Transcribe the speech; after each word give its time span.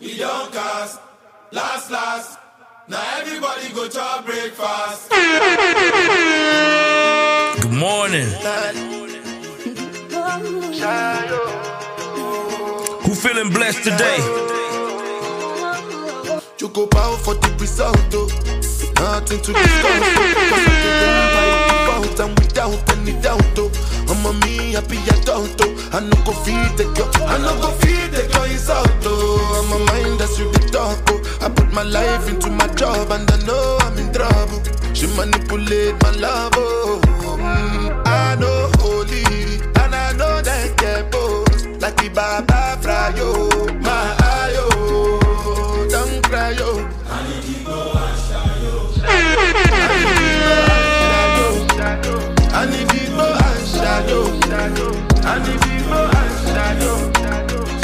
We 0.00 0.18
don't 0.18 0.52
cast. 0.52 1.00
Last, 1.52 1.90
last. 1.90 2.38
Now 2.88 3.02
everybody 3.18 3.68
go 3.74 3.88
to 3.88 4.22
breakfast. 4.24 5.10
Good 7.62 7.72
morning. 7.72 8.26
Who 13.04 13.14
feeling 13.14 13.50
blessed 13.52 13.84
today? 13.84 14.18
You 16.58 16.68
go 16.68 16.86
bow 16.86 17.16
for 17.16 17.34
the 17.34 17.56
result, 17.58 17.98
oh. 18.14 18.28
Nothing 18.96 19.40
to 19.40 19.52
discuss. 19.52 20.00
Cause 20.50 20.66
I 20.66 20.74
can 20.82 20.94
go 21.00 21.08
by 21.36 21.98
without 22.00 22.20
and 22.28 22.38
without 22.38 22.92
any 22.96 23.14
doubt, 23.22 23.58
oh. 23.58 23.70
I'm 24.26 24.42
a 24.42 24.46
me 24.46 24.72
happy 24.72 24.98
oh. 25.28 25.46
I 25.92 26.00
no 26.00 26.16
go 26.24 26.32
feed 26.42 26.76
the 26.76 26.84
girl, 26.96 27.08
I 27.28 27.38
no 27.38 27.54
go 27.60 27.70
feed 27.78 28.10
the 28.10 28.26
girl 28.32 28.42
is 28.42 28.68
out, 28.68 28.88
oh. 29.04 29.62
I'm 29.62 29.72
a 29.72 29.78
mind 29.86 30.18
that's 30.18 30.36
you 30.36 30.50
the 30.50 30.58
talk, 30.72 30.98
oh. 31.10 31.38
I 31.40 31.48
put 31.48 31.72
my 31.72 31.84
life 31.84 32.28
into 32.28 32.50
my 32.50 32.66
job 32.74 33.12
and 33.12 33.30
I 33.30 33.36
know 33.46 33.78
I'm 33.82 33.96
in 33.98 34.12
trouble. 34.12 34.60
She 34.94 35.06
manipulate 35.14 35.94
my 36.02 36.10
love, 36.10 36.54
oh. 36.56 37.00
Mm, 37.38 38.02
I 38.04 38.34
know 38.40 38.68
holy 38.78 39.22
and 39.80 39.94
I 39.94 40.10
know 40.14 40.42
that 40.42 40.76
get 40.76 41.08
both 41.12 41.64
like 41.80 41.96
the 41.98 42.08
Baba 42.08 42.76
Frayo, 42.82 43.48
my 43.80 44.12
ayo. 44.42 44.68
Don't 45.88 46.20
cry, 46.24 46.50
yo. 46.50 46.84
I 47.08 47.22
shadow. 54.66 54.90
I 55.22 55.38
need 55.46 55.60
people 55.62 56.06
and 56.18 56.32
shadow. 56.50 56.96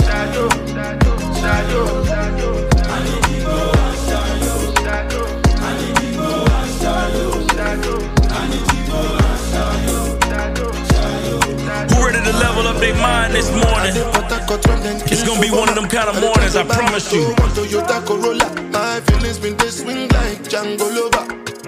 Shadow, 0.03 0.49
shadow, 0.67 1.15
shadow, 1.41 2.05
shadow. 2.05 2.53
I 2.83 2.99
people 3.27 3.71
and 3.83 3.99
shadow. 4.07 4.57
Shadow. 4.83 5.25
I 5.63 5.71
people 6.01 6.43
and 6.59 6.71
shadow. 6.81 7.31
Shadow. 7.55 7.97
I 8.31 8.43
need 8.51 8.65
people 8.73 9.09
and 9.29 9.41
shadow. 9.51 10.01
Shadow, 10.29 10.69
shadow. 10.91 11.95
Who 11.95 12.07
ready 12.07 12.21
to 12.25 12.33
level 12.39 12.67
up 12.67 12.79
their 12.81 12.95
mind 12.97 13.35
this 13.35 13.51
morning? 13.51 13.95
It's 15.07 15.23
gonna 15.23 15.41
be 15.41 15.51
one 15.51 15.69
of 15.69 15.75
them 15.75 15.89
kind 15.89 16.09
of 16.09 16.21
mornings, 16.21 16.57
I 16.57 16.65
promise 16.65 17.13
you. 17.13 17.35
My 18.73 19.01
feelings 19.07 19.39
been 19.39 19.57
they 19.57 19.69
swing 19.69 20.09
like 20.09 20.43
Django 20.45 20.89
Lover. 20.97 21.62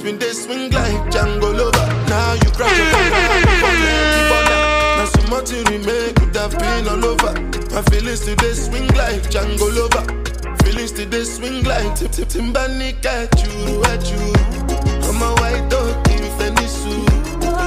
Feelings 0.00 0.18
been 0.18 0.28
they 0.28 0.32
swing 0.32 0.70
like 0.72 1.12
Django 1.12 1.52
Lover. 1.52 1.86
Now 2.08 2.32
you 2.32 2.50
crash 2.52 2.78
your 2.78 2.86
Now 4.96 5.04
so 5.04 5.22
much 5.28 5.52
you 5.52 5.62
remake 5.64 6.14
could 6.16 6.34
have 6.36 6.58
been 6.58 6.88
all 6.88 7.04
over. 7.04 7.34
My 7.74 7.82
feelings 7.82 8.20
today 8.20 8.54
swing 8.54 8.86
like 8.96 9.22
Django 9.28 9.68
Lover. 9.76 10.04
Feelings 10.64 10.92
today 10.92 11.24
swing 11.24 11.64
like 11.64 11.94
Tip 11.96 12.12
Tip 12.12 12.28
Timbani 12.28 12.94
at 13.04 13.44
you, 13.44 13.82
at 13.84 14.10
you. 14.10 14.32
I'm 15.04 15.20
a 15.20 15.34
white 15.40 15.68
dog 15.68 16.08
in 16.08 16.24
Fenisu. 16.38 17.04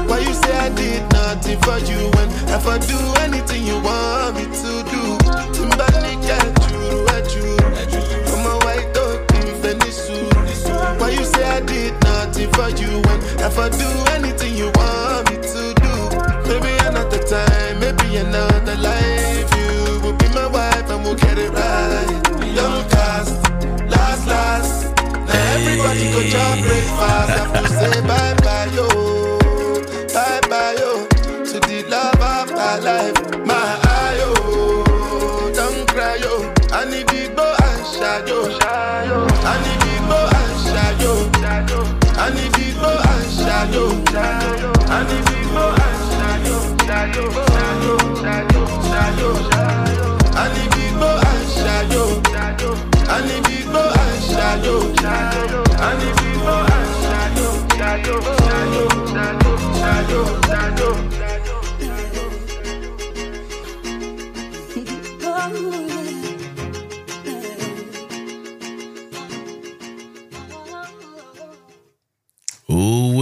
Why 0.10 0.20
you 0.20 0.34
say 0.34 0.58
I 0.58 0.70
did 0.70 1.04
nothing 1.14 1.60
for 1.62 1.78
you 1.86 2.10
when 2.18 2.30
if 2.50 2.66
I 2.66 2.80
do 2.80 2.98
anything 3.22 3.64
you 3.64 3.80
want 3.82 4.38
me 4.38 4.46
to 4.46 4.84
do? 4.90 5.18
Timbani 5.54 6.18
at 6.34 6.72
you, 6.72 7.06
at 7.10 7.30
you. 7.36 7.58
I'm 8.34 8.46
a 8.48 8.58
white 8.66 8.92
dog 8.94 9.20
in 9.36 9.54
Fenisu. 9.62 11.00
Why 11.00 11.10
you 11.12 11.24
say 11.26 11.44
I 11.44 11.60
did 11.60 12.03
nothing 12.34 12.52
for 12.54 12.70
you 12.82 13.00
when 13.02 13.20
if 13.46 13.58
I 13.60 13.70
do 13.70 13.90
anything 14.14 14.56
you 14.56 14.72
want 14.76 15.30
me 15.30 15.38
to 15.38 15.74
do? 15.84 15.94
Maybe 16.50 16.74
another 16.88 17.22
time, 17.28 17.80
maybe 17.80 18.16
another 18.18 18.76
life. 18.76 19.50
You 19.58 20.00
will 20.02 20.14
be 20.18 20.28
my 20.30 20.48
wife 20.48 20.90
and 20.90 21.04
we'll 21.04 21.16
get 21.16 21.38
it 21.38 21.52
right. 21.52 22.46
Young 22.56 22.90
cast, 22.90 23.36
last, 23.88 24.28
last. 24.28 24.96
Now 24.98 25.54
everybody 25.54 26.12
go 26.12 26.24
job 26.24 26.60
breakfast. 26.60 27.30
Have 27.30 27.54
to 27.54 27.70
say. 27.70 28.02
Bye 28.08 28.43
and 43.72 44.10
shadow. 44.10 44.74
I 44.88 45.04
need 45.08 45.26
big 45.26 45.48
boy 45.54 45.76
and 45.86 46.00
shadow, 46.12 46.60
shadow. 46.84 47.28
I 50.36 50.54
need 50.54 50.72
big 50.76 50.94
boy 51.00 51.22
and 51.32 51.50
shadow. 51.50 52.22
I 53.08 53.22
need 53.26 53.44
big 53.46 53.66
boy 53.72 53.94
and 54.04 54.24
shadow. 54.24 54.78
I 55.80 55.96
need 55.98 56.16
big 56.18 56.40
boy 56.44 56.66
and 56.76 56.90
shadow. 57.04 57.52
Shadow, 57.78 58.20
shadow, 58.46 58.88
shadow, 59.08 59.56
shadow, 59.80 60.26
shadow. 60.48 60.94
Ooh 65.56 65.93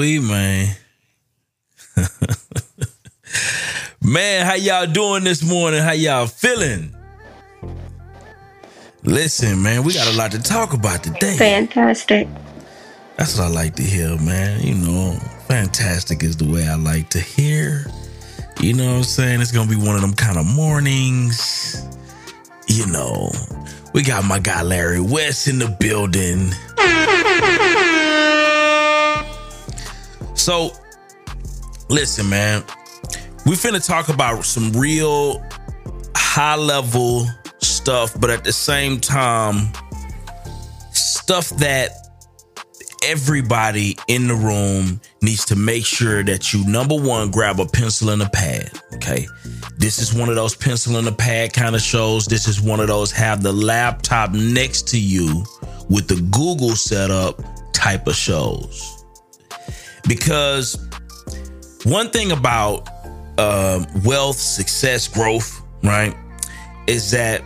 wee, 0.02 0.18
man. 0.18 0.76
man, 4.02 4.46
how 4.48 4.56
y'all 4.56 4.88
doing 4.88 5.24
this 5.24 5.44
morning? 5.44 5.80
How 5.80 5.92
y'all 5.92 6.26
feeling? 6.26 6.96
Listen, 9.04 9.62
man, 9.62 9.84
we 9.84 9.94
got 9.94 10.12
a 10.12 10.18
lot 10.18 10.32
to 10.32 10.42
talk 10.42 10.74
about 10.74 11.04
today. 11.04 11.38
Fantastic. 11.38 12.28
That's 13.18 13.38
what 13.38 13.46
I 13.46 13.50
like 13.50 13.76
to 13.76 13.84
hear, 13.84 14.18
man. 14.18 14.62
You 14.62 14.74
know, 14.74 15.20
fantastic 15.48 16.24
is 16.24 16.36
the 16.36 16.52
way 16.52 16.68
I 16.68 16.74
like 16.74 17.10
to 17.12 17.20
hear. 17.20 17.86
You 18.60 18.74
know 18.74 18.88
what 18.88 18.98
I'm 18.98 19.04
saying? 19.04 19.40
It's 19.40 19.52
gonna 19.52 19.70
be 19.70 19.76
one 19.76 19.94
of 19.94 20.02
them 20.02 20.16
kind 20.16 20.40
of 20.40 20.48
mornings. 20.48 21.86
You 22.68 22.88
know, 22.88 23.30
we 23.94 24.02
got 24.02 24.26
my 24.26 24.40
guy 24.40 24.64
Larry 24.64 25.00
West 25.00 25.48
in 25.48 25.60
the 25.60 25.68
building. 25.80 26.50
So, 30.42 30.72
listen, 31.88 32.28
man, 32.28 32.64
we 33.46 33.52
finna 33.52 33.86
talk 33.86 34.10
about 34.10 34.44
some 34.44 34.72
real 34.74 35.40
high 36.16 36.56
level 36.56 37.28
stuff, 37.60 38.20
but 38.20 38.32
at 38.32 38.44
the 38.44 38.52
same 38.52 39.00
time, 39.00 39.72
stuff 40.94 41.50
that 41.58 41.92
everybody 43.04 43.96
in 44.08 44.28
the 44.28 44.34
room 44.34 45.00
needs 45.22 45.46
to 45.46 45.56
make 45.56 45.86
sure 45.86 46.24
that 46.24 46.52
you 46.52 46.68
number 46.68 46.96
one 46.96 47.30
grab 47.30 47.60
a 47.60 47.68
pencil 47.68 48.10
and 48.10 48.24
a 48.24 48.30
pad 48.30 48.72
okay? 48.96 49.28
This 49.78 50.00
is 50.00 50.12
one 50.12 50.28
of 50.28 50.34
those 50.34 50.56
pencil 50.56 50.98
and 50.98 51.08
a 51.08 51.12
pad 51.12 51.54
kind 51.54 51.76
of 51.76 51.82
shows. 51.82 52.26
This 52.26 52.48
is 52.48 52.60
one 52.60 52.80
of 52.80 52.88
those 52.88 53.12
have 53.12 53.44
the 53.44 53.54
laptop 53.54 54.32
next 54.32 54.88
to 54.88 55.00
you 55.00 55.46
with 55.88 56.08
the 56.08 56.20
google 56.32 56.76
setup 56.76 57.40
type 57.74 58.08
of 58.08 58.16
shows 58.16 59.01
because 60.08 60.78
one 61.84 62.10
thing 62.10 62.32
about 62.32 62.88
um, 63.38 63.86
wealth 64.04 64.38
success 64.38 65.08
growth 65.08 65.62
right 65.84 66.16
is 66.88 67.12
that 67.12 67.42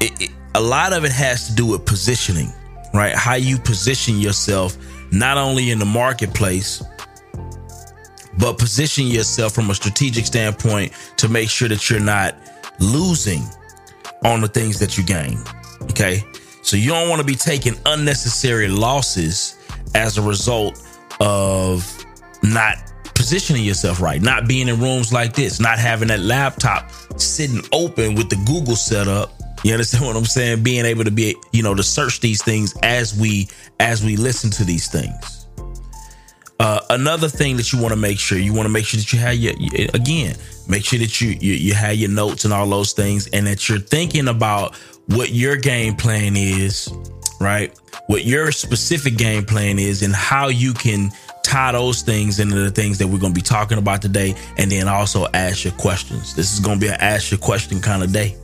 it, 0.00 0.20
it, 0.20 0.30
a 0.54 0.60
lot 0.60 0.92
of 0.92 1.04
it 1.04 1.12
has 1.12 1.48
to 1.48 1.54
do 1.54 1.66
with 1.66 1.84
positioning 1.84 2.52
right? 2.94 3.14
How 3.14 3.34
you 3.34 3.58
position 3.58 4.18
yourself 4.18 4.76
not 5.12 5.36
only 5.36 5.70
in 5.70 5.78
the 5.78 5.84
marketplace 5.84 6.82
but 8.38 8.58
position 8.58 9.06
yourself 9.06 9.54
from 9.54 9.70
a 9.70 9.74
strategic 9.74 10.26
standpoint 10.26 10.92
to 11.16 11.28
make 11.28 11.48
sure 11.48 11.68
that 11.68 11.88
you're 11.88 12.00
not 12.00 12.34
losing 12.80 13.42
on 14.24 14.40
the 14.40 14.48
things 14.48 14.78
that 14.78 14.96
you 14.96 15.04
gain 15.04 15.38
okay? 15.90 16.22
So 16.62 16.76
you 16.76 16.88
don't 16.90 17.08
want 17.08 17.20
to 17.20 17.26
be 17.26 17.36
taking 17.36 17.74
unnecessary 17.86 18.68
losses 18.68 19.56
as 19.94 20.18
a 20.18 20.22
result 20.22 20.82
of 21.20 22.04
not 22.42 22.76
positioning 23.14 23.64
yourself 23.64 24.00
right, 24.00 24.20
not 24.20 24.46
being 24.46 24.68
in 24.68 24.80
rooms 24.80 25.12
like 25.12 25.32
this, 25.32 25.58
not 25.58 25.78
having 25.78 26.08
that 26.08 26.20
laptop 26.20 26.90
sitting 27.16 27.62
open 27.72 28.14
with 28.14 28.28
the 28.28 28.36
Google 28.46 28.76
setup. 28.76 29.32
You 29.64 29.72
understand 29.72 30.06
what 30.06 30.16
I'm 30.16 30.24
saying? 30.24 30.62
Being 30.62 30.84
able 30.84 31.04
to 31.04 31.10
be, 31.10 31.34
you 31.52 31.62
know, 31.62 31.74
to 31.74 31.82
search 31.82 32.20
these 32.20 32.42
things 32.42 32.74
as 32.82 33.18
we 33.18 33.48
as 33.80 34.04
we 34.04 34.16
listen 34.16 34.50
to 34.50 34.64
these 34.64 34.88
things. 34.88 35.46
Uh, 36.58 36.80
another 36.88 37.28
thing 37.28 37.56
that 37.58 37.72
you 37.72 37.80
want 37.80 37.92
to 37.92 38.00
make 38.00 38.18
sure 38.18 38.38
you 38.38 38.54
want 38.54 38.64
to 38.64 38.72
make 38.72 38.86
sure 38.86 38.98
that 38.98 39.12
you 39.12 39.18
have 39.18 39.34
your 39.34 39.52
again 39.92 40.34
make 40.68 40.84
sure 40.84 40.98
that 40.98 41.20
you, 41.20 41.36
you 41.38 41.52
you 41.52 41.74
have 41.74 41.96
your 41.96 42.08
notes 42.08 42.46
and 42.46 42.54
all 42.54 42.66
those 42.66 42.94
things 42.94 43.26
and 43.28 43.46
that 43.46 43.68
you're 43.68 43.78
thinking 43.78 44.28
about 44.28 44.74
what 45.08 45.30
your 45.30 45.56
game 45.56 45.94
plan 45.94 46.34
is 46.34 46.90
right 47.40 47.78
what 48.06 48.24
your 48.24 48.52
specific 48.52 49.16
game 49.16 49.44
plan 49.44 49.78
is 49.78 50.02
and 50.02 50.14
how 50.14 50.48
you 50.48 50.72
can 50.72 51.10
tie 51.42 51.72
those 51.72 52.02
things 52.02 52.40
into 52.40 52.56
the 52.56 52.70
things 52.70 52.98
that 52.98 53.06
we're 53.06 53.18
going 53.18 53.32
to 53.32 53.38
be 53.38 53.44
talking 53.44 53.78
about 53.78 54.02
today 54.02 54.34
and 54.58 54.70
then 54.70 54.88
also 54.88 55.26
ask 55.34 55.64
your 55.64 55.72
questions 55.74 56.34
this 56.34 56.52
is 56.52 56.60
going 56.60 56.78
to 56.78 56.86
be 56.86 56.88
an 56.88 57.00
ask 57.00 57.30
your 57.30 57.38
question 57.38 57.80
kind 57.80 58.02
of 58.02 58.12
day 58.12 58.34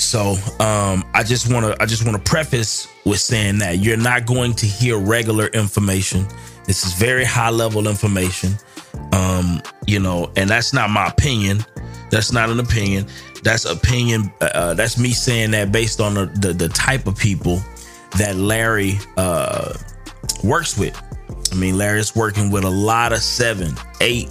So 0.00 0.36
um, 0.60 1.04
I 1.12 1.22
just 1.22 1.52
want 1.52 1.66
to 1.66 1.76
I 1.82 1.84
just 1.84 2.06
want 2.06 2.16
to 2.16 2.30
preface 2.30 2.88
with 3.04 3.20
saying 3.20 3.58
that 3.58 3.80
you're 3.80 3.98
not 3.98 4.24
going 4.24 4.54
to 4.54 4.66
hear 4.66 4.98
regular 4.98 5.48
information. 5.48 6.26
This 6.66 6.86
is 6.86 6.94
very 6.94 7.24
high 7.24 7.50
level 7.50 7.86
information. 7.86 8.54
Um, 9.12 9.60
you 9.86 10.00
know, 10.00 10.32
and 10.36 10.48
that's 10.48 10.72
not 10.72 10.88
my 10.88 11.08
opinion. 11.08 11.64
That's 12.10 12.32
not 12.32 12.48
an 12.48 12.60
opinion. 12.60 13.06
That's 13.42 13.66
opinion. 13.66 14.32
Uh, 14.40 14.44
uh 14.54 14.74
that's 14.74 14.98
me 14.98 15.10
saying 15.10 15.50
that 15.50 15.70
based 15.70 16.00
on 16.00 16.14
the, 16.14 16.26
the, 16.26 16.52
the 16.54 16.68
type 16.70 17.06
of 17.06 17.18
people 17.18 17.60
that 18.18 18.36
Larry 18.36 18.98
uh, 19.16 19.74
works 20.44 20.78
with. 20.78 21.00
I 21.52 21.54
mean, 21.56 21.76
Larry's 21.76 22.14
working 22.14 22.50
with 22.50 22.64
a 22.64 22.70
lot 22.70 23.12
of 23.12 23.18
seven, 23.18 23.74
eight, 24.00 24.28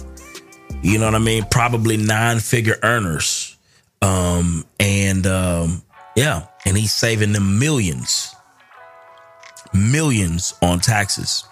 you 0.82 0.98
know 0.98 1.06
what 1.06 1.14
I 1.14 1.18
mean? 1.18 1.44
Probably 1.50 1.96
nine 1.96 2.40
figure 2.40 2.76
earners. 2.82 3.56
Um, 4.02 4.64
and 4.78 5.26
um, 5.26 5.82
yeah, 6.16 6.46
and 6.64 6.76
he's 6.76 6.92
saving 6.92 7.32
them 7.32 7.58
millions, 7.58 8.34
millions 9.74 10.54
on 10.62 10.80
taxes. 10.80 11.44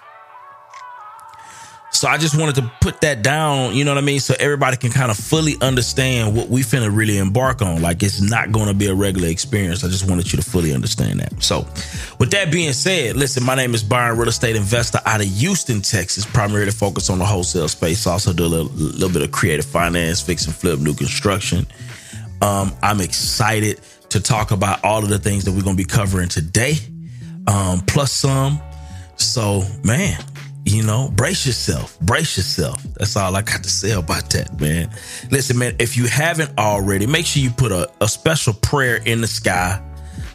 So 1.98 2.06
I 2.06 2.16
just 2.16 2.38
wanted 2.38 2.54
to 2.54 2.70
put 2.80 3.00
that 3.00 3.22
down, 3.22 3.74
you 3.74 3.84
know 3.84 3.90
what 3.90 3.98
I 3.98 4.06
mean? 4.06 4.20
So 4.20 4.32
everybody 4.38 4.76
can 4.76 4.92
kind 4.92 5.10
of 5.10 5.16
fully 5.16 5.56
understand 5.60 6.36
what 6.36 6.48
we 6.48 6.60
finna 6.60 6.96
really 6.96 7.18
embark 7.18 7.60
on. 7.60 7.82
Like 7.82 8.04
it's 8.04 8.20
not 8.20 8.52
gonna 8.52 8.72
be 8.72 8.86
a 8.86 8.94
regular 8.94 9.26
experience. 9.26 9.82
I 9.82 9.88
just 9.88 10.08
wanted 10.08 10.32
you 10.32 10.36
to 10.40 10.48
fully 10.48 10.72
understand 10.72 11.18
that. 11.18 11.42
So 11.42 11.66
with 12.20 12.30
that 12.30 12.52
being 12.52 12.72
said, 12.72 13.16
listen, 13.16 13.42
my 13.42 13.56
name 13.56 13.74
is 13.74 13.82
Byron, 13.82 14.16
real 14.16 14.28
estate 14.28 14.54
investor 14.54 15.00
out 15.06 15.20
of 15.20 15.26
Houston, 15.26 15.80
Texas, 15.80 16.24
primarily 16.24 16.70
focused 16.70 17.10
on 17.10 17.18
the 17.18 17.24
wholesale 17.24 17.66
space. 17.66 18.06
Also 18.06 18.32
do 18.32 18.44
a 18.44 18.46
little, 18.46 18.70
little 18.70 19.12
bit 19.12 19.22
of 19.22 19.32
creative 19.32 19.64
finance, 19.64 20.20
fix 20.20 20.46
and 20.46 20.54
flip, 20.54 20.78
new 20.78 20.94
construction. 20.94 21.66
Um, 22.42 22.76
I'm 22.80 23.00
excited 23.00 23.80
to 24.10 24.20
talk 24.20 24.52
about 24.52 24.84
all 24.84 25.02
of 25.02 25.08
the 25.08 25.18
things 25.18 25.46
that 25.46 25.50
we're 25.52 25.64
gonna 25.64 25.74
be 25.74 25.82
covering 25.82 26.28
today. 26.28 26.74
Um, 27.48 27.80
plus 27.80 28.12
some. 28.12 28.60
So 29.16 29.64
man, 29.82 30.16
you 30.68 30.82
know, 30.82 31.10
brace 31.14 31.46
yourself, 31.46 31.98
brace 32.00 32.36
yourself. 32.36 32.82
That's 32.94 33.16
all 33.16 33.34
I 33.34 33.42
got 33.42 33.62
to 33.62 33.70
say 33.70 33.92
about 33.92 34.30
that, 34.30 34.60
man. 34.60 34.90
Listen, 35.30 35.58
man, 35.58 35.74
if 35.78 35.96
you 35.96 36.06
haven't 36.06 36.58
already, 36.58 37.06
make 37.06 37.26
sure 37.26 37.42
you 37.42 37.50
put 37.50 37.72
a, 37.72 37.90
a 38.00 38.08
special 38.08 38.52
prayer 38.52 38.96
in 38.96 39.20
the 39.20 39.26
sky 39.26 39.82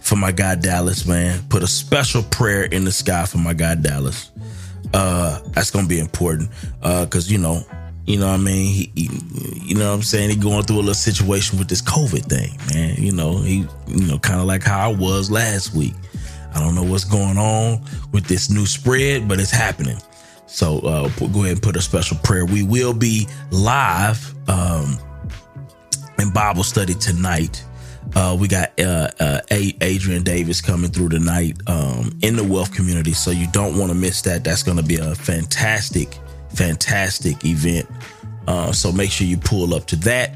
for 0.01 0.15
my 0.15 0.31
guy 0.31 0.56
Dallas, 0.56 1.06
man. 1.06 1.39
Put 1.50 1.62
a 1.62 1.68
special 1.68 2.24
prayer 2.24 2.63
in 2.63 2.83
the 2.83 2.91
sky 2.91 3.25
for 3.25 3.38
my 3.38 3.53
guy 3.53 3.75
Dallas. 3.75 4.31
Uh, 4.94 5.39
that's 5.51 5.71
gonna 5.71 5.88
be 5.88 6.00
important. 6.00 6.50
Uh, 6.81 7.06
cause 7.06 7.29
you 7.29 7.38
know, 7.38 7.62
you 8.06 8.18
know 8.18 8.27
what 8.27 8.33
I 8.33 8.38
mean? 8.38 8.74
He, 8.74 8.91
he, 8.95 9.09
you 9.62 9.75
know 9.75 9.89
what 9.89 9.95
I'm 9.95 10.03
saying? 10.03 10.29
He 10.31 10.36
going 10.36 10.63
through 10.63 10.77
a 10.77 10.79
little 10.79 10.94
situation 10.94 11.59
with 11.59 11.69
this 11.69 11.81
COVID 11.81 12.25
thing, 12.25 12.57
man. 12.74 12.95
You 12.97 13.12
know, 13.12 13.38
he, 13.38 13.68
you 13.88 14.07
know, 14.07 14.18
kind 14.18 14.39
of 14.39 14.45
like 14.45 14.63
how 14.63 14.89
I 14.89 14.94
was 14.94 15.29
last 15.29 15.75
week. 15.75 15.94
I 16.56 16.59
don't 16.59 16.75
know 16.75 16.83
what's 16.83 17.06
going 17.06 17.38
on 17.38 17.81
with 18.12 18.25
this 18.25 18.50
new 18.50 18.65
spread, 18.65 19.27
but 19.27 19.39
it's 19.39 19.51
happening. 19.51 19.97
So 20.53 20.77
uh, 20.81 21.09
go 21.17 21.39
ahead 21.39 21.53
and 21.53 21.61
put 21.63 21.75
a 21.75 21.81
special 21.81 22.15
prayer. 22.17 22.45
We 22.45 22.61
will 22.61 22.94
be 22.94 23.27
live 23.50 24.35
um, 24.47 25.00
in 26.19 26.31
Bible 26.31 26.63
study 26.63 26.94
tonight. 26.94 27.65
Uh, 28.15 28.38
we 28.39 28.47
got 28.47 28.79
uh, 28.79 29.09
uh, 29.19 29.41
Adrian 29.50 30.21
Davis 30.21 30.61
coming 30.61 30.91
through 30.91 31.09
tonight 31.09 31.57
um, 31.65 32.15
in 32.21 32.35
the 32.35 32.44
wealth 32.44 32.71
community, 32.71 33.13
so 33.13 33.31
you 33.31 33.47
don't 33.51 33.79
want 33.79 33.89
to 33.89 33.95
miss 33.95 34.21
that. 34.21 34.44
That's 34.44 34.61
going 34.61 34.77
to 34.77 34.83
be 34.83 34.97
a 34.97 35.15
fantastic, 35.15 36.19
fantastic 36.50 37.44
event. 37.44 37.88
Uh, 38.47 38.71
so 38.71 38.91
make 38.91 39.09
sure 39.09 39.25
you 39.25 39.38
pull 39.38 39.73
up 39.73 39.88
to 39.88 39.95
that. 39.97 40.35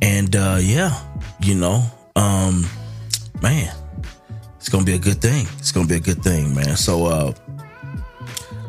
And 0.00 0.36
uh, 0.36 0.58
yeah, 0.60 0.96
you 1.40 1.56
know, 1.56 1.82
um, 2.14 2.66
man, 3.42 3.74
it's 4.58 4.68
gonna 4.68 4.84
be 4.84 4.94
a 4.94 4.98
good 4.98 5.20
thing. 5.20 5.46
It's 5.58 5.72
gonna 5.72 5.88
be 5.88 5.96
a 5.96 6.00
good 6.00 6.22
thing, 6.22 6.54
man. 6.54 6.76
So 6.76 7.06
uh, 7.06 7.34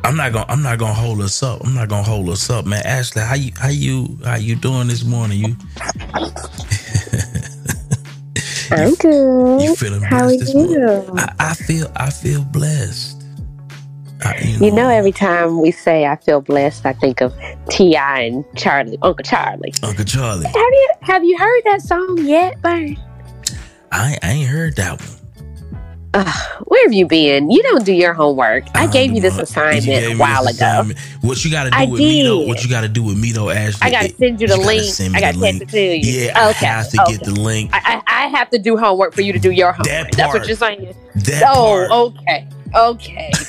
I'm 0.03 0.18
not 0.18 0.33
gonna 0.33 0.45
I'm 0.50 0.62
not 0.62 0.80
gonna 0.80 0.94
hold 0.94 1.21
us 1.21 1.42
up. 1.44 1.62
I'm 1.63 1.75
not 1.75 1.89
gonna 1.89 2.03
hold 2.03 2.30
us 2.30 2.50
up, 2.50 2.65
man. 2.65 2.81
Ashley, 2.86 3.21
how 3.21 3.36
you 3.36 3.51
how 3.57 3.69
you 3.69 4.18
how 4.24 4.36
you 4.36 4.56
doing 4.56 4.88
this 4.88 5.03
morning? 5.03 5.39
You 5.39 5.56
I'm 8.71 8.95
good. 8.95 9.62
You 9.62 9.75
feeling 9.75 10.01
How 10.01 10.27
blessed 10.27 10.56
are 10.56 10.59
you? 10.59 11.06
I, 11.15 11.33
I 11.39 11.53
feel 11.53 11.92
I 11.95 12.09
feel 12.09 12.44
blessed. 12.44 13.18
I, 14.24 14.38
You 14.59 14.71
know, 14.71 14.88
every 14.88 15.12
time 15.12 15.62
we 15.62 15.71
say 15.71 16.06
I 16.06 16.15
feel 16.15 16.42
blessed, 16.42 16.86
I 16.86 16.94
think 16.94 17.21
of 17.21 17.33
T.I. 17.69 18.21
and 18.21 18.45
Charlie, 18.56 19.00
Uncle 19.01 19.24
Charlie. 19.24 19.74
Uncle 19.81 20.06
Charlie. 20.06 20.45
Have 20.45 20.56
you 20.56 20.89
have 21.01 21.24
you 21.24 21.38
heard 21.38 21.62
that 21.65 21.81
song 21.81 22.18
yet, 22.19 22.62
Byron? 22.62 22.98
I, 23.92 24.18
I 24.21 24.31
ain't 24.31 24.50
heard 24.50 24.75
that 24.77 25.01
one. 25.01 25.20
Ugh, 26.13 26.63
where 26.65 26.83
have 26.85 26.91
you 26.93 27.07
been? 27.07 27.49
You 27.49 27.63
don't 27.63 27.85
do 27.85 27.93
your 27.93 28.13
homework. 28.13 28.65
I, 28.75 28.85
gave 28.87 29.13
you 29.13 29.21
this 29.21 29.37
assignment 29.37 29.85
you 29.85 29.93
a 29.93 30.17
while 30.17 30.41
ago. 30.43 30.49
assignment. 30.51 30.99
What 31.21 31.45
you 31.45 31.51
got 31.51 31.63
to 31.65 31.69
do 31.69 31.77
I 31.77 31.85
with 31.85 32.01
Mito? 32.01 32.39
did. 32.39 32.47
What 32.49 32.63
you 32.63 32.69
got 32.69 32.81
to 32.81 32.89
do 32.89 33.01
with 33.03 33.15
Mito, 33.23 33.53
Ashley? 33.55 33.79
I 33.81 33.91
got 33.91 34.01
to 34.03 34.13
send 34.15 34.41
you 34.41 34.47
the 34.47 34.55
gotta 34.55 34.67
link. 34.67 34.83
send 34.83 35.13
me 35.13 35.17
I 35.19 35.21
got 35.21 35.33
to 35.35 35.39
send 35.39 35.61
it 35.61 35.69
to 35.69 35.79
you. 35.79 36.23
Yeah, 36.25 36.49
okay. 36.49 36.67
I 36.67 36.69
have 36.69 36.89
to 36.89 37.01
okay. 37.03 37.11
get 37.13 37.23
the 37.23 37.31
link. 37.39 37.69
I, 37.73 38.01
I, 38.07 38.25
I 38.25 38.27
have 38.27 38.49
to 38.49 38.59
do 38.59 38.75
homework 38.75 39.13
for 39.13 39.21
you 39.21 39.31
to 39.31 39.39
do 39.39 39.51
your 39.51 39.71
homework. 39.71 39.85
That 39.87 40.11
That's 40.17 40.33
what 40.33 40.47
you're 40.47 40.57
saying. 40.57 40.93
that 41.15 41.43
Oh, 41.47 42.11
part. 42.17 42.17
okay. 42.19 42.47
Okay. 42.75 43.31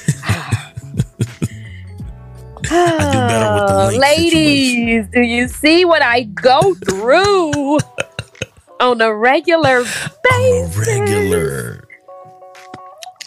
I 2.64 3.10
do 3.12 3.18
better 3.18 3.54
with 3.54 3.68
the 3.68 3.86
link 3.98 4.00
Ladies, 4.00 5.06
do 5.12 5.20
you 5.20 5.48
see 5.48 5.84
what 5.84 6.00
I 6.02 6.22
go 6.22 6.74
through 6.74 7.78
on 8.80 9.00
a 9.00 9.12
regular 9.14 9.82
basis? 9.82 10.76
On 10.88 10.94
a 10.94 11.00
regular. 11.00 11.81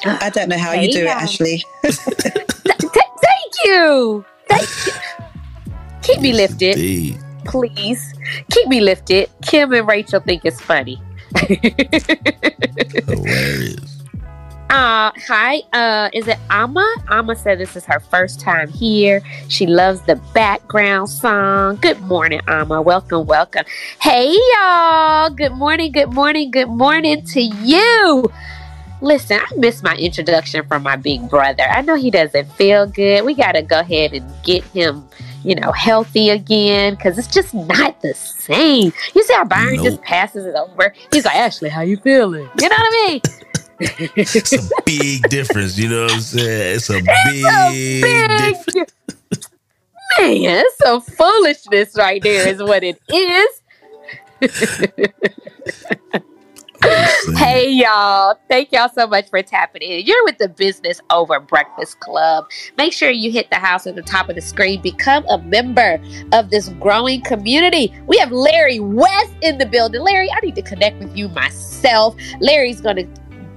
I 0.05 0.29
don't 0.29 0.49
know 0.49 0.57
how 0.57 0.73
you 0.73 0.91
do 0.91 0.99
it, 0.99 1.05
Yeah. 1.05 1.11
Ashley. 1.21 1.63
Th- 1.83 1.93
thank 1.95 3.53
you. 3.65 4.25
Thank 4.47 4.69
you. 4.85 4.93
Keep 6.03 6.21
me 6.21 6.33
lifted, 6.33 6.77
Indeed. 6.77 7.17
please. 7.45 8.13
Keep 8.51 8.67
me 8.67 8.79
lifted. 8.81 9.29
Kim 9.43 9.73
and 9.73 9.87
Rachel 9.87 10.19
think 10.19 10.45
it's 10.45 10.61
funny. 10.61 11.01
Hilarious. 13.07 13.91
Uh, 14.67 15.11
hi, 15.27 15.61
uh, 15.73 16.09
is 16.11 16.27
it 16.27 16.37
Amma? 16.49 16.85
Amma 17.09 17.35
said 17.35 17.59
this 17.59 17.75
is 17.75 17.85
her 17.85 17.99
first 17.99 18.39
time 18.39 18.67
here. 18.67 19.21
She 19.47 19.67
loves 19.67 20.01
the 20.01 20.15
background 20.33 21.09
song. 21.09 21.77
Good 21.77 22.01
morning, 22.01 22.41
Amma. 22.47 22.81
Welcome, 22.81 23.25
welcome. 23.27 23.63
Hey, 24.01 24.35
y'all. 24.53 25.29
Good 25.29 25.53
morning, 25.53 25.91
good 25.91 26.11
morning, 26.13 26.49
good 26.51 26.67
morning 26.69 27.23
to 27.27 27.41
you. 27.41 28.25
Listen, 29.05 29.39
I 29.39 29.55
missed 29.55 29.83
my 29.83 29.95
introduction 29.97 30.65
from 30.67 30.81
my 30.81 30.95
big 30.95 31.29
brother. 31.29 31.61
I 31.61 31.81
know 31.83 31.93
he 31.93 32.09
doesn't 32.09 32.51
feel 32.53 32.87
good. 32.87 33.23
We 33.23 33.35
got 33.35 33.51
to 33.51 33.61
go 33.61 33.81
ahead 33.81 34.13
and 34.13 34.27
get 34.43 34.63
him, 34.63 35.07
you 35.43 35.53
know, 35.53 35.71
healthy 35.73 36.31
again 36.31 36.95
because 36.95 37.19
it's 37.19 37.27
just 37.27 37.53
not 37.53 38.01
the 38.01 38.15
same. 38.15 38.91
You 39.13 39.23
see 39.23 39.33
how 39.35 39.45
Byron 39.45 39.83
just 39.83 40.01
passes 40.01 40.45
it 40.47 40.55
over? 40.55 40.91
He's 41.13 41.23
like, 41.23 41.35
Ashley, 41.35 41.69
how 41.69 41.81
you 41.81 41.97
feeling? 41.97 42.49
You 42.59 42.67
know 42.67 42.75
what 42.75 42.93
I 42.93 43.07
mean? 43.11 43.21
It's 44.15 44.53
a 44.53 44.81
big 44.85 45.21
difference. 45.29 45.77
You 45.77 45.89
know 45.89 46.03
what 46.03 46.13
I'm 46.13 46.21
saying? 46.21 46.75
It's 46.77 46.89
a 46.89 46.93
big, 46.93 47.05
It's 47.05 48.67
a 48.67 48.71
difference. 48.71 49.49
man. 50.17 50.63
It's 50.65 50.77
some 50.79 51.01
foolishness 51.01 51.95
right 51.95 52.23
there, 52.23 52.47
is 52.47 52.63
what 52.63 52.83
it 52.83 52.99
is. 53.13 53.61
Hey 57.37 57.71
y'all, 57.71 58.37
thank 58.47 58.71
y'all 58.71 58.89
so 58.89 59.07
much 59.07 59.29
for 59.29 59.41
tapping 59.41 59.81
in. 59.81 60.05
You're 60.05 60.23
with 60.25 60.37
the 60.37 60.49
Business 60.49 61.01
Over 61.09 61.39
Breakfast 61.39 61.99
Club. 61.99 62.45
Make 62.77 62.93
sure 62.93 63.09
you 63.09 63.31
hit 63.31 63.49
the 63.49 63.55
house 63.55 63.87
at 63.87 63.95
the 63.95 64.03
top 64.03 64.29
of 64.29 64.35
the 64.35 64.41
screen. 64.41 64.81
Become 64.81 65.25
a 65.29 65.39
member 65.39 65.99
of 66.31 66.51
this 66.51 66.69
growing 66.79 67.21
community. 67.23 67.93
We 68.05 68.17
have 68.17 68.31
Larry 68.31 68.79
West 68.79 69.33
in 69.41 69.57
the 69.57 69.65
building. 69.65 70.01
Larry, 70.01 70.29
I 70.31 70.39
need 70.41 70.55
to 70.55 70.61
connect 70.61 70.99
with 70.99 71.17
you 71.17 71.27
myself. 71.29 72.15
Larry's 72.39 72.81
to 72.81 73.07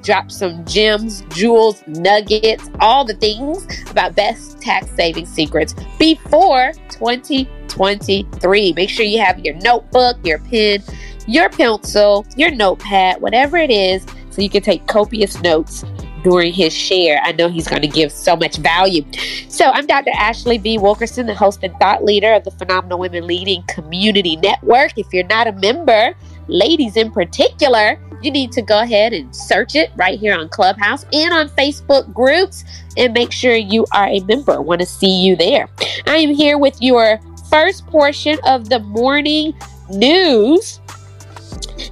drop 0.02 0.30
some 0.30 0.64
gems, 0.64 1.22
jewels, 1.30 1.82
nuggets, 1.86 2.70
all 2.80 3.04
the 3.04 3.14
things 3.14 3.66
about 3.90 4.14
best 4.14 4.60
tax 4.62 4.88
saving 4.92 5.26
secrets 5.26 5.74
before 5.98 6.72
2023. 6.90 8.72
Make 8.72 8.90
sure 8.90 9.04
you 9.04 9.20
have 9.20 9.38
your 9.40 9.54
notebook, 9.56 10.16
your 10.24 10.38
pen, 10.38 10.82
your 11.28 11.50
pencil, 11.50 12.26
your 12.36 12.50
notepad, 12.50 13.20
whatever 13.20 13.58
it 13.58 13.70
is, 13.70 14.04
so 14.30 14.40
you 14.40 14.48
can 14.48 14.62
take 14.62 14.86
copious 14.86 15.40
notes 15.42 15.84
during 16.24 16.52
his 16.52 16.72
share. 16.72 17.20
I 17.22 17.32
know 17.32 17.48
he's 17.48 17.68
going 17.68 17.82
to 17.82 17.88
give 17.88 18.10
so 18.10 18.34
much 18.34 18.56
value. 18.56 19.04
So, 19.48 19.66
I'm 19.66 19.86
Dr. 19.86 20.10
Ashley 20.14 20.56
V. 20.58 20.78
Wilkerson, 20.78 21.26
the 21.26 21.34
host 21.34 21.60
and 21.62 21.74
thought 21.76 22.02
leader 22.02 22.32
of 22.32 22.44
the 22.44 22.50
Phenomenal 22.52 22.98
Women 22.98 23.26
Leading 23.26 23.62
Community 23.68 24.36
Network. 24.36 24.96
If 24.96 25.12
you're 25.12 25.26
not 25.26 25.46
a 25.46 25.52
member, 25.52 26.16
ladies 26.48 26.96
in 26.96 27.10
particular, 27.10 28.00
you 28.22 28.30
need 28.30 28.50
to 28.52 28.62
go 28.62 28.80
ahead 28.80 29.12
and 29.12 29.34
search 29.36 29.76
it 29.76 29.90
right 29.96 30.18
here 30.18 30.34
on 30.34 30.48
Clubhouse 30.48 31.04
and 31.12 31.32
on 31.32 31.48
Facebook 31.50 32.12
groups 32.12 32.64
and 32.96 33.12
make 33.12 33.32
sure 33.32 33.54
you 33.54 33.84
are 33.92 34.08
a 34.08 34.20
member. 34.20 34.54
I 34.54 34.58
Want 34.58 34.80
to 34.80 34.86
see 34.86 35.24
you 35.24 35.36
there. 35.36 35.68
I 36.06 36.16
am 36.16 36.34
here 36.34 36.58
with 36.58 36.80
your 36.80 37.20
first 37.50 37.86
portion 37.86 38.38
of 38.44 38.70
the 38.70 38.80
morning 38.80 39.54
news. 39.90 40.80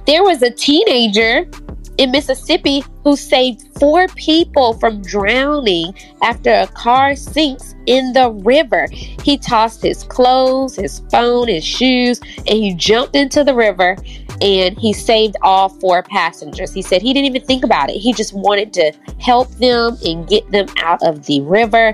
There 0.05 0.23
was 0.23 0.41
a 0.41 0.51
teenager 0.51 1.49
in 1.97 2.11
Mississippi 2.11 2.83
who 3.03 3.15
saved 3.15 3.67
four 3.79 4.07
people 4.09 4.73
from 4.73 5.01
drowning 5.01 5.93
after 6.21 6.51
a 6.51 6.67
car 6.67 7.15
sinks 7.15 7.75
in 7.85 8.13
the 8.13 8.31
river. 8.31 8.87
He 9.23 9.37
tossed 9.37 9.81
his 9.81 10.03
clothes, 10.03 10.75
his 10.75 10.99
phone, 11.11 11.47
his 11.47 11.65
shoes, 11.65 12.21
and 12.37 12.49
he 12.49 12.73
jumped 12.75 13.15
into 13.15 13.43
the 13.43 13.55
river 13.55 13.97
and 14.41 14.77
he 14.77 14.93
saved 14.93 15.35
all 15.41 15.69
four 15.69 16.03
passengers. 16.03 16.71
He 16.71 16.83
said 16.83 17.01
he 17.01 17.13
didn't 17.13 17.25
even 17.25 17.47
think 17.47 17.63
about 17.63 17.89
it. 17.89 17.97
He 17.97 18.13
just 18.13 18.33
wanted 18.33 18.71
to 18.73 18.93
help 19.19 19.49
them 19.55 19.97
and 20.05 20.27
get 20.27 20.49
them 20.51 20.67
out 20.77 21.01
of 21.01 21.25
the 21.25 21.41
river. 21.41 21.93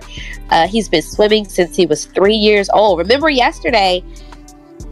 Uh, 0.50 0.68
he's 0.68 0.90
been 0.90 1.02
swimming 1.02 1.48
since 1.48 1.76
he 1.76 1.86
was 1.86 2.06
three 2.06 2.36
years 2.36 2.70
old. 2.74 3.00
Remember 3.00 3.30
yesterday, 3.30 4.04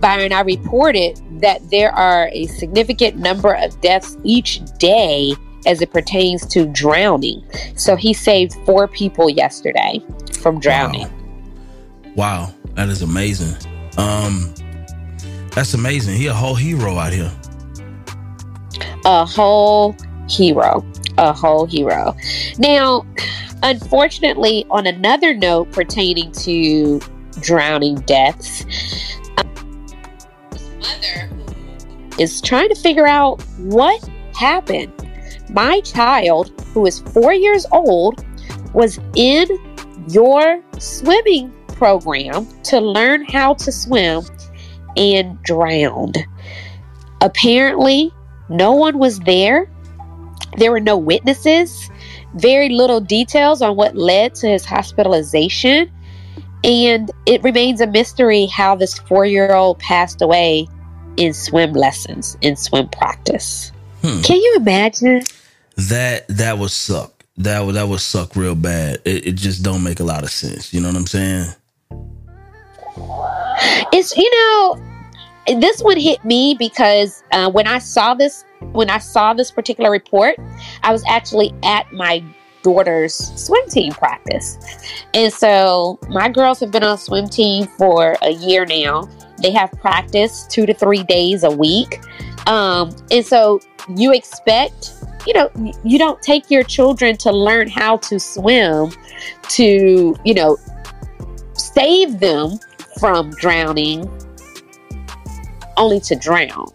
Byron, 0.02 0.34
I 0.34 0.42
reported 0.42 1.22
that 1.42 1.70
there 1.70 1.92
are 1.92 2.28
a 2.34 2.48
significant 2.48 3.18
number 3.18 3.54
of 3.54 3.80
deaths 3.82 4.18
each 4.24 4.60
day 4.80 5.36
as 5.68 5.82
it 5.82 5.92
pertains 5.92 6.46
to 6.48 6.66
drowning. 6.66 7.44
So 7.76 7.96
he 7.96 8.14
saved 8.14 8.56
four 8.66 8.88
people 8.88 9.30
yesterday 9.30 10.02
from 10.40 10.60
drowning. 10.60 11.08
Wow, 12.16 12.48
wow. 12.48 12.54
that 12.74 12.90
is 12.90 13.04
amazing. 13.04 13.56
Um, 13.98 14.54
that's 15.52 15.74
amazing. 15.76 16.16
He 16.16 16.28
a 16.28 16.34
whole 16.34 16.56
hero 16.56 16.98
out 16.98 17.14
here. 17.14 17.32
A 19.06 19.26
whole 19.26 19.96
hero. 20.28 20.84
A 21.18 21.32
whole 21.32 21.66
hero. 21.66 22.16
Now, 22.58 23.06
unfortunately, 23.62 24.66
on 24.72 24.88
another 24.88 25.36
note 25.36 25.72
pertaining 25.72 26.32
to 26.34 27.00
drowning 27.42 27.96
deaths, 28.02 28.66
mother 30.82 31.30
is 32.20 32.42
trying 32.42 32.70
to 32.70 32.76
figure 32.76 33.08
out 33.08 33.42
what 33.58 34.08
happened. 34.34 34.92
My 35.50 35.82
child, 35.82 36.52
who 36.74 36.86
is 36.86 37.00
four 37.00 37.34
years 37.34 37.66
old, 37.72 38.26
was 38.74 39.00
in 39.16 39.48
your 40.10 40.62
swimming 40.80 41.52
program 41.68 42.48
to 42.64 42.80
learn 42.80 43.26
how 43.26 43.54
to 43.56 43.72
swim 43.72 44.24
and 44.98 45.42
drowned. 45.44 46.18
Apparently, 47.22 48.12
no 48.50 48.74
one 48.74 48.98
was 48.98 49.20
there. 49.22 49.70
There 50.58 50.72
were 50.72 50.80
no 50.80 50.98
witnesses, 50.98 51.90
very 52.36 52.70
little 52.70 53.00
details 53.00 53.62
on 53.62 53.76
what 53.76 53.96
led 53.96 54.36
to 54.36 54.48
his 54.48 54.66
hospitalization. 54.66 55.92
And 56.64 57.10
it 57.26 57.42
remains 57.44 57.82
a 57.82 57.88
mystery 57.88 58.46
how 58.46 58.76
this 58.76 58.98
four 59.00 59.26
year 59.26 59.54
old 59.54 59.80
passed 59.80 60.22
away 60.22 60.68
in 61.18 61.34
swim 61.34 61.74
lessons, 61.74 62.38
in 62.42 62.56
swim 62.56 62.88
practice. 62.90 63.72
Hmm. 64.02 64.22
Can 64.22 64.38
you 64.38 64.56
imagine? 64.58 65.22
That 65.76 66.28
that 66.28 66.58
would 66.58 66.72
suck. 66.72 67.26
That 67.38 67.66
would 67.66 67.76
that 67.76 67.88
would 67.88 68.02
suck 68.02 68.36
real 68.36 68.56
bad. 68.56 69.02
It, 69.06 69.28
it 69.28 69.32
just 69.34 69.64
don't 69.64 69.84
make 69.84 70.00
a 70.00 70.04
lot 70.04 70.24
of 70.24 70.32
sense. 70.32 70.74
You 70.74 70.82
know 70.82 70.90
what 70.90 70.98
I'm 70.98 71.08
saying? 71.08 71.48
It's 73.94 74.16
you 74.16 74.30
know, 74.30 75.60
this 75.60 75.82
one 75.82 75.98
hit 75.98 76.24
me 76.24 76.56
because 76.58 77.24
uh, 77.32 77.50
when 77.50 77.68
I 77.68 77.80
saw 77.80 78.14
this, 78.14 78.44
when 78.74 78.90
I 78.90 79.00
saw 79.00 79.34
this 79.34 79.50
particular 79.50 79.90
report, 79.90 80.36
I 80.84 80.92
was 80.92 81.04
actually 81.08 81.54
at 81.64 81.92
my 81.94 82.24
daughter's 82.64 83.16
swim 83.16 83.68
team 83.70 83.92
practice. 83.94 84.58
And 85.14 85.32
so 85.32 86.00
my 86.10 86.30
girls 86.30 86.60
have 86.60 86.72
been 86.72 86.84
on 86.84 86.98
swim 86.98 87.28
team 87.28 87.68
for 87.68 88.18
a 88.22 88.32
year 88.32 88.66
now. 88.66 89.10
They 89.42 89.52
have 89.52 89.72
practice 89.74 90.46
two 90.48 90.66
to 90.66 90.74
three 90.74 91.04
days 91.04 91.44
a 91.44 91.52
week. 91.52 92.02
Um, 92.48 92.96
and 93.12 93.26
so 93.26 93.60
you 93.96 94.14
expect, 94.14 94.94
you 95.26 95.34
know, 95.34 95.52
you 95.84 95.98
don't 95.98 96.22
take 96.22 96.50
your 96.52 96.64
children 96.64 97.18
to 97.18 97.32
learn 97.32 97.68
how 97.68 97.98
to 97.98 98.20
swim 98.20 98.92
to, 99.50 100.16
you 100.24 100.34
know, 100.34 100.58
save 101.54 102.20
them 102.20 102.60
from 103.00 103.32
drowning 103.32 104.10
only 105.78 106.00
to 106.02 106.16
drown. 106.16 106.68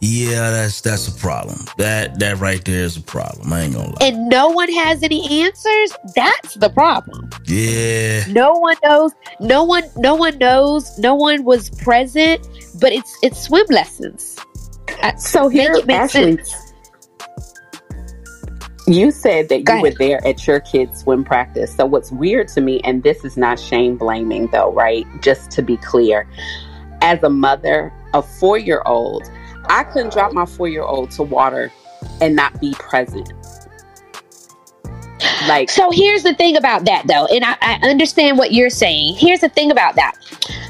Yeah, 0.00 0.50
that's 0.50 0.82
that's 0.82 1.08
a 1.08 1.12
problem. 1.12 1.64
That 1.78 2.18
that 2.18 2.38
right 2.38 2.62
there 2.64 2.84
is 2.84 2.96
a 2.96 3.02
problem. 3.02 3.52
I 3.52 3.62
ain't 3.62 3.74
gonna 3.74 3.88
lie. 3.88 3.96
And 4.02 4.28
no 4.28 4.48
one 4.48 4.70
has 4.70 5.02
any 5.02 5.42
answers. 5.42 5.92
That's 6.14 6.54
the 6.54 6.68
problem. 6.68 7.30
Yeah. 7.46 8.24
No 8.28 8.52
one 8.52 8.76
knows. 8.84 9.12
No 9.40 9.64
one. 9.64 9.84
No 9.96 10.14
one 10.14 10.36
knows. 10.36 10.98
No 10.98 11.14
one 11.14 11.44
was 11.44 11.70
present. 11.70 12.46
But 12.78 12.92
it's 12.92 13.16
it's 13.22 13.40
swim 13.40 13.66
lessons. 13.70 14.38
Uh, 15.02 15.16
so 15.16 15.48
here, 15.48 15.74
Ashley, 15.88 16.36
sense. 16.36 16.72
you 18.86 19.10
said 19.10 19.48
that 19.48 19.66
you 19.66 19.80
were 19.80 19.90
there 19.90 20.24
at 20.26 20.46
your 20.46 20.60
kids' 20.60 21.00
swim 21.00 21.24
practice. 21.24 21.74
So 21.74 21.86
what's 21.86 22.12
weird 22.12 22.48
to 22.48 22.60
me, 22.60 22.80
and 22.84 23.02
this 23.02 23.24
is 23.24 23.38
not 23.38 23.58
shame 23.58 23.96
blaming 23.96 24.48
though, 24.52 24.72
right? 24.72 25.06
Just 25.22 25.50
to 25.52 25.62
be 25.62 25.78
clear, 25.78 26.28
as 27.00 27.22
a 27.22 27.30
mother, 27.30 27.92
a 28.12 28.22
four 28.22 28.58
year 28.58 28.82
old 28.84 29.28
I 29.68 29.84
couldn't 29.84 30.12
drop 30.12 30.32
my 30.32 30.46
four 30.46 30.68
year 30.68 30.82
old 30.82 31.10
to 31.12 31.22
water 31.22 31.72
and 32.20 32.36
not 32.36 32.60
be 32.60 32.74
present. 32.74 33.32
Like 35.48 35.70
So 35.70 35.90
here's 35.90 36.22
the 36.22 36.34
thing 36.34 36.56
about 36.56 36.84
that 36.84 37.06
though, 37.06 37.26
and 37.26 37.44
I, 37.44 37.56
I 37.60 37.88
understand 37.88 38.38
what 38.38 38.52
you're 38.52 38.70
saying. 38.70 39.16
Here's 39.16 39.40
the 39.40 39.48
thing 39.48 39.70
about 39.70 39.94
that. 39.96 40.14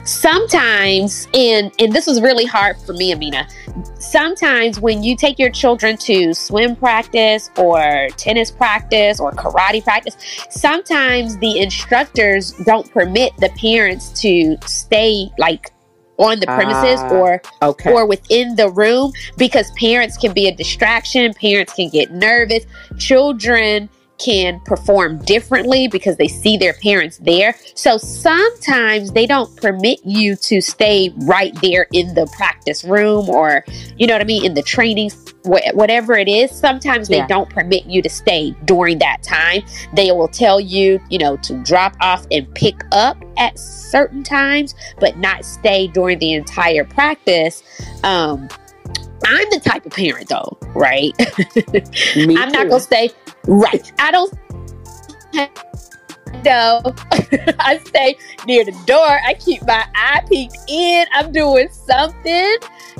Sometimes 0.04 1.26
and 1.34 1.72
and 1.78 1.92
this 1.92 2.06
was 2.06 2.20
really 2.20 2.44
hard 2.44 2.76
for 2.78 2.92
me, 2.92 3.12
Amina. 3.12 3.48
Sometimes 3.98 4.80
when 4.80 5.02
you 5.02 5.16
take 5.16 5.38
your 5.38 5.50
children 5.50 5.96
to 5.98 6.32
swim 6.32 6.76
practice 6.76 7.50
or 7.56 8.08
tennis 8.16 8.50
practice 8.50 9.20
or 9.20 9.32
karate 9.32 9.82
practice, 9.82 10.16
sometimes 10.50 11.36
the 11.38 11.58
instructors 11.58 12.52
don't 12.64 12.90
permit 12.92 13.36
the 13.38 13.48
parents 13.60 14.20
to 14.20 14.56
stay 14.66 15.28
like 15.38 15.72
on 16.18 16.40
the 16.40 16.46
premises 16.46 17.00
uh, 17.00 17.14
or 17.14 17.42
okay. 17.62 17.92
or 17.92 18.06
within 18.06 18.56
the 18.56 18.70
room 18.70 19.12
because 19.36 19.70
parents 19.72 20.16
can 20.16 20.32
be 20.32 20.48
a 20.48 20.54
distraction 20.54 21.32
parents 21.34 21.74
can 21.74 21.88
get 21.90 22.10
nervous 22.10 22.64
children 22.98 23.88
can 24.18 24.60
perform 24.60 25.18
differently 25.18 25.88
because 25.88 26.16
they 26.16 26.28
see 26.28 26.56
their 26.56 26.74
parents 26.74 27.18
there. 27.18 27.54
So 27.74 27.98
sometimes 27.98 29.12
they 29.12 29.26
don't 29.26 29.54
permit 29.56 30.00
you 30.04 30.36
to 30.36 30.60
stay 30.60 31.12
right 31.18 31.54
there 31.60 31.86
in 31.92 32.14
the 32.14 32.26
practice 32.36 32.84
room 32.84 33.28
or, 33.28 33.64
you 33.96 34.06
know 34.06 34.14
what 34.14 34.22
I 34.22 34.24
mean, 34.24 34.44
in 34.44 34.54
the 34.54 34.62
training, 34.62 35.10
whatever 35.44 36.14
it 36.14 36.28
is. 36.28 36.50
Sometimes 36.50 37.08
they 37.08 37.18
yeah. 37.18 37.26
don't 37.26 37.48
permit 37.50 37.86
you 37.86 38.02
to 38.02 38.08
stay 38.08 38.54
during 38.64 38.98
that 38.98 39.22
time. 39.22 39.62
They 39.94 40.10
will 40.12 40.28
tell 40.28 40.60
you, 40.60 41.00
you 41.10 41.18
know, 41.18 41.36
to 41.38 41.62
drop 41.62 41.94
off 42.00 42.26
and 42.30 42.52
pick 42.54 42.82
up 42.92 43.16
at 43.36 43.58
certain 43.58 44.22
times, 44.22 44.74
but 44.98 45.18
not 45.18 45.44
stay 45.44 45.88
during 45.88 46.18
the 46.18 46.32
entire 46.32 46.84
practice. 46.84 47.62
Um, 48.02 48.48
I'm 49.24 49.48
the 49.50 49.60
type 49.60 49.86
of 49.86 49.92
parent 49.92 50.28
though, 50.28 50.58
right? 50.74 51.12
I'm 52.38 52.52
not 52.52 52.68
gonna 52.68 52.80
stay 52.80 53.10
right. 53.46 53.92
I 53.98 54.10
don't 54.10 54.32
no. 56.44 56.94
I 57.58 57.80
stay 57.84 58.16
near 58.46 58.64
the 58.64 58.76
door. 58.86 59.20
I 59.24 59.34
keep 59.34 59.66
my 59.66 59.84
eye 59.94 60.22
peeked 60.28 60.56
in. 60.68 61.06
I'm 61.12 61.32
doing 61.32 61.68
something. 61.70 62.56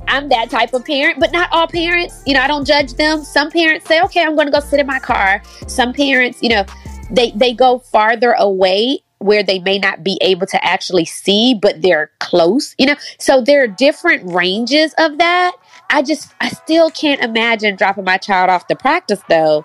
I'm 0.09 0.29
that 0.29 0.51
type 0.51 0.75
of 0.75 0.85
parent, 0.85 1.19
but 1.19 1.33
not 1.33 1.49
all 1.53 1.67
parents. 1.67 2.23
You 2.27 2.35
know, 2.35 2.41
I 2.41 2.47
don't 2.47 2.67
judge 2.67 2.95
them. 2.95 3.23
Some 3.23 3.51
parents 3.51 3.87
say, 3.87 4.01
okay, 4.03 4.23
I'm 4.23 4.35
going 4.35 4.47
to 4.47 4.53
go 4.53 4.61
sit 4.61 4.81
in 4.81 4.87
my 4.87 4.99
car. 4.99 5.43
Some 5.67 5.93
parents, 5.93 6.39
you 6.43 6.51
know, 6.51 6.65
they, 7.11 7.33
they 7.33 7.53
go 7.53 7.79
farther 7.79 8.33
away 8.33 9.01
where 9.19 9.43
they 9.43 9.59
may 9.61 9.79
not 9.79 10.05
be 10.05 10.19
able 10.21 10.47
to 10.47 10.65
actually 10.65 11.05
see, 11.05 11.55
but 11.55 11.81
they're 11.83 12.11
close, 12.21 12.75
you 12.79 12.87
know? 12.87 12.97
So 13.19 13.41
there 13.41 13.63
are 13.65 13.69
different 13.69 14.31
ranges 14.31 14.95
of 14.99 15.19
that. 15.19 15.57
I 15.91 16.03
just, 16.03 16.35
I 16.41 16.49
still 16.49 16.91
can't 16.91 17.21
imagine 17.23 17.77
dropping 17.77 18.05
my 18.05 18.19
child 18.19 18.51
off 18.51 18.67
to 18.69 18.77
practice 18.77 19.23
though, 19.29 19.65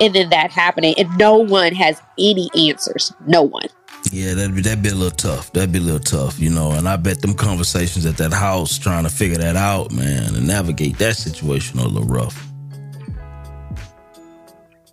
and 0.00 0.14
then 0.14 0.30
that 0.30 0.50
happening, 0.50 0.94
and 0.98 1.16
no 1.18 1.36
one 1.36 1.74
has 1.74 2.00
any 2.18 2.50
answers. 2.54 3.12
No 3.26 3.42
one. 3.42 3.66
Yeah, 4.12 4.34
that'd 4.34 4.54
be 4.54 4.62
that'd 4.62 4.82
be 4.82 4.90
a 4.90 4.94
little 4.94 5.10
tough. 5.10 5.52
That'd 5.52 5.72
be 5.72 5.78
a 5.78 5.82
little 5.82 5.98
tough, 6.00 6.38
you 6.38 6.50
know. 6.50 6.70
And 6.70 6.88
I 6.88 6.96
bet 6.96 7.20
them 7.20 7.34
conversations 7.34 8.06
at 8.06 8.16
that 8.18 8.32
house 8.32 8.78
trying 8.78 9.02
to 9.04 9.10
figure 9.10 9.38
that 9.38 9.56
out, 9.56 9.90
man, 9.92 10.34
and 10.34 10.46
navigate 10.46 10.98
that 10.98 11.16
situation 11.16 11.78
a 11.78 11.86
little 11.86 12.08
rough. 12.08 12.46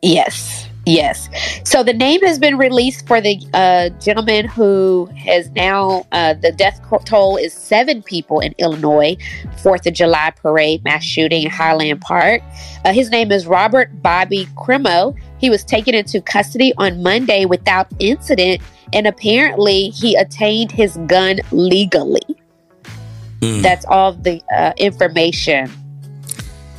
Yes. 0.01 0.64
Yes. 0.85 1.29
So 1.63 1.83
the 1.83 1.93
name 1.93 2.21
has 2.21 2.37
been 2.37 2.57
released 2.57 3.07
for 3.07 3.19
the 3.19 3.39
uh, 3.53 3.89
gentleman 3.99 4.45
who 4.45 5.09
has 5.17 5.49
now, 5.51 6.05
uh, 6.11 6.35
the 6.35 6.51
death 6.51 6.79
toll 7.05 7.37
is 7.37 7.53
seven 7.53 8.03
people 8.03 8.39
in 8.39 8.53
Illinois, 8.59 9.17
4th 9.63 9.87
of 9.87 9.93
July 9.93 10.31
parade 10.35 10.83
mass 10.83 11.03
shooting 11.03 11.43
in 11.43 11.49
Highland 11.49 12.01
Park. 12.01 12.43
Uh, 12.83 12.93
his 12.93 13.09
name 13.09 13.31
is 13.31 13.47
Robert 13.47 14.03
Bobby 14.03 14.45
Crimo. 14.55 15.17
He 15.39 15.49
was 15.49 15.63
taken 15.63 15.95
into 15.95 16.21
custody 16.21 16.71
on 16.77 17.01
Monday 17.01 17.45
without 17.45 17.87
incident, 17.97 18.61
and 18.93 19.07
apparently 19.07 19.89
he 19.89 20.15
attained 20.15 20.71
his 20.71 20.97
gun 21.07 21.39
legally. 21.51 22.21
Mm. 23.39 23.63
That's 23.63 23.85
all 23.85 24.13
the 24.13 24.41
uh, 24.55 24.73
information 24.77 25.71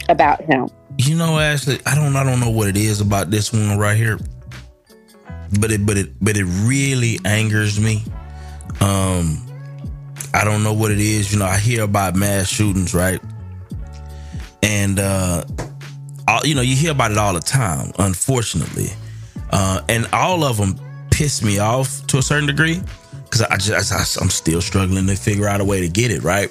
about 0.09 0.41
him. 0.43 0.69
You 0.99 1.15
know, 1.15 1.39
Ashley, 1.39 1.79
I 1.85 1.95
don't 1.95 2.17
I 2.17 2.25
don't 2.25 2.41
know 2.41 2.51
what 2.51 2.69
it 2.69 2.77
is 2.77 3.01
about 3.01 3.31
this 3.31 3.53
one 3.53 3.79
right 3.79 3.97
here. 3.97 4.19
But 5.61 5.71
it 5.71 5.85
but 5.85 5.97
it 5.97 6.13
but 6.21 6.37
it 6.37 6.45
really 6.45 7.21
angers 7.25 7.79
me. 7.79 8.03
Um 8.81 9.43
I 10.33 10.45
don't 10.45 10.63
know 10.63 10.73
what 10.73 10.91
it 10.91 11.01
is. 11.01 11.33
You 11.33 11.39
know, 11.39 11.47
I 11.47 11.59
hear 11.59 11.83
about 11.85 12.17
mass 12.17 12.49
shootings, 12.49 12.95
right? 12.95 13.21
And 14.63 14.99
uh 14.99 15.45
all, 16.29 16.41
you 16.45 16.55
know, 16.55 16.63
you 16.63 16.75
hear 16.75 16.93
about 16.93 17.13
it 17.13 17.19
all 17.19 17.35
the 17.35 17.41
time, 17.41 17.93
unfortunately. 17.99 18.89
Uh 19.51 19.83
and 19.89 20.07
all 20.13 20.45
of 20.45 20.57
them 20.57 20.81
piss 21.11 21.43
me 21.43 21.59
off 21.59 22.07
to 22.07 22.19
a 22.19 22.23
certain 22.23 22.47
degree 22.47 22.81
because 23.25 23.43
I 23.43 23.57
just 23.57 23.93
I, 23.93 24.23
I'm 24.23 24.31
still 24.31 24.63
struggling 24.63 25.07
to 25.07 25.17
figure 25.17 25.47
out 25.47 25.61
a 25.61 25.65
way 25.65 25.81
to 25.83 25.89
get 25.89 26.11
it 26.11 26.23
right. 26.23 26.51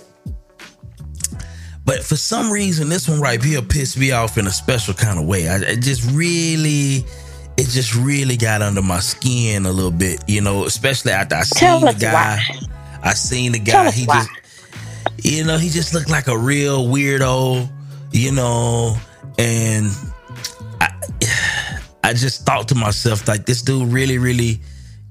But 1.86 2.04
for 2.04 2.16
some 2.16 2.52
reason, 2.52 2.90
this 2.90 3.08
one 3.08 3.22
right 3.22 3.42
here 3.42 3.62
pissed 3.62 3.98
me 3.98 4.12
off 4.12 4.38
in 4.40 4.48
a 4.48 4.52
special 4.52 4.96
kind 4.96 5.20
of 5.20 5.26
way. 5.28 5.48
I, 5.48 5.58
it 5.58 5.82
just 5.82 6.12
really, 6.12 7.06
it 7.58 7.70
just 7.70 7.96
really 7.96 8.38
got 8.38 8.64
under 8.64 8.82
my 8.82 9.00
skin 9.00 9.68
a 9.68 9.72
little 9.72 9.92
bit, 9.92 10.24
you 10.28 10.42
know, 10.42 10.66
especially 10.66 11.12
after 11.12 11.36
I 11.36 11.44
Tell 11.44 11.80
seen 11.80 11.94
the 11.94 12.00
guy. 12.00 12.14
why. 12.14 12.44
I 13.04 13.14
seen 13.14 13.52
the 13.52 13.60
guy. 13.60 13.86
us 13.88 13.96
He 13.96 14.06
just, 14.08 14.30
you 15.24 15.44
know, 15.44 15.58
he 15.60 15.70
just 15.70 15.94
looked 15.94 16.10
like 16.10 16.28
a 16.28 16.38
real 16.38 16.88
weirdo, 16.88 17.70
you 18.12 18.32
know, 18.32 18.98
and 19.38 19.92
I, 20.82 20.90
I 22.04 22.14
just 22.14 22.48
thought 22.48 22.68
to 22.70 22.76
myself, 22.76 23.28
like, 23.28 23.46
this 23.46 23.62
dude 23.62 23.94
really, 23.94 24.18
really, 24.18 24.60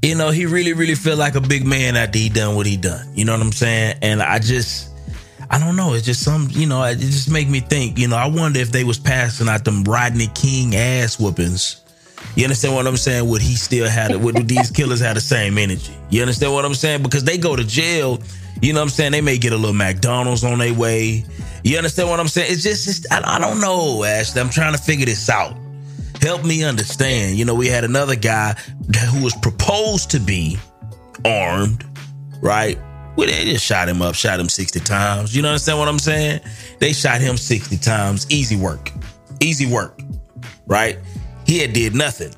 you 0.03 0.17
know, 0.17 0.31
he 0.31 0.47
really, 0.47 0.73
really 0.73 0.97
feel 0.97 1.17
like 1.17 1.37
a 1.37 1.41
big 1.41 1.65
man 1.65 1.95
after 1.97 2.19
he 2.19 2.29
done 2.29 2.57
what 2.57 2.67
he 2.67 2.77
done. 2.77 3.13
You 3.15 3.25
know 3.25 3.33
what 3.33 3.43
I'm 3.43 3.53
saying? 3.53 3.99
And 4.03 4.21
I 4.21 4.41
just, 4.41 4.91
I 5.55 5.59
don't 5.61 5.77
know. 5.77 5.95
It's 5.95 6.05
just 6.05 6.25
some, 6.25 6.49
you 6.51 6.67
know, 6.67 6.83
it 6.83 6.99
just 6.99 7.31
make 7.31 7.49
me 7.49 7.61
think. 7.61 7.97
You 7.97 8.09
know, 8.09 8.17
I 8.17 8.27
wonder 8.27 8.59
if 8.59 8.73
they 8.73 8.83
was 8.83 8.99
passing 8.99 9.49
out 9.49 9.65
them 9.65 9.85
Rodney 9.85 10.27
King 10.35 10.75
ass 10.75 11.21
whoopings. 11.21 11.81
You 12.35 12.43
understand 12.43 12.75
what 12.75 12.89
I'm 12.89 12.97
saying? 12.97 13.29
Would 13.29 13.41
he 13.41 13.55
still 13.55 13.89
have 13.89 14.11
it? 14.11 14.19
Would 14.19 14.49
these 14.49 14.69
killers 14.73 14.99
have 14.99 15.15
the 15.15 15.21
same 15.21 15.57
energy? 15.57 15.97
You 16.11 16.23
understand 16.23 16.53
what 16.55 16.65
I'm 16.65 16.75
saying? 16.75 17.05
Because 17.05 17.23
they 17.23 17.39
go 17.39 17.55
to 17.55 17.63
jail. 17.63 18.21
You 18.63 18.73
know 18.73 18.81
what 18.81 18.87
I'm 18.87 18.89
saying? 18.89 19.13
They 19.13 19.21
may 19.21 19.39
get 19.39 19.53
a 19.53 19.57
little 19.57 19.77
McDonald's 19.77 20.43
on 20.43 20.59
their 20.59 20.75
way. 20.75 21.25
You 21.63 21.77
understand 21.77 22.09
what 22.09 22.19
I'm 22.19 22.27
saying? 22.27 22.51
It's 22.51 22.65
just, 22.65 22.89
it's, 22.89 23.13
I, 23.13 23.37
I 23.37 23.39
don't 23.39 23.61
know, 23.61 24.03
Ashley. 24.03 24.41
I'm 24.41 24.51
trying 24.51 24.73
to 24.73 24.83
figure 24.83 25.07
this 25.07 25.31
out. 25.31 25.57
Help 26.21 26.45
me 26.45 26.65
understand. 26.65 27.37
You 27.37 27.45
know, 27.45 27.55
we 27.55 27.69
had 27.69 27.85
another 27.85 28.17
guy 28.17 28.55
who 29.13 29.23
was 29.23 29.37
proposed 29.37 30.11
to 30.11 30.19
be 30.19 30.59
armed, 31.25 31.87
right? 32.43 32.77
Well, 33.17 33.29
they 33.29 33.45
just 33.45 33.65
shot 33.65 33.89
him 33.89 34.03
up, 34.03 34.15
shot 34.15 34.41
him 34.41 34.49
60 34.49 34.81
times. 34.81 35.35
You 35.35 35.43
know 35.43 35.49
understand 35.51 35.79
what 35.79 35.89
I'm 35.89 35.99
saying? 35.99 36.41
They 36.81 36.93
shot 36.93 37.21
him 37.21 37.37
60 37.37 37.77
times. 37.79 38.27
Easy 38.31 38.57
work. 38.57 38.91
Easy 39.41 39.67
work. 39.67 40.01
Right? 40.67 40.99
He 41.47 41.59
had 41.59 41.73
did 41.73 41.95
nothing, 41.95 42.35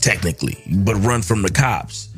technically, 0.00 0.62
but 0.84 0.96
run 0.96 1.22
from 1.22 1.42
the 1.42 1.50
cops. 1.50 2.08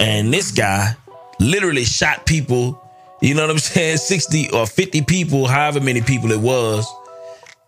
And 0.00 0.32
this 0.32 0.50
guy 0.50 0.94
literally 1.38 1.84
shot 1.84 2.26
people, 2.26 2.80
you 3.20 3.34
know 3.34 3.42
what 3.42 3.50
I'm 3.50 3.58
saying? 3.58 3.98
60 3.98 4.50
or 4.50 4.66
50 4.66 5.02
people, 5.02 5.46
however 5.46 5.80
many 5.80 6.00
people 6.00 6.32
it 6.32 6.40
was. 6.40 6.86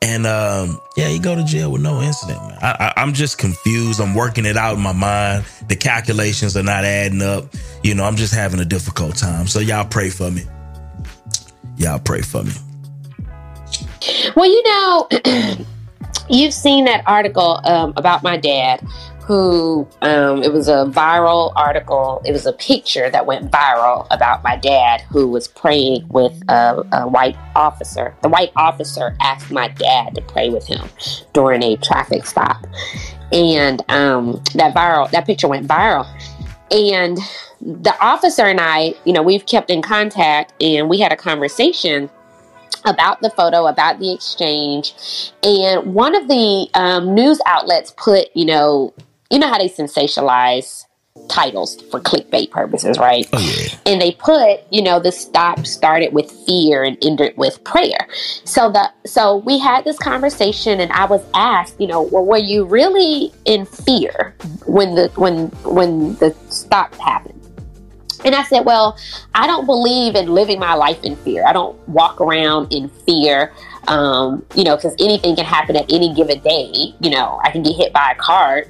And 0.06 0.24
um, 0.24 0.80
yeah, 0.96 1.08
he 1.08 1.18
go 1.18 1.34
to 1.34 1.42
jail 1.42 1.72
with 1.72 1.82
no 1.82 2.00
incident, 2.00 2.40
man. 2.46 2.56
I, 2.62 2.92
I'm 2.96 3.12
just 3.12 3.38
confused. 3.38 4.00
I'm 4.00 4.14
working 4.14 4.46
it 4.46 4.56
out 4.56 4.76
in 4.76 4.80
my 4.80 4.92
mind. 4.92 5.44
The 5.66 5.74
calculations 5.74 6.56
are 6.56 6.62
not 6.62 6.84
adding 6.84 7.22
up. 7.22 7.52
You 7.82 7.96
know, 7.96 8.04
I'm 8.04 8.14
just 8.14 8.32
having 8.32 8.60
a 8.60 8.64
difficult 8.64 9.16
time. 9.16 9.48
So 9.48 9.58
y'all 9.58 9.84
pray 9.84 10.10
for 10.10 10.30
me. 10.30 10.44
Y'all 11.76 11.98
pray 11.98 12.20
for 12.20 12.44
me. 12.44 12.52
Well, 14.36 14.46
you 14.46 14.62
know, 14.62 15.08
you've 16.30 16.54
seen 16.54 16.84
that 16.84 17.02
article 17.04 17.60
um, 17.64 17.92
about 17.96 18.22
my 18.22 18.36
dad, 18.36 18.86
who 19.26 19.88
um, 20.02 20.42
it 20.44 20.52
was 20.52 20.68
a 20.68 20.86
viral 20.86 21.52
article. 21.56 22.22
It 22.24 22.30
was 22.30 22.46
a 22.46 22.52
picture 22.52 23.10
that 23.10 23.26
went 23.26 23.50
viral 23.50 24.06
about 24.12 24.44
my 24.44 24.56
dad, 24.56 25.00
who 25.02 25.26
was 25.26 25.48
praying 25.48 26.06
with 26.08 26.32
a, 26.48 26.86
a 26.92 27.08
white 27.08 27.36
officer. 27.56 28.14
The 28.22 28.28
white 28.28 28.52
officer 28.54 29.16
asked 29.20 29.50
my 29.50 29.66
dad 29.68 30.14
to 30.14 30.22
pray 30.22 30.48
with 30.50 30.66
him 30.66 30.88
during 31.32 31.64
a 31.64 31.76
traffic 31.76 32.24
stop, 32.24 32.66
and 33.32 33.82
um, 33.90 34.42
that 34.54 34.74
viral 34.74 35.10
that 35.10 35.26
picture 35.26 35.48
went 35.48 35.66
viral. 35.66 36.06
And 36.70 37.18
the 37.60 37.96
officer 38.00 38.44
and 38.44 38.60
I, 38.60 38.94
you 39.04 39.12
know, 39.12 39.22
we've 39.22 39.46
kept 39.46 39.70
in 39.70 39.82
contact, 39.82 40.52
and 40.62 40.88
we 40.88 41.00
had 41.00 41.12
a 41.12 41.16
conversation 41.16 42.08
about 42.84 43.20
the 43.22 43.30
photo, 43.30 43.66
about 43.66 43.98
the 43.98 44.12
exchange, 44.12 45.32
and 45.42 45.94
one 45.94 46.14
of 46.14 46.28
the 46.28 46.68
um, 46.74 47.12
news 47.12 47.40
outlets 47.46 47.92
put, 47.96 48.28
you 48.36 48.44
know, 48.44 48.94
you 49.30 49.38
know 49.38 49.48
how 49.48 49.58
they 49.58 49.68
sensationalize 49.68 50.86
titles 51.28 51.80
for 51.90 52.00
clickbait 52.00 52.50
purposes, 52.50 52.98
right? 52.98 53.26
Oh 53.32 53.38
yeah. 53.38 53.78
And 53.86 54.00
they 54.00 54.12
put, 54.12 54.60
you 54.70 54.82
know, 54.82 55.00
the 55.00 55.12
stop 55.12 55.66
started 55.66 56.12
with 56.12 56.30
fear 56.46 56.84
and 56.84 56.96
ended 57.02 57.36
with 57.36 57.62
prayer. 57.64 58.06
So 58.44 58.70
the 58.70 58.90
so 59.06 59.36
we 59.36 59.58
had 59.58 59.84
this 59.84 59.98
conversation, 59.98 60.80
and 60.80 60.92
I 60.92 61.06
was 61.06 61.24
asked, 61.34 61.80
you 61.80 61.86
know, 61.86 62.02
well, 62.02 62.24
were 62.24 62.36
you 62.36 62.64
really 62.64 63.32
in 63.44 63.66
fear 63.66 64.34
when 64.66 64.94
the 64.94 65.08
when 65.16 65.48
when 65.64 66.14
the 66.16 66.34
stop 66.48 66.94
happened? 66.96 67.32
And 68.24 68.34
I 68.34 68.42
said, 68.44 68.64
Well, 68.64 68.98
I 69.34 69.46
don't 69.46 69.66
believe 69.66 70.16
in 70.16 70.28
living 70.28 70.58
my 70.58 70.74
life 70.74 71.02
in 71.04 71.16
fear. 71.16 71.46
I 71.46 71.52
don't 71.52 71.76
walk 71.88 72.20
around 72.20 72.72
in 72.72 72.88
fear, 72.88 73.52
um, 73.88 74.44
you 74.54 74.64
know, 74.64 74.74
because 74.74 74.94
anything 74.98 75.36
can 75.36 75.44
happen 75.44 75.76
at 75.76 75.92
any 75.92 76.12
given 76.12 76.40
day. 76.40 76.94
You 77.00 77.10
know, 77.10 77.40
I 77.44 77.50
can 77.50 77.62
get 77.62 77.76
hit 77.76 77.92
by 77.92 78.12
a 78.12 78.14
car 78.16 78.64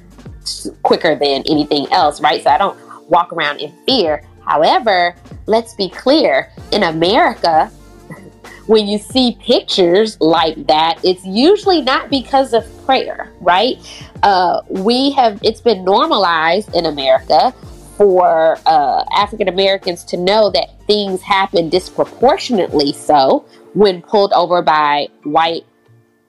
quicker 0.83 1.15
than 1.15 1.43
anything 1.49 1.91
else, 1.91 2.21
right? 2.21 2.43
So 2.43 2.49
I 2.49 2.57
don't 2.57 2.77
walk 3.09 3.31
around 3.33 3.59
in 3.59 3.71
fear. 3.85 4.23
However, 4.45 5.15
let's 5.45 5.73
be 5.75 5.89
clear 5.89 6.51
in 6.71 6.83
America, 6.83 7.71
when 8.67 8.87
you 8.87 8.97
see 8.97 9.37
pictures 9.41 10.19
like 10.21 10.67
that, 10.67 10.99
it's 11.03 11.25
usually 11.25 11.81
not 11.81 12.09
because 12.09 12.53
of 12.53 12.65
prayer, 12.85 13.31
right? 13.41 13.77
Uh, 14.23 14.61
we 14.69 15.11
have, 15.11 15.39
it's 15.43 15.61
been 15.61 15.83
normalized 15.83 16.73
in 16.73 16.85
America 16.85 17.53
for 17.97 18.57
uh, 18.65 19.03
African 19.11 19.47
Americans 19.47 20.03
to 20.05 20.17
know 20.17 20.51
that 20.51 20.69
things 20.85 21.21
happen 21.21 21.67
disproportionately 21.67 22.93
so 22.93 23.45
when 23.73 24.01
pulled 24.01 24.33
over 24.33 24.61
by 24.61 25.07
white, 25.23 25.65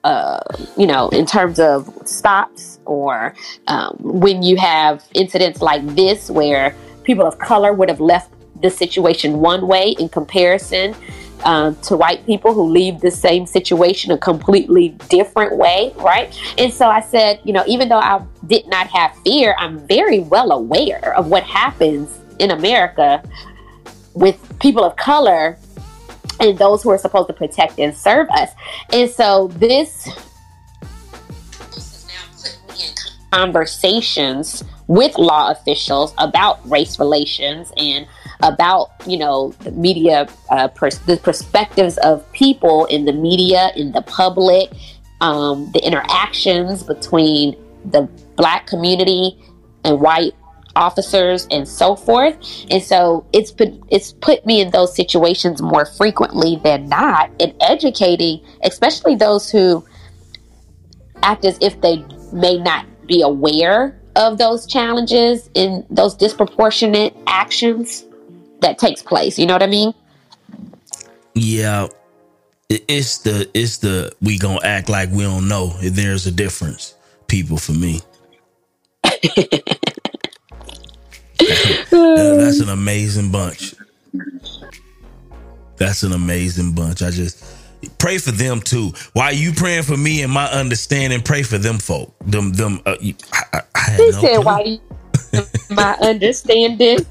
uh, 0.03 0.39
you 0.77 0.87
know, 0.87 1.09
in 1.09 1.25
terms 1.25 1.59
of 1.59 1.91
stops 2.05 2.79
or 2.85 3.33
um, 3.67 3.95
when 3.99 4.41
you 4.41 4.55
have 4.57 5.03
incidents 5.13 5.61
like 5.61 5.85
this 5.95 6.29
where 6.29 6.75
people 7.03 7.25
of 7.25 7.37
color 7.39 7.73
would 7.73 7.89
have 7.89 7.99
left 7.99 8.31
the 8.61 8.69
situation 8.69 9.39
one 9.39 9.67
way 9.67 9.95
in 9.99 10.09
comparison 10.09 10.95
um, 11.43 11.75
to 11.77 11.95
white 11.95 12.25
people 12.25 12.53
who 12.53 12.63
leave 12.63 12.99
the 12.99 13.11
same 13.11 13.45
situation 13.45 14.11
a 14.11 14.17
completely 14.17 14.89
different 15.09 15.55
way, 15.57 15.93
right? 15.97 16.37
And 16.57 16.73
so 16.73 16.87
I 16.87 17.01
said, 17.01 17.39
you 17.43 17.53
know, 17.53 17.63
even 17.67 17.89
though 17.89 17.99
I 17.99 18.21
did 18.47 18.67
not 18.67 18.87
have 18.87 19.15
fear, 19.23 19.55
I'm 19.57 19.79
very 19.87 20.19
well 20.19 20.51
aware 20.51 21.13
of 21.15 21.27
what 21.27 21.43
happens 21.43 22.19
in 22.39 22.51
America 22.51 23.23
with 24.13 24.59
people 24.59 24.83
of 24.83 24.95
color 24.97 25.57
and 26.39 26.57
those 26.57 26.83
who 26.83 26.89
are 26.89 26.97
supposed 26.97 27.27
to 27.27 27.33
protect 27.33 27.79
and 27.79 27.95
serve 27.95 28.29
us. 28.29 28.51
And 28.91 29.09
so 29.09 29.47
this 29.49 30.09
conversations 33.31 34.63
with 34.87 35.17
law 35.17 35.51
officials 35.51 36.13
about 36.17 36.67
race 36.69 36.99
relations 36.99 37.71
and 37.77 38.07
about 38.41 38.91
you 39.05 39.17
know 39.17 39.49
the 39.59 39.71
media 39.71 40.27
uh, 40.49 40.67
pers- 40.69 40.99
the 40.99 41.17
perspectives 41.17 41.97
of 41.99 42.29
people 42.31 42.85
in 42.85 43.05
the 43.05 43.13
media 43.13 43.71
in 43.75 43.91
the 43.91 44.01
public 44.03 44.71
um, 45.21 45.69
the 45.73 45.85
interactions 45.85 46.81
between 46.83 47.55
the 47.85 48.01
black 48.35 48.65
community 48.65 49.37
and 49.83 49.99
white 49.99 50.33
officers 50.75 51.47
and 51.51 51.67
so 51.67 51.95
forth 51.95 52.35
and 52.69 52.81
so 52.83 53.25
it's 53.33 53.51
put 53.51 53.73
it's 53.89 54.13
put 54.13 54.45
me 54.45 54.61
in 54.61 54.69
those 54.71 54.95
situations 54.95 55.61
more 55.61 55.85
frequently 55.85 56.59
than 56.63 56.87
not 56.89 57.29
in 57.39 57.53
educating 57.61 58.39
especially 58.63 59.15
those 59.15 59.49
who 59.49 59.83
act 61.23 61.45
as 61.45 61.57
if 61.61 61.79
they 61.81 62.03
may 62.31 62.57
not 62.57 62.85
be 63.07 63.21
aware 63.21 63.99
of 64.15 64.37
those 64.37 64.65
challenges 64.67 65.49
and 65.55 65.85
those 65.89 66.15
disproportionate 66.15 67.15
actions 67.27 68.05
that 68.61 68.77
takes 68.77 69.01
place 69.01 69.39
you 69.39 69.45
know 69.45 69.53
what 69.53 69.63
i 69.63 69.67
mean 69.67 69.93
Yeah. 71.33 71.87
It's 72.69 73.19
the 73.19 73.49
it's 73.55 73.77
the 73.79 74.11
we 74.21 74.37
gonna 74.37 74.59
act 74.63 74.89
like 74.89 75.09
we 75.11 75.23
don't 75.23 75.47
know. 75.47 75.73
if 75.79 75.95
There's 75.95 76.27
a 76.27 76.31
difference, 76.31 76.93
people. 77.27 77.57
For 77.57 77.71
me, 77.71 78.01
that's 81.89 82.59
an 82.59 82.69
amazing 82.69 83.31
bunch. 83.31 83.75
That's 85.77 86.03
an 86.03 86.11
amazing 86.11 86.73
bunch. 86.73 87.01
I 87.01 87.09
just 87.09 87.43
Pray 87.97 88.17
for 88.17 88.31
them 88.31 88.59
too. 88.59 88.91
While 89.13 89.33
you 89.33 89.53
praying 89.53 89.83
for 89.83 89.95
me 89.95 90.21
and 90.21 90.31
my 90.31 90.47
understanding, 90.51 91.21
pray 91.21 91.43
for 91.43 91.57
them 91.57 91.77
folk. 91.77 92.13
Them 92.25 92.51
them. 92.51 92.81
Uh, 92.85 92.95
I, 93.31 93.61
I 93.75 93.91
he 93.91 93.97
no 93.97 94.11
said, 94.11 94.35
clue. 94.35 94.41
"Why 94.41 94.61
you, 94.61 94.79
my 95.69 95.95
understanding." 96.01 96.99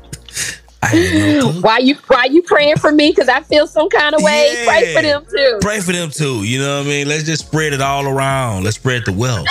No 0.92 1.52
why 1.60 1.78
you 1.78 1.96
why 2.06 2.26
you 2.26 2.40
praying 2.42 2.76
for 2.76 2.92
me? 2.92 3.10
Because 3.10 3.28
I 3.28 3.40
feel 3.42 3.66
some 3.66 3.88
kind 3.88 4.14
of 4.14 4.22
way. 4.22 4.54
Yeah. 4.54 4.64
Pray 4.64 4.94
for 4.94 5.02
them 5.02 5.26
too. 5.28 5.58
Pray 5.60 5.80
for 5.80 5.90
them 5.90 6.08
too. 6.08 6.44
You 6.44 6.60
know 6.60 6.78
what 6.78 6.86
I 6.86 6.88
mean? 6.88 7.08
Let's 7.08 7.24
just 7.24 7.46
spread 7.46 7.72
it 7.72 7.80
all 7.80 8.06
around. 8.06 8.62
Let's 8.62 8.76
spread 8.76 9.04
the 9.04 9.12
wealth. 9.12 9.48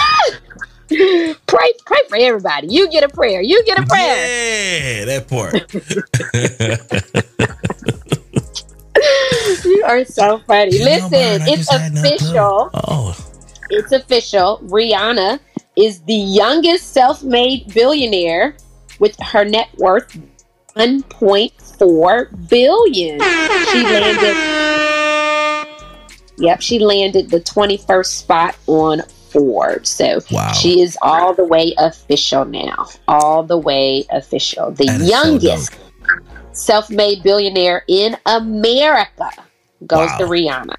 Pray 0.87 1.73
pray 1.85 1.99
for 2.07 2.17
everybody. 2.17 2.67
You 2.67 2.89
get 2.89 3.03
a 3.03 3.09
prayer. 3.09 3.41
You 3.41 3.63
get 3.65 3.79
a 3.79 3.85
prayer. 3.85 4.99
Yeah, 4.99 5.05
that 5.05 5.27
part. 5.27 5.53
you 9.65 9.83
are 9.85 10.05
so 10.05 10.39
funny. 10.39 10.77
You 10.77 10.85
Listen, 10.85 11.41
it's 11.47 11.71
official. 11.71 12.69
Oh. 12.73 13.15
It's 13.69 13.91
official. 13.91 14.59
Rihanna 14.63 15.39
is 15.75 15.99
the 16.01 16.13
youngest 16.13 16.93
self-made 16.93 17.73
billionaire 17.73 18.55
with 18.99 19.15
her 19.21 19.43
net 19.43 19.69
worth 19.77 20.17
1.4 20.75 22.49
billion. 22.49 23.19
She 23.19 23.83
landed 23.83 24.57
Yep, 26.39 26.61
she 26.61 26.79
landed 26.79 27.31
the 27.31 27.39
21st 27.39 28.05
spot 28.05 28.55
on 28.67 29.01
Forbes. 29.37 29.89
So 29.89 30.19
wow. 30.31 30.51
she 30.51 30.81
is 30.81 30.97
all 31.01 31.33
the 31.33 31.45
way 31.45 31.73
official 31.77 32.45
now. 32.45 32.87
All 33.07 33.43
the 33.43 33.57
way 33.57 34.05
official. 34.09 34.71
The 34.71 34.85
youngest 34.85 35.73
so 35.73 35.79
self 36.53 36.89
made 36.89 37.23
billionaire 37.23 37.83
in 37.87 38.17
America 38.25 39.29
goes 39.85 40.09
wow. 40.09 40.17
to 40.17 40.25
Rihanna. 40.25 40.75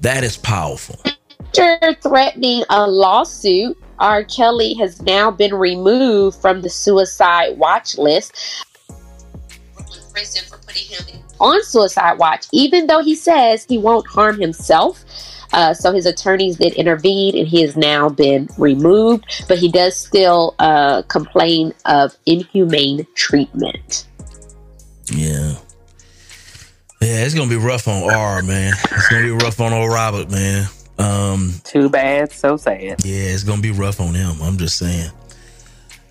That 0.00 0.22
is 0.22 0.36
powerful. 0.36 1.00
After 1.04 1.94
threatening 2.00 2.62
a 2.70 2.86
lawsuit, 2.86 3.76
R. 3.98 4.22
Kelly 4.24 4.74
has 4.74 5.02
now 5.02 5.30
been 5.30 5.54
removed 5.54 6.40
from 6.40 6.62
the 6.62 6.70
suicide 6.70 7.58
watch 7.58 7.98
list. 7.98 8.64
Prison 10.12 10.44
for 10.48 10.58
putting 10.58 10.84
him 10.84 11.22
on 11.40 11.62
suicide 11.64 12.18
watch, 12.18 12.46
even 12.52 12.86
though 12.86 13.02
he 13.02 13.14
says 13.14 13.64
he 13.64 13.78
won't 13.78 14.06
harm 14.06 14.40
himself. 14.40 15.04
Uh, 15.52 15.72
so 15.72 15.92
his 15.92 16.06
attorneys 16.06 16.56
did 16.56 16.74
intervene 16.74 17.36
and 17.36 17.48
he 17.48 17.62
has 17.62 17.76
now 17.76 18.08
been 18.08 18.48
removed, 18.58 19.24
but 19.48 19.58
he 19.58 19.70
does 19.70 19.96
still 19.96 20.54
uh, 20.58 21.02
complain 21.02 21.72
of 21.86 22.16
inhumane 22.26 23.06
treatment. 23.14 24.06
Yeah. 25.12 25.54
Yeah, 27.00 27.24
it's 27.24 27.34
gonna 27.34 27.48
be 27.48 27.56
rough 27.56 27.86
on 27.86 28.10
R, 28.12 28.42
man. 28.42 28.74
It's 28.90 29.08
gonna 29.08 29.22
be 29.22 29.30
rough 29.30 29.60
on 29.60 29.72
old 29.72 29.90
Robert, 29.90 30.30
man. 30.30 30.66
Um, 30.98 31.54
Too 31.62 31.88
bad, 31.88 32.32
so 32.32 32.56
sad. 32.56 33.04
Yeah, 33.04 33.30
it's 33.30 33.44
gonna 33.44 33.62
be 33.62 33.70
rough 33.70 34.00
on 34.00 34.14
him. 34.14 34.42
I'm 34.42 34.58
just 34.58 34.76
saying. 34.76 35.10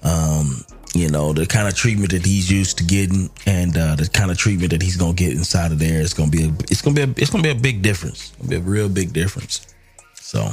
Um, 0.04 0.63
you 0.97 1.10
know, 1.10 1.33
the 1.33 1.45
kind 1.45 1.67
of 1.67 1.75
treatment 1.75 2.12
that 2.12 2.25
he's 2.25 2.51
used 2.51 2.77
to 2.79 2.83
getting, 2.83 3.29
and 3.45 3.77
uh, 3.77 3.95
the 3.95 4.07
kind 4.07 4.31
of 4.31 4.38
treatment 4.38 4.71
that 4.71 4.81
he's 4.81 4.97
gonna 4.97 5.13
get 5.13 5.33
inside 5.33 5.71
of 5.71 5.79
there, 5.79 6.01
it's 6.01 6.13
gonna 6.13 6.31
be 6.31 6.45
a, 6.45 6.51
it's 6.69 6.81
gonna 6.81 6.95
be 6.95 7.01
a, 7.01 7.10
it's 7.21 7.29
gonna 7.29 7.43
be 7.43 7.51
a 7.51 7.55
big 7.55 7.81
difference. 7.81 8.31
It's 8.31 8.38
gonna 8.38 8.49
be 8.49 8.55
a 8.55 8.60
real 8.60 8.89
big 8.89 9.13
difference. 9.13 9.73
So, 10.15 10.49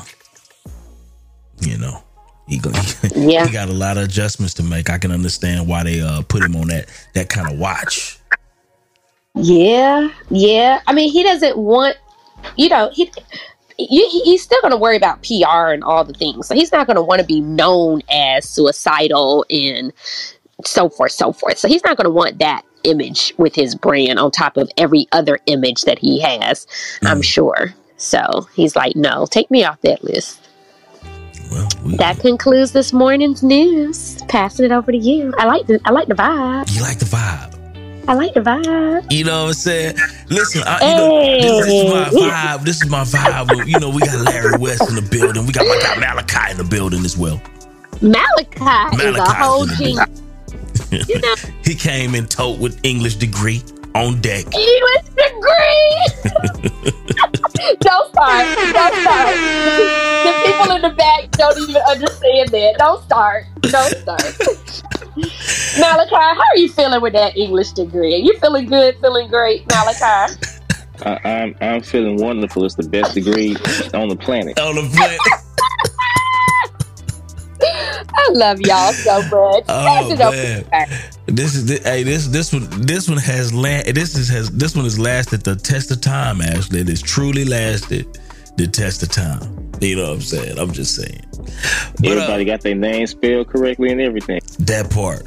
you 1.60 1.78
know, 1.78 2.02
he, 2.46 2.60
he, 3.14 3.32
yeah. 3.32 3.46
he 3.46 3.52
got 3.52 3.68
a 3.68 3.72
lot 3.72 3.96
of 3.96 4.04
adjustments 4.04 4.54
to 4.54 4.62
make. 4.62 4.90
I 4.90 4.98
can 4.98 5.10
understand 5.10 5.66
why 5.66 5.82
they 5.82 6.00
uh, 6.00 6.22
put 6.22 6.42
him 6.42 6.56
on 6.56 6.68
that 6.68 6.88
that 7.14 7.28
kind 7.28 7.50
of 7.50 7.58
watch. 7.58 8.18
Yeah, 9.34 10.10
yeah. 10.30 10.80
I 10.86 10.92
mean, 10.92 11.10
he 11.10 11.22
doesn't 11.22 11.56
want, 11.56 11.96
you 12.56 12.68
know, 12.68 12.90
he. 12.92 13.10
he's 13.76 14.42
still 14.42 14.60
going 14.60 14.70
to 14.70 14.76
worry 14.76 14.96
about 14.96 15.22
PR 15.24 15.72
and 15.72 15.82
all 15.82 16.04
the 16.04 16.12
things. 16.12 16.46
So 16.46 16.54
he's 16.54 16.70
not 16.70 16.86
going 16.86 16.94
to 16.94 17.02
want 17.02 17.20
to 17.20 17.26
be 17.26 17.40
known 17.40 18.02
as 18.08 18.48
suicidal 18.48 19.44
and 19.50 19.92
so 20.64 20.88
forth, 20.88 21.12
so 21.12 21.32
forth. 21.32 21.58
So 21.58 21.68
he's 21.68 21.84
not 21.84 21.96
going 21.96 22.06
to 22.06 22.10
want 22.10 22.38
that 22.38 22.62
image 22.84 23.34
with 23.38 23.54
his 23.54 23.74
brand 23.74 24.18
on 24.18 24.30
top 24.30 24.56
of 24.56 24.70
every 24.76 25.06
other 25.12 25.38
image 25.46 25.82
that 25.82 25.98
he 25.98 26.20
has, 26.20 26.66
mm. 27.00 27.08
I'm 27.08 27.22
sure. 27.22 27.74
So 27.96 28.46
he's 28.54 28.76
like, 28.76 28.96
no, 28.96 29.26
take 29.26 29.50
me 29.50 29.64
off 29.64 29.80
that 29.82 30.04
list. 30.04 30.40
Well, 31.50 31.68
we, 31.84 31.96
that 31.96 32.18
concludes 32.18 32.72
this 32.72 32.92
morning's 32.92 33.42
news. 33.42 34.20
Passing 34.28 34.64
it 34.64 34.72
over 34.72 34.90
to 34.90 34.98
you. 34.98 35.32
I 35.38 35.46
like 35.46 35.66
the 35.66 35.80
I 35.84 35.90
like 35.90 36.08
the 36.08 36.14
vibe. 36.14 36.74
You 36.74 36.82
like 36.82 36.98
the 36.98 37.04
vibe. 37.04 37.54
I 38.08 38.14
like 38.14 38.34
the 38.34 38.40
vibe. 38.40 39.10
You 39.10 39.24
know 39.24 39.42
what 39.42 39.48
I'm 39.48 39.54
saying? 39.54 39.96
Listen, 40.28 40.62
I, 40.66 40.80
you 40.80 40.86
hey. 40.86 40.96
know, 40.96 41.56
this, 41.56 41.66
this, 41.66 41.84
is 41.84 41.90
my 41.90 42.04
vibe. 42.04 42.64
This 42.64 42.82
is 42.82 42.90
my 42.90 43.04
vibe. 43.04 43.66
You 43.66 43.78
know, 43.78 43.90
we 43.90 44.00
got 44.00 44.20
Larry 44.26 44.58
West 44.58 44.88
in 44.88 44.96
the 44.96 45.02
building. 45.02 45.46
We 45.46 45.52
got 45.52 45.66
my 45.66 45.78
guy 45.80 45.98
Malachi 45.98 46.50
in 46.50 46.56
the 46.58 46.64
building 46.64 47.04
as 47.04 47.16
well. 47.16 47.40
Malachi, 48.02 48.58
Malachi 48.58 49.06
is 49.06 49.16
a 49.16 49.32
whole 49.32 49.66
genius. 49.66 50.23
You 50.90 51.20
know, 51.20 51.34
he 51.64 51.74
came 51.74 52.14
in 52.14 52.26
tote 52.26 52.58
with 52.58 52.78
English 52.84 53.16
degree 53.16 53.62
on 53.94 54.20
deck. 54.20 54.44
English 54.54 55.04
degree. 55.16 55.94
don't 57.80 58.08
start. 58.10 58.46
Don't 58.72 58.94
start. 59.02 59.36
The 60.24 60.32
people 60.44 60.76
in 60.76 60.82
the 60.82 60.94
back 60.96 61.30
don't 61.32 61.58
even 61.68 61.82
understand 61.88 62.48
that. 62.50 62.76
Don't 62.78 63.02
start. 63.04 63.44
Don't 63.62 63.96
start. 63.98 64.82
Malachi, 65.78 66.14
how 66.14 66.34
are 66.38 66.56
you 66.56 66.68
feeling 66.68 67.00
with 67.00 67.12
that 67.12 67.36
English 67.36 67.72
degree? 67.72 68.14
Are 68.14 68.18
you 68.18 68.36
feeling 68.38 68.66
good, 68.66 68.96
feeling 69.00 69.28
great, 69.28 69.64
Malachi? 69.68 70.34
I, 71.04 71.20
I'm 71.24 71.56
I'm 71.60 71.82
feeling 71.82 72.16
wonderful. 72.16 72.64
It's 72.64 72.74
the 72.74 72.88
best 72.88 73.14
degree 73.14 73.56
on 73.94 74.08
the 74.08 74.16
planet. 74.16 74.58
On 74.60 74.74
the 74.74 74.88
planet. 74.94 75.18
I 78.14 78.28
love 78.32 78.60
y'all 78.60 78.92
so 78.92 79.20
much. 79.22 79.64
Oh, 79.68 80.16
man. 80.16 80.88
This 81.26 81.54
is 81.54 81.66
the, 81.66 81.80
hey 81.88 82.02
this 82.02 82.26
this 82.28 82.52
one 82.52 82.68
this 82.82 83.08
one 83.08 83.16
has 83.16 83.54
land 83.54 83.86
this 83.88 84.14
is 84.14 84.28
has 84.28 84.50
this 84.50 84.76
one 84.76 84.84
has 84.84 84.98
lasted 84.98 85.42
the 85.42 85.56
test 85.56 85.90
of 85.90 86.00
time. 86.00 86.42
Actually, 86.42 86.80
it 86.80 86.88
has 86.88 87.00
truly 87.00 87.44
lasted 87.44 88.18
the 88.56 88.66
test 88.66 89.02
of 89.02 89.10
time. 89.10 89.70
You 89.80 89.96
know 89.96 90.08
what 90.08 90.14
I'm 90.14 90.20
saying? 90.20 90.58
I'm 90.58 90.72
just 90.72 90.94
saying. 90.94 91.24
But, 91.96 92.06
Everybody 92.06 92.42
uh, 92.44 92.54
got 92.54 92.60
their 92.60 92.74
name 92.74 93.06
spelled 93.06 93.48
correctly 93.48 93.90
and 93.90 94.00
everything. 94.00 94.40
That 94.60 94.90
part. 94.90 95.26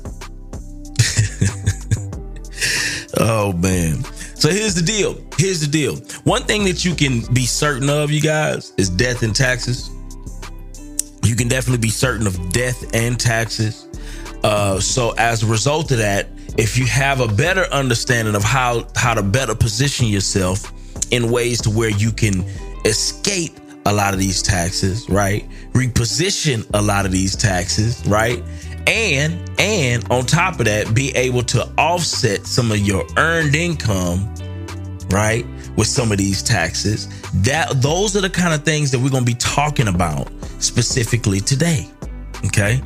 oh 3.20 3.54
man. 3.54 4.04
So 4.38 4.50
here's 4.50 4.76
the 4.76 4.84
deal. 4.84 5.20
Here's 5.38 5.62
the 5.62 5.68
deal. 5.68 5.96
One 6.24 6.44
thing 6.44 6.64
that 6.66 6.86
you 6.86 6.94
can 6.94 7.22
be 7.34 7.48
certain 7.48 7.90
of, 7.90 8.12
you 8.12 8.22
guys, 8.22 8.72
is 8.78 8.88
death 8.88 9.24
and 9.24 9.36
taxes. 9.36 9.90
You 11.28 11.36
can 11.36 11.48
definitely 11.48 11.82
be 11.82 11.90
certain 11.90 12.26
of 12.26 12.52
death 12.52 12.96
and 12.96 13.20
taxes. 13.20 13.88
Uh, 14.44 14.80
so 14.80 15.12
as 15.18 15.44
a 15.44 15.48
result 15.48 15.92
of 15.92 15.98
that, 15.98 16.28
if 16.58 16.78
you 16.78 16.86
have 16.86 17.20
a 17.20 17.28
better 17.28 17.66
understanding 17.66 18.36
of 18.36 18.44
how 18.44 18.88
how 18.96 19.14
to 19.14 19.22
better 19.22 19.54
position 19.56 20.08
yourself 20.08 20.72
in 21.12 21.32
ways 21.32 21.62
to 21.62 21.70
where 21.70 21.90
you 21.90 22.12
can 22.12 22.46
escape 22.86 23.60
a 23.86 23.94
lot 23.94 24.14
of 24.14 24.20
these 24.20 24.42
taxes, 24.42 25.10
right? 25.10 25.48
Reposition 25.74 26.66
a 26.74 26.82
lot 26.82 27.06
of 27.06 27.12
these 27.12 27.36
taxes, 27.36 28.06
right? 28.08 28.44
And 28.86 29.50
and 29.60 30.06
on 30.12 30.26
top 30.26 30.60
of 30.60 30.66
that, 30.66 30.94
be 30.94 31.12
able 31.16 31.44
to 31.44 31.70
offset 31.78 32.46
some 32.46 32.72
of 32.72 32.80
your 32.80 33.06
earned 33.18 33.56
income, 33.56 34.34
right? 35.10 35.46
With 35.78 35.88
some 35.88 36.12
of 36.12 36.18
these 36.18 36.42
taxes. 36.42 37.08
That 37.44 37.82
those 37.82 38.16
are 38.16 38.22
the 38.22 38.30
kind 38.30 38.54
of 38.54 38.64
things 38.64 38.92
that 38.92 39.00
we're 39.00 39.12
going 39.12 39.26
to 39.26 39.32
be 39.32 39.38
talking 39.38 39.88
about 39.88 40.30
specifically 40.60 41.40
today. 41.40 41.88
Okay? 42.46 42.82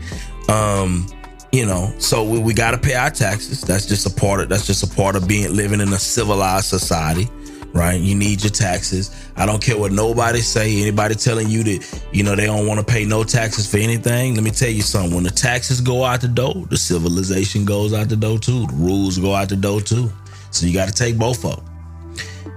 Um 0.50 1.08
you 1.54 1.66
know 1.66 1.94
so 1.98 2.24
we, 2.24 2.40
we 2.40 2.54
got 2.54 2.72
to 2.72 2.78
pay 2.78 2.94
our 2.94 3.10
taxes 3.10 3.60
that's 3.60 3.86
just 3.86 4.06
a 4.06 4.10
part 4.22 4.40
of 4.40 4.48
that's 4.48 4.66
just 4.66 4.90
a 4.90 4.96
part 4.96 5.18
of 5.18 5.28
being 5.28 5.54
living 5.54 5.82
in 5.82 5.90
a 5.90 6.00
civilized 6.00 6.68
society 6.68 7.30
right? 7.74 8.00
You 8.00 8.16
need 8.16 8.44
your 8.44 8.52
taxes. 8.52 9.32
I 9.36 9.46
don't 9.46 9.62
care 9.62 9.78
what 9.78 9.92
nobody 9.92 10.40
say. 10.40 10.82
Anybody 10.82 11.16
telling 11.16 11.50
you 11.50 11.64
that 11.64 12.04
you 12.12 12.24
know 12.24 12.36
they 12.36 12.46
don't 12.46 12.68
want 12.68 12.80
to 12.80 12.86
pay 12.86 13.06
no 13.06 13.24
taxes 13.24 13.70
for 13.70 13.78
anything. 13.78 14.36
Let 14.36 14.44
me 14.44 14.52
tell 14.52 14.70
you 14.70 14.82
something. 14.82 15.14
When 15.14 15.24
the 15.24 15.32
taxes 15.32 15.82
go 15.82 16.04
out 16.04 16.22
the 16.22 16.28
door, 16.28 16.66
the 16.70 16.78
civilization 16.78 17.66
goes 17.66 17.94
out 17.94 18.10
the 18.10 18.16
door 18.16 18.40
too. 18.40 18.68
The 18.68 18.74
rules 18.74 19.18
go 19.18 19.34
out 19.34 19.50
the 19.50 19.56
door 19.56 19.82
too. 19.82 20.12
So 20.52 20.66
you 20.66 20.74
got 20.74 20.90
to 20.90 20.94
take 20.94 21.18
both 21.18 21.46
of 21.46 21.58
them. 21.58 21.71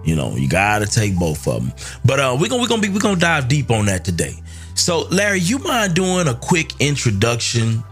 You 0.05 0.17
know, 0.17 0.35
you 0.37 0.49
got 0.49 0.81
to 0.81 0.87
take 0.87 1.19
both 1.19 1.47
of 1.49 1.63
them. 1.63 1.73
But 2.05 2.21
uh, 2.21 2.37
we're 2.39 2.49
gonna 2.49 2.63
we're 2.63 2.69
gonna 2.69 2.83
be 2.83 2.89
we're 2.89 3.01
gonna 3.01 3.21
dive 3.21 3.49
deep 3.49 3.71
on 3.71 3.87
that 3.87 4.05
today. 4.05 4.35
So, 4.75 5.03
Larry, 5.11 5.41
you 5.41 5.59
mind 5.59 5.95
doing 5.95 6.29
a 6.29 6.35
quick 6.35 6.73
introduction 6.81 7.83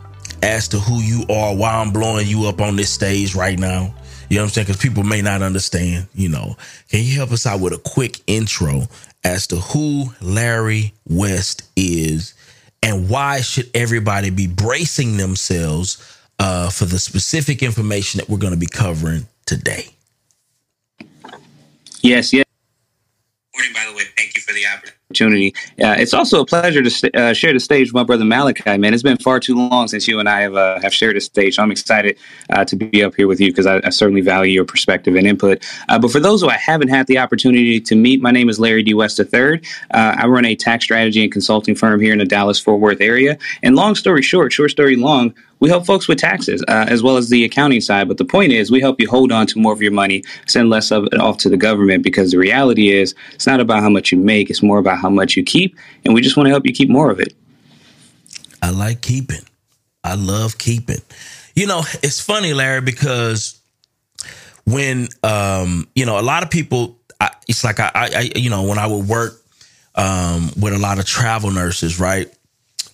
as 0.42 0.68
to 0.68 0.78
who 0.78 1.00
you 1.00 1.24
are? 1.30 1.54
Why 1.54 1.74
I'm 1.74 1.92
blowing 1.92 2.26
you 2.26 2.48
up 2.48 2.60
on 2.60 2.76
this 2.76 2.90
stage 2.90 3.34
right 3.34 3.58
now? 3.58 3.94
You 4.28 4.38
know 4.38 4.44
what 4.44 4.46
I'm 4.46 4.50
saying? 4.50 4.66
Because 4.66 4.80
people 4.80 5.04
may 5.04 5.22
not 5.22 5.42
understand, 5.42 6.08
you 6.14 6.28
know. 6.28 6.56
Can 6.88 7.04
you 7.04 7.14
help 7.14 7.32
us 7.32 7.46
out 7.46 7.60
with 7.60 7.72
a 7.72 7.78
quick 7.78 8.20
intro 8.26 8.82
as 9.24 9.46
to 9.48 9.56
who 9.56 10.06
Larry 10.20 10.94
West 11.06 11.62
is 11.76 12.34
and 12.82 13.08
why 13.08 13.40
should 13.40 13.70
everybody 13.74 14.30
be 14.30 14.46
bracing 14.46 15.16
themselves 15.16 16.18
uh, 16.38 16.68
for 16.70 16.84
the 16.84 16.98
specific 16.98 17.62
information 17.62 18.18
that 18.18 18.28
we're 18.28 18.38
going 18.38 18.54
to 18.54 18.58
be 18.58 18.66
covering 18.66 19.26
today? 19.46 19.88
Yes, 22.02 22.32
yes. 22.32 22.44
Morning, 23.54 23.72
by 23.74 23.86
the 23.88 23.96
way. 23.96 24.04
Thank 24.16 24.34
you 24.34 24.42
for 24.42 24.52
the 24.52 24.66
opportunity. 24.66 25.01
Uh, 25.20 25.96
it's 25.98 26.14
also 26.14 26.40
a 26.40 26.46
pleasure 26.46 26.82
to 26.82 26.90
st- 26.90 27.14
uh, 27.14 27.34
share 27.34 27.52
the 27.52 27.60
stage 27.60 27.88
with 27.88 27.94
my 27.94 28.04
brother 28.04 28.24
Malachi. 28.24 28.76
Man, 28.76 28.94
it's 28.94 29.02
been 29.02 29.16
far 29.18 29.40
too 29.40 29.54
long 29.54 29.88
since 29.88 30.08
you 30.08 30.18
and 30.20 30.28
I 30.28 30.40
have 30.40 30.54
uh, 30.54 30.80
have 30.80 30.92
shared 30.92 31.16
a 31.16 31.20
stage. 31.20 31.56
So 31.56 31.62
I'm 31.62 31.70
excited 31.70 32.18
uh, 32.50 32.64
to 32.64 32.76
be 32.76 33.02
up 33.02 33.14
here 33.14 33.28
with 33.28 33.40
you 33.40 33.48
because 33.48 33.66
I, 33.66 33.80
I, 33.84 33.90
certainly 33.90 34.20
value 34.20 34.52
your 34.52 34.64
perspective 34.64 35.14
and 35.14 35.26
input. 35.26 35.64
Uh, 35.88 35.98
but 35.98 36.10
for 36.10 36.20
those 36.20 36.42
who 36.42 36.48
I 36.48 36.56
haven't 36.56 36.88
had 36.88 37.06
the 37.06 37.18
opportunity 37.18 37.80
to 37.80 37.94
meet, 37.94 38.20
my 38.20 38.30
name 38.30 38.48
is 38.48 38.58
Larry 38.58 38.82
D. 38.82 38.94
West 38.94 39.20
III. 39.20 39.60
Uh, 39.90 40.16
I 40.18 40.26
run 40.26 40.44
a 40.44 40.56
tax 40.56 40.84
strategy 40.84 41.22
and 41.22 41.32
consulting 41.32 41.74
firm 41.74 42.00
here 42.00 42.12
in 42.12 42.18
the 42.18 42.24
Dallas 42.24 42.58
Fort 42.58 42.80
Worth 42.80 43.00
area. 43.00 43.38
And 43.62 43.76
long 43.76 43.94
story 43.94 44.22
short, 44.22 44.52
short 44.52 44.70
story 44.70 44.96
long, 44.96 45.34
we 45.62 45.68
help 45.68 45.86
folks 45.86 46.08
with 46.08 46.18
taxes 46.18 46.60
uh, 46.66 46.86
as 46.88 47.04
well 47.04 47.16
as 47.16 47.28
the 47.28 47.44
accounting 47.44 47.80
side. 47.80 48.08
But 48.08 48.16
the 48.16 48.24
point 48.24 48.50
is, 48.50 48.72
we 48.72 48.80
help 48.80 49.00
you 49.00 49.08
hold 49.08 49.30
on 49.30 49.46
to 49.46 49.60
more 49.60 49.72
of 49.72 49.80
your 49.80 49.92
money, 49.92 50.24
send 50.48 50.70
less 50.70 50.90
of 50.90 51.04
it 51.04 51.20
off 51.20 51.36
to 51.38 51.48
the 51.48 51.56
government 51.56 52.02
because 52.02 52.32
the 52.32 52.38
reality 52.38 52.90
is, 52.90 53.14
it's 53.32 53.46
not 53.46 53.60
about 53.60 53.80
how 53.80 53.88
much 53.88 54.10
you 54.10 54.18
make, 54.18 54.50
it's 54.50 54.60
more 54.60 54.78
about 54.78 54.98
how 55.02 55.10
much 55.10 55.36
you 55.36 55.42
keep. 55.42 55.76
And 56.04 56.14
we 56.14 56.22
just 56.22 56.36
want 56.36 56.46
to 56.46 56.50
help 56.50 56.64
you 56.64 56.72
keep 56.72 56.88
more 56.88 57.10
of 57.10 57.20
it. 57.20 57.34
I 58.62 58.70
like 58.70 59.02
keeping. 59.02 59.42
I 60.04 60.14
love 60.14 60.56
keeping. 60.56 61.02
You 61.54 61.66
know, 61.66 61.82
it's 62.02 62.20
funny, 62.20 62.54
Larry, 62.54 62.80
because 62.80 63.60
when 64.64 65.08
um, 65.22 65.88
you 65.94 66.06
know, 66.06 66.18
a 66.18 66.22
lot 66.22 66.42
of 66.42 66.50
people, 66.50 66.98
I, 67.20 67.30
it's 67.48 67.64
like 67.64 67.80
I, 67.80 67.90
I, 67.94 68.30
you 68.36 68.48
know, 68.48 68.62
when 68.62 68.78
I 68.78 68.86
would 68.86 69.06
work 69.06 69.42
um, 69.94 70.50
with 70.58 70.72
a 70.72 70.78
lot 70.78 70.98
of 70.98 71.04
travel 71.04 71.50
nurses, 71.50 72.00
right? 72.00 72.32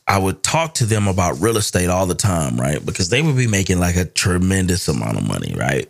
I 0.07 0.19
would 0.19 0.43
talk 0.43 0.75
to 0.75 0.87
them 0.87 1.07
about 1.07 1.39
real 1.41 1.59
estate 1.59 1.91
all 1.91 2.07
the 2.07 2.15
time, 2.15 2.59
right? 2.59 2.85
Because 2.85 3.11
they 3.11 3.21
would 3.21 3.37
be 3.37 3.47
making 3.47 3.79
like 3.79 3.97
a 3.97 4.07
tremendous 4.07 4.89
amount 4.89 5.19
of 5.19 5.29
money, 5.29 5.55
right? 5.55 5.87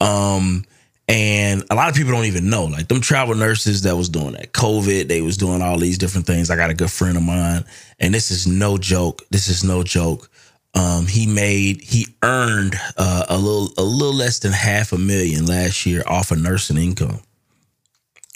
Um, 0.00 0.64
and 1.10 1.64
a 1.70 1.74
lot 1.74 1.88
of 1.90 1.96
people 1.96 2.12
don't 2.12 2.26
even 2.26 2.50
know, 2.50 2.66
like 2.66 2.86
them 2.86 3.00
travel 3.00 3.34
nurses 3.34 3.82
that 3.82 3.96
was 3.96 4.08
doing 4.08 4.32
that 4.32 4.52
COVID, 4.52 5.08
they 5.08 5.20
was 5.22 5.36
doing 5.36 5.60
all 5.60 5.76
these 5.76 5.98
different 5.98 6.24
things. 6.24 6.50
I 6.50 6.56
got 6.56 6.70
a 6.70 6.74
good 6.74 6.90
friend 6.90 7.16
of 7.16 7.24
mine, 7.24 7.64
and 7.98 8.14
this 8.14 8.30
is 8.30 8.46
no 8.46 8.78
joke. 8.78 9.22
This 9.30 9.48
is 9.48 9.64
no 9.64 9.82
joke. 9.82 10.30
Um, 10.72 11.08
he 11.08 11.26
made 11.26 11.80
he 11.80 12.06
earned 12.22 12.76
uh, 12.96 13.24
a 13.28 13.36
little 13.36 13.72
a 13.76 13.82
little 13.82 14.14
less 14.14 14.38
than 14.38 14.52
half 14.52 14.92
a 14.92 14.98
million 14.98 15.46
last 15.46 15.84
year 15.84 16.04
off 16.06 16.30
of 16.30 16.40
nursing 16.40 16.78
income. 16.78 17.18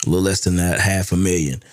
A 0.05 0.09
little 0.09 0.25
less 0.25 0.41
than 0.41 0.57
that, 0.57 0.81
half 0.81 1.13
a 1.13 1.17
million. 1.17 1.63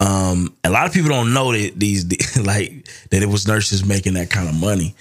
Um, 0.00 0.56
a 0.64 0.70
lot 0.70 0.86
of 0.86 0.94
people 0.94 1.10
don't 1.10 1.34
know 1.34 1.52
that 1.52 1.78
these 1.78 2.06
like 2.42 2.88
that 3.10 3.22
it 3.22 3.28
was 3.28 3.46
nurses 3.46 3.84
making 3.84 4.14
that 4.14 4.30
kind 4.30 4.48
of 4.48 4.58
money. 4.58 4.94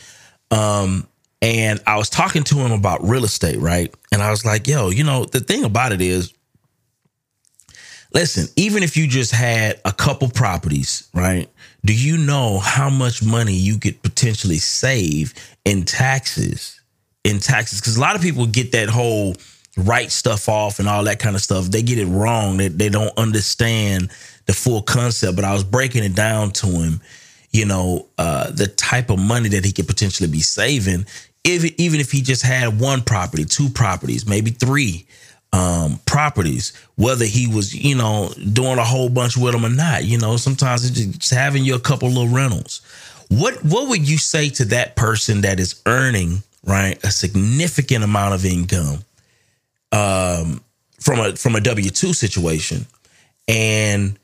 Um, 0.51 1.07
and 1.41 1.79
I 1.85 1.97
was 1.97 2.09
talking 2.09 2.43
to 2.45 2.55
him 2.55 2.71
about 2.71 3.03
real 3.03 3.25
estate, 3.25 3.59
right? 3.59 3.93
And 4.11 4.21
I 4.21 4.31
was 4.31 4.45
like, 4.45 4.67
yo, 4.67 4.89
you 4.89 5.03
know, 5.03 5.25
the 5.25 5.39
thing 5.39 5.63
about 5.63 5.91
it 5.91 6.01
is, 6.01 6.33
listen, 8.13 8.47
even 8.55 8.83
if 8.83 8.97
you 8.97 9.07
just 9.07 9.31
had 9.31 9.79
a 9.85 9.91
couple 9.91 10.29
properties, 10.29 11.07
right? 11.13 11.49
Do 11.83 11.93
you 11.93 12.17
know 12.17 12.59
how 12.59 12.89
much 12.89 13.21
money 13.21 13.53
you 13.53 13.77
could 13.77 14.01
potentially 14.01 14.57
save 14.57 15.33
in 15.65 15.83
taxes? 15.83 16.79
In 17.23 17.39
taxes, 17.39 17.81
because 17.81 17.97
a 17.97 18.01
lot 18.01 18.15
of 18.15 18.21
people 18.21 18.45
get 18.45 18.71
that 18.73 18.87
whole 18.87 19.35
write 19.77 20.11
stuff 20.11 20.47
off 20.47 20.79
and 20.79 20.87
all 20.87 21.03
that 21.03 21.19
kind 21.19 21.35
of 21.35 21.41
stuff. 21.41 21.65
They 21.65 21.81
get 21.81 21.97
it 21.97 22.05
wrong. 22.05 22.57
They, 22.57 22.69
they 22.69 22.89
don't 22.89 23.15
understand 23.17 24.11
the 24.45 24.53
full 24.53 24.81
concept, 24.81 25.35
but 25.35 25.45
I 25.45 25.53
was 25.53 25.63
breaking 25.63 26.03
it 26.03 26.15
down 26.15 26.51
to 26.51 26.67
him, 26.67 27.01
you 27.55 27.65
know, 27.65 28.05
uh, 28.17 28.51
the 28.51 28.67
type 28.67 29.09
of 29.09 29.17
money 29.17 29.47
that 29.49 29.63
he 29.63 29.71
could 29.71 29.87
potentially 29.87 30.29
be 30.29 30.41
saving, 30.41 31.05
if, 31.45 31.63
even 31.77 32.01
if 32.01 32.11
he 32.11 32.21
just 32.21 32.43
had 32.43 32.81
one 32.81 33.01
property, 33.01 33.45
two 33.45 33.69
properties, 33.69 34.27
maybe 34.27 34.51
three 34.51 35.07
um, 35.53 36.01
properties, 36.05 36.73
whether 36.95 37.23
he 37.23 37.47
was, 37.47 37.73
you 37.73 37.95
know, 37.95 38.29
doing 38.51 38.77
a 38.77 38.83
whole 38.83 39.07
bunch 39.07 39.37
with 39.37 39.53
them 39.53 39.65
or 39.65 39.69
not. 39.69 40.03
You 40.03 40.17
know, 40.17 40.35
sometimes 40.35 40.83
it's 40.83 41.17
just 41.17 41.33
having 41.33 41.63
you 41.63 41.75
a 41.75 41.79
couple 41.79 42.09
little 42.09 42.27
rentals. 42.27 42.81
What 43.29 43.63
what 43.63 43.87
would 43.89 44.07
you 44.07 44.17
say 44.17 44.49
to 44.49 44.65
that 44.65 44.95
person 44.97 45.41
that 45.41 45.59
is 45.59 45.81
earning 45.85 46.43
right 46.63 47.01
a 47.05 47.11
significant 47.11 48.03
amount 48.03 48.33
of 48.33 48.45
income 48.45 49.05
um, 49.91 50.61
from 50.99 51.19
a 51.19 51.35
from 51.37 51.55
a 51.55 51.61
W 51.61 51.89
two 51.89 52.13
situation, 52.13 52.85
and 53.47 54.19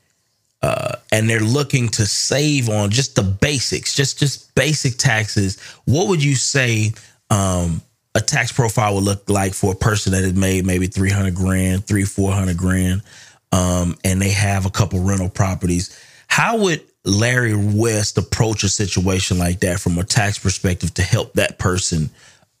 uh, 0.62 0.96
and 1.10 1.28
they're 1.28 1.40
looking 1.40 1.88
to 1.88 2.06
save 2.06 2.68
on 2.68 2.90
just 2.90 3.16
the 3.16 3.22
basics, 3.22 3.94
just 3.94 4.18
just 4.18 4.54
basic 4.54 4.96
taxes, 4.96 5.60
what 5.84 6.08
would 6.08 6.22
you 6.22 6.36
say 6.36 6.92
um, 7.30 7.82
a 8.14 8.20
tax 8.20 8.52
profile 8.52 8.94
would 8.94 9.04
look 9.04 9.28
like 9.28 9.54
for 9.54 9.72
a 9.72 9.76
person 9.76 10.12
that 10.12 10.24
had 10.24 10.36
made 10.36 10.64
maybe 10.64 10.86
three 10.86 11.10
hundred 11.10 11.34
grand, 11.34 11.86
three 11.86 12.04
four 12.04 12.32
hundred 12.32 12.56
grand, 12.56 13.02
um, 13.50 13.96
and 14.04 14.22
they 14.22 14.30
have 14.30 14.64
a 14.66 14.70
couple 14.70 15.00
rental 15.00 15.28
properties? 15.28 15.98
How 16.28 16.56
would 16.58 16.82
Larry 17.04 17.54
West 17.56 18.16
approach 18.16 18.62
a 18.62 18.68
situation 18.68 19.38
like 19.38 19.60
that 19.60 19.80
from 19.80 19.98
a 19.98 20.04
tax 20.04 20.38
perspective 20.38 20.94
to 20.94 21.02
help 21.02 21.34
that 21.34 21.58
person 21.58 22.10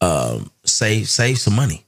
um, 0.00 0.50
save 0.64 1.08
save 1.08 1.38
some 1.38 1.54
money? 1.54 1.84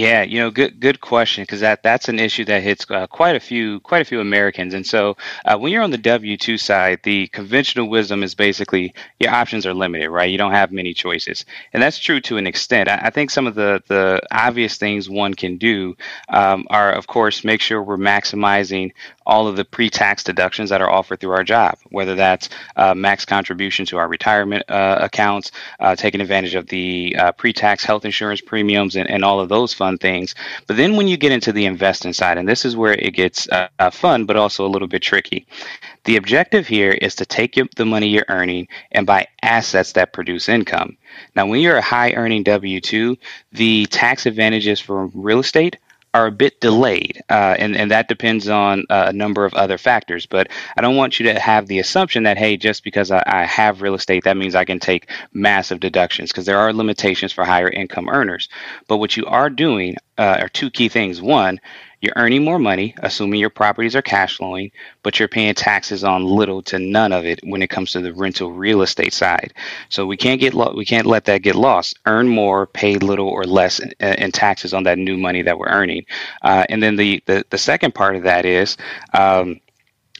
Yeah, 0.00 0.22
you 0.22 0.38
know, 0.38 0.50
good 0.50 0.80
good 0.80 1.00
question 1.00 1.42
because 1.42 1.60
that 1.60 1.82
that's 1.82 2.08
an 2.08 2.18
issue 2.18 2.44
that 2.46 2.62
hits 2.62 2.86
uh, 2.90 3.06
quite 3.06 3.36
a 3.36 3.40
few 3.40 3.80
quite 3.80 4.00
a 4.00 4.04
few 4.06 4.20
Americans. 4.20 4.72
And 4.72 4.86
so, 4.86 5.16
uh, 5.44 5.58
when 5.58 5.72
you're 5.72 5.82
on 5.82 5.90
the 5.90 5.98
W 5.98 6.36
two 6.38 6.56
side, 6.56 7.00
the 7.02 7.26
conventional 7.26 7.88
wisdom 7.90 8.22
is 8.22 8.34
basically 8.34 8.94
your 9.18 9.30
options 9.30 9.66
are 9.66 9.74
limited, 9.74 10.08
right? 10.08 10.30
You 10.30 10.38
don't 10.38 10.52
have 10.52 10.72
many 10.72 10.94
choices, 10.94 11.44
and 11.72 11.82
that's 11.82 11.98
true 11.98 12.20
to 12.22 12.38
an 12.38 12.46
extent. 12.46 12.88
I, 12.88 12.98
I 13.06 13.10
think 13.10 13.30
some 13.30 13.46
of 13.46 13.54
the 13.54 13.82
the 13.88 14.22
obvious 14.30 14.78
things 14.78 15.10
one 15.10 15.34
can 15.34 15.58
do 15.58 15.96
um, 16.28 16.66
are, 16.70 16.92
of 16.92 17.06
course, 17.06 17.44
make 17.44 17.60
sure 17.60 17.82
we're 17.82 17.96
maximizing 17.98 18.92
all 19.26 19.46
of 19.46 19.56
the 19.56 19.64
pre-tax 19.64 20.24
deductions 20.24 20.70
that 20.70 20.80
are 20.80 20.90
offered 20.90 21.20
through 21.20 21.32
our 21.32 21.44
job, 21.44 21.78
whether 21.90 22.14
that's 22.14 22.48
uh, 22.76 22.94
max 22.94 23.24
contribution 23.24 23.84
to 23.86 23.98
our 23.98 24.08
retirement 24.08 24.64
uh, 24.68 24.98
accounts, 25.00 25.52
uh, 25.78 25.94
taking 25.94 26.20
advantage 26.20 26.54
of 26.54 26.66
the 26.66 27.14
uh, 27.18 27.32
pre-tax 27.32 27.84
health 27.84 28.04
insurance 28.04 28.40
premiums, 28.40 28.96
and, 28.96 29.08
and 29.10 29.24
all 29.24 29.40
of 29.40 29.48
those 29.48 29.74
fun 29.74 29.98
things. 29.98 30.34
But 30.66 30.76
then 30.76 30.96
when 30.96 31.08
you 31.08 31.16
get 31.16 31.32
into 31.32 31.52
the 31.52 31.66
investing 31.66 32.12
side, 32.12 32.38
and 32.38 32.48
this 32.48 32.64
is 32.64 32.76
where 32.76 32.94
it 32.94 33.14
gets 33.14 33.48
uh, 33.48 33.68
uh, 33.78 33.90
fun, 33.90 34.24
but 34.24 34.36
also 34.36 34.66
a 34.66 34.68
little 34.68 34.88
bit 34.88 35.02
tricky. 35.02 35.46
The 36.04 36.16
objective 36.16 36.66
here 36.66 36.92
is 36.92 37.14
to 37.16 37.26
take 37.26 37.56
your, 37.56 37.66
the 37.76 37.84
money 37.84 38.08
you're 38.08 38.24
earning 38.28 38.68
and 38.90 39.06
buy 39.06 39.28
assets 39.42 39.92
that 39.92 40.12
produce 40.12 40.48
income. 40.48 40.96
Now, 41.36 41.46
when 41.46 41.60
you're 41.60 41.76
a 41.76 41.82
high 41.82 42.12
earning 42.12 42.42
W 42.44 42.80
2, 42.80 43.16
the 43.52 43.86
tax 43.86 44.26
advantages 44.26 44.80
for 44.80 45.06
real 45.08 45.40
estate 45.40 45.76
are 46.12 46.26
a 46.26 46.32
bit 46.32 46.60
delayed, 46.60 47.22
uh, 47.30 47.54
and 47.58 47.76
and 47.76 47.90
that 47.90 48.08
depends 48.08 48.48
on 48.48 48.84
uh, 48.90 49.06
a 49.08 49.12
number 49.12 49.44
of 49.44 49.54
other 49.54 49.78
factors. 49.78 50.26
But 50.26 50.48
I 50.76 50.80
don't 50.80 50.96
want 50.96 51.20
you 51.20 51.32
to 51.32 51.38
have 51.38 51.66
the 51.66 51.78
assumption 51.78 52.24
that 52.24 52.38
hey, 52.38 52.56
just 52.56 52.82
because 52.82 53.10
I, 53.10 53.22
I 53.26 53.44
have 53.44 53.82
real 53.82 53.94
estate, 53.94 54.24
that 54.24 54.36
means 54.36 54.54
I 54.54 54.64
can 54.64 54.80
take 54.80 55.10
massive 55.32 55.78
deductions 55.78 56.32
because 56.32 56.46
there 56.46 56.58
are 56.58 56.72
limitations 56.72 57.32
for 57.32 57.44
higher 57.44 57.70
income 57.70 58.08
earners. 58.08 58.48
But 58.88 58.96
what 58.96 59.16
you 59.16 59.26
are 59.26 59.50
doing 59.50 59.96
uh, 60.18 60.38
are 60.40 60.48
two 60.48 60.70
key 60.70 60.88
things. 60.88 61.22
One, 61.22 61.60
you're 62.00 62.14
earning 62.16 62.44
more 62.44 62.58
money, 62.58 62.94
assuming 62.98 63.40
your 63.40 63.50
properties 63.50 63.94
are 63.96 64.02
cash 64.02 64.36
flowing, 64.38 64.70
but 65.02 65.18
you're 65.18 65.28
paying 65.28 65.54
taxes 65.54 66.04
on 66.04 66.24
little 66.24 66.62
to 66.62 66.78
none 66.78 67.12
of 67.12 67.24
it 67.26 67.40
when 67.44 67.62
it 67.62 67.70
comes 67.70 67.92
to 67.92 68.00
the 68.00 68.12
rental 68.14 68.52
real 68.52 68.82
estate 68.82 69.12
side. 69.12 69.52
So 69.88 70.06
we 70.06 70.16
can't 70.16 70.40
get 70.40 70.54
lo- 70.54 70.74
we 70.76 70.84
can't 70.84 71.06
let 71.06 71.26
that 71.26 71.42
get 71.42 71.56
lost. 71.56 71.98
Earn 72.06 72.28
more, 72.28 72.66
pay 72.66 72.96
little 72.96 73.28
or 73.28 73.44
less 73.44 73.80
in, 73.80 73.92
in 74.00 74.32
taxes 74.32 74.72
on 74.74 74.84
that 74.84 74.98
new 74.98 75.16
money 75.16 75.42
that 75.42 75.58
we're 75.58 75.68
earning. 75.68 76.06
Uh, 76.42 76.64
and 76.68 76.82
then 76.82 76.96
the, 76.96 77.22
the 77.26 77.44
the 77.50 77.58
second 77.58 77.94
part 77.94 78.16
of 78.16 78.24
that 78.24 78.44
is. 78.44 78.76
Um, 79.12 79.60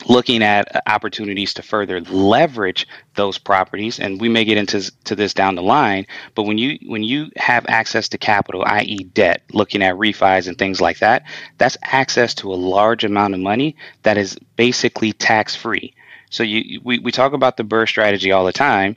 looking 0.08 0.42
at 0.42 0.82
opportunities 0.86 1.54
to 1.54 1.62
further 1.62 2.00
leverage 2.02 2.86
those 3.14 3.38
properties 3.38 3.98
and 4.00 4.20
we 4.20 4.28
may 4.28 4.44
get 4.44 4.56
into 4.56 4.90
to 5.04 5.14
this 5.14 5.34
down 5.34 5.54
the 5.54 5.62
line 5.62 6.06
but 6.34 6.44
when 6.44 6.58
you 6.58 6.78
when 6.86 7.02
you 7.02 7.30
have 7.36 7.66
access 7.68 8.08
to 8.08 8.18
capital 8.18 8.62
i.e. 8.66 9.04
debt 9.14 9.42
looking 9.52 9.82
at 9.82 9.94
refis 9.96 10.48
and 10.48 10.58
things 10.58 10.80
like 10.80 10.98
that 10.98 11.24
that's 11.58 11.76
access 11.82 12.34
to 12.34 12.52
a 12.52 12.56
large 12.56 13.04
amount 13.04 13.34
of 13.34 13.40
money 13.40 13.76
that 14.02 14.16
is 14.16 14.38
basically 14.56 15.12
tax 15.12 15.54
free 15.54 15.94
so 16.30 16.42
you 16.42 16.80
we, 16.84 16.98
we 16.98 17.12
talk 17.12 17.32
about 17.32 17.56
the 17.56 17.64
BRRRR 17.64 17.88
strategy 17.88 18.32
all 18.32 18.44
the 18.44 18.52
time 18.52 18.96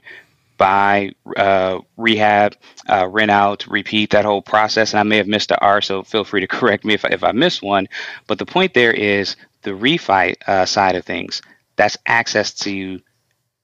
buy, 0.56 1.12
uh, 1.36 1.78
rehab, 1.96 2.56
uh, 2.88 3.06
rent 3.08 3.30
out, 3.30 3.66
repeat 3.66 4.10
that 4.10 4.24
whole 4.24 4.42
process. 4.42 4.92
And 4.92 5.00
I 5.00 5.02
may 5.02 5.16
have 5.16 5.26
missed 5.26 5.48
the 5.48 5.60
R, 5.60 5.80
so 5.80 6.02
feel 6.02 6.24
free 6.24 6.40
to 6.40 6.46
correct 6.48 6.84
me 6.84 6.94
if, 6.94 7.04
if 7.04 7.24
I 7.24 7.32
miss 7.32 7.60
one. 7.62 7.88
But 8.26 8.38
the 8.38 8.46
point 8.46 8.74
there 8.74 8.92
is 8.92 9.36
the 9.64 9.70
refi 9.70 10.34
uh, 10.46 10.64
side 10.64 10.96
of 10.96 11.04
things, 11.04 11.42
that's 11.76 11.96
access 12.06 12.54
to 12.54 13.00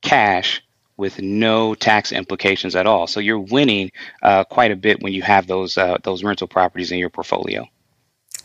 cash 0.03 0.63
with 0.97 1.21
no 1.21 1.75
tax 1.75 2.13
implications 2.13 2.77
at 2.77 2.87
all. 2.87 3.07
So 3.07 3.21
you're 3.21 3.39
winning 3.39 3.91
uh, 4.23 4.45
quite 4.45 4.71
a 4.71 4.77
bit 4.77 5.03
when 5.03 5.13
you 5.13 5.23
have 5.23 5.47
those 5.47 5.79
uh, 5.79 5.99
those 6.03 6.23
rental 6.23 6.47
properties 6.47 6.93
in 6.93 6.99
your 6.99 7.11
portfolio. 7.11 7.67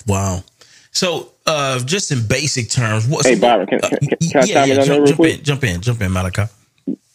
Wow. 0.08 0.44
So 0.92 1.32
uh, 1.46 1.80
just 1.80 2.12
in 2.12 2.26
basic 2.26 2.70
terms, 2.70 3.08
what? 3.08 3.26
Hey, 3.26 3.38
Byron, 3.38 3.68
can, 3.68 3.80
can, 3.80 4.00
can 4.00 4.18
I 4.36 4.46
yeah, 4.46 4.66
yeah, 4.66 4.84
jump, 4.84 5.08
jump 5.08 5.20
in, 5.20 5.44
jump 5.44 5.64
in, 5.66 5.82
jump 5.82 6.02
in, 6.02 6.14
Malachi. 6.14 6.44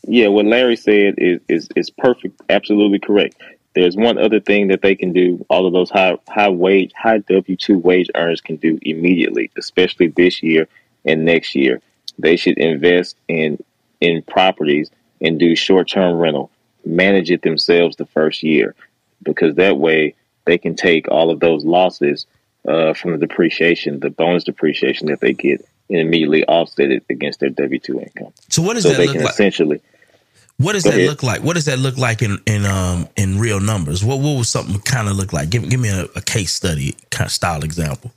Yeah, 0.06 0.28
what 0.28 0.44
Larry 0.44 0.76
said 0.76 1.14
is 1.16 1.40
is 1.48 1.68
is 1.74 1.88
perfect, 1.88 2.40
absolutely 2.50 2.98
correct. 2.98 3.36
There's 3.74 3.96
one 3.96 4.18
other 4.18 4.40
thing 4.40 4.68
that 4.68 4.82
they 4.82 4.94
can 4.94 5.12
do. 5.12 5.44
All 5.48 5.66
of 5.66 5.72
those 5.72 5.90
high 5.90 6.16
high 6.28 6.48
wage, 6.48 6.92
high 6.94 7.18
W 7.18 7.56
two 7.56 7.78
wage 7.78 8.10
earners 8.14 8.40
can 8.40 8.56
do 8.56 8.78
immediately, 8.82 9.50
especially 9.56 10.08
this 10.08 10.42
year 10.42 10.66
and 11.04 11.24
next 11.24 11.54
year. 11.54 11.80
They 12.18 12.36
should 12.36 12.58
invest 12.58 13.16
in 13.28 13.62
in 14.00 14.22
properties 14.22 14.90
and 15.20 15.38
do 15.38 15.54
short 15.54 15.88
term 15.88 16.18
rental, 16.18 16.50
manage 16.84 17.30
it 17.30 17.42
themselves 17.42 17.96
the 17.96 18.06
first 18.06 18.42
year, 18.42 18.74
because 19.22 19.54
that 19.56 19.78
way 19.78 20.14
they 20.46 20.58
can 20.58 20.74
take 20.74 21.08
all 21.08 21.30
of 21.30 21.40
those 21.40 21.64
losses 21.64 22.26
uh, 22.66 22.92
from 22.94 23.12
the 23.12 23.18
depreciation, 23.18 24.00
the 24.00 24.10
bonus 24.10 24.44
depreciation 24.44 25.08
that 25.08 25.20
they 25.20 25.32
get, 25.32 25.64
and 25.88 25.98
immediately 25.98 26.44
offset 26.44 26.90
it 26.90 27.04
against 27.08 27.40
their 27.40 27.50
W 27.50 27.78
two 27.78 28.00
income. 28.00 28.32
So 28.48 28.62
what 28.62 28.74
does 28.74 28.82
so 28.82 28.90
that 28.90 28.98
they 28.98 29.06
look 29.06 29.16
can 29.16 29.24
like? 29.24 29.32
essentially 29.32 29.80
What 30.60 30.74
does 30.74 30.84
Go 30.84 30.90
that 30.90 30.98
ahead. 30.98 31.08
look 31.08 31.22
like? 31.22 31.42
What 31.42 31.54
does 31.54 31.64
that 31.64 31.78
look 31.78 31.96
like 31.96 32.20
in 32.20 32.38
in 32.46 32.66
um 32.66 33.08
in 33.16 33.38
real 33.38 33.60
numbers? 33.60 34.04
What 34.04 34.18
what 34.18 34.36
would 34.36 34.46
something 34.46 34.78
kind 34.80 35.08
of 35.08 35.16
look 35.16 35.32
like? 35.32 35.48
Give 35.48 35.66
give 35.68 35.80
me 35.80 35.88
a, 35.88 36.04
a 36.14 36.20
case 36.20 36.52
study 36.52 36.96
kind 37.10 37.26
of 37.26 37.32
style 37.32 37.64
example. 37.64 38.12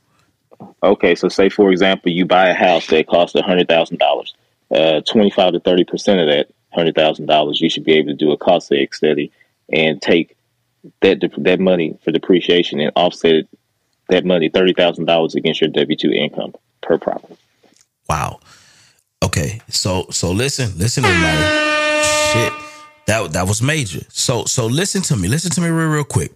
Okay, 0.83 1.15
so 1.15 1.29
say 1.29 1.47
for 1.47 1.71
example, 1.71 2.11
you 2.11 2.25
buy 2.25 2.49
a 2.49 2.53
house 2.53 2.87
that 2.87 3.07
costs 3.07 3.39
hundred 3.39 3.69
thousand 3.69 3.97
dollars. 3.99 4.35
Uh, 4.69 4.99
Twenty-five 5.01 5.53
to 5.53 5.61
thirty 5.61 5.85
percent 5.85 6.19
of 6.19 6.27
that 6.27 6.47
hundred 6.73 6.95
thousand 6.95 7.27
dollars, 7.27 7.61
you 7.61 7.69
should 7.69 7.85
be 7.85 7.93
able 7.93 8.09
to 8.09 8.15
do 8.15 8.31
a 8.31 8.37
cost 8.37 8.69
seg 8.69 8.93
study 8.93 9.31
and 9.71 10.01
take 10.01 10.35
that 11.01 11.21
that 11.37 11.61
money 11.61 11.97
for 12.03 12.11
depreciation 12.11 12.81
and 12.81 12.91
offset 12.97 13.45
that 14.09 14.25
money 14.25 14.49
thirty 14.49 14.73
thousand 14.73 15.05
dollars 15.05 15.33
against 15.33 15.61
your 15.61 15.69
W 15.69 15.95
two 15.95 16.11
income 16.11 16.53
per 16.81 16.97
property. 16.97 17.37
Wow. 18.09 18.41
Okay. 19.23 19.61
So 19.69 20.07
so 20.09 20.31
listen, 20.31 20.77
listen 20.77 21.05
everybody. 21.05 21.82
Shit. 22.03 22.53
That 23.05 23.33
that 23.33 23.47
was 23.47 23.61
major. 23.61 24.01
So 24.09 24.45
so 24.45 24.65
listen 24.65 25.01
to 25.03 25.15
me. 25.15 25.27
Listen 25.27 25.51
to 25.51 25.61
me 25.61 25.69
real 25.69 25.87
real 25.89 26.03
quick. 26.03 26.31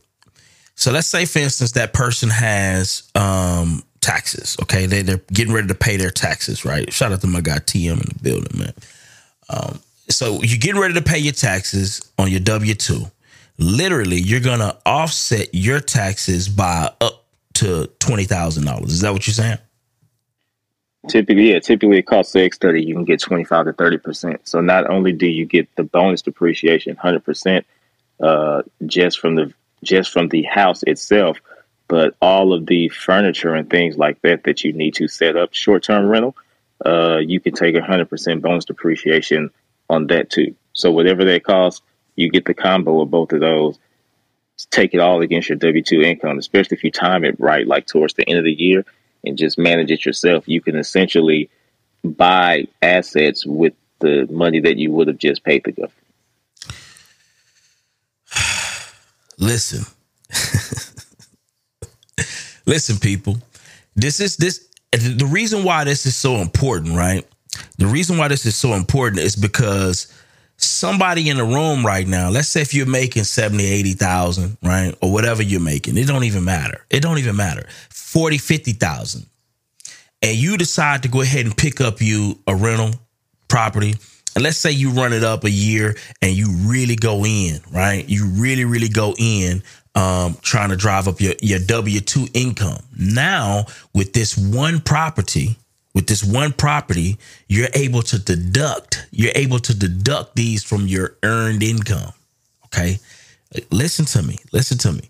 So 0.75 0.91
let's 0.91 1.07
say 1.07 1.25
for 1.25 1.39
instance 1.39 1.71
that 1.73 1.93
person 1.93 2.29
has 2.29 3.03
um 3.15 3.83
taxes, 4.01 4.57
okay? 4.63 4.85
They 4.85 5.01
they're 5.01 5.21
getting 5.33 5.53
ready 5.53 5.67
to 5.67 5.75
pay 5.75 5.97
their 5.97 6.11
taxes, 6.11 6.65
right? 6.65 6.91
Shout 6.91 7.11
out 7.11 7.21
to 7.21 7.27
my 7.27 7.41
guy 7.41 7.57
TM 7.57 7.93
in 7.93 7.97
the 7.97 8.19
building, 8.21 8.59
man. 8.59 8.73
Um 9.49 9.79
so 10.09 10.41
you're 10.41 10.59
getting 10.59 10.79
ready 10.79 10.93
to 10.93 11.01
pay 11.01 11.17
your 11.17 11.33
taxes 11.33 12.01
on 12.17 12.31
your 12.31 12.39
W2. 12.39 13.11
Literally, 13.57 14.17
you're 14.17 14.39
to 14.59 14.77
offset 14.85 15.49
your 15.53 15.79
taxes 15.79 16.47
by 16.47 16.91
up 17.01 17.25
to 17.55 17.89
$20,000. 17.99 18.85
Is 18.85 19.01
that 19.01 19.11
what 19.11 19.25
you're 19.25 19.33
saying? 19.33 19.57
Typically, 21.07 21.51
yeah, 21.51 21.59
typically 21.59 21.99
a 21.99 22.03
cost 22.03 22.33
seg 22.33 22.53
study 22.53 22.83
you 22.83 22.93
can 22.93 23.05
get 23.05 23.21
twenty 23.21 23.43
five 23.43 23.65
to 23.65 23.73
thirty 23.73 23.97
percent. 23.97 24.47
So 24.47 24.61
not 24.61 24.89
only 24.89 25.11
do 25.11 25.27
you 25.27 25.45
get 25.45 25.73
the 25.75 25.83
bonus 25.83 26.21
depreciation 26.21 26.95
hundred 26.95 27.23
percent 27.23 27.65
uh, 28.21 28.63
just 28.85 29.19
from 29.19 29.35
the 29.35 29.53
just 29.83 30.11
from 30.11 30.27
the 30.29 30.43
house 30.43 30.83
itself, 30.83 31.39
but 31.87 32.15
all 32.21 32.53
of 32.53 32.65
the 32.65 32.89
furniture 32.89 33.53
and 33.53 33.69
things 33.69 33.97
like 33.97 34.21
that 34.21 34.43
that 34.43 34.63
you 34.63 34.73
need 34.73 34.95
to 34.95 35.07
set 35.07 35.37
up 35.37 35.53
short 35.53 35.83
term 35.83 36.07
rental, 36.07 36.35
uh, 36.85 37.17
you 37.17 37.39
can 37.39 37.53
take 37.53 37.77
hundred 37.77 38.09
percent 38.09 38.41
bonus 38.41 38.65
depreciation 38.65 39.49
on 39.89 40.07
that 40.07 40.29
too. 40.29 40.55
So 40.73 40.91
whatever 40.91 41.23
that 41.25 41.43
costs, 41.43 41.81
you 42.15 42.29
get 42.29 42.45
the 42.45 42.53
combo 42.53 43.01
of 43.01 43.09
both 43.09 43.31
of 43.33 43.39
those. 43.39 43.79
Take 44.71 44.95
it 44.95 44.99
all 44.99 45.21
against 45.21 45.49
your 45.49 45.57
W 45.57 45.83
two 45.83 46.01
income, 46.01 46.39
especially 46.39 46.77
if 46.77 46.83
you 46.83 46.91
time 46.91 47.23
it 47.23 47.39
right, 47.39 47.67
like 47.67 47.85
towards 47.85 48.15
the 48.15 48.27
end 48.27 48.39
of 48.39 48.43
the 48.43 48.51
year, 48.51 48.85
and 49.27 49.37
just 49.37 49.57
manage 49.57 49.91
it 49.91 50.05
yourself. 50.05 50.47
You 50.47 50.61
can 50.61 50.75
essentially 50.75 51.49
buy 52.03 52.67
assets 52.81 53.45
with 53.45 53.73
the 53.99 54.27
money 54.29 54.59
that 54.61 54.77
you 54.77 54.91
would 54.91 55.07
have 55.07 55.17
just 55.17 55.43
paid 55.43 55.63
the 55.63 55.71
government. 55.71 55.93
listen 59.37 59.85
listen 62.65 62.97
people 62.97 63.37
this 63.95 64.19
is 64.19 64.37
this 64.37 64.67
the 64.91 65.27
reason 65.29 65.63
why 65.63 65.83
this 65.83 66.05
is 66.05 66.15
so 66.15 66.35
important 66.35 66.95
right 66.95 67.25
the 67.77 67.87
reason 67.87 68.17
why 68.17 68.27
this 68.27 68.45
is 68.45 68.55
so 68.55 68.73
important 68.73 69.21
is 69.21 69.35
because 69.35 70.13
somebody 70.57 71.29
in 71.29 71.37
the 71.37 71.43
room 71.43 71.85
right 71.85 72.07
now 72.07 72.29
let's 72.29 72.47
say 72.49 72.61
if 72.61 72.73
you're 72.73 72.85
making 72.85 73.23
70 73.23 73.63
80,000 73.63 74.57
right 74.63 74.93
or 75.01 75.11
whatever 75.11 75.41
you're 75.41 75.61
making 75.61 75.97
it 75.97 76.07
don't 76.07 76.23
even 76.23 76.43
matter 76.43 76.85
it 76.89 77.01
don't 77.01 77.19
even 77.19 77.35
matter 77.35 77.67
40 78.07 78.37
50,000 78.37 79.25
and 80.21 80.37
you 80.37 80.55
decide 80.55 81.03
to 81.03 81.09
go 81.09 81.21
ahead 81.21 81.45
and 81.45 81.55
pick 81.55 81.81
up 81.81 82.01
you 82.01 82.39
a 82.47 82.55
rental 82.55 82.91
property 83.49 83.95
and 84.33 84.43
let's 84.43 84.57
say 84.57 84.71
you 84.71 84.91
run 84.91 85.11
it 85.11 85.25
up 85.25 85.43
a 85.43 85.49
year 85.49 85.97
and 86.21 86.31
you 86.31 86.51
really 86.69 86.95
go 86.95 87.25
in, 87.25 87.59
right? 87.73 88.07
You 88.07 88.27
really, 88.27 88.65
really 88.65 88.87
go 88.87 89.15
in 89.17 89.63
um, 89.93 90.37
trying 90.41 90.69
to 90.69 90.77
drive 90.77 91.07
up 91.07 91.19
your, 91.19 91.33
your 91.41 91.59
W 91.59 91.99
2 91.99 92.27
income. 92.33 92.83
Now, 92.97 93.65
with 93.93 94.13
this 94.13 94.37
one 94.37 94.79
property, 94.79 95.57
with 95.95 96.07
this 96.07 96.23
one 96.23 96.53
property, 96.53 97.17
you're 97.49 97.69
able 97.73 98.03
to 98.03 98.19
deduct, 98.19 99.07
you're 99.11 99.33
able 99.35 99.59
to 99.59 99.77
deduct 99.77 100.35
these 100.35 100.63
from 100.63 100.87
your 100.87 101.17
earned 101.23 101.61
income. 101.61 102.13
Okay. 102.65 102.99
Listen 103.71 104.05
to 104.05 104.21
me. 104.21 104.37
Listen 104.53 104.77
to 104.77 104.93
me. 104.93 105.09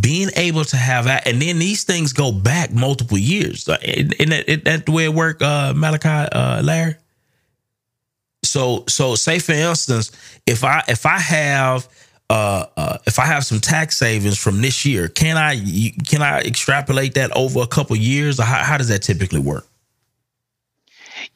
Being 0.00 0.30
able 0.36 0.64
to 0.64 0.76
have 0.76 1.04
that, 1.04 1.26
and 1.26 1.40
then 1.40 1.58
these 1.58 1.84
things 1.84 2.12
go 2.12 2.32
back 2.32 2.72
multiple 2.72 3.18
years. 3.18 3.68
Uh, 3.68 3.78
Isn't 3.82 4.30
that, 4.30 4.48
isn't 4.48 4.64
that 4.64 4.86
the 4.86 4.92
way 4.92 5.04
it 5.04 5.14
work, 5.14 5.40
uh, 5.40 5.72
Malachi, 5.74 6.08
uh, 6.08 6.62
Larry? 6.62 6.96
so 8.46 8.84
so 8.88 9.14
say 9.14 9.38
for 9.38 9.52
instance 9.52 10.12
if 10.46 10.64
i 10.64 10.82
if 10.88 11.04
i 11.04 11.18
have 11.18 11.88
uh, 12.30 12.66
uh 12.76 12.98
if 13.06 13.18
i 13.18 13.26
have 13.26 13.44
some 13.44 13.60
tax 13.60 13.98
savings 13.98 14.38
from 14.38 14.62
this 14.62 14.84
year 14.86 15.08
can 15.08 15.36
i 15.36 15.56
can 16.06 16.22
i 16.22 16.40
extrapolate 16.40 17.14
that 17.14 17.30
over 17.36 17.60
a 17.60 17.66
couple 17.66 17.94
years 17.96 18.38
how, 18.40 18.62
how 18.64 18.76
does 18.76 18.88
that 18.88 19.02
typically 19.02 19.40
work 19.40 19.66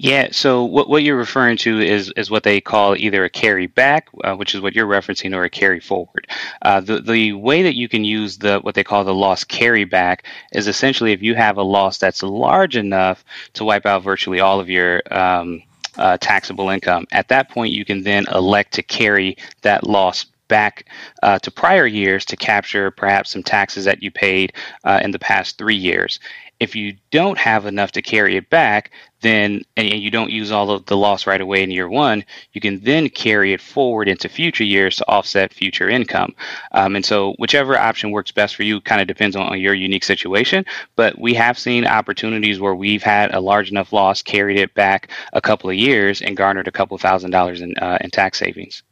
Yeah. 0.03 0.29
So 0.33 0.65
what 0.65 0.89
what 0.89 1.03
you're 1.03 1.19
referring 1.19 1.59
to 1.59 1.79
is 1.79 2.11
is 2.17 2.31
what 2.31 2.43
they 2.43 2.59
call 2.59 2.97
either 2.97 3.23
a 3.23 3.29
carry 3.29 3.67
back, 3.67 4.09
uh, 4.25 4.35
which 4.35 4.55
is 4.55 4.63
what 4.63 4.75
you're 4.75 4.87
referencing, 4.87 5.37
or 5.37 5.45
a 5.45 5.51
carry 5.51 5.79
forward. 5.79 6.27
Uh, 6.63 6.81
the 6.81 7.03
the 7.03 7.35
way 7.35 7.63
that 7.65 7.75
you 7.75 7.87
can 7.87 8.03
use 8.03 8.39
the 8.39 8.61
what 8.61 8.75
they 8.75 8.83
call 8.83 9.05
the 9.05 9.13
loss 9.13 9.45
carry 9.45 9.85
back 9.85 10.25
is 10.53 10.69
essentially 10.69 11.13
if 11.13 11.23
you 11.23 11.35
have 11.35 11.59
a 11.59 11.63
loss 11.63 11.99
that's 11.99 12.23
large 12.23 12.77
enough 12.77 13.23
to 13.53 13.63
wipe 13.63 13.85
out 13.85 14.03
virtually 14.03 14.41
all 14.41 14.59
of 14.59 14.71
your 14.71 15.03
um, 15.11 15.63
uh, 15.99 16.17
taxable 16.17 16.71
income. 16.71 17.07
At 17.13 17.29
that 17.29 17.51
point, 17.51 17.75
you 17.75 17.85
can 17.85 18.03
then 18.03 18.25
elect 18.33 18.73
to 18.75 18.83
carry 18.83 19.37
that 19.61 19.85
loss 19.85 20.25
back 20.51 20.85
uh, 21.23 21.39
to 21.39 21.51
prior 21.51 21.87
years 21.87 22.27
to 22.27 22.37
capture 22.37 22.91
perhaps 22.91 23.31
some 23.31 23.43
taxes 23.43 23.87
that 23.87 24.03
you 24.03 24.11
paid 24.11 24.53
uh, 24.85 25.01
in 25.03 25.13
the 25.13 25.19
past 25.19 25.57
three 25.57 25.77
years. 25.77 26.21
If 26.59 26.77
you 26.77 26.97
don't 27.11 27.39
have 27.39 27.65
enough 27.65 27.93
to 27.93 28.03
carry 28.03 28.37
it 28.37 28.51
back, 28.51 28.91
then 29.23 29.63
and 29.77 29.89
you 29.89 30.11
don't 30.11 30.31
use 30.31 30.51
all 30.51 30.71
of 30.71 30.85
the 30.87 30.97
loss 30.97 31.27
right 31.27 31.41
away 31.41 31.63
in 31.63 31.71
year 31.71 31.89
one, 31.89 32.23
you 32.53 32.61
can 32.61 32.81
then 32.81 33.09
carry 33.09 33.55
it 33.55 33.63
forward 33.63 34.09
into 34.09 34.29
future 34.29 34.65
years 34.65 34.97
to 34.97 35.09
offset 35.09 35.55
future 35.55 35.89
income. 35.89 36.35
Um, 36.73 36.97
and 36.97 37.05
so, 37.05 37.33
whichever 37.39 37.79
option 37.79 38.11
works 38.11 38.31
best 38.31 38.57
for 38.57 38.63
you 38.63 38.81
kind 38.83 39.01
of 39.01 39.09
depends 39.09 39.37
on, 39.37 39.47
on 39.47 39.61
your 39.61 39.75
unique 39.75 40.05
situation. 40.05 40.67
But 40.97 41.19
we 41.19 41.33
have 41.35 41.59
seen 41.59 41.87
opportunities 41.87 42.61
where 42.61 42.75
we've 42.75 43.03
had 43.03 43.35
a 43.35 43.41
large 43.41 43.71
enough 43.71 43.93
loss, 43.93 44.21
carried 44.21 44.59
it 44.59 44.75
back 44.75 45.11
a 45.33 45.41
couple 45.41 45.71
of 45.71 45.77
years, 45.77 46.21
and 46.21 46.37
garnered 46.37 46.69
a 46.69 46.73
couple 46.73 46.99
thousand 46.99 47.31
dollars 47.31 47.63
in, 47.63 47.75
uh, 47.79 47.97
in 48.03 48.11
tax 48.11 48.39
savings. 48.39 48.83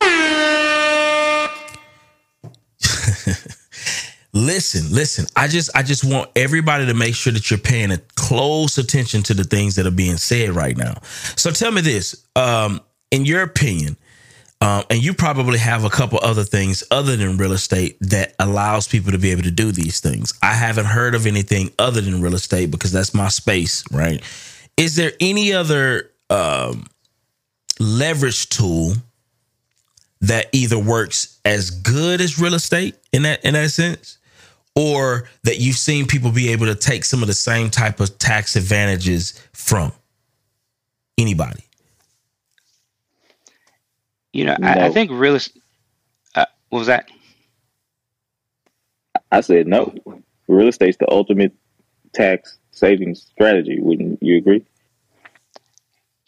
listen 4.32 4.94
listen. 4.94 5.26
I 5.36 5.48
just 5.48 5.70
i 5.76 5.82
just 5.82 6.04
want 6.04 6.30
everybody 6.36 6.86
to 6.86 6.94
make 6.94 7.14
sure 7.14 7.32
that 7.32 7.50
you're 7.50 7.58
paying 7.58 7.96
close 8.16 8.78
attention 8.78 9.22
to 9.24 9.34
the 9.34 9.44
things 9.44 9.76
that 9.76 9.86
are 9.86 9.90
being 9.90 10.16
said 10.16 10.50
right 10.50 10.76
now. 10.76 10.94
So 11.36 11.50
tell 11.50 11.72
me 11.72 11.82
this 11.82 12.26
um 12.36 12.80
in 13.10 13.24
your 13.24 13.42
opinion 13.42 13.96
um, 14.62 14.84
and 14.90 15.02
you 15.02 15.14
probably 15.14 15.58
have 15.58 15.84
a 15.84 15.90
couple 15.90 16.18
other 16.22 16.44
things 16.44 16.84
other 16.90 17.16
than 17.16 17.38
real 17.38 17.52
estate 17.52 17.96
that 18.00 18.34
allows 18.38 18.86
people 18.86 19.10
to 19.12 19.18
be 19.18 19.30
able 19.30 19.44
to 19.44 19.50
do 19.50 19.72
these 19.72 20.00
things. 20.00 20.34
I 20.42 20.52
haven't 20.52 20.84
heard 20.84 21.14
of 21.14 21.26
anything 21.26 21.70
other 21.78 22.02
than 22.02 22.20
real 22.20 22.34
estate 22.34 22.70
because 22.70 22.92
that's 22.92 23.14
my 23.14 23.28
space 23.28 23.84
right? 23.90 24.22
Is 24.76 24.96
there 24.96 25.12
any 25.20 25.52
other 25.52 26.10
um 26.28 26.86
leverage 27.78 28.48
tool 28.50 28.94
that 30.20 30.46
either 30.52 30.78
works 30.78 31.40
as 31.44 31.70
good 31.70 32.20
as 32.20 32.38
real 32.38 32.54
estate 32.54 32.94
in 33.12 33.22
that 33.22 33.44
in 33.44 33.54
that 33.54 33.70
sense 33.70 34.18
or 34.76 35.28
that 35.42 35.58
you've 35.58 35.76
seen 35.76 36.06
people 36.06 36.30
be 36.30 36.50
able 36.50 36.66
to 36.66 36.74
take 36.74 37.04
some 37.04 37.22
of 37.22 37.26
the 37.26 37.34
same 37.34 37.70
type 37.70 38.00
of 38.00 38.18
tax 38.18 38.54
advantages 38.56 39.40
from 39.52 39.92
anybody 41.18 41.64
You 44.32 44.44
know, 44.44 44.56
I, 44.62 44.86
I 44.86 44.90
think 44.90 45.10
real 45.10 45.34
estate. 45.34 45.62
Uh, 46.34 46.46
what 46.68 46.80
was 46.80 46.86
that? 46.86 47.10
I 49.32 49.40
said 49.40 49.66
no. 49.66 49.94
Real 50.48 50.68
estate's 50.68 50.96
the 50.98 51.10
ultimate 51.10 51.52
tax 52.12 52.58
savings 52.70 53.22
strategy. 53.22 53.78
Wouldn't 53.80 54.22
you 54.22 54.36
agree? 54.36 54.64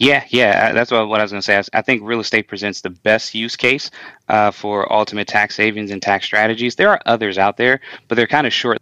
Yeah, 0.03 0.25
yeah, 0.31 0.71
uh, 0.71 0.73
that's 0.73 0.91
what, 0.91 1.07
what 1.07 1.21
I 1.21 1.23
was 1.23 1.31
going 1.31 1.43
to 1.43 1.47
say. 1.47 1.57
I, 1.57 1.79
I, 1.79 1.81
think 1.81 2.03
real 2.03 2.19
estate 2.19 2.49
presents 2.49 2.81
the 2.81 2.91
best 2.91 3.37
use 3.37 3.55
case 3.55 3.89
uh, 4.29 4.51
for 4.51 4.93
ultimate 4.93 5.29
tax 5.29 5.55
savings 5.55 5.93
and 5.93 6.03
tax 6.03 6.27
strategies. 6.27 6.75
There 6.75 6.91
are 6.91 7.01
others 7.07 7.39
out 7.39 7.57
there, 7.57 7.81
but 8.09 8.17
they're 8.17 8.27
kind 8.27 8.45
of 8.45 8.53
short. 8.53 8.79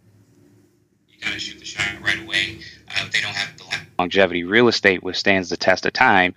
You 1.07 1.19
kind 1.19 1.35
of 1.35 1.39
shoot 1.39 1.59
the 1.59 1.65
shot 1.65 1.85
right 2.01 2.19
away. 2.23 2.57
Uh, 2.89 3.07
they 3.13 3.21
don't 3.21 3.35
have 3.35 3.55
the 3.55 3.65
longevity. 3.99 4.45
Real 4.45 4.67
estate 4.67 5.03
withstands 5.03 5.49
the 5.49 5.57
test 5.57 5.85
of 5.85 5.93
time 5.93 6.33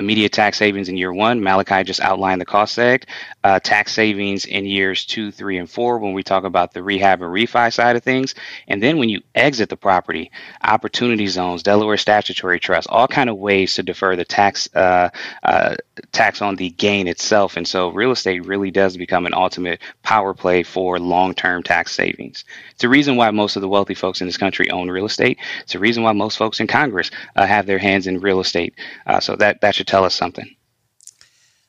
immediate 0.00 0.32
tax 0.32 0.58
savings 0.58 0.88
in 0.88 0.96
year 0.96 1.12
one. 1.12 1.42
Malachi 1.42 1.84
just 1.84 2.00
outlined 2.00 2.40
the 2.40 2.46
cost 2.46 2.76
seg. 2.76 3.04
Uh, 3.44 3.60
tax 3.60 3.92
savings 3.92 4.46
in 4.46 4.64
years 4.64 5.04
two, 5.04 5.30
three, 5.30 5.58
and 5.58 5.70
four 5.70 5.98
when 5.98 6.14
we 6.14 6.22
talk 6.22 6.44
about 6.44 6.72
the 6.72 6.82
rehab 6.82 7.22
and 7.22 7.32
refi 7.32 7.72
side 7.72 7.94
of 7.94 8.02
things. 8.02 8.34
And 8.66 8.82
then 8.82 8.98
when 8.98 9.10
you 9.10 9.20
exit 9.34 9.68
the 9.68 9.76
property, 9.76 10.30
opportunity 10.62 11.26
zones, 11.26 11.62
Delaware 11.62 11.98
statutory 11.98 12.58
trust, 12.58 12.88
all 12.90 13.06
kind 13.06 13.30
of 13.30 13.36
ways 13.36 13.74
to 13.74 13.82
defer 13.82 14.16
the 14.16 14.24
tax 14.24 14.68
uh, 14.74 15.10
uh, 15.42 15.76
tax 16.12 16.42
on 16.42 16.56
the 16.56 16.70
gain 16.70 17.06
itself. 17.06 17.56
And 17.56 17.68
so 17.68 17.90
real 17.90 18.10
estate 18.10 18.46
really 18.46 18.70
does 18.70 18.96
become 18.96 19.26
an 19.26 19.34
ultimate 19.34 19.80
power 20.02 20.32
play 20.34 20.62
for 20.62 20.98
long 20.98 21.34
term 21.34 21.62
tax 21.62 21.92
savings. 21.92 22.44
It's 22.70 22.80
the 22.80 22.88
reason 22.88 23.16
why 23.16 23.30
most 23.30 23.56
of 23.56 23.62
the 23.62 23.68
wealthy 23.68 23.94
folks 23.94 24.20
in 24.22 24.26
this 24.26 24.38
country 24.38 24.70
own 24.70 24.90
real 24.90 25.04
estate. 25.04 25.38
It's 25.60 25.74
the 25.74 25.78
reason 25.78 26.02
why 26.02 26.12
most 26.12 26.38
folks 26.38 26.60
in 26.60 26.66
Congress 26.66 27.10
uh, 27.36 27.46
have 27.46 27.66
their 27.66 27.78
hands 27.78 28.06
in 28.06 28.20
real 28.20 28.40
estate. 28.40 28.74
Uh, 29.06 29.20
so 29.20 29.36
that 29.36 29.60
that 29.60 29.74
should 29.74 29.89
tell 29.90 30.04
us 30.04 30.14
something. 30.14 30.48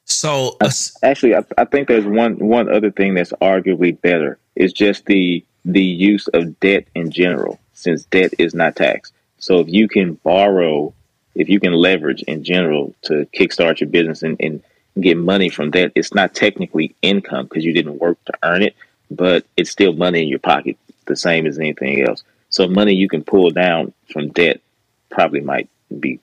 So 0.05 0.57
actually, 1.03 1.36
I, 1.36 1.43
I 1.57 1.65
think 1.65 1.88
there's 1.88 2.05
one 2.05 2.36
one 2.38 2.74
other 2.74 2.91
thing 2.91 3.15
that's 3.15 3.32
arguably 3.41 3.99
better. 3.99 4.38
Is 4.55 4.74
just 4.74 5.05
the 5.05 5.43
the 5.65 5.84
use 5.84 6.28
of 6.30 6.59
debt 6.59 6.86
in 6.95 7.11
general, 7.11 7.59
since 7.74 8.05
debt 8.05 8.34
is 8.38 8.53
not 8.53 8.76
taxed. 8.76 9.13
So 9.38 9.59
if 9.59 9.69
you 9.69 9.88
can 9.88 10.13
borrow, 10.15 10.93
if 11.34 11.49
you 11.49 11.59
can 11.59 11.74
leverage 11.74 12.22
in 12.24 12.43
general 12.43 12.93
to 13.03 13.28
kickstart 13.34 13.80
your 13.80 13.89
business 13.89 14.22
and, 14.22 14.38
and 14.39 14.61
get 14.99 15.17
money 15.17 15.49
from 15.49 15.72
that, 15.72 15.91
it's 15.95 16.13
not 16.13 16.36
technically 16.36 16.93
income 17.01 17.45
because 17.45 17.65
you 17.65 17.74
didn't 17.74 17.99
work 17.99 18.24
to 18.26 18.34
earn 18.43 18.61
it, 18.61 18.76
but 19.09 19.45
it's 19.57 19.72
still 19.72 19.93
money 19.93 20.22
in 20.22 20.28
your 20.28 20.39
pocket, 20.39 20.78
the 21.05 21.15
same 21.15 21.47
as 21.47 21.57
anything 21.57 22.01
else. 22.07 22.24
So 22.49 22.67
money 22.67 22.93
you 22.93 23.07
can 23.07 23.24
pull 23.24 23.49
down 23.49 23.93
from 24.11 24.30
debt 24.30 24.61
probably 25.09 25.41
might 25.41 25.69
be 25.99 26.19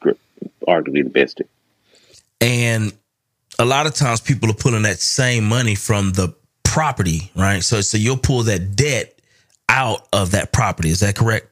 arguably 0.66 1.04
the 1.04 1.10
best. 1.10 1.42
And 2.40 2.92
a 3.58 3.64
lot 3.64 3.86
of 3.86 3.94
times 3.94 4.20
people 4.20 4.50
are 4.50 4.54
pulling 4.54 4.82
that 4.82 5.00
same 5.00 5.44
money 5.44 5.74
from 5.74 6.12
the 6.12 6.34
property, 6.62 7.30
right? 7.34 7.62
So 7.62 7.80
so 7.80 7.98
you'll 7.98 8.16
pull 8.16 8.44
that 8.44 8.76
debt 8.76 9.18
out 9.68 10.06
of 10.12 10.30
that 10.32 10.52
property. 10.52 10.90
Is 10.90 11.00
that 11.00 11.16
correct? 11.16 11.48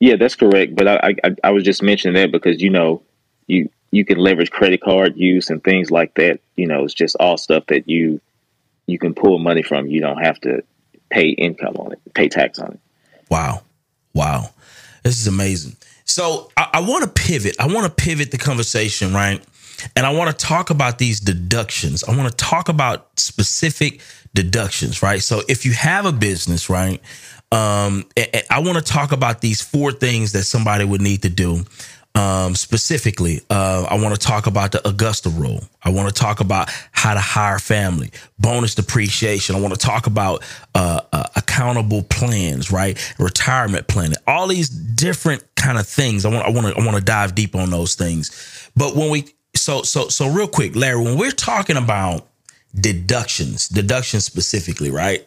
Yeah, 0.00 0.16
that's 0.16 0.34
correct. 0.34 0.76
But 0.76 0.88
I 0.88 1.14
I, 1.24 1.36
I 1.44 1.50
was 1.50 1.64
just 1.64 1.82
mentioning 1.82 2.14
that 2.20 2.30
because 2.30 2.60
you 2.60 2.70
know 2.70 3.02
you 3.46 3.70
you 3.90 4.04
can 4.04 4.18
leverage 4.18 4.50
credit 4.50 4.82
card 4.82 5.16
use 5.16 5.50
and 5.50 5.62
things 5.62 5.90
like 5.90 6.14
that. 6.14 6.40
You 6.56 6.66
know, 6.66 6.84
it's 6.84 6.94
just 6.94 7.16
all 7.20 7.38
stuff 7.38 7.66
that 7.68 7.88
you 7.88 8.20
you 8.86 8.98
can 8.98 9.14
pull 9.14 9.38
money 9.38 9.62
from. 9.62 9.86
You 9.86 10.00
don't 10.00 10.22
have 10.22 10.40
to 10.40 10.62
pay 11.10 11.28
income 11.28 11.76
on 11.76 11.92
it, 11.92 12.00
pay 12.14 12.28
tax 12.28 12.58
on 12.58 12.72
it. 12.72 12.80
Wow, 13.30 13.62
wow, 14.12 14.50
this 15.02 15.18
is 15.18 15.26
amazing. 15.26 15.76
So 16.04 16.50
I, 16.56 16.70
I 16.74 16.80
want 16.80 17.04
to 17.04 17.22
pivot. 17.22 17.56
I 17.58 17.66
want 17.66 17.86
to 17.86 18.04
pivot 18.04 18.30
the 18.30 18.38
conversation, 18.38 19.14
right? 19.14 19.42
And 19.96 20.06
I 20.06 20.12
want 20.12 20.30
to 20.30 20.46
talk 20.46 20.70
about 20.70 20.98
these 20.98 21.20
deductions. 21.20 22.04
I 22.04 22.16
want 22.16 22.30
to 22.30 22.36
talk 22.36 22.68
about 22.68 23.18
specific 23.18 24.00
deductions, 24.34 25.02
right? 25.02 25.22
So 25.22 25.42
if 25.48 25.64
you 25.64 25.72
have 25.72 26.06
a 26.06 26.12
business, 26.12 26.68
right, 26.68 27.00
um, 27.52 28.04
I 28.50 28.60
want 28.60 28.78
to 28.78 28.82
talk 28.82 29.12
about 29.12 29.40
these 29.40 29.60
four 29.60 29.92
things 29.92 30.32
that 30.32 30.44
somebody 30.44 30.84
would 30.84 31.00
need 31.00 31.22
to 31.22 31.28
do. 31.28 31.64
Um, 32.16 32.54
specifically, 32.54 33.40
uh, 33.50 33.86
I 33.90 34.00
want 34.00 34.14
to 34.14 34.20
talk 34.20 34.46
about 34.46 34.70
the 34.70 34.86
Augusta 34.88 35.30
rule. 35.30 35.64
I 35.82 35.90
want 35.90 36.08
to 36.08 36.14
talk 36.14 36.38
about 36.38 36.70
how 36.92 37.12
to 37.12 37.18
hire 37.18 37.58
family, 37.58 38.12
bonus 38.38 38.76
depreciation. 38.76 39.56
I 39.56 39.60
want 39.60 39.74
to 39.74 39.80
talk 39.80 40.06
about 40.06 40.44
uh, 40.76 41.00
uh, 41.12 41.24
accountable 41.34 42.04
plans, 42.04 42.70
right? 42.70 42.96
Retirement 43.18 43.88
planning, 43.88 44.16
all 44.28 44.46
these 44.46 44.68
different 44.68 45.44
kind 45.56 45.76
of 45.76 45.88
things. 45.88 46.24
I 46.24 46.28
want, 46.28 46.46
I 46.46 46.50
want 46.50 46.66
to, 46.68 46.80
I 46.80 46.84
want 46.84 46.96
to 46.96 47.02
dive 47.02 47.34
deep 47.34 47.56
on 47.56 47.70
those 47.70 47.96
things. 47.96 48.70
But 48.76 48.94
when 48.94 49.10
we 49.10 49.33
so 49.64 49.80
so 49.82 50.08
so 50.08 50.28
real 50.28 50.46
quick, 50.46 50.76
Larry, 50.76 51.02
when 51.02 51.16
we're 51.16 51.30
talking 51.30 51.78
about 51.78 52.28
deductions, 52.78 53.66
deductions 53.66 54.26
specifically, 54.26 54.90
right? 54.90 55.26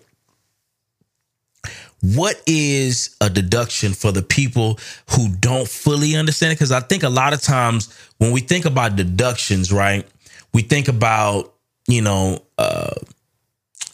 What 2.01 2.39
is 2.45 3.15
a 3.19 3.31
deduction 3.31 3.93
for 3.93 4.11
the 4.11 4.21
people 4.21 4.77
who 5.09 5.29
don't 5.29 5.67
fully 5.67 6.15
understand 6.15 6.51
it? 6.51 6.55
Because 6.57 6.71
I 6.71 6.81
think 6.81 7.01
a 7.01 7.09
lot 7.09 7.33
of 7.33 7.41
times 7.41 7.91
when 8.19 8.31
we 8.31 8.41
think 8.41 8.65
about 8.65 8.95
deductions, 8.95 9.71
right, 9.73 10.05
we 10.53 10.61
think 10.61 10.87
about, 10.87 11.55
you 11.87 12.03
know, 12.03 12.43
uh, 12.59 12.93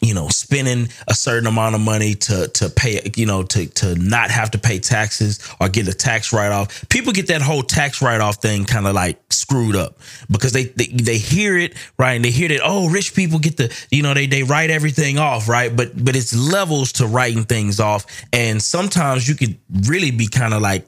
you 0.04 0.14
know, 0.14 0.28
spending 0.28 0.88
a 1.08 1.14
certain 1.14 1.46
amount 1.46 1.74
of 1.74 1.80
money 1.80 2.14
to 2.14 2.48
to 2.48 2.68
pay, 2.68 3.00
you 3.16 3.26
know, 3.26 3.42
to 3.42 3.66
to 3.66 3.94
not 3.96 4.30
have 4.30 4.50
to 4.52 4.58
pay 4.58 4.78
taxes 4.78 5.40
or 5.60 5.68
get 5.68 5.88
a 5.88 5.94
tax 5.94 6.32
write 6.32 6.52
off. 6.52 6.86
People 6.88 7.12
get 7.12 7.28
that 7.28 7.40
whole 7.40 7.62
tax 7.62 8.02
write 8.02 8.20
off 8.20 8.36
thing 8.36 8.64
kind 8.64 8.86
of 8.86 8.94
like 8.94 9.18
screwed 9.32 9.76
up 9.76 9.98
because 10.30 10.52
they, 10.52 10.64
they 10.64 10.86
they 10.86 11.18
hear 11.18 11.56
it 11.56 11.74
right? 11.98 12.12
And 12.12 12.24
they 12.24 12.30
hear 12.30 12.48
that 12.48 12.60
oh 12.62 12.88
rich 12.88 13.14
people 13.14 13.38
get 13.38 13.56
the 13.56 13.74
you 13.90 14.02
know 14.02 14.14
they 14.14 14.26
they 14.26 14.42
write 14.42 14.70
everything 14.70 15.18
off 15.18 15.48
right? 15.48 15.74
But 15.74 16.04
but 16.04 16.14
it's 16.16 16.34
levels 16.34 16.92
to 16.94 17.06
writing 17.06 17.44
things 17.44 17.80
off. 17.80 18.06
And 18.32 18.62
sometimes 18.62 19.26
you 19.28 19.34
could 19.34 19.58
really 19.88 20.10
be 20.10 20.26
kind 20.26 20.52
of 20.52 20.60
like 20.60 20.86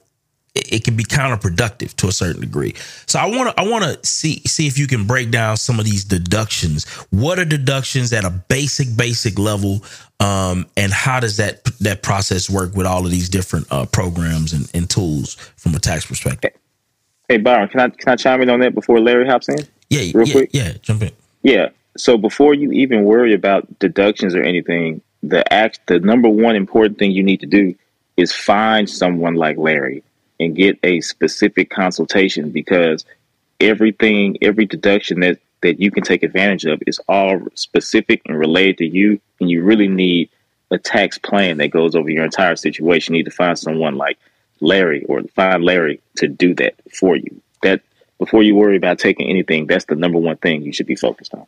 it 0.57 0.85
can 0.85 0.97
be 0.97 1.05
counterproductive 1.05 1.95
to 1.97 2.09
a 2.09 2.13
certain 2.13 2.41
degree. 2.41 2.75
So 3.07 3.19
I 3.19 3.27
want 3.27 3.57
to 3.57 3.61
I 3.61 3.69
want 3.69 3.85
to 3.85 4.07
see 4.07 4.41
see 4.47 4.67
if 4.67 4.79
you 4.79 4.87
can 4.87 5.07
break 5.07 5.31
down 5.31 5.57
some 5.57 5.79
of 5.79 5.85
these 5.85 6.05
deductions. 6.05 6.85
What 7.11 7.39
are 7.39 7.45
deductions 7.45 8.13
at 8.13 8.25
a 8.25 8.31
basic 8.31 8.97
basic 8.97 9.39
level, 9.39 9.83
um, 10.21 10.67
and 10.77 10.93
how 10.93 11.21
does 11.21 11.37
that 11.37 11.65
that 11.81 12.03
process 12.03 12.49
work 12.49 12.75
with 12.75 12.87
all 12.87 13.05
of 13.05 13.11
these 13.11 13.29
different 13.29 13.67
uh, 13.71 13.87
programs 13.87 14.53
and, 14.53 14.71
and 14.75 14.89
tools 14.89 15.35
from 15.57 15.75
a 15.75 15.79
tax 15.79 16.07
perspective? 16.07 16.53
Hey 17.29 17.39
Byron, 17.39 17.69
can 17.69 17.81
I 17.81 17.89
can 17.89 18.13
I 18.13 18.17
chime 18.17 18.43
in 18.43 18.51
on 18.51 18.61
that 18.61 18.75
before 18.75 19.01
Larry 19.01 19.27
hops 19.27 19.49
in? 19.49 19.59
Yeah, 19.91 20.11
real 20.15 20.27
yeah, 20.27 20.33
quick. 20.33 20.51
Yeah, 20.53 20.73
jump 20.83 21.03
in. 21.03 21.13
Yeah. 21.43 21.69
So 21.97 22.19
before 22.19 22.55
you 22.55 22.73
even 22.73 23.05
worry 23.05 23.33
about 23.33 23.79
deductions 23.79 24.35
or 24.35 24.43
anything, 24.43 25.01
the 25.23 25.51
act 25.53 25.81
the 25.87 25.99
number 25.99 26.29
one 26.29 26.57
important 26.57 26.99
thing 26.99 27.11
you 27.11 27.23
need 27.23 27.41
to 27.41 27.47
do 27.47 27.75
is 28.17 28.33
find 28.33 28.89
someone 28.89 29.35
like 29.35 29.57
Larry 29.57 30.03
and 30.39 30.55
get 30.57 30.79
a 30.83 31.01
specific 31.01 31.71
consultation 31.71 32.51
because 32.51 33.05
everything, 33.61 34.39
every 34.43 34.67
deduction 34.67 35.21
that, 35.21 35.39
that 35.63 35.81
you 35.81 35.91
can 35.91 36.03
take 36.03 36.23
advantage 36.23 36.65
of 36.65 36.83
is 36.87 37.01
all 37.09 37.41
specific 37.55 38.23
and 38.27 38.39
related 38.39 38.79
to 38.79 38.87
you. 38.87 39.21
And 39.41 39.51
you 39.51 39.63
really 39.63 39.89
need 39.89 40.31
a 40.71 40.79
tax 40.79 41.19
plan 41.19 41.59
that 41.59 41.69
goes 41.69 41.95
over 41.95 42.11
your 42.11 42.25
entire 42.25 42.57
situation. 42.57 43.15
You 43.15 43.21
need 43.21 43.31
to 43.31 43.37
find 43.37 43.59
someone 43.59 43.97
like 43.97 44.19
Larry 44.61 45.05
or 45.05 45.23
find 45.35 45.65
Larry 45.65 46.01
to 46.17 46.29
do 46.29 46.55
that 46.55 46.75
for 46.93 47.17
you. 47.17 47.41
That 47.63 47.83
before 48.19 48.43
you 48.43 48.55
worry 48.55 48.77
about 48.77 48.99
taking 48.99 49.29
anything, 49.29 49.67
that's 49.67 49.85
the 49.87 49.95
number 49.95 50.19
one 50.19 50.37
thing 50.37 50.63
you 50.63 50.73
should 50.73 50.87
be 50.87 50.97
focused 50.97 51.35
on. 51.35 51.47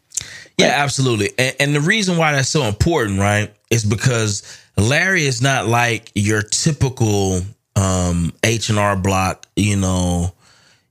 Yeah, 0.59 0.72
absolutely. 0.74 1.30
And, 1.39 1.57
and 1.61 1.74
the 1.74 1.80
reason 1.80 2.16
why 2.16 2.32
that's 2.32 2.49
so 2.49 2.64
important, 2.64 3.18
right, 3.18 3.53
is 3.70 3.84
because 3.84 4.61
Larry 4.76 5.26
is 5.26 5.41
not 5.41 5.66
like 5.66 6.11
your 6.14 6.43
typical 6.43 7.43
um 7.79 8.33
H 8.43 8.70
and 8.70 8.79
R 8.79 8.97
Block, 8.97 9.47
you 9.57 9.76
know, 9.76 10.33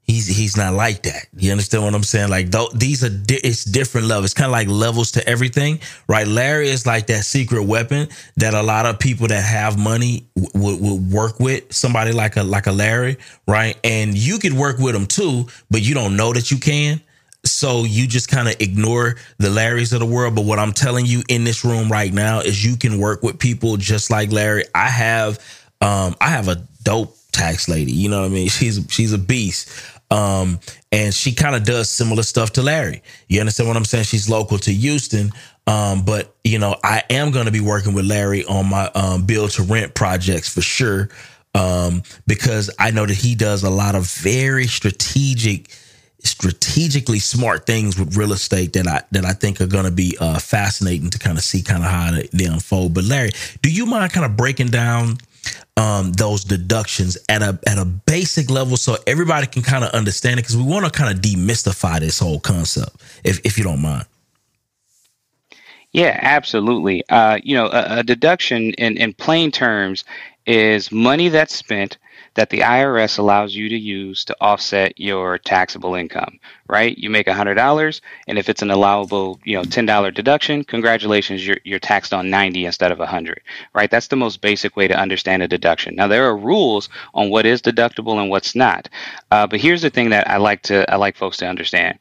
he's 0.03 0.27
he's 0.27 0.55
not 0.55 0.73
like 0.73 1.03
that. 1.03 1.27
You 1.35 1.51
understand 1.51 1.83
what 1.83 1.93
I'm 1.93 2.03
saying? 2.03 2.29
Like 2.29 2.51
th- 2.51 2.71
these 2.73 3.03
are 3.03 3.09
di- 3.09 3.41
it's 3.43 3.65
different 3.65 4.07
levels. 4.07 4.25
It's 4.25 4.33
kind 4.33 4.47
of 4.47 4.53
like 4.53 4.69
levels 4.69 5.11
to 5.11 5.27
everything, 5.27 5.79
right? 6.07 6.25
Larry 6.25 6.69
is 6.69 6.85
like 6.85 7.07
that 7.07 7.25
secret 7.25 7.63
weapon 7.63 8.07
that 8.37 8.53
a 8.53 8.63
lot 8.63 8.85
of 8.85 8.99
people 8.99 9.27
that 9.27 9.43
have 9.43 9.77
money 9.77 10.27
would 10.35 10.79
would 10.81 11.11
work 11.11 11.39
with. 11.39 11.71
Somebody 11.73 12.13
like 12.13 12.37
a 12.37 12.43
like 12.43 12.67
a 12.67 12.71
Larry, 12.71 13.17
right? 13.47 13.77
And 13.83 14.17
you 14.17 14.39
could 14.39 14.53
work 14.53 14.77
with 14.79 14.95
him 14.95 15.05
too, 15.05 15.47
but 15.69 15.81
you 15.81 15.93
don't 15.93 16.15
know 16.15 16.31
that 16.33 16.51
you 16.51 16.57
can. 16.57 17.01
So 17.43 17.83
you 17.83 18.07
just 18.07 18.29
kind 18.29 18.47
of 18.47 18.55
ignore 18.59 19.15
the 19.37 19.47
Larrys 19.47 19.93
of 19.93 19.99
the 19.99 20.05
world. 20.05 20.35
But 20.35 20.45
what 20.45 20.59
I'm 20.59 20.73
telling 20.73 21.05
you 21.05 21.21
in 21.29 21.43
this 21.43 21.63
room 21.63 21.89
right 21.89 22.13
now 22.13 22.39
is 22.39 22.63
you 22.63 22.75
can 22.77 22.97
work 22.99 23.23
with 23.23 23.39
people 23.39 23.77
just 23.77 24.09
like 24.09 24.31
Larry. 24.31 24.63
I 24.73 24.87
have 24.87 25.39
um 25.81 26.15
I 26.21 26.29
have 26.29 26.47
a 26.47 26.65
dope 26.87 27.17
tax 27.33 27.67
lady. 27.67 27.91
You 27.91 28.07
know 28.07 28.21
what 28.21 28.27
I 28.27 28.29
mean? 28.29 28.47
She's 28.47 28.79
she's 28.89 29.11
a 29.11 29.17
beast. 29.17 29.69
Um, 30.09 30.61
and 30.89 31.13
she 31.13 31.33
kind 31.33 31.53
of 31.53 31.65
does 31.65 31.89
similar 31.89 32.23
stuff 32.23 32.53
to 32.53 32.61
Larry. 32.61 33.03
You 33.27 33.41
understand 33.41 33.67
what 33.67 33.75
I'm 33.75 33.83
saying? 33.83 34.05
She's 34.05 34.29
local 34.29 34.57
to 34.59 34.71
Houston. 34.71 35.33
Um, 35.67 36.05
but 36.05 36.33
you 36.45 36.59
know, 36.59 36.77
I 36.81 37.03
am 37.09 37.31
going 37.31 37.45
to 37.45 37.51
be 37.51 37.59
working 37.59 37.93
with 37.93 38.05
Larry 38.05 38.45
on 38.45 38.69
my 38.69 38.89
um, 38.95 39.25
build 39.25 39.51
to 39.51 39.63
rent 39.63 39.95
projects 39.95 40.47
for 40.47 40.61
sure. 40.61 41.09
Um, 41.53 42.03
because 42.25 42.69
I 42.79 42.91
know 42.91 43.05
that 43.05 43.17
he 43.17 43.35
does 43.35 43.63
a 43.63 43.69
lot 43.69 43.95
of 43.95 44.09
very 44.09 44.67
strategic, 44.67 45.69
strategically 46.19 47.19
smart 47.19 47.65
things 47.65 47.99
with 47.99 48.15
real 48.15 48.31
estate 48.31 48.73
that 48.73 48.87
I 48.87 49.01
that 49.11 49.25
I 49.25 49.33
think 49.33 49.59
are 49.59 49.67
going 49.67 49.85
to 49.85 49.91
be 49.91 50.15
uh, 50.21 50.39
fascinating 50.39 51.09
to 51.09 51.19
kind 51.19 51.37
of 51.37 51.43
see 51.43 51.61
kind 51.61 51.83
of 51.83 51.89
how 51.89 52.11
they, 52.11 52.29
they 52.31 52.45
unfold. 52.45 52.93
But 52.93 53.03
Larry, 53.03 53.31
do 53.61 53.69
you 53.69 53.85
mind 53.85 54.13
kind 54.13 54.25
of 54.25 54.37
breaking 54.37 54.67
down 54.67 55.17
um, 55.77 56.11
those 56.13 56.43
deductions 56.43 57.17
at 57.29 57.41
a 57.41 57.57
at 57.67 57.77
a 57.77 57.85
basic 57.85 58.49
level 58.49 58.75
so 58.75 58.97
everybody 59.05 59.45
can 59.47 59.61
kind 59.61 59.83
of 59.83 59.91
understand 59.91 60.39
it 60.39 60.43
because 60.43 60.57
we 60.57 60.63
want 60.63 60.85
to 60.85 60.91
kind 60.91 61.15
of 61.15 61.23
demystify 61.23 61.99
this 61.99 62.19
whole 62.19 62.39
concept 62.39 63.01
if 63.23 63.39
if 63.45 63.57
you 63.57 63.63
don't 63.63 63.81
mind. 63.81 64.05
Yeah 65.91 66.19
absolutely. 66.21 67.07
Uh, 67.09 67.39
you 67.43 67.55
know 67.55 67.67
a, 67.67 67.99
a 67.99 68.03
deduction 68.03 68.73
in 68.73 68.97
in 68.97 69.13
plain 69.13 69.51
terms 69.51 70.03
is 70.47 70.91
money 70.91 71.29
that's 71.29 71.55
spent 71.55 71.97
that 72.37 72.51
the 72.51 72.59
IRS 72.59 73.17
allows 73.17 73.55
you 73.55 73.67
to 73.67 73.75
use 73.75 74.23
to 74.25 74.37
offset 74.39 74.99
your 74.99 75.39
taxable 75.39 75.95
income, 75.95 76.39
right? 76.67 76.95
You 76.95 77.09
make 77.09 77.25
$100 77.25 78.01
and 78.27 78.37
if 78.37 78.47
it's 78.47 78.61
an 78.61 78.69
allowable, 78.69 79.39
you 79.43 79.57
know, 79.57 79.63
$10 79.63 80.13
deduction, 80.13 80.63
congratulations, 80.63 81.45
you're, 81.45 81.57
you're 81.63 81.79
taxed 81.79 82.13
on 82.13 82.29
90 82.29 82.65
instead 82.65 82.91
of 82.91 82.99
100, 82.99 83.41
right? 83.73 83.89
That's 83.89 84.07
the 84.07 84.15
most 84.15 84.39
basic 84.39 84.75
way 84.75 84.87
to 84.87 84.95
understand 84.95 85.41
a 85.41 85.47
deduction. 85.47 85.95
Now 85.95 86.07
there 86.07 86.25
are 86.27 86.37
rules 86.37 86.89
on 87.15 87.31
what 87.31 87.47
is 87.47 87.59
deductible 87.59 88.21
and 88.21 88.29
what's 88.29 88.53
not. 88.53 88.87
Uh, 89.31 89.47
but 89.47 89.59
here's 89.59 89.81
the 89.81 89.89
thing 89.89 90.11
that 90.11 90.29
I 90.29 90.37
like 90.37 90.61
to 90.63 90.89
I 90.91 90.97
like 90.97 91.17
folks 91.17 91.37
to 91.37 91.47
understand. 91.47 91.97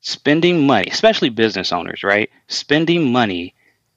Spending 0.00 0.66
money, 0.66 0.88
especially 0.90 1.28
business 1.28 1.70
owners, 1.70 2.02
right? 2.02 2.30
Spending 2.48 3.12
money 3.12 3.54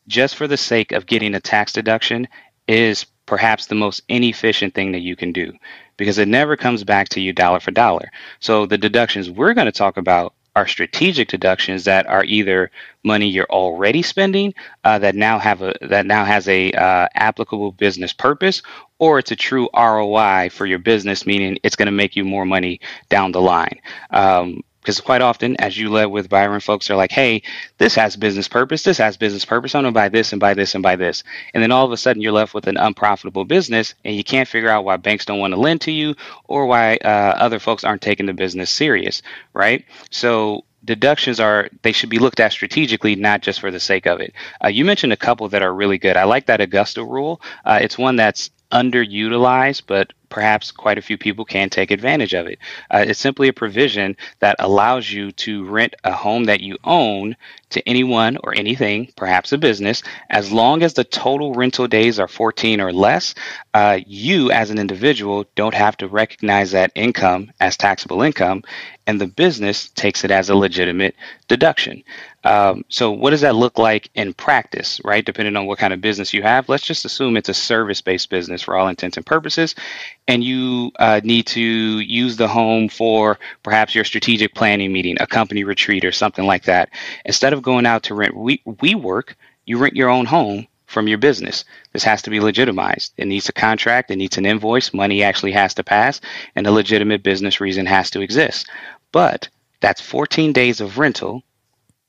just 0.09 0.35
for 0.35 0.45
the 0.45 0.57
sake 0.57 0.91
of 0.91 1.05
getting 1.05 1.35
a 1.35 1.39
tax 1.39 1.71
deduction 1.71 2.27
is 2.67 3.05
perhaps 3.25 3.67
the 3.67 3.75
most 3.75 4.01
inefficient 4.09 4.73
thing 4.73 4.91
that 4.91 4.99
you 4.99 5.15
can 5.15 5.31
do 5.31 5.53
because 5.97 6.17
it 6.17 6.27
never 6.27 6.57
comes 6.57 6.83
back 6.83 7.09
to 7.09 7.21
you 7.21 7.33
dollar 7.33 7.59
for 7.59 7.71
dollar. 7.71 8.11
So 8.39 8.65
the 8.65 8.77
deductions 8.77 9.29
we're 9.29 9.53
going 9.53 9.65
to 9.65 9.71
talk 9.71 9.97
about 9.97 10.33
are 10.55 10.67
strategic 10.67 11.29
deductions 11.29 11.85
that 11.85 12.05
are 12.05 12.23
either 12.25 12.69
money 13.03 13.27
you're 13.27 13.49
already 13.49 14.01
spending 14.01 14.53
uh, 14.83 14.99
that 14.99 15.15
now 15.15 15.39
have 15.39 15.61
a 15.61 15.73
that 15.81 16.05
now 16.05 16.23
has 16.23 16.47
a 16.47 16.71
uh, 16.73 17.07
applicable 17.15 17.71
business 17.71 18.13
purpose, 18.13 18.61
or 18.99 19.17
it's 19.17 19.31
a 19.31 19.35
true 19.35 19.67
ROI 19.75 20.49
for 20.51 20.65
your 20.65 20.79
business, 20.79 21.25
meaning 21.25 21.57
it's 21.63 21.75
going 21.75 21.87
to 21.87 21.91
make 21.91 22.15
you 22.15 22.23
more 22.23 22.45
money 22.45 22.79
down 23.09 23.31
the 23.31 23.41
line. 23.41 23.79
Um, 24.11 24.61
because 24.83 24.99
quite 24.99 25.21
often, 25.21 25.55
as 25.57 25.77
you 25.77 25.89
led 25.89 26.05
with 26.05 26.27
Byron, 26.27 26.59
folks 26.59 26.89
are 26.89 26.97
like, 26.97 27.11
hey, 27.11 27.41
this 27.77 27.95
has 27.95 28.17
business 28.17 28.49
purpose. 28.49 28.83
This 28.83 28.97
has 28.97 29.15
business 29.15 29.45
purpose. 29.45 29.73
I'm 29.73 29.83
going 29.83 29.93
to 29.93 29.97
buy 29.97 30.09
this 30.09 30.33
and 30.33 30.41
buy 30.41 30.53
this 30.53 30.75
and 30.75 30.83
buy 30.83 30.97
this. 30.97 31.23
And 31.53 31.63
then 31.63 31.71
all 31.71 31.85
of 31.85 31.93
a 31.93 31.97
sudden, 31.97 32.21
you're 32.21 32.33
left 32.33 32.53
with 32.53 32.67
an 32.67 32.75
unprofitable 32.75 33.45
business 33.45 33.95
and 34.03 34.15
you 34.15 34.23
can't 34.23 34.47
figure 34.47 34.69
out 34.69 34.83
why 34.83 34.97
banks 34.97 35.25
don't 35.25 35.39
want 35.39 35.53
to 35.53 35.59
lend 35.59 35.81
to 35.81 35.91
you 35.91 36.15
or 36.49 36.65
why 36.65 36.97
uh, 36.97 37.07
other 37.07 37.59
folks 37.59 37.85
aren't 37.85 38.01
taking 38.01 38.25
the 38.25 38.33
business 38.33 38.69
serious, 38.69 39.21
right? 39.53 39.85
So, 40.11 40.65
deductions 40.85 41.39
are 41.39 41.69
they 41.81 41.93
should 41.93 42.09
be 42.09 42.19
looked 42.19 42.41
at 42.41 42.51
strategically 42.51 43.15
not 43.15 43.41
just 43.41 43.61
for 43.61 43.71
the 43.71 43.79
sake 43.79 44.05
of 44.05 44.19
it 44.19 44.33
uh, 44.61 44.67
you 44.67 44.83
mentioned 44.83 45.13
a 45.13 45.17
couple 45.17 45.47
that 45.47 45.61
are 45.61 45.73
really 45.73 45.97
good 45.97 46.17
i 46.17 46.25
like 46.25 46.47
that 46.47 46.59
augusta 46.59 47.01
rule 47.01 47.41
uh, 47.63 47.79
it's 47.81 47.97
one 47.97 48.17
that's 48.17 48.51
underutilized 48.71 49.83
but 49.87 50.11
perhaps 50.33 50.71
quite 50.71 50.97
a 50.97 51.01
few 51.01 51.15
people 51.15 51.45
can 51.45 51.69
take 51.69 51.91
advantage 51.91 52.33
of 52.33 52.47
it. 52.47 52.57
Uh, 52.89 53.05
it's 53.07 53.19
simply 53.19 53.47
a 53.49 53.53
provision 53.53 54.17
that 54.39 54.55
allows 54.57 55.09
you 55.11 55.31
to 55.31 55.63
rent 55.65 55.95
a 56.03 56.11
home 56.11 56.45
that 56.45 56.59
you 56.59 56.75
own 56.83 57.35
to 57.69 57.87
anyone 57.87 58.37
or 58.43 58.55
anything, 58.55 59.11
perhaps 59.15 59.51
a 59.51 59.57
business, 59.59 60.01
as 60.31 60.51
long 60.51 60.81
as 60.81 60.95
the 60.95 61.03
total 61.03 61.53
rental 61.53 61.87
days 61.87 62.19
are 62.19 62.27
14 62.27 62.81
or 62.81 62.91
less. 62.91 63.35
Uh, 63.75 63.99
you, 64.07 64.51
as 64.51 64.71
an 64.71 64.79
individual, 64.79 65.45
don't 65.55 65.73
have 65.75 65.97
to 65.97 66.07
recognize 66.07 66.71
that 66.71 66.91
income 66.95 67.51
as 67.59 67.77
taxable 67.77 68.23
income, 68.23 68.63
and 69.05 69.19
the 69.19 69.27
business 69.27 69.89
takes 69.89 70.23
it 70.23 70.31
as 70.31 70.49
a 70.49 70.55
legitimate 70.55 71.15
deduction. 71.47 72.03
Um, 72.43 72.85
so, 72.89 73.11
what 73.11 73.31
does 73.31 73.41
that 73.41 73.55
look 73.55 73.77
like 73.77 74.09
in 74.15 74.33
practice, 74.33 74.99
right? 75.03 75.25
Depending 75.25 75.55
on 75.55 75.65
what 75.65 75.79
kind 75.79 75.93
of 75.93 76.01
business 76.01 76.33
you 76.33 76.41
have. 76.43 76.69
Let's 76.69 76.85
just 76.85 77.05
assume 77.05 77.37
it's 77.37 77.49
a 77.49 77.53
service 77.53 78.01
based 78.01 78.29
business 78.29 78.61
for 78.61 78.75
all 78.75 78.87
intents 78.87 79.17
and 79.17 79.25
purposes 79.25 79.75
and 80.27 80.43
you 80.43 80.91
uh, 80.99 81.21
need 81.23 81.47
to 81.47 81.61
use 81.61 82.37
the 82.37 82.47
home 82.47 82.89
for 82.89 83.39
perhaps 83.63 83.95
your 83.95 84.05
strategic 84.05 84.55
planning 84.55 84.93
meeting, 84.93 85.17
a 85.19 85.27
company 85.27 85.63
retreat, 85.63 86.05
or 86.05 86.11
something 86.11 86.45
like 86.45 86.63
that, 86.65 86.89
instead 87.25 87.53
of 87.53 87.61
going 87.61 87.85
out 87.85 88.03
to 88.03 88.15
rent 88.15 88.35
we, 88.35 88.61
work. 88.95 89.35
you 89.65 89.77
rent 89.77 89.95
your 89.95 90.09
own 90.09 90.25
home 90.25 90.67
from 90.87 91.07
your 91.07 91.17
business. 91.17 91.65
This 91.93 92.03
has 92.03 92.21
to 92.23 92.29
be 92.29 92.39
legitimized. 92.39 93.13
It 93.17 93.27
needs 93.27 93.49
a 93.49 93.53
contract, 93.53 94.11
it 94.11 94.17
needs 94.17 94.37
an 94.37 94.45
invoice, 94.45 94.93
money 94.93 95.23
actually 95.23 95.53
has 95.53 95.73
to 95.75 95.83
pass, 95.83 96.21
and 96.55 96.67
a 96.67 96.71
legitimate 96.71 97.23
business 97.23 97.61
reason 97.61 97.85
has 97.87 98.11
to 98.11 98.21
exist. 98.21 98.69
But 99.11 99.49
that's 99.81 100.01
14 100.01 100.53
days 100.53 100.81
of 100.81 100.97
rental 100.97 101.43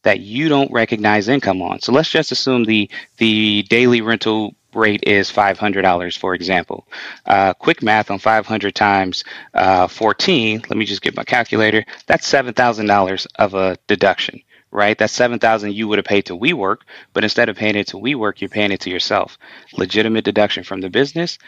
that 0.05 0.21
you 0.21 0.49
don't 0.49 0.73
recognize 0.73 1.29
income 1.29 1.63
on. 1.63 1.81
So 1.81 1.93
let's 1.93 2.11
just 2.11 2.33
assume 2.33 2.65
the 2.65 2.91
the 3.19 3.65
daily 3.71 4.03
rental 4.03 4.55
rate 4.75 5.05
is 5.05 5.31
$500, 5.31 6.19
for 6.19 6.35
example. 6.35 6.87
Uh, 7.27 7.55
quick 7.55 7.83
math 7.83 8.11
on 8.11 8.19
500 8.19 8.75
times 8.75 9.25
uh, 9.55 9.87
14, 9.87 10.65
let 10.69 10.77
me 10.77 10.85
just 10.85 11.03
get 11.03 11.17
my 11.17 11.25
calculator, 11.25 11.85
that's 12.07 12.31
$7,000 12.31 13.27
of 13.37 13.55
a 13.55 13.77
deduction, 13.87 14.43
right? 14.71 14.97
That's 14.97 15.13
7000 15.13 15.73
you 15.73 15.89
would 15.89 15.99
have 15.99 16.05
paid 16.05 16.27
to 16.27 16.37
WeWork, 16.37 16.79
but 17.13 17.25
instead 17.25 17.49
of 17.49 17.57
paying 17.57 17.77
it 17.77 17.89
to 17.89 17.97
WeWork, 17.97 18.41
you're 18.41 18.49
paying 18.49 18.73
it 18.73 18.81
to 18.81 18.91
yourself. 18.91 19.39
Legitimate 19.75 20.25
deduction 20.25 20.65
from 20.65 20.81
the 20.81 20.91
business, 20.91 21.39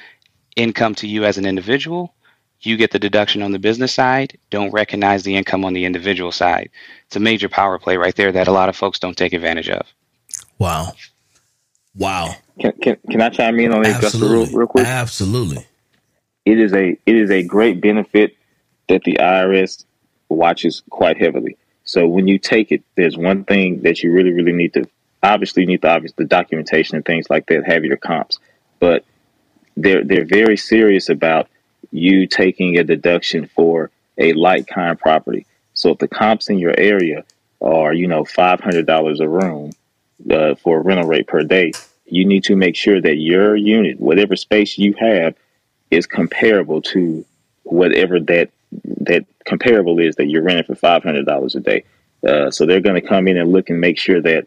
income 0.57 0.95
to 0.97 1.09
you 1.09 1.25
as 1.25 1.39
an 1.39 1.47
individual, 1.47 2.15
you 2.61 2.77
get 2.77 2.91
the 2.91 2.99
deduction 2.99 3.43
on 3.43 3.53
the 3.53 3.59
business 3.59 3.93
side, 3.93 4.39
don't 4.51 4.73
recognize 4.73 5.23
the 5.23 5.37
income 5.37 5.65
on 5.65 5.73
the 5.73 5.85
individual 5.85 6.33
side. 6.33 6.71
It's 7.07 7.17
a 7.17 7.21
major 7.21 7.49
power 7.49 7.79
play 7.79 7.97
right 7.97 8.15
there 8.15 8.33
that 8.33 8.49
a 8.49 8.53
lot 8.53 8.69
of 8.69 8.77
folks 8.77 8.99
don't 8.99 9.17
take 9.17 9.33
advantage 9.33 9.69
of. 9.69 9.87
Wow. 10.59 10.95
Wow. 11.97 12.37
Can, 12.61 12.73
can, 12.73 12.97
can 13.11 13.21
I 13.21 13.31
chime 13.31 13.59
in 13.61 13.73
on 13.73 13.85
Augusta 13.85 14.19
real, 14.19 14.47
real 14.47 14.67
quick? 14.67 14.87
Absolutely. 14.87 15.67
It 16.45 16.61
is 16.61 16.73
a 16.73 16.97
it 17.07 17.17
is 17.17 17.31
a 17.31 17.43
great 17.43 17.81
benefit 17.81 18.37
that 18.89 19.03
the 19.05 19.19
IRS 19.21 19.85
watches 20.29 20.83
quite 20.91 21.19
heavily. 21.19 21.57
So 21.85 22.07
when 22.07 22.29
you 22.29 22.39
take 22.39 22.73
it, 22.73 22.83
there's 22.95 23.17
one 23.17 23.45
thing 23.45 23.83
that 23.83 24.03
you 24.03 24.13
really 24.13 24.33
really 24.33 24.53
need 24.53 24.75
to 24.75 24.89
obviously 25.23 25.63
you 25.63 25.69
need 25.69 25.83
the 25.83 25.89
obvious 25.89 26.13
the 26.13 26.25
documentation 26.25 26.97
and 26.97 27.05
things 27.05 27.29
like 27.29 27.47
that. 27.47 27.67
Have 27.67 27.85
your 27.85 27.97
comps, 27.97 28.39
but 28.79 29.05
they're 29.77 30.05
they're 30.05 30.25
very 30.25 30.57
serious 30.57 31.09
about 31.09 31.49
you 31.91 32.27
taking 32.27 32.79
a 32.79 32.85
deduction 32.85 33.47
for 33.47 33.91
a 34.19 34.33
like 34.35 34.67
kind 34.67 34.99
property. 34.99 35.47
So 35.75 35.91
if 35.91 35.99
the 35.99 36.09
comps 36.09 36.49
in 36.49 36.59
your 36.59 36.75
area 36.79 37.25
are 37.61 37.93
you 37.93 38.07
know 38.07 38.25
five 38.25 38.61
hundred 38.61 38.87
dollars 38.87 39.21
a 39.21 39.29
room 39.29 39.73
uh, 40.31 40.55
for 40.57 40.79
a 40.79 40.83
rental 40.83 41.07
rate 41.07 41.27
per 41.27 41.43
day, 41.43 41.73
you 42.07 42.25
need 42.25 42.45
to 42.45 42.57
make 42.57 42.77
sure 42.77 43.01
that 43.01 43.17
your 43.17 43.57
unit, 43.57 44.01
whatever 44.01 44.37
space 44.37 44.79
you 44.79 44.95
have, 44.99 45.35
is 45.91 46.07
comparable 46.07 46.83
to 46.83 47.25
whatever 47.63 48.21
that 48.21 48.51
that 48.83 49.25
comparable 49.45 49.99
is 49.99 50.17
that 50.17 50.27
you're 50.27 50.43
renting 50.43 50.65
for 50.65 50.75
five 50.75 51.03
hundred 51.03 51.27
dollars 51.27 51.55
a 51.55 51.61
day. 51.61 51.85
Uh, 52.27 52.51
so 52.51 52.67
they're 52.67 52.81
going 52.81 53.01
to 53.01 53.07
come 53.07 53.29
in 53.29 53.37
and 53.37 53.53
look 53.53 53.71
and 53.71 53.81
make 53.81 53.99
sure 53.99 54.21
that 54.21 54.47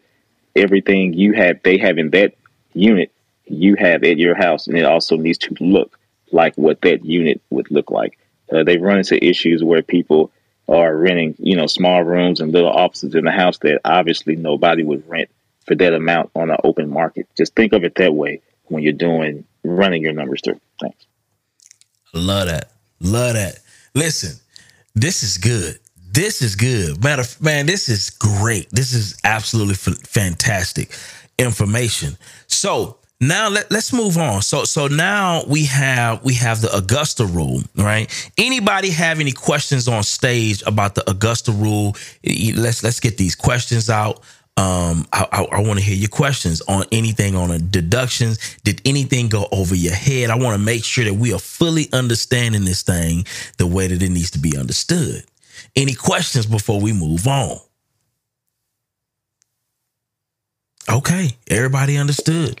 everything 0.54 1.12
you 1.12 1.32
have, 1.32 1.62
they 1.62 1.78
have 1.78 1.98
in 1.98 2.10
that 2.10 2.34
unit, 2.74 3.12
you 3.46 3.76
have 3.76 4.02
at 4.04 4.18
your 4.18 4.34
house, 4.34 4.66
and 4.66 4.76
it 4.76 4.84
also 4.84 5.16
needs 5.16 5.38
to 5.38 5.54
look 5.60 5.98
like 6.32 6.54
what 6.56 6.80
that 6.82 7.04
unit 7.04 7.40
would 7.50 7.70
look 7.70 7.90
like. 7.90 8.18
Uh, 8.52 8.64
they've 8.64 8.82
run 8.82 8.98
into 8.98 9.24
issues 9.24 9.64
where 9.64 9.82
people 9.82 10.30
are 10.68 10.94
renting, 10.96 11.34
you 11.38 11.56
know, 11.56 11.66
small 11.66 12.02
rooms 12.02 12.40
and 12.40 12.52
little 12.52 12.70
offices 12.70 13.14
in 13.14 13.24
the 13.24 13.30
house 13.30 13.58
that 13.58 13.80
obviously 13.84 14.36
nobody 14.36 14.82
would 14.82 15.08
rent 15.08 15.30
for 15.70 15.76
that 15.76 15.94
amount 15.94 16.32
on 16.34 16.50
an 16.50 16.56
open 16.64 16.90
market. 16.90 17.28
Just 17.36 17.54
think 17.54 17.72
of 17.72 17.84
it 17.84 17.94
that 17.94 18.12
way 18.12 18.42
when 18.64 18.82
you're 18.82 18.92
doing 18.92 19.44
running 19.62 20.02
your 20.02 20.12
numbers 20.12 20.40
through. 20.42 20.60
Thanks. 20.80 21.06
Love 22.12 22.48
that. 22.48 22.72
Love 22.98 23.34
that. 23.34 23.60
Listen, 23.94 24.36
this 24.96 25.22
is 25.22 25.38
good. 25.38 25.78
This 26.10 26.42
is 26.42 26.56
good. 26.56 27.04
Matter 27.04 27.22
of, 27.22 27.40
man, 27.40 27.66
this 27.66 27.88
is 27.88 28.10
great. 28.10 28.68
This 28.70 28.92
is 28.92 29.16
absolutely 29.22 29.74
f- 29.74 30.08
fantastic 30.08 30.90
information. 31.38 32.16
So, 32.48 32.96
now 33.20 33.48
let, 33.48 33.70
let's 33.70 33.92
move 33.92 34.16
on. 34.16 34.40
So 34.40 34.64
so 34.64 34.86
now 34.86 35.44
we 35.46 35.66
have 35.66 36.24
we 36.24 36.32
have 36.34 36.62
the 36.62 36.74
Augusta 36.74 37.26
rule, 37.26 37.60
right? 37.76 38.10
Anybody 38.38 38.88
have 38.88 39.20
any 39.20 39.32
questions 39.32 39.88
on 39.88 40.02
stage 40.04 40.62
about 40.66 40.94
the 40.94 41.08
Augusta 41.08 41.52
rule? 41.52 41.94
Let's 42.24 42.82
let's 42.82 42.98
get 42.98 43.18
these 43.18 43.34
questions 43.34 43.90
out. 43.90 44.22
Um, 44.56 45.06
I, 45.12 45.26
I, 45.32 45.42
I 45.44 45.62
want 45.62 45.78
to 45.78 45.84
hear 45.84 45.96
your 45.96 46.08
questions 46.10 46.60
on 46.62 46.84
anything 46.92 47.34
on 47.34 47.50
a 47.50 47.58
deductions. 47.58 48.58
Did 48.64 48.82
anything 48.84 49.28
go 49.28 49.46
over 49.52 49.74
your 49.74 49.94
head? 49.94 50.28
I 50.30 50.36
want 50.36 50.54
to 50.54 50.64
make 50.64 50.84
sure 50.84 51.04
that 51.04 51.14
we 51.14 51.32
are 51.32 51.38
fully 51.38 51.88
understanding 51.92 52.64
this 52.64 52.82
thing 52.82 53.24
the 53.58 53.66
way 53.66 53.86
that 53.86 54.02
it 54.02 54.10
needs 54.10 54.32
to 54.32 54.38
be 54.38 54.58
understood. 54.58 55.24
Any 55.76 55.94
questions 55.94 56.46
before 56.46 56.80
we 56.80 56.92
move 56.92 57.26
on? 57.26 57.58
Okay, 60.88 61.36
everybody 61.48 61.96
understood. 61.96 62.60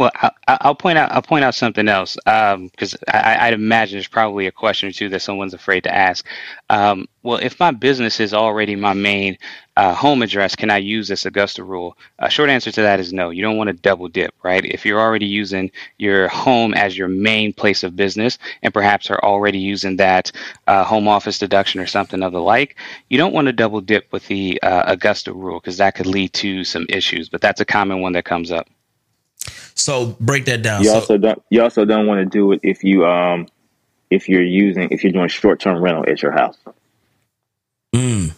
Well, 0.00 0.10
I, 0.48 0.56
will 0.64 0.74
point 0.76 0.96
out. 0.96 1.12
I'll 1.12 1.20
point 1.20 1.44
out 1.44 1.54
something 1.54 1.86
else 1.86 2.16
because 2.24 2.94
um, 2.94 3.00
I, 3.08 3.50
would 3.50 3.60
imagine 3.60 3.96
there's 3.96 4.08
probably 4.08 4.46
a 4.46 4.50
question 4.50 4.88
or 4.88 4.92
two 4.92 5.10
that 5.10 5.20
someone's 5.20 5.52
afraid 5.52 5.82
to 5.82 5.94
ask. 5.94 6.26
Um, 6.70 7.06
well, 7.22 7.36
if 7.36 7.60
my 7.60 7.70
business 7.70 8.18
is 8.18 8.32
already 8.32 8.76
my 8.76 8.94
main 8.94 9.36
uh, 9.76 9.92
home 9.92 10.22
address, 10.22 10.56
can 10.56 10.70
I 10.70 10.78
use 10.78 11.06
this 11.06 11.26
Augusta 11.26 11.64
rule? 11.64 11.98
A 12.18 12.30
short 12.30 12.48
answer 12.48 12.72
to 12.72 12.80
that 12.80 12.98
is 12.98 13.12
no. 13.12 13.28
You 13.28 13.42
don't 13.42 13.58
want 13.58 13.68
to 13.68 13.74
double 13.74 14.08
dip, 14.08 14.32
right? 14.42 14.64
If 14.64 14.86
you're 14.86 14.98
already 14.98 15.26
using 15.26 15.70
your 15.98 16.28
home 16.28 16.72
as 16.72 16.96
your 16.96 17.08
main 17.08 17.52
place 17.52 17.82
of 17.82 17.94
business, 17.94 18.38
and 18.62 18.72
perhaps 18.72 19.10
are 19.10 19.22
already 19.22 19.58
using 19.58 19.96
that 19.96 20.32
uh, 20.66 20.82
home 20.82 21.08
office 21.08 21.38
deduction 21.38 21.78
or 21.78 21.86
something 21.86 22.22
of 22.22 22.32
the 22.32 22.40
like, 22.40 22.76
you 23.10 23.18
don't 23.18 23.34
want 23.34 23.48
to 23.48 23.52
double 23.52 23.82
dip 23.82 24.10
with 24.14 24.26
the 24.28 24.62
uh, 24.62 24.84
Augusta 24.86 25.34
rule 25.34 25.60
because 25.60 25.76
that 25.76 25.94
could 25.94 26.06
lead 26.06 26.32
to 26.32 26.64
some 26.64 26.86
issues. 26.88 27.28
But 27.28 27.42
that's 27.42 27.60
a 27.60 27.66
common 27.66 28.00
one 28.00 28.14
that 28.14 28.24
comes 28.24 28.50
up. 28.50 28.66
So 29.74 30.16
break 30.20 30.44
that 30.46 30.62
down. 30.62 30.82
You 30.82 30.90
so, 30.90 30.94
also 30.96 31.18
don't 31.18 31.42
you 31.50 31.62
also 31.62 31.84
don't 31.84 32.06
want 32.06 32.20
to 32.20 32.26
do 32.26 32.52
it 32.52 32.60
if 32.62 32.84
you 32.84 33.06
um 33.06 33.46
if 34.10 34.28
you're 34.28 34.42
using 34.42 34.90
if 34.90 35.02
you're 35.02 35.12
doing 35.12 35.28
short 35.28 35.60
term 35.60 35.82
rental 35.82 36.04
at 36.08 36.22
your 36.22 36.32
house. 36.32 36.58
Mm. 37.94 38.32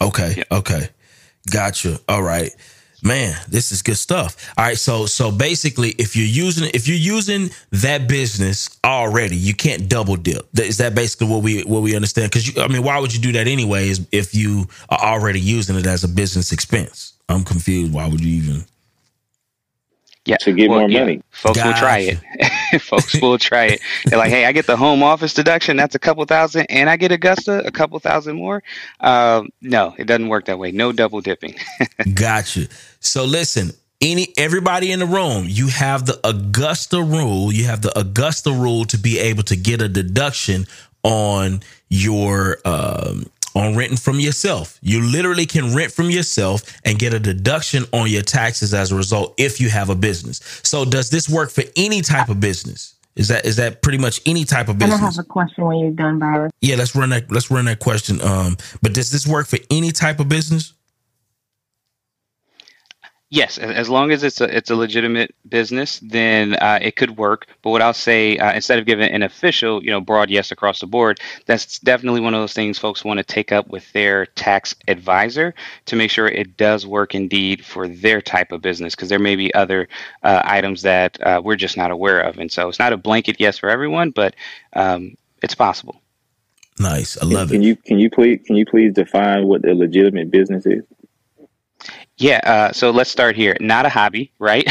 Okay. 0.00 0.42
Okay. 0.50 0.88
Gotcha. 1.50 1.98
All 2.08 2.22
right. 2.22 2.50
Man, 3.04 3.36
this 3.48 3.72
is 3.72 3.82
good 3.82 3.96
stuff. 3.96 4.52
All 4.56 4.64
right, 4.64 4.78
so 4.78 5.06
so 5.06 5.32
basically, 5.32 5.88
if 5.98 6.14
you're 6.14 6.24
using 6.24 6.70
if 6.72 6.86
you're 6.86 6.96
using 6.96 7.50
that 7.72 8.06
business 8.06 8.78
already, 8.84 9.36
you 9.36 9.54
can't 9.54 9.88
double 9.88 10.14
dip. 10.14 10.46
Is 10.56 10.78
that 10.78 10.94
basically 10.94 11.26
what 11.26 11.42
we 11.42 11.62
what 11.62 11.82
we 11.82 11.96
understand? 11.96 12.30
Because 12.30 12.56
I 12.58 12.68
mean, 12.68 12.84
why 12.84 13.00
would 13.00 13.12
you 13.12 13.20
do 13.20 13.32
that 13.32 13.48
anyways 13.48 14.06
if 14.12 14.36
you 14.36 14.68
are 14.88 15.00
already 15.00 15.40
using 15.40 15.74
it 15.74 15.86
as 15.86 16.04
a 16.04 16.08
business 16.08 16.52
expense? 16.52 17.14
I'm 17.28 17.42
confused. 17.42 17.92
Why 17.92 18.06
would 18.06 18.20
you 18.20 18.40
even? 18.40 18.66
Yeah, 20.24 20.36
to 20.36 20.52
get 20.52 20.70
well, 20.70 20.80
more 20.80 20.88
yeah. 20.88 21.00
money. 21.00 21.22
Folks 21.30 21.58
gotcha. 21.58 21.68
will 21.68 21.74
try 21.74 21.98
it. 21.98 22.82
Folks 22.82 23.20
will 23.20 23.38
try 23.38 23.64
it. 23.64 23.80
They're 24.04 24.18
like, 24.18 24.30
"Hey, 24.30 24.44
I 24.44 24.52
get 24.52 24.66
the 24.66 24.76
home 24.76 25.02
office 25.02 25.34
deduction. 25.34 25.76
That's 25.76 25.96
a 25.96 25.98
couple 25.98 26.24
thousand, 26.26 26.66
and 26.70 26.88
I 26.88 26.96
get 26.96 27.10
Augusta 27.10 27.66
a 27.66 27.72
couple 27.72 27.98
thousand 27.98 28.36
more." 28.36 28.62
Uh, 29.00 29.42
no, 29.60 29.96
it 29.98 30.04
doesn't 30.04 30.28
work 30.28 30.44
that 30.44 30.60
way. 30.60 30.70
No 30.70 30.92
double 30.92 31.20
dipping. 31.22 31.56
gotcha. 32.14 32.68
So 33.00 33.24
listen, 33.24 33.72
any 34.00 34.28
everybody 34.36 34.92
in 34.92 35.00
the 35.00 35.06
room, 35.06 35.46
you 35.48 35.68
have 35.68 36.06
the 36.06 36.20
Augusta 36.22 37.02
rule. 37.02 37.52
You 37.52 37.64
have 37.64 37.82
the 37.82 37.98
Augusta 37.98 38.52
rule 38.52 38.84
to 38.86 38.98
be 38.98 39.18
able 39.18 39.42
to 39.44 39.56
get 39.56 39.82
a 39.82 39.88
deduction 39.88 40.66
on 41.02 41.62
your 41.88 42.58
um, 42.64 43.26
on 43.54 43.76
renting 43.76 43.96
from 43.96 44.20
yourself. 44.20 44.78
You 44.82 45.02
literally 45.02 45.46
can 45.46 45.74
rent 45.74 45.92
from 45.92 46.10
yourself 46.10 46.62
and 46.84 46.98
get 46.98 47.14
a 47.14 47.18
deduction 47.18 47.84
on 47.92 48.10
your 48.10 48.22
taxes 48.22 48.74
as 48.74 48.92
a 48.92 48.96
result 48.96 49.34
if 49.38 49.60
you 49.60 49.68
have 49.70 49.90
a 49.90 49.94
business. 49.94 50.40
So 50.62 50.84
does 50.84 51.10
this 51.10 51.28
work 51.28 51.50
for 51.50 51.64
any 51.76 52.00
type 52.00 52.28
of 52.28 52.40
business? 52.40 52.94
Is 53.14 53.28
that 53.28 53.44
is 53.44 53.56
that 53.56 53.82
pretty 53.82 53.98
much 53.98 54.22
any 54.24 54.44
type 54.44 54.68
of 54.68 54.78
business? 54.78 55.00
I 55.00 55.04
have 55.04 55.18
a 55.18 55.22
question 55.22 55.64
when 55.64 55.78
you're 55.78 55.90
done, 55.90 56.18
Byron. 56.18 56.50
Yeah, 56.62 56.76
let's 56.76 56.96
run 56.96 57.10
that 57.10 57.30
let's 57.30 57.50
run 57.50 57.66
that 57.66 57.78
question. 57.78 58.22
Um, 58.22 58.56
but 58.80 58.94
does 58.94 59.10
this 59.10 59.26
work 59.26 59.46
for 59.46 59.58
any 59.70 59.92
type 59.92 60.18
of 60.18 60.30
business? 60.30 60.72
Yes, 63.34 63.56
as 63.56 63.88
long 63.88 64.10
as 64.12 64.22
it's 64.24 64.42
a 64.42 64.56
it's 64.56 64.68
a 64.68 64.76
legitimate 64.76 65.34
business, 65.48 66.00
then 66.02 66.52
uh, 66.56 66.78
it 66.82 66.96
could 66.96 67.16
work. 67.16 67.46
But 67.62 67.70
what 67.70 67.80
I'll 67.80 67.94
say, 67.94 68.36
uh, 68.36 68.52
instead 68.52 68.78
of 68.78 68.84
giving 68.84 69.10
an 69.10 69.22
official, 69.22 69.82
you 69.82 69.90
know, 69.90 70.02
broad 70.02 70.28
yes 70.28 70.52
across 70.52 70.80
the 70.80 70.86
board, 70.86 71.18
that's 71.46 71.78
definitely 71.78 72.20
one 72.20 72.34
of 72.34 72.42
those 72.42 72.52
things 72.52 72.78
folks 72.78 73.06
want 73.06 73.16
to 73.16 73.24
take 73.24 73.50
up 73.50 73.68
with 73.68 73.90
their 73.94 74.26
tax 74.26 74.74
advisor 74.86 75.54
to 75.86 75.96
make 75.96 76.10
sure 76.10 76.28
it 76.28 76.58
does 76.58 76.86
work 76.86 77.14
indeed 77.14 77.64
for 77.64 77.88
their 77.88 78.20
type 78.20 78.52
of 78.52 78.60
business, 78.60 78.94
because 78.94 79.08
there 79.08 79.18
may 79.18 79.34
be 79.34 79.54
other 79.54 79.88
uh, 80.22 80.42
items 80.44 80.82
that 80.82 81.18
uh, 81.22 81.40
we're 81.42 81.56
just 81.56 81.78
not 81.78 81.90
aware 81.90 82.20
of, 82.20 82.36
and 82.36 82.52
so 82.52 82.68
it's 82.68 82.78
not 82.78 82.92
a 82.92 82.98
blanket 82.98 83.36
yes 83.38 83.56
for 83.56 83.70
everyone, 83.70 84.10
but 84.10 84.36
um, 84.74 85.16
it's 85.42 85.54
possible. 85.54 86.02
Nice, 86.78 87.16
I 87.16 87.24
love 87.24 87.48
can, 87.48 87.54
it. 87.54 87.58
Can 87.58 87.62
you 87.62 87.76
can 87.76 87.98
you 87.98 88.10
please 88.10 88.42
can 88.44 88.56
you 88.56 88.66
please 88.66 88.92
define 88.92 89.46
what 89.46 89.66
a 89.66 89.72
legitimate 89.72 90.30
business 90.30 90.66
is? 90.66 90.84
Yeah, 92.22 92.40
uh, 92.44 92.72
so 92.72 92.92
let's 92.92 93.10
start 93.10 93.34
here. 93.34 93.56
Not 93.58 93.84
a 93.84 93.88
hobby, 93.88 94.30
right? 94.38 94.62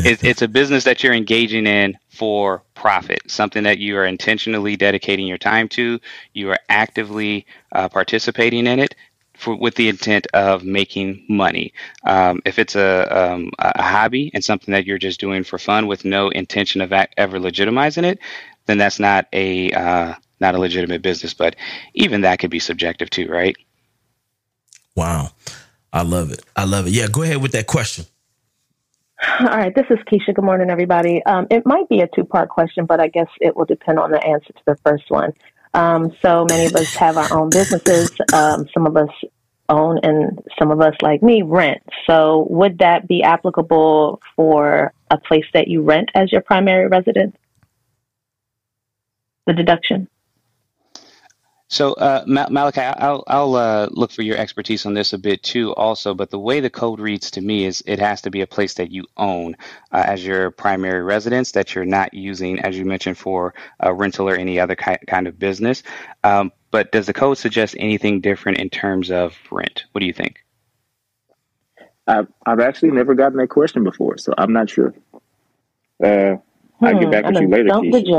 it's, 0.00 0.24
it's 0.24 0.42
a 0.42 0.48
business 0.48 0.82
that 0.82 1.04
you're 1.04 1.14
engaging 1.14 1.68
in 1.68 1.96
for 2.08 2.64
profit, 2.74 3.20
something 3.28 3.62
that 3.62 3.78
you 3.78 3.96
are 3.96 4.04
intentionally 4.04 4.74
dedicating 4.74 5.28
your 5.28 5.38
time 5.38 5.68
to. 5.68 6.00
You 6.32 6.50
are 6.50 6.58
actively 6.68 7.46
uh, 7.70 7.88
participating 7.88 8.66
in 8.66 8.80
it 8.80 8.96
for, 9.36 9.54
with 9.54 9.76
the 9.76 9.88
intent 9.88 10.26
of 10.34 10.64
making 10.64 11.24
money. 11.28 11.72
Um, 12.02 12.42
if 12.44 12.58
it's 12.58 12.74
a, 12.74 13.06
um, 13.16 13.52
a 13.60 13.80
hobby 13.80 14.32
and 14.34 14.44
something 14.44 14.72
that 14.72 14.84
you're 14.84 14.98
just 14.98 15.20
doing 15.20 15.44
for 15.44 15.60
fun 15.60 15.86
with 15.86 16.04
no 16.04 16.28
intention 16.30 16.80
of 16.80 16.92
ever 16.92 17.38
legitimizing 17.38 18.02
it, 18.02 18.18
then 18.66 18.78
that's 18.78 18.98
not 18.98 19.28
a 19.32 19.70
uh, 19.70 20.14
not 20.40 20.56
a 20.56 20.58
legitimate 20.58 21.02
business. 21.02 21.34
But 21.34 21.54
even 21.94 22.22
that 22.22 22.40
could 22.40 22.50
be 22.50 22.58
subjective 22.58 23.10
too, 23.10 23.28
right? 23.28 23.56
Wow. 24.96 25.30
I 25.94 26.02
love 26.02 26.32
it. 26.32 26.44
I 26.56 26.64
love 26.64 26.88
it. 26.88 26.92
Yeah, 26.92 27.06
go 27.06 27.22
ahead 27.22 27.40
with 27.40 27.52
that 27.52 27.68
question. 27.68 28.04
All 29.40 29.46
right, 29.46 29.72
this 29.72 29.86
is 29.90 29.98
Keisha. 30.10 30.34
Good 30.34 30.44
morning, 30.44 30.68
everybody. 30.68 31.24
Um, 31.24 31.46
it 31.50 31.64
might 31.64 31.88
be 31.88 32.00
a 32.00 32.08
two 32.08 32.24
part 32.24 32.48
question, 32.48 32.84
but 32.84 33.00
I 33.00 33.06
guess 33.06 33.28
it 33.40 33.56
will 33.56 33.64
depend 33.64 34.00
on 34.00 34.10
the 34.10 34.22
answer 34.22 34.52
to 34.52 34.62
the 34.66 34.76
first 34.84 35.04
one. 35.08 35.32
Um, 35.72 36.12
so 36.20 36.44
many 36.50 36.66
of 36.66 36.74
us 36.74 36.92
have 36.96 37.16
our 37.16 37.32
own 37.32 37.48
businesses. 37.48 38.10
Um, 38.32 38.66
some 38.74 38.86
of 38.86 38.96
us 38.96 39.08
own, 39.68 40.00
and 40.02 40.40
some 40.58 40.72
of 40.72 40.80
us, 40.80 40.94
like 41.00 41.22
me, 41.22 41.42
rent. 41.42 41.80
So, 42.08 42.48
would 42.50 42.78
that 42.78 43.06
be 43.06 43.22
applicable 43.22 44.20
for 44.34 44.92
a 45.10 45.16
place 45.16 45.46
that 45.54 45.68
you 45.68 45.82
rent 45.82 46.10
as 46.16 46.32
your 46.32 46.42
primary 46.42 46.88
residence? 46.88 47.36
The 49.46 49.52
deduction? 49.52 50.08
So, 51.68 51.94
uh, 51.94 52.24
Malachi, 52.26 52.80
I'll, 52.82 53.24
I'll 53.26 53.54
uh, 53.56 53.88
look 53.90 54.12
for 54.12 54.22
your 54.22 54.36
expertise 54.36 54.86
on 54.86 54.94
this 54.94 55.12
a 55.12 55.18
bit 55.18 55.42
too, 55.42 55.74
also. 55.74 56.14
But 56.14 56.30
the 56.30 56.38
way 56.38 56.60
the 56.60 56.70
code 56.70 57.00
reads 57.00 57.30
to 57.32 57.40
me 57.40 57.64
is 57.64 57.82
it 57.86 57.98
has 57.98 58.20
to 58.22 58.30
be 58.30 58.42
a 58.42 58.46
place 58.46 58.74
that 58.74 58.92
you 58.92 59.06
own 59.16 59.56
uh, 59.90 60.04
as 60.06 60.24
your 60.24 60.50
primary 60.50 61.02
residence 61.02 61.52
that 61.52 61.74
you're 61.74 61.86
not 61.86 62.14
using, 62.14 62.60
as 62.60 62.78
you 62.78 62.84
mentioned, 62.84 63.18
for 63.18 63.54
a 63.80 63.92
rental 63.94 64.28
or 64.28 64.36
any 64.36 64.60
other 64.60 64.76
ki- 64.76 64.98
kind 65.08 65.26
of 65.26 65.38
business. 65.38 65.82
Um, 66.22 66.52
but 66.70 66.92
does 66.92 67.06
the 67.06 67.14
code 67.14 67.38
suggest 67.38 67.74
anything 67.78 68.20
different 68.20 68.58
in 68.58 68.70
terms 68.70 69.10
of 69.10 69.36
rent? 69.50 69.84
What 69.92 70.00
do 70.00 70.06
you 70.06 70.12
think? 70.12 70.44
I've, 72.06 72.28
I've 72.46 72.60
actually 72.60 72.90
never 72.92 73.14
gotten 73.14 73.38
that 73.38 73.48
question 73.48 73.84
before, 73.84 74.18
so 74.18 74.34
I'm 74.36 74.52
not 74.52 74.68
sure. 74.70 74.94
Uh, 76.02 76.36
hmm, 76.78 76.86
I'll 76.86 76.94
get 76.94 77.10
back 77.10 77.28
with 77.28 77.40
you 77.40 77.48
later. 77.48 77.72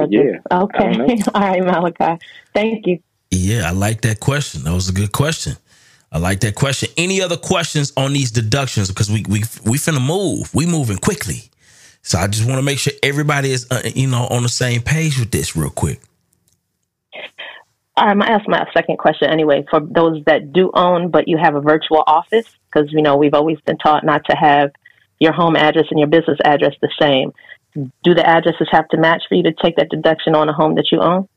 Yeah. 0.10 0.40
Okay. 0.52 0.98
All 1.34 1.42
right, 1.42 1.64
Malachi. 1.64 2.20
Thank 2.54 2.88
you. 2.88 3.00
Yeah, 3.38 3.68
I 3.68 3.72
like 3.72 4.02
that 4.02 4.20
question. 4.20 4.64
That 4.64 4.74
was 4.74 4.90
a 4.90 4.94
good 4.94 5.12
question. 5.12 5.58
I 6.12 6.18
like 6.18 6.40
that 6.42 6.56
question. 6.56 6.90
Any 6.98 7.22
other 7.22 7.38
questions 7.38 7.92
on 7.98 8.14
these 8.14 8.32
deductions? 8.32 8.88
Because 8.90 9.12
we 9.12 9.26
we 9.28 9.40
we 9.66 9.78
finna 9.78 10.06
move. 10.06 10.54
We 10.54 10.66
moving 10.66 10.98
quickly. 10.98 11.50
So 12.02 12.20
I 12.20 12.28
just 12.28 12.46
want 12.46 12.60
to 12.60 12.62
make 12.62 12.80
sure 12.80 12.94
everybody 13.04 13.52
is 13.52 13.68
uh, 13.70 13.82
you 13.84 14.08
know 14.08 14.28
on 14.28 14.44
the 14.44 14.50
same 14.50 14.82
page 14.82 15.20
with 15.20 15.32
this 15.32 15.56
real 15.56 15.70
quick. 15.70 16.00
Um, 17.98 18.22
I 18.22 18.28
asked 18.28 18.48
my 18.48 18.66
second 18.74 18.98
question 18.98 19.30
anyway. 19.30 19.66
For 19.70 19.80
those 19.80 20.24
that 20.26 20.52
do 20.52 20.70
own, 20.74 21.10
but 21.10 21.28
you 21.28 21.38
have 21.38 21.56
a 21.56 21.62
virtual 21.62 22.04
office, 22.06 22.46
because 22.72 22.92
you 22.92 23.02
know 23.02 23.18
we've 23.18 23.34
always 23.34 23.60
been 23.62 23.78
taught 23.78 24.06
not 24.06 24.24
to 24.30 24.36
have 24.36 24.72
your 25.20 25.34
home 25.34 25.56
address 25.56 25.86
and 25.90 26.00
your 26.00 26.10
business 26.10 26.38
address 26.44 26.76
the 26.82 26.92
same. 27.00 27.34
Do 28.04 28.14
the 28.14 28.26
addresses 28.26 28.68
have 28.72 28.88
to 28.90 28.98
match 28.98 29.24
for 29.28 29.36
you 29.36 29.44
to 29.44 29.54
take 29.54 29.76
that 29.78 29.90
deduction 29.90 30.36
on 30.36 30.48
a 30.48 30.54
home 30.54 30.76
that 30.76 30.92
you 30.92 31.00
own? 31.02 31.28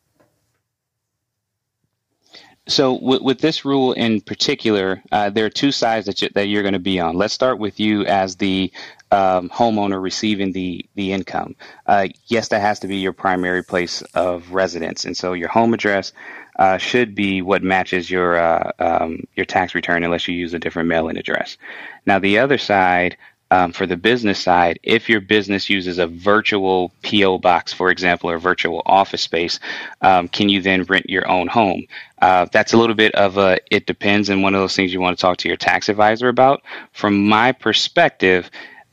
So 2.68 2.92
with, 2.92 3.22
with, 3.22 3.38
this 3.40 3.64
rule 3.64 3.92
in 3.92 4.20
particular, 4.20 5.02
uh, 5.10 5.30
there 5.30 5.46
are 5.46 5.50
two 5.50 5.72
sides 5.72 6.04
that, 6.06 6.20
you, 6.20 6.28
that 6.34 6.48
you're 6.48 6.62
going 6.62 6.74
to 6.74 6.78
be 6.78 7.00
on. 7.00 7.16
Let's 7.16 7.32
start 7.32 7.58
with 7.58 7.80
you 7.80 8.04
as 8.04 8.36
the 8.36 8.70
um, 9.10 9.48
homeowner 9.48 10.00
receiving 10.00 10.52
the 10.52 10.84
the 10.94 11.12
income. 11.12 11.56
Uh, 11.86 12.08
yes, 12.26 12.48
that 12.48 12.60
has 12.60 12.80
to 12.80 12.86
be 12.86 12.98
your 12.98 13.14
primary 13.14 13.64
place 13.64 14.02
of 14.14 14.52
residence, 14.52 15.06
and 15.06 15.16
so 15.16 15.32
your 15.32 15.48
home 15.48 15.72
address 15.72 16.12
uh, 16.58 16.76
should 16.76 17.14
be 17.14 17.40
what 17.40 17.62
matches 17.62 18.10
your 18.10 18.36
uh, 18.36 18.72
um, 18.78 19.24
your 19.34 19.46
tax 19.46 19.74
return, 19.74 20.04
unless 20.04 20.28
you 20.28 20.34
use 20.34 20.52
a 20.52 20.58
different 20.58 20.90
mailing 20.90 21.16
address. 21.16 21.56
Now, 22.04 22.18
the 22.18 22.38
other 22.38 22.58
side 22.58 23.16
um, 23.50 23.72
for 23.72 23.86
the 23.86 23.96
business 23.96 24.38
side, 24.38 24.78
if 24.82 25.08
your 25.08 25.20
business 25.20 25.70
uses 25.70 25.98
a 25.98 26.06
virtual 26.06 26.92
PO 27.02 27.38
box, 27.38 27.72
for 27.72 27.90
example, 27.90 28.30
or 28.30 28.38
virtual 28.38 28.82
office 28.84 29.22
space, 29.22 29.58
um, 30.02 30.28
can 30.28 30.48
you 30.48 30.60
then 30.60 30.82
rent 30.84 31.08
your 31.08 31.26
own 31.28 31.48
home? 31.48 31.86
Uh, 32.20 32.46
that's 32.52 32.72
a 32.72 32.76
little 32.76 32.94
bit 32.94 33.14
of 33.14 33.38
a 33.38 33.58
it 33.70 33.86
depends, 33.86 34.28
and 34.28 34.42
one 34.42 34.54
of 34.54 34.60
those 34.60 34.74
things 34.74 34.92
you 34.92 35.00
want 35.00 35.16
to 35.16 35.20
talk 35.20 35.38
to 35.38 35.48
your 35.48 35.56
tax 35.56 35.88
advisor 35.88 36.28
about. 36.28 36.62
From 36.92 37.28
my 37.28 37.52
perspective, 37.52 38.50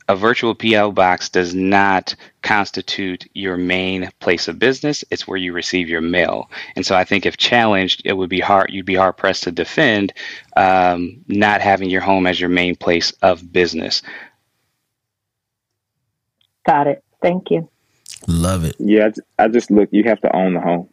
a 0.08 0.16
virtual 0.16 0.54
PO 0.54 0.92
box 0.92 1.28
does 1.28 1.54
not 1.54 2.14
constitute 2.42 3.28
your 3.34 3.56
main 3.56 4.10
place 4.20 4.46
of 4.46 4.58
business. 4.58 5.04
It's 5.10 5.26
where 5.26 5.36
you 5.36 5.52
receive 5.52 5.88
your 5.88 6.00
mail. 6.00 6.48
And 6.76 6.86
so 6.86 6.94
I 6.94 7.04
think 7.04 7.26
if 7.26 7.36
challenged, 7.36 8.02
it 8.04 8.12
would 8.12 8.30
be 8.30 8.40
hard, 8.40 8.70
you'd 8.70 8.86
be 8.86 8.94
hard 8.94 9.16
pressed 9.16 9.44
to 9.44 9.50
defend 9.50 10.12
um, 10.56 11.24
not 11.26 11.60
having 11.60 11.90
your 11.90 12.02
home 12.02 12.26
as 12.26 12.38
your 12.38 12.50
main 12.50 12.76
place 12.76 13.10
of 13.22 13.52
business. 13.52 14.02
Got 16.64 16.86
it. 16.86 17.02
Thank 17.20 17.50
you. 17.50 17.68
Love 18.28 18.64
it. 18.64 18.76
Yeah, 18.78 19.10
I 19.38 19.48
just 19.48 19.70
look. 19.70 19.88
You 19.92 20.04
have 20.04 20.20
to 20.20 20.34
own 20.34 20.54
the 20.54 20.60
home. 20.60 20.88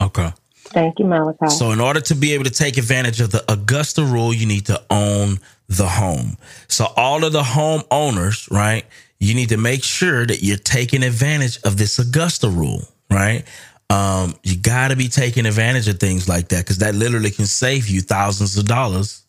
Okay. 0.00 0.32
Thank 0.72 0.98
you, 0.98 1.06
Malachi. 1.06 1.48
So, 1.48 1.72
in 1.72 1.80
order 1.80 2.00
to 2.02 2.14
be 2.14 2.34
able 2.34 2.44
to 2.44 2.50
take 2.50 2.78
advantage 2.78 3.20
of 3.20 3.30
the 3.30 3.44
Augusta 3.50 4.04
rule, 4.04 4.34
you 4.34 4.46
need 4.46 4.66
to 4.66 4.82
own 4.90 5.38
the 5.68 5.86
home. 5.86 6.36
So, 6.68 6.86
all 6.96 7.24
of 7.24 7.32
the 7.32 7.42
home 7.42 7.82
owners, 7.90 8.48
right? 8.50 8.84
You 9.18 9.34
need 9.34 9.48
to 9.50 9.56
make 9.56 9.82
sure 9.82 10.26
that 10.26 10.42
you're 10.42 10.58
taking 10.58 11.02
advantage 11.02 11.58
of 11.64 11.76
this 11.78 11.98
Augusta 11.98 12.48
rule, 12.48 12.82
right? 13.10 13.44
Um, 13.90 14.34
you 14.42 14.56
got 14.56 14.88
to 14.88 14.96
be 14.96 15.08
taking 15.08 15.46
advantage 15.46 15.88
of 15.88 15.98
things 15.98 16.28
like 16.28 16.48
that 16.48 16.58
because 16.58 16.78
that 16.78 16.94
literally 16.94 17.30
can 17.30 17.46
save 17.46 17.88
you 17.88 18.02
thousands 18.02 18.56
of 18.58 18.66
dollars 18.66 19.24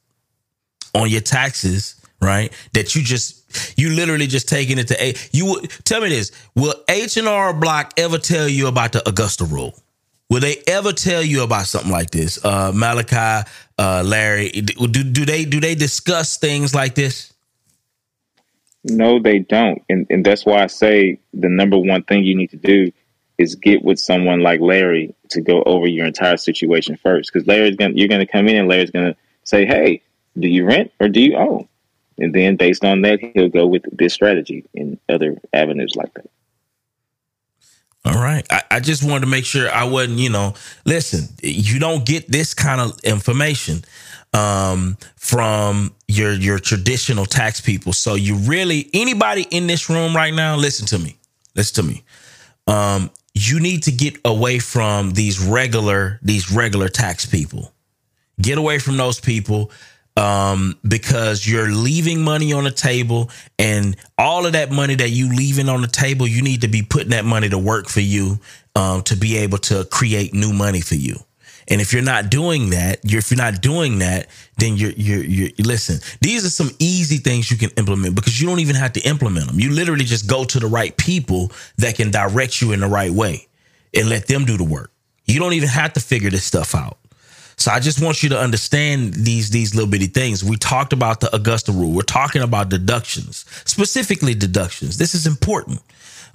on 0.93 1.09
your 1.09 1.21
taxes, 1.21 1.95
right? 2.21 2.51
That 2.73 2.93
you 2.95 3.01
just 3.01 3.77
you 3.79 3.91
literally 3.91 4.27
just 4.27 4.47
taking 4.49 4.77
it 4.77 4.87
to 4.89 5.03
a 5.03 5.15
you 5.31 5.61
tell 5.83 6.01
me 6.01 6.09
this 6.09 6.31
will 6.55 6.75
h&r 6.87 7.53
block 7.53 7.93
ever 7.97 8.17
tell 8.19 8.47
you 8.47 8.67
about 8.67 8.91
the 8.91 9.07
augusta 9.09 9.45
rule 9.45 9.73
will 10.29 10.39
they 10.39 10.57
ever 10.67 10.93
tell 10.93 11.21
you 11.21 11.43
about 11.43 11.65
something 11.65 11.91
like 11.91 12.11
this? 12.11 12.43
Uh 12.43 12.71
malachi 12.73 13.49
uh 13.77 14.03
larry 14.05 14.49
do, 14.49 14.87
do 14.87 15.25
they 15.25 15.45
do 15.45 15.59
they 15.59 15.75
discuss 15.75 16.37
things 16.37 16.73
like 16.73 16.95
this? 16.95 17.33
No 18.83 19.19
they 19.19 19.39
don't. 19.39 19.81
And, 19.89 20.07
and 20.09 20.25
that's 20.25 20.45
why 20.45 20.63
i 20.63 20.67
say 20.67 21.19
the 21.33 21.49
number 21.49 21.77
one 21.77 22.03
thing 22.03 22.23
you 22.23 22.35
need 22.35 22.51
to 22.51 22.57
do 22.57 22.91
is 23.37 23.55
get 23.55 23.83
with 23.83 23.99
someone 23.99 24.41
like 24.41 24.59
larry 24.59 25.13
to 25.29 25.41
go 25.41 25.63
over 25.63 25.87
your 25.87 26.05
entire 26.05 26.37
situation 26.37 26.97
first. 26.97 27.31
Because 27.31 27.47
larry's 27.47 27.75
gonna 27.75 27.93
you're 27.95 28.07
gonna 28.07 28.27
come 28.27 28.47
in 28.47 28.55
and 28.55 28.67
larry's 28.67 28.91
gonna 28.91 29.15
say 29.43 29.65
hey 29.65 30.01
do 30.37 30.47
you 30.47 30.65
rent 30.65 30.91
or 30.99 31.09
do 31.09 31.19
you 31.21 31.35
own? 31.35 31.67
And 32.19 32.33
then 32.33 32.57
based 32.57 32.83
on 32.83 33.01
that, 33.01 33.19
he'll 33.33 33.49
go 33.49 33.65
with 33.65 33.83
this 33.97 34.13
strategy 34.13 34.65
and 34.75 34.99
other 35.07 35.39
avenues 35.53 35.95
like 35.95 36.13
that. 36.15 36.29
All 38.05 38.13
right. 38.13 38.45
I, 38.49 38.61
I, 38.71 38.79
just 38.79 39.03
wanted 39.03 39.21
to 39.21 39.27
make 39.27 39.43
sure 39.43 39.69
I 39.69 39.83
wasn't, 39.83 40.19
you 40.19 40.29
know, 40.29 40.53
listen, 40.85 41.27
you 41.43 41.79
don't 41.79 42.05
get 42.05 42.31
this 42.31 42.53
kind 42.53 42.79
of 42.79 42.97
information 43.03 43.83
um, 44.33 44.97
from 45.17 45.93
your 46.07 46.31
your 46.33 46.59
traditional 46.59 47.25
tax 47.25 47.59
people. 47.59 47.93
So 47.93 48.15
you 48.15 48.35
really 48.35 48.89
anybody 48.93 49.45
in 49.51 49.67
this 49.67 49.89
room 49.89 50.15
right 50.15 50.33
now, 50.33 50.55
listen 50.55 50.85
to 50.87 50.99
me. 50.99 51.17
Listen 51.55 51.83
to 51.83 51.91
me. 51.91 52.03
Um, 52.67 53.11
you 53.33 53.59
need 53.59 53.83
to 53.83 53.91
get 53.91 54.17
away 54.23 54.59
from 54.59 55.11
these 55.11 55.39
regular 55.39 56.19
these 56.21 56.51
regular 56.51 56.87
tax 56.87 57.25
people. 57.25 57.73
Get 58.41 58.57
away 58.57 58.79
from 58.79 58.97
those 58.97 59.19
people 59.19 59.71
um, 60.17 60.77
because 60.87 61.47
you're 61.47 61.71
leaving 61.71 62.21
money 62.21 62.51
on 62.51 62.65
the 62.65 62.71
table 62.71 63.29
and 63.57 63.95
all 64.17 64.45
of 64.45 64.53
that 64.53 64.71
money 64.71 64.95
that 64.95 65.09
you 65.09 65.29
leaving 65.33 65.69
on 65.69 65.81
the 65.81 65.87
table, 65.87 66.27
you 66.27 66.41
need 66.41 66.61
to 66.61 66.67
be 66.67 66.81
putting 66.81 67.09
that 67.09 67.25
money 67.25 67.49
to 67.49 67.57
work 67.57 67.87
for 67.87 68.01
you 68.01 68.39
um, 68.75 69.01
to 69.03 69.15
be 69.15 69.37
able 69.37 69.57
to 69.59 69.85
create 69.85 70.33
new 70.33 70.53
money 70.53 70.81
for 70.81 70.95
you. 70.95 71.15
And 71.69 71.79
if 71.81 71.93
you're 71.93 72.01
not 72.01 72.31
doing 72.31 72.71
that, 72.71 72.99
you're, 73.03 73.19
if 73.19 73.29
you're 73.29 73.37
not 73.37 73.61
doing 73.61 73.99
that, 73.99 74.27
then 74.57 74.75
you're, 74.75 74.91
you're, 74.91 75.23
you're, 75.23 75.49
listen, 75.59 75.99
these 76.19 76.43
are 76.43 76.49
some 76.49 76.71
easy 76.79 77.17
things 77.17 77.51
you 77.51 77.57
can 77.57 77.69
implement 77.77 78.15
because 78.15 78.41
you 78.41 78.47
don't 78.47 78.59
even 78.59 78.75
have 78.75 78.93
to 78.93 79.01
implement 79.01 79.47
them. 79.47 79.59
You 79.59 79.71
literally 79.71 80.05
just 80.05 80.27
go 80.27 80.43
to 80.45 80.59
the 80.59 80.67
right 80.67 80.95
people 80.97 81.51
that 81.77 81.95
can 81.95 82.09
direct 82.09 82.59
you 82.59 82.71
in 82.71 82.79
the 82.79 82.87
right 82.87 83.11
way 83.11 83.47
and 83.93 84.09
let 84.09 84.27
them 84.27 84.45
do 84.45 84.57
the 84.57 84.63
work. 84.63 84.91
You 85.25 85.39
don't 85.39 85.53
even 85.53 85.69
have 85.69 85.93
to 85.93 85.99
figure 85.99 86.31
this 86.31 86.43
stuff 86.43 86.73
out. 86.73 86.97
So 87.59 87.71
I 87.71 87.79
just 87.81 88.01
want 88.01 88.23
you 88.23 88.29
to 88.29 88.39
understand 88.39 89.13
these 89.13 89.49
these 89.49 89.75
little 89.75 89.89
bitty 89.89 90.07
things. 90.07 90.43
We 90.43 90.55
talked 90.55 90.93
about 90.93 91.19
the 91.19 91.33
Augusta 91.35 91.73
rule. 91.73 91.91
We're 91.91 92.01
talking 92.03 92.41
about 92.41 92.69
deductions, 92.69 93.45
specifically 93.65 94.33
deductions. 94.33 94.97
This 94.97 95.13
is 95.13 95.27
important. 95.27 95.81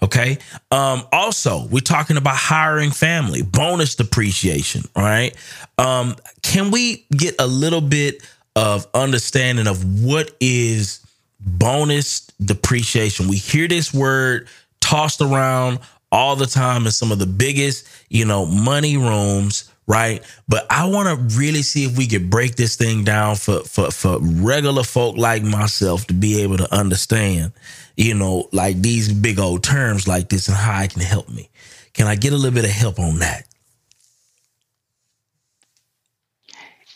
Okay. 0.03 0.37
Um, 0.71 1.05
also, 1.13 1.67
we're 1.69 1.81
talking 1.81 2.19
about 2.19 2.37
hiring 2.37 2.91
family, 2.91 3.41
bonus 3.41 3.95
depreciation. 3.95 4.83
All 4.95 5.03
right. 5.03 5.35
Um, 5.79 6.17
can 6.43 6.71
we 6.71 7.07
get 7.17 7.37
a 7.39 7.47
little 7.47 7.81
bit 7.81 8.23
of 8.55 8.87
understanding 8.93 9.67
of 9.67 10.03
what 10.05 10.37
is 10.41 11.01
bonus 11.41 12.27
depreciation? 12.45 13.29
We 13.29 13.37
hear 13.37 13.67
this 13.67 13.95
word 13.95 14.49
tossed 14.81 15.23
around 15.23 15.79
all 16.13 16.37
the 16.37 16.47
time 16.47 16.85
in 16.85 16.93
some 16.93 17.11
of 17.11 17.19
the 17.19 17.27
biggest, 17.27 17.89
you 18.11 18.27
know, 18.27 18.45
money 18.45 18.99
rooms 18.99 19.71
right? 19.87 20.23
But 20.49 20.67
I 20.71 20.87
want 20.89 21.09
to 21.09 21.39
really 21.39 21.63
see 21.63 21.85
if 21.85 21.97
we 21.97 22.07
could 22.07 22.31
break 22.31 22.57
this 22.57 22.77
thing 22.77 23.05
down 23.05 23.37
for 23.37 23.61
for 23.61 23.91
for 23.91 24.19
regular 24.21 24.83
folk 24.83 25.17
like 25.17 25.43
myself 25.43 26.07
to 26.09 26.15
be 26.15 26.43
able 26.43 26.57
to 26.59 26.75
understand, 26.75 27.53
you 27.97 28.15
know, 28.15 28.49
like 28.53 28.81
these 28.81 29.13
big 29.13 29.39
old 29.39 29.63
terms 29.63 30.09
like 30.09 30.29
this 30.29 30.49
and 30.49 30.57
how 30.57 30.83
it 30.83 30.93
can 30.93 31.03
help 31.03 31.29
me. 31.29 31.51
Can 31.93 32.07
I 32.07 32.17
get 32.17 32.33
a 32.33 32.37
little 32.37 32.55
bit 32.55 32.65
of 32.65 32.71
help 32.71 32.99
on 32.99 33.21
that? 33.21 33.47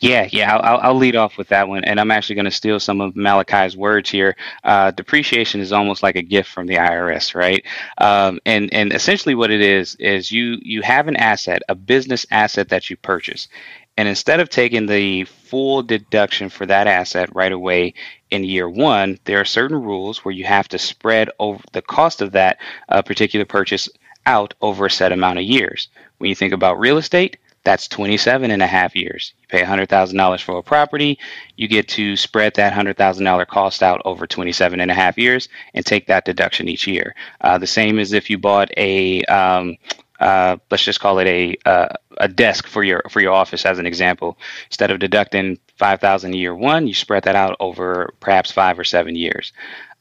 Yeah, 0.00 0.28
yeah, 0.30 0.56
I'll, 0.56 0.78
I'll 0.78 0.94
lead 0.94 1.16
off 1.16 1.36
with 1.36 1.48
that 1.48 1.68
one, 1.68 1.84
and 1.84 1.98
I'm 1.98 2.12
actually 2.12 2.36
going 2.36 2.44
to 2.44 2.52
steal 2.52 2.78
some 2.78 3.00
of 3.00 3.16
Malachi's 3.16 3.76
words 3.76 4.08
here. 4.08 4.36
Uh, 4.62 4.92
depreciation 4.92 5.60
is 5.60 5.72
almost 5.72 6.04
like 6.04 6.14
a 6.14 6.22
gift 6.22 6.50
from 6.50 6.66
the 6.68 6.76
IRS, 6.76 7.34
right? 7.34 7.64
Um, 7.98 8.38
and 8.46 8.72
and 8.72 8.92
essentially, 8.92 9.34
what 9.34 9.50
it 9.50 9.60
is 9.60 9.96
is 9.96 10.30
you 10.30 10.58
you 10.62 10.82
have 10.82 11.08
an 11.08 11.16
asset, 11.16 11.62
a 11.68 11.74
business 11.74 12.26
asset 12.30 12.68
that 12.68 12.90
you 12.90 12.96
purchase, 12.96 13.48
and 13.96 14.06
instead 14.08 14.38
of 14.38 14.50
taking 14.50 14.86
the 14.86 15.24
full 15.24 15.82
deduction 15.82 16.48
for 16.48 16.64
that 16.66 16.86
asset 16.86 17.34
right 17.34 17.52
away 17.52 17.94
in 18.30 18.44
year 18.44 18.68
one, 18.68 19.18
there 19.24 19.40
are 19.40 19.44
certain 19.44 19.82
rules 19.82 20.24
where 20.24 20.32
you 20.34 20.44
have 20.44 20.68
to 20.68 20.78
spread 20.78 21.28
over 21.40 21.62
the 21.72 21.82
cost 21.82 22.22
of 22.22 22.32
that 22.32 22.58
uh, 22.88 23.02
particular 23.02 23.44
purchase 23.44 23.88
out 24.26 24.54
over 24.60 24.86
a 24.86 24.90
set 24.90 25.10
amount 25.10 25.38
of 25.38 25.44
years. 25.44 25.88
When 26.18 26.28
you 26.28 26.36
think 26.36 26.52
about 26.52 26.78
real 26.78 26.98
estate 26.98 27.38
that's 27.64 27.88
27 27.88 28.50
and 28.50 28.62
a 28.62 28.66
half 28.66 28.96
years. 28.96 29.34
You 29.40 29.48
pay 29.48 29.62
$100,000 29.62 30.42
for 30.42 30.58
a 30.58 30.62
property, 30.62 31.18
you 31.56 31.68
get 31.68 31.88
to 31.88 32.16
spread 32.16 32.54
that 32.54 32.72
$100,000 32.72 33.46
cost 33.46 33.82
out 33.82 34.00
over 34.04 34.26
27 34.26 34.80
and 34.80 34.90
a 34.90 34.94
half 34.94 35.18
years 35.18 35.48
and 35.74 35.84
take 35.84 36.06
that 36.06 36.24
deduction 36.24 36.68
each 36.68 36.86
year. 36.86 37.14
Uh, 37.40 37.58
the 37.58 37.66
same 37.66 37.98
as 37.98 38.12
if 38.12 38.30
you 38.30 38.38
bought 38.38 38.70
a, 38.76 39.22
um, 39.24 39.76
uh, 40.20 40.56
let's 40.70 40.84
just 40.84 41.00
call 41.00 41.18
it 41.20 41.26
a 41.28 41.56
uh, 41.64 41.88
a 42.20 42.26
desk 42.26 42.66
for 42.66 42.82
your 42.82 43.02
for 43.08 43.20
your 43.20 43.32
office 43.32 43.64
as 43.64 43.78
an 43.78 43.86
example. 43.86 44.36
Instead 44.66 44.90
of 44.90 44.98
deducting 44.98 45.56
five 45.76 46.00
thousand 46.00 46.34
year 46.34 46.52
one, 46.54 46.88
you 46.88 46.94
spread 46.94 47.22
that 47.22 47.36
out 47.36 47.56
over 47.60 48.12
perhaps 48.18 48.50
five 48.50 48.76
or 48.78 48.82
seven 48.82 49.14
years. 49.14 49.52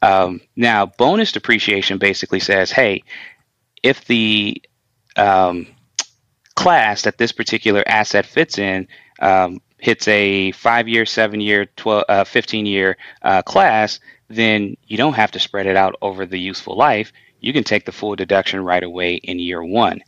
Um, 0.02 0.40
now, 0.56 0.86
bonus 0.86 1.30
depreciation 1.30 1.98
basically 1.98 2.40
says, 2.40 2.72
hey, 2.72 3.04
if 3.82 4.04
the 4.06 4.60
um, 5.16 5.66
class 6.58 7.02
that 7.02 7.18
this 7.18 7.30
particular 7.30 7.84
asset 7.86 8.26
fits 8.26 8.58
in 8.58 8.88
um, 9.20 9.60
hits 9.78 10.08
a 10.08 10.50
five 10.50 10.88
year, 10.88 11.06
seven 11.06 11.40
year, 11.40 11.66
12, 11.76 12.04
uh, 12.08 12.24
15 12.24 12.66
year 12.66 12.96
uh, 13.22 13.42
class, 13.42 14.00
then 14.26 14.76
you 14.88 14.96
don't 14.96 15.12
have 15.12 15.30
to 15.30 15.38
spread 15.38 15.66
it 15.68 15.76
out 15.76 15.94
over 16.02 16.26
the 16.26 16.38
useful 16.40 16.76
life. 16.76 17.12
You 17.38 17.52
can 17.52 17.62
take 17.62 17.84
the 17.86 17.92
full 17.92 18.16
deduction 18.16 18.64
right 18.64 18.82
away 18.82 19.14
in 19.14 19.38
year 19.38 19.62
one. 19.62 20.02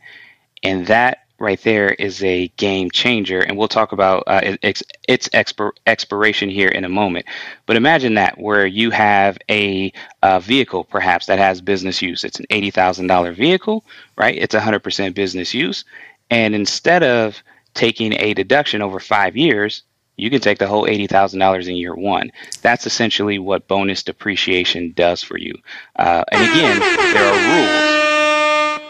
And 0.61 0.85
that 0.87 1.19
right 1.39 1.59
there 1.63 1.89
is 1.89 2.21
a 2.21 2.49
game 2.49 2.91
changer. 2.91 3.39
And 3.39 3.57
we'll 3.57 3.69
talk 3.69 3.93
about 3.93 4.23
uh, 4.27 4.57
its, 4.61 4.83
its 5.07 5.29
expir- 5.29 5.71
expiration 5.87 6.49
here 6.49 6.67
in 6.67 6.83
a 6.83 6.89
moment. 6.89 7.25
But 7.65 7.77
imagine 7.77 8.15
that 8.15 8.37
where 8.37 8.65
you 8.67 8.91
have 8.91 9.37
a, 9.49 9.91
a 10.21 10.41
vehicle 10.41 10.83
perhaps 10.83 11.27
that 11.27 11.39
has 11.39 11.61
business 11.61 12.01
use. 12.01 12.25
It's 12.25 12.39
an 12.39 12.45
$80,000 12.51 13.35
vehicle, 13.35 13.85
right? 14.17 14.37
It's 14.37 14.53
100% 14.53 15.15
business 15.15 15.53
use. 15.53 15.85
And 16.31 16.55
instead 16.55 17.03
of 17.03 17.43
taking 17.75 18.13
a 18.13 18.33
deduction 18.33 18.81
over 18.81 18.99
five 18.99 19.37
years, 19.37 19.83
you 20.17 20.29
can 20.29 20.39
take 20.39 20.57
the 20.59 20.67
whole 20.67 20.85
$80,000 20.85 21.67
in 21.67 21.75
year 21.75 21.95
one. 21.95 22.31
That's 22.61 22.85
essentially 22.85 23.37
what 23.39 23.67
bonus 23.67 24.03
depreciation 24.03 24.93
does 24.95 25.21
for 25.23 25.37
you. 25.37 25.53
Uh, 25.95 26.23
and 26.31 26.41
again, 26.41 26.79
there 26.79 27.25
are 27.25 28.79
rules. 28.79 28.81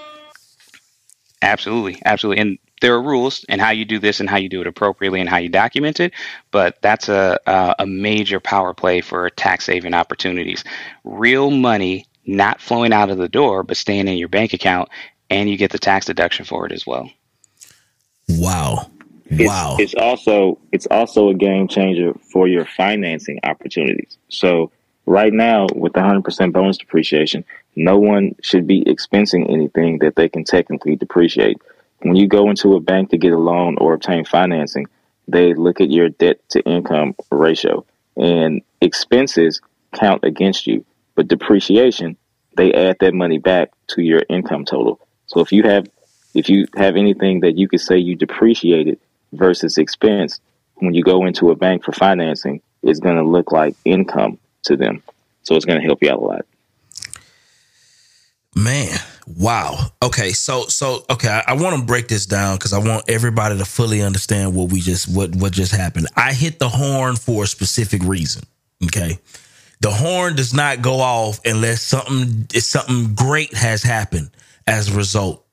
Absolutely, 1.42 2.02
absolutely. 2.06 2.42
And 2.42 2.60
there 2.82 2.94
are 2.94 3.02
rules 3.02 3.46
and 3.50 3.62
how 3.62 3.72
you 3.72 3.86
do 3.86 4.00
this 4.00 4.20
and 4.20 4.30
how 4.30 4.38
you 4.38 4.50
do 4.50 4.62
it 4.62 4.68
appropriately 4.68 5.20
and 5.20 5.30
how 5.30 5.38
you 5.38 5.50
document 5.50 6.00
it. 6.00 6.14
But 6.52 6.82
that's 6.82 7.10
a, 7.10 7.40
a, 7.48 7.76
a 7.80 7.86
major 7.88 8.40
power 8.40 8.74
play 8.74 9.02
for 9.02 9.30
tax 9.32 9.66
saving 9.66 9.94
opportunities. 9.94 10.64
Real 11.04 11.50
money 11.50 12.06
not 12.26 12.62
flowing 12.62 12.94
out 12.94 13.10
of 13.10 13.18
the 13.18 13.30
door, 13.30 13.64
but 13.64 13.78
staying 13.78 14.08
in 14.08 14.18
your 14.18 14.28
bank 14.28 14.54
account, 14.54 14.90
and 15.30 15.50
you 15.50 15.58
get 15.58 15.72
the 15.72 15.80
tax 15.80 16.06
deduction 16.06 16.46
for 16.46 16.66
it 16.66 16.72
as 16.72 16.86
well. 16.86 17.10
Wow. 18.42 18.90
Wow. 19.30 19.78
It's, 19.80 19.94
it's 19.94 20.02
also 20.02 20.58
it's 20.72 20.88
also 20.88 21.30
a 21.30 21.34
game 21.34 21.68
changer 21.68 22.14
for 22.34 22.48
your 22.48 22.66
financing 22.66 23.40
opportunities. 23.44 24.18
So 24.30 24.72
right 25.06 25.32
now 25.32 25.68
with 25.76 25.94
the 25.94 26.00
100% 26.00 26.52
bonus 26.52 26.78
depreciation, 26.78 27.46
no 27.76 28.00
one 28.00 28.36
should 28.42 28.66
be 28.66 28.84
expensing 28.86 29.50
anything 29.50 30.00
that 30.00 30.16
they 30.16 30.28
can 30.28 30.44
technically 30.44 30.96
depreciate. 30.96 31.62
When 32.00 32.16
you 32.16 32.28
go 32.28 32.50
into 32.50 32.76
a 32.76 32.80
bank 32.80 33.12
to 33.12 33.18
get 33.18 33.32
a 33.32 33.38
loan 33.38 33.78
or 33.80 33.94
obtain 33.94 34.26
financing, 34.26 34.88
they 35.28 35.54
look 35.54 35.80
at 35.80 35.92
your 35.92 36.10
debt 36.10 36.40
to 36.50 36.62
income 36.64 37.16
ratio 37.30 37.86
and 38.18 38.62
expenses 38.82 39.62
count 39.94 40.24
against 40.24 40.66
you, 40.66 40.84
but 41.16 41.28
depreciation 41.28 42.18
they 42.58 42.74
add 42.74 42.98
that 43.00 43.14
money 43.14 43.38
back 43.38 43.72
to 43.88 44.02
your 44.02 44.24
income 44.30 44.66
total. 44.66 45.00
So 45.28 45.40
if 45.40 45.52
you 45.52 45.64
have 45.64 45.88
if 46.34 46.50
you 46.50 46.68
have 46.76 46.96
anything 46.96 47.42
that 47.42 47.58
you 47.58 47.68
could 47.68 47.82
say 47.82 47.98
you 47.98 48.16
depreciated 48.16 49.00
versus 49.34 49.78
expense, 49.78 50.40
when 50.76 50.94
you 50.94 51.04
go 51.04 51.26
into 51.26 51.52
a 51.52 51.56
bank 51.56 51.84
for 51.84 51.92
financing, 51.92 52.62
it's 52.84 53.00
going 53.00 53.18
to 53.18 53.24
look 53.24 53.52
like 53.52 53.76
income 53.86 54.38
to 54.64 54.76
them. 54.76 55.04
So 55.44 55.56
it's 55.56 55.66
going 55.66 55.80
to 55.80 55.86
help 55.86 56.02
you 56.02 56.12
out 56.12 56.20
a 56.20 56.22
lot. 56.22 56.46
Man, 58.56 58.98
wow. 59.38 59.78
Okay, 60.04 60.32
so 60.32 60.66
so 60.68 61.06
okay, 61.10 61.30
I, 61.30 61.44
I 61.48 61.54
want 61.54 61.80
to 61.80 61.86
break 61.86 62.10
this 62.10 62.26
down 62.26 62.58
because 62.58 62.74
I 62.74 62.80
want 62.80 63.10
everybody 63.10 63.58
to 63.58 63.66
fully 63.66 64.02
understand 64.02 64.54
what 64.54 64.72
we 64.72 64.82
just 64.82 65.08
what 65.16 65.34
what 65.36 65.54
just 65.54 65.74
happened. 65.74 66.08
I 66.18 66.34
hit 66.34 66.60
the 66.60 66.68
horn 66.68 67.16
for 67.16 67.44
a 67.46 67.48
specific 67.48 68.04
reason. 68.04 68.44
Okay, 68.84 69.20
the 69.80 69.90
horn 69.90 70.36
does 70.36 70.54
not 70.54 70.82
go 70.82 71.00
off 71.00 71.40
unless 71.46 71.82
something 71.82 72.48
something 72.60 73.16
great 73.16 73.54
has 73.54 73.84
happened 73.84 74.32
as 74.68 74.94
a 74.94 74.98
result. 74.98 75.46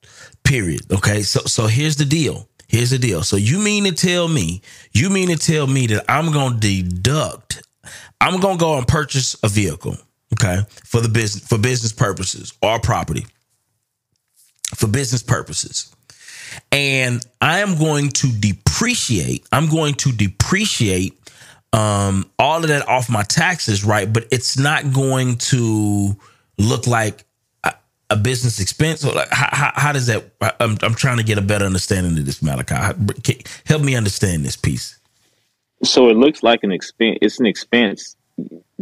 Period. 0.48 0.90
Okay, 0.90 1.22
so 1.22 1.40
so 1.40 1.66
here's 1.66 1.96
the 1.96 2.06
deal. 2.06 2.48
Here's 2.68 2.90
the 2.90 2.98
deal. 2.98 3.22
So 3.22 3.36
you 3.36 3.58
mean 3.58 3.84
to 3.84 3.92
tell 3.92 4.28
me, 4.28 4.62
you 4.92 5.10
mean 5.10 5.28
to 5.28 5.36
tell 5.36 5.66
me 5.66 5.86
that 5.88 6.04
I'm 6.08 6.32
going 6.32 6.58
to 6.58 6.82
deduct, 6.82 7.62
I'm 8.20 8.40
going 8.40 8.58
to 8.58 8.60
go 8.60 8.78
and 8.78 8.86
purchase 8.88 9.36
a 9.42 9.48
vehicle 9.48 9.96
okay, 10.34 10.62
for 10.84 11.00
the 11.00 11.08
business 11.08 11.46
for 11.46 11.58
business 11.58 11.92
purposes 11.92 12.52
or 12.62 12.80
property 12.80 13.26
for 14.74 14.86
business 14.86 15.22
purposes. 15.22 15.94
And 16.72 17.24
I 17.40 17.60
am 17.60 17.78
going 17.78 18.08
to 18.10 18.28
depreciate, 18.28 19.46
I'm 19.52 19.68
going 19.68 19.94
to 19.94 20.12
depreciate 20.12 21.14
um 21.72 22.30
all 22.38 22.62
of 22.62 22.68
that 22.68 22.88
off 22.88 23.10
my 23.10 23.22
taxes, 23.22 23.84
right? 23.84 24.10
But 24.10 24.26
it's 24.30 24.58
not 24.58 24.92
going 24.92 25.36
to 25.36 26.16
look 26.58 26.86
like 26.86 27.24
a, 28.10 28.16
business 28.16 28.60
expense. 28.60 29.04
Or 29.04 29.12
like 29.12 29.28
how, 29.30 29.48
how, 29.52 29.72
how 29.74 29.92
does 29.92 30.06
that? 30.06 30.24
I'm, 30.60 30.76
I'm 30.82 30.94
trying 30.94 31.18
to 31.18 31.24
get 31.24 31.38
a 31.38 31.42
better 31.42 31.64
understanding 31.64 32.18
of 32.18 32.26
this, 32.26 32.42
Malachi. 32.42 32.98
Help 33.66 33.82
me 33.82 33.94
understand 33.94 34.44
this 34.44 34.56
piece. 34.56 34.98
So 35.84 36.08
it 36.08 36.16
looks 36.16 36.42
like 36.42 36.64
an 36.64 36.72
expense. 36.72 37.18
It's 37.22 37.38
an 37.38 37.46
expense 37.46 38.16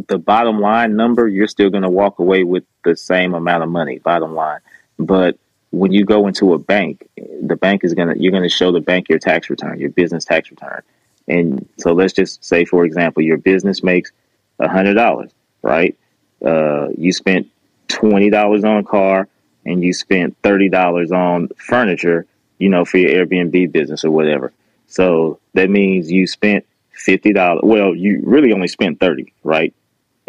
the 0.07 0.17
bottom 0.17 0.59
line 0.59 0.95
number, 0.95 1.27
you're 1.27 1.47
still 1.47 1.69
going 1.69 1.83
to 1.83 1.89
walk 1.89 2.19
away 2.19 2.43
with 2.43 2.63
the 2.83 2.95
same 2.95 3.33
amount 3.33 3.63
of 3.63 3.69
money, 3.69 3.99
bottom 3.99 4.35
line. 4.35 4.59
But 4.99 5.37
when 5.71 5.91
you 5.91 6.05
go 6.05 6.27
into 6.27 6.53
a 6.53 6.59
bank, 6.59 7.07
the 7.41 7.55
bank 7.55 7.83
is 7.83 7.93
to, 7.93 8.13
you're 8.17 8.31
going 8.31 8.43
to 8.43 8.49
show 8.49 8.71
the 8.71 8.79
bank 8.79 9.09
your 9.09 9.19
tax 9.19 9.49
return, 9.49 9.79
your 9.79 9.89
business 9.89 10.25
tax 10.25 10.49
return. 10.51 10.81
And 11.27 11.67
so 11.77 11.93
let's 11.93 12.13
just 12.13 12.43
say, 12.43 12.63
for 12.65 12.85
example, 12.85 13.23
your 13.23 13.37
business 13.37 13.83
makes 13.83 14.11
a 14.59 14.69
hundred 14.69 14.93
dollars, 14.93 15.31
right? 15.61 15.97
Uh, 16.45 16.87
you 16.97 17.11
spent 17.11 17.47
twenty 17.87 18.29
dollars 18.29 18.63
on 18.63 18.77
a 18.77 18.83
car 18.83 19.27
and 19.65 19.83
you 19.83 19.93
spent 19.93 20.37
thirty 20.43 20.69
dollars 20.69 21.11
on 21.11 21.49
furniture, 21.57 22.25
you 22.59 22.69
know, 22.69 22.85
for 22.85 22.97
your 22.97 23.25
Airbnb 23.25 23.71
business 23.71 24.03
or 24.03 24.11
whatever. 24.11 24.53
So 24.87 25.39
that 25.53 25.69
means 25.69 26.11
you 26.11 26.27
spent 26.27 26.65
fifty 26.91 27.33
dollars. 27.33 27.61
Well, 27.63 27.95
you 27.95 28.21
really 28.23 28.53
only 28.53 28.67
spent 28.67 28.99
thirty, 28.99 29.33
right? 29.43 29.73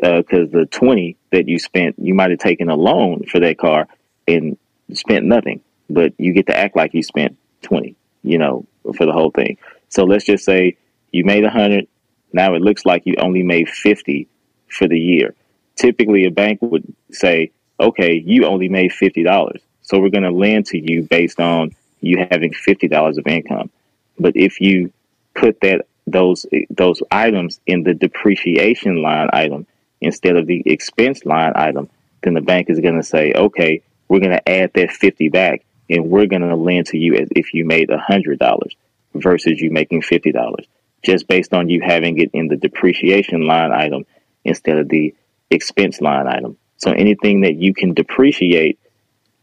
because 0.01 0.55
uh, 0.55 0.61
the 0.61 0.67
20 0.71 1.17
that 1.33 1.49
you 1.49 1.59
spent, 1.59 1.97
you 1.99 2.15
might 2.15 2.31
have 2.31 2.39
taken 2.39 2.69
a 2.69 2.77
loan 2.77 3.25
for 3.25 3.41
that 3.41 3.59
car 3.59 3.89
and 4.29 4.57
spent 4.93 5.25
nothing, 5.25 5.61
but 5.91 6.13
you 6.19 6.33
get 6.33 6.47
to 6.47 6.57
act 6.57 6.77
like 6.77 6.95
you 6.95 7.03
spent 7.03 7.37
20, 7.63 7.97
you 8.23 8.39
know, 8.39 8.65
for 8.97 9.07
the 9.07 9.13
whole 9.13 9.31
thing. 9.31 9.59
So 9.89 10.05
let's 10.05 10.25
just 10.25 10.45
say 10.45 10.77
you 11.11 11.25
made 11.25 11.43
100. 11.43 11.89
Now 12.33 12.55
it 12.55 12.63
looks 12.63 12.87
like 12.87 13.07
you 13.07 13.17
only 13.19 13.43
made 13.43 13.69
50 13.69 14.29
for 14.69 14.87
the 14.87 14.99
year. 14.99 15.35
Typically, 15.79 16.25
a 16.25 16.31
bank 16.31 16.61
would 16.61 16.85
say, 17.13 17.53
okay, 17.79 18.15
you 18.15 18.47
only 18.47 18.69
made 18.69 18.91
$50. 18.91 19.61
So 19.83 20.01
we're 20.01 20.11
going 20.11 20.25
to 20.25 20.31
lend 20.31 20.67
to 20.67 20.79
you 20.79 21.05
based 21.05 21.41
on 21.41 21.75
you 22.01 22.27
having 22.31 22.53
$50 22.53 23.19
of 23.19 23.27
income. 23.27 23.71
But 24.19 24.37
if 24.37 24.61
you 24.61 24.93
put 25.35 25.61
that 25.61 25.87
those 26.07 26.47
those 26.71 27.03
items 27.11 27.61
in 27.67 27.83
the 27.83 27.95
depreciation 27.95 29.03
line 29.03 29.29
item, 29.33 29.67
instead 30.01 30.37
of 30.37 30.47
the 30.47 30.63
expense 30.67 31.25
line 31.25 31.53
item, 31.55 31.89
then 32.23 32.35
the 32.35 32.41
bank 32.41 32.71
is 32.71 32.81
going 32.81 32.97
to 32.97 33.03
say, 33.03 33.33
okay, 33.35 33.83
we're 34.09 34.21
going 34.21 34.33
to 34.33 34.49
add 34.49 34.73
that 34.75 34.91
50 34.91 35.29
back 35.29 35.65
and 35.89 36.11
we're 36.11 36.27
going 36.27 36.43
to 36.43 36.57
lend 36.57 36.87
to 36.87 36.99
you 36.99 37.15
as 37.15 37.29
if 37.37 37.55
you 37.55 37.65
made 37.65 37.89
$100 37.89 38.71
versus 39.15 39.61
you 39.61 39.71
making 39.71 40.03
$50 40.03 40.67
just 41.03 41.29
based 41.29 41.55
on 41.55 41.69
you 41.69 41.81
having 41.81 42.19
it 42.19 42.31
in 42.33 42.49
the 42.49 42.57
depreciation 42.57 43.47
line 43.47 43.73
item 43.73 44.05
instead 44.45 44.79
of 44.79 44.89
the 44.89 45.15
expense 45.51 46.01
line 46.01 46.27
item. 46.27 46.57
So 46.77 46.93
anything 46.93 47.41
that 47.43 47.57
you 47.57 47.75
can 47.75 47.95
depreciate, 47.95 48.79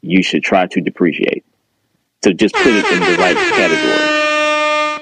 you 0.01 0.23
should 0.23 0.43
try 0.43 0.67
to 0.67 0.81
depreciate. 0.81 1.43
So 2.23 2.31
just 2.33 2.55
put 2.55 2.67
it 2.67 2.85
in 2.91 2.99
the 2.99 3.17
right 3.17 3.35
category. 3.35 5.01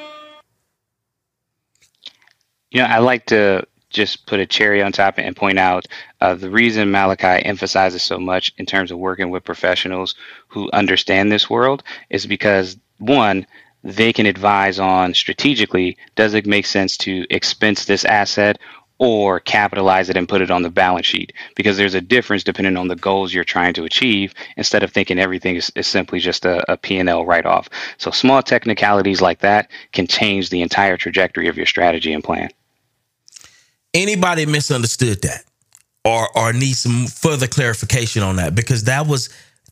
You 2.71 2.81
know, 2.81 2.87
I 2.87 2.99
like 2.99 3.27
to 3.27 3.67
just 3.89 4.25
put 4.25 4.39
a 4.39 4.45
cherry 4.45 4.81
on 4.81 4.91
top 4.91 5.19
and 5.19 5.35
point 5.35 5.59
out 5.59 5.85
uh, 6.19 6.33
the 6.33 6.49
reason 6.49 6.91
Malachi 6.91 7.45
emphasizes 7.45 8.01
so 8.01 8.19
much 8.19 8.51
in 8.57 8.65
terms 8.65 8.91
of 8.91 8.97
working 8.97 9.29
with 9.29 9.43
professionals 9.43 10.15
who 10.47 10.69
understand 10.71 11.31
this 11.31 11.49
world 11.49 11.83
is 12.09 12.25
because 12.25 12.77
one, 12.97 13.45
they 13.83 14.11
can 14.11 14.25
advise 14.25 14.79
on 14.79 15.13
strategically 15.13 15.97
does 16.15 16.33
it 16.33 16.47
make 16.47 16.65
sense 16.65 16.97
to 16.97 17.25
expense 17.29 17.85
this 17.85 18.05
asset 18.05 18.57
or 19.03 19.41
capitalize 19.41 20.09
it 20.09 20.15
and 20.15 20.29
put 20.29 20.39
it 20.39 20.49
on 20.49 20.61
the 20.61 20.69
balance 20.69 21.05
sheet 21.05 21.33
because 21.57 21.75
there's 21.75 21.93
a 21.93 21.99
difference 21.99 22.41
depending 22.41 22.77
on 22.77 22.87
the 22.87 22.95
goals 22.95 23.33
you're 23.33 23.43
trying 23.43 23.73
to 23.73 23.83
achieve 23.83 24.33
instead 24.55 24.81
of 24.81 24.93
thinking 24.93 25.19
everything 25.19 25.57
is, 25.57 25.69
is 25.75 25.87
simply 25.87 26.19
just 26.19 26.45
a, 26.45 26.71
a 26.71 26.77
p&l 26.77 27.25
write-off. 27.25 27.67
So 27.97 28.11
small 28.11 28.41
technicalities 28.41 29.19
like 29.19 29.39
that 29.39 29.69
can 29.91 30.07
change 30.07 30.51
the 30.51 30.61
entire 30.61 30.95
trajectory 30.95 31.49
of 31.49 31.57
your 31.57 31.65
strategy 31.65 32.13
and 32.13 32.23
plan. 32.23 32.49
Anybody 33.93 34.45
misunderstood 34.45 35.21
that 35.23 35.43
or 36.05 36.29
or 36.33 36.53
needs 36.53 36.79
some 36.79 37.07
further 37.07 37.47
clarification 37.47 38.23
on 38.23 38.37
that? 38.37 38.55
Because 38.55 38.85
that 38.85 39.05
was 39.05 39.29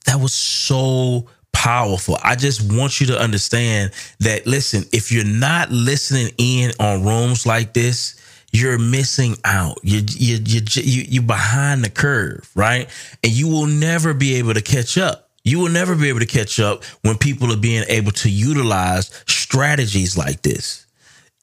that 0.07 0.19
was 0.19 0.33
so 0.33 1.29
powerful. 1.53 2.17
I 2.21 2.35
just 2.35 2.69
want 2.69 2.99
you 2.99 3.07
to 3.07 3.17
understand 3.17 3.91
that 4.19 4.45
listen, 4.45 4.83
if 4.91 5.09
you're 5.09 5.23
not 5.23 5.71
listening 5.71 6.33
in 6.37 6.73
on 6.81 7.05
rooms 7.05 7.45
like 7.45 7.73
this, 7.73 8.20
you're 8.51 8.77
missing 8.77 9.37
out. 9.43 9.79
You 9.83 10.01
you 10.07 10.39
you 10.45 10.61
you 10.73 11.03
you 11.07 11.21
behind 11.21 11.83
the 11.83 11.89
curve, 11.89 12.49
right? 12.55 12.89
And 13.23 13.31
you 13.31 13.47
will 13.47 13.67
never 13.67 14.13
be 14.13 14.35
able 14.35 14.53
to 14.53 14.61
catch 14.61 14.97
up. 14.97 15.29
You 15.43 15.59
will 15.59 15.69
never 15.69 15.95
be 15.95 16.09
able 16.09 16.19
to 16.19 16.25
catch 16.25 16.59
up 16.59 16.83
when 17.01 17.17
people 17.17 17.51
are 17.51 17.57
being 17.57 17.83
able 17.87 18.11
to 18.11 18.29
utilize 18.29 19.23
strategies 19.27 20.17
like 20.17 20.41
this. 20.41 20.85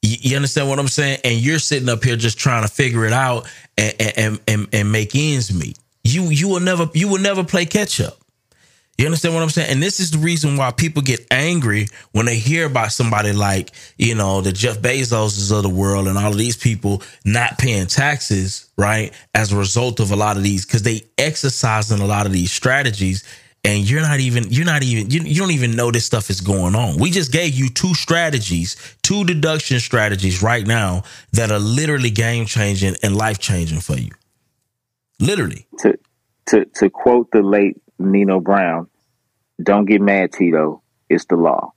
You, 0.01 0.37
understand 0.37 0.69
what 0.69 0.79
I'm 0.79 0.87
saying? 0.87 1.19
And 1.25 1.39
you're 1.39 1.59
sitting 1.59 1.89
up 1.89 2.05
here 2.05 2.15
just 2.15 2.37
trying 2.37 2.61
to 2.61 2.69
figure 2.73 3.05
it 3.05 3.11
out 3.11 3.49
and 3.77 3.93
and 3.99 4.39
and, 4.47 4.67
and 4.71 4.91
make 4.91 5.15
ends 5.15 5.53
meet. 5.53 5.77
You 6.03 6.23
you 6.25 6.47
will 6.47 6.61
never 6.61 6.89
you 6.93 7.07
will 7.07 7.19
never 7.19 7.43
play 7.43 7.65
catch 7.65 7.99
up. 7.99 8.18
You 8.99 9.05
understand 9.05 9.33
what 9.33 9.43
I'm 9.43 9.49
saying? 9.49 9.71
And 9.71 9.81
this 9.81 10.01
is 10.01 10.11
the 10.11 10.17
reason 10.17 10.57
why 10.57 10.71
people 10.71 11.01
get 11.01 11.25
angry 11.31 11.87
when 12.11 12.25
they 12.25 12.35
hear 12.35 12.65
about 12.65 12.91
somebody 12.91 13.31
like, 13.31 13.71
you 13.97 14.13
know, 14.13 14.41
the 14.41 14.51
Jeff 14.51 14.79
Bezoses 14.79 15.55
of 15.55 15.63
the 15.63 15.69
world 15.69 16.09
and 16.09 16.17
all 16.17 16.33
of 16.33 16.37
these 16.37 16.57
people 16.57 17.01
not 17.23 17.57
paying 17.57 17.87
taxes, 17.87 18.69
right? 18.77 19.13
As 19.33 19.53
a 19.53 19.57
result 19.57 20.01
of 20.01 20.11
a 20.11 20.17
lot 20.17 20.35
of 20.35 20.43
these, 20.43 20.65
because 20.65 20.83
they 20.83 21.03
exercising 21.17 22.01
a 22.01 22.05
lot 22.05 22.25
of 22.25 22.33
these 22.33 22.51
strategies 22.51 23.23
and 23.63 23.89
you're 23.89 24.01
not 24.01 24.19
even 24.19 24.49
you're 24.49 24.65
not 24.65 24.83
even 24.83 25.09
you, 25.09 25.21
you 25.21 25.39
don't 25.39 25.51
even 25.51 25.77
know 25.77 25.91
this 25.91 26.03
stuff 26.03 26.29
is 26.29 26.41
going 26.41 26.75
on. 26.75 26.97
We 26.97 27.09
just 27.09 27.31
gave 27.31 27.53
you 27.53 27.69
two 27.69 27.93
strategies, 27.93 28.75
two 29.01 29.23
deduction 29.23 29.79
strategies 29.79 30.43
right 30.43 30.67
now 30.67 31.03
that 31.31 31.51
are 31.53 31.59
literally 31.59 32.09
game 32.09 32.45
changing 32.45 32.97
and 33.01 33.15
life 33.15 33.39
changing 33.39 33.79
for 33.79 33.95
you. 33.95 34.11
Literally. 35.21 35.67
To 35.79 35.97
to 36.47 36.65
to 36.65 36.89
quote 36.89 37.29
the 37.31 37.41
late 37.41 37.77
Nino 37.99 38.39
Brown, 38.39 38.87
don't 39.61 39.85
get 39.85 40.01
mad, 40.01 40.31
Tito. 40.31 40.81
It's 41.09 41.25
the 41.25 41.35
law. 41.35 41.73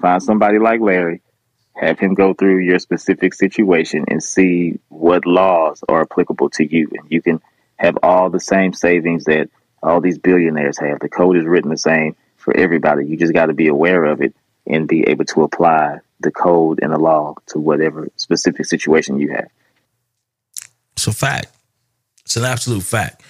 Find 0.00 0.22
somebody 0.22 0.58
like 0.58 0.80
Larry, 0.80 1.22
have 1.74 1.98
him 1.98 2.14
go 2.14 2.34
through 2.34 2.58
your 2.58 2.78
specific 2.78 3.34
situation 3.34 4.04
and 4.08 4.22
see 4.22 4.78
what 4.88 5.26
laws 5.26 5.82
are 5.88 6.02
applicable 6.02 6.50
to 6.50 6.64
you. 6.64 6.90
And 6.92 7.10
you 7.10 7.22
can 7.22 7.40
have 7.76 7.98
all 8.02 8.30
the 8.30 8.40
same 8.40 8.72
savings 8.72 9.24
that 9.24 9.48
all 9.82 10.00
these 10.00 10.18
billionaires 10.18 10.78
have. 10.78 11.00
The 11.00 11.08
code 11.08 11.36
is 11.36 11.44
written 11.44 11.70
the 11.70 11.76
same 11.76 12.16
for 12.36 12.56
everybody. 12.56 13.06
You 13.06 13.16
just 13.16 13.32
got 13.32 13.46
to 13.46 13.54
be 13.54 13.68
aware 13.68 14.04
of 14.04 14.20
it 14.20 14.34
and 14.66 14.86
be 14.86 15.08
able 15.08 15.24
to 15.26 15.42
apply 15.42 15.98
the 16.20 16.30
code 16.30 16.80
and 16.82 16.92
the 16.92 16.98
law 16.98 17.34
to 17.46 17.58
whatever 17.58 18.08
specific 18.16 18.66
situation 18.66 19.18
you 19.18 19.30
have. 19.32 19.48
A 21.04 21.10
fact. 21.10 21.48
It's 22.24 22.36
an 22.36 22.44
absolute 22.44 22.84
fact. 22.84 23.22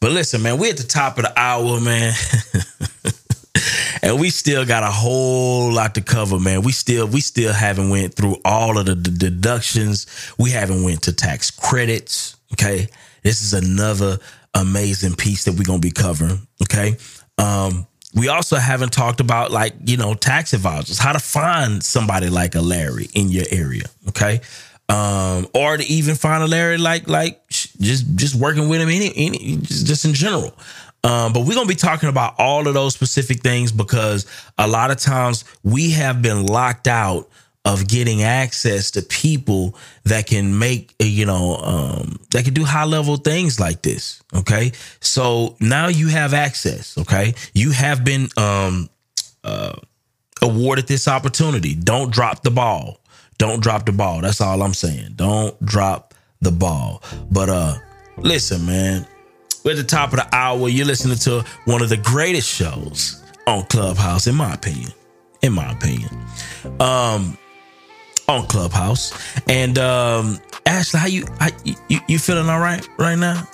But 0.00 0.12
listen, 0.12 0.42
man, 0.42 0.58
we're 0.58 0.70
at 0.70 0.76
the 0.76 0.84
top 0.84 1.18
of 1.18 1.24
the 1.24 1.38
hour, 1.38 1.80
man. 1.80 2.14
and 4.02 4.20
we 4.20 4.30
still 4.30 4.64
got 4.64 4.82
a 4.82 4.90
whole 4.90 5.72
lot 5.72 5.94
to 5.94 6.00
cover, 6.00 6.38
man. 6.38 6.62
We 6.62 6.72
still 6.72 7.06
we 7.06 7.20
still 7.20 7.52
haven't 7.52 7.90
went 7.90 8.14
through 8.14 8.36
all 8.44 8.78
of 8.78 8.86
the, 8.86 8.94
the 8.94 9.10
deductions. 9.10 10.06
We 10.38 10.50
haven't 10.50 10.82
went 10.82 11.02
to 11.02 11.12
tax 11.12 11.50
credits. 11.50 12.36
Okay. 12.52 12.88
This 13.22 13.42
is 13.42 13.54
another 13.54 14.18
amazing 14.54 15.14
piece 15.16 15.44
that 15.44 15.52
we're 15.52 15.64
gonna 15.64 15.78
be 15.78 15.90
covering. 15.90 16.46
Okay. 16.62 16.96
Um, 17.38 17.86
we 18.14 18.28
also 18.28 18.56
haven't 18.56 18.92
talked 18.92 19.20
about 19.20 19.50
like 19.50 19.74
you 19.84 19.96
know 19.96 20.14
tax 20.14 20.52
advisors, 20.52 20.98
how 20.98 21.12
to 21.12 21.18
find 21.18 21.82
somebody 21.82 22.28
like 22.28 22.54
a 22.54 22.60
Larry 22.60 23.08
in 23.14 23.28
your 23.28 23.44
area. 23.50 23.84
Okay. 24.08 24.40
Um, 24.88 25.48
or 25.52 25.76
to 25.76 25.84
even 25.84 26.14
find 26.14 26.44
a 26.44 26.46
Larry 26.46 26.78
like 26.78 27.08
like 27.08 27.46
just 27.48 28.14
just 28.14 28.36
working 28.36 28.68
with 28.68 28.80
him 28.80 28.88
any 28.88 29.12
any 29.16 29.56
just, 29.56 29.86
just 29.86 30.04
in 30.04 30.14
general. 30.14 30.56
Um, 31.02 31.32
but 31.32 31.40
we're 31.40 31.54
gonna 31.54 31.66
be 31.66 31.74
talking 31.74 32.08
about 32.08 32.34
all 32.38 32.66
of 32.68 32.74
those 32.74 32.94
specific 32.94 33.40
things 33.40 33.72
because 33.72 34.26
a 34.58 34.66
lot 34.66 34.90
of 34.90 34.98
times 34.98 35.44
we 35.64 35.90
have 35.90 36.22
been 36.22 36.46
locked 36.46 36.86
out 36.86 37.28
of 37.64 37.88
getting 37.88 38.22
access 38.22 38.92
to 38.92 39.02
people 39.02 39.76
that 40.04 40.26
can 40.26 40.56
make 40.58 40.94
you 41.00 41.26
know 41.26 41.56
um, 41.56 42.18
that 42.30 42.44
can 42.44 42.54
do 42.54 42.64
high 42.64 42.84
level 42.84 43.16
things 43.16 43.58
like 43.58 43.82
this 43.82 44.22
okay? 44.34 44.70
So 45.00 45.56
now 45.60 45.88
you 45.88 46.08
have 46.08 46.32
access 46.32 46.96
okay? 46.96 47.34
You 47.54 47.72
have 47.72 48.04
been 48.04 48.28
um, 48.36 48.88
uh, 49.42 49.74
awarded 50.42 50.86
this 50.86 51.08
opportunity. 51.08 51.74
Don't 51.74 52.12
drop 52.12 52.42
the 52.42 52.50
ball 52.50 53.00
don't 53.38 53.62
drop 53.62 53.86
the 53.86 53.92
ball. 53.92 54.20
That's 54.22 54.40
all 54.40 54.62
i'm 54.62 54.74
saying. 54.74 55.14
Don't 55.16 55.60
drop 55.64 56.14
the 56.40 56.52
ball. 56.52 57.02
But 57.30 57.48
uh 57.50 57.76
listen 58.18 58.66
man. 58.66 59.06
We're 59.64 59.72
at 59.72 59.78
the 59.78 59.84
top 59.84 60.10
of 60.12 60.16
the 60.18 60.28
hour. 60.34 60.68
You're 60.68 60.86
listening 60.86 61.18
to 61.18 61.44
one 61.64 61.82
of 61.82 61.88
the 61.88 61.96
greatest 61.96 62.48
shows 62.48 63.22
on 63.46 63.64
clubhouse 63.66 64.26
in 64.26 64.34
my 64.36 64.54
opinion. 64.54 64.92
In 65.42 65.52
my 65.54 65.72
opinion. 65.72 66.10
Um 66.80 67.36
on 68.28 68.46
Clubhouse. 68.46 69.12
And 69.48 69.78
um, 69.78 70.40
Ashley, 70.66 71.00
how 71.00 71.06
you 71.06 71.26
how, 71.38 71.48
you 71.64 72.00
you 72.08 72.18
feeling 72.18 72.48
all 72.48 72.60
right 72.60 72.86
right 72.98 73.18
now? 73.18 73.48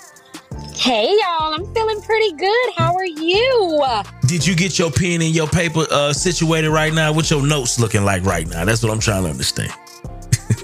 Hey 0.75 1.07
y'all, 1.07 1.55
I'm 1.55 1.75
feeling 1.75 2.01
pretty 2.03 2.33
good. 2.33 2.73
How 2.77 2.95
are 2.95 3.05
you? 3.05 3.85
Did 4.27 4.47
you 4.47 4.55
get 4.55 4.79
your 4.79 4.91
pen 4.91 5.23
and 5.23 5.35
your 5.35 5.47
paper 5.47 5.87
uh, 5.91 6.13
situated 6.13 6.71
right 6.71 6.93
now? 6.93 7.13
What 7.13 7.31
your 7.31 7.47
notes 7.47 7.79
looking 7.79 8.05
like 8.05 8.25
right 8.25 8.47
now? 8.49 8.65
That's 8.65 8.83
what 8.83 8.93
I'm 8.93 9.01
trying 9.01 9.25
to 9.25 9.31
understand. 9.31 9.73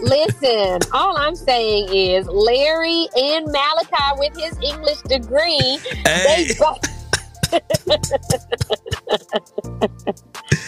Listen, 0.03 0.81
all 0.93 1.17
I'm 1.17 1.35
saying 1.35 1.89
is 1.93 2.27
Larry 2.27 3.09
and 3.17 3.47
Malaki 3.49 4.19
with 4.19 4.37
his 4.37 4.59
English 4.63 5.03
degree, 5.03 5.79
hey. 6.05 6.47
they 6.47 6.55
both 6.59 6.85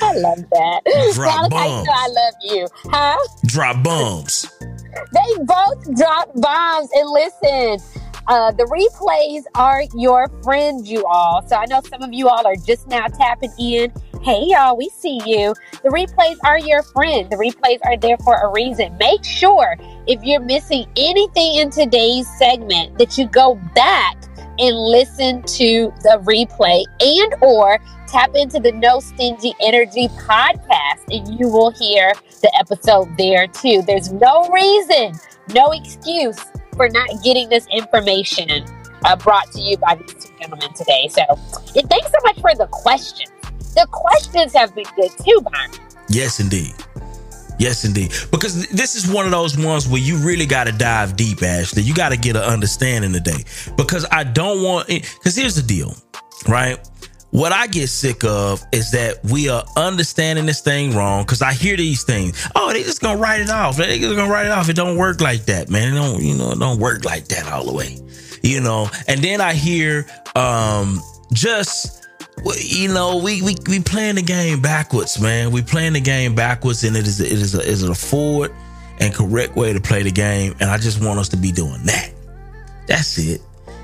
I 0.03 0.14
love 0.14 0.39
that. 0.51 1.12
Drop 1.14 1.51
bombs. 1.51 1.89
I 1.93 2.09
love 2.09 2.35
you. 2.43 2.68
Huh? 2.85 3.18
Drop 3.47 3.83
bombs. 3.83 4.51
They 4.61 5.45
both 5.45 5.95
drop 5.97 6.31
bombs. 6.37 6.89
And 6.95 7.11
listen, 7.11 7.79
uh, 8.27 8.53
the 8.53 8.64
replays 8.64 9.45
are 9.55 9.83
your 9.95 10.29
friends, 10.43 10.91
you 10.91 11.05
all. 11.07 11.43
So 11.47 11.57
I 11.57 11.66
know 11.66 11.81
some 11.89 12.03
of 12.03 12.12
you 12.12 12.29
all 12.29 12.47
are 12.47 12.57
just 12.57 12.87
now 12.89 13.07
tapping 13.07 13.53
in. 13.59 13.93
Hey, 14.23 14.45
y'all, 14.47 14.77
we 14.77 14.91
see 14.91 15.21
you. 15.25 15.55
The 15.83 15.89
replays 15.89 16.37
are 16.45 16.59
your 16.59 16.83
friend. 16.83 17.31
The 17.31 17.37
replays 17.37 17.79
are 17.85 17.97
there 17.97 18.18
for 18.18 18.35
a 18.35 18.53
reason. 18.53 18.97
Make 18.99 19.25
sure 19.25 19.77
if 20.07 20.23
you're 20.23 20.41
missing 20.41 20.87
anything 20.97 21.57
in 21.57 21.71
today's 21.71 22.29
segment 22.39 22.99
that 22.99 23.16
you 23.16 23.27
go 23.27 23.55
back 23.75 24.16
and 24.59 24.77
listen 24.77 25.43
to 25.43 25.91
the 26.03 26.21
replay 26.25 26.85
and 27.01 27.35
or 27.43 27.79
tap 28.07 28.31
into 28.35 28.61
the 28.61 28.73
No 28.73 29.01
Stingy 29.01 29.55
Energy 29.61 30.09
podcast 30.09 31.03
and 31.11 31.41
you 31.41 31.49
will 31.49 31.71
hear 31.71 32.12
the 32.43 32.53
episode 32.59 33.09
there 33.16 33.47
too. 33.47 33.83
There's 33.87 34.12
no 34.12 34.47
reason, 34.51 35.14
no 35.55 35.71
excuse 35.73 36.39
for 36.81 36.89
not 36.89 37.11
getting 37.22 37.47
this 37.51 37.66
information 37.70 38.64
uh, 39.05 39.14
brought 39.14 39.53
to 39.53 39.61
you 39.61 39.76
by 39.76 39.97
these 39.97 40.14
two 40.14 40.33
gentlemen 40.41 40.72
today. 40.72 41.09
So, 41.11 41.20
and 41.76 41.91
thanks 41.91 42.07
so 42.07 42.16
much 42.24 42.41
for 42.41 42.55
the 42.55 42.66
questions. 42.70 43.31
The 43.74 43.87
questions 43.91 44.55
have 44.55 44.74
been 44.74 44.87
good 44.97 45.11
too, 45.22 45.43
Byron. 45.43 45.72
Yes, 46.09 46.41
indeed. 46.41 46.72
Yes, 47.59 47.85
indeed. 47.85 48.14
Because 48.31 48.66
this 48.68 48.95
is 48.95 49.12
one 49.12 49.26
of 49.26 49.31
those 49.31 49.59
ones 49.59 49.87
where 49.87 50.01
you 50.01 50.16
really 50.26 50.47
got 50.47 50.68
to 50.68 50.72
dive 50.72 51.16
deep, 51.16 51.43
Ashley. 51.43 51.83
You 51.83 51.93
got 51.93 52.12
to 52.12 52.16
get 52.16 52.35
an 52.35 52.45
understanding 52.45 53.12
today. 53.12 53.45
Because 53.76 54.07
I 54.11 54.24
don't 54.24 54.62
want, 54.62 54.87
because 54.89 55.37
here's 55.37 55.57
the 55.57 55.62
deal, 55.62 55.95
right? 56.49 56.78
What 57.31 57.53
I 57.53 57.68
get 57.68 57.89
sick 57.89 58.24
of 58.24 58.64
is 58.72 58.91
that 58.91 59.24
we 59.24 59.49
are 59.49 59.64
understanding 59.76 60.47
this 60.47 60.61
thing 60.61 60.95
wrong. 60.95 61.22
Because 61.22 61.43
I 61.43 61.53
hear 61.53 61.76
these 61.76 62.03
things. 62.03 62.49
Oh, 62.57 62.72
they 62.72 62.83
just 62.83 63.01
gonna 63.01 63.20
write 63.20 63.41
it 63.41 63.51
off. 63.51 63.76
They 63.76 63.99
just 63.99 64.16
gonna 64.16 64.31
write 64.31 64.47
it 64.47 64.53
off. 64.53 64.68
It 64.68 64.76
don't 64.76 64.97
work 64.97 65.20
like 65.20 65.47
that, 65.47 65.70
man. 65.70 65.93
It 65.93 65.97
don't, 65.97 66.22
you 66.22 66.35
know, 66.35 66.51
it 66.51 66.59
don't 66.59 66.81
work 66.81 67.05
like 67.05 67.28
that 67.28 67.51
all 67.53 67.64
the 67.64 67.72
way. 67.72 67.99
You 68.43 68.61
know. 68.61 68.89
And 69.07 69.20
then 69.20 69.41
I 69.41 69.55
hear 69.55 70.07
um 70.35 71.01
just 71.33 72.01
you 72.59 72.89
know, 72.89 73.18
we 73.18 73.43
we 73.43 73.57
we 73.68 73.81
playing 73.81 74.16
the 74.16 74.22
game 74.22 74.61
backwards, 74.61 75.20
man. 75.20 75.51
We 75.51 75.62
playing 75.62 75.93
the 75.93 76.01
game 76.01 76.35
backwards, 76.35 76.85
and 76.85 76.97
it 76.97 77.07
is 77.07 77.20
it 77.20 77.33
is 77.33 77.55
a, 77.55 77.61
is 77.61 77.83
a 77.83 77.95
forward 77.95 78.53
and 78.99 79.14
correct 79.14 79.57
way 79.57 79.72
to 79.72 79.81
play 79.81 80.03
the 80.03 80.11
game. 80.11 80.55
And 80.61 80.70
I 80.70 80.78
just 80.78 81.05
want 81.05 81.18
us 81.18 81.28
to 81.31 81.37
be 81.37 81.53
doing 81.53 81.83
that. 81.85 82.12
That's 82.87 83.18
it. 83.18 83.41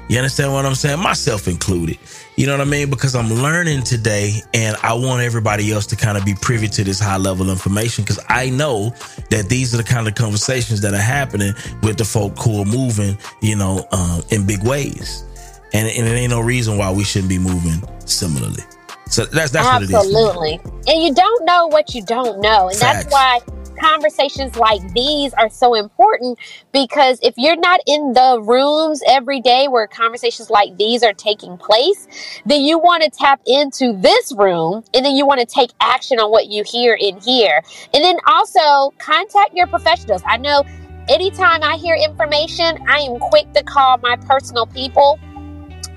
You 0.08 0.18
understand 0.18 0.52
what 0.52 0.64
I'm 0.64 0.74
saying? 0.74 1.00
Myself 1.00 1.48
included. 1.48 1.98
You 2.36 2.46
know 2.46 2.52
what 2.52 2.66
I 2.66 2.70
mean? 2.70 2.90
Because 2.90 3.14
I'm 3.14 3.28
learning 3.28 3.82
today, 3.82 4.40
and 4.54 4.76
I 4.82 4.94
want 4.94 5.22
everybody 5.22 5.72
else 5.72 5.86
to 5.86 5.96
kind 5.96 6.16
of 6.16 6.24
be 6.24 6.34
privy 6.34 6.68
to 6.68 6.84
this 6.84 7.00
high 7.00 7.16
level 7.16 7.50
information. 7.50 8.04
Because 8.04 8.22
I 8.28 8.50
know 8.50 8.90
that 9.30 9.46
these 9.48 9.74
are 9.74 9.78
the 9.78 9.84
kind 9.84 10.06
of 10.06 10.14
conversations 10.14 10.80
that 10.82 10.94
are 10.94 10.98
happening 10.98 11.54
with 11.82 11.96
the 11.98 12.04
folk 12.04 12.38
who 12.38 12.60
are 12.62 12.66
moving, 12.66 13.18
you 13.40 13.56
know, 13.56 13.86
um, 13.92 14.22
in 14.30 14.46
big 14.46 14.62
ways 14.62 15.24
and, 15.72 15.88
and 15.88 16.06
it 16.06 16.10
ain't 16.10 16.30
no 16.30 16.40
reason 16.40 16.78
why 16.78 16.90
we 16.90 17.04
shouldn't 17.04 17.28
be 17.28 17.38
moving 17.38 17.82
similarly. 18.06 18.62
So 19.08 19.24
that's 19.26 19.50
that's 19.50 19.66
what 19.66 19.82
it 19.82 19.90
is. 19.90 19.94
absolutely. 19.94 20.60
And 20.88 21.02
you 21.02 21.14
don't 21.14 21.44
know 21.44 21.66
what 21.68 21.94
you 21.94 22.02
don't 22.02 22.40
know, 22.40 22.68
and 22.68 22.78
Facts. 22.78 23.04
that's 23.04 23.12
why 23.12 23.40
conversations 23.78 24.56
like 24.56 24.80
these 24.92 25.32
are 25.34 25.50
so 25.50 25.74
important 25.74 26.38
because 26.72 27.18
if 27.22 27.34
you're 27.36 27.56
not 27.56 27.80
in 27.86 28.12
the 28.12 28.40
rooms 28.42 29.02
every 29.06 29.40
day 29.40 29.68
where 29.68 29.86
conversations 29.86 30.50
like 30.50 30.76
these 30.76 31.02
are 31.02 31.12
taking 31.12 31.56
place, 31.56 32.06
then 32.44 32.62
you 32.62 32.78
want 32.78 33.02
to 33.02 33.10
tap 33.10 33.40
into 33.46 33.92
this 33.98 34.32
room 34.36 34.84
and 34.94 35.04
then 35.04 35.16
you 35.16 35.26
want 35.26 35.40
to 35.40 35.46
take 35.46 35.70
action 35.80 36.18
on 36.18 36.30
what 36.30 36.48
you 36.48 36.64
hear 36.64 36.94
in 36.94 37.20
here. 37.20 37.62
And 37.94 38.02
then 38.02 38.16
also 38.26 38.94
contact 38.98 39.54
your 39.54 39.66
professionals. 39.66 40.22
I 40.26 40.36
know 40.36 40.64
anytime 41.08 41.62
I 41.62 41.76
hear 41.76 41.94
information, 41.94 42.78
I 42.88 43.00
am 43.00 43.18
quick 43.18 43.52
to 43.54 43.62
call 43.62 43.98
my 43.98 44.16
personal 44.16 44.66
people 44.66 45.18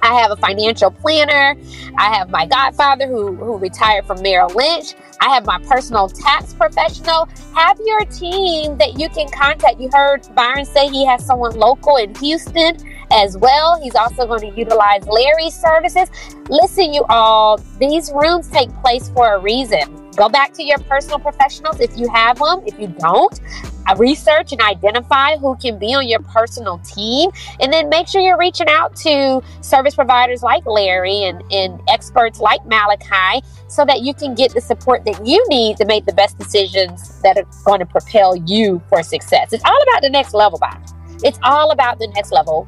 I 0.02 0.20
have 0.22 0.32
a 0.32 0.36
financial 0.36 0.92
planner. 0.92 1.56
I 1.98 2.16
have 2.16 2.30
my 2.30 2.46
godfather 2.46 3.08
who, 3.08 3.36
who 3.36 3.58
retired 3.58 4.06
from 4.06 4.22
Merrill 4.22 4.50
Lynch. 4.50 4.96
I 5.22 5.30
have 5.34 5.46
my 5.46 5.60
personal 5.60 6.08
tax 6.08 6.54
professional. 6.54 7.28
Have 7.56 7.78
your 7.86 8.06
team 8.06 8.78
that 8.78 9.00
you 9.00 9.10
can 9.10 9.30
contact. 9.30 9.80
You 9.80 9.90
heard 9.92 10.28
Byron 10.34 10.66
say 10.66 10.88
he 10.88 11.06
has 11.06 11.26
someone 11.26 11.58
local 11.58 11.98
in 11.98 12.16
Houston 12.16 12.78
as 13.12 13.38
well. 13.38 13.82
He's 13.82 13.96
also 13.96 14.26
going 14.28 14.42
to 14.42 14.58
utilize 14.58 15.06
Larry's 15.08 15.56
services. 15.56 16.10
Listen, 16.50 16.94
you 16.94 17.04
all, 17.10 17.58
these 17.80 18.12
rooms 18.14 18.48
take 18.50 18.70
place 18.82 19.10
for 19.10 19.36
a 19.36 19.40
reason. 19.40 19.82
Go 20.16 20.30
back 20.30 20.54
to 20.54 20.64
your 20.64 20.80
personal 20.80 21.20
professionals 21.20 21.80
if 21.80 21.98
you 21.98 22.10
have 22.10 22.40
them. 22.40 22.62
If 22.66 22.80
you 22.80 22.88
don't, 22.88 23.40
uh, 23.88 23.96
research 23.96 24.52
and 24.52 24.62
identify 24.62 25.38
who 25.38 25.56
can 25.58 25.80
be 25.80 25.94
on 25.94 26.08
your 26.08 26.20
personal 26.22 26.80
team. 26.80 27.30
And 27.60 27.72
then 27.72 27.90
make 27.90 28.08
sure 28.08 28.22
you're 28.22 28.38
reaching 28.38 28.68
out 28.70 28.96
to 28.98 29.42
service 29.62 29.96
providers 29.96 30.44
like 30.44 30.66
Larry 30.66 31.24
and, 31.24 31.42
and 31.52 31.80
experts 31.88 32.40
like 32.40 32.62
Malaki 32.62 33.42
so 33.70 33.86
that 33.86 34.02
you 34.02 34.14
can 34.14 34.36
get 34.36 34.54
the 34.54 34.62
support 34.62 35.06
that 35.06 35.26
you 35.26 35.44
need 35.48 35.78
to 35.78 35.86
make 35.86 36.06
the 36.06 36.14
best 36.14 36.38
decisions 36.38 37.22
that 37.22 37.38
are 37.38 37.46
going 37.66 37.80
to 37.80 37.86
propel 37.86 38.36
you 38.36 38.82
for 38.90 39.04
success. 39.04 39.54
It's 39.54 39.64
all 39.64 39.82
about 39.84 40.02
the 40.02 40.10
next 40.10 40.34
level, 40.34 40.60
Bob. 40.60 40.82
It's 41.24 41.40
all 41.44 41.72
about 41.72 42.00
the 42.00 42.08
next 42.08 42.32
level. 42.32 42.68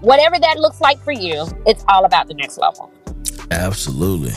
Whatever 0.00 0.38
that 0.38 0.58
looks 0.58 0.80
like 0.80 0.98
for 1.02 1.12
you, 1.12 1.46
it's 1.66 1.84
all 1.88 2.04
about 2.04 2.28
the 2.28 2.34
next 2.34 2.58
level. 2.58 2.92
Absolutely. 3.50 4.32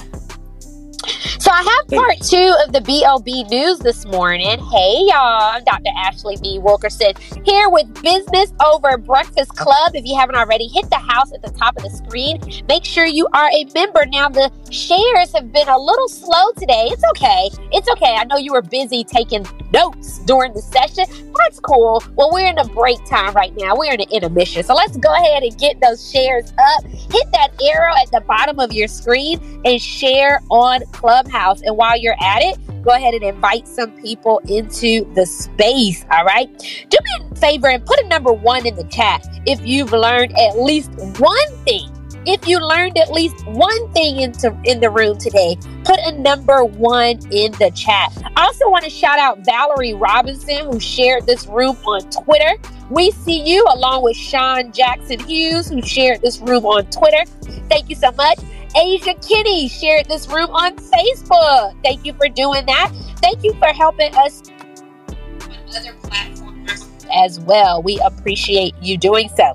So 1.40 1.52
I 1.52 1.64
have 1.64 1.88
part 1.88 2.20
two 2.22 2.54
of 2.66 2.74
the 2.74 2.82
BOB 2.82 3.50
news 3.50 3.80
this 3.80 4.06
morning. 4.06 4.60
Hey 4.60 5.06
y'all, 5.08 5.56
I'm 5.56 5.64
Dr. 5.64 5.90
Ashley 5.98 6.36
V. 6.36 6.60
Wilkerson 6.60 7.14
here 7.46 7.70
with 7.70 7.92
Business 8.04 8.54
Over 8.64 8.98
Breakfast 8.98 9.56
Club. 9.56 9.96
If 9.96 10.06
you 10.06 10.18
haven't 10.18 10.36
already, 10.36 10.68
hit 10.68 10.90
the 10.90 10.98
house 10.98 11.32
at 11.34 11.42
the 11.42 11.50
top 11.52 11.78
of 11.78 11.84
the 11.84 11.90
screen. 11.90 12.40
Make 12.68 12.84
sure 12.86 13.06
you 13.06 13.28
are 13.34 13.50
a 13.50 13.66
member. 13.74 14.06
Now 14.06 14.30
the 14.30 14.52
shares 14.72 15.34
have 15.34 15.52
been 15.52 15.68
a 15.70 15.78
little 15.78 16.10
slow 16.10 16.52
today. 16.58 16.88
It's 16.92 17.04
okay. 17.12 17.50
It's 17.72 17.90
okay. 17.92 18.16
I 18.18 18.26
know 18.26 18.38
you 18.38 18.54
were 18.54 18.62
busy 18.62 19.04
taking 19.04 19.46
notes 19.74 20.20
during 20.20 20.54
the 20.54 20.62
session. 20.62 21.06
That's 21.38 21.60
cool. 21.60 22.04
Well, 22.16 22.32
we're 22.32 22.48
in 22.48 22.58
a 22.58 22.66
break 22.66 23.04
time 23.06 23.34
right 23.34 23.54
now. 23.58 23.76
We're 23.76 23.94
in 23.94 24.02
an 24.02 24.10
intermission. 24.12 24.64
So 24.64 24.74
let's 24.76 24.98
go 24.98 25.14
ahead 25.14 25.44
and 25.44 25.58
get 25.58 25.80
those 25.82 26.12
shares 26.12 26.54
up. 26.60 26.86
Hit 26.86 27.32
that 27.34 27.50
arrow 27.64 27.94
at 28.02 28.12
the 28.12 28.22
bottom 28.22 28.60
of 28.60 28.74
your 28.74 28.88
screen 28.88 29.40
and 29.66 29.82
share 29.82 30.42
on 30.50 30.82
Clubhouse. 30.92 31.62
And 31.62 31.78
while 31.78 32.00
you're 32.00 32.18
at 32.22 32.42
it, 32.44 32.84
go 32.84 32.92
ahead 32.92 33.14
and 33.14 33.24
invite 33.24 33.68
some 33.68 33.92
people 34.02 34.40
into 34.50 35.12
the 35.16 35.26
space. 35.26 36.06
All 36.12 36.26
right. 36.26 36.50
Do 36.90 36.98
me 37.04 37.28
a 37.32 37.36
favor 37.36 37.70
and 37.70 37.86
put 37.86 38.00
a 38.02 38.08
number 38.08 38.34
one 38.34 38.66
in 38.66 38.76
the 38.76 38.86
chat 38.86 39.26
if 39.46 39.66
you've 39.66 39.92
learned 39.94 40.38
at 40.38 40.60
least 40.60 40.92
one 41.20 41.58
thing 41.66 41.90
if 42.26 42.48
you 42.48 42.60
learned 42.60 42.98
at 42.98 43.12
least 43.12 43.46
one 43.48 43.92
thing 43.94 44.20
into 44.20 44.58
in 44.66 44.80
the 44.80 44.90
room 44.90 45.18
today, 45.18 45.58
put 45.84 46.00
a 46.00 46.12
number 46.12 46.64
one 46.64 47.20
in 47.32 47.52
the 47.54 47.72
chat. 47.76 48.12
I 48.36 48.46
also 48.46 48.70
want 48.70 48.84
to 48.84 48.90
shout 48.90 49.20
out 49.20 49.40
Valerie 49.46 49.94
Robinson 49.94 50.66
who 50.66 50.80
shared 50.80 51.26
this 51.26 51.48
room 51.48 51.78
on 51.86 52.02
Twitter. 52.10 52.58
We 52.90 53.12
see 53.12 53.42
you 53.42 53.66
along 53.70 54.04
with 54.04 54.18
Sean 54.18 54.72
Jackson 54.72 55.20
Hughes 55.20 55.70
who 55.70 55.82
shared 55.82 56.22
this 56.22 56.40
room 56.40 56.66
on 56.66 56.86
Twitter. 56.88 57.24
Thank 57.70 57.90
you 57.90 57.96
so 57.96 58.12
much. 58.12 58.40
Asia 58.76 59.16
Kitty 59.16 59.68
shared 59.68 60.06
this 60.06 60.28
room 60.28 60.50
on 60.52 60.76
Facebook. 60.76 61.76
Thank 61.84 62.06
you 62.06 62.14
for 62.14 62.28
doing 62.28 62.66
that. 62.66 62.92
Thank 63.18 63.44
you 63.44 63.54
for 63.54 63.68
helping 63.68 64.14
us 64.16 64.42
on 64.50 65.76
other 65.76 65.94
platforms 66.04 66.88
as 67.12 67.40
well. 67.40 67.82
We 67.82 68.00
appreciate 68.00 68.76
you 68.82 68.98
doing 68.98 69.30
so. 69.36 69.54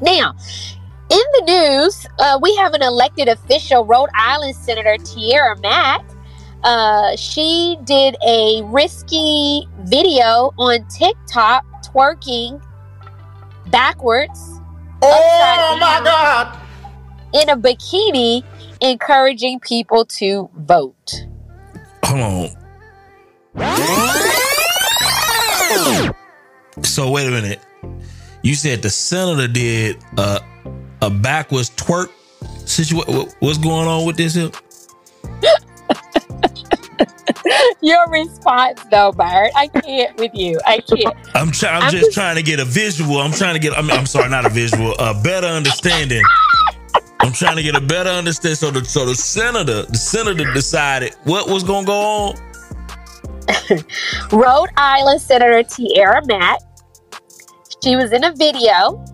Now, 0.00 0.34
in 1.12 1.18
the 1.32 1.42
news, 1.46 2.06
uh, 2.18 2.38
we 2.40 2.56
have 2.56 2.72
an 2.72 2.82
elected 2.82 3.28
official, 3.28 3.84
Rhode 3.84 4.08
Island 4.14 4.56
Senator 4.56 4.96
Tiara 4.96 5.58
Mack. 5.60 6.02
Uh, 6.64 7.14
she 7.16 7.76
did 7.84 8.16
a 8.26 8.62
risky 8.64 9.68
video 9.80 10.54
on 10.56 10.86
TikTok 10.88 11.64
twerking 11.84 12.62
backwards. 13.70 14.60
Oh 15.02 15.76
my 15.78 16.00
God! 16.02 16.58
In 17.34 17.50
a 17.50 17.56
bikini, 17.56 18.42
encouraging 18.80 19.60
people 19.60 20.06
to 20.06 20.48
vote. 20.56 21.26
Hold 22.04 22.20
on. 22.20 22.48
So 26.84 27.10
wait 27.10 27.26
a 27.26 27.30
minute. 27.30 27.60
You 28.42 28.54
said 28.54 28.80
the 28.82 28.90
senator 28.90 29.48
did 29.48 29.96
a 30.16 30.40
a 31.02 31.10
backwards 31.10 31.68
twerk 31.70 32.10
situation. 32.64 33.28
What's 33.40 33.58
going 33.58 33.88
on 33.88 34.06
with 34.06 34.16
this? 34.16 34.34
Here? 34.34 34.50
Your 37.82 38.08
response, 38.08 38.82
though, 38.90 39.12
Bart. 39.12 39.50
I 39.56 39.66
can't 39.66 40.16
with 40.16 40.30
you. 40.32 40.60
I 40.64 40.78
can't. 40.78 41.14
I'm, 41.34 41.50
try- 41.50 41.70
I'm, 41.70 41.82
I'm 41.82 41.90
just, 41.90 42.04
just 42.04 42.14
trying 42.14 42.36
to 42.36 42.42
get 42.42 42.60
a 42.60 42.64
visual. 42.64 43.18
I'm 43.18 43.32
trying 43.32 43.54
to 43.54 43.60
get. 43.60 43.76
I 43.76 43.82
mean, 43.82 43.90
I'm 43.90 44.06
sorry, 44.06 44.30
not 44.30 44.46
a 44.46 44.48
visual. 44.48 44.94
A 44.98 45.20
better 45.22 45.48
understanding. 45.48 46.22
I'm 47.20 47.32
trying 47.32 47.56
to 47.56 47.62
get 47.62 47.76
a 47.76 47.80
better 47.80 48.10
understanding. 48.10 48.56
So 48.56 48.70
the 48.70 48.84
so 48.84 49.06
the 49.06 49.14
senator, 49.14 49.82
the 49.82 49.98
senator 49.98 50.52
decided 50.52 51.14
what 51.24 51.48
was 51.48 51.64
going 51.64 51.84
to 51.84 51.86
go 51.86 52.00
on. 52.00 52.34
Rhode 54.32 54.70
Island 54.76 55.20
Senator 55.20 55.62
Tiara 55.62 56.24
Mack. 56.26 56.58
She 57.82 57.96
was 57.96 58.12
in 58.12 58.24
a 58.24 58.32
video 58.32 59.04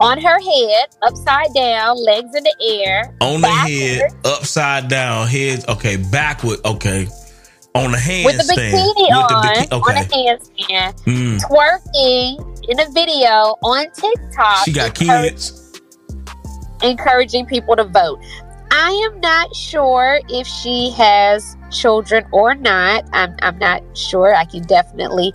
on 0.00 0.18
her 0.20 0.40
head, 0.40 0.88
upside 1.02 1.52
down, 1.54 2.02
legs 2.02 2.34
in 2.34 2.42
the 2.42 2.82
air. 2.82 3.14
On 3.20 3.40
backward. 3.40 3.68
the 3.68 3.80
head, 3.80 4.10
upside 4.24 4.88
down, 4.88 5.28
head. 5.28 5.64
Okay, 5.68 5.96
backward. 5.96 6.58
Okay. 6.64 7.06
On 7.74 7.92
the 7.92 7.98
handstand. 7.98 8.24
With 8.24 8.36
the 8.38 8.54
bikini 8.54 9.10
on. 9.12 9.28
The 9.28 9.48
biki- 9.48 9.72
okay. 9.72 9.74
On 9.74 9.94
the 9.94 10.10
handstand. 10.10 11.04
Mm. 11.04 11.40
Twerking 11.40 12.68
in 12.68 12.80
a 12.80 12.90
video 12.90 13.56
on 13.62 13.86
TikTok. 13.92 14.64
She 14.64 14.72
got 14.72 14.94
kids. 14.94 15.80
Encouraging 16.82 17.46
people 17.46 17.76
to 17.76 17.84
vote. 17.84 18.18
I 18.72 18.90
am 19.10 19.20
not 19.20 19.54
sure 19.54 20.20
if 20.28 20.46
she 20.46 20.90
has 20.92 21.56
children 21.70 22.24
or 22.32 22.54
not. 22.54 23.04
I'm, 23.12 23.36
I'm 23.42 23.58
not 23.58 23.82
sure. 23.96 24.34
I 24.34 24.44
can 24.44 24.62
definitely 24.62 25.34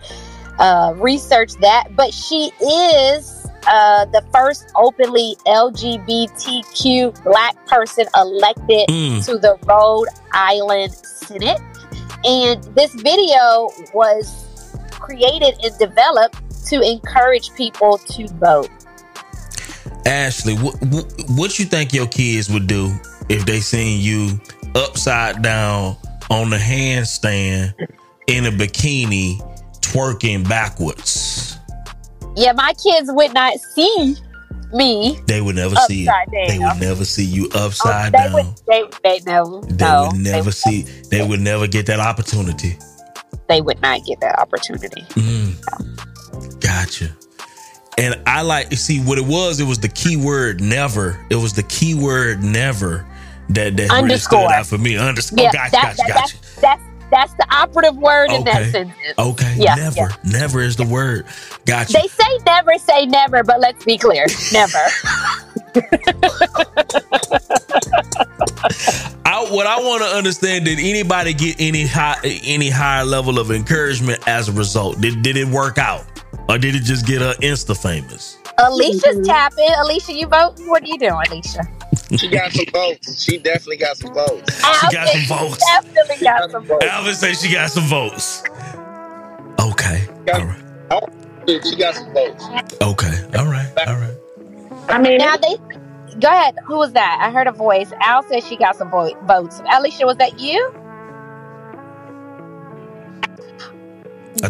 uh, 0.58 0.94
research 0.98 1.54
that. 1.56 1.96
But 1.96 2.14
she 2.14 2.52
is 2.62 3.46
uh, 3.68 4.06
the 4.06 4.24
first 4.34 4.72
openly 4.76 5.36
LGBTQ 5.48 7.24
black 7.24 7.66
person 7.68 8.06
elected 8.16 8.88
mm. 8.90 9.26
to 9.26 9.38
the 9.38 9.58
Rhode 9.66 10.08
Island 10.34 10.94
Senate. 10.94 11.60
And 12.24 12.64
this 12.76 12.94
video 12.94 13.70
was 13.94 14.78
created 14.92 15.56
and 15.64 15.78
developed 15.78 16.38
to 16.68 16.82
encourage 16.82 17.54
people 17.56 17.98
to 17.98 18.28
vote. 18.36 18.70
Ashley, 20.06 20.56
what, 20.56 20.76
what 21.30 21.58
you 21.60 21.66
think 21.66 21.94
your 21.94 22.08
kids 22.08 22.50
would 22.50 22.68
do 22.68 22.94
if 23.30 23.46
they 23.46 23.60
seen 23.60 24.02
you 24.02 24.40
upside 24.76 25.42
down 25.42 25.98
on 26.30 26.50
the 26.50 26.58
handstand 26.58 27.74
in 28.28 28.46
a 28.46 28.52
bikini 28.52 29.40
twerking 29.82 30.48
backwards? 30.48 31.55
Yeah, 32.36 32.52
my 32.54 32.74
kids 32.74 33.10
would 33.12 33.34
not 33.34 33.58
see 33.60 34.16
me. 34.74 35.20
They 35.28 35.42
would 35.42 35.56
never 35.56 35.76
see 35.88 36.04
it. 36.04 36.06
Down. 36.06 36.48
They 36.48 36.60
would 36.60 36.80
never 36.80 37.06
see 37.06 37.26
you 37.26 37.50
upside 37.56 38.14
oh, 38.14 38.18
they 38.18 38.24
down. 38.24 38.34
Would, 38.34 38.56
they, 38.68 38.84
they 39.04 39.20
never. 39.26 39.62
They 39.62 39.86
no, 39.86 40.10
would 40.12 40.22
never 40.22 40.46
they 40.46 40.52
see. 40.52 40.82
They 41.10 41.26
would 41.26 41.42
never 41.42 41.68
get 41.68 41.86
that 41.88 42.00
opportunity. 42.00 42.78
They 43.48 43.62
would 43.62 43.82
not 43.82 44.04
get 44.06 44.20
that 44.22 44.40
opportunity. 44.40 45.02
Mm. 45.14 46.60
Gotcha. 46.60 47.16
And 47.98 48.22
I 48.26 48.42
like 48.42 48.74
see 48.74 49.00
what 49.00 49.18
it 49.18 49.26
was. 49.26 49.60
It 49.60 49.66
was 49.66 49.80
the 49.80 49.88
key 49.88 50.18
word 50.18 50.62
never. 50.62 51.26
It 51.30 51.36
was 51.36 51.54
the 51.54 51.64
key 51.64 51.96
word 51.96 52.44
never 52.44 53.08
that 53.50 53.78
that 53.78 53.92
really 53.92 54.18
stood 54.18 54.52
out 54.52 54.66
for 54.66 54.78
me. 54.78 54.98
Underscore. 54.98 55.40
Yeah, 55.44 55.52
gotcha, 55.52 55.72
that, 55.72 55.98
gotcha, 55.98 56.08
that, 56.08 56.16
gotcha. 56.16 56.62
That's 56.62 56.95
that's 57.12 57.34
the 57.34 57.48
operative 57.52 57.98
word 57.98 58.30
okay. 58.30 58.38
in 58.38 58.44
that 58.46 58.72
sentence. 58.72 58.98
Okay. 59.18 59.56
Yeah. 59.58 59.76
Never. 59.76 59.96
Yeah. 59.98 60.16
Never 60.24 60.62
is 60.62 60.76
the 60.76 60.86
word. 60.86 61.26
Gotcha. 61.66 61.94
They 61.94 62.08
say 62.08 62.40
never 62.46 62.78
say 62.78 63.06
never, 63.06 63.44
but 63.44 63.60
let's 63.60 63.84
be 63.86 63.98
clear. 63.98 64.26
Never. 64.52 64.78
I, 69.26 69.46
what 69.50 69.68
I 69.68 69.80
want 69.80 70.02
to 70.04 70.08
understand 70.08 70.66
did 70.66 70.80
anybody 70.80 71.34
get 71.34 71.58
any 71.60 71.86
high 71.86 72.20
any 72.24 72.70
higher 72.70 73.04
level 73.04 73.40
of 73.40 73.52
encouragement 73.52 74.26
as 74.28 74.48
a 74.48 74.54
result? 74.54 75.02
Did 75.02 75.22
did 75.22 75.36
it 75.36 75.48
work 75.48 75.78
out, 75.78 76.06
or 76.48 76.58
did 76.58 76.76
it 76.76 76.84
just 76.84 77.06
get 77.06 77.22
her 77.22 77.34
insta 77.42 77.76
famous? 77.76 78.38
Alicia's 78.58 79.04
mm-hmm. 79.04 79.24
tapping. 79.24 79.70
Alicia, 79.80 80.14
you 80.14 80.28
vote? 80.28 80.54
What 80.68 80.84
are 80.84 80.88
you 80.88 80.98
doing, 80.98 81.22
Alicia? 81.28 81.68
She 82.18 82.28
got 82.28 82.52
some 82.52 82.66
votes. 82.72 83.24
She 83.24 83.38
definitely 83.40 83.78
got 83.78 83.98
some 83.98 84.14
votes. 84.14 84.56
She 84.58 84.92
got 84.92 85.08
some 85.10 85.38
votes. 85.38 85.66
Definitely 85.66 86.18
got 86.26 86.52
some 86.52 86.66
votes. 86.66 86.86
Alvin 86.86 87.16
says 87.16 87.42
she 87.42 87.52
got 87.52 87.72
some 87.72 87.86
votes. 87.86 88.44
Okay. 89.60 90.08
Got, 90.26 90.42
All 90.42 90.48
right. 90.48 91.64
She 91.64 91.76
got 91.76 91.96
some 91.96 92.14
votes. 92.14 92.44
Okay. 92.82 93.38
All 93.38 93.46
right. 93.48 93.72
All 93.88 93.96
right. 93.96 94.16
I 94.90 95.00
mean, 95.00 95.18
now 95.18 95.38
they. 95.38 95.58
Go 96.20 96.30
ahead. 96.30 96.56
Who 96.66 96.78
was 96.78 96.94
that? 96.94 97.20
I 97.22 97.32
heard 97.32 97.48
a 97.48 97.52
voice. 97.52 97.92
Al 98.02 98.24
says 98.24 98.48
she 98.48 98.56
got 98.56 98.76
some 98.76 98.90
vo- 98.90 99.16
votes. 99.26 99.62
Alicia, 99.72 100.06
was 100.06 100.18
that 100.18 100.40
you? 100.40 100.74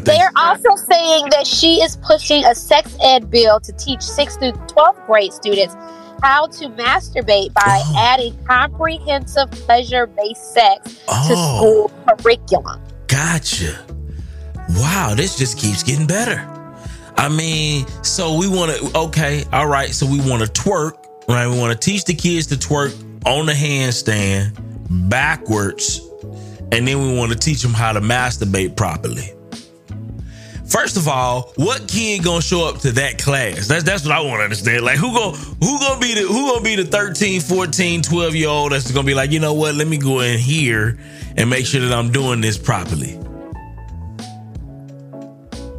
They're 0.03 0.31
also 0.35 0.75
saying 0.75 1.29
that 1.31 1.47
she 1.47 1.81
is 1.81 1.97
pushing 1.97 2.43
a 2.45 2.53
sex 2.53 2.97
ed 3.03 3.31
bill 3.31 3.59
to 3.61 3.71
teach 3.73 3.99
6th 3.99 4.39
through 4.39 4.51
12th 4.67 5.05
grade 5.07 5.31
students 5.33 5.75
how 6.21 6.47
to 6.47 6.69
masturbate 6.69 7.53
by 7.53 7.81
oh. 7.83 7.95
adding 7.97 8.37
comprehensive 8.45 9.51
pleasure 9.51 10.07
based 10.07 10.53
sex 10.53 10.99
oh. 11.07 11.27
to 11.27 11.35
school 11.35 12.17
curriculum. 12.17 12.81
Gotcha. 13.07 13.85
Wow, 14.69 15.13
this 15.15 15.37
just 15.37 15.59
keeps 15.59 15.83
getting 15.83 16.07
better. 16.07 16.51
I 17.17 17.29
mean, 17.29 17.85
so 18.03 18.37
we 18.37 18.47
want 18.47 18.71
to, 18.71 18.97
okay, 18.97 19.43
all 19.53 19.67
right, 19.67 19.93
so 19.93 20.05
we 20.05 20.19
want 20.19 20.43
to 20.43 20.61
twerk, 20.61 20.93
right? 21.27 21.47
We 21.47 21.57
want 21.57 21.71
to 21.71 21.77
teach 21.77 22.05
the 22.05 22.13
kids 22.13 22.47
to 22.47 22.55
twerk 22.55 22.93
on 23.25 23.45
the 23.45 23.53
handstand 23.53 24.57
backwards, 25.09 26.01
and 26.71 26.87
then 26.87 27.01
we 27.01 27.15
want 27.17 27.31
to 27.31 27.37
teach 27.37 27.61
them 27.61 27.73
how 27.73 27.93
to 27.93 28.01
masturbate 28.01 28.75
properly. 28.75 29.34
First 30.67 30.97
of 30.97 31.07
all, 31.07 31.53
what 31.57 31.87
kid 31.87 32.23
gonna 32.23 32.41
show 32.41 32.67
up 32.67 32.79
to 32.79 32.91
that 32.93 33.19
class? 33.19 33.67
That's 33.67 33.83
that's 33.83 34.03
what 34.03 34.13
I 34.13 34.19
want 34.21 34.39
to 34.39 34.43
understand. 34.43 34.83
Like 34.83 34.97
who 34.97 35.13
gonna 35.13 35.37
who 35.37 35.79
gonna 35.79 35.99
be 35.99 36.15
the 36.15 36.21
who 36.21 36.51
gonna 36.51 36.63
be 36.63 36.75
the 36.75 36.85
13, 36.85 37.39
14, 37.39 38.01
12 38.01 38.35
year 38.35 38.49
old 38.49 38.71
that's 38.71 38.91
gonna 38.91 39.05
be 39.05 39.13
like, 39.13 39.31
you 39.31 39.39
know 39.39 39.53
what, 39.53 39.75
let 39.75 39.87
me 39.87 39.97
go 39.97 40.21
in 40.21 40.39
here 40.39 40.97
and 41.37 41.49
make 41.49 41.67
sure 41.67 41.81
that 41.81 41.93
I'm 41.93 42.11
doing 42.11 42.41
this 42.41 42.57
properly. 42.57 43.17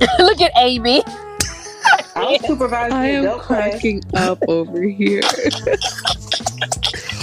Look 0.19 0.41
at 0.41 0.53
Amy. 0.57 1.03
i 2.15 2.39
I 2.71 3.07
am 3.09 3.41
cracking 3.41 4.03
up 4.15 4.39
over 4.47 4.83
here. 4.83 5.23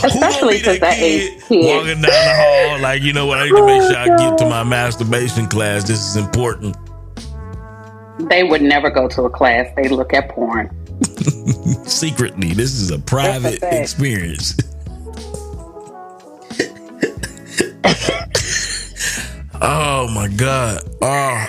Especially 0.03 0.57
because 0.57 0.79
that 0.79 0.97
age 0.99 1.41
kid 1.47 1.65
walking 1.65 2.01
down 2.01 2.11
the 2.11 2.33
hall, 2.35 2.79
like 2.81 3.01
you 3.01 3.13
know 3.13 3.25
what, 3.25 3.39
I 3.39 3.45
need 3.45 3.55
to 3.55 3.65
make 3.65 3.81
sure 3.83 3.97
I 3.97 4.07
get 4.17 4.37
to 4.39 4.49
my 4.49 4.63
masturbation 4.63 5.47
class. 5.47 5.87
This 5.87 6.05
is 6.05 6.17
important. 6.17 6.75
They 8.19 8.43
would 8.43 8.61
never 8.61 8.89
go 8.89 9.07
to 9.09 9.23
a 9.23 9.29
class. 9.29 9.67
They 9.75 9.89
look 9.89 10.13
at 10.13 10.29
porn. 10.29 10.69
Secretly, 11.85 12.53
this 12.53 12.73
is 12.73 12.91
a 12.91 12.99
private 12.99 13.59
experience. 13.63 14.55
oh 19.61 20.07
my 20.13 20.27
god. 20.35 20.83
Oh. 21.01 21.47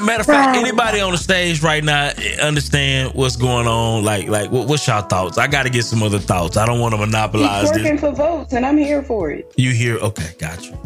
matter 0.00 0.20
of 0.20 0.26
fact, 0.26 0.56
anybody 0.56 1.00
on 1.00 1.12
the 1.12 1.18
stage 1.18 1.62
right 1.62 1.82
now 1.82 2.12
understand 2.42 3.14
what's 3.14 3.36
going 3.36 3.66
on? 3.66 4.04
Like, 4.04 4.28
like, 4.28 4.50
what, 4.50 4.68
what's 4.68 4.86
your 4.86 5.00
thoughts? 5.02 5.38
I 5.38 5.46
got 5.46 5.62
to 5.64 5.70
get 5.70 5.84
some 5.84 6.02
other 6.02 6.18
thoughts. 6.18 6.56
I 6.56 6.66
don't 6.66 6.78
want 6.80 6.92
to 6.92 6.98
monopolize 6.98 7.70
He's 7.70 7.78
working 7.78 7.92
this. 7.92 8.00
for 8.00 8.12
votes, 8.12 8.52
and 8.52 8.66
I'm 8.66 8.76
here 8.76 9.02
for 9.02 9.30
it. 9.30 9.52
You 9.56 9.72
here? 9.72 9.96
Okay, 9.96 10.34
got 10.38 10.64
you. 10.66 10.78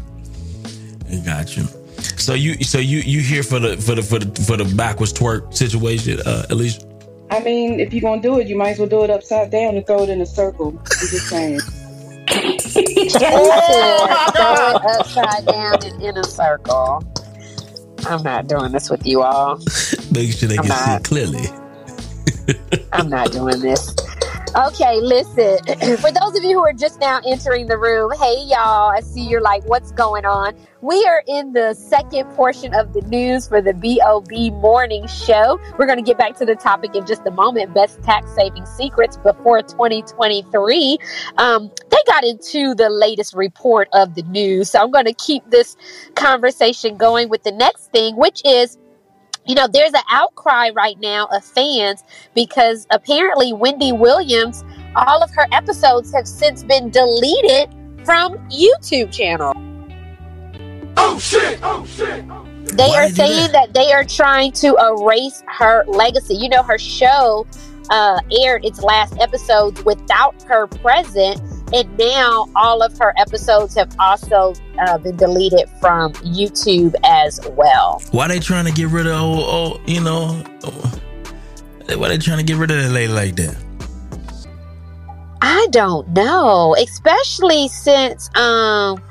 Got 1.24 1.56
you. 1.56 1.66
So 2.24 2.32
you, 2.32 2.55
so 2.64 2.78
you, 2.78 3.01
you 3.01 3.20
here 3.20 3.42
for 3.42 3.59
the 3.59 3.76
for 3.76 3.94
the 3.94 4.02
for 4.02 4.18
the 4.18 4.42
for 4.44 4.56
the 4.56 4.64
backwards 4.74 5.12
twerk 5.12 5.52
situation, 5.52 6.20
uh, 6.24 6.46
Alicia? 6.48 6.80
I 7.30 7.40
mean, 7.40 7.80
if 7.80 7.92
you're 7.92 8.01
gonna 8.01 8.22
do 8.22 8.38
it, 8.40 8.46
you 8.46 8.56
might 8.56 8.70
as 8.70 8.78
well 8.78 8.88
do 8.88 9.05
it 9.05 9.10
upside 9.10 9.51
down 9.51 9.76
and 9.76 9.86
throw 9.86 10.05
it 10.05 10.09
in 10.09 10.22
a 10.22 10.26
circle. 10.26 10.68
I'm 10.70 10.84
just 10.86 11.28
saying. 11.28 11.60
upside 14.88 15.44
down 15.44 15.84
and 15.84 16.02
in 16.02 16.16
a 16.16 16.24
circle. 16.24 17.05
I'm 18.06 18.22
not 18.22 18.46
doing 18.46 18.72
this 18.72 18.88
with 18.88 19.06
you 19.06 19.20
all. 19.20 19.59
Make 20.10 20.32
sure 20.32 20.48
they 20.48 20.56
I'm 20.56 20.64
can 20.64 20.68
not. 20.68 20.78
see 20.78 20.92
it 20.92 21.05
clearly. 21.05 21.46
I'm 22.94 23.10
not 23.10 23.32
doing 23.32 23.60
this. 23.60 23.94
Okay, 24.56 25.01
listen. 25.01 25.59
For 25.98 26.12
those 26.12 26.36
of 26.36 26.44
you 26.44 26.52
who 26.52 26.64
are 26.64 26.72
just 26.72 27.01
now 27.01 27.20
entering 27.26 27.66
the 27.66 27.76
room, 27.76 28.12
hey 28.20 28.36
y'all, 28.47 28.89
I 28.89 29.01
see 29.01 29.26
you're 29.26 29.40
like, 29.40 29.64
what's 29.64 29.90
going 29.90 30.24
on? 30.24 30.55
We 30.81 31.05
are 31.06 31.24
in 31.26 31.55
the 31.55 31.74
second 31.74 32.26
portion 32.36 32.72
of 32.72 32.93
the 32.93 33.01
news 33.01 33.48
for 33.48 33.60
the 33.60 33.72
BOB 33.72 34.52
morning 34.62 35.09
show. 35.09 35.59
We're 35.76 35.86
going 35.86 35.98
to 35.98 36.05
get 36.05 36.18
back 36.18 36.36
to 36.36 36.44
the 36.44 36.55
topic 36.55 36.94
in 36.94 37.05
just 37.05 37.26
a 37.26 37.32
moment 37.32 37.74
best 37.74 38.01
tax 38.05 38.32
saving 38.36 38.64
secrets 38.66 39.16
before 39.16 39.60
2023. 39.62 40.98
Um, 41.39 41.72
they 41.90 41.98
got 42.06 42.22
into 42.22 42.76
the 42.76 42.90
latest 42.90 43.35
report 43.35 43.89
of 43.93 44.14
the 44.14 44.22
news. 44.22 44.70
So 44.70 44.81
I'm 44.81 44.93
going 44.93 45.06
to 45.06 45.14
keep 45.14 45.43
this 45.51 45.76
conversation 46.14 46.97
going 46.97 47.28
with 47.28 47.43
the 47.43 47.52
next 47.52 47.90
thing, 47.90 48.14
which 48.16 48.40
is 48.44 48.78
you 49.46 49.54
know, 49.54 49.68
there's 49.70 49.92
an 49.92 50.02
outcry 50.10 50.70
right 50.70 50.98
now 51.00 51.26
of 51.26 51.44
fans 51.44 52.02
because 52.34 52.86
apparently 52.90 53.52
Wendy 53.52 53.92
Williams, 53.92 54.64
all 54.96 55.22
of 55.22 55.30
her 55.34 55.46
episodes 55.52 56.12
have 56.12 56.26
since 56.26 56.62
been 56.64 56.90
deleted 56.90 57.68
from 58.04 58.36
YouTube 58.48 59.12
channel. 59.12 59.52
Oh 60.96 61.18
shit! 61.18 61.58
Oh 61.62 61.84
shit! 61.86 62.26
They 62.76 62.88
Why 62.88 63.06
are 63.06 63.08
saying 63.10 63.52
that? 63.52 63.72
that? 63.72 63.74
they 63.74 63.92
are 63.92 64.04
trying 64.04 64.52
to 64.52 64.76
erase 64.76 65.42
her 65.48 65.84
legacy. 65.86 66.34
You 66.34 66.48
know, 66.48 66.62
her 66.62 66.78
show 66.78 67.46
uh, 67.90 68.20
aired 68.40 68.64
its 68.64 68.82
last 68.82 69.18
episodes 69.20 69.84
without 69.84 70.40
her 70.44 70.66
present, 70.66 71.40
and 71.74 71.98
now 71.98 72.48
all 72.55 72.82
of 72.82 72.96
her 72.98 73.12
episodes 73.18 73.74
have 73.74 73.94
also 73.98 74.55
uh, 74.78 74.96
been 74.98 75.16
deleted 75.16 75.68
from 75.80 76.12
YouTube 76.12 76.94
as 77.05 77.40
well. 77.51 78.01
Why 78.12 78.28
they 78.28 78.38
trying 78.38 78.66
to 78.66 78.72
get 78.72 78.88
rid 78.88 79.09
of 79.09 79.14
oh, 79.14 79.44
oh 79.44 79.80
you 79.84 80.01
know? 80.01 80.42
why 81.96 82.09
they 82.09 82.18
trying 82.18 82.38
to 82.38 82.44
get 82.44 82.56
rid 82.56 82.70
of 82.70 82.76
that 82.76 82.90
lady 82.90 83.12
like 83.12 83.34
that? 83.36 83.56
I 85.42 85.66
don't 85.70 86.09
know, 86.10 86.76
especially 86.78 87.68
since 87.68 88.30
um, 88.36 89.02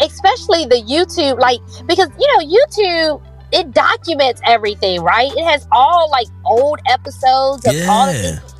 especially 0.00 0.64
the 0.66 0.80
YouTube 0.88 1.40
like 1.40 1.58
because 1.86 2.08
you 2.18 2.26
know 2.32 2.56
YouTube 2.56 3.22
it 3.52 3.72
documents 3.72 4.40
everything, 4.44 5.02
right? 5.02 5.30
It 5.32 5.44
has 5.44 5.66
all 5.72 6.08
like 6.10 6.28
old 6.44 6.78
episodes 6.88 7.66
of 7.66 7.74
yeah. 7.74 7.86
all 7.90 8.08
of 8.08 8.16
things. 8.16 8.54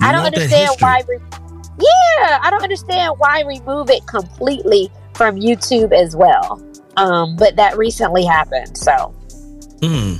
I 0.00 0.12
don't 0.12 0.26
understand 0.26 0.70
why. 0.80 1.02
Re- 1.08 1.18
yeah, 1.78 2.38
I 2.42 2.50
don't 2.50 2.62
understand 2.62 3.14
why 3.18 3.42
remove 3.42 3.90
it 3.90 4.06
completely 4.06 4.90
from 5.14 5.36
YouTube 5.36 5.92
as 5.92 6.16
well. 6.16 6.62
Um, 6.96 7.36
but 7.36 7.56
that 7.56 7.76
recently 7.76 8.24
happened, 8.24 8.76
so. 8.76 9.14
Hmm. 9.82 10.14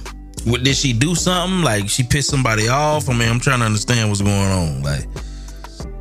Did 0.63 0.77
she 0.77 0.93
do 0.93 1.15
something 1.15 1.63
like 1.63 1.89
she 1.89 2.05
pissed 2.05 2.29
somebody 2.29 2.69
off? 2.69 3.09
I 3.09 3.15
mean, 3.15 3.29
I'm 3.29 3.41
trying 3.41 3.61
to 3.61 3.65
understand 3.65 4.11
what's 4.11 4.21
going 4.21 4.33
on. 4.33 4.83
Like, 4.83 5.07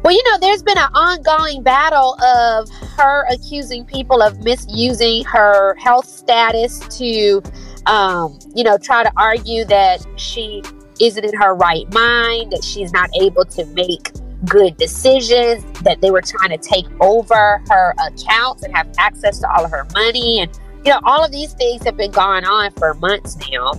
well, 0.03 0.14
you 0.14 0.22
know, 0.32 0.38
there's 0.40 0.61
been 0.61 0.77
an 0.77 0.91
ongoing 0.94 1.64
battle 1.64 2.15
of 2.22 2.69
her 2.95 3.26
accusing 3.32 3.86
people 3.86 4.22
of 4.22 4.44
misusing 4.44 5.23
her 5.26 5.73
health 5.76 6.06
status 6.06 6.80
to, 6.99 7.41
um, 7.88 8.38
you 8.53 8.64
know, 8.64 8.77
try 8.77 9.03
to 9.03 9.11
argue 9.18 9.65
that 9.65 10.06
she 10.18 10.61
isn't 10.99 11.26
in 11.26 11.34
her 11.41 11.56
right 11.56 11.91
mind, 11.91 12.52
that 12.52 12.64
she's 12.64 12.94
not 12.94 13.10
able 13.19 13.45
to 13.45 13.65
make 13.68 14.11
good 14.45 14.78
decisions, 14.78 15.64
that 15.82 16.02
they 16.02 16.12
were 16.12 16.22
trying 16.22 16.49
to 16.49 16.57
take 16.57 16.86
over 17.02 17.62
her 17.70 17.95
accounts 18.07 18.64
and 18.64 18.76
have 18.76 18.88
access 18.98 19.40
to 19.40 19.52
all 19.52 19.66
of 19.66 19.72
her 19.72 19.88
money. 19.94 20.41
And, 20.41 20.60
you 20.84 20.91
know, 20.91 20.99
all 21.03 21.24
of 21.24 21.32
these 21.32 21.53
things 21.53 21.84
have 21.86 21.98
been 21.98 22.12
going 22.12 22.45
on 22.45 22.72
for 22.72 22.94
months 22.95 23.38
now. 23.49 23.74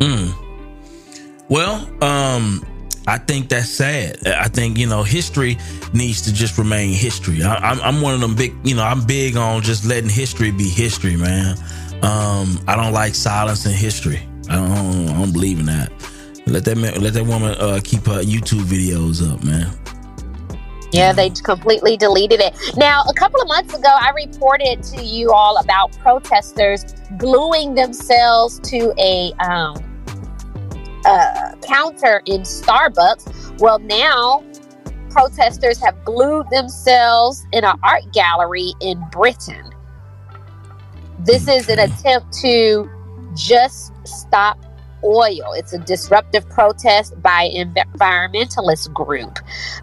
Hmm. 0.00 0.30
Well, 1.48 1.88
um, 2.02 2.64
I 3.06 3.18
think 3.18 3.48
that's 3.48 3.68
sad. 3.68 4.24
I 4.26 4.48
think 4.48 4.78
you 4.78 4.86
know 4.86 5.02
history 5.02 5.58
needs 5.92 6.22
to 6.22 6.32
just 6.32 6.58
remain 6.58 6.92
history. 6.92 7.42
I, 7.42 7.72
am 7.72 7.80
I'm 7.80 8.00
one 8.00 8.14
of 8.14 8.20
them 8.20 8.36
big, 8.36 8.54
you 8.62 8.76
know, 8.76 8.84
I'm 8.84 9.04
big 9.04 9.36
on 9.36 9.62
just 9.62 9.84
letting 9.84 10.08
history 10.08 10.52
be 10.52 10.68
history, 10.68 11.16
man. 11.16 11.56
Um, 12.02 12.60
I 12.68 12.76
don't 12.76 12.92
like 12.92 13.14
silence 13.14 13.66
in 13.66 13.72
history. 13.72 14.20
I 14.48 14.56
don't, 14.56 15.08
I 15.08 15.12
don't 15.18 15.32
believe 15.32 15.58
in 15.58 15.66
that. 15.66 15.90
Let 16.50 16.64
that 16.64 16.76
man, 16.76 17.00
let 17.00 17.14
that 17.14 17.24
woman 17.24 17.54
uh, 17.58 17.80
keep 17.82 18.04
her 18.06 18.22
YouTube 18.22 18.62
videos 18.62 19.22
up, 19.22 19.44
man. 19.44 19.72
Yeah, 20.92 21.12
they 21.12 21.30
completely 21.30 21.96
deleted 21.96 22.40
it. 22.40 22.56
Now, 22.76 23.04
a 23.08 23.14
couple 23.14 23.40
of 23.40 23.46
months 23.46 23.72
ago, 23.72 23.88
I 23.88 24.10
reported 24.10 24.82
to 24.82 25.04
you 25.04 25.30
all 25.30 25.58
about 25.58 25.96
protesters 25.98 26.84
gluing 27.18 27.74
themselves 27.74 28.58
to 28.70 28.92
a 28.98 29.32
um, 29.34 29.76
uh, 31.04 31.52
counter 31.62 32.20
in 32.26 32.40
Starbucks. 32.40 33.60
Well, 33.60 33.78
now 33.78 34.44
protesters 35.10 35.78
have 35.78 36.04
glued 36.04 36.50
themselves 36.50 37.46
in 37.52 37.64
an 37.64 37.78
art 37.84 38.12
gallery 38.12 38.72
in 38.80 39.00
Britain. 39.12 39.70
This 41.20 41.46
is 41.46 41.68
an 41.68 41.78
attempt 41.78 42.32
to 42.40 42.90
just 43.36 43.92
stop 44.04 44.58
oil. 45.04 45.52
It's 45.54 45.72
a 45.72 45.78
disruptive 45.78 46.48
protest 46.48 47.20
by 47.22 47.50
environmentalist 47.54 48.92
group. 48.92 49.38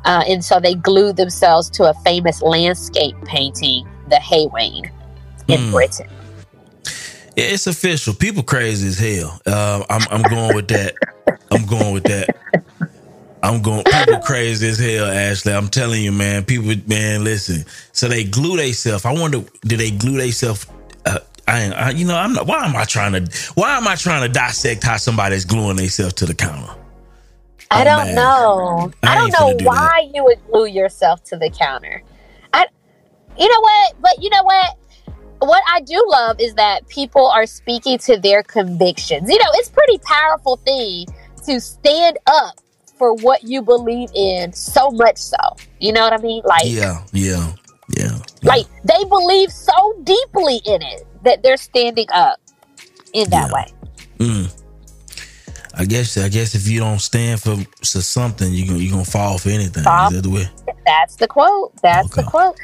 Uh, 0.06 0.23
and 0.27 0.44
so 0.44 0.60
they 0.60 0.76
glued 0.76 1.18
themselves 1.18 1.69
to 1.72 1.89
a 1.89 1.94
famous 2.06 2.41
landscape 2.41 3.15
painting, 3.26 3.88
the 4.10 4.18
Hay 4.18 4.48
Wain, 4.48 4.91
in 5.48 5.60
mm. 5.60 5.72
Britain. 5.72 6.10
It's 7.35 7.68
official. 7.68 8.14
People 8.14 8.44
crazy 8.44 8.88
as 8.88 8.98
hell. 8.98 9.39
Uh, 9.45 9.84
I'm, 9.89 10.02
I'm 10.10 10.22
going 10.23 10.56
with 10.56 10.68
that. 10.69 10.95
I'm 11.52 11.65
going 11.65 11.94
with 11.94 12.03
that. 12.06 12.35
I'm 13.44 13.61
going. 13.61 13.84
People 13.84 14.19
crazy 14.22 14.68
as 14.68 14.80
hell, 14.80 15.06
Ashley. 15.06 15.53
I'm 15.53 15.69
telling 15.69 16.03
you, 16.03 16.11
man. 16.11 16.44
People, 16.44 16.73
man, 16.88 17.23
listen. 17.23 17.65
So 17.91 18.07
they 18.07 18.23
glue 18.23 18.57
themselves. 18.57 19.06
I 19.06 19.14
wonder, 19.14 19.44
did 19.61 19.80
they 19.80 19.91
glue 19.91 20.18
themselves? 20.18 20.65
I, 21.48 21.72
I, 21.72 21.90
you 21.91 22.06
know, 22.06 22.15
I'm 22.15 22.34
not. 22.34 22.45
Why 22.45 22.65
am 22.65 22.76
I 22.76 22.84
trying 22.86 23.14
to? 23.14 23.52
Why 23.56 23.78
am 23.78 23.88
I 23.88 23.95
trying 23.95 24.22
to 24.24 24.30
dissect 24.30 24.84
how 24.84 24.98
somebody's 24.98 25.45
gluing 25.45 25.78
themselves 25.78 26.14
to 26.15 26.26
the 26.26 26.34
counter? 26.34 26.74
I 27.72 27.82
oh, 27.82 27.84
don't 27.86 28.06
man. 28.07 28.15
know. 28.15 28.91
I, 29.03 29.14
I 29.14 29.15
don't 29.15 29.32
know 29.32 29.57
do 29.57 29.65
why 29.65 30.02
that. 30.03 30.15
you 30.15 30.24
would 30.24 30.40
glue 30.52 30.65
yourself 30.65 31.24
to 31.26 31.38
the 31.38 31.49
counter. 31.49 32.03
I, 32.53 32.65
you 33.38 33.48
know 33.48 33.61
what? 33.61 34.02
But 34.02 34.22
you 34.22 34.30
know 34.30 34.44
what? 34.44 34.78
what 35.40 35.64
I 35.72 35.82
do 35.82 36.03
love 36.07 36.40
is 36.40 36.56
that 36.56 36.88
people 36.88 37.28
are 37.28 37.45
speaking 37.45 37.98
to 37.99 38.18
their 38.18 38.44
convictions. 38.44 39.30
You 39.30 39.38
know, 39.38 39.49
it's 39.53 39.69
pretty 39.69 39.99
powerful 39.99 40.57
thing 40.57 41.07
to 41.45 41.60
stand 41.61 42.18
up 42.28 42.56
for 42.98 43.14
what 43.14 43.44
you 43.44 43.61
believe 43.61 44.10
in 44.15 44.52
so 44.53 44.90
much 44.90 45.18
so. 45.18 45.38
You 45.80 45.94
know 45.94 46.02
what 46.02 46.14
I 46.14 46.18
mean? 46.18 46.41
Like 46.45 46.64
Yeah, 46.65 47.03
yeah, 47.14 47.53
yeah. 47.95 48.18
yeah. 48.41 48.49
Like 48.49 48.65
they 48.84 49.03
believe 49.06 49.52
so 49.52 49.99
deeply 50.03 50.61
in 50.65 50.82
it 50.82 51.06
that 51.23 51.44
they're 51.44 51.57
standing 51.57 52.07
up 52.14 52.39
in 53.14 53.30
that 53.30 53.49
yeah. 53.49 53.53
way. 53.53 53.73
Mm. 54.19 54.64
I 55.73 55.85
guess 55.85 56.18
I 56.18 56.30
guess 56.30 56.56
if 56.56 56.68
you 56.68 56.80
don't 56.80 56.99
stand 56.99 57.41
for, 57.41 57.56
for 57.56 58.02
something, 58.02 58.52
you 58.52 58.64
are 58.65 58.91
gonna 58.91 59.06
fall 59.06 59.38
for 59.38 59.49
anything. 59.49 59.84
Fall. 59.84 60.11
That 60.11 60.23
the 60.23 60.30
way? 60.30 60.49
That's 60.85 61.15
the 61.15 61.27
quote. 61.27 61.73
That's 61.81 62.11
okay. 62.11 62.23
the 62.23 62.27
quote. 62.30 62.57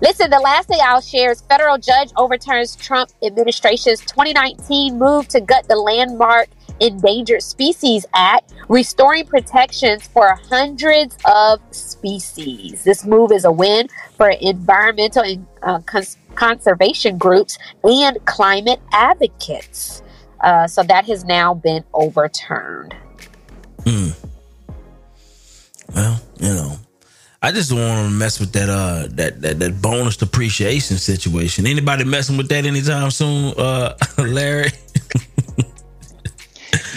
Listen, 0.00 0.30
the 0.30 0.38
last 0.38 0.68
thing 0.68 0.78
I'll 0.82 1.00
share 1.00 1.32
is 1.32 1.40
federal 1.42 1.78
judge 1.78 2.10
overturns 2.16 2.76
Trump 2.76 3.10
administration's 3.24 4.00
2019 4.00 4.96
move 4.96 5.26
to 5.28 5.40
gut 5.40 5.66
the 5.68 5.76
landmark 5.76 6.48
Endangered 6.80 7.42
Species 7.42 8.06
Act, 8.14 8.52
restoring 8.68 9.26
protections 9.26 10.06
for 10.06 10.38
hundreds 10.48 11.16
of 11.24 11.60
species. 11.72 12.84
This 12.84 13.04
move 13.04 13.32
is 13.32 13.44
a 13.44 13.52
win 13.52 13.88
for 14.16 14.30
environmental 14.30 15.22
and 15.22 15.46
uh, 15.62 15.80
cons- 15.80 16.16
conservation 16.38 17.18
groups 17.18 17.58
and 17.82 18.24
climate 18.24 18.80
advocates. 18.92 20.02
Uh, 20.40 20.68
so 20.68 20.82
that 20.84 21.04
has 21.04 21.24
now 21.24 21.52
been 21.52 21.82
overturned. 21.94 22.94
Hmm. 23.84 24.10
Well, 25.94 26.20
you 26.38 26.48
know, 26.48 26.76
I 27.42 27.50
just 27.50 27.70
don't 27.70 27.80
want 27.80 28.08
to 28.08 28.14
mess 28.14 28.38
with 28.38 28.52
that 28.52 28.68
uh 28.68 29.08
that, 29.12 29.40
that 29.42 29.58
that 29.58 29.82
bonus 29.82 30.16
depreciation 30.16 30.96
situation. 30.98 31.66
Anybody 31.66 32.04
messing 32.04 32.36
with 32.36 32.48
that 32.50 32.66
anytime 32.66 33.10
soon, 33.10 33.54
uh 33.58 33.96
Larry? 34.18 34.70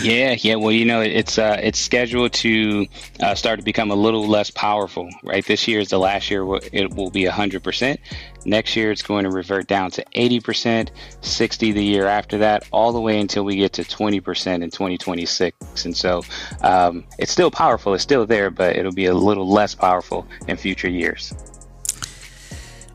Yeah, 0.01 0.35
yeah. 0.39 0.55
Well, 0.55 0.71
you 0.71 0.85
know, 0.85 1.01
it's 1.01 1.37
uh, 1.37 1.59
it's 1.61 1.79
scheduled 1.79 2.33
to 2.33 2.87
uh, 3.21 3.35
start 3.35 3.59
to 3.59 3.65
become 3.65 3.91
a 3.91 3.95
little 3.95 4.27
less 4.27 4.49
powerful. 4.51 5.09
Right, 5.23 5.45
this 5.45 5.67
year 5.67 5.79
is 5.79 5.89
the 5.89 5.99
last 5.99 6.29
year 6.29 6.43
it 6.73 6.93
will 6.93 7.11
be 7.11 7.25
hundred 7.25 7.63
percent. 7.63 7.99
Next 8.43 8.75
year, 8.75 8.91
it's 8.91 9.03
going 9.03 9.25
to 9.25 9.29
revert 9.29 9.67
down 9.67 9.91
to 9.91 10.05
eighty 10.13 10.39
percent, 10.39 10.91
sixty 11.21 11.71
the 11.71 11.83
year 11.83 12.07
after 12.07 12.39
that, 12.39 12.67
all 12.71 12.91
the 12.91 12.99
way 12.99 13.19
until 13.19 13.43
we 13.43 13.55
get 13.57 13.73
to 13.73 13.83
twenty 13.83 14.19
percent 14.19 14.63
in 14.63 14.71
twenty 14.71 14.97
twenty 14.97 15.25
six. 15.25 15.85
And 15.85 15.95
so, 15.95 16.23
um, 16.61 17.05
it's 17.19 17.31
still 17.31 17.51
powerful. 17.51 17.93
It's 17.93 18.03
still 18.03 18.25
there, 18.25 18.49
but 18.49 18.75
it'll 18.75 18.93
be 18.93 19.05
a 19.05 19.13
little 19.13 19.47
less 19.47 19.75
powerful 19.75 20.27
in 20.47 20.57
future 20.57 20.89
years. 20.89 21.33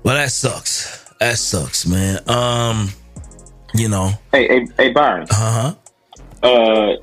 Well, 0.02 0.16
that 0.16 0.32
sucks. 0.32 1.04
That 1.20 1.38
sucks, 1.38 1.86
man. 1.86 2.18
Um, 2.28 2.90
you 3.74 3.88
know. 3.88 4.10
Hey, 4.32 4.48
hey, 4.48 4.68
hey, 4.76 4.92
Byron. 4.92 5.26
Uh 5.30 5.34
huh 5.34 5.74
uh, 6.46 6.96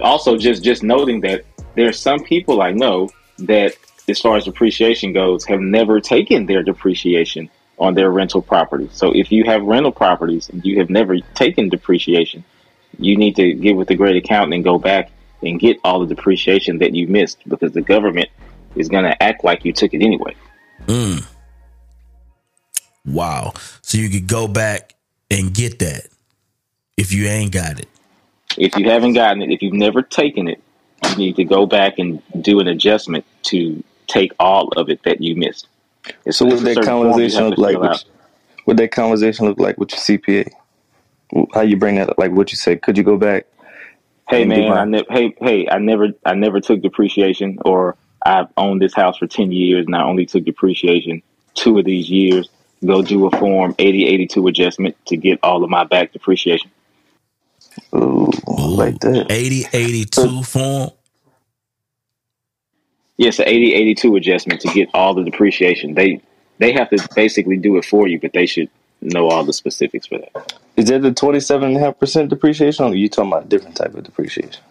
also 0.00 0.36
just 0.36 0.62
just 0.62 0.82
noting 0.82 1.20
that 1.20 1.44
there 1.74 1.88
are 1.88 1.92
some 1.92 2.24
people 2.24 2.62
I 2.62 2.72
know 2.72 3.10
that, 3.38 3.74
as 4.08 4.20
far 4.20 4.36
as 4.36 4.44
depreciation 4.44 5.12
goes, 5.12 5.44
have 5.44 5.60
never 5.60 6.00
taken 6.00 6.46
their 6.46 6.62
depreciation 6.62 7.50
on 7.78 7.94
their 7.94 8.10
rental 8.10 8.42
property. 8.42 8.88
So 8.92 9.14
if 9.14 9.30
you 9.30 9.44
have 9.44 9.62
rental 9.62 9.92
properties 9.92 10.48
and 10.48 10.64
you 10.64 10.78
have 10.78 10.90
never 10.90 11.18
taken 11.34 11.68
depreciation, 11.68 12.42
you 12.98 13.16
need 13.16 13.36
to 13.36 13.52
get 13.54 13.76
with 13.76 13.88
the 13.88 13.94
great 13.94 14.16
accountant 14.16 14.54
and 14.54 14.64
go 14.64 14.78
back 14.78 15.10
and 15.42 15.60
get 15.60 15.76
all 15.84 16.00
the 16.00 16.06
depreciation 16.14 16.78
that 16.78 16.94
you 16.94 17.06
missed 17.06 17.38
because 17.46 17.72
the 17.72 17.82
government 17.82 18.28
is 18.74 18.88
going 18.88 19.04
to 19.04 19.22
act 19.22 19.44
like 19.44 19.64
you 19.64 19.72
took 19.72 19.94
it 19.94 20.02
anyway. 20.02 20.34
Mm. 20.86 21.24
Wow. 23.04 23.52
So 23.82 23.98
you 23.98 24.08
could 24.08 24.26
go 24.26 24.48
back 24.48 24.94
and 25.30 25.54
get 25.54 25.78
that 25.78 26.08
if 26.96 27.12
you 27.12 27.26
ain't 27.26 27.52
got 27.52 27.78
it. 27.78 27.88
If 28.56 28.76
you 28.76 28.88
haven't 28.88 29.12
gotten 29.12 29.42
it, 29.42 29.50
if 29.50 29.62
you've 29.62 29.74
never 29.74 30.02
taken 30.02 30.48
it, 30.48 30.62
you 31.10 31.16
need 31.16 31.36
to 31.36 31.44
go 31.44 31.66
back 31.66 31.98
and 31.98 32.22
do 32.40 32.60
an 32.60 32.68
adjustment 32.68 33.24
to 33.44 33.82
take 34.06 34.32
all 34.40 34.68
of 34.68 34.88
it 34.88 35.02
that 35.04 35.20
you 35.20 35.36
missed. 35.36 35.68
It's 36.24 36.38
so 36.38 36.46
what 36.46 36.62
that 36.62 36.82
conversation 36.82 37.50
look 37.50 37.58
like? 37.58 37.78
What, 37.78 38.04
what 38.64 38.76
that 38.78 38.90
conversation 38.90 39.46
look 39.46 39.58
like 39.58 39.78
with 39.78 39.92
your 39.92 40.00
CPA? 40.00 40.50
How 41.52 41.60
you 41.60 41.76
bring 41.76 41.96
that 41.96 42.10
up? 42.10 42.18
Like 42.18 42.32
what 42.32 42.50
you 42.50 42.56
say? 42.56 42.76
Could 42.76 42.96
you 42.96 43.04
go 43.04 43.18
back? 43.18 43.46
Hey 44.28 44.44
man, 44.44 44.72
I 44.72 44.84
never. 44.84 45.06
Hey 45.10 45.34
hey, 45.40 45.68
I 45.68 45.78
never. 45.78 46.08
I 46.24 46.34
never 46.34 46.60
took 46.60 46.82
depreciation, 46.82 47.58
or 47.64 47.96
I've 48.24 48.48
owned 48.56 48.80
this 48.80 48.94
house 48.94 49.18
for 49.18 49.26
ten 49.26 49.52
years, 49.52 49.86
and 49.86 49.94
I 49.94 50.02
only 50.02 50.26
took 50.26 50.44
depreciation 50.44 51.22
two 51.54 51.78
of 51.78 51.84
these 51.84 52.10
years. 52.10 52.48
Go 52.84 53.02
do 53.02 53.26
a 53.26 53.30
form 53.38 53.74
8082 53.78 54.46
adjustment 54.46 54.96
to 55.06 55.16
get 55.16 55.40
all 55.42 55.64
of 55.64 55.70
my 55.70 55.84
back 55.84 56.12
depreciation. 56.12 56.70
Ooh, 57.94 58.30
like 58.46 59.00
that. 59.00 59.26
80 59.30 59.66
82 59.72 60.42
form. 60.42 60.90
Yes, 63.16 63.38
an 63.38 63.48
80 63.48 63.74
82 63.74 64.16
adjustment 64.16 64.60
to 64.60 64.68
get 64.68 64.90
all 64.94 65.14
the 65.14 65.24
depreciation. 65.24 65.94
They 65.94 66.22
they 66.58 66.72
have 66.72 66.90
to 66.90 67.08
basically 67.14 67.56
do 67.56 67.76
it 67.76 67.84
for 67.84 68.08
you, 68.08 68.20
but 68.20 68.32
they 68.32 68.46
should 68.46 68.70
know 69.00 69.28
all 69.28 69.44
the 69.44 69.52
specifics 69.52 70.06
for 70.06 70.18
that. 70.18 70.58
Is 70.76 70.86
that 70.86 71.02
the 71.02 71.12
twenty 71.12 71.40
seven 71.40 71.68
and 71.68 71.76
a 71.76 71.80
half 71.80 71.98
percent 71.98 72.30
depreciation 72.30 72.84
or 72.84 72.88
are 72.90 72.94
you 72.94 73.08
talking 73.08 73.32
about 73.32 73.44
a 73.44 73.48
different 73.48 73.76
type 73.76 73.94
of 73.94 74.04
depreciation? 74.04 74.62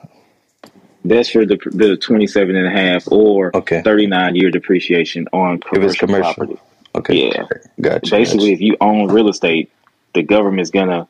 That's 1.07 1.30
for 1.30 1.45
the 1.45 1.57
the 1.72 1.95
27 1.98 2.56
and 2.56 2.68
a 2.68 2.69
half 2.69 3.10
or 3.11 3.56
okay. 3.56 3.81
39 3.81 4.35
year 4.35 4.52
depreciation 4.52 5.27
on 5.31 5.60
commercial, 5.60 6.07
commercial. 6.07 6.34
property. 6.34 6.60
Okay. 6.95 7.30
Yeah. 7.30 7.44
Gotcha. 7.80 8.11
Basically, 8.11 8.52
gotcha. 8.52 8.53
if 8.53 8.61
you 8.61 8.77
own 8.81 9.07
real 9.07 9.30
estate, 9.30 9.72
the 10.14 10.23
government's 10.23 10.72
going 10.72 10.89
to 10.89 11.07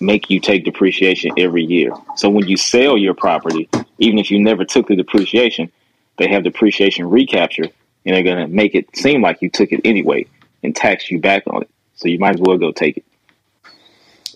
make 0.00 0.30
you 0.30 0.40
take 0.40 0.64
depreciation 0.64 1.32
every 1.36 1.64
year. 1.64 1.92
So 2.16 2.30
when 2.30 2.48
you 2.48 2.56
sell 2.56 2.96
your 2.96 3.14
property, 3.14 3.68
even 3.98 4.18
if 4.18 4.30
you 4.30 4.40
never 4.40 4.64
took 4.64 4.88
the 4.88 4.96
depreciation, 4.96 5.70
they 6.18 6.28
have 6.28 6.42
depreciation 6.42 7.08
recapture 7.08 7.64
and 8.06 8.16
they're 8.16 8.22
going 8.22 8.38
to 8.38 8.48
make 8.48 8.74
it 8.74 8.94
seem 8.96 9.22
like 9.22 9.42
you 9.42 9.50
took 9.50 9.72
it 9.72 9.80
anyway 9.84 10.26
and 10.62 10.74
tax 10.74 11.10
you 11.10 11.20
back 11.20 11.42
on 11.46 11.62
it. 11.62 11.70
So 11.94 12.08
you 12.08 12.18
might 12.18 12.36
as 12.36 12.40
well 12.40 12.56
go 12.56 12.72
take 12.72 12.96
it. 12.96 13.04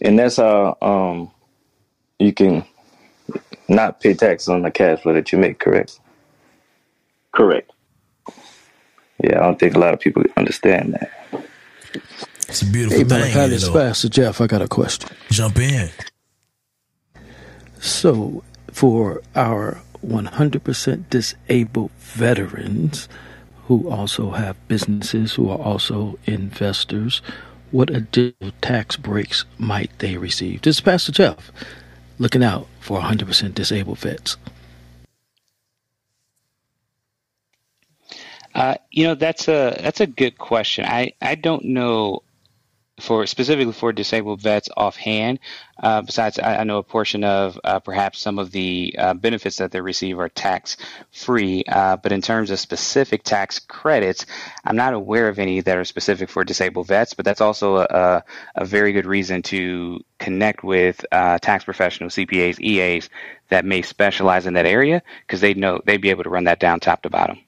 And 0.02 0.18
that's 0.18 0.36
how 0.36 0.76
um, 0.82 1.30
you 2.18 2.32
can 2.32 2.64
not 3.68 4.00
pay 4.00 4.12
taxes 4.14 4.48
on 4.48 4.62
the 4.62 4.70
cash 4.70 5.00
flow 5.00 5.14
that 5.14 5.32
you 5.32 5.38
make, 5.38 5.58
correct? 5.58 5.98
Correct. 7.32 7.70
Yeah, 9.22 9.38
I 9.38 9.42
don't 9.42 9.58
think 9.58 9.74
a 9.74 9.78
lot 9.78 9.94
of 9.94 10.00
people 10.00 10.24
understand 10.36 10.94
that. 10.94 11.10
It's 12.54 12.62
a 12.62 12.66
beautiful 12.66 12.98
hey, 12.98 13.04
thing. 13.04 13.32
Hey, 13.32 13.46
it's 13.46 13.68
Pastor 13.68 14.08
Jeff. 14.08 14.40
I 14.40 14.46
got 14.46 14.62
a 14.62 14.68
question. 14.68 15.10
Jump 15.28 15.58
in. 15.58 15.90
So, 17.80 18.44
for 18.70 19.22
our 19.34 19.82
100% 20.06 21.10
disabled 21.10 21.90
veterans 21.98 23.08
who 23.66 23.90
also 23.90 24.30
have 24.30 24.56
businesses, 24.68 25.34
who 25.34 25.50
are 25.50 25.58
also 25.58 26.16
investors, 26.26 27.22
what 27.72 27.90
additional 27.90 28.52
tax 28.62 28.94
breaks 28.94 29.44
might 29.58 29.90
they 29.98 30.16
receive? 30.16 30.62
This 30.62 30.76
is 30.76 30.80
Pastor 30.80 31.10
Jeff 31.10 31.50
looking 32.20 32.44
out 32.44 32.68
for 32.78 33.00
100% 33.00 33.52
disabled 33.52 33.98
vets. 33.98 34.36
Uh, 38.54 38.76
you 38.92 39.04
know 39.04 39.16
that's 39.16 39.48
a 39.48 39.76
that's 39.80 40.00
a 40.00 40.06
good 40.06 40.38
question. 40.38 40.84
I, 40.84 41.14
I 41.20 41.34
don't 41.34 41.64
know 41.64 42.22
for 43.00 43.26
specifically 43.26 43.72
for 43.72 43.92
disabled 43.92 44.40
vets 44.40 44.68
offhand. 44.76 45.40
Uh, 45.82 46.02
besides, 46.02 46.38
I, 46.38 46.58
I, 46.58 46.64
know 46.64 46.78
a 46.78 46.82
portion 46.84 47.24
of 47.24 47.58
uh, 47.64 47.80
perhaps 47.80 48.20
some 48.20 48.38
of 48.38 48.52
the 48.52 48.94
uh, 48.96 49.14
benefits 49.14 49.56
that 49.56 49.72
they 49.72 49.80
receive 49.80 50.20
are 50.20 50.28
tax 50.28 50.76
free. 51.10 51.64
Uh, 51.66 51.96
but 51.96 52.12
in 52.12 52.22
terms 52.22 52.50
of 52.50 52.60
specific 52.60 53.24
tax 53.24 53.58
credits, 53.58 54.26
I'm 54.64 54.76
not 54.76 54.94
aware 54.94 55.28
of 55.28 55.40
any 55.40 55.60
that 55.60 55.76
are 55.76 55.84
specific 55.84 56.28
for 56.28 56.44
disabled 56.44 56.86
vets. 56.86 57.14
But 57.14 57.24
that's 57.24 57.40
also 57.40 57.78
a, 57.78 58.22
a 58.54 58.64
very 58.64 58.92
good 58.92 59.06
reason 59.06 59.42
to 59.42 60.00
connect 60.18 60.62
with 60.62 61.04
uh, 61.10 61.38
tax 61.38 61.64
professionals, 61.64 62.14
CPAs, 62.14 62.60
EAs 62.60 63.10
that 63.48 63.64
may 63.64 63.82
specialize 63.82 64.46
in 64.46 64.54
that 64.54 64.66
area 64.66 65.02
because 65.26 65.40
they 65.40 65.54
know 65.54 65.80
they'd 65.84 66.00
be 66.00 66.10
able 66.10 66.24
to 66.24 66.30
run 66.30 66.44
that 66.44 66.60
down 66.60 66.78
top 66.78 67.02
to 67.02 67.10
bottom. 67.10 67.38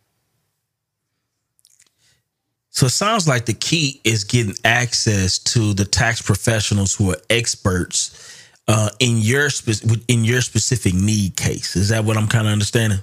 So 2.76 2.84
it 2.84 2.90
sounds 2.90 3.26
like 3.26 3.46
the 3.46 3.54
key 3.54 4.02
is 4.04 4.22
getting 4.22 4.54
access 4.62 5.38
to 5.38 5.72
the 5.72 5.86
tax 5.86 6.20
professionals 6.20 6.94
who 6.94 7.10
are 7.10 7.16
experts 7.30 8.44
uh, 8.68 8.90
in 9.00 9.16
your 9.16 9.48
spe- 9.48 9.86
in 10.08 10.24
your 10.24 10.42
specific 10.42 10.92
need 10.92 11.36
case. 11.36 11.74
Is 11.74 11.88
that 11.88 12.04
what 12.04 12.18
I'm 12.18 12.28
kind 12.28 12.46
of 12.46 12.52
understanding? 12.52 12.98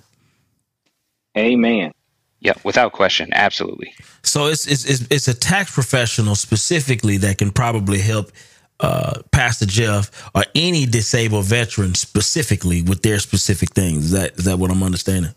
Amen. 1.36 1.91
Yeah, 2.40 2.54
without 2.64 2.91
question, 2.91 3.30
absolutely. 3.34 3.95
So 4.22 4.45
it's 4.45 4.68
it's 4.68 4.86
it's, 4.86 5.08
it's 5.10 5.28
a 5.28 5.34
tax 5.34 5.74
professional 5.74 6.36
specifically 6.36 7.18
that 7.18 7.40
can 7.40 7.50
probably 7.50 7.98
help 7.98 8.32
uh, 8.80 9.24
Pastor 9.32 9.66
Jeff 9.66 10.12
or 10.36 10.44
any 10.54 10.86
disabled 10.86 11.45
veteran 11.45 11.95
specifically 11.95 12.84
with 12.84 13.02
their 13.02 13.18
specific 13.18 13.72
things. 13.72 14.06
Is 14.06 14.12
that 14.12 14.38
is 14.38 14.45
that 14.45 14.60
what 14.60 14.70
I'm 14.70 14.84
understanding? 14.84 15.34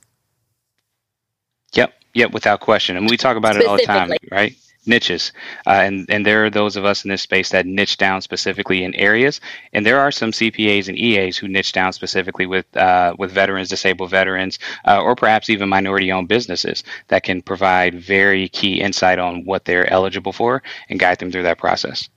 Yep, 1.73 1.95
Yep, 2.17 2.33
without 2.33 2.61
question. 2.61 2.97
And 2.97 3.11
we 3.11 3.19
talk 3.19 3.37
about 3.37 3.57
it 3.57 3.67
all 3.67 3.77
the 3.77 3.83
time, 3.83 4.11
right? 4.31 4.57
Niches, 4.87 5.33
uh, 5.67 5.71
and 5.71 6.07
and 6.09 6.25
there 6.25 6.47
are 6.47 6.51
those 6.51 6.77
of 6.77 6.85
us 6.85 7.05
in 7.05 7.11
this 7.11 7.21
space 7.21 7.51
that 7.51 7.67
niche 7.67 7.99
down 7.99 8.23
specifically 8.23 8.85
in 8.85 8.95
areas, 8.95 9.41
and 9.75 9.85
there 9.85 10.01
are 10.01 10.11
some 10.11 10.31
CPAs 10.31 10.89
and 10.89 10.97
EAs 10.97 11.37
who 11.37 11.47
niche 11.47 11.73
down 11.73 11.93
specifically 11.93 12.47
with 12.47 12.65
uh, 12.75 13.15
with 13.19 13.33
veterans, 13.33 13.69
disabled 13.69 14.11
veterans, 14.11 14.59
uh, 14.87 15.03
or 15.03 15.15
perhaps 15.15 15.51
even 15.51 15.69
minority-owned 15.69 16.29
businesses 16.29 16.85
that 17.09 17.23
can 17.23 17.43
provide 17.43 18.01
very 18.01 18.49
key 18.49 18.81
insight 18.81 19.19
on 19.19 19.45
what 19.45 19.67
they're 19.67 19.93
eligible 19.93 20.33
for 20.33 20.63
and 20.89 20.99
guide 21.01 21.19
them 21.19 21.31
through 21.31 21.43
that 21.43 21.59
process. 21.59 22.09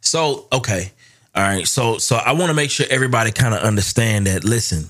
So, 0.00 0.48
okay, 0.52 0.90
all 1.34 1.42
right. 1.42 1.68
So, 1.68 1.98
so 1.98 2.16
I 2.16 2.32
want 2.32 2.48
to 2.48 2.54
make 2.54 2.70
sure 2.70 2.86
everybody 2.90 3.30
kind 3.30 3.54
of 3.54 3.60
understand 3.60 4.26
that. 4.26 4.42
Listen, 4.42 4.88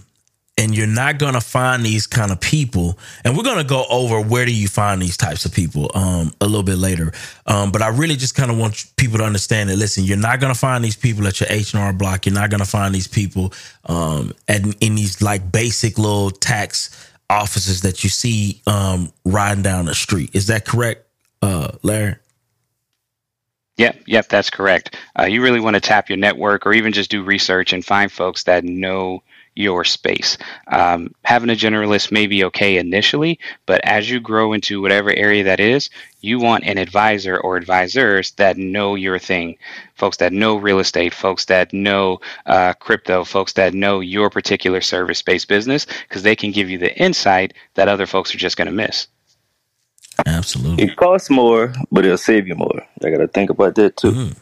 and 0.58 0.76
you're 0.76 0.86
not 0.86 1.18
going 1.18 1.32
to 1.32 1.40
find 1.40 1.82
these 1.82 2.06
kind 2.06 2.30
of 2.30 2.40
people 2.40 2.98
and 3.24 3.36
we're 3.36 3.42
going 3.42 3.58
to 3.58 3.64
go 3.64 3.86
over 3.88 4.20
where 4.20 4.44
do 4.44 4.54
you 4.54 4.68
find 4.68 5.00
these 5.00 5.16
types 5.16 5.44
of 5.44 5.52
people 5.52 5.90
um, 5.94 6.32
a 6.40 6.46
little 6.46 6.62
bit 6.62 6.76
later. 6.76 7.12
Um, 7.46 7.72
but 7.72 7.80
i 7.80 7.88
really 7.88 8.16
just 8.16 8.34
kind 8.34 8.50
of 8.50 8.58
want 8.58 8.84
people 8.96 9.18
to 9.18 9.24
understand 9.24 9.70
that 9.70 9.76
listen 9.76 10.04
you're 10.04 10.16
not 10.16 10.40
going 10.40 10.52
to 10.52 10.58
find 10.58 10.84
these 10.84 10.96
people 10.96 11.26
at 11.26 11.40
your 11.40 11.48
h&r 11.50 11.92
block. 11.92 12.26
You're 12.26 12.34
not 12.34 12.50
going 12.50 12.60
to 12.60 12.68
find 12.68 12.94
these 12.94 13.08
people 13.08 13.52
um, 13.86 14.32
at, 14.48 14.62
in 14.80 14.94
these 14.94 15.22
like 15.22 15.50
basic 15.50 15.98
little 15.98 16.30
tax 16.30 17.10
offices 17.30 17.80
that 17.80 18.04
you 18.04 18.10
see 18.10 18.60
um, 18.66 19.10
riding 19.24 19.62
down 19.62 19.86
the 19.86 19.94
street. 19.94 20.30
Is 20.34 20.48
that 20.48 20.66
correct 20.66 21.06
uh, 21.40 21.72
larry? 21.82 22.16
Yep, 23.78 24.02
yep, 24.06 24.28
that's 24.28 24.50
correct. 24.50 24.96
Uh, 25.18 25.24
you 25.24 25.42
really 25.42 25.60
want 25.60 25.74
to 25.74 25.80
tap 25.80 26.10
your 26.10 26.18
network 26.18 26.66
or 26.66 26.74
even 26.74 26.92
just 26.92 27.10
do 27.10 27.22
research 27.22 27.72
and 27.72 27.84
find 27.84 28.12
folks 28.12 28.44
that 28.44 28.64
know 28.64 29.22
your 29.54 29.84
space. 29.84 30.38
Um, 30.68 31.14
having 31.24 31.50
a 31.50 31.54
generalist 31.54 32.10
may 32.10 32.26
be 32.26 32.44
okay 32.44 32.78
initially, 32.78 33.38
but 33.66 33.80
as 33.84 34.10
you 34.10 34.20
grow 34.20 34.52
into 34.52 34.80
whatever 34.80 35.10
area 35.10 35.44
that 35.44 35.60
is, 35.60 35.90
you 36.20 36.38
want 36.38 36.64
an 36.64 36.78
advisor 36.78 37.36
or 37.36 37.56
advisors 37.56 38.30
that 38.32 38.56
know 38.56 38.94
your 38.94 39.18
thing, 39.18 39.58
folks 39.94 40.16
that 40.18 40.32
know 40.32 40.56
real 40.56 40.78
estate, 40.78 41.12
folks 41.12 41.44
that 41.46 41.72
know 41.72 42.20
uh, 42.46 42.72
crypto, 42.74 43.24
folks 43.24 43.52
that 43.54 43.74
know 43.74 44.00
your 44.00 44.30
particular 44.30 44.80
service 44.80 45.20
based 45.20 45.48
business, 45.48 45.86
because 46.08 46.22
they 46.22 46.36
can 46.36 46.50
give 46.50 46.70
you 46.70 46.78
the 46.78 46.96
insight 46.98 47.52
that 47.74 47.88
other 47.88 48.06
folks 48.06 48.34
are 48.34 48.38
just 48.38 48.56
going 48.56 48.66
to 48.66 48.72
miss. 48.72 49.06
Absolutely. 50.26 50.84
It 50.84 50.96
costs 50.96 51.30
more, 51.30 51.72
but 51.90 52.04
it'll 52.04 52.16
save 52.16 52.46
you 52.46 52.54
more. 52.54 52.86
I 53.04 53.10
got 53.10 53.18
to 53.18 53.28
think 53.28 53.50
about 53.50 53.74
that 53.74 53.96
too. 53.96 54.12
Mm-hmm. 54.12 54.38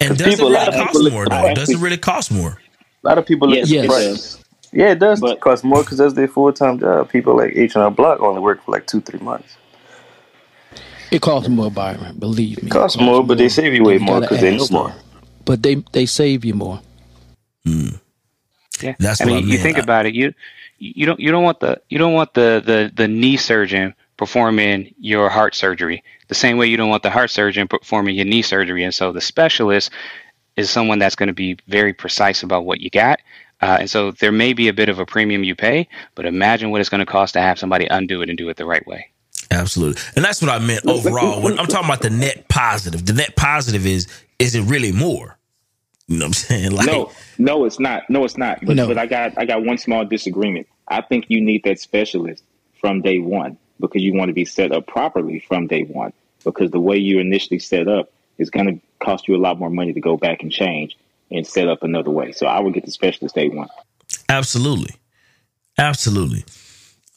And 0.00 0.18
does 0.18 0.34
people, 0.34 0.54
it 0.54 0.58
really 0.58 0.84
cost 0.84 1.12
more 1.12 1.26
though? 1.26 1.54
Does 1.54 1.70
it 1.70 1.78
really 1.78 1.98
cost 1.98 2.30
more? 2.32 2.60
A 3.02 3.08
lot 3.08 3.18
of 3.18 3.26
people 3.26 3.52
yes, 3.54 3.70
yes. 3.70 3.86
Yes. 3.88 4.39
Yeah, 4.72 4.90
it 4.90 4.98
does 4.98 5.20
but, 5.20 5.40
cost 5.40 5.64
more 5.64 5.82
because 5.82 5.98
that's 5.98 6.14
their 6.14 6.28
full 6.28 6.52
time 6.52 6.78
job. 6.78 7.08
People 7.08 7.36
like 7.36 7.52
H 7.54 7.74
and 7.74 7.84
R 7.84 7.90
Block 7.90 8.20
only 8.20 8.40
work 8.40 8.62
for 8.64 8.72
like 8.72 8.86
two, 8.86 9.00
three 9.00 9.20
months. 9.20 9.56
It 11.10 11.22
costs 11.22 11.48
more, 11.48 11.70
Byron. 11.70 12.18
Believe 12.18 12.62
me. 12.62 12.68
It 12.68 12.70
costs, 12.70 12.94
it 12.94 12.98
costs 12.98 12.98
more, 12.98 13.14
more, 13.16 13.24
but 13.24 13.38
they 13.38 13.48
save 13.48 13.74
you 13.74 13.82
way 13.82 13.98
more 13.98 14.20
because 14.20 14.40
they 14.40 14.56
know 14.56 14.66
more. 14.70 14.94
But 15.44 15.62
they 15.62 15.76
they 15.92 16.06
save 16.06 16.44
you 16.44 16.54
more. 16.54 16.80
Hmm. 17.64 17.88
Yeah, 18.80 18.94
that's 18.98 19.20
I 19.20 19.24
mean, 19.24 19.44
I 19.44 19.48
you 19.48 19.58
think 19.58 19.78
I, 19.78 19.80
about 19.80 20.06
it. 20.06 20.14
You 20.14 20.32
you 20.78 21.04
don't 21.06 21.18
you 21.18 21.32
don't 21.32 21.42
want 21.42 21.60
the 21.60 21.80
you 21.88 21.98
don't 21.98 22.14
want 22.14 22.34
the 22.34 22.62
the 22.64 22.92
the 22.94 23.08
knee 23.08 23.36
surgeon 23.36 23.94
performing 24.16 24.94
your 24.98 25.28
heart 25.28 25.54
surgery 25.54 26.04
the 26.30 26.34
same 26.36 26.58
way 26.58 26.66
you 26.66 26.76
don't 26.76 26.88
want 26.88 27.02
the 27.02 27.10
heart 27.10 27.28
surgeon 27.28 27.66
performing 27.66 28.14
your 28.14 28.24
knee 28.24 28.40
surgery. 28.40 28.84
And 28.84 28.94
so 28.94 29.10
the 29.10 29.20
specialist 29.20 29.90
is 30.56 30.70
someone 30.70 31.00
that's 31.00 31.16
going 31.16 31.26
to 31.26 31.32
be 31.32 31.58
very 31.66 31.92
precise 31.92 32.44
about 32.44 32.64
what 32.64 32.80
you 32.80 32.88
got. 32.88 33.18
Uh, 33.62 33.78
and 33.80 33.90
so 33.90 34.10
there 34.12 34.32
may 34.32 34.52
be 34.52 34.68
a 34.68 34.72
bit 34.72 34.88
of 34.88 34.98
a 34.98 35.06
premium 35.06 35.44
you 35.44 35.54
pay, 35.54 35.88
but 36.14 36.24
imagine 36.24 36.70
what 36.70 36.80
it's 36.80 36.90
going 36.90 37.00
to 37.00 37.06
cost 37.06 37.34
to 37.34 37.40
have 37.40 37.58
somebody 37.58 37.86
undo 37.86 38.22
it 38.22 38.28
and 38.28 38.38
do 38.38 38.48
it 38.48 38.56
the 38.56 38.64
right 38.64 38.86
way. 38.86 39.10
Absolutely. 39.50 40.00
And 40.16 40.24
that's 40.24 40.40
what 40.40 40.50
I 40.50 40.58
meant 40.58 40.86
overall. 40.86 41.42
When 41.42 41.58
I'm 41.58 41.66
talking 41.66 41.88
about 41.88 42.02
the 42.02 42.10
net 42.10 42.48
positive, 42.48 43.04
the 43.04 43.12
net 43.12 43.36
positive 43.36 43.86
is 43.86 44.06
is 44.38 44.54
it 44.54 44.62
really 44.62 44.92
more? 44.92 45.36
You 46.06 46.18
know 46.18 46.24
what 46.24 46.28
I'm 46.28 46.32
saying? 46.32 46.72
Like, 46.80 46.86
no, 46.86 47.12
no, 47.38 47.64
it's 47.64 47.78
not. 47.78 48.08
No, 48.08 48.24
it's 48.24 48.36
not. 48.36 48.64
But, 48.64 48.76
no. 48.76 48.86
but 48.86 48.96
I 48.96 49.06
got 49.06 49.36
I 49.36 49.44
got 49.44 49.64
one 49.64 49.78
small 49.78 50.04
disagreement. 50.04 50.68
I 50.88 51.02
think 51.02 51.26
you 51.28 51.40
need 51.40 51.64
that 51.64 51.80
specialist 51.80 52.44
from 52.80 53.02
day 53.02 53.18
one 53.18 53.58
because 53.78 54.02
you 54.02 54.14
want 54.14 54.28
to 54.28 54.32
be 54.32 54.44
set 54.44 54.72
up 54.72 54.86
properly 54.86 55.40
from 55.40 55.66
day 55.66 55.82
one. 55.82 56.12
Because 56.44 56.70
the 56.70 56.80
way 56.80 56.96
you 56.96 57.18
initially 57.18 57.58
set 57.58 57.86
up 57.86 58.10
is 58.38 58.50
going 58.50 58.66
to 58.66 58.80
cost 59.04 59.28
you 59.28 59.36
a 59.36 59.38
lot 59.38 59.58
more 59.58 59.68
money 59.68 59.92
to 59.92 60.00
go 60.00 60.16
back 60.16 60.42
and 60.42 60.50
change 60.50 60.96
and 61.30 61.46
set 61.46 61.68
up 61.68 61.82
another 61.82 62.10
way. 62.10 62.32
So 62.32 62.46
I 62.46 62.60
would 62.60 62.74
get 62.74 62.84
the 62.84 62.90
specialist 62.90 63.34
day 63.34 63.48
one. 63.48 63.68
Absolutely, 64.28 64.94
absolutely. 65.78 66.44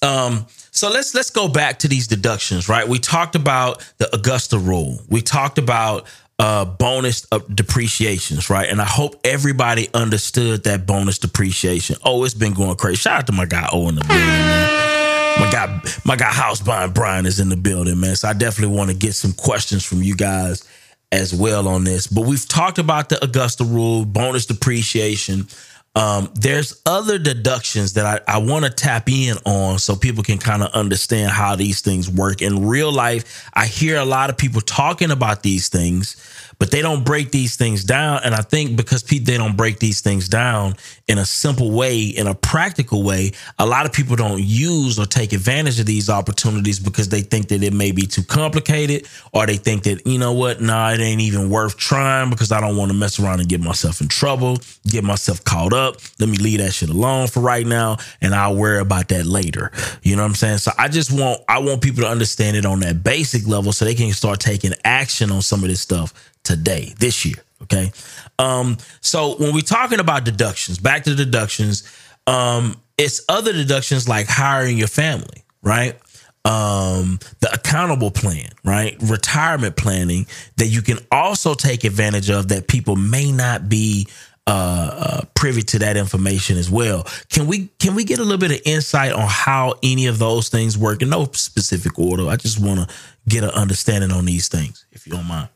Um, 0.02 0.48
so 0.72 0.90
let's 0.90 1.14
let's 1.14 1.30
go 1.30 1.48
back 1.48 1.80
to 1.80 1.88
these 1.88 2.07
deductions, 2.07 2.68
right? 2.68 2.88
We 2.88 2.99
talked 2.99 3.35
about 3.35 3.90
the 3.98 4.14
Augusta 4.14 4.57
rule. 4.57 4.99
We 5.07 5.22
talked 5.22 5.57
about 5.57 6.07
uh, 6.40 6.65
bonus 6.65 7.27
depreciations, 7.53 8.49
right? 8.49 8.69
And 8.69 8.81
I 8.81 8.85
hope 8.85 9.15
everybody 9.23 9.88
understood 9.94 10.64
that 10.64 10.85
bonus 10.85 11.19
depreciation. 11.19 11.95
Oh, 12.03 12.23
it's 12.23 12.34
been 12.34 12.53
going 12.53 12.76
crazy. 12.76 12.98
Shout 12.98 13.19
out 13.19 13.27
to 13.27 13.34
my 13.34 13.45
guy 13.45 13.68
O 13.72 13.88
in 13.88 13.95
the 13.95 14.02
building, 14.02 14.26
man. 14.26 15.40
My 15.40 15.52
guy, 15.52 15.81
my 16.06 16.15
guy, 16.15 16.31
House 16.31 16.61
Buying 16.61 16.91
Brian 16.91 17.26
is 17.26 17.40
in 17.40 17.49
the 17.49 17.57
building, 17.57 17.99
man. 17.99 18.15
So 18.15 18.27
I 18.27 18.34
definitely 18.34 18.76
want 18.76 18.91
to 18.91 18.95
get 18.95 19.14
some 19.14 19.31
questions 19.34 19.84
from 19.84 20.03
you 20.03 20.15
guys 20.15 20.68
as 21.14 21.34
well 21.34 21.68
on 21.68 21.84
this. 21.84 22.07
But 22.07 22.26
we've 22.26 22.48
talked 22.48 22.80
about 22.80 23.10
the 23.10 23.23
Augusta 23.23 23.64
rule, 23.64 24.03
bonus 24.03 24.48
depreciation. 24.48 25.48
Um, 25.95 26.31
there's 26.34 26.81
other 26.88 27.19
deductions 27.19 27.94
that 27.94 28.23
I, 28.27 28.38
I 28.38 28.38
want 28.40 28.65
to 28.65 28.72
tap 28.72 29.07
in 29.07 29.38
on 29.45 29.77
so 29.77 29.95
people 29.95 30.23
can 30.23 30.40
kind 30.40 30.64
of 30.64 30.72
understand 30.72 31.30
how 31.30 31.56
these 31.56 31.81
things 31.81 32.10
work. 32.10 32.41
In 32.41 32.65
real 32.65 32.91
life, 32.91 33.48
I 33.53 33.68
hear 33.68 33.98
a 33.98 34.06
lot 34.06 34.31
of 34.31 34.38
people 34.38 34.60
talking 34.60 35.11
about 35.11 35.44
these 35.44 35.69
things, 35.69 36.15
but 36.59 36.71
they 36.71 36.81
don't 36.81 37.03
break 37.03 37.31
these 37.31 37.55
things 37.55 37.84
down. 37.84 38.21
And 38.23 38.34
I 38.34 38.41
think 38.41 38.75
because 38.75 39.03
people 39.03 39.25
they 39.25 39.38
don't 39.38 39.55
break 39.55 39.80
these 39.80 40.01
things 40.01 40.27
down 40.27 40.75
in 41.07 41.17
a 41.17 41.25
simple 41.25 41.71
way, 41.71 42.01
in 42.01 42.27
a 42.27 42.35
practical 42.35 43.03
way, 43.03 43.31
a 43.59 43.65
lot 43.65 43.85
of 43.85 43.93
people 43.93 44.15
don't 44.15 44.41
use 44.41 44.99
or 44.99 45.05
take 45.05 45.34
advantage 45.34 45.80
of 45.80 45.85
these 45.85 46.09
opportunities 46.09 46.80
because 46.80 47.09
they 47.09 47.21
think 47.21 47.49
that 47.49 47.63
it 47.63 47.73
may 47.73 47.91
be 47.91 48.05
too 48.05 48.23
complicated, 48.23 49.07
or 49.31 49.45
they 49.45 49.57
think 49.57 49.84
that 49.84 50.05
you 50.05 50.17
know 50.17 50.34
what, 50.34 50.61
nah, 50.61 50.91
it 50.91 50.99
ain't 50.99 51.21
even 51.21 51.49
worth 51.49 51.77
trying 51.77 52.30
because 52.30 52.51
I 52.51 52.61
don't 52.61 52.77
want 52.77 52.91
to 52.91 52.97
mess 52.97 53.19
around 53.19 53.39
and 53.39 53.49
get 53.49 53.61
myself 53.61 54.01
in 54.01 54.07
trouble, 54.07 54.57
get 54.88 55.03
myself 55.03 55.43
caught 55.43 55.73
up. 55.73 55.97
Let 56.19 56.30
me 56.30 56.38
leave 56.38 56.59
that 56.59 56.71
shit 56.73 56.89
alone 56.89 57.27
for 57.27 57.41
right 57.41 57.65
now, 57.65 57.97
and 58.21 58.34
I'll 58.34 58.55
worry 58.55 58.80
about 58.80 59.09
that 59.09 59.25
later. 59.25 59.71
You 60.01 60.15
know 60.15 60.23
what 60.23 60.30
I'm 60.30 60.35
saying? 60.35 60.57
So 60.59 60.71
I 60.77 60.88
just 60.88 61.11
want 61.11 61.41
I 61.47 61.59
want 61.59 61.81
people 61.81 62.03
to 62.03 62.09
understand 62.09 62.57
it 62.57 62.65
on 62.65 62.80
that 62.81 63.03
basic 63.03 63.47
level 63.47 63.73
so 63.73 63.85
they 63.85 63.95
can 63.95 64.11
start 64.13 64.39
taking 64.39 64.73
action 64.84 65.31
on 65.31 65.41
some 65.41 65.63
of 65.63 65.69
this 65.69 65.81
stuff 65.81 66.13
today, 66.44 66.94
this 66.99 67.26
year. 67.26 67.44
Okay. 67.64 67.91
Um, 68.40 68.78
so 69.02 69.36
when 69.38 69.53
we're 69.53 69.61
talking 69.61 69.99
about 69.99 70.26
deductions, 70.26 70.80
back 70.80 71.03
to 71.06 71.15
deductions, 71.15 71.84
um, 72.28 72.76
it's 72.98 73.24
other 73.30 73.53
deductions 73.53 74.07
like 74.07 74.28
hiring 74.28 74.78
your 74.78 74.88
family, 74.88 75.44
right? 75.61 75.98
Um, 76.45 77.20
the 77.40 77.49
accountable 77.53 78.11
plan, 78.11 78.49
right? 78.65 78.98
Retirement 79.02 79.78
planning 79.78 80.28
that 80.57 80.68
you 80.68 80.82
can 80.82 80.98
also 81.10 81.53
take 81.53 81.86
advantage 81.86 82.30
of 82.30 82.49
that 82.49 82.68
people 82.68 82.98
may 82.98 83.32
not 83.32 83.70
be 83.70 84.07
uh, 84.45 84.49
uh, 84.94 85.22
privy 85.36 85.61
to 85.61 85.80
that 85.80 85.95
information 85.95 86.57
as 86.57 86.70
well. 86.70 87.07
Can 87.30 87.48
we 87.48 87.68
can 87.80 87.95
we 87.95 88.03
get 88.03 88.20
a 88.20 88.24
little 88.24 88.38
bit 88.38 88.52
of 88.52 88.60
insight 88.65 89.14
on 89.14 89.26
how 89.26 89.76
any 89.82 90.07
of 90.07 90.20
those 90.20 90.49
things 90.49 90.78
work 90.78 91.02
in 91.02 91.10
no 91.10 91.30
specific 91.32 91.98
order? 91.98 92.28
I 92.28 92.36
just 92.36 92.60
want 92.60 92.82
to 92.82 92.95
get 93.28 93.45
an 93.45 93.52
understanding 93.52 94.11
on 94.11 94.26
these 94.26 94.49
things, 94.49 94.86
if 94.91 95.07
you 95.07 95.14
don't 95.14 95.28
mind. 95.28 95.48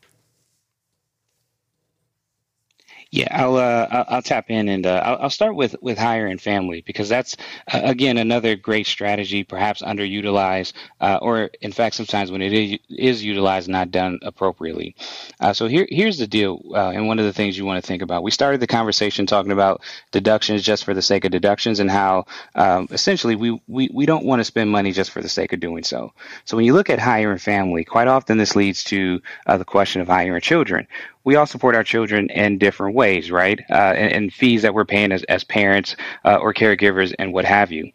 Yeah, 3.10 3.28
I'll 3.30 3.56
uh, 3.56 4.04
I'll 4.08 4.20
tap 4.22 4.50
in 4.50 4.68
and 4.68 4.84
uh, 4.84 5.02
I'll, 5.02 5.18
I'll 5.22 5.30
start 5.30 5.54
with 5.56 5.74
with 5.80 5.96
hiring 5.96 6.36
family 6.36 6.82
because 6.82 7.08
that's 7.08 7.38
uh, 7.72 7.80
again 7.82 8.18
another 8.18 8.54
great 8.54 8.86
strategy, 8.86 9.44
perhaps 9.44 9.80
underutilized, 9.80 10.74
uh, 11.00 11.18
or 11.22 11.48
in 11.62 11.72
fact 11.72 11.94
sometimes 11.96 12.30
when 12.30 12.42
it 12.42 12.52
is, 12.52 12.78
is 12.90 13.24
utilized 13.24 13.66
not 13.66 13.90
done 13.90 14.18
appropriately. 14.20 14.94
Uh, 15.40 15.54
so 15.54 15.66
here 15.68 15.86
here's 15.88 16.18
the 16.18 16.26
deal, 16.26 16.60
uh, 16.74 16.90
and 16.90 17.08
one 17.08 17.18
of 17.18 17.24
the 17.24 17.32
things 17.32 17.56
you 17.56 17.64
want 17.64 17.82
to 17.82 17.86
think 17.86 18.02
about. 18.02 18.22
We 18.24 18.30
started 18.30 18.60
the 18.60 18.66
conversation 18.66 19.24
talking 19.24 19.52
about 19.52 19.80
deductions 20.10 20.62
just 20.62 20.84
for 20.84 20.92
the 20.92 21.00
sake 21.00 21.24
of 21.24 21.30
deductions 21.30 21.80
and 21.80 21.90
how 21.90 22.26
um, 22.56 22.88
essentially 22.90 23.36
we, 23.36 23.58
we 23.68 23.88
we 23.90 24.04
don't 24.04 24.26
want 24.26 24.40
to 24.40 24.44
spend 24.44 24.68
money 24.68 24.92
just 24.92 25.12
for 25.12 25.22
the 25.22 25.30
sake 25.30 25.54
of 25.54 25.60
doing 25.60 25.82
so. 25.82 26.12
So 26.44 26.58
when 26.58 26.66
you 26.66 26.74
look 26.74 26.90
at 26.90 26.98
hiring 26.98 27.38
family, 27.38 27.84
quite 27.84 28.08
often 28.08 28.36
this 28.36 28.54
leads 28.54 28.84
to 28.84 29.22
the 29.46 29.64
question 29.64 30.02
of 30.02 30.08
hiring 30.08 30.42
children 30.42 30.86
we 31.24 31.36
all 31.36 31.46
support 31.46 31.74
our 31.74 31.84
children 31.84 32.30
in 32.30 32.58
different 32.58 32.94
ways, 32.94 33.30
right? 33.30 33.60
Uh, 33.70 33.94
and, 33.96 34.12
and, 34.12 34.32
fees 34.32 34.62
that 34.62 34.74
we're 34.74 34.84
paying 34.84 35.12
as, 35.12 35.22
as 35.24 35.44
parents 35.44 35.96
uh, 36.24 36.36
or 36.36 36.54
caregivers 36.54 37.14
and 37.18 37.32
what 37.32 37.44
have 37.44 37.70
you. 37.72 37.90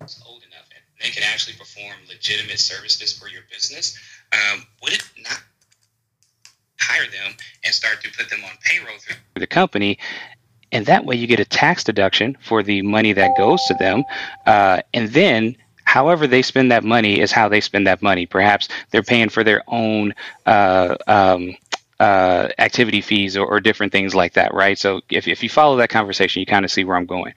Old 0.00 0.42
enough 0.42 0.68
and 0.74 0.82
they 1.00 1.10
can 1.10 1.22
actually 1.22 1.56
perform 1.56 1.94
legitimate 2.08 2.58
services 2.58 3.16
for 3.16 3.28
your 3.28 3.42
business. 3.50 3.98
Um, 4.32 4.66
would 4.82 4.92
it 4.92 5.04
not 5.22 5.42
hire 6.80 7.08
them 7.10 7.36
and 7.64 7.74
start 7.74 8.02
to 8.02 8.10
put 8.16 8.28
them 8.28 8.40
on 8.44 8.50
payroll 8.64 8.98
through 8.98 9.16
the 9.36 9.46
company? 9.46 9.98
And 10.72 10.86
that 10.86 11.04
way 11.04 11.14
you 11.14 11.26
get 11.26 11.38
a 11.38 11.44
tax 11.44 11.84
deduction 11.84 12.36
for 12.42 12.62
the 12.62 12.82
money 12.82 13.12
that 13.12 13.36
goes 13.36 13.62
to 13.66 13.74
them. 13.74 14.02
Uh, 14.44 14.82
and 14.92 15.08
then 15.10 15.56
however 15.84 16.26
they 16.26 16.42
spend 16.42 16.72
that 16.72 16.82
money 16.82 17.20
is 17.20 17.30
how 17.30 17.48
they 17.48 17.60
spend 17.60 17.86
that 17.86 18.02
money. 18.02 18.26
Perhaps 18.26 18.68
they're 18.90 19.02
paying 19.02 19.28
for 19.28 19.44
their 19.44 19.62
own 19.68 20.12
uh, 20.46 20.96
um, 21.06 21.54
uh, 22.04 22.48
activity 22.58 23.00
fees 23.00 23.34
or, 23.34 23.46
or, 23.46 23.60
different 23.60 23.90
things 23.90 24.14
like 24.14 24.34
that, 24.34 24.52
right? 24.52 24.78
So 24.78 25.00
if, 25.08 25.26
if 25.26 25.42
you 25.42 25.48
follow 25.48 25.78
that 25.78 25.88
conversation, 25.88 26.40
you 26.40 26.46
kind 26.46 26.62
of 26.62 26.70
see 26.70 26.84
where 26.84 26.98
I'm 26.98 27.06
going. 27.06 27.32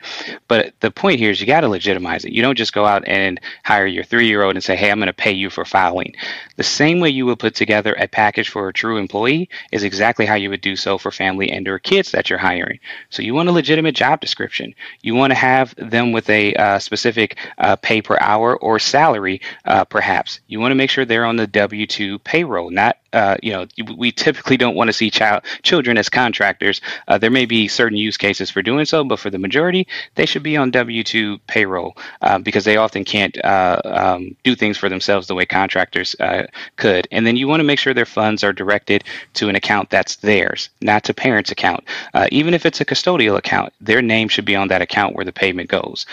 But 0.49 0.73
the 0.81 0.91
point 0.91 1.19
here 1.19 1.31
is 1.31 1.39
you 1.39 1.47
got 1.47 1.61
to 1.61 1.69
legitimize 1.69 2.25
it. 2.25 2.33
You 2.33 2.41
don't 2.41 2.57
just 2.57 2.73
go 2.73 2.85
out 2.85 3.07
and 3.07 3.39
hire 3.63 3.85
your 3.85 4.03
three 4.03 4.27
year 4.27 4.43
old 4.43 4.55
and 4.55 4.63
say, 4.63 4.75
hey, 4.75 4.91
I'm 4.91 4.99
going 4.99 5.07
to 5.07 5.13
pay 5.13 5.31
you 5.31 5.49
for 5.49 5.63
filing. 5.63 6.15
The 6.57 6.63
same 6.63 6.99
way 6.99 7.09
you 7.09 7.25
would 7.27 7.39
put 7.39 7.55
together 7.55 7.95
a 7.97 8.09
package 8.09 8.49
for 8.49 8.67
a 8.67 8.73
true 8.73 8.97
employee 8.97 9.47
is 9.71 9.85
exactly 9.85 10.25
how 10.25 10.35
you 10.35 10.49
would 10.49 10.59
do 10.59 10.75
so 10.75 10.97
for 10.97 11.11
family 11.11 11.49
and 11.49 11.65
or 11.69 11.79
kids 11.79 12.11
that 12.11 12.29
you're 12.29 12.37
hiring. 12.37 12.79
So 13.09 13.21
you 13.21 13.33
want 13.33 13.47
a 13.47 13.53
legitimate 13.53 13.95
job 13.95 14.19
description. 14.19 14.75
You 15.01 15.15
want 15.15 15.31
to 15.31 15.35
have 15.35 15.73
them 15.77 16.11
with 16.11 16.29
a 16.29 16.53
uh, 16.55 16.79
specific 16.79 17.37
uh, 17.57 17.77
pay 17.77 18.01
per 18.01 18.17
hour 18.19 18.57
or 18.57 18.79
salary, 18.79 19.39
uh, 19.63 19.85
perhaps. 19.85 20.41
You 20.47 20.59
want 20.59 20.71
to 20.71 20.75
make 20.75 20.89
sure 20.89 21.05
they're 21.05 21.25
on 21.25 21.37
the 21.37 21.47
W 21.47 21.87
2 21.87 22.19
payroll, 22.19 22.69
not 22.69 22.97
uh, 23.13 23.37
you 23.41 23.51
know, 23.51 23.65
we 23.97 24.11
typically 24.11 24.57
don't 24.57 24.75
want 24.75 24.87
to 24.89 24.93
see 24.93 25.09
child 25.09 25.43
children 25.63 25.97
as 25.97 26.09
contractors. 26.09 26.81
Uh, 27.07 27.17
there 27.17 27.31
may 27.31 27.45
be 27.45 27.67
certain 27.67 27.97
use 27.97 28.17
cases 28.17 28.49
for 28.49 28.61
doing 28.61 28.85
so, 28.85 29.03
but 29.03 29.19
for 29.19 29.29
the 29.29 29.37
majority, 29.37 29.87
they 30.15 30.25
should 30.25 30.43
be 30.43 30.57
on 30.57 30.71
W 30.71 31.03
two 31.03 31.37
payroll 31.47 31.97
uh, 32.21 32.37
because 32.39 32.65
they 32.65 32.77
often 32.77 33.03
can't 33.03 33.37
uh, 33.43 33.81
um, 33.85 34.35
do 34.43 34.55
things 34.55 34.77
for 34.77 34.89
themselves 34.89 35.27
the 35.27 35.35
way 35.35 35.45
contractors 35.45 36.15
uh, 36.19 36.45
could. 36.75 37.07
And 37.11 37.25
then 37.25 37.37
you 37.37 37.47
want 37.47 37.59
to 37.61 37.63
make 37.63 37.79
sure 37.79 37.93
their 37.93 38.05
funds 38.05 38.43
are 38.43 38.53
directed 38.53 39.03
to 39.35 39.49
an 39.49 39.55
account 39.55 39.89
that's 39.89 40.17
theirs, 40.17 40.69
not 40.81 41.03
to 41.05 41.13
parents' 41.13 41.51
account. 41.51 41.83
Uh, 42.13 42.27
even 42.31 42.53
if 42.53 42.65
it's 42.65 42.81
a 42.81 42.85
custodial 42.85 43.37
account, 43.37 43.73
their 43.79 44.01
name 44.01 44.27
should 44.27 44.45
be 44.45 44.55
on 44.55 44.67
that 44.67 44.81
account 44.81 45.15
where 45.15 45.25
the 45.25 45.31
payment 45.31 45.69
goes. 45.69 46.05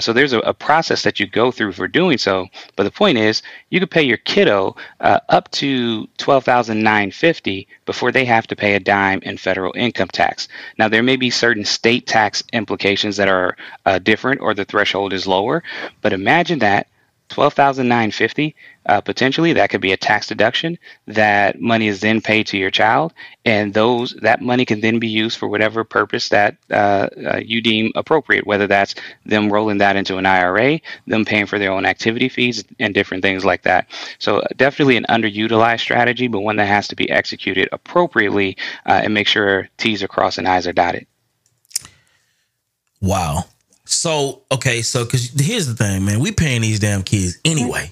so 0.00 0.12
there's 0.12 0.32
a, 0.32 0.40
a, 0.40 0.54
process 0.60 1.02
that 1.04 1.18
you 1.18 1.26
go 1.26 1.50
through 1.50 1.72
for 1.72 1.88
doing 1.88 2.18
so. 2.18 2.46
But 2.76 2.84
the 2.84 2.90
point 2.90 3.16
is, 3.16 3.42
you 3.70 3.80
could 3.80 3.90
pay 3.90 4.02
your 4.02 4.18
kiddo 4.18 4.76
up 5.00 5.50
to 5.52 6.06
twelve 6.18 6.39
twelve 6.40 6.56
thousand 6.56 6.82
nine 6.82 7.10
fifty 7.10 7.68
before 7.84 8.12
they 8.12 8.24
have 8.24 8.46
to 8.46 8.56
pay 8.56 8.74
a 8.74 8.80
dime 8.80 9.20
in 9.22 9.36
federal 9.36 9.74
income 9.76 10.08
tax. 10.08 10.48
Now 10.78 10.88
there 10.88 11.02
may 11.02 11.16
be 11.16 11.28
certain 11.30 11.66
state 11.66 12.06
tax 12.06 12.42
implications 12.52 13.18
that 13.18 13.28
are 13.28 13.56
uh, 13.84 13.98
different 13.98 14.40
or 14.40 14.54
the 14.54 14.64
threshold 14.64 15.12
is 15.12 15.26
lower, 15.26 15.62
but 16.00 16.14
imagine 16.14 16.60
that 16.60 16.86
twelve 17.30 17.54
thousand 17.54 17.88
nine 17.88 18.10
fifty 18.10 18.54
uh, 18.86 19.00
potentially 19.00 19.52
that 19.52 19.70
could 19.70 19.80
be 19.80 19.92
a 19.92 19.96
tax 19.96 20.26
deduction 20.26 20.78
that 21.06 21.60
money 21.60 21.86
is 21.86 22.00
then 22.00 22.20
paid 22.20 22.46
to 22.46 22.58
your 22.58 22.70
child. 22.70 23.12
And 23.44 23.72
those 23.72 24.12
that 24.22 24.42
money 24.42 24.64
can 24.64 24.80
then 24.80 24.98
be 24.98 25.08
used 25.08 25.38
for 25.38 25.48
whatever 25.48 25.84
purpose 25.84 26.28
that 26.30 26.56
uh, 26.70 27.08
uh, 27.24 27.40
you 27.44 27.60
deem 27.60 27.92
appropriate 27.94 28.46
whether 28.46 28.66
that's 28.66 28.94
them 29.24 29.52
rolling 29.52 29.78
that 29.78 29.96
into 29.96 30.16
an 30.16 30.26
ira 30.26 30.80
them 31.06 31.24
paying 31.24 31.46
for 31.46 31.58
their 31.58 31.72
own 31.72 31.86
activity 31.86 32.28
fees 32.28 32.64
and 32.78 32.94
different 32.94 33.22
things 33.22 33.44
like 33.44 33.62
that. 33.62 33.86
So 34.18 34.42
definitely 34.56 34.96
an 34.96 35.06
underutilized 35.08 35.80
strategy 35.80 36.26
but 36.26 36.40
one 36.40 36.56
that 36.56 36.66
has 36.66 36.88
to 36.88 36.96
be 36.96 37.10
executed 37.10 37.68
appropriately 37.72 38.56
uh, 38.86 39.00
and 39.04 39.14
make 39.14 39.28
sure 39.28 39.68
t's 39.78 40.02
are 40.02 40.08
crossed 40.08 40.38
and 40.38 40.48
i's 40.48 40.66
are 40.66 40.72
dotted. 40.72 41.06
Wow 43.00 43.44
so 43.90 44.42
okay, 44.52 44.82
so 44.82 45.04
because 45.04 45.30
here's 45.40 45.66
the 45.66 45.74
thing, 45.74 46.04
man, 46.04 46.20
we 46.20 46.32
paying 46.32 46.62
these 46.62 46.78
damn 46.78 47.02
kids 47.02 47.38
anyway. 47.44 47.90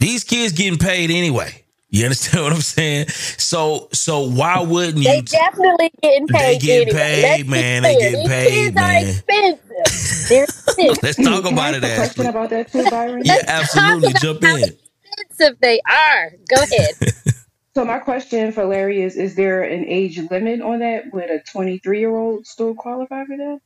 These 0.00 0.24
kids 0.24 0.52
getting 0.52 0.78
paid 0.78 1.10
anyway. 1.10 1.64
You 1.90 2.04
understand 2.04 2.44
what 2.44 2.52
I'm 2.52 2.60
saying? 2.60 3.08
So 3.08 3.88
so 3.92 4.28
why 4.28 4.60
wouldn't 4.60 4.98
you? 4.98 5.04
They 5.04 5.20
definitely 5.22 5.90
getting 6.02 6.26
paid. 6.28 6.60
They 6.60 6.66
getting 6.66 6.88
anyway. 6.88 7.00
paid, 7.00 7.22
Let's 7.22 7.48
man. 7.48 7.82
They 7.82 7.96
getting 7.96 8.20
These 8.20 8.28
paid, 8.28 8.48
kids 8.48 8.74
man. 8.74 9.04
Are 9.04 9.08
expensive. 9.08 10.28
They're 10.28 10.44
expensive. 10.44 11.02
Let's 11.02 11.16
talk 11.16 11.52
about 11.52 11.74
it, 11.74 11.82
question 11.96 12.26
about 12.26 12.50
that 12.50 12.72
too, 12.72 12.90
Byron. 12.90 13.22
Yeah, 13.24 13.42
absolutely. 13.46 14.12
Jump 14.20 14.42
in. 14.44 14.76
expensive 15.04 15.58
they 15.60 15.80
are. 15.88 16.30
Go 16.48 16.62
ahead. 16.62 16.94
So 17.74 17.84
my 17.84 18.00
question 18.00 18.50
for 18.50 18.64
Larry 18.64 19.02
is: 19.02 19.14
Is 19.14 19.36
there 19.36 19.62
an 19.62 19.84
age 19.84 20.18
limit 20.32 20.60
on 20.60 20.80
that? 20.80 21.12
Would 21.12 21.30
a 21.30 21.38
23 21.40 22.00
year 22.00 22.10
old 22.16 22.44
still 22.44 22.74
qualify 22.74 23.24
for 23.24 23.36
that? 23.36 23.60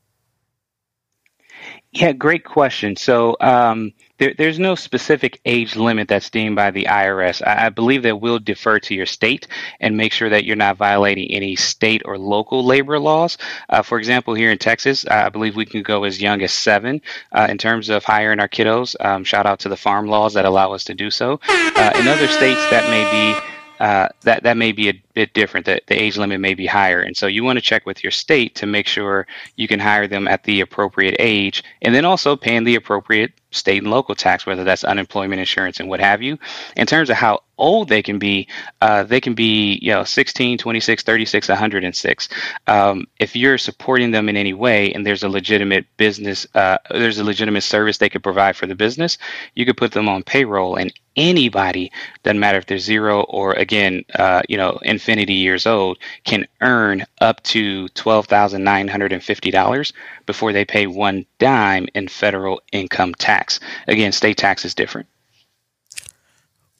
Yeah, 1.94 2.12
great 2.12 2.44
question. 2.44 2.96
So 2.96 3.36
um, 3.40 3.92
there, 4.16 4.32
there's 4.38 4.58
no 4.58 4.74
specific 4.74 5.42
age 5.44 5.76
limit 5.76 6.08
that's 6.08 6.30
deemed 6.30 6.56
by 6.56 6.70
the 6.70 6.84
IRS. 6.84 7.46
I, 7.46 7.66
I 7.66 7.68
believe 7.68 8.02
that 8.04 8.18
we'll 8.18 8.38
defer 8.38 8.78
to 8.80 8.94
your 8.94 9.04
state 9.04 9.46
and 9.78 9.94
make 9.94 10.14
sure 10.14 10.30
that 10.30 10.46
you're 10.46 10.56
not 10.56 10.78
violating 10.78 11.30
any 11.30 11.54
state 11.54 12.00
or 12.06 12.16
local 12.16 12.64
labor 12.64 12.98
laws. 12.98 13.36
Uh, 13.68 13.82
for 13.82 13.98
example, 13.98 14.32
here 14.32 14.50
in 14.50 14.56
Texas, 14.56 15.06
I 15.06 15.28
believe 15.28 15.54
we 15.54 15.66
can 15.66 15.82
go 15.82 16.04
as 16.04 16.18
young 16.18 16.40
as 16.40 16.54
seven 16.54 17.02
uh, 17.30 17.48
in 17.50 17.58
terms 17.58 17.90
of 17.90 18.04
hiring 18.04 18.40
our 18.40 18.48
kiddos. 18.48 18.96
Um, 18.98 19.22
shout 19.22 19.44
out 19.44 19.60
to 19.60 19.68
the 19.68 19.76
farm 19.76 20.06
laws 20.06 20.32
that 20.32 20.46
allow 20.46 20.72
us 20.72 20.84
to 20.84 20.94
do 20.94 21.10
so. 21.10 21.40
Uh, 21.46 21.92
in 21.96 22.08
other 22.08 22.26
states, 22.28 22.60
that 22.70 22.88
may 22.88 23.04
be 23.10 23.61
uh, 23.82 24.08
that 24.20 24.44
that 24.44 24.56
may 24.56 24.70
be 24.70 24.88
a 24.88 25.02
bit 25.12 25.34
different. 25.34 25.66
That 25.66 25.88
the 25.88 26.00
age 26.00 26.16
limit 26.16 26.38
may 26.38 26.54
be 26.54 26.66
higher, 26.66 27.00
and 27.00 27.16
so 27.16 27.26
you 27.26 27.42
want 27.42 27.56
to 27.56 27.60
check 27.60 27.84
with 27.84 28.04
your 28.04 28.12
state 28.12 28.54
to 28.54 28.66
make 28.66 28.86
sure 28.86 29.26
you 29.56 29.66
can 29.66 29.80
hire 29.80 30.06
them 30.06 30.28
at 30.28 30.44
the 30.44 30.60
appropriate 30.60 31.16
age, 31.18 31.64
and 31.82 31.92
then 31.92 32.04
also 32.04 32.36
paying 32.36 32.62
the 32.62 32.76
appropriate 32.76 33.32
state 33.50 33.82
and 33.82 33.90
local 33.90 34.14
tax, 34.14 34.46
whether 34.46 34.62
that's 34.62 34.84
unemployment 34.84 35.40
insurance 35.40 35.80
and 35.80 35.88
what 35.88 35.98
have 35.98 36.22
you. 36.22 36.38
In 36.76 36.86
terms 36.86 37.10
of 37.10 37.16
how 37.16 37.42
old 37.58 37.88
they 37.88 38.02
can 38.02 38.18
be, 38.18 38.48
uh, 38.80 39.02
they 39.02 39.20
can 39.20 39.34
be, 39.34 39.78
you 39.82 39.92
know, 39.92 40.04
16, 40.04 40.58
26, 40.58 41.02
36, 41.02 41.48
106. 41.48 42.28
Um, 42.66 43.06
if 43.18 43.36
you're 43.36 43.58
supporting 43.58 44.10
them 44.10 44.28
in 44.28 44.36
any 44.36 44.52
way 44.52 44.92
and 44.92 45.06
there's 45.06 45.22
a 45.22 45.28
legitimate 45.28 45.86
business, 45.96 46.46
uh, 46.54 46.78
there's 46.90 47.18
a 47.18 47.24
legitimate 47.24 47.62
service 47.62 47.98
they 47.98 48.08
could 48.08 48.22
provide 48.22 48.56
for 48.56 48.66
the 48.66 48.74
business, 48.74 49.18
you 49.54 49.66
could 49.66 49.76
put 49.76 49.92
them 49.92 50.08
on 50.08 50.22
payroll 50.22 50.76
and 50.76 50.92
anybody, 51.16 51.92
doesn't 52.22 52.40
matter 52.40 52.58
if 52.58 52.66
they're 52.66 52.78
zero 52.78 53.22
or 53.22 53.52
again, 53.52 54.04
uh, 54.14 54.42
you 54.48 54.56
know, 54.56 54.78
infinity 54.82 55.34
years 55.34 55.66
old, 55.66 55.98
can 56.24 56.46
earn 56.60 57.04
up 57.20 57.42
to 57.42 57.86
$12,950 57.88 59.92
before 60.26 60.52
they 60.52 60.64
pay 60.64 60.86
one 60.86 61.26
dime 61.38 61.88
in 61.94 62.08
federal 62.08 62.60
income 62.72 63.14
tax. 63.14 63.60
Again, 63.88 64.12
state 64.12 64.36
tax 64.36 64.64
is 64.64 64.74
different. 64.74 65.08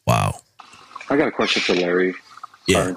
Wow. 0.07 0.41
I 1.13 1.17
got 1.19 1.29
a 1.29 1.33
question 1.33 1.61
for 1.61 1.75
Larry. 1.75 2.15
Yeah. 2.67 2.95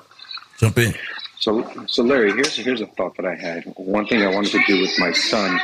Jump 0.57 0.77
in. 0.77 0.95
So, 1.37 1.69
so 1.85 2.01
Larry, 2.01 2.31
here's 2.31 2.55
here's 2.55 2.79
a 2.79 2.85
thought 2.85 3.17
that 3.17 3.25
I 3.25 3.35
had. 3.35 3.65
One 3.75 4.07
thing 4.07 4.21
I 4.21 4.33
wanted 4.33 4.53
to 4.53 4.63
do 4.65 4.79
with 4.79 4.97
my 4.97 5.11
son 5.11 5.59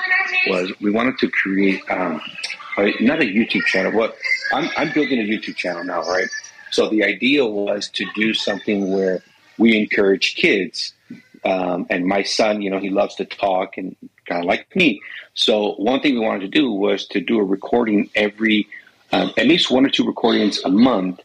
was 0.48 0.70
we 0.82 0.92
wanted 0.92 1.18
to 1.20 1.30
create 1.30 1.82
um, 1.90 2.20
a, 2.78 2.92
not 3.00 3.22
a 3.22 3.26
YouTube 3.26 3.64
channel. 3.64 3.94
What 3.94 4.18
I'm 4.52 4.70
I'm 4.76 4.92
building 4.92 5.20
a 5.20 5.24
YouTube 5.24 5.56
channel 5.56 5.86
now, 5.86 6.02
right? 6.04 6.28
So 6.72 6.90
the 6.90 7.06
idea 7.06 7.46
was 7.46 7.88
to 7.92 8.06
do 8.16 8.34
something 8.34 8.92
where 8.92 9.24
we 9.58 9.78
encourage 9.78 10.36
kids. 10.36 10.94
Um, 11.46 11.88
and 11.90 12.06
my 12.06 12.22
son, 12.24 12.62
you 12.62 12.70
know, 12.70 12.80
he 12.80 12.90
loves 12.90 13.16
to 13.16 13.26
talk 13.26 13.78
and 13.78 13.96
kind 14.26 14.44
of 14.44 14.46
like 14.46 14.76
me. 14.76 15.02
So 15.34 15.76
one 15.76 16.02
thing 16.02 16.16
we 16.16 16.20
wanted 16.20 16.52
to 16.52 16.60
do 16.60 16.70
was 16.70 17.08
to 17.08 17.22
do 17.22 17.40
a 17.40 17.44
recording 17.44 18.10
every, 18.14 18.68
um, 19.12 19.32
at 19.38 19.48
least 19.48 19.72
one 19.72 19.86
or 19.86 19.90
two 19.90 20.06
recordings 20.06 20.62
a 20.64 20.70
month, 20.70 21.22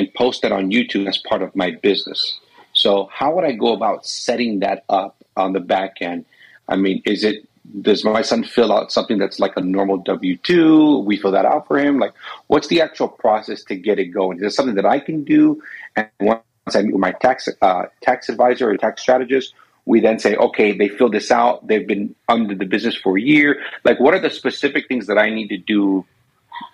and 0.00 0.12
post 0.14 0.40
that 0.42 0.52
on 0.52 0.70
YouTube 0.70 1.06
as 1.06 1.18
part 1.18 1.42
of 1.42 1.54
my 1.54 1.70
business. 1.70 2.40
So 2.72 3.10
how 3.12 3.34
would 3.34 3.44
I 3.44 3.52
go 3.52 3.74
about 3.74 4.06
setting 4.06 4.60
that 4.60 4.84
up 4.88 5.14
on 5.36 5.52
the 5.52 5.60
back 5.60 5.96
end? 6.00 6.24
I 6.72 6.76
mean, 6.76 7.02
is 7.04 7.22
it 7.22 7.46
does 7.82 8.04
my 8.04 8.22
son 8.22 8.42
fill 8.42 8.72
out 8.72 8.90
something 8.90 9.18
that's 9.18 9.38
like 9.38 9.56
a 9.56 9.60
normal 9.60 9.98
W 9.98 10.36
two? 10.38 10.98
We 11.08 11.18
fill 11.18 11.32
that 11.32 11.44
out 11.44 11.68
for 11.68 11.78
him. 11.78 11.98
Like, 11.98 12.14
what's 12.46 12.68
the 12.68 12.80
actual 12.80 13.08
process 13.08 13.62
to 13.64 13.76
get 13.76 13.98
it 13.98 14.06
going? 14.06 14.38
Is 14.38 14.44
it 14.44 14.56
something 14.56 14.76
that 14.76 14.86
I 14.86 14.98
can 14.98 15.22
do? 15.24 15.62
And 15.94 16.08
once 16.18 16.74
I 16.74 16.82
meet 16.82 16.94
with 16.94 17.00
my 17.08 17.12
tax 17.12 17.48
uh, 17.60 17.84
tax 18.00 18.28
advisor 18.28 18.70
or 18.70 18.76
tax 18.76 19.02
strategist, 19.02 19.54
we 19.84 20.00
then 20.00 20.18
say, 20.18 20.34
okay, 20.36 20.76
they 20.76 20.88
filled 20.88 21.12
this 21.12 21.30
out. 21.30 21.66
They've 21.66 21.86
been 21.86 22.14
under 22.28 22.54
the 22.54 22.64
business 22.64 22.96
for 22.96 23.18
a 23.18 23.20
year. 23.34 23.60
Like, 23.84 24.00
what 24.00 24.14
are 24.14 24.20
the 24.20 24.30
specific 24.30 24.88
things 24.88 25.06
that 25.06 25.18
I 25.18 25.28
need 25.30 25.48
to 25.48 25.58
do 25.58 26.06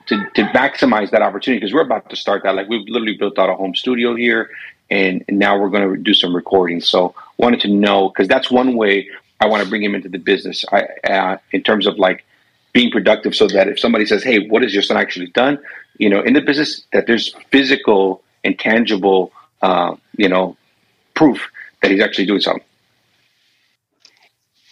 to, 0.06 0.16
to 0.34 0.42
maximize 0.46 1.10
that 1.10 1.22
opportunity? 1.22 1.60
Because 1.60 1.74
we're 1.74 1.82
about 1.82 2.08
to 2.10 2.16
start 2.16 2.42
that. 2.44 2.54
Like, 2.54 2.68
we've 2.68 2.86
literally 2.88 3.16
built 3.16 3.38
out 3.38 3.48
a 3.50 3.54
home 3.54 3.74
studio 3.74 4.14
here, 4.14 4.50
and, 4.90 5.24
and 5.28 5.38
now 5.38 5.58
we're 5.58 5.70
going 5.70 5.88
to 5.88 5.96
do 5.96 6.14
some 6.14 6.34
recording. 6.34 6.80
So, 6.80 7.14
wanted 7.38 7.60
to 7.60 7.68
know 7.68 8.08
because 8.08 8.28
that's 8.28 8.50
one 8.50 8.76
way 8.76 9.08
I 9.40 9.46
want 9.46 9.62
to 9.62 9.68
bring 9.68 9.82
him 9.82 9.94
into 9.94 10.08
the 10.08 10.18
business. 10.18 10.64
I, 10.72 10.82
uh, 11.10 11.38
in 11.52 11.62
terms 11.62 11.86
of 11.86 11.98
like 11.98 12.24
being 12.72 12.90
productive, 12.90 13.34
so 13.34 13.46
that 13.48 13.68
if 13.68 13.78
somebody 13.78 14.06
says, 14.06 14.22
"Hey, 14.22 14.46
what 14.48 14.62
has 14.62 14.72
your 14.72 14.82
son 14.82 14.96
actually 14.96 15.28
done?" 15.28 15.58
You 15.98 16.10
know, 16.10 16.20
in 16.20 16.34
the 16.34 16.40
business, 16.40 16.84
that 16.92 17.06
there's 17.06 17.34
physical 17.50 18.22
and 18.44 18.58
tangible, 18.58 19.32
uh, 19.62 19.96
you 20.16 20.28
know, 20.28 20.56
proof 21.14 21.50
that 21.82 21.90
he's 21.90 22.02
actually 22.02 22.26
doing 22.26 22.40
something. 22.40 22.64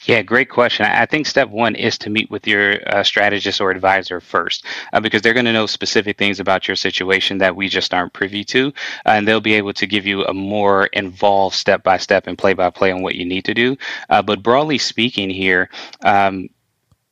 Yeah, 0.06 0.20
great 0.22 0.50
question. 0.50 0.84
I 0.84 1.06
think 1.06 1.26
step 1.26 1.48
one 1.48 1.74
is 1.74 1.96
to 1.98 2.10
meet 2.10 2.30
with 2.30 2.46
your 2.46 2.76
uh, 2.94 3.02
strategist 3.04 3.60
or 3.60 3.70
advisor 3.70 4.20
first, 4.20 4.64
uh, 4.92 5.00
because 5.00 5.22
they're 5.22 5.32
going 5.32 5.46
to 5.46 5.52
know 5.52 5.66
specific 5.66 6.18
things 6.18 6.40
about 6.40 6.68
your 6.68 6.76
situation 6.76 7.38
that 7.38 7.56
we 7.56 7.68
just 7.68 7.94
aren't 7.94 8.12
privy 8.12 8.44
to, 8.44 8.68
uh, 9.06 9.10
and 9.10 9.26
they'll 9.26 9.40
be 9.40 9.54
able 9.54 9.72
to 9.74 9.86
give 9.86 10.06
you 10.06 10.24
a 10.26 10.34
more 10.34 10.86
involved 10.86 11.56
step 11.56 11.82
by 11.82 11.96
step 11.96 12.26
and 12.26 12.36
play 12.36 12.52
by 12.52 12.68
play 12.70 12.92
on 12.92 13.02
what 13.02 13.14
you 13.14 13.24
need 13.24 13.46
to 13.46 13.54
do. 13.54 13.76
Uh, 14.10 14.20
but 14.20 14.42
broadly 14.42 14.78
speaking, 14.78 15.30
here. 15.30 15.70
Um, 16.04 16.48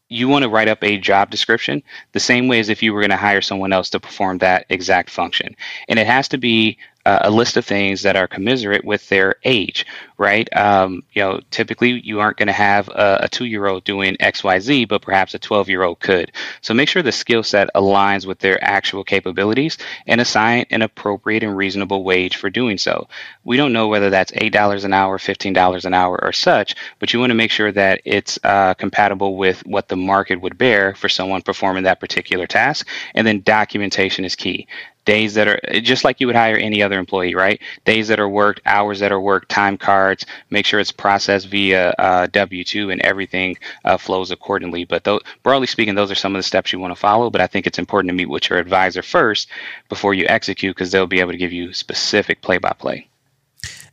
you 0.09 0.29
want 0.29 0.43
to 0.43 0.49
write 0.51 0.69
up 0.69 0.85
a 0.85 0.99
job 0.99 1.31
description 1.31 1.83
the 2.13 2.21
same 2.21 2.47
way 2.47 2.61
as 2.61 2.69
if 2.69 2.83
you 2.83 2.93
were 2.93 3.01
going 3.01 3.11
to 3.11 3.17
hire 3.17 3.41
someone 3.41 3.73
else 3.73 3.89
to 3.91 3.99
perform 3.99 4.39
that 4.39 4.67
exact 4.69 5.09
function. 5.09 5.57
And 5.89 5.99
it 5.99 6.07
has 6.07 6.29
to 6.29 6.39
be 6.39 6.77
uh, 7.05 7.21
a 7.23 7.31
list 7.31 7.57
of 7.57 7.65
things 7.65 8.03
that 8.03 8.17
are 8.17 8.29
commiserate 8.29 8.85
with 8.85 9.09
their 9.09 9.37
age, 9.45 9.87
right? 10.19 10.49
Um, 10.57 11.03
you 11.13 11.23
know, 11.23 11.41
typically 11.51 12.01
you 12.01 12.21
aren't 12.21 12.37
going 12.37 12.47
to 12.47 12.53
have 12.53 12.89
a, 12.89 13.21
a 13.23 13.29
two 13.29 13.45
year 13.45 13.67
old 13.67 13.85
doing 13.85 14.17
XYZ, 14.17 14.89
but 14.89 15.03
perhaps 15.03 15.35
a 15.35 15.39
12 15.39 15.69
year 15.69 15.83
old 15.83 16.01
could. 16.01 16.33
So 16.61 16.75
make 16.75 16.89
sure 16.89 17.03
the 17.03 17.13
skill 17.13 17.43
set 17.43 17.69
aligns 17.75 18.27
with 18.27 18.39
their 18.39 18.63
actual 18.63 19.05
capabilities 19.05 19.79
and 20.07 20.21
assign 20.21 20.67
an 20.71 20.83
appropriate 20.83 21.43
and 21.43 21.57
reasonable 21.57 22.05
wage 22.05 22.37
for 22.37 22.51
doing 22.51 22.79
so. 22.79 23.09
We 23.45 23.57
don't 23.57 23.73
know 23.73 23.89
whether 23.89 24.11
that's 24.11 24.33
$8 24.33 24.85
an 24.85 24.93
hour, 24.93 25.19
$15 25.19 25.85
an 25.85 25.95
hour, 25.95 26.19
or 26.23 26.33
such, 26.33 26.77
but 27.01 27.13
you 27.13 27.19
want 27.19 27.31
to 27.31 27.35
make 27.35 27.51
sure 27.51 27.73
that 27.73 28.01
it's 28.05 28.39
uh, 28.45 28.75
compatible 28.75 29.37
with 29.37 29.67
what 29.67 29.89
the 29.89 29.97
market 29.97 30.41
would 30.41 30.57
bear 30.57 30.95
for 30.95 31.09
someone 31.09 31.43
performing 31.43 31.85
that 31.85 32.01
particular 32.01 32.47
task. 32.47 32.87
And 33.15 33.27
then 33.27 33.43
documentation 33.43 34.25
is 34.25 34.37
key 34.37 34.69
days 35.05 35.35
that 35.35 35.49
are 35.49 35.61
just 35.81 36.05
like 36.05 36.21
you 36.21 36.27
would 36.27 36.37
hire 36.37 36.57
any 36.57 36.83
other 36.83 36.99
employee, 36.99 37.35
right? 37.35 37.61
Days 37.85 38.09
that 38.09 38.21
are 38.21 38.29
worked, 38.29 38.61
hours 38.67 39.01
that 39.01 39.13
are 39.13 39.21
worked, 39.21 39.49
time 39.49 39.77
cards. 39.77 40.27
Make 40.51 40.67
sure 40.67 40.79
it's 40.81 40.93
processed 40.93 41.49
via 41.49 41.91
uh, 41.99 42.27
W 42.29 42.65
two, 42.65 42.91
and 42.91 43.01
everything 43.03 43.57
uh, 43.85 43.97
flows 43.97 44.31
accordingly. 44.31 44.85
But 44.85 45.07
broadly 45.43 45.67
speaking, 45.67 45.95
those 45.95 46.11
are 46.11 46.17
some 46.17 46.35
of 46.35 46.39
the 46.39 46.45
steps 46.45 46.73
you 46.73 46.79
want 46.79 46.93
to 46.93 47.01
follow. 47.01 47.31
But 47.31 47.41
I 47.41 47.47
think 47.47 47.67
it's 47.67 47.79
important 47.79 48.11
to 48.11 48.15
meet 48.15 48.29
with 48.29 48.51
your 48.51 48.59
advisor 48.59 49.03
first 49.03 49.49
before 49.89 50.15
you 50.15 50.27
execute, 50.29 50.75
because 50.75 50.91
they'll 50.91 51.07
be 51.07 51.21
able 51.21 51.33
to 51.33 51.39
give 51.39 51.53
you 51.53 51.73
specific 51.73 52.43
play 52.43 52.59
by 52.59 52.73
play. 52.73 53.09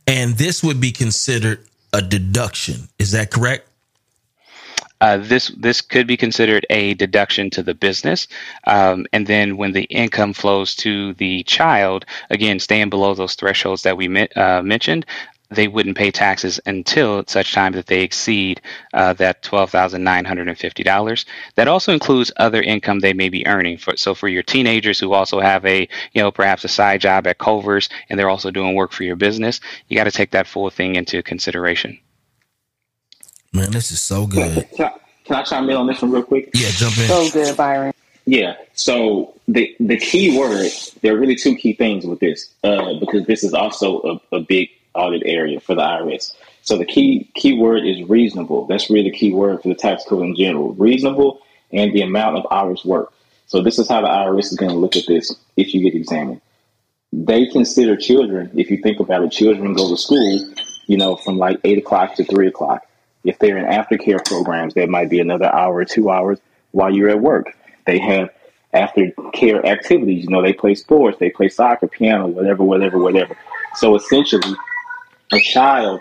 And 0.06 0.34
this 0.38 0.62
would 0.62 0.80
be 0.80 0.92
considered 0.92 1.66
a 1.92 2.02
deduction. 2.02 2.88
Is 2.98 3.12
that 3.12 3.30
correct? 3.30 3.68
Uh, 5.00 5.16
this 5.16 5.48
this 5.56 5.80
could 5.80 6.06
be 6.06 6.16
considered 6.16 6.66
a 6.70 6.94
deduction 6.94 7.48
to 7.50 7.62
the 7.62 7.74
business, 7.74 8.28
um, 8.66 9.06
and 9.12 9.26
then 9.26 9.56
when 9.56 9.72
the 9.72 9.84
income 9.84 10.32
flows 10.32 10.74
to 10.74 11.14
the 11.14 11.42
child, 11.44 12.04
again 12.28 12.58
staying 12.58 12.90
below 12.90 13.14
those 13.14 13.34
thresholds 13.34 13.82
that 13.82 13.96
we 13.96 14.06
uh, 14.36 14.62
mentioned, 14.62 15.06
they 15.50 15.68
wouldn't 15.68 15.96
pay 15.96 16.10
taxes 16.10 16.60
until 16.66 17.24
such 17.26 17.52
time 17.52 17.72
that 17.72 17.86
they 17.86 18.02
exceed 18.02 18.60
uh, 18.94 19.12
that 19.14 19.42
twelve 19.42 19.70
thousand 19.70 20.04
nine 20.04 20.24
hundred 20.24 20.48
and 20.48 20.58
fifty 20.58 20.82
dollars. 20.82 21.26
That 21.56 21.68
also 21.68 21.92
includes 21.92 22.32
other 22.36 22.62
income 22.62 23.00
they 23.00 23.12
may 23.12 23.28
be 23.28 23.46
earning. 23.46 23.78
For, 23.78 23.96
so 23.96 24.14
for 24.14 24.28
your 24.28 24.42
teenagers 24.42 25.00
who 25.00 25.12
also 25.12 25.40
have 25.40 25.64
a 25.66 25.88
you 26.12 26.22
know 26.22 26.30
perhaps 26.30 26.64
a 26.64 26.68
side 26.68 27.00
job 27.00 27.26
at 27.26 27.38
Culver's 27.38 27.88
and 28.08 28.18
they're 28.18 28.30
also 28.30 28.50
doing 28.50 28.74
work 28.74 28.92
for 28.92 29.04
your 29.04 29.16
business, 29.16 29.60
you 29.88 29.96
got 29.96 30.04
to 30.04 30.10
take 30.10 30.30
that 30.32 30.46
full 30.46 30.70
thing 30.70 30.94
into 30.96 31.22
consideration. 31.22 31.98
Man, 33.52 33.70
this 33.70 33.90
is 33.90 34.00
so 34.00 34.26
good. 34.26 34.68
Can 34.76 34.86
I, 34.86 34.92
can 35.24 35.36
I 35.36 35.42
chime 35.42 35.68
in 35.68 35.76
on 35.76 35.86
this 35.86 36.00
one 36.00 36.12
real 36.12 36.22
quick? 36.22 36.50
Yeah, 36.54 36.68
jump 36.70 36.96
in. 36.98 37.08
So 37.08 37.30
good, 37.30 37.56
Byron. 37.56 37.92
Yeah. 38.26 38.54
So 38.74 39.34
the 39.48 39.74
the 39.80 39.96
key 39.96 40.38
word, 40.38 40.70
there 41.02 41.14
are 41.14 41.18
really 41.18 41.34
two 41.34 41.56
key 41.56 41.72
things 41.72 42.06
with 42.06 42.20
this, 42.20 42.52
uh, 42.62 42.94
because 43.00 43.26
this 43.26 43.42
is 43.42 43.52
also 43.52 44.20
a, 44.32 44.36
a 44.36 44.40
big 44.40 44.70
audit 44.94 45.22
area 45.24 45.60
for 45.60 45.74
the 45.74 45.82
IRS. 45.82 46.34
So 46.62 46.76
the 46.76 46.84
key 46.84 47.30
key 47.34 47.58
word 47.58 47.84
is 47.84 48.08
reasonable. 48.08 48.66
That's 48.66 48.88
really 48.88 49.10
the 49.10 49.16
key 49.16 49.32
word 49.32 49.62
for 49.62 49.68
the 49.68 49.74
tax 49.74 50.04
code 50.04 50.24
in 50.24 50.36
general. 50.36 50.74
Reasonable 50.74 51.40
and 51.72 51.92
the 51.92 52.02
amount 52.02 52.36
of 52.36 52.46
hours 52.50 52.84
worked. 52.84 53.14
So 53.46 53.62
this 53.62 53.78
is 53.78 53.88
how 53.88 54.00
the 54.00 54.08
IRS 54.08 54.46
is 54.46 54.56
going 54.56 54.70
to 54.70 54.76
look 54.76 54.96
at 54.96 55.06
this 55.08 55.34
if 55.56 55.74
you 55.74 55.82
get 55.82 55.94
examined. 55.94 56.40
They 57.12 57.46
consider 57.46 57.96
children, 57.96 58.52
if 58.54 58.70
you 58.70 58.76
think 58.76 59.00
about 59.00 59.24
it, 59.24 59.32
children 59.32 59.74
go 59.74 59.88
to 59.88 59.96
school, 59.96 60.54
you 60.86 60.96
know, 60.96 61.16
from 61.16 61.38
like 61.38 61.58
eight 61.64 61.78
o'clock 61.78 62.14
to 62.16 62.24
three 62.24 62.46
o'clock. 62.46 62.86
If 63.24 63.38
they're 63.38 63.58
in 63.58 63.66
aftercare 63.66 64.24
programs, 64.24 64.74
that 64.74 64.88
might 64.88 65.10
be 65.10 65.20
another 65.20 65.46
hour 65.46 65.76
or 65.76 65.84
two 65.84 66.10
hours 66.10 66.38
while 66.72 66.94
you're 66.94 67.10
at 67.10 67.20
work. 67.20 67.56
They 67.86 67.98
have 67.98 68.30
aftercare 68.74 69.64
activities. 69.64 70.24
You 70.24 70.30
know, 70.30 70.42
they 70.42 70.52
play 70.52 70.74
sports, 70.74 71.18
they 71.18 71.30
play 71.30 71.48
soccer, 71.48 71.88
piano, 71.88 72.26
whatever, 72.26 72.62
whatever, 72.62 72.98
whatever. 72.98 73.36
So 73.76 73.94
essentially, 73.94 74.54
a 75.32 75.40
child 75.40 76.00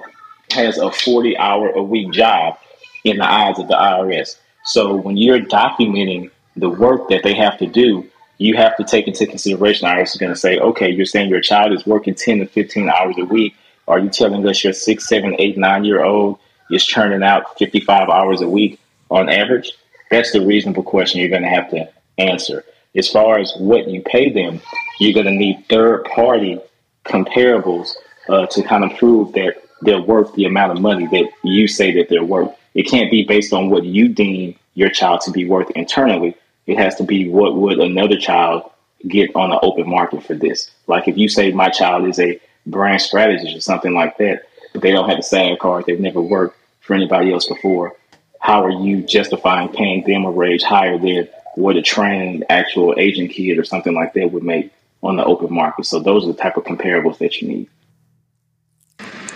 has 0.52 0.78
a 0.78 0.92
40 0.92 1.38
hour 1.38 1.70
a 1.70 1.84
week 1.84 2.12
job 2.12 2.58
in 3.04 3.18
the 3.18 3.30
eyes 3.30 3.60
of 3.60 3.68
the 3.68 3.76
IRS. 3.76 4.38
So 4.66 4.96
when 4.96 5.18
you're 5.18 5.40
documenting 5.40 6.32
the 6.56 6.70
work 6.70 7.10
that 7.10 7.24
they 7.24 7.34
have 7.36 7.58
to 7.60 7.68
do, 7.68 8.10
you 8.38 8.56
have 8.56 8.76
to 8.78 8.84
take 8.84 9.08
into 9.08 9.26
consideration. 9.28 9.88
IRS 9.88 10.14
is 10.14 10.18
going 10.18 10.34
to 10.34 10.40
say, 10.40 10.58
okay, 10.60 10.90
you're 10.90 11.06
saying 11.06 11.30
your 11.30 11.42
child 11.42 11.74
is 11.74 11.86
working 11.86 12.16
10 12.16 12.40
to 12.40 12.46
15 12.46 12.90
hours 12.90 13.16
a 13.18 13.26
week. 13.26 13.56
Are 13.88 14.00
you 14.00 14.10
telling 14.10 14.48
us 14.48 14.64
your 14.64 14.74
six, 14.74 15.08
seven, 15.08 15.36
eight, 15.40 15.58
nine 15.58 15.84
year 15.84 16.04
old 16.04 16.40
is 16.72 16.86
churning 16.86 17.24
out 17.24 17.58
55 17.58 18.10
hours 18.10 18.42
a 18.42 18.50
week 18.50 18.80
on 19.10 19.30
average? 19.30 19.74
That's 20.12 20.32
the 20.32 20.46
reasonable 20.46 20.84
question 20.84 21.20
you're 21.20 21.30
going 21.30 21.44
to 21.44 21.50
have 21.50 21.70
to 21.72 21.90
answer. 22.18 22.64
As 22.96 23.10
far 23.10 23.40
as 23.40 23.54
what 23.58 23.88
you 23.88 24.02
pay 24.02 24.32
them, 24.32 24.62
you're 25.00 25.14
going 25.14 25.26
to 25.26 25.32
need 25.32 25.66
third 25.70 26.06
party 26.06 26.60
comparables 27.06 27.94
uh, 28.28 28.46
to 28.48 28.64
kind 28.64 28.84
of 28.84 28.98
prove 28.98 29.34
that 29.34 29.56
they're 29.82 30.02
worth 30.02 30.34
the 30.34 30.46
amount 30.46 30.72
of 30.72 30.82
money 30.82 31.08
that 31.08 31.30
you 31.44 31.68
say 31.68 31.92
that 31.94 32.10
they're 32.10 32.24
worth. 32.24 32.54
It 32.74 32.84
can't 32.84 33.12
be 33.12 33.24
based 33.24 33.54
on 33.54 33.70
what 33.70 33.86
you 33.86 34.10
deem 34.10 34.56
your 34.74 34.90
child 34.90 35.22
to 35.22 35.32
be 35.32 35.46
worth 35.46 35.70
internally. 35.72 36.36
It 36.68 36.78
has 36.78 36.96
to 36.96 37.04
be 37.04 37.28
what 37.28 37.56
would 37.56 37.80
another 37.80 38.18
child 38.18 38.70
get 39.08 39.34
on 39.36 39.50
the 39.50 39.60
open 39.62 39.90
market 39.90 40.24
for 40.24 40.36
this. 40.36 40.70
Like 40.88 41.08
if 41.08 41.18
you 41.18 41.30
say 41.30 41.52
my 41.52 41.70
child 41.70 42.08
is 42.08 42.20
a 42.20 42.40
brand 42.66 43.02
strategist 43.02 43.56
or 43.56 43.62
something 43.62 43.94
like 43.94 44.18
that, 44.18 44.44
but 44.74 44.82
they 44.82 44.92
don't 44.92 45.10
have 45.10 45.18
the 45.18 45.24
SAG 45.24 45.60
card, 45.60 45.86
they've 45.86 46.00
never 46.00 46.22
worked 46.22 46.58
for 46.90 46.96
anybody 46.96 47.32
else 47.32 47.46
before. 47.46 47.96
How 48.40 48.66
are 48.66 48.72
you 48.72 49.04
justifying 49.04 49.70
paying 49.70 50.04
them 50.08 50.26
a 50.26 50.32
wage 50.32 50.64
higher 50.64 50.98
than 50.98 51.30
what 51.54 51.76
a 51.76 51.84
trained 51.84 52.46
actual 52.50 52.96
agent 52.98 53.30
kid 53.30 53.60
or 53.60 53.64
something 53.64 53.94
like 53.94 54.14
that 54.14 54.32
would 54.32 54.42
make 54.42 54.74
on 55.04 55.16
the 55.16 55.24
open 55.24 55.54
market? 55.54 55.86
So 55.86 56.00
those 56.00 56.24
are 56.24 56.32
the 56.32 56.34
type 56.34 56.58
of 56.58 56.64
comparables 56.64 57.20
that 57.20 57.40
you 57.40 57.48
need. 57.48 57.70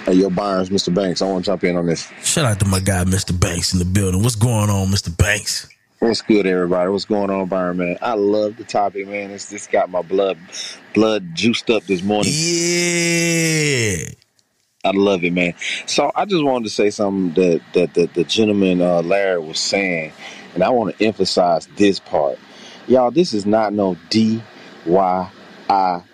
Hey, 0.06 0.14
yo, 0.14 0.32
Byron's 0.32 0.72
Mr. 0.72 0.92
Banks. 0.92 1.22
I 1.22 1.28
want 1.28 1.46
to 1.46 1.52
jump 1.52 1.64
in 1.64 1.78
on 1.78 1.86
this. 1.86 2.12
Shout 2.24 2.44
out 2.44 2.60
to 2.60 2.66
my 2.66 2.80
guy, 2.80 3.04
Mr. 3.04 3.40
Banks, 3.40 3.72
in 3.72 3.78
the 3.78 3.86
building. 3.86 4.24
What's 4.24 4.36
going 4.36 4.72
on, 4.72 4.88
Mr. 4.88 5.16
Banks? 5.16 5.70
What's 6.00 6.24
good, 6.24 6.48
everybody? 6.48 6.90
What's 6.90 7.06
going 7.06 7.30
on, 7.30 7.46
Byron? 7.50 7.78
Man, 7.78 7.98
I 8.02 8.16
love 8.16 8.58
the 8.58 8.64
topic, 8.64 9.08
man. 9.08 9.30
It's 9.30 9.52
just 9.52 9.72
got 9.72 9.92
my 9.92 10.02
blood, 10.02 10.40
blood 10.96 11.36
juiced 11.36 11.70
up 11.70 11.84
this 11.84 12.02
morning. 12.02 12.34
Yeah. 12.36 14.23
I 14.86 14.92
love 14.92 15.24
it, 15.24 15.32
man. 15.32 15.54
So 15.86 16.12
I 16.14 16.26
just 16.26 16.44
wanted 16.44 16.66
to 16.66 16.70
say 16.70 16.90
something 16.90 17.34
that 17.42 17.62
that, 17.72 17.94
that 17.94 18.14
the 18.16 18.26
gentleman 18.26 18.82
uh, 18.82 19.02
Larry 19.02 19.40
was 19.40 19.58
saying, 19.58 20.12
and 20.56 20.62
I 20.62 20.72
want 20.72 20.98
to 20.98 21.06
emphasize 21.06 21.68
this 21.78 22.00
part, 22.00 22.38
y'all. 22.86 23.10
This 23.10 23.34
is 23.34 23.46
not 23.46 23.72
no 23.72 23.96
DIY 24.10 25.32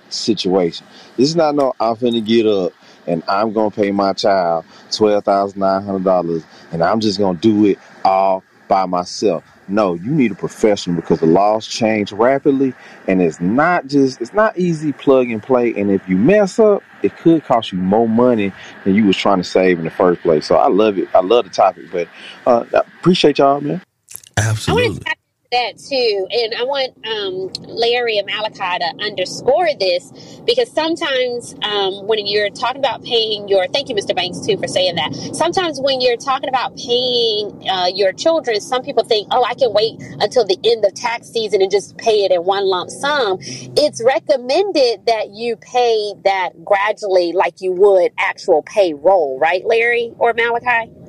situation. 0.09 0.85
This 1.17 1.29
is 1.29 1.35
not 1.35 1.55
no 1.55 1.73
I'm 1.79 1.95
finna 1.95 2.23
get 2.23 2.45
up 2.45 2.73
and 3.07 3.23
I'm 3.27 3.53
gonna 3.53 3.71
pay 3.71 3.89
my 3.89 4.13
child 4.13 4.65
twelve 4.91 5.25
thousand 5.25 5.59
nine 5.59 5.81
hundred 5.81 6.03
dollars, 6.03 6.43
and 6.71 6.83
I'm 6.83 6.99
just 6.99 7.17
gonna 7.17 7.39
do 7.39 7.65
it 7.65 7.79
all 8.05 8.43
by 8.67 8.85
myself. 8.85 9.43
No, 9.69 9.93
you 9.93 10.11
need 10.11 10.31
a 10.31 10.35
professional 10.35 10.95
because 10.95 11.19
the 11.19 11.27
laws 11.27 11.67
change 11.67 12.11
rapidly 12.11 12.73
and 13.07 13.21
it's 13.21 13.39
not 13.39 13.87
just 13.87 14.19
it's 14.21 14.33
not 14.33 14.57
easy 14.57 14.91
plug 14.91 15.29
and 15.29 15.41
play 15.41 15.73
and 15.75 15.91
if 15.91 16.07
you 16.09 16.17
mess 16.17 16.59
up, 16.59 16.83
it 17.03 17.15
could 17.17 17.43
cost 17.45 17.71
you 17.71 17.77
more 17.77 18.09
money 18.09 18.51
than 18.83 18.95
you 18.95 19.05
was 19.05 19.15
trying 19.15 19.37
to 19.37 19.43
save 19.43 19.79
in 19.79 19.85
the 19.85 19.91
first 19.91 20.21
place. 20.21 20.45
So 20.45 20.55
I 20.55 20.67
love 20.67 20.97
it. 20.97 21.07
I 21.13 21.21
love 21.21 21.45
the 21.45 21.51
topic, 21.51 21.85
but 21.91 22.07
uh 22.45 22.65
I 22.73 22.79
appreciate 22.99 23.37
y'all, 23.37 23.61
man. 23.61 23.81
Absolutely 24.37 25.03
that 25.51 25.79
too. 25.79 26.27
And 26.29 26.53
I 26.53 26.63
want 26.63 26.93
um, 27.07 27.67
Larry 27.67 28.19
and 28.19 28.29
Malaki 28.29 28.77
to 28.79 29.03
underscore 29.03 29.69
this 29.79 30.11
because 30.45 30.71
sometimes 30.71 31.55
um, 31.63 32.05
when 32.05 32.27
you're 32.27 32.51
talking 32.51 32.77
about 32.77 33.03
paying 33.03 33.47
your, 33.47 33.67
thank 33.67 33.89
you, 33.89 33.95
Mr. 33.95 34.15
Banks, 34.15 34.45
too, 34.45 34.57
for 34.57 34.67
saying 34.67 34.95
that. 34.95 35.11
Sometimes 35.33 35.79
when 35.81 36.01
you're 36.01 36.17
talking 36.17 36.49
about 36.49 36.77
paying 36.77 37.67
uh, 37.67 37.87
your 37.87 38.13
children, 38.13 38.61
some 38.61 38.83
people 38.83 39.03
think, 39.03 39.27
oh, 39.31 39.43
I 39.43 39.55
can 39.55 39.73
wait 39.73 39.99
until 40.19 40.45
the 40.45 40.59
end 40.63 40.85
of 40.85 40.93
tax 40.93 41.29
season 41.29 41.63
and 41.63 41.71
just 41.71 41.97
pay 41.97 42.25
it 42.25 42.31
in 42.31 42.43
one 42.43 42.65
lump 42.65 42.91
sum. 42.91 43.39
It's 43.41 44.03
recommended 44.03 45.07
that 45.07 45.29
you 45.31 45.55
pay 45.55 46.13
that 46.25 46.63
gradually 46.63 47.33
like 47.33 47.59
you 47.59 47.71
would 47.71 48.11
actual 48.19 48.61
payroll, 48.61 49.39
right, 49.39 49.65
Larry 49.65 50.13
or 50.19 50.33
Malaki? 50.33 51.08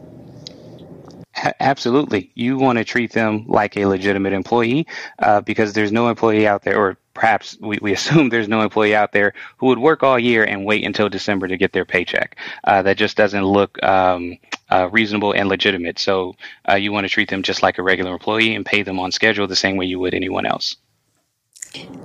Absolutely. 1.61 2.31
You 2.35 2.59
want 2.59 2.79
to 2.79 2.85
treat 2.85 3.13
them 3.13 3.45
like 3.47 3.77
a 3.77 3.87
legitimate 3.87 4.33
employee 4.33 4.87
uh, 5.19 5.41
because 5.41 5.73
there's 5.73 5.93
no 5.93 6.09
employee 6.09 6.47
out 6.47 6.63
there, 6.63 6.77
or 6.77 6.97
perhaps 7.15 7.57
we, 7.61 7.79
we 7.81 7.93
assume 7.99 8.29
there's 8.29 8.49
no 8.49 8.61
employee 8.63 8.95
out 8.95 9.13
there 9.13 9.33
who 9.59 9.67
would 9.67 9.79
work 9.79 10.03
all 10.03 10.19
year 10.19 10.45
and 10.45 10.65
wait 10.65 10.85
until 10.85 11.09
December 11.09 11.49
to 11.49 11.57
get 11.57 11.73
their 11.73 11.85
paycheck. 11.85 12.37
Uh, 12.65 12.83
that 12.83 12.97
just 12.97 13.17
doesn't 13.17 13.45
look 13.45 13.83
um, 13.83 14.37
uh, 14.71 14.89
reasonable 14.91 15.33
and 15.33 15.49
legitimate. 15.49 15.99
So 15.99 16.37
uh, 16.69 16.75
you 16.75 16.93
want 16.93 17.05
to 17.05 17.09
treat 17.11 17.31
them 17.31 17.43
just 17.43 17.63
like 17.63 17.79
a 17.79 17.83
regular 17.83 18.13
employee 18.13 18.55
and 18.55 18.67
pay 18.67 18.83
them 18.83 18.99
on 19.01 19.13
schedule 19.13 19.47
the 19.47 19.57
same 19.57 19.77
way 19.77 19.87
you 19.87 19.99
would 19.99 20.15
anyone 20.15 20.47
else. 20.47 20.77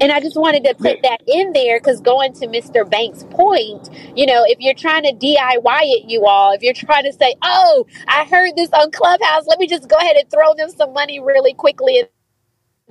And 0.01 0.11
I 0.11 0.21
just 0.21 0.37
wanted 0.37 0.63
to 0.65 0.75
put 0.75 1.01
that 1.03 1.21
in 1.27 1.53
there 1.53 1.79
because 1.79 2.01
going 2.01 2.33
to 2.35 2.47
Mr. 2.47 2.89
Banks' 2.89 3.23
point, 3.31 3.89
you 4.15 4.27
know, 4.27 4.43
if 4.47 4.59
you're 4.59 4.75
trying 4.75 5.03
to 5.03 5.13
DIY 5.13 5.81
it, 5.83 6.05
you 6.09 6.25
all, 6.27 6.53
if 6.53 6.63
you're 6.63 6.73
trying 6.75 7.05
to 7.05 7.13
say, 7.13 7.35
oh, 7.43 7.87
I 8.07 8.25
heard 8.25 8.53
this 8.57 8.69
on 8.73 8.91
Clubhouse, 8.91 9.47
let 9.47 9.59
me 9.59 9.67
just 9.67 9.89
go 9.89 9.97
ahead 9.97 10.17
and 10.17 10.29
throw 10.31 10.53
them 10.55 10.69
some 10.71 10.93
money 10.93 11.19
really 11.19 11.53
quickly 11.55 12.03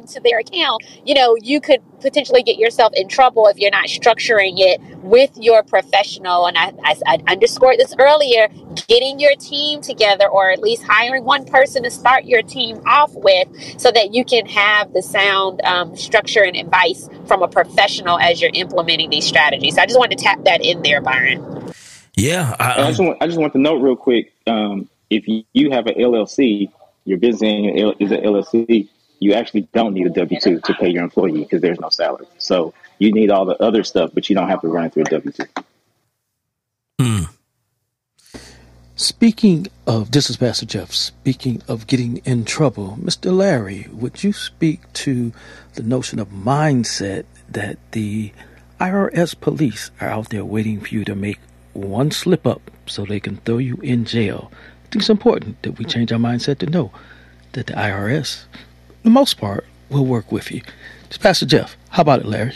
to 0.09 0.21
their 0.21 0.41
account, 0.41 0.83
you 1.05 1.15
know, 1.15 1.37
you 1.41 1.61
could 1.61 1.81
potentially 2.01 2.43
get 2.43 2.59
yourself 2.59 2.93
in 2.97 3.07
trouble 3.07 3.47
if 3.47 3.59
you're 3.59 3.71
not 3.71 3.87
structuring 3.87 4.55
it 4.57 4.81
with 5.05 5.31
your 5.37 5.63
professional. 5.63 6.47
And 6.47 6.59
I, 6.59 6.73
I, 6.83 6.97
I, 7.07 7.33
underscored 7.33 7.79
this 7.79 7.95
earlier 7.97 8.49
getting 8.89 9.21
your 9.21 9.37
team 9.37 9.81
together, 9.81 10.29
or 10.29 10.51
at 10.51 10.59
least 10.59 10.83
hiring 10.83 11.23
one 11.25 11.45
person 11.45 11.85
to 11.85 11.93
start 11.93 12.25
your 12.25 12.43
team 12.43 12.83
off 12.87 13.13
with, 13.15 13.47
so 13.81 13.93
that 13.93 14.13
you 14.13 14.25
can 14.25 14.47
have 14.47 14.93
the 14.93 15.01
sound 15.01 15.61
um, 15.63 15.97
structure 15.97 16.43
and 16.43 16.57
advice 16.57 17.09
from 17.27 17.45
a 17.45 17.49
professional 17.49 18.19
as 18.19 18.43
you're 18.43 18.51
implementing 18.53 19.11
these 19.11 19.25
strategies. 19.25 19.77
So 19.77 19.83
I 19.83 19.87
just 19.87 19.99
wanted 19.99 20.19
to 20.19 20.25
tap 20.25 20.43
that 20.43 20.61
in 20.65 20.83
there, 20.83 21.03
Byron. 21.03 21.73
Yeah. 22.17 22.57
I, 22.59 22.83
I 22.83 22.89
just, 22.89 23.01
want, 23.01 23.19
I 23.21 23.27
just 23.27 23.39
want 23.39 23.53
to 23.53 23.61
note 23.61 23.81
real 23.81 23.95
quick 23.95 24.33
um, 24.49 24.89
if 25.09 25.29
you, 25.29 25.45
you 25.53 25.71
have 25.71 25.87
an 25.87 25.95
LLC, 25.95 26.73
your 27.05 27.19
business 27.19 27.95
is 28.01 28.11
an 28.11 28.23
LLC 28.23 28.89
you 29.25 29.33
actually 29.33 29.63
don't 29.73 29.95
need 29.95 30.07
a 30.07 30.11
W 30.11 30.41
two 30.41 30.61
to 30.61 30.75
pay 30.75 30.89
your 30.89 31.03
employee 31.03 31.45
because 31.45 31.63
there's 31.63 31.81
no 31.81 31.89
salary. 31.89 32.27
So 32.39 32.75
You 32.99 33.13
need 33.13 33.31
all 33.31 33.45
the 33.45 33.61
other 33.63 33.83
stuff, 33.83 34.11
but 34.15 34.29
you 34.29 34.37
don't 34.37 34.49
have 34.49 34.61
to 34.61 34.69
run 34.69 34.85
it 34.87 34.93
through 34.93 35.05
a 35.05 35.07
W 35.07 35.33
two. 35.33 35.45
Hmm. 37.01 37.25
Speaking 38.97 39.67
of, 39.87 40.13
this 40.13 40.31
is 40.31 40.37
Pastor 40.37 40.67
Jeff. 40.67 40.93
Speaking 40.93 41.63
of 41.67 41.87
getting 41.89 42.19
in 42.19 42.45
trouble, 42.45 42.97
Mr. 43.01 43.37
Larry, 43.37 43.89
would 43.93 44.23
you 44.23 44.33
speak 44.33 44.81
to 45.05 45.33
the 45.75 45.83
notion 45.83 46.21
of 46.21 46.29
mindset 46.29 47.25
that 47.49 47.79
the 47.91 48.33
IRS 48.81 49.39
police 49.41 49.91
are 50.01 50.09
out 50.09 50.31
there 50.31 50.45
waiting 50.45 50.81
for 50.81 50.89
you 50.89 51.05
to 51.05 51.17
make 51.17 51.41
one 51.73 52.13
slip 52.13 52.47
up 52.47 52.71
so 52.87 53.05
they 53.05 53.19
can 53.19 53.39
throw 53.39 53.59
you 53.59 53.77
in 53.83 54.05
jail? 54.05 54.53
I 54.53 54.89
think 54.93 55.03
it's 55.03 55.11
important 55.11 55.61
that 55.63 55.79
we 55.79 55.85
change 55.85 56.13
our 56.13 56.19
mindset 56.21 56.59
to 56.59 56.67
know 56.67 56.93
that 57.53 57.67
the 57.67 57.73
IRS, 57.73 58.45
for 58.53 58.59
the 59.05 59.11
most 59.11 59.39
part, 59.39 59.65
will 59.91 60.05
work 60.07 60.33
with 60.33 60.51
you. 60.51 60.63
Just 61.09 61.21
Pastor 61.21 61.47
Jeff, 61.47 61.77
how 61.91 62.01
about 62.01 62.21
it, 62.21 62.27
Larry? 62.27 62.55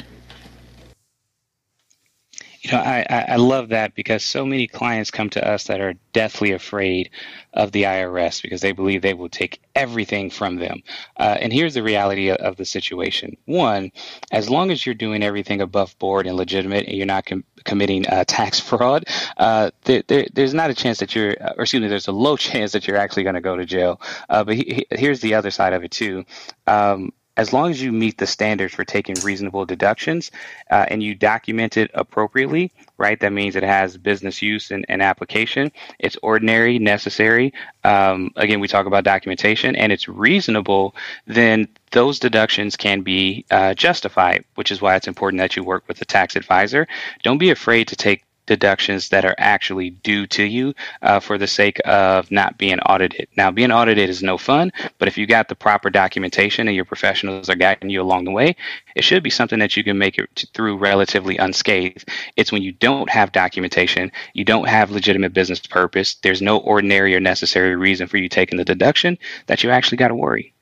You 2.69 2.77
know, 2.77 2.83
I, 2.83 3.25
I 3.29 3.37
love 3.37 3.71
that 3.71 3.95
because 3.95 4.23
so 4.23 4.45
many 4.45 4.67
clients 4.67 5.11
come 5.11 5.31
to 5.31 5.47
us 5.47 5.65
that 5.65 5.81
are 5.81 5.95
deathly 6.13 6.53
afraid 6.53 7.09
of 7.55 7.73
the 7.73 7.85
IRS 7.85 8.43
because 8.43 8.61
they 8.61 8.73
believe 8.73 9.01
they 9.01 9.15
will 9.15 9.31
take 9.31 9.63
everything 9.75 10.29
from 10.29 10.57
them. 10.57 10.83
Uh, 11.17 11.39
and 11.41 11.51
here's 11.51 11.73
the 11.73 11.83
reality 11.83 12.31
of, 12.31 12.57
the 12.59 12.65
situation. 12.65 13.37
One, 13.47 13.93
as 14.33 14.51
long 14.51 14.71
as 14.71 14.85
you're 14.85 14.95
doing 14.95 15.23
everything 15.23 15.61
above 15.63 15.99
board 15.99 16.27
and 16.27 16.37
legitimate 16.37 16.87
and 16.89 16.97
you're 16.97 17.07
not 17.07 17.25
com- 17.25 17.45
committing 17.65 18.07
uh, 18.07 18.25
tax 18.29 18.61
fraud, 18.61 19.05
uh, 19.39 19.71
there, 19.85 20.03
there, 20.07 20.27
there's 20.33 20.55
not 20.55 20.71
a 20.71 20.75
chance 20.75 20.99
that 20.99 21.15
you're, 21.15 21.37
or 21.57 21.63
excuse 21.63 21.81
me, 21.81 21.89
there's 21.89 22.09
a 22.09 22.13
low 22.13 22.37
chance 22.49 22.73
that 22.73 22.87
you're 22.87 22.97
actually 22.99 23.23
going 23.23 23.35
to 23.35 23.41
go 23.41 23.57
to 23.57 23.65
jail. 23.65 24.01
Uh, 24.29 24.45
but 24.45 24.57
he, 24.57 24.85
he, 24.91 24.99
here's 24.99 25.21
the 25.21 25.35
other 25.35 25.51
side 25.51 25.73
of 25.73 25.85
it, 25.85 25.91
too. 25.91 26.25
Um, 26.67 27.13
as 27.39 27.53
long 27.53 27.71
as 27.71 27.81
you 27.81 27.93
meet 27.93 28.19
the 28.19 28.27
standards 28.27 28.75
for 28.75 28.85
taking 28.85 29.15
reasonable 29.23 29.65
deductions 29.65 30.31
uh, 30.71 30.85
and 30.89 31.03
you 31.03 31.15
document 31.15 31.77
it 31.77 31.91
appropriately, 31.95 32.71
right? 32.99 33.21
That 33.21 33.33
means 33.33 33.55
it 33.55 33.63
has 33.63 33.97
business 33.97 34.43
use 34.43 34.73
and, 34.73 34.85
and 34.89 35.01
application. 35.01 35.71
It's 36.01 36.17
ordinary, 36.23 36.81
necessary. 36.81 37.55
Um, 37.85 38.33
again, 38.35 38.59
we 38.59 38.67
talk 38.67 38.87
about 38.87 39.05
documentation 39.05 39.77
and 39.77 39.93
it's 39.93 40.09
reasonable, 40.09 40.97
then 41.27 41.69
those 41.93 42.19
deductions 42.19 42.77
can 42.77 43.03
be 43.03 43.47
uh, 43.51 43.73
justified, 43.73 44.45
which 44.57 44.73
is 44.73 44.83
why 44.83 44.97
it's 44.97 45.09
important 45.09 45.39
that 45.39 45.57
you 45.57 45.63
work 45.63 45.85
with 45.87 46.03
a 46.03 46.05
tax 46.05 46.35
advisor. 46.37 46.87
Don't 47.23 47.39
be 47.39 47.51
afraid 47.51 47.89
to 47.89 47.97
take 47.97 48.25
deductions 48.49 49.11
that 49.11 49.25
are 49.25 49.35
actually 49.39 49.91
due 49.91 50.27
to 50.27 50.43
you 50.43 50.75
uh, 51.03 51.21
for 51.21 51.39
the 51.39 51.47
sake 51.47 51.81
of 51.85 52.31
not 52.33 52.59
being 52.59 52.81
audited. 52.81 53.29
Now, 53.37 53.53
being 53.53 53.71
audited 53.71 54.09
is 54.09 54.23
no 54.23 54.39
fun, 54.39 54.73
but 54.99 55.07
if 55.07 55.17
you 55.17 55.27
got 55.27 55.49
the 55.49 55.55
proper 55.55 55.91
documentation 55.91 56.67
and 56.67 56.75
your 56.75 56.85
professionals 56.85 57.49
are 57.49 57.55
guiding 57.55 57.91
you 57.91 58.03
along 58.03 58.25
the 58.25 58.33
way, 58.33 58.57
it 58.97 59.05
should 59.05 59.23
be 59.23 59.31
something 59.31 59.61
that 59.61 59.77
you 59.77 59.85
can 59.85 59.99
make 59.99 60.19
it 60.19 60.47
through 60.53 60.79
relatively 60.79 61.37
unscathed. 61.37 62.09
It's 62.37 62.51
when 62.51 62.63
you 62.63 62.73
don't 62.73 63.09
have 63.11 63.31
documentation, 63.31 64.11
you 64.33 64.45
don't 64.45 64.69
have 64.69 64.91
legitimate 64.91 65.33
business 65.33 65.61
purpose, 65.61 66.17
there's 66.17 66.43
no 66.43 66.59
ordinary 66.59 67.15
or 67.15 67.21
necessary 67.21 67.77
reason 67.77 68.09
for 68.09 68.17
you 68.17 68.29
taking 68.29 68.59
the 68.59 68.65
deduction 68.65 69.19
that 69.47 69.63
you 69.63 69.71
actually 69.71 69.99
got 69.99 70.09
to 70.09 70.15
worry. 70.15 70.55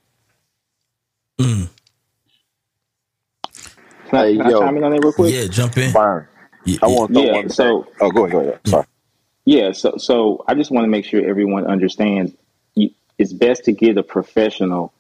Mm. 1.39 1.69
Can 4.09 4.19
I, 4.19 4.33
can 4.33 4.43
I 4.43 4.51
chime 4.51 4.77
in 4.77 4.85
on 4.85 4.93
that 4.93 5.03
real 5.03 5.13
quick? 5.13 5.33
Yeah, 5.33 5.47
jump 5.47 5.77
in. 5.77 5.93
Byron. 5.93 6.29
I 6.83 6.87
want 6.87 7.09
to 7.09 7.15
throw 7.15 7.23
Yeah, 7.25 7.33
one. 7.33 7.49
so 7.51 7.87
Oh, 8.01 8.11
go 8.11 8.25
ahead. 8.27 8.33
Go 8.33 8.41
ahead. 8.41 8.61
Sorry. 8.67 8.87
Yeah, 9.45 9.73
so 9.73 9.97
so 9.99 10.45
I 10.49 10.55
just 10.55 10.71
want 10.71 10.85
to 10.85 10.89
make 10.89 11.05
sure 11.05 11.25
everyone 11.25 11.67
understands 11.67 12.33
you, 12.75 12.91
it's 13.19 13.33
best 13.33 13.65
to 13.65 13.73
get 13.73 13.97
a 13.97 14.03
professional 14.03 14.93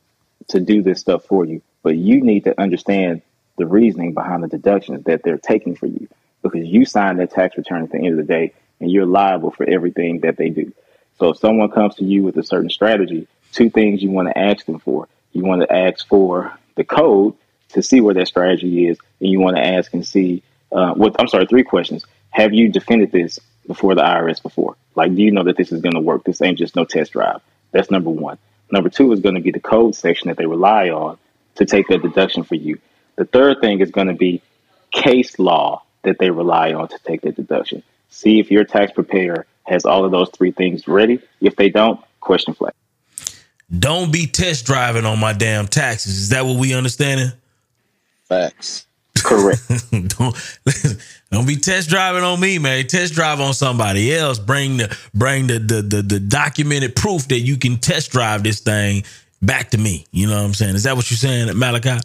to 0.48 0.60
do 0.60 0.82
this 0.82 1.00
stuff 1.00 1.24
for 1.24 1.44
you, 1.44 1.62
but 1.82 1.96
you 1.96 2.20
need 2.20 2.44
to 2.44 2.60
understand 2.60 3.22
the 3.58 3.66
reasoning 3.66 4.14
behind 4.14 4.44
the 4.44 4.48
deductions 4.48 5.04
that 5.04 5.22
they're 5.22 5.38
taking 5.38 5.74
for 5.74 5.86
you 5.86 6.08
because 6.42 6.66
you 6.66 6.84
signed 6.84 7.18
that 7.18 7.32
tax 7.32 7.56
return 7.56 7.82
at 7.82 7.90
the 7.90 7.98
end 7.98 8.08
of 8.08 8.16
the 8.18 8.32
day 8.32 8.52
and 8.80 8.90
you're 8.90 9.06
liable 9.06 9.50
for 9.50 9.68
everything 9.68 10.20
that 10.20 10.36
they 10.36 10.50
do. 10.50 10.72
So 11.18 11.30
if 11.30 11.38
someone 11.38 11.70
comes 11.70 11.96
to 11.96 12.04
you 12.04 12.22
with 12.22 12.36
a 12.36 12.42
certain 12.42 12.70
strategy, 12.70 13.26
two 13.52 13.70
things 13.70 14.02
you 14.02 14.10
want 14.10 14.28
to 14.28 14.38
ask 14.38 14.66
them 14.66 14.78
for. 14.78 15.08
You 15.32 15.44
want 15.44 15.62
to 15.62 15.72
ask 15.74 16.06
for 16.06 16.56
the 16.76 16.84
code 16.84 17.34
to 17.70 17.82
see 17.82 18.00
where 18.00 18.14
that 18.14 18.28
strategy 18.28 18.86
is, 18.86 18.98
and 19.20 19.30
you 19.30 19.40
want 19.40 19.56
to 19.56 19.64
ask 19.64 19.92
and 19.92 20.06
see 20.06 20.42
uh, 20.72 20.94
what 20.94 21.16
I'm 21.18 21.28
sorry, 21.28 21.46
three 21.46 21.64
questions. 21.64 22.04
Have 22.30 22.52
you 22.52 22.68
defended 22.68 23.12
this 23.12 23.38
before 23.66 23.94
the 23.94 24.02
IRS 24.02 24.42
before? 24.42 24.76
Like, 24.94 25.14
do 25.14 25.22
you 25.22 25.30
know 25.30 25.44
that 25.44 25.56
this 25.56 25.72
is 25.72 25.80
going 25.80 25.94
to 25.94 26.00
work? 26.00 26.24
This 26.24 26.42
ain't 26.42 26.58
just 26.58 26.76
no 26.76 26.84
test 26.84 27.12
drive. 27.12 27.40
That's 27.72 27.90
number 27.90 28.10
one. 28.10 28.38
Number 28.70 28.88
two 28.88 29.12
is 29.12 29.20
going 29.20 29.34
to 29.36 29.40
be 29.40 29.50
the 29.50 29.60
code 29.60 29.94
section 29.94 30.28
that 30.28 30.36
they 30.36 30.46
rely 30.46 30.90
on 30.90 31.18
to 31.56 31.64
take 31.64 31.88
that 31.88 32.02
deduction 32.02 32.42
for 32.42 32.54
you. 32.54 32.78
The 33.16 33.24
third 33.24 33.60
thing 33.60 33.80
is 33.80 33.90
going 33.90 34.08
to 34.08 34.14
be 34.14 34.42
case 34.90 35.38
law 35.38 35.82
that 36.02 36.18
they 36.18 36.30
rely 36.30 36.72
on 36.72 36.88
to 36.88 36.98
take 37.04 37.22
that 37.22 37.36
deduction. 37.36 37.82
See 38.08 38.38
if 38.38 38.50
your 38.50 38.64
tax 38.64 38.92
preparer 38.92 39.46
has 39.64 39.84
all 39.84 40.04
of 40.04 40.10
those 40.10 40.30
three 40.30 40.52
things 40.52 40.86
ready. 40.86 41.20
If 41.40 41.56
they 41.56 41.68
don't, 41.68 42.00
question 42.20 42.54
flag. 42.54 42.72
Don't 43.76 44.12
be 44.12 44.26
test 44.26 44.64
driving 44.64 45.04
on 45.04 45.18
my 45.18 45.32
damn 45.32 45.66
taxes. 45.66 46.18
Is 46.18 46.28
that 46.28 46.46
what 46.46 46.56
we 46.56 46.74
understanding? 46.74 47.32
Facts. 48.28 48.86
Correct. 49.22 49.62
don't 50.18 50.58
don't 51.30 51.46
be 51.46 51.56
test 51.56 51.88
driving 51.88 52.22
on 52.22 52.40
me, 52.40 52.58
man. 52.58 52.86
Test 52.86 53.14
drive 53.14 53.40
on 53.40 53.54
somebody 53.54 54.14
else. 54.14 54.38
Bring 54.38 54.78
the 54.78 54.96
bring 55.14 55.46
the 55.46 55.58
the 55.58 55.82
the, 55.82 56.02
the 56.02 56.20
documented 56.20 56.96
proof 56.96 57.28
that 57.28 57.40
you 57.40 57.56
can 57.56 57.78
test 57.78 58.10
drive 58.10 58.42
this 58.42 58.60
thing 58.60 59.04
back 59.42 59.70
to 59.70 59.78
me. 59.78 60.06
You 60.12 60.28
know 60.28 60.36
what 60.36 60.44
I'm 60.44 60.54
saying? 60.54 60.74
Is 60.74 60.84
that 60.84 60.96
what 60.96 61.10
you're 61.10 61.18
saying, 61.18 61.48
Malaki? 61.48 62.02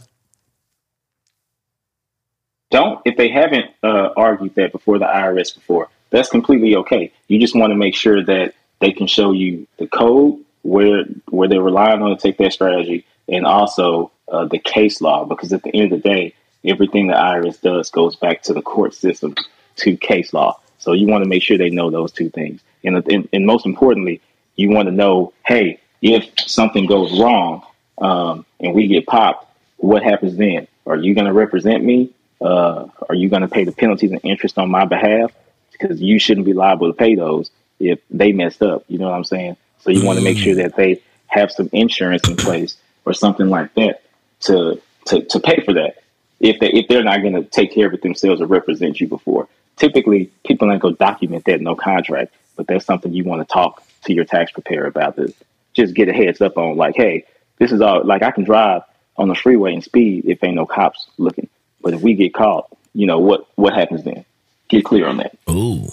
Don't 2.72 3.02
if 3.06 3.18
they 3.18 3.30
haven't 3.30 3.72
uh, 3.84 4.10
argued 4.16 4.56
that 4.56 4.72
before 4.72 4.98
the 4.98 5.06
IRS 5.06 5.54
before. 5.54 5.90
That's 6.10 6.30
completely 6.30 6.76
okay. 6.76 7.12
You 7.28 7.40
just 7.40 7.56
want 7.56 7.72
to 7.72 7.76
make 7.76 7.96
sure 7.96 8.24
that 8.24 8.54
they 8.80 8.92
can 8.92 9.08
show 9.08 9.32
you 9.32 9.68
the 9.78 9.88
code 9.88 10.40
where 10.64 11.06
where 11.30 11.48
they're 11.48 11.62
relying 11.62 12.02
on 12.02 12.10
to 12.10 12.16
take 12.16 12.38
that 12.38 12.54
strategy, 12.54 13.06
and 13.28 13.46
also 13.46 14.12
uh, 14.28 14.46
the 14.46 14.60
case 14.60 15.02
law. 15.02 15.26
Because 15.26 15.52
at 15.54 15.64
the 15.64 15.74
end 15.74 15.92
of 15.92 16.02
the 16.02 16.10
day, 16.10 16.34
everything 16.64 17.08
the 17.08 17.14
IRS 17.14 17.62
does 17.62 17.90
goes 17.90 18.16
back 18.16 18.44
to 18.44 18.54
the 18.54 18.62
court 18.62 18.94
system 18.94 19.36
to 19.78 19.96
case 19.98 20.34
law. 20.34 20.60
So 20.80 20.94
you 20.94 21.08
want 21.08 21.24
to 21.24 21.30
make 21.30 21.44
sure 21.44 21.58
they 21.58 21.70
know 21.70 21.90
those 21.90 22.12
two 22.12 22.30
things. 22.30 22.62
And, 22.84 22.98
and, 23.08 23.30
and 23.32 23.46
most 23.46 23.66
importantly, 23.66 24.22
you 24.56 24.70
want 24.70 24.88
to 24.88 24.92
know, 24.92 25.34
hey, 25.46 25.80
if 26.02 26.28
something 26.40 26.88
goes 26.88 27.20
wrong 27.20 27.64
um, 28.00 28.46
and 28.60 28.74
we 28.74 28.88
get 28.88 29.06
popped, 29.06 29.48
what 29.78 30.04
happens 30.04 30.36
then? 30.38 30.68
Are 30.86 30.98
you 30.98 31.14
going 31.14 31.28
to 31.28 31.34
represent 31.34 31.84
me? 31.84 32.12
Uh, 32.40 32.88
are 33.08 33.16
you 33.16 33.30
going 33.30 33.44
to 33.44 33.48
pay 33.48 33.64
the 33.64 33.72
penalties 33.72 34.12
and 34.12 34.20
interest 34.24 34.58
on 34.58 34.70
my 34.70 34.86
behalf? 34.86 35.32
Because 35.72 36.02
you 36.02 36.20
shouldn't 36.20 36.46
be 36.46 36.54
liable 36.54 36.88
to 36.88 36.94
pay 36.94 37.16
those 37.16 37.52
if 37.80 38.00
they 38.10 38.32
messed 38.32 38.62
up. 38.62 38.84
You 38.88 38.98
know 38.98 39.06
what 39.06 39.16
I'm 39.16 39.24
saying? 39.24 39.58
So 39.80 39.92
you 39.92 40.06
want 40.06 40.20
to 40.20 40.24
make 40.24 40.38
sure 40.38 40.56
that 40.56 40.76
they 40.76 41.02
have 41.28 41.52
some 41.52 41.70
insurance 41.72 42.28
in 42.28 42.36
place 42.36 42.78
or 43.06 43.14
something 43.14 43.50
like 43.50 43.74
that 43.76 44.04
to 44.42 44.82
to, 45.06 45.24
to 45.24 45.40
pay 45.40 45.62
for 45.62 45.74
that 45.74 46.04
if 46.42 46.60
they 46.60 46.70
if 46.72 46.88
they're 46.88 47.04
not 47.04 47.22
going 47.22 47.34
to 47.34 47.44
take 47.44 47.74
care 47.74 47.88
of 47.88 47.94
it 47.94 48.02
themselves 48.02 48.42
or 48.42 48.48
represent 48.48 49.00
you 49.00 49.08
before. 49.08 49.48
Typically, 49.78 50.30
people 50.46 50.68
don't 50.68 50.80
go 50.80 50.92
document 50.92 51.46
that 51.46 51.62
no 51.62 51.76
contract, 51.76 52.34
but 52.56 52.68
that's 52.68 52.86
something 52.86 53.14
you 53.14 53.24
want 53.24 53.48
to 53.48 53.52
talk 53.52 53.84
to 54.04 54.14
your 54.14 54.26
tax 54.26 54.52
preparer 54.52 54.88
about. 54.88 55.16
This 55.16 55.34
just 55.74 55.94
get 55.94 56.10
a 56.10 56.14
heads 56.14 56.42
up 56.42 56.58
on 56.58 56.76
like, 56.76 56.96
hey, 56.96 57.26
this 57.58 57.72
is 57.72 57.80
all 57.80 58.04
like 58.04 58.24
I 58.24 58.32
can 58.32 58.44
drive 58.44 58.82
on 59.16 59.30
the 59.30 59.36
freeway 59.36 59.74
and 59.74 59.84
speed 59.84 60.26
if 60.26 60.44
ain't 60.44 60.56
no 60.56 60.66
cops 60.66 61.08
looking, 61.18 61.48
but 61.80 61.94
if 61.94 62.02
we 62.02 62.16
get 62.16 62.34
caught, 62.34 62.68
you 62.94 63.06
know 63.06 63.20
what 63.20 63.48
what 63.56 63.74
happens 63.74 64.04
then? 64.04 64.26
Get 64.72 64.86
clear 64.86 65.06
on 65.06 65.18
that. 65.18 65.38
Ooh. 65.50 65.90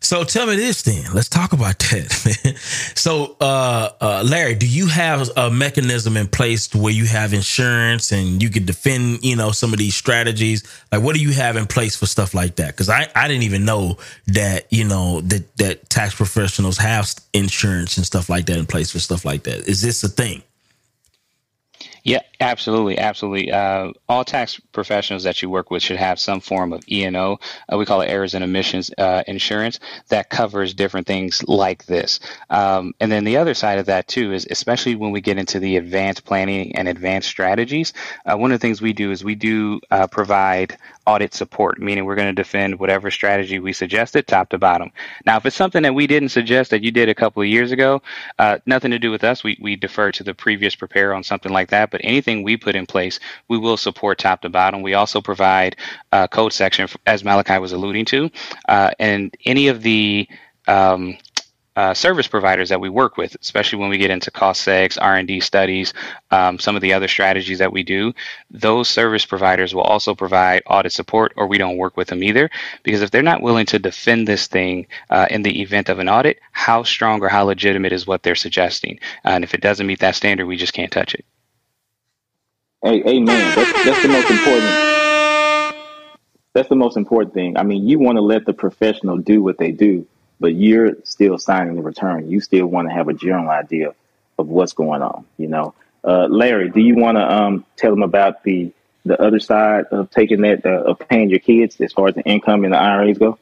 So 0.00 0.24
tell 0.24 0.46
me 0.46 0.56
this 0.56 0.80
then. 0.80 1.04
Let's 1.12 1.28
talk 1.28 1.52
about 1.52 1.78
that. 1.90 2.54
so, 2.94 3.36
uh, 3.42 3.90
uh, 4.00 4.24
Larry, 4.26 4.54
do 4.54 4.66
you 4.66 4.86
have 4.86 5.28
a 5.36 5.50
mechanism 5.50 6.16
in 6.16 6.28
place 6.28 6.74
where 6.74 6.94
you 6.94 7.04
have 7.04 7.34
insurance 7.34 8.10
and 8.10 8.42
you 8.42 8.48
could 8.48 8.64
defend, 8.64 9.22
you 9.22 9.36
know, 9.36 9.50
some 9.50 9.74
of 9.74 9.78
these 9.78 9.94
strategies? 9.94 10.62
Like, 10.90 11.02
what 11.02 11.14
do 11.14 11.20
you 11.20 11.32
have 11.34 11.56
in 11.56 11.66
place 11.66 11.94
for 11.94 12.06
stuff 12.06 12.32
like 12.32 12.56
that? 12.56 12.68
Because 12.68 12.88
I, 12.88 13.06
I 13.14 13.28
didn't 13.28 13.42
even 13.42 13.66
know 13.66 13.98
that, 14.28 14.66
you 14.72 14.84
know, 14.84 15.20
that 15.20 15.54
that 15.58 15.90
tax 15.90 16.14
professionals 16.14 16.78
have 16.78 17.14
insurance 17.34 17.98
and 17.98 18.06
stuff 18.06 18.30
like 18.30 18.46
that 18.46 18.56
in 18.56 18.64
place 18.64 18.92
for 18.92 18.98
stuff 18.98 19.26
like 19.26 19.42
that. 19.42 19.68
Is 19.68 19.82
this 19.82 20.02
a 20.04 20.08
thing? 20.08 20.42
Yeah, 22.02 22.22
absolutely, 22.42 22.98
absolutely. 22.98 23.52
Uh, 23.52 23.92
all 24.08 24.24
tax 24.24 24.60
professionals 24.72 25.22
that 25.24 25.40
you 25.42 25.48
work 25.48 25.70
with 25.70 25.82
should 25.82 25.96
have 25.96 26.18
some 26.18 26.40
form 26.40 26.72
of 26.72 26.82
E 26.90 27.04
and 27.04 27.16
O. 27.16 27.38
Uh, 27.72 27.78
we 27.78 27.86
call 27.86 28.00
it 28.02 28.08
errors 28.08 28.34
and 28.34 28.44
omissions 28.44 28.90
uh, 28.98 29.22
insurance 29.26 29.80
that 30.08 30.28
covers 30.28 30.74
different 30.74 31.06
things 31.06 31.42
like 31.44 31.86
this. 31.86 32.20
Um, 32.50 32.94
and 33.00 33.10
then 33.10 33.24
the 33.24 33.36
other 33.36 33.54
side 33.54 33.78
of 33.78 33.86
that 33.86 34.08
too 34.08 34.32
is, 34.32 34.46
especially 34.50 34.94
when 34.96 35.12
we 35.12 35.20
get 35.20 35.38
into 35.38 35.58
the 35.58 35.76
advanced 35.76 36.24
planning 36.24 36.76
and 36.76 36.88
advanced 36.88 37.28
strategies, 37.28 37.92
uh, 38.26 38.36
one 38.36 38.52
of 38.52 38.60
the 38.60 38.66
things 38.66 38.82
we 38.82 38.92
do 38.92 39.10
is 39.10 39.24
we 39.24 39.34
do 39.34 39.80
uh, 39.90 40.06
provide 40.06 40.76
audit 41.06 41.34
support, 41.34 41.80
meaning 41.80 42.04
we're 42.04 42.14
going 42.14 42.28
to 42.28 42.32
defend 42.32 42.78
whatever 42.78 43.10
strategy 43.10 43.58
we 43.58 43.72
suggested, 43.72 44.26
top 44.26 44.48
to 44.50 44.58
bottom. 44.58 44.90
Now, 45.26 45.36
if 45.36 45.46
it's 45.46 45.56
something 45.56 45.82
that 45.82 45.94
we 45.94 46.06
didn't 46.06 46.28
suggest 46.28 46.70
that 46.70 46.82
you 46.82 46.90
did 46.90 47.08
a 47.08 47.14
couple 47.14 47.42
of 47.42 47.48
years 47.48 47.72
ago, 47.72 48.02
uh, 48.38 48.58
nothing 48.66 48.92
to 48.92 48.98
do 48.98 49.10
with 49.10 49.24
us. 49.24 49.42
We 49.42 49.58
we 49.60 49.76
defer 49.76 50.12
to 50.12 50.24
the 50.24 50.34
previous 50.34 50.74
preparer 50.74 51.14
on 51.14 51.24
something 51.24 51.52
like 51.52 51.70
that. 51.70 51.90
But 51.90 52.02
anything 52.04 52.31
we 52.40 52.56
put 52.56 52.74
in 52.74 52.86
place, 52.86 53.20
we 53.48 53.58
will 53.58 53.76
support 53.76 54.18
top 54.18 54.40
to 54.42 54.48
bottom. 54.48 54.80
We 54.80 54.94
also 54.94 55.20
provide 55.20 55.76
code 56.30 56.54
section, 56.54 56.88
as 57.06 57.22
Malaki 57.22 57.60
was 57.60 57.72
alluding 57.72 58.06
to, 58.06 58.30
uh, 58.68 58.90
and 58.98 59.34
any 59.44 59.68
of 59.68 59.82
the 59.82 60.28
um, 60.66 61.18
uh, 61.74 61.94
service 61.94 62.26
providers 62.26 62.68
that 62.68 62.80
we 62.80 62.90
work 62.90 63.16
with, 63.16 63.34
especially 63.40 63.78
when 63.78 63.88
we 63.88 63.96
get 63.96 64.10
into 64.10 64.30
cost 64.30 64.66
segs, 64.66 64.98
R&D 65.00 65.40
studies, 65.40 65.94
um, 66.30 66.58
some 66.58 66.76
of 66.76 66.82
the 66.82 66.92
other 66.92 67.08
strategies 67.08 67.58
that 67.58 67.72
we 67.72 67.82
do, 67.82 68.12
those 68.50 68.88
service 68.88 69.24
providers 69.24 69.74
will 69.74 69.82
also 69.82 70.14
provide 70.14 70.62
audit 70.66 70.92
support 70.92 71.32
or 71.36 71.46
we 71.46 71.56
don't 71.56 71.78
work 71.78 71.96
with 71.96 72.08
them 72.08 72.22
either. 72.22 72.50
Because 72.82 73.00
if 73.00 73.10
they're 73.10 73.22
not 73.22 73.40
willing 73.40 73.66
to 73.66 73.78
defend 73.78 74.28
this 74.28 74.46
thing 74.48 74.86
uh, 75.08 75.26
in 75.30 75.42
the 75.42 75.62
event 75.62 75.88
of 75.88 75.98
an 75.98 76.08
audit, 76.10 76.40
how 76.52 76.82
strong 76.82 77.22
or 77.22 77.28
how 77.28 77.44
legitimate 77.44 77.92
is 77.92 78.06
what 78.06 78.22
they're 78.22 78.34
suggesting? 78.34 79.00
And 79.24 79.42
if 79.42 79.54
it 79.54 79.62
doesn't 79.62 79.86
meet 79.86 80.00
that 80.00 80.14
standard, 80.14 80.46
we 80.46 80.56
just 80.56 80.74
can't 80.74 80.92
touch 80.92 81.14
it. 81.14 81.24
Hey, 82.82 83.02
amen. 83.06 83.56
That's, 83.56 83.84
that's 83.84 84.02
the 84.02 84.08
most 84.08 84.30
important. 84.30 85.76
That's 86.54 86.68
the 86.68 86.76
most 86.76 86.96
important 86.96 87.34
thing. 87.34 87.56
I 87.56 87.62
mean, 87.62 87.88
you 87.88 87.98
want 87.98 88.16
to 88.16 88.22
let 88.22 88.44
the 88.44 88.52
professional 88.52 89.16
do 89.18 89.42
what 89.42 89.56
they 89.58 89.72
do 89.72 90.06
but 90.42 90.56
you're 90.56 90.96
still 91.04 91.38
signing 91.38 91.76
the 91.76 91.82
return. 91.82 92.28
You 92.28 92.40
still 92.40 92.66
want 92.66 92.88
to 92.88 92.94
have 92.94 93.08
a 93.08 93.14
general 93.14 93.48
idea 93.48 93.94
of 94.38 94.48
what's 94.48 94.72
going 94.72 95.00
on. 95.00 95.24
You 95.38 95.46
know, 95.46 95.74
uh, 96.04 96.26
Larry, 96.26 96.68
do 96.68 96.80
you 96.80 96.96
want 96.96 97.16
to 97.16 97.32
um, 97.32 97.64
tell 97.76 97.92
them 97.92 98.02
about 98.02 98.42
the 98.42 98.72
the 99.04 99.20
other 99.20 99.38
side 99.38 99.86
of 99.90 100.10
taking 100.10 100.42
that 100.42 100.66
uh, 100.66 100.82
of 100.82 100.98
paying 100.98 101.30
your 101.30 101.38
kids 101.38 101.80
as 101.80 101.92
far 101.92 102.08
as 102.08 102.16
the 102.16 102.22
income 102.22 102.64
and 102.64 102.74
the 102.74 102.78
IRAs 102.78 103.18
go? 103.18 103.38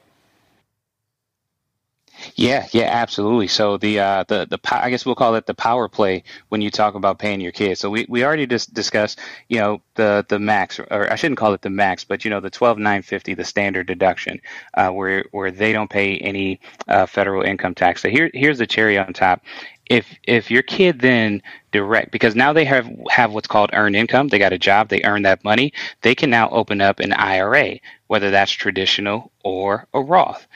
Yeah, 2.36 2.66
yeah, 2.72 2.84
absolutely. 2.90 3.48
So 3.48 3.76
the 3.76 4.01
uh, 4.01 4.24
the 4.28 4.47
the 4.47 4.59
I 4.72 4.90
guess 4.90 5.06
we'll 5.06 5.14
call 5.14 5.34
it 5.36 5.47
the 5.47 5.55
power 5.55 5.88
play 5.88 6.24
when 6.48 6.60
you 6.60 6.70
talk 6.70 6.94
about 6.94 7.18
paying 7.18 7.40
your 7.40 7.52
kids. 7.52 7.80
So 7.80 7.90
we, 7.90 8.06
we 8.09 8.24
already 8.24 8.47
just 8.47 8.74
discussed, 8.74 9.20
you 9.48 9.59
know, 9.59 9.82
the 9.94 10.24
the 10.28 10.38
max, 10.38 10.78
or 10.80 11.12
I 11.12 11.16
shouldn't 11.16 11.38
call 11.38 11.52
it 11.55 11.62
the 11.62 11.70
max, 11.70 12.05
but 12.05 12.24
you 12.24 12.30
know, 12.30 12.40
the 12.40 12.51
twelve 12.51 12.78
nine 12.78 13.02
fifty, 13.02 13.34
the 13.34 13.44
standard 13.44 13.86
deduction, 13.86 14.40
uh, 14.74 14.90
where 14.90 15.24
where 15.32 15.51
they 15.51 15.72
don't 15.72 15.90
pay 15.90 16.16
any 16.18 16.60
uh, 16.88 17.06
federal 17.06 17.42
income 17.42 17.74
tax. 17.74 18.02
So 18.02 18.09
here 18.09 18.30
here's 18.34 18.59
the 18.59 18.66
cherry 18.66 18.98
on 18.98 19.12
top. 19.12 19.42
If 19.86 20.06
if 20.22 20.51
your 20.51 20.62
kid 20.62 21.01
then 21.01 21.42
direct 21.72 22.12
because 22.12 22.36
now 22.36 22.52
they 22.52 22.64
have 22.64 22.88
have 23.10 23.32
what's 23.32 23.48
called 23.48 23.70
earned 23.72 23.97
income, 23.97 24.28
they 24.28 24.38
got 24.38 24.52
a 24.52 24.59
job, 24.59 24.88
they 24.88 25.02
earn 25.05 25.22
that 25.22 25.42
money, 25.44 25.72
they 26.02 26.14
can 26.14 26.30
now 26.30 26.48
open 26.51 26.80
up 26.80 27.01
an 27.01 27.12
IRA, 27.12 27.78
whether 28.06 28.30
that's 28.30 28.52
traditional 28.52 29.32
or 29.42 29.86
a 29.94 30.01
Roth 30.01 30.47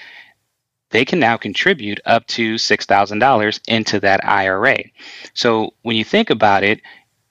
they 0.94 1.04
can 1.04 1.18
now 1.18 1.36
contribute 1.36 1.98
up 2.06 2.24
to 2.28 2.54
$6,000 2.54 3.60
into 3.66 3.98
that 3.98 4.24
IRA. 4.24 4.78
So 5.34 5.74
when 5.82 5.96
you 5.96 6.04
think 6.04 6.30
about 6.30 6.62
it, 6.62 6.82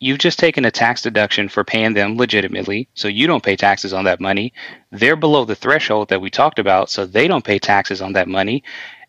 you've 0.02 0.18
just 0.18 0.38
taken 0.38 0.66
a 0.66 0.72
tax 0.72 1.02
deduction 1.02 1.48
for 1.48 1.64
paying 1.64 1.94
them 1.94 2.18
legitimately, 2.18 2.90
so 2.94 3.08
you 3.08 3.26
don't 3.26 3.42
pay 3.42 3.56
taxes 3.56 3.94
on 3.94 4.04
that 4.04 4.20
money. 4.20 4.52
They're 4.92 5.16
below 5.16 5.46
the 5.46 5.56
threshold 5.56 6.10
that 6.10 6.20
we 6.20 6.30
talked 6.30 6.60
about, 6.60 6.90
so 6.90 7.06
they 7.06 7.26
don't 7.30 7.46
pay 7.46 7.58
taxes 7.58 8.02
on 8.02 8.12
that 8.14 8.28
money. 8.28 8.66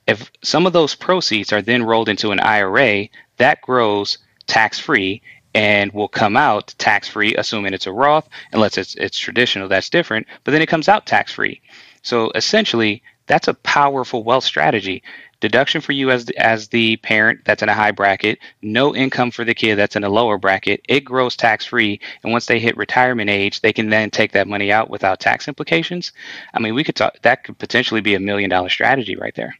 If 0.07 0.31
some 0.45 0.69
of 0.69 0.73
those 0.73 0.95
proceeds 0.95 1.53
are 1.53 1.61
then 1.61 1.83
rolled 1.83 2.09
into 2.09 2.31
an 2.31 2.39
IRA, 2.39 3.09
that 3.39 3.61
grows 3.61 4.19
tax 4.47 4.79
free 4.79 5.21
and 5.53 5.93
will 5.93 6.07
come 6.07 6.37
out 6.37 6.77
tax 6.79 7.09
free, 7.09 7.35
assuming 7.35 7.75
it's 7.75 7.89
a 7.89 7.93
Roth, 7.93 8.29
unless 8.53 8.79
it's, 8.79 8.95
it's 8.95 9.19
traditional, 9.19 9.67
that's 9.67 9.91
different, 9.91 10.29
but 10.45 10.53
then 10.53 10.63
it 10.63 10.69
comes 10.69 10.89
out 10.89 11.07
tax 11.07 11.33
free. 11.33 11.61
So 12.03 12.31
essentially, 12.37 13.03
that's 13.27 13.49
a 13.49 13.55
powerful 13.55 14.23
wealth 14.23 14.45
strategy. 14.45 15.03
Deduction 15.41 15.81
for 15.81 15.93
you 15.93 16.11
as 16.11 16.25
the, 16.25 16.37
as 16.39 16.69
the 16.69 16.97
parent 16.99 17.41
that's 17.45 17.63
in 17.63 17.69
a 17.69 17.75
high 17.75 17.91
bracket, 17.91 18.39
no 18.63 18.95
income 18.95 19.31
for 19.31 19.45
the 19.45 19.55
kid 19.55 19.77
that's 19.77 19.97
in 19.97 20.05
a 20.05 20.09
lower 20.09 20.39
bracket. 20.39 20.81
It 20.89 21.01
grows 21.01 21.37
tax 21.37 21.67
free, 21.67 22.01
and 22.23 22.33
once 22.33 22.47
they 22.47 22.59
hit 22.59 22.77
retirement 22.77 23.29
age, 23.29 23.61
they 23.61 23.73
can 23.73 23.91
then 23.91 24.11
take 24.11 24.33
that 24.33 24.49
money 24.49 24.73
out 24.73 24.89
without 24.89 25.21
tax 25.21 25.47
implications. 25.47 26.13
I 26.55 26.61
mean, 26.61 26.75
we 26.75 26.85
could 26.85 26.97
talk. 26.97 27.21
That 27.23 27.45
could 27.45 27.59
potentially 27.59 28.01
be 28.01 28.15
a 28.15 28.21
million 28.21 28.49
dollar 28.49 28.71
strategy 28.71 29.17
right 29.17 29.35
there, 29.35 29.57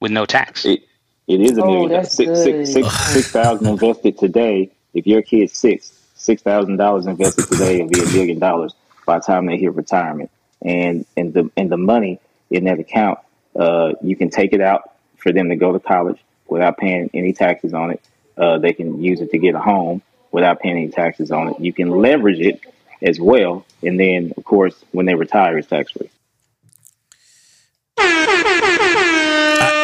with 0.00 0.10
no 0.10 0.26
tax. 0.26 0.64
It, 0.64 0.82
it 1.28 1.40
is 1.40 1.58
a 1.58 1.62
oh, 1.62 1.86
million. 1.86 2.04
Six, 2.04 2.42
six, 2.42 2.72
six, 2.72 2.92
six 3.12 3.30
thousand 3.30 3.68
invested 3.68 4.18
today. 4.18 4.72
If 4.94 5.06
your 5.06 5.22
kid's 5.22 5.56
six, 5.56 5.92
six 6.16 6.42
thousand 6.42 6.78
dollars 6.78 7.06
invested 7.06 7.46
today 7.48 7.82
will 7.82 7.88
be 7.88 8.00
a 8.00 8.06
million 8.06 8.38
dollars 8.40 8.74
by 9.04 9.18
the 9.18 9.24
time 9.24 9.46
they 9.46 9.58
hit 9.58 9.74
retirement. 9.74 10.30
And 10.62 11.06
and 11.16 11.32
the 11.32 11.50
and 11.56 11.70
the 11.70 11.76
money 11.76 12.18
in 12.50 12.64
that 12.64 12.78
account, 12.78 13.18
uh, 13.58 13.92
you 14.02 14.16
can 14.16 14.30
take 14.30 14.52
it 14.52 14.60
out 14.60 14.92
for 15.16 15.32
them 15.32 15.48
to 15.48 15.56
go 15.56 15.72
to 15.72 15.80
college 15.80 16.18
without 16.46 16.76
paying 16.76 17.10
any 17.14 17.32
taxes 17.32 17.74
on 17.74 17.90
it. 17.90 18.00
Uh, 18.36 18.58
they 18.58 18.72
can 18.72 19.02
use 19.02 19.20
it 19.20 19.30
to 19.30 19.38
get 19.38 19.54
a 19.54 19.60
home 19.60 20.02
without 20.30 20.60
paying 20.60 20.76
any 20.76 20.88
taxes 20.88 21.30
on 21.30 21.48
it. 21.48 21.60
You 21.60 21.72
can 21.72 21.90
leverage 21.90 22.40
it 22.40 22.60
as 23.02 23.18
well, 23.18 23.64
and 23.82 23.98
then 23.98 24.32
of 24.36 24.44
course 24.44 24.74
when 24.92 25.06
they 25.06 25.14
retire, 25.14 25.58
it's 25.58 25.68
tax 25.68 25.92
free. 25.92 26.10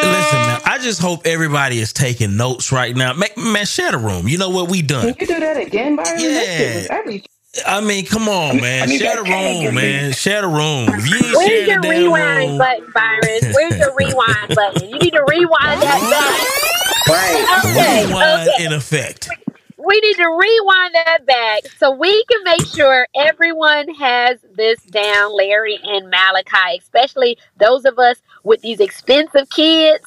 listen, 0.03 0.39
man. 0.39 0.61
I 0.65 0.79
just 0.81 1.01
hope 1.01 1.25
everybody 1.25 1.79
is 1.79 1.93
taking 1.93 2.37
notes 2.37 2.71
right 2.71 2.95
now. 2.95 3.13
Man, 3.13 3.29
man 3.37 3.65
share 3.65 3.91
the 3.91 3.97
room. 3.97 4.27
You 4.27 4.37
know 4.37 4.49
what 4.49 4.69
we 4.69 4.81
done? 4.81 5.13
Can 5.13 5.15
you 5.19 5.27
do 5.27 5.39
that 5.39 5.57
again, 5.57 5.95
Byron? 5.95 6.19
Yeah. 6.19 7.23
I 7.67 7.81
mean, 7.81 8.05
come 8.05 8.27
on, 8.27 8.57
man. 8.57 8.89
Share 8.89 9.17
the 9.17 9.23
room, 9.23 9.75
man. 9.75 10.11
Share 10.13 10.41
the 10.41 10.47
room. 10.47 10.87
You 11.05 11.37
Where's 11.37 11.67
your 11.67 11.81
rewind 11.81 12.49
room... 12.49 12.57
button, 12.57 12.91
Byron? 12.93 13.53
Where's 13.53 13.77
your 13.77 13.95
rewind 13.95 14.47
button? 14.55 14.89
You 14.89 14.97
need 14.97 15.13
to 15.13 15.23
rewind 15.27 15.81
that 15.81 16.01
back. 16.09 17.13
Right. 17.13 17.63
Okay. 17.65 18.07
Rewind 18.07 18.49
okay. 18.49 18.65
in 18.65 18.73
effect. 18.73 19.29
We 19.77 19.99
need 19.99 20.15
to 20.15 20.27
rewind 20.27 20.95
that 20.95 21.25
back 21.27 21.67
so 21.77 21.91
we 21.91 22.23
can 22.25 22.43
make 22.43 22.65
sure 22.67 23.05
everyone 23.15 23.93
has 23.95 24.39
this 24.55 24.81
down, 24.83 25.35
Larry 25.35 25.77
and 25.83 26.11
Malaki, 26.11 26.79
especially 26.79 27.37
those 27.59 27.85
of 27.85 27.99
us 27.99 28.17
with 28.43 28.61
these 28.61 28.79
expensive 28.79 29.49
kids 29.49 30.05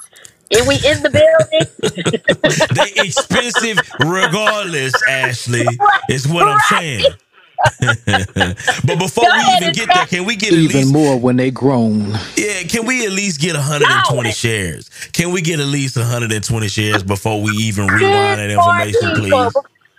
and 0.51 0.67
we 0.67 0.77
in 0.77 1.03
the 1.03 1.11
building. 1.11 1.67
they 2.75 3.07
expensive 3.07 3.79
regardless, 4.01 4.95
Ashley, 5.09 5.67
is 6.09 6.27
what 6.27 6.47
right. 6.47 6.61
I'm 6.71 6.81
saying. 6.81 7.05
But 7.81 8.99
before 8.99 9.25
Go 9.25 9.33
we 9.33 9.57
even 9.57 9.73
get 9.73 9.89
there, 9.93 10.07
can 10.07 10.25
we 10.25 10.37
get 10.37 10.53
even 10.53 10.77
least, 10.77 10.93
more 10.93 11.19
when 11.19 11.37
they 11.37 11.51
grown? 11.51 12.13
Yeah, 12.37 12.63
can 12.69 12.87
we 12.87 13.07
at 13.07 13.13
least 13.13 13.41
get 13.41 13.55
120 13.55 14.23
no. 14.23 14.31
shares? 14.31 14.91
Can 15.13 15.33
we 15.33 15.41
get 15.41 15.61
at 15.61 15.67
least 15.67 15.97
120 15.97 16.69
shares 16.69 17.03
before 17.03 17.43
we 17.43 17.53
even 17.53 17.87
rewind 17.87 18.39
that 18.39 18.51
information, 18.51 19.15
please? 19.17 19.55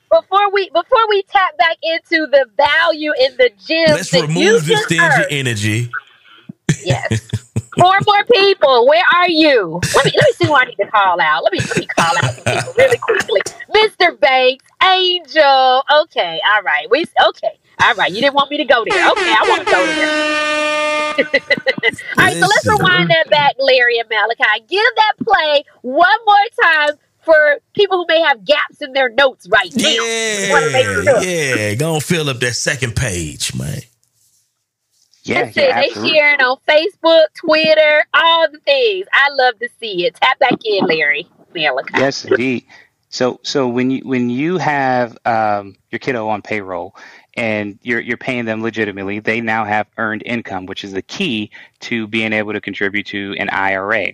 Before 0.09 0.51
we 0.51 0.69
before 0.69 1.09
we 1.09 1.23
tap 1.23 1.57
back 1.57 1.77
into 1.81 2.27
the 2.27 2.45
value 2.55 3.11
in 3.19 3.35
the 3.37 3.49
gym, 3.65 3.89
let's 3.89 4.13
remove 4.13 4.65
the 4.65 4.77
stingy 4.77 5.25
energy. 5.29 5.91
Yes. 6.83 7.29
Four 7.79 7.99
more 8.05 8.23
people. 8.25 8.87
Where 8.87 9.03
are 9.15 9.29
you? 9.29 9.79
Let 9.95 10.05
me 10.05 10.11
let 10.15 10.25
me 10.25 10.33
see 10.33 10.47
who 10.47 10.53
I 10.53 10.65
need 10.65 10.75
to 10.75 10.87
call 10.87 11.19
out. 11.19 11.43
Let 11.43 11.53
me 11.53 11.59
let 11.59 11.77
me 11.77 11.85
call 11.87 12.17
out 12.17 12.33
some 12.33 12.43
people 12.43 12.73
really 12.77 12.97
quickly. 12.97 13.41
Mr. 13.75 14.19
Banks, 14.19 14.65
Angel. 14.83 15.83
Okay, 16.03 16.39
all 16.53 16.63
right. 16.63 16.89
We 16.89 17.05
okay. 17.29 17.59
All 17.81 17.93
right. 17.93 18.11
You 18.11 18.21
didn't 18.21 18.33
want 18.33 18.49
me 18.49 18.57
to 18.57 18.65
go 18.65 18.83
there. 18.87 19.11
Okay, 19.11 19.33
I 19.33 19.45
want 19.47 19.65
to 19.65 19.71
go 19.71 19.85
there. 19.85 20.47
all 21.17 22.25
right, 22.25 22.37
so 22.37 22.47
let's 22.47 22.67
rewind 22.67 23.09
that 23.09 23.29
back, 23.29 23.55
Larry 23.59 23.99
and 23.99 24.09
Malaki. 24.09 24.67
Give 24.67 24.83
that 24.95 25.13
play 25.23 25.63
one 25.81 26.17
more 26.25 26.35
time 26.61 26.97
for 27.21 27.59
people 27.73 27.97
who 27.97 28.05
may 28.07 28.21
have 28.21 28.45
gaps 28.45 28.81
in 28.81 28.93
their 28.93 29.09
notes 29.09 29.47
right 29.49 29.75
now. 29.75 29.89
Yeah, 29.89 31.03
sure. 31.03 31.23
yeah. 31.23 31.73
Go 31.75 31.99
fill 31.99 32.29
up 32.29 32.39
that 32.39 32.53
second 32.53 32.95
page, 32.95 33.53
man. 33.55 33.81
Yeah, 35.27 35.51
yeah. 35.55 35.81
They 35.81 35.89
sharing 35.89 36.41
on 36.41 36.57
Facebook, 36.67 37.25
Twitter, 37.35 38.05
all 38.13 38.51
the 38.51 38.59
things. 38.59 39.07
I 39.13 39.29
love 39.31 39.59
to 39.59 39.69
see 39.79 40.05
it. 40.05 40.15
Tap 40.15 40.39
back 40.39 40.57
in, 40.65 40.85
Larry. 40.85 41.27
Yes, 41.99 42.25
indeed. 42.25 42.65
So, 43.09 43.39
so 43.43 43.67
when 43.67 43.89
you 43.89 44.01
when 44.03 44.29
you 44.29 44.57
have 44.57 45.17
um, 45.25 45.75
your 45.91 45.99
kiddo 45.99 46.27
on 46.27 46.41
payroll 46.41 46.95
and 47.35 47.79
you're 47.81 48.01
you're 48.01 48.17
paying 48.17 48.45
them 48.45 48.61
legitimately, 48.61 49.19
they 49.19 49.39
now 49.41 49.63
have 49.65 49.87
earned 49.97 50.23
income, 50.25 50.65
which 50.65 50.83
is 50.83 50.91
the 50.91 51.01
key 51.01 51.49
to 51.81 52.07
being 52.07 52.33
able 52.33 52.53
to 52.53 52.61
contribute 52.61 53.05
to 53.07 53.35
an 53.39 53.49
IRA. 53.49 54.13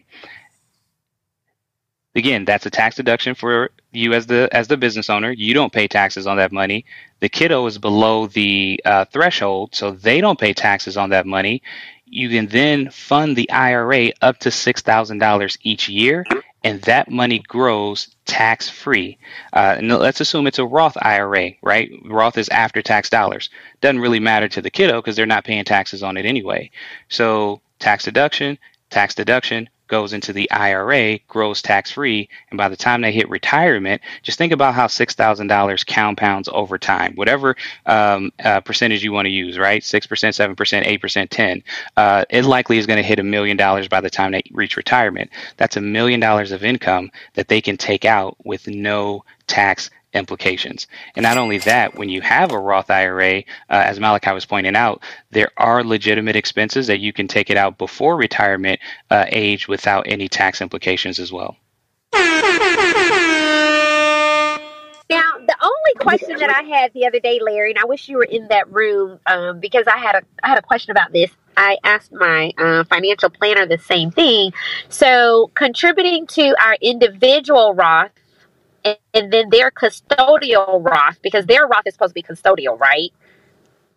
Again, 2.15 2.45
that's 2.45 2.65
a 2.65 2.69
tax 2.69 2.95
deduction 2.95 3.33
for 3.33 3.71
you 3.91 4.13
as 4.13 4.27
the 4.27 4.47
as 4.51 4.67
the 4.67 4.77
business 4.77 5.09
owner. 5.09 5.31
You 5.31 5.53
don't 5.53 5.73
pay 5.73 5.87
taxes 5.87 6.27
on 6.27 6.37
that 6.37 6.51
money. 6.51 6.85
The 7.21 7.29
kiddo 7.29 7.65
is 7.65 7.79
below 7.79 8.27
the 8.27 8.79
uh, 8.85 9.05
threshold, 9.05 9.73
so 9.73 9.91
they 9.91 10.21
don't 10.21 10.39
pay 10.39 10.53
taxes 10.53 10.95
on 10.95 11.09
that 11.09 11.25
money. 11.25 11.63
You 12.05 12.29
can 12.29 12.47
then 12.47 12.91
fund 12.91 13.35
the 13.35 13.49
IRA 13.49 14.11
up 14.21 14.37
to 14.39 14.51
six 14.51 14.81
thousand 14.81 15.17
dollars 15.17 15.57
each 15.63 15.89
year, 15.89 16.23
and 16.63 16.81
that 16.83 17.09
money 17.09 17.39
grows 17.39 18.09
tax 18.25 18.69
free. 18.69 19.17
Uh, 19.51 19.75
and 19.79 19.89
let's 19.89 20.21
assume 20.21 20.45
it's 20.45 20.59
a 20.59 20.65
Roth 20.65 20.97
IRA, 21.01 21.51
right? 21.63 21.89
Roth 22.05 22.37
is 22.37 22.49
after 22.49 22.83
tax 22.83 23.09
dollars. 23.09 23.49
Doesn't 23.81 23.99
really 23.99 24.19
matter 24.19 24.47
to 24.49 24.61
the 24.61 24.69
kiddo 24.69 25.01
because 25.01 25.15
they're 25.15 25.25
not 25.25 25.45
paying 25.45 25.63
taxes 25.65 26.03
on 26.03 26.17
it 26.17 26.27
anyway. 26.27 26.69
So 27.09 27.61
tax 27.79 28.03
deduction, 28.05 28.59
tax 28.91 29.15
deduction, 29.15 29.67
goes 29.93 30.11
into 30.11 30.33
the 30.33 30.49
IRA, 30.49 31.19
grows 31.27 31.61
tax 31.61 31.91
free, 31.91 32.27
and 32.49 32.57
by 32.57 32.67
the 32.67 32.75
time 32.75 33.01
they 33.01 33.11
hit 33.11 33.29
retirement, 33.29 34.01
just 34.23 34.39
think 34.39 34.51
about 34.51 34.73
how 34.73 34.87
six 34.87 35.13
thousand 35.13 35.45
dollars 35.45 35.83
compounds 35.83 36.49
over 36.51 36.79
time. 36.79 37.13
Whatever 37.13 37.55
um, 37.85 38.33
uh, 38.43 38.59
percentage 38.61 39.03
you 39.03 39.11
want 39.11 39.27
to 39.27 39.29
use, 39.29 39.55
right? 39.59 39.83
Six 39.83 40.07
percent, 40.07 40.33
seven 40.33 40.55
percent, 40.55 40.87
eight 40.87 40.99
percent, 40.99 41.29
ten. 41.29 41.63
Uh, 41.95 42.25
it 42.31 42.43
likely 42.43 42.79
is 42.79 42.87
going 42.87 42.97
to 42.97 43.07
hit 43.07 43.19
a 43.19 43.23
million 43.23 43.55
dollars 43.55 43.87
by 43.87 44.01
the 44.01 44.09
time 44.09 44.31
they 44.31 44.41
reach 44.51 44.77
retirement. 44.77 45.29
That's 45.57 45.77
a 45.77 45.81
million 45.81 46.19
dollars 46.19 46.51
of 46.51 46.63
income 46.63 47.11
that 47.35 47.47
they 47.47 47.61
can 47.61 47.77
take 47.77 48.03
out 48.03 48.35
with 48.43 48.67
no 48.67 49.23
tax 49.45 49.91
implications. 50.13 50.87
And 51.15 51.23
not 51.23 51.37
only 51.37 51.57
that, 51.59 51.95
when 51.95 52.09
you 52.09 52.21
have 52.21 52.51
a 52.51 52.59
Roth 52.59 52.89
IRA, 52.89 53.39
uh, 53.39 53.41
as 53.69 53.99
Malaki 53.99 54.33
was 54.33 54.45
pointing 54.45 54.75
out, 54.75 55.03
there 55.31 55.51
are 55.57 55.83
legitimate 55.83 56.35
expenses 56.35 56.87
that 56.87 56.99
you 56.99 57.13
can 57.13 57.27
take 57.27 57.49
it 57.49 57.57
out 57.57 57.77
before 57.77 58.15
retirement 58.15 58.79
uh, 59.09 59.25
age 59.29 59.67
without 59.67 60.05
any 60.07 60.27
tax 60.27 60.61
implications 60.61 61.19
as 61.19 61.31
well. 61.31 61.57
Now, 65.09 65.31
the 65.45 65.55
only 65.61 65.93
question 65.99 66.39
that 66.39 66.49
I 66.49 66.63
had 66.63 66.93
the 66.93 67.05
other 67.05 67.19
day, 67.19 67.39
Larry, 67.41 67.71
and 67.71 67.79
I 67.79 67.85
wish 67.85 68.07
you 68.07 68.17
were 68.17 68.23
in 68.23 68.47
that 68.47 68.71
room 68.71 69.19
um, 69.27 69.59
because 69.59 69.85
I 69.85 69.97
had 69.97 70.15
a 70.15 70.21
I 70.41 70.47
had 70.47 70.57
a 70.57 70.61
question 70.61 70.91
about 70.91 71.11
this. 71.11 71.29
I 71.55 71.77
asked 71.83 72.11
my 72.11 72.51
uh, 72.57 72.83
financial 72.85 73.29
planner 73.29 73.67
the 73.67 73.77
same 73.77 74.09
thing. 74.09 74.53
So, 74.89 75.51
contributing 75.53 76.25
to 76.27 76.55
our 76.59 76.75
individual 76.81 77.75
Roth 77.75 78.11
and, 78.83 78.97
and 79.13 79.33
then 79.33 79.49
their 79.49 79.71
custodial 79.71 80.83
Roth, 80.83 81.21
because 81.21 81.45
their 81.45 81.67
Roth 81.67 81.83
is 81.85 81.93
supposed 81.93 82.11
to 82.11 82.15
be 82.15 82.23
custodial, 82.23 82.79
right? 82.79 83.11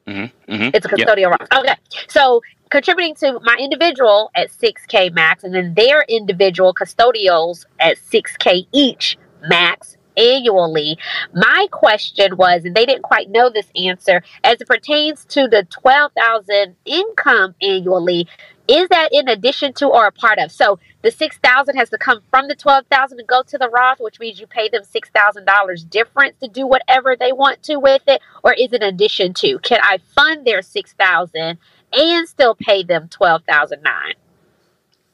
Mm-hmm, 0.06 0.52
mm-hmm. 0.52 0.70
It's 0.74 0.86
a 0.86 0.88
custodial 0.88 1.30
yep. 1.30 1.40
Roth. 1.40 1.48
Okay. 1.52 1.74
So 2.08 2.42
contributing 2.70 3.14
to 3.16 3.40
my 3.42 3.56
individual 3.58 4.30
at 4.34 4.50
6K 4.50 5.12
max, 5.12 5.44
and 5.44 5.54
then 5.54 5.74
their 5.74 6.02
individual 6.08 6.74
custodials 6.74 7.66
at 7.80 7.98
6K 7.98 8.66
each 8.72 9.18
max 9.48 9.96
annually. 10.16 10.98
My 11.34 11.66
question 11.70 12.36
was, 12.36 12.64
and 12.64 12.74
they 12.74 12.86
didn't 12.86 13.02
quite 13.02 13.30
know 13.30 13.50
this 13.50 13.66
answer, 13.76 14.22
as 14.44 14.60
it 14.60 14.66
pertains 14.66 15.24
to 15.26 15.46
the 15.48 15.66
12,000 15.70 16.74
income 16.84 17.54
annually, 17.60 18.26
is 18.68 18.88
that 18.88 19.10
in 19.12 19.28
addition 19.28 19.72
to 19.74 19.88
or 19.88 20.06
a 20.06 20.12
part 20.12 20.38
of? 20.38 20.50
So 20.50 20.78
the 21.02 21.10
six 21.10 21.38
thousand 21.38 21.76
has 21.76 21.90
to 21.90 21.98
come 21.98 22.20
from 22.30 22.48
the 22.48 22.54
twelve 22.54 22.86
thousand 22.86 23.18
to 23.18 23.24
go 23.24 23.42
to 23.42 23.58
the 23.58 23.68
Roth, 23.68 24.00
which 24.00 24.18
means 24.18 24.40
you 24.40 24.46
pay 24.46 24.68
them 24.68 24.84
six 24.84 25.08
thousand 25.10 25.44
dollars 25.44 25.84
difference 25.84 26.36
to 26.40 26.48
do 26.48 26.66
whatever 26.66 27.16
they 27.16 27.32
want 27.32 27.62
to 27.64 27.76
with 27.76 28.02
it, 28.06 28.20
or 28.42 28.52
is 28.52 28.72
it 28.72 28.82
addition 28.82 29.34
to? 29.34 29.58
Can 29.60 29.80
I 29.82 29.98
fund 29.98 30.46
their 30.46 30.62
six 30.62 30.92
thousand 30.94 31.58
and 31.92 32.28
still 32.28 32.54
pay 32.54 32.82
them 32.82 33.08
twelve 33.08 33.44
thousand 33.44 33.82
nine? 33.82 34.14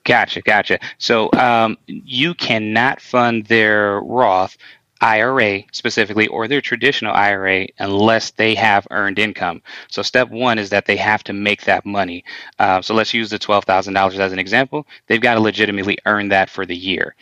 Gotcha, 0.04 0.40
gotcha. 0.40 0.80
So 0.98 1.30
um, 1.34 1.78
you 1.86 2.34
cannot 2.34 3.00
fund 3.00 3.46
their 3.46 4.00
Roth 4.00 4.56
IRA 5.02 5.64
specifically 5.72 6.28
or 6.28 6.48
their 6.48 6.62
traditional 6.62 7.14
IRA 7.14 7.68
unless 7.80 8.30
they 8.32 8.54
have 8.54 8.86
earned 8.90 9.18
income. 9.18 9.62
So 9.88 10.02
step 10.02 10.30
one 10.30 10.58
is 10.58 10.70
that 10.70 10.86
they 10.86 10.96
have 10.96 11.24
to 11.24 11.34
make 11.34 11.64
that 11.64 11.86
money. 11.86 12.24
Uh, 12.58 12.82
so 12.82 12.94
let's 12.94 13.14
use 13.14 13.30
the 13.30 13.38
twelve 13.38 13.64
thousand 13.64 13.94
dollars 13.94 14.18
as 14.18 14.32
an 14.32 14.38
example. 14.38 14.86
They've 15.08 15.20
got 15.20 15.34
to 15.34 15.40
legitimately 15.40 15.98
earn 16.06 16.28
that 16.30 16.50
for 16.50 16.66
the 16.66 16.76
year. 16.76 17.16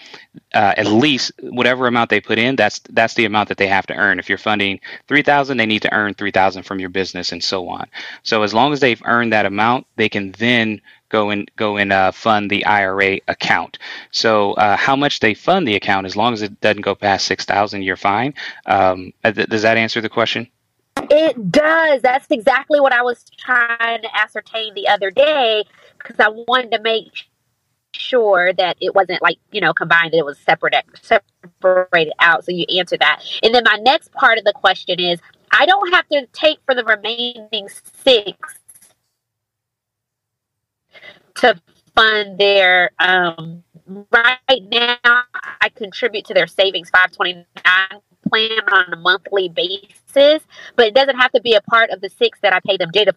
Uh, 0.54 0.74
at 0.76 0.86
least 0.86 1.32
whatever 1.42 1.86
amount 1.88 2.10
they 2.10 2.20
put 2.20 2.38
in, 2.38 2.56
that's 2.56 2.80
that's 2.90 3.14
the 3.14 3.26
amount 3.26 3.48
that 3.48 3.58
they 3.58 3.68
have 3.68 3.86
to 3.88 3.94
earn. 3.96 4.18
If 4.20 4.28
you're 4.28 4.38
funding 4.38 4.80
three 5.08 5.22
thousand, 5.22 5.56
they 5.58 5.66
need 5.66 5.82
to 5.82 5.94
earn 5.94 6.14
three 6.14 6.32
thousand 6.32 6.64
from 6.64 6.80
your 6.80 6.90
business 6.90 7.32
and 7.32 7.42
so 7.42 7.68
on. 7.68 7.88
So 8.22 8.42
as 8.42 8.54
long 8.54 8.72
as 8.72 8.80
they've 8.80 9.02
earned 9.06 9.32
that 9.32 9.46
amount, 9.46 9.86
they 9.96 10.08
can 10.08 10.32
then 10.32 10.82
go 11.10 11.28
and 11.30 11.50
go 11.56 11.76
and 11.76 11.92
uh, 11.92 12.12
fund 12.12 12.50
the 12.50 12.64
IRA 12.64 13.20
account. 13.28 13.78
So 14.10 14.52
uh, 14.54 14.76
how 14.76 14.96
much 14.96 15.20
they 15.20 15.34
fund 15.34 15.68
the 15.68 15.74
account, 15.74 16.06
as 16.06 16.16
long 16.16 16.32
as 16.32 16.40
it 16.40 16.60
doesn't 16.60 16.80
go 16.80 16.94
past 16.94 17.26
six 17.26 17.44
thousand, 17.44 17.82
you're 17.82 17.96
fine. 17.96 18.32
Um, 18.64 19.12
uh, 19.22 19.32
th- 19.32 19.48
does 19.48 19.62
that 19.62 19.76
answer 19.76 20.00
the 20.00 20.08
question? 20.08 20.48
It 21.10 21.50
does. 21.50 22.02
That's 22.02 22.26
exactly 22.30 22.80
what 22.80 22.92
I 22.92 23.02
was 23.02 23.24
trying 23.38 24.02
to 24.02 24.16
ascertain 24.16 24.74
the 24.74 24.88
other 24.88 25.10
day 25.10 25.64
because 25.98 26.16
I 26.18 26.28
wanted 26.28 26.70
to 26.72 26.80
make 26.82 27.26
sure 27.92 28.52
that 28.52 28.76
it 28.80 28.94
wasn't 28.94 29.20
like 29.20 29.38
you 29.50 29.60
know 29.60 29.72
combined; 29.72 30.12
that 30.12 30.18
it 30.18 30.24
was 30.24 30.38
separate, 30.38 30.74
separated 31.02 32.12
out. 32.20 32.44
So 32.44 32.52
you 32.52 32.64
answer 32.78 32.96
that, 32.98 33.22
and 33.42 33.54
then 33.54 33.64
my 33.64 33.78
next 33.82 34.12
part 34.12 34.38
of 34.38 34.44
the 34.44 34.52
question 34.52 35.00
is: 35.00 35.20
I 35.50 35.66
don't 35.66 35.92
have 35.92 36.08
to 36.08 36.26
take 36.32 36.58
for 36.64 36.74
the 36.74 36.84
remaining 36.84 37.68
six 38.02 38.59
to 41.36 41.60
fund 41.94 42.38
their 42.38 42.90
um, 42.98 43.62
right 44.12 44.62
now 44.70 45.22
i 45.60 45.68
contribute 45.74 46.24
to 46.24 46.34
their 46.34 46.46
savings 46.46 46.90
529 46.90 48.00
plan 48.28 48.60
on 48.70 48.92
a 48.92 48.96
monthly 48.96 49.48
basis 49.48 50.42
but 50.76 50.86
it 50.86 50.94
doesn't 50.94 51.18
have 51.18 51.32
to 51.32 51.40
be 51.40 51.54
a 51.54 51.60
part 51.62 51.90
of 51.90 52.00
the 52.00 52.08
six 52.08 52.38
that 52.40 52.52
i 52.52 52.60
pay 52.60 52.76
them 52.76 52.90
jada 52.92 53.12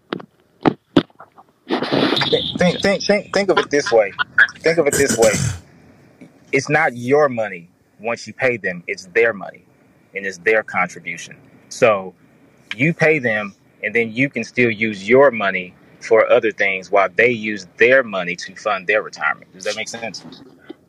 think, 2.58 2.82
think, 2.82 3.04
think, 3.04 3.34
think 3.34 3.50
of 3.50 3.58
it 3.58 3.70
this 3.70 3.92
way. 3.92 4.14
Think 4.60 4.78
of 4.78 4.88
it 4.88 4.94
this 4.94 5.18
way. 5.18 5.32
It's 6.52 6.70
not 6.70 6.96
your 6.96 7.30
money 7.30 7.70
once 8.00 8.28
you 8.28 8.34
pay 8.34 8.58
them 8.58 8.84
it's 8.88 9.06
their 9.08 9.34
money 9.34 9.66
and 10.16 10.26
it's 10.26 10.38
their 10.40 10.64
contribution. 10.64 11.38
So 11.70 12.14
you 12.76 12.94
pay 12.94 13.20
them 13.20 13.56
and 13.84 13.94
then 13.94 14.12
you 14.12 14.30
can 14.30 14.44
still 14.44 14.70
use 14.70 15.08
your 15.08 15.32
money 15.32 15.74
for 16.04 16.30
other 16.30 16.52
things 16.52 16.92
while 16.92 17.10
they 17.16 17.30
use 17.30 17.68
their 17.78 18.04
money 18.04 18.36
to 18.36 18.56
fund 18.56 18.88
their 18.88 19.02
retirement. 19.02 19.52
Does 19.54 19.64
that 19.64 19.76
make 19.76 19.88
sense? 19.88 20.24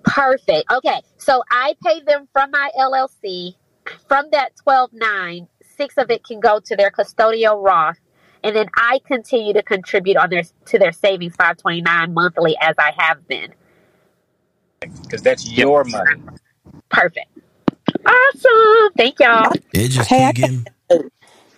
Perfect. 0.03 0.71
Okay. 0.71 1.03
So 1.19 1.43
I 1.51 1.75
pay 1.83 2.01
them 2.01 2.29
from 2.33 2.51
my 2.51 2.71
LLC. 2.79 3.55
From 4.09 4.27
that 4.33 4.53
12.9, 4.67 5.47
six 5.77 5.97
of 5.99 6.11
it 6.11 6.25
can 6.25 6.41
go 6.41 6.61
to 6.61 6.77
their 6.77 6.91
custodial 6.91 7.63
Roth. 7.63 7.99
And 8.43 8.55
then 8.55 8.69
I 8.77 9.01
continue 9.07 9.55
to 9.55 9.63
contribute 9.63 10.17
on 10.17 10.31
their 10.31 10.43
to 10.67 10.79
their 10.79 10.93
savings 10.93 11.35
529 11.37 12.13
monthly 12.13 12.57
as 12.61 12.75
I 12.79 12.93
have 12.97 13.27
been. 13.27 13.55
Because 14.81 15.23
that's 15.23 15.51
your 15.51 15.85
money. 15.85 16.21
Perfect. 16.91 17.29
Awesome. 18.05 18.93
Thank 18.97 19.21
y'all. 19.21 19.51
It 19.73 19.89
just 19.89 20.11
Hey, 20.11 20.25
I 20.25 20.33
keep 20.33 20.37
getting. 20.37 21.11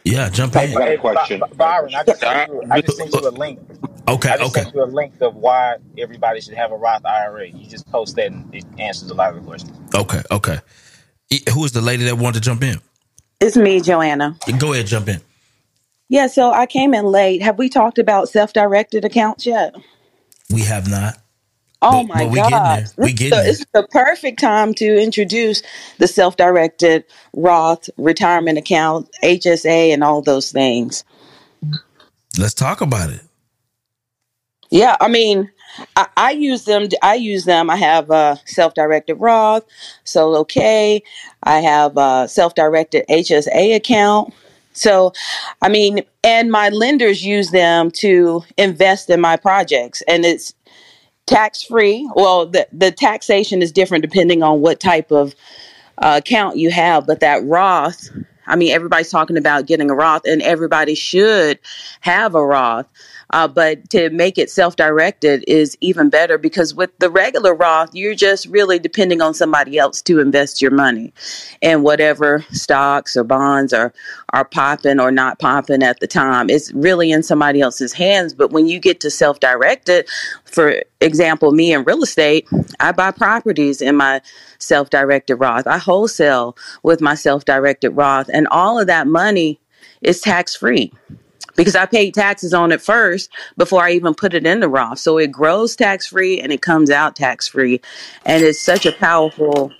Yeah, 0.06 0.30
jump 0.30 0.56
I 0.56 0.64
in. 0.64 0.72
got 0.78 0.88
a 0.88 0.94
question. 0.94 1.40
By- 1.40 1.48
Byron, 1.56 1.94
I 1.94 2.04
just 2.04 2.24
sent 2.24 2.42
you, 2.46 2.62
I 2.70 2.78
just 2.80 2.96
sent 2.96 3.16
you 3.16 3.28
a 3.28 3.30
link. 3.30 3.60
Okay, 4.08 4.30
I 4.30 4.38
just 4.38 4.54
okay. 4.56 4.64
sent 4.64 4.74
you 4.74 4.82
a 4.84 4.86
link 4.86 5.14
of 5.22 5.36
why 5.36 5.76
everybody 5.98 6.40
should 6.40 6.54
have 6.54 6.72
a 6.72 6.76
Roth 6.76 7.06
IRA. 7.06 7.48
You 7.48 7.68
just 7.68 7.88
post 7.90 8.16
that 8.16 8.28
and 8.32 8.54
it 8.54 8.66
answers 8.78 9.10
a 9.10 9.14
lot 9.14 9.30
of 9.30 9.36
the 9.36 9.42
questions. 9.42 9.78
Okay, 9.94 10.22
okay. 10.30 10.60
E- 11.30 11.42
Who 11.54 11.64
is 11.64 11.72
the 11.72 11.82
lady 11.82 12.04
that 12.04 12.16
wanted 12.18 12.34
to 12.36 12.40
jump 12.42 12.62
in? 12.64 12.80
It's 13.40 13.56
me, 13.56 13.80
Joanna. 13.80 14.40
Go 14.58 14.72
ahead, 14.74 14.86
jump 14.86 15.08
in. 15.08 15.20
Yeah, 16.08 16.28
so 16.28 16.52
I 16.52 16.66
came 16.66 16.94
in 16.94 17.06
late. 17.06 17.42
Have 17.42 17.58
we 17.58 17.68
talked 17.68 17.98
about 17.98 18.28
self-directed 18.30 19.04
accounts 19.04 19.46
yet? 19.46 19.74
We 20.52 20.62
have 20.62 20.88
not. 20.90 21.18
Oh 21.82 22.04
But, 22.04 22.08
my 22.08 22.24
but 22.24 22.30
we 22.30 22.42
getting. 22.42 22.86
We 22.98 23.12
This 23.12 23.14
is, 23.14 23.14
getting 23.14 23.30
the, 23.30 23.36
there. 23.36 23.44
this 23.44 23.66
the 23.72 23.88
perfect 23.90 24.40
time 24.40 24.74
to 24.74 25.02
introduce 25.02 25.62
the 25.98 26.08
self-directed 26.08 27.04
Roth 27.34 27.90
retirement 27.96 28.58
account, 28.58 29.08
HSA, 29.22 29.92
and 29.92 30.02
all 30.04 30.22
those 30.22 30.52
things. 30.52 31.04
Let's 32.38 32.54
talk 32.54 32.80
about 32.80 33.10
it. 33.10 33.22
Yeah, 34.70 34.96
I 35.00 35.08
mean, 35.08 35.50
I, 35.96 36.08
I 36.16 36.30
use 36.32 36.64
them. 36.64 36.88
I 37.02 37.14
use 37.14 37.44
them. 37.44 37.70
I 37.70 37.76
have 37.76 38.10
a 38.10 38.40
self-directed 38.46 39.16
Roth, 39.16 39.64
Solo 40.04 40.44
K. 40.44 41.02
I 41.42 41.60
have 41.60 41.96
uh, 41.96 42.22
a 42.24 42.28
self-directed 42.28 43.04
HSA 43.08 43.76
account. 43.76 44.34
So, 44.72 45.12
I 45.62 45.68
mean, 45.70 46.02
and 46.22 46.50
my 46.50 46.68
lenders 46.68 47.24
use 47.24 47.50
them 47.50 47.90
to 47.92 48.44
invest 48.58 49.08
in 49.08 49.20
my 49.20 49.36
projects, 49.36 50.02
and 50.06 50.24
it's 50.24 50.54
tax 51.26 51.62
free. 51.62 52.08
Well, 52.14 52.46
the 52.46 52.66
the 52.72 52.90
taxation 52.90 53.62
is 53.62 53.72
different 53.72 54.02
depending 54.02 54.42
on 54.42 54.60
what 54.60 54.80
type 54.80 55.10
of 55.10 55.34
uh, 55.98 56.20
account 56.24 56.56
you 56.56 56.70
have, 56.70 57.06
but 57.06 57.20
that 57.20 57.44
Roth. 57.44 58.10
I 58.48 58.54
mean, 58.54 58.72
everybody's 58.72 59.10
talking 59.10 59.36
about 59.36 59.66
getting 59.66 59.90
a 59.90 59.94
Roth, 59.94 60.22
and 60.24 60.40
everybody 60.40 60.94
should 60.94 61.58
have 62.00 62.34
a 62.34 62.44
Roth. 62.44 62.86
Uh, 63.30 63.48
but 63.48 63.88
to 63.90 64.10
make 64.10 64.38
it 64.38 64.50
self 64.50 64.76
directed 64.76 65.44
is 65.48 65.76
even 65.80 66.08
better 66.08 66.38
because 66.38 66.74
with 66.74 66.96
the 66.98 67.10
regular 67.10 67.54
Roth, 67.54 67.94
you're 67.94 68.14
just 68.14 68.46
really 68.46 68.78
depending 68.78 69.20
on 69.20 69.34
somebody 69.34 69.78
else 69.78 70.00
to 70.02 70.20
invest 70.20 70.62
your 70.62 70.70
money 70.70 71.12
and 71.60 71.82
whatever 71.82 72.44
stocks 72.50 73.16
or 73.16 73.24
bonds 73.24 73.72
are, 73.72 73.92
are 74.32 74.44
popping 74.44 75.00
or 75.00 75.10
not 75.10 75.38
popping 75.38 75.82
at 75.82 76.00
the 76.00 76.06
time. 76.06 76.48
It's 76.48 76.72
really 76.72 77.10
in 77.10 77.22
somebody 77.22 77.60
else's 77.60 77.92
hands. 77.92 78.32
But 78.32 78.52
when 78.52 78.68
you 78.68 78.78
get 78.78 79.00
to 79.00 79.10
self 79.10 79.40
directed, 79.40 80.08
for 80.44 80.82
example, 81.00 81.52
me 81.52 81.72
in 81.72 81.84
real 81.84 82.02
estate, 82.02 82.48
I 82.80 82.92
buy 82.92 83.10
properties 83.10 83.82
in 83.82 83.96
my 83.96 84.20
self 84.58 84.90
directed 84.90 85.36
Roth, 85.36 85.66
I 85.66 85.78
wholesale 85.78 86.56
with 86.82 87.00
my 87.00 87.14
self 87.14 87.44
directed 87.44 87.90
Roth, 87.90 88.30
and 88.32 88.46
all 88.48 88.78
of 88.78 88.86
that 88.86 89.06
money 89.06 89.60
is 90.02 90.20
tax 90.20 90.54
free 90.54 90.92
because 91.56 91.74
I 91.74 91.86
paid 91.86 92.14
taxes 92.14 92.54
on 92.54 92.72
it 92.72 92.80
first 92.80 93.30
before 93.56 93.82
I 93.82 93.92
even 93.92 94.14
put 94.14 94.34
it 94.34 94.46
in 94.46 94.60
the 94.60 94.68
Roth. 94.68 94.98
So 94.98 95.18
it 95.18 95.32
grows 95.32 95.74
tax 95.74 96.06
free 96.06 96.40
and 96.40 96.52
it 96.52 96.62
comes 96.62 96.90
out 96.90 97.16
tax 97.16 97.48
free. 97.48 97.80
And 98.24 98.44
it's 98.44 98.60
such 98.60 98.86
a 98.86 98.92
powerful 98.92 99.72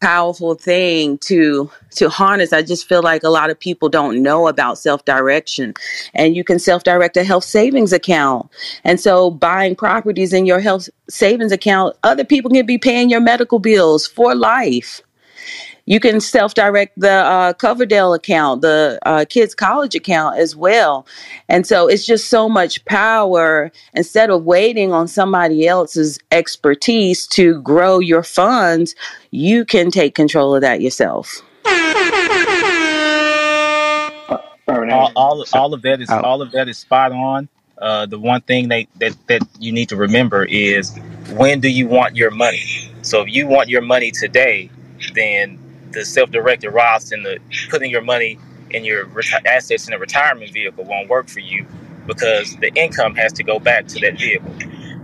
powerful 0.00 0.54
thing 0.54 1.18
to 1.18 1.68
to 1.90 2.08
harness 2.08 2.52
i 2.52 2.62
just 2.62 2.88
feel 2.88 3.02
like 3.02 3.24
a 3.24 3.28
lot 3.28 3.50
of 3.50 3.58
people 3.58 3.88
don't 3.88 4.22
know 4.22 4.46
about 4.46 4.78
self-direction 4.78 5.74
and 6.14 6.36
you 6.36 6.44
can 6.44 6.58
self-direct 6.58 7.16
a 7.16 7.24
health 7.24 7.42
savings 7.42 7.92
account 7.92 8.48
and 8.84 9.00
so 9.00 9.28
buying 9.28 9.74
properties 9.74 10.32
in 10.32 10.46
your 10.46 10.60
health 10.60 10.88
savings 11.08 11.50
account 11.50 11.96
other 12.04 12.24
people 12.24 12.48
can 12.48 12.64
be 12.64 12.78
paying 12.78 13.10
your 13.10 13.20
medical 13.20 13.58
bills 13.58 14.06
for 14.06 14.36
life 14.36 15.02
you 15.88 16.00
can 16.00 16.20
self-direct 16.20 17.00
the 17.00 17.10
uh, 17.10 17.54
Coverdell 17.54 18.14
account, 18.14 18.60
the 18.60 18.98
uh, 19.06 19.24
kids' 19.26 19.54
college 19.54 19.94
account 19.94 20.36
as 20.36 20.54
well, 20.54 21.06
and 21.48 21.66
so 21.66 21.88
it's 21.88 22.04
just 22.04 22.28
so 22.28 22.46
much 22.46 22.84
power. 22.84 23.72
Instead 23.94 24.28
of 24.28 24.44
waiting 24.44 24.92
on 24.92 25.08
somebody 25.08 25.66
else's 25.66 26.18
expertise 26.30 27.26
to 27.28 27.62
grow 27.62 28.00
your 28.00 28.22
funds, 28.22 28.94
you 29.30 29.64
can 29.64 29.90
take 29.90 30.14
control 30.14 30.54
of 30.54 30.60
that 30.60 30.82
yourself. 30.82 31.42
all, 34.68 35.12
all, 35.16 35.44
all 35.54 35.72
of 35.72 35.80
that 35.80 36.02
is 36.02 36.10
all 36.10 36.42
of 36.42 36.50
that 36.52 36.68
is 36.68 36.76
spot 36.76 37.12
on. 37.12 37.48
Uh, 37.78 38.04
the 38.04 38.18
one 38.18 38.42
thing 38.42 38.68
that, 38.68 38.84
that 38.96 39.16
that 39.28 39.40
you 39.58 39.72
need 39.72 39.88
to 39.88 39.96
remember 39.96 40.44
is 40.44 40.94
when 41.30 41.60
do 41.60 41.70
you 41.70 41.88
want 41.88 42.14
your 42.14 42.30
money? 42.30 42.92
So 43.00 43.22
if 43.22 43.28
you 43.28 43.46
want 43.46 43.70
your 43.70 43.80
money 43.80 44.10
today, 44.10 44.68
then 45.14 45.58
the 45.92 46.04
self-directed 46.04 46.72
Roths 46.72 47.12
and 47.12 47.24
the 47.24 47.38
putting 47.70 47.90
your 47.90 48.02
money 48.02 48.38
in 48.70 48.84
your 48.84 49.06
reti- 49.06 49.44
assets 49.46 49.88
in 49.88 49.94
a 49.94 49.98
retirement 49.98 50.52
vehicle 50.52 50.84
won't 50.84 51.08
work 51.08 51.28
for 51.28 51.40
you 51.40 51.66
because 52.06 52.56
the 52.56 52.72
income 52.74 53.14
has 53.14 53.32
to 53.34 53.42
go 53.42 53.58
back 53.58 53.86
to 53.88 54.00
that 54.00 54.18
vehicle. 54.18 54.52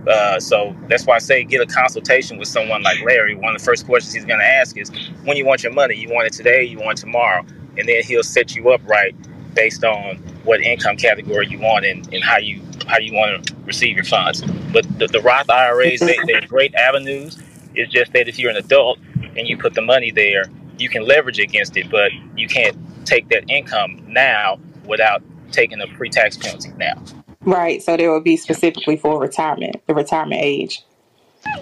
Uh, 0.07 0.39
so 0.39 0.75
that's 0.87 1.05
why 1.05 1.15
I 1.15 1.19
say 1.19 1.43
get 1.43 1.61
a 1.61 1.65
consultation 1.65 2.37
with 2.37 2.47
someone 2.47 2.83
like 2.83 3.01
Larry. 3.03 3.35
One 3.35 3.55
of 3.55 3.59
the 3.59 3.65
first 3.65 3.85
questions 3.85 4.13
he's 4.13 4.25
going 4.25 4.39
to 4.39 4.45
ask 4.45 4.77
is, 4.77 4.91
"When 5.23 5.35
you 5.35 5.45
want 5.45 5.63
your 5.63 5.71
money? 5.71 5.95
You 5.95 6.09
want 6.09 6.27
it 6.27 6.33
today? 6.33 6.63
You 6.63 6.77
want 6.79 6.99
it 6.99 7.01
tomorrow?" 7.01 7.43
And 7.77 7.89
then 7.89 8.03
he'll 8.03 8.23
set 8.23 8.55
you 8.55 8.69
up 8.69 8.81
right 8.85 9.15
based 9.55 9.83
on 9.83 10.17
what 10.43 10.61
income 10.61 10.97
category 10.97 11.47
you 11.47 11.59
want 11.59 11.85
and, 11.85 12.07
and 12.13 12.23
how 12.23 12.37
you 12.37 12.61
how 12.87 12.99
you 12.99 13.13
want 13.13 13.47
to 13.47 13.55
receive 13.65 13.95
your 13.95 14.05
funds. 14.05 14.43
But 14.71 14.85
the, 14.99 15.07
the 15.07 15.21
Roth 15.21 15.49
IRAs, 15.49 16.01
they, 16.01 16.17
they're 16.27 16.41
great 16.41 16.75
avenues. 16.75 17.39
It's 17.73 17.91
just 17.91 18.13
that 18.13 18.27
if 18.27 18.37
you're 18.37 18.51
an 18.51 18.57
adult 18.57 18.99
and 19.35 19.47
you 19.47 19.57
put 19.57 19.73
the 19.73 19.81
money 19.81 20.11
there, 20.11 20.45
you 20.79 20.89
can 20.89 21.05
leverage 21.07 21.39
against 21.39 21.77
it, 21.77 21.89
but 21.91 22.11
you 22.37 22.47
can't 22.47 22.77
take 23.05 23.29
that 23.29 23.49
income 23.49 24.03
now 24.07 24.59
without 24.85 25.23
taking 25.51 25.81
a 25.81 25.87
pre-tax 25.87 26.37
penalty 26.37 26.71
now. 26.77 26.95
Right. 27.41 27.83
So 27.83 27.97
there 27.97 28.11
will 28.11 28.21
be 28.21 28.37
specifically 28.37 28.97
for 28.97 29.19
retirement, 29.19 29.77
the 29.87 29.95
retirement 29.95 30.41
age. 30.43 30.83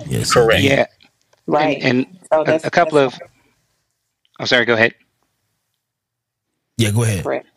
Yes. 0.08 0.34
Correct. 0.34 0.64
Yeah. 0.64 0.88
Right. 1.48 1.80
And, 1.82 1.96
and 2.00 2.08
So 2.34 2.46
a, 2.46 2.54
that's 2.54 2.64
a 2.64 2.72
couple 2.72 2.98
of. 3.00 3.20
I'm 4.40 4.48
sorry. 4.48 4.66
Go 4.66 4.76
ahead. 4.76 4.96
Yeah, 6.78 6.92
go 6.92 7.04
ahead. 7.04 7.26
correct. 7.26 7.48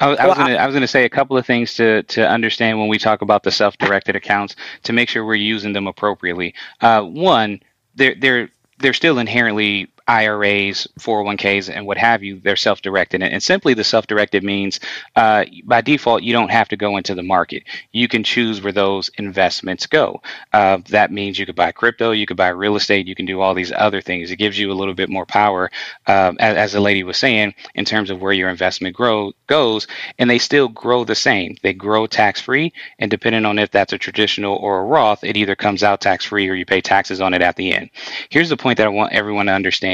I, 0.00 0.08
was- 0.08 0.18
I 0.20 0.26
Well, 0.26 0.28
was 0.28 0.38
gonna 0.38 0.54
I 0.56 0.66
was 0.66 0.74
gonna 0.74 0.88
say 0.88 1.04
a 1.06 1.10
couple 1.10 1.38
of 1.38 1.46
things 1.46 1.74
to 1.76 2.04
to 2.04 2.28
understand 2.28 2.80
when 2.80 2.88
we 2.88 2.98
talk 2.98 3.22
about 3.22 3.44
the 3.44 3.52
self-directed 3.52 4.16
accounts 4.16 4.56
to 4.84 4.94
make 4.94 5.10
sure 5.10 5.26
we're 5.26 5.34
using 5.36 5.74
them 5.74 5.88
appropriately. 5.88 6.54
Uh, 6.82 7.02
one, 7.02 7.60
they're 7.96 8.16
they're 8.16 8.50
they're 8.78 8.92
still 8.92 9.18
inherently 9.18 9.88
IRAs, 10.06 10.86
401ks, 10.98 11.70
and 11.74 11.86
what 11.86 11.98
have 11.98 12.22
you. 12.22 12.40
They're 12.40 12.56
self-directed, 12.56 13.22
and, 13.22 13.32
and 13.32 13.42
simply 13.42 13.74
the 13.74 13.84
self-directed 13.84 14.44
means 14.44 14.80
uh, 15.16 15.44
by 15.64 15.80
default 15.80 16.22
you 16.22 16.32
don't 16.32 16.50
have 16.50 16.68
to 16.68 16.76
go 16.76 16.96
into 16.96 17.14
the 17.14 17.22
market. 17.22 17.64
You 17.92 18.08
can 18.08 18.22
choose 18.22 18.62
where 18.62 18.72
those 18.72 19.10
investments 19.16 19.86
go. 19.86 20.20
Uh, 20.52 20.78
that 20.90 21.10
means 21.10 21.38
you 21.38 21.46
could 21.46 21.56
buy 21.56 21.72
crypto, 21.72 22.10
you 22.10 22.26
could 22.26 22.36
buy 22.36 22.48
real 22.48 22.76
estate, 22.76 23.06
you 23.06 23.14
can 23.14 23.26
do 23.26 23.40
all 23.40 23.54
these 23.54 23.72
other 23.72 24.00
things. 24.00 24.30
It 24.30 24.36
gives 24.36 24.58
you 24.58 24.70
a 24.70 24.74
little 24.74 24.94
bit 24.94 25.08
more 25.08 25.26
power, 25.26 25.70
um, 26.06 26.36
as, 26.38 26.56
as 26.56 26.72
the 26.72 26.80
lady 26.80 27.02
was 27.02 27.16
saying, 27.16 27.54
in 27.74 27.84
terms 27.84 28.10
of 28.10 28.20
where 28.20 28.32
your 28.32 28.50
investment 28.50 28.94
grow 28.94 29.32
goes, 29.46 29.86
and 30.18 30.28
they 30.28 30.38
still 30.38 30.68
grow 30.68 31.04
the 31.04 31.14
same. 31.14 31.56
They 31.62 31.72
grow 31.72 32.06
tax-free, 32.06 32.72
and 32.98 33.10
depending 33.10 33.46
on 33.46 33.58
if 33.58 33.70
that's 33.70 33.92
a 33.92 33.98
traditional 33.98 34.56
or 34.56 34.80
a 34.80 34.84
Roth, 34.84 35.24
it 35.24 35.36
either 35.36 35.56
comes 35.56 35.82
out 35.82 36.00
tax-free 36.02 36.48
or 36.48 36.54
you 36.54 36.66
pay 36.66 36.82
taxes 36.82 37.20
on 37.22 37.32
it 37.32 37.40
at 37.42 37.56
the 37.56 37.72
end. 37.72 37.90
Here's 38.28 38.50
the 38.50 38.56
point 38.56 38.76
that 38.78 38.86
I 38.86 38.90
want 38.90 39.12
everyone 39.14 39.46
to 39.46 39.52
understand. 39.52 39.93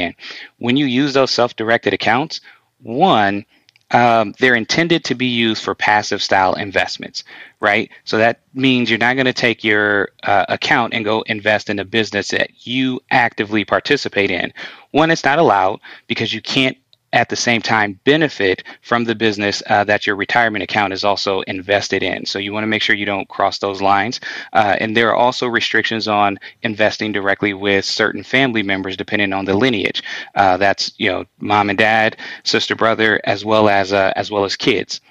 When 0.57 0.77
you 0.77 0.85
use 0.85 1.13
those 1.13 1.31
self-directed 1.31 1.93
accounts, 1.93 2.41
one, 2.81 3.45
um, 3.91 4.33
they're 4.39 4.55
intended 4.55 5.03
to 5.05 5.15
be 5.15 5.25
used 5.25 5.63
for 5.63 5.75
passive 5.75 6.23
style 6.23 6.53
investments, 6.53 7.23
right? 7.59 7.91
So 8.05 8.17
that 8.17 8.39
means 8.53 8.89
you're 8.89 8.99
not 8.99 9.15
going 9.15 9.25
to 9.25 9.33
take 9.33 9.63
your 9.63 10.09
uh, 10.23 10.45
account 10.47 10.93
and 10.93 11.03
go 11.03 11.21
invest 11.23 11.69
in 11.69 11.79
a 11.79 11.85
business 11.85 12.29
that 12.29 12.65
you 12.65 13.01
actively 13.11 13.65
participate 13.65 14.31
in. 14.31 14.53
One, 14.91 15.11
it's 15.11 15.25
not 15.25 15.39
allowed 15.39 15.81
because 16.07 16.33
you 16.33 16.41
can't 16.41 16.77
at 17.13 17.29
the 17.29 17.35
same 17.35 17.61
time 17.61 17.99
benefit 18.05 18.63
from 18.81 19.03
the 19.05 19.15
business 19.15 19.61
uh, 19.67 19.83
that 19.85 20.07
your 20.07 20.15
retirement 20.15 20.63
account 20.63 20.93
is 20.93 21.03
also 21.03 21.41
invested 21.41 22.03
in. 22.03 22.25
So 22.25 22.39
you 22.39 22.53
want 22.53 22.63
to 22.63 22.67
make 22.67 22.81
sure 22.81 22.95
you 22.95 23.05
don't 23.05 23.27
cross 23.29 23.59
those 23.59 23.81
lines. 23.81 24.19
Uh, 24.53 24.77
and 24.79 24.95
there 24.95 25.09
are 25.09 25.15
also 25.15 25.47
restrictions 25.47 26.07
on 26.07 26.39
investing 26.63 27.11
directly 27.11 27.53
with 27.53 27.85
certain 27.85 28.23
family 28.23 28.63
members, 28.63 28.97
depending 28.97 29.33
on 29.33 29.45
the 29.45 29.55
lineage. 29.55 30.03
Uh, 30.35 30.57
that's 30.57 30.93
you 30.97 31.09
know 31.09 31.25
mom 31.39 31.69
and 31.69 31.79
dad, 31.79 32.17
sister, 32.43 32.75
brother, 32.75 33.19
as 33.23 33.45
well 33.45 33.69
as 33.69 33.93
uh, 33.93 34.13
as 34.15 34.31
well 34.31 34.45
as 34.45 34.55
kids. 34.55 35.01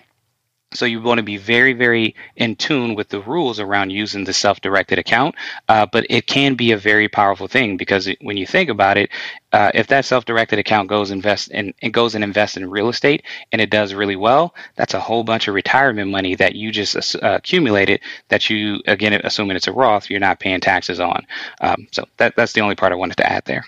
So 0.72 0.86
you 0.86 1.02
want 1.02 1.18
to 1.18 1.24
be 1.24 1.36
very, 1.36 1.72
very 1.72 2.14
in 2.36 2.54
tune 2.54 2.94
with 2.94 3.08
the 3.08 3.20
rules 3.20 3.58
around 3.58 3.90
using 3.90 4.22
the 4.22 4.32
self-directed 4.32 5.00
account. 5.00 5.34
Uh, 5.68 5.86
but 5.90 6.06
it 6.08 6.28
can 6.28 6.54
be 6.54 6.70
a 6.70 6.76
very 6.76 7.08
powerful 7.08 7.48
thing 7.48 7.76
because 7.76 8.06
it, 8.06 8.18
when 8.20 8.36
you 8.36 8.46
think 8.46 8.70
about 8.70 8.96
it, 8.96 9.10
uh, 9.52 9.72
if 9.74 9.88
that 9.88 10.04
self-directed 10.04 10.60
account 10.60 10.88
goes 10.88 11.10
invest 11.10 11.50
in 11.50 11.74
it 11.82 11.90
goes 11.90 12.14
and 12.14 12.22
invest 12.22 12.56
in 12.56 12.70
real 12.70 12.88
estate 12.88 13.24
and 13.50 13.60
it 13.60 13.68
does 13.68 13.94
really 13.94 14.14
well, 14.14 14.54
that's 14.76 14.94
a 14.94 15.00
whole 15.00 15.24
bunch 15.24 15.48
of 15.48 15.54
retirement 15.54 16.08
money 16.08 16.36
that 16.36 16.54
you 16.54 16.70
just 16.70 17.16
uh, 17.16 17.18
accumulated 17.22 18.00
that 18.28 18.48
you 18.48 18.80
again 18.86 19.12
assuming 19.24 19.56
it's 19.56 19.66
a 19.66 19.72
Roth, 19.72 20.08
you're 20.08 20.20
not 20.20 20.38
paying 20.38 20.60
taxes 20.60 21.00
on. 21.00 21.26
Um, 21.60 21.88
so 21.90 22.04
that 22.18 22.36
that's 22.36 22.52
the 22.52 22.60
only 22.60 22.76
part 22.76 22.92
I 22.92 22.96
wanted 22.96 23.16
to 23.16 23.30
add 23.30 23.44
there. 23.44 23.64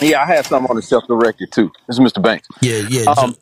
Yeah, 0.00 0.22
I 0.22 0.26
had 0.26 0.46
something 0.46 0.70
on 0.70 0.76
the 0.76 0.82
self-directed 0.82 1.52
too. 1.52 1.70
This 1.86 1.98
is 1.98 2.00
Mr. 2.00 2.22
Banks. 2.22 2.48
Yeah, 2.60 2.82
yeah. 2.88 3.02
Um, 3.04 3.36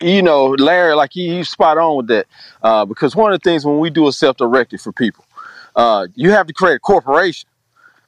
you 0.00 0.22
know, 0.22 0.46
Larry, 0.46 0.94
like 0.94 1.14
you, 1.16 1.34
you 1.34 1.44
spot 1.44 1.78
on 1.78 1.96
with 1.96 2.06
that. 2.08 2.26
Uh, 2.62 2.84
because 2.84 3.14
one 3.14 3.32
of 3.32 3.40
the 3.40 3.48
things 3.48 3.64
when 3.64 3.78
we 3.78 3.90
do 3.90 4.08
a 4.08 4.12
self-directed 4.12 4.80
for 4.80 4.92
people, 4.92 5.24
uh, 5.76 6.06
you 6.14 6.30
have 6.30 6.46
to 6.46 6.52
create 6.52 6.76
a 6.76 6.80
corporation 6.80 7.48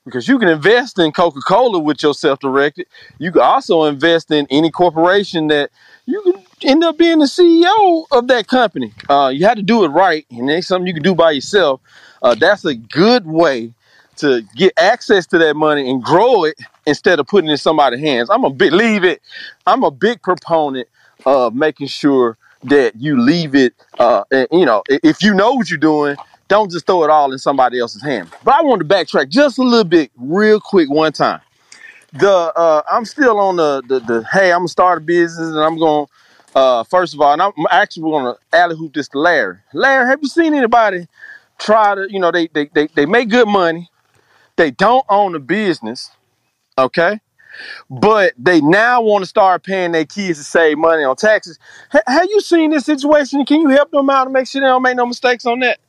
because 0.04 0.26
you 0.26 0.38
can 0.38 0.48
invest 0.48 0.98
in 0.98 1.12
Coca-Cola 1.12 1.78
with 1.78 2.02
your 2.02 2.14
self-directed. 2.14 2.86
You 3.18 3.30
can 3.32 3.42
also 3.42 3.84
invest 3.84 4.30
in 4.30 4.46
any 4.50 4.70
corporation 4.70 5.48
that 5.48 5.70
you 6.06 6.22
can 6.22 6.42
end 6.62 6.84
up 6.84 6.98
being 6.98 7.20
the 7.20 7.26
CEO 7.26 8.06
of 8.10 8.26
that 8.28 8.48
company. 8.48 8.92
Uh, 9.08 9.30
you 9.32 9.44
have 9.46 9.56
to 9.56 9.62
do 9.62 9.84
it 9.84 9.88
right, 9.88 10.26
and 10.30 10.50
it's 10.50 10.66
something 10.66 10.86
you 10.86 10.94
can 10.94 11.02
do 11.02 11.14
by 11.14 11.30
yourself. 11.30 11.80
Uh, 12.22 12.34
that's 12.34 12.64
a 12.64 12.74
good 12.74 13.26
way 13.26 13.72
to 14.16 14.42
get 14.56 14.72
access 14.76 15.26
to 15.26 15.38
that 15.38 15.54
money 15.54 15.88
and 15.88 16.02
grow 16.02 16.44
it 16.44 16.54
instead 16.86 17.18
of 17.20 17.26
putting 17.26 17.48
it 17.48 17.52
in 17.52 17.58
somebody's 17.58 18.00
hands. 18.00 18.28
I'm 18.28 18.44
a 18.44 18.50
big 18.50 18.72
leave 18.72 19.04
it. 19.04 19.22
I'm 19.66 19.82
a 19.82 19.90
big 19.90 20.20
proponent 20.22 20.88
of 21.26 21.54
making 21.54 21.88
sure 21.88 22.36
that 22.64 22.96
you 22.96 23.20
leave 23.20 23.54
it. 23.54 23.74
Uh, 23.98 24.24
and, 24.30 24.48
you 24.52 24.66
know, 24.66 24.82
if 24.88 25.22
you 25.22 25.34
know 25.34 25.52
what 25.52 25.70
you're 25.70 25.78
doing, 25.78 26.16
don't 26.48 26.70
just 26.70 26.86
throw 26.86 27.04
it 27.04 27.10
all 27.10 27.32
in 27.32 27.38
somebody 27.38 27.78
else's 27.78 28.02
hand. 28.02 28.28
But 28.44 28.54
I 28.54 28.62
wanted 28.62 28.88
to 28.88 28.94
backtrack 28.94 29.28
just 29.28 29.58
a 29.58 29.62
little 29.62 29.84
bit, 29.84 30.10
real 30.16 30.60
quick, 30.60 30.90
one 30.90 31.12
time. 31.12 31.40
The 32.12 32.30
uh, 32.56 32.82
I'm 32.90 33.04
still 33.04 33.38
on 33.38 33.56
the, 33.56 33.82
the 33.86 34.00
the 34.00 34.26
hey, 34.32 34.52
I'm 34.52 34.60
gonna 34.60 34.68
start 34.68 34.98
a 34.98 35.00
business 35.00 35.48
and 35.48 35.58
I'm 35.60 35.78
to 36.08 36.12
Uh, 36.52 36.82
first 36.82 37.14
of 37.14 37.20
all, 37.20 37.32
and 37.32 37.40
I'm 37.40 37.52
actually 37.70 38.02
to 38.24 38.58
alley 38.58 38.76
hoop 38.76 38.92
this 38.94 39.08
to 39.10 39.18
Larry. 39.20 39.58
Larry, 39.72 40.08
have 40.08 40.18
you 40.20 40.28
seen 40.28 40.52
anybody 40.52 41.06
try 41.58 41.94
to, 41.94 42.08
you 42.10 42.18
know, 42.18 42.32
they 42.32 42.48
they 42.48 42.68
they, 42.74 42.88
they 42.88 43.06
make 43.06 43.28
good 43.28 43.46
money, 43.46 43.88
they 44.56 44.72
don't 44.72 45.06
own 45.08 45.36
a 45.36 45.38
business, 45.38 46.10
okay? 46.76 47.20
But 47.90 48.34
they 48.38 48.60
now 48.60 49.02
want 49.02 49.22
to 49.22 49.26
start 49.26 49.64
paying 49.64 49.92
their 49.92 50.06
kids 50.06 50.38
to 50.38 50.44
save 50.44 50.78
money 50.78 51.04
on 51.04 51.16
taxes. 51.16 51.58
Ha- 51.92 52.02
have 52.06 52.26
you 52.30 52.40
seen 52.40 52.70
this 52.70 52.86
situation? 52.86 53.44
Can 53.46 53.62
you 53.62 53.70
help 53.70 53.90
them 53.92 54.10
out 54.10 54.26
and 54.26 54.34
make 54.34 54.48
sure 54.48 54.60
they 54.62 54.68
don't 54.68 54.82
make 54.82 54.96
no 54.96 55.06
mistakes 55.06 55.46
on 55.46 55.60
that? 55.60 55.80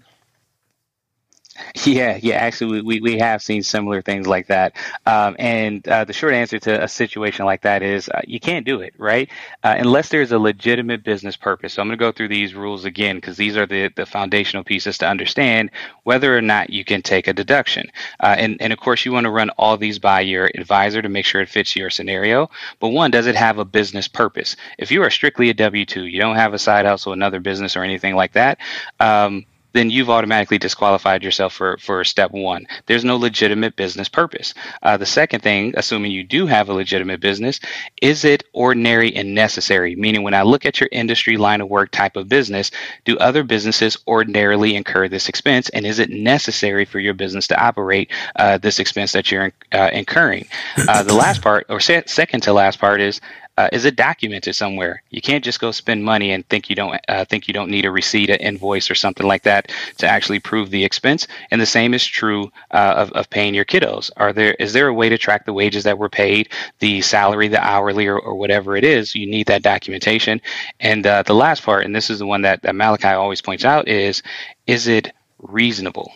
Yeah, 1.85 2.19
yeah. 2.21 2.35
Actually, 2.35 2.81
we, 2.81 2.99
we 3.01 3.17
have 3.19 3.41
seen 3.41 3.63
similar 3.63 4.01
things 4.01 4.27
like 4.27 4.47
that. 4.47 4.75
Um, 5.05 5.35
and 5.39 5.85
uh, 5.87 6.03
the 6.05 6.13
short 6.13 6.33
answer 6.33 6.59
to 6.59 6.83
a 6.83 6.87
situation 6.87 7.45
like 7.45 7.61
that 7.61 7.81
is 7.81 8.07
uh, 8.09 8.21
you 8.27 8.39
can't 8.39 8.65
do 8.65 8.81
it, 8.81 8.93
right? 8.97 9.29
Uh, 9.63 9.75
unless 9.77 10.09
there's 10.09 10.31
a 10.31 10.39
legitimate 10.39 11.03
business 11.03 11.35
purpose. 11.35 11.73
So 11.73 11.81
I'm 11.81 11.87
going 11.87 11.97
to 11.97 12.01
go 12.01 12.11
through 12.11 12.27
these 12.29 12.53
rules 12.53 12.85
again 12.85 13.17
because 13.17 13.37
these 13.37 13.57
are 13.57 13.65
the, 13.65 13.89
the 13.95 14.05
foundational 14.05 14.63
pieces 14.63 14.97
to 14.99 15.07
understand 15.07 15.71
whether 16.03 16.37
or 16.37 16.41
not 16.41 16.69
you 16.69 16.85
can 16.85 17.01
take 17.01 17.27
a 17.27 17.33
deduction. 17.33 17.91
Uh, 18.19 18.35
and, 18.37 18.57
and 18.61 18.73
of 18.73 18.79
course, 18.79 19.05
you 19.05 19.11
want 19.11 19.25
to 19.25 19.31
run 19.31 19.49
all 19.51 19.77
these 19.77 19.99
by 19.99 20.21
your 20.21 20.49
advisor 20.55 21.01
to 21.01 21.09
make 21.09 21.25
sure 21.25 21.41
it 21.41 21.49
fits 21.49 21.75
your 21.75 21.89
scenario. 21.89 22.49
But 22.79 22.89
one, 22.89 23.11
does 23.11 23.27
it 23.27 23.35
have 23.35 23.57
a 23.57 23.65
business 23.65 24.07
purpose? 24.07 24.55
If 24.77 24.91
you 24.91 25.01
are 25.03 25.09
strictly 25.09 25.49
a 25.49 25.53
W 25.53 25.85
2, 25.85 26.05
you 26.05 26.19
don't 26.19 26.35
have 26.35 26.53
a 26.53 26.59
side 26.59 26.85
hustle, 26.85 27.13
another 27.13 27.39
business, 27.39 27.75
or 27.75 27.83
anything 27.83 28.15
like 28.15 28.33
that. 28.33 28.59
Um, 28.99 29.45
then 29.73 29.89
you've 29.89 30.09
automatically 30.09 30.57
disqualified 30.57 31.23
yourself 31.23 31.53
for, 31.53 31.77
for 31.77 32.03
step 32.03 32.31
one. 32.31 32.67
There's 32.85 33.05
no 33.05 33.17
legitimate 33.17 33.75
business 33.75 34.09
purpose. 34.09 34.53
Uh, 34.81 34.97
the 34.97 35.05
second 35.05 35.41
thing, 35.41 35.73
assuming 35.77 36.11
you 36.11 36.23
do 36.23 36.45
have 36.47 36.69
a 36.69 36.73
legitimate 36.73 37.19
business, 37.19 37.59
is 38.01 38.25
it 38.25 38.43
ordinary 38.53 39.15
and 39.15 39.33
necessary? 39.33 39.95
Meaning, 39.95 40.23
when 40.23 40.33
I 40.33 40.43
look 40.43 40.65
at 40.65 40.79
your 40.79 40.89
industry, 40.91 41.37
line 41.37 41.61
of 41.61 41.69
work 41.69 41.91
type 41.91 42.15
of 42.15 42.29
business, 42.29 42.71
do 43.05 43.17
other 43.17 43.43
businesses 43.43 43.97
ordinarily 44.07 44.75
incur 44.75 45.07
this 45.07 45.29
expense? 45.29 45.69
And 45.69 45.85
is 45.85 45.99
it 45.99 46.09
necessary 46.09 46.85
for 46.85 46.99
your 46.99 47.13
business 47.13 47.47
to 47.47 47.61
operate 47.61 48.11
uh, 48.35 48.57
this 48.57 48.79
expense 48.79 49.11
that 49.13 49.31
you're 49.31 49.51
uh, 49.71 49.89
incurring? 49.93 50.47
Uh, 50.77 51.03
the 51.03 51.13
last 51.13 51.41
part, 51.41 51.65
or 51.69 51.79
se- 51.79 52.03
second 52.07 52.41
to 52.41 52.53
last 52.53 52.79
part, 52.79 53.01
is 53.01 53.21
uh, 53.57 53.69
is 53.71 53.85
it 53.85 53.95
documented 53.95 54.55
somewhere? 54.55 55.03
You 55.09 55.21
can't 55.21 55.43
just 55.43 55.59
go 55.59 55.71
spend 55.71 56.03
money 56.03 56.31
and 56.31 56.47
think 56.47 56.69
you 56.69 56.75
don't 56.75 56.99
uh, 57.07 57.25
think 57.25 57.47
you 57.47 57.53
don't 57.53 57.69
need 57.69 57.85
a 57.85 57.91
receipt, 57.91 58.29
an 58.29 58.37
invoice, 58.37 58.89
or 58.89 58.95
something 58.95 59.27
like 59.27 59.43
that 59.43 59.71
to 59.97 60.07
actually 60.07 60.39
prove 60.39 60.69
the 60.69 60.85
expense. 60.85 61.27
And 61.51 61.59
the 61.59 61.65
same 61.65 61.93
is 61.93 62.05
true 62.05 62.51
uh, 62.71 62.93
of, 62.97 63.11
of 63.11 63.29
paying 63.29 63.53
your 63.53 63.65
kiddos. 63.65 64.09
Are 64.15 64.33
there 64.33 64.53
is 64.53 64.73
there 64.73 64.87
a 64.87 64.93
way 64.93 65.09
to 65.09 65.17
track 65.17 65.45
the 65.45 65.53
wages 65.53 65.83
that 65.83 65.97
were 65.97 66.09
paid, 66.09 66.49
the 66.79 67.01
salary, 67.01 67.49
the 67.49 67.63
hourly, 67.63 68.07
or, 68.07 68.17
or 68.17 68.35
whatever 68.35 68.75
it 68.75 68.83
is? 68.83 69.15
You 69.15 69.27
need 69.27 69.47
that 69.47 69.63
documentation. 69.63 70.41
And 70.79 71.05
uh, 71.05 71.23
the 71.23 71.35
last 71.35 71.63
part, 71.63 71.85
and 71.85 71.95
this 71.95 72.09
is 72.09 72.19
the 72.19 72.25
one 72.25 72.43
that, 72.43 72.61
that 72.63 72.73
Malaki 72.75 73.13
always 73.17 73.41
points 73.41 73.65
out, 73.65 73.87
is 73.87 74.23
is 74.65 74.87
it 74.87 75.11
reasonable? 75.39 76.13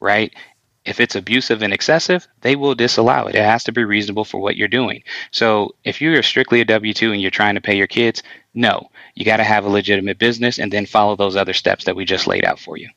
Right? 0.00 0.34
If 0.84 1.00
it's 1.00 1.14
abusive 1.14 1.62
and 1.62 1.72
excessive, 1.72 2.28
they 2.42 2.56
will 2.56 2.74
disallow 2.74 3.26
it. 3.26 3.34
It 3.34 3.42
has 3.42 3.64
to 3.64 3.72
be 3.72 3.84
reasonable 3.84 4.24
for 4.24 4.38
what 4.38 4.56
you're 4.56 4.68
doing. 4.68 5.02
So 5.30 5.74
if 5.84 6.00
you're 6.00 6.22
strictly 6.22 6.60
a 6.60 6.64
W 6.66 6.92
2 6.92 7.12
and 7.12 7.22
you're 7.22 7.30
trying 7.30 7.54
to 7.54 7.60
pay 7.60 7.76
your 7.76 7.86
kids, 7.86 8.22
no, 8.52 8.88
you 9.14 9.24
got 9.24 9.38
to 9.38 9.44
have 9.44 9.64
a 9.64 9.70
legitimate 9.70 10.18
business 10.18 10.58
and 10.58 10.72
then 10.72 10.84
follow 10.84 11.16
those 11.16 11.36
other 11.36 11.54
steps 11.54 11.84
that 11.84 11.96
we 11.96 12.04
just 12.04 12.26
laid 12.26 12.44
out 12.44 12.58
for 12.58 12.76
you. 12.76 12.88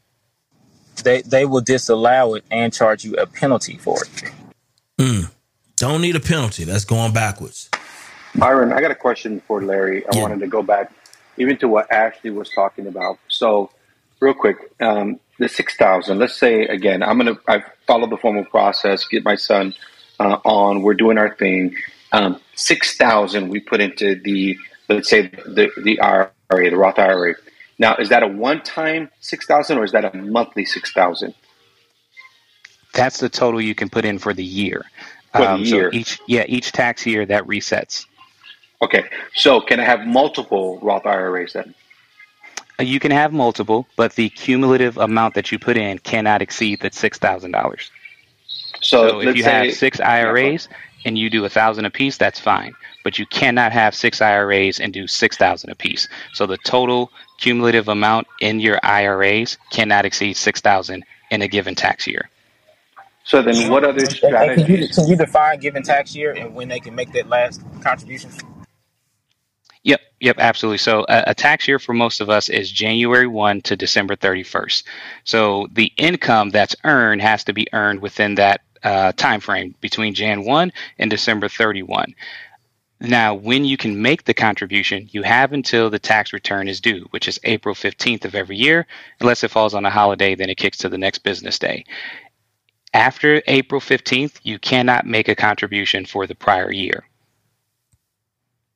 They, 1.03 1.21
they 1.21 1.45
will 1.45 1.61
disallow 1.61 2.35
it 2.35 2.43
and 2.51 2.73
charge 2.73 3.05
you 3.05 3.13
a 3.15 3.25
penalty 3.25 3.77
for 3.77 4.03
it. 4.03 4.31
Mm. 4.97 5.31
Don't 5.77 6.01
need 6.01 6.15
a 6.15 6.19
penalty. 6.19 6.63
That's 6.63 6.85
going 6.85 7.13
backwards. 7.13 7.69
Byron, 8.35 8.73
I 8.73 8.81
got 8.81 8.91
a 8.91 8.95
question 8.95 9.41
for 9.47 9.63
Larry. 9.63 10.05
I 10.07 10.15
yeah. 10.15 10.21
wanted 10.23 10.39
to 10.39 10.47
go 10.47 10.61
back 10.61 10.91
even 11.37 11.57
to 11.57 11.67
what 11.67 11.91
Ashley 11.91 12.31
was 12.31 12.49
talking 12.49 12.87
about. 12.87 13.19
So, 13.27 13.69
real 14.19 14.33
quick, 14.33 14.57
um, 14.79 15.19
the 15.39 15.47
6,000, 15.47 16.17
let's 16.17 16.37
say 16.37 16.63
again, 16.63 17.03
I'm 17.03 17.19
going 17.19 17.35
to, 17.35 17.41
I 17.47 17.63
follow 17.85 18.07
the 18.07 18.17
formal 18.17 18.45
process, 18.45 19.05
get 19.05 19.23
my 19.23 19.35
son 19.35 19.73
uh, 20.19 20.39
on, 20.43 20.81
we're 20.81 20.95
doing 20.95 21.17
our 21.17 21.35
thing. 21.35 21.75
Um, 22.11 22.41
6,000 22.55 23.49
we 23.49 23.59
put 23.59 23.81
into 23.81 24.15
the, 24.15 24.57
let's 24.89 25.09
say 25.09 25.27
the, 25.27 25.69
the 25.83 25.99
IRA, 25.99 26.31
the 26.49 26.77
Roth 26.77 26.97
IRA. 26.97 27.35
Now, 27.79 27.95
is 27.97 28.09
that 28.09 28.23
a 28.23 28.27
one 28.27 28.63
time 28.63 29.09
6,000 29.19 29.77
or 29.77 29.83
is 29.83 29.91
that 29.91 30.05
a 30.05 30.17
monthly 30.17 30.65
6,000? 30.65 31.33
That's 32.93 33.19
the 33.19 33.29
total 33.29 33.61
you 33.61 33.75
can 33.75 33.89
put 33.89 34.05
in 34.05 34.17
for 34.17 34.33
the 34.33 34.43
year. 34.43 34.85
For 35.33 35.41
the 35.41 35.51
um, 35.51 35.61
year. 35.61 35.91
So 35.91 35.97
each, 35.97 36.19
yeah, 36.27 36.45
each 36.47 36.71
tax 36.71 37.05
year 37.05 37.25
that 37.27 37.43
resets. 37.43 38.07
Okay. 38.81 39.05
So 39.35 39.61
can 39.61 39.79
I 39.79 39.83
have 39.83 40.07
multiple 40.07 40.79
Roth 40.81 41.05
IRAs 41.05 41.53
then? 41.53 41.75
You 42.79 42.99
can 42.99 43.11
have 43.11 43.33
multiple, 43.33 43.87
but 43.95 44.13
the 44.13 44.29
cumulative 44.29 44.97
amount 44.97 45.33
that 45.33 45.51
you 45.51 45.57
put 45.57 45.77
in 45.77 45.97
cannot 45.99 46.41
exceed 46.41 46.79
the 46.79 46.91
six 46.91 47.17
thousand 47.17 47.51
dollars. 47.51 47.89
So, 48.81 49.09
so 49.09 49.19
if 49.21 49.35
you 49.35 49.43
have 49.43 49.73
six 49.73 49.99
IRAs 49.99 50.69
and 51.03 51.17
you 51.17 51.29
do 51.29 51.43
a 51.45 51.49
thousand 51.49 51.85
apiece, 51.85 52.17
that's 52.17 52.39
fine. 52.39 52.75
But 53.03 53.17
you 53.17 53.25
cannot 53.25 53.71
have 53.71 53.95
six 53.95 54.21
IRAs 54.21 54.79
and 54.79 54.93
do 54.93 55.07
six 55.07 55.37
thousand 55.37 55.71
a 55.71 55.75
piece. 55.75 56.07
So 56.33 56.45
the 56.45 56.57
total 56.57 57.11
cumulative 57.39 57.87
amount 57.87 58.27
in 58.41 58.59
your 58.59 58.79
IRAs 58.83 59.57
cannot 59.71 60.05
exceed 60.05 60.37
six 60.37 60.61
thousand 60.61 61.03
in 61.31 61.41
a 61.41 61.47
given 61.47 61.73
tax 61.73 62.05
year. 62.05 62.29
So 63.23 63.41
then, 63.41 63.69
what 63.69 63.83
other 63.83 64.05
strategies? 64.05 64.65
Can 64.65 64.75
you, 64.75 64.87
can 64.87 65.07
you 65.07 65.15
define 65.17 65.59
given 65.59 65.83
tax 65.83 66.15
year 66.15 66.31
and 66.31 66.55
when 66.55 66.69
they 66.69 66.79
can 66.79 66.95
make 66.95 67.11
that 67.13 67.27
last 67.27 67.61
contribution? 67.81 68.31
Yep, 70.19 70.37
absolutely. 70.39 70.79
So 70.79 71.05
a, 71.07 71.25
a, 71.27 71.35
tax 71.35 71.67
year 71.67 71.77
for 71.77 71.93
most 71.93 72.21
of 72.21 72.29
us 72.29 72.49
is 72.49 72.71
January 72.71 73.27
1 73.27 73.61
to 73.61 73.75
December 73.75 74.15
31st. 74.15 74.83
So 75.25 75.67
the 75.73 75.91
income 75.97 76.49
that's 76.49 76.75
earned 76.83 77.21
has 77.21 77.43
to 77.43 77.53
be 77.53 77.67
earned 77.71 78.01
within 78.01 78.35
that 78.35 78.61
uh, 78.81 79.11
time 79.11 79.39
frame 79.39 79.75
between 79.79 80.15
Jan 80.15 80.43
1 80.43 80.73
and 80.97 81.11
December 81.11 81.47
31. 81.47 82.15
Now, 82.99 83.35
when 83.35 83.63
you 83.63 83.77
can 83.77 84.01
make 84.01 84.23
the 84.23 84.33
contribution, 84.33 85.07
you 85.11 85.21
have 85.21 85.53
until 85.53 85.91
the 85.91 85.99
tax 85.99 86.33
return 86.33 86.67
is 86.67 86.81
due, 86.81 87.05
which 87.11 87.27
is 87.27 87.39
April 87.43 87.75
15th 87.75 88.25
of 88.25 88.33
every 88.33 88.57
year. 88.57 88.87
Unless 89.21 89.43
it 89.43 89.51
falls 89.51 89.75
on 89.75 89.85
a 89.85 89.91
holiday, 89.91 90.33
then 90.33 90.49
it 90.49 90.57
kicks 90.57 90.79
to 90.79 90.89
the 90.89 90.97
next 90.97 91.19
business 91.19 91.59
day. 91.59 91.85
After 92.95 93.43
April 93.45 93.79
15th, 93.79 94.39
you 94.41 94.57
cannot 94.57 95.05
make 95.05 95.27
a 95.27 95.35
contribution 95.35 96.05
for 96.05 96.25
the 96.25 96.33
prior 96.33 96.71
year. 96.71 97.03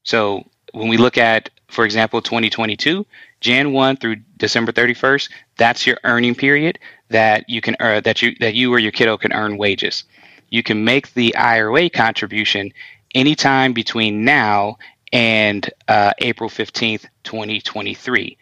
So 0.04 0.46
when 0.74 0.88
we 0.88 0.98
look 0.98 1.18
at, 1.18 1.50
for 1.68 1.86
example, 1.86 2.22
2022, 2.22 3.06
Jan 3.40 3.74
1 3.74 3.98
through 3.98 4.18
December 4.38 4.72
31st, 4.72 5.30
that's 5.58 5.86
your 5.86 5.98
earning 6.04 6.36
period 6.36 6.80
that 7.10 7.50
you 7.50 7.62
can 7.62 7.76
earn, 7.80 8.04
that 8.04 8.22
you 8.22 8.36
that 8.40 8.56
you 8.56 8.74
or 8.74 8.80
your 8.80 8.92
kiddo 8.92 9.18
can 9.18 9.34
earn 9.34 9.58
wages. 9.58 10.04
You 10.50 10.64
can 10.64 10.84
make 10.84 11.14
the 11.14 11.36
IRA 11.36 11.90
contribution 11.90 12.72
anytime 13.14 13.74
between 13.74 14.24
now 14.24 14.78
and 15.12 15.70
uh, 15.88 16.14
April 16.20 16.50
15th, 16.50 17.06
2023. 17.24 18.38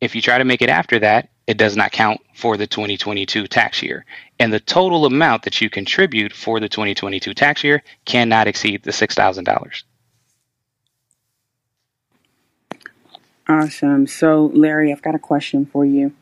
If 0.00 0.14
you 0.14 0.22
try 0.22 0.38
to 0.38 0.44
make 0.44 0.62
it 0.62 0.70
after 0.70 0.98
that, 1.00 1.30
it 1.46 1.56
does 1.56 1.76
not 1.76 1.92
count 1.92 2.20
for 2.34 2.56
the 2.56 2.66
2022 2.66 3.46
tax 3.48 3.82
year. 3.82 4.04
And 4.38 4.52
the 4.52 4.60
total 4.60 5.04
amount 5.04 5.42
that 5.42 5.60
you 5.60 5.68
contribute 5.68 6.32
for 6.32 6.60
the 6.60 6.68
2022 6.68 7.34
tax 7.34 7.64
year 7.64 7.82
cannot 8.04 8.46
exceed 8.46 8.82
the 8.84 8.92
$6,000. 8.92 9.82
Awesome. 13.50 14.06
So, 14.06 14.46
Larry, 14.54 14.92
I've 14.92 15.02
got 15.02 15.16
a 15.16 15.18
question 15.18 15.66
for 15.66 15.84
you. 15.84 16.12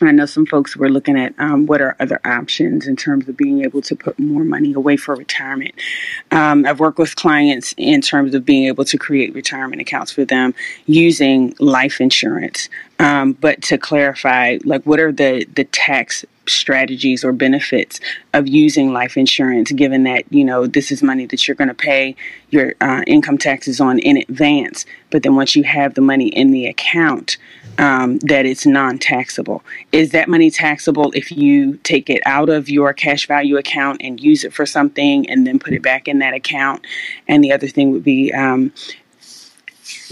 I 0.00 0.10
know 0.10 0.26
some 0.26 0.44
folks 0.44 0.76
were 0.76 0.88
looking 0.88 1.16
at 1.16 1.34
um, 1.38 1.66
what 1.66 1.80
are 1.80 1.94
other 2.00 2.20
options 2.24 2.88
in 2.88 2.96
terms 2.96 3.28
of 3.28 3.36
being 3.36 3.62
able 3.62 3.80
to 3.82 3.94
put 3.94 4.18
more 4.18 4.42
money 4.42 4.72
away 4.72 4.96
for 4.96 5.14
retirement. 5.14 5.74
Um, 6.32 6.66
I've 6.66 6.80
worked 6.80 6.98
with 6.98 7.14
clients 7.14 7.74
in 7.76 8.00
terms 8.00 8.34
of 8.34 8.44
being 8.44 8.66
able 8.66 8.84
to 8.86 8.98
create 8.98 9.34
retirement 9.34 9.80
accounts 9.80 10.10
for 10.10 10.24
them 10.24 10.52
using 10.86 11.54
life 11.60 12.00
insurance. 12.00 12.68
Um, 12.98 13.34
but 13.34 13.62
to 13.62 13.78
clarify, 13.78 14.58
like, 14.64 14.82
what 14.82 14.98
are 14.98 15.12
the 15.12 15.46
the 15.54 15.64
tax 15.64 16.24
strategies 16.48 17.24
or 17.24 17.32
benefits 17.32 18.00
of 18.34 18.48
using 18.48 18.92
life 18.92 19.16
insurance, 19.16 19.70
given 19.72 20.04
that, 20.04 20.24
you 20.30 20.44
know, 20.44 20.66
this 20.66 20.90
is 20.90 21.02
money 21.02 21.26
that 21.26 21.46
you're 21.46 21.54
going 21.54 21.68
to 21.68 21.74
pay 21.74 22.16
your 22.50 22.74
uh, 22.80 23.02
income 23.06 23.38
taxes 23.38 23.80
on 23.80 23.98
in 24.00 24.16
advance. 24.16 24.84
But 25.10 25.22
then 25.22 25.36
once 25.36 25.54
you 25.54 25.64
have 25.64 25.94
the 25.94 26.00
money 26.00 26.28
in 26.28 26.50
the 26.50 26.66
account, 26.66 27.36
um, 27.78 28.18
that 28.18 28.44
it's 28.44 28.66
non 28.66 28.98
taxable. 28.98 29.62
Is 29.92 30.10
that 30.10 30.28
money 30.28 30.50
taxable 30.50 31.12
if 31.14 31.30
you 31.30 31.76
take 31.84 32.10
it 32.10 32.20
out 32.26 32.48
of 32.48 32.68
your 32.68 32.92
cash 32.92 33.26
value 33.28 33.56
account 33.56 34.00
and 34.02 34.20
use 34.20 34.44
it 34.44 34.52
for 34.52 34.66
something 34.66 35.28
and 35.30 35.46
then 35.46 35.58
put 35.58 35.72
it 35.72 35.82
back 35.82 36.08
in 36.08 36.18
that 36.18 36.34
account? 36.34 36.84
And 37.28 37.42
the 37.42 37.52
other 37.52 37.68
thing 37.68 37.92
would 37.92 38.04
be, 38.04 38.32
um, 38.32 38.72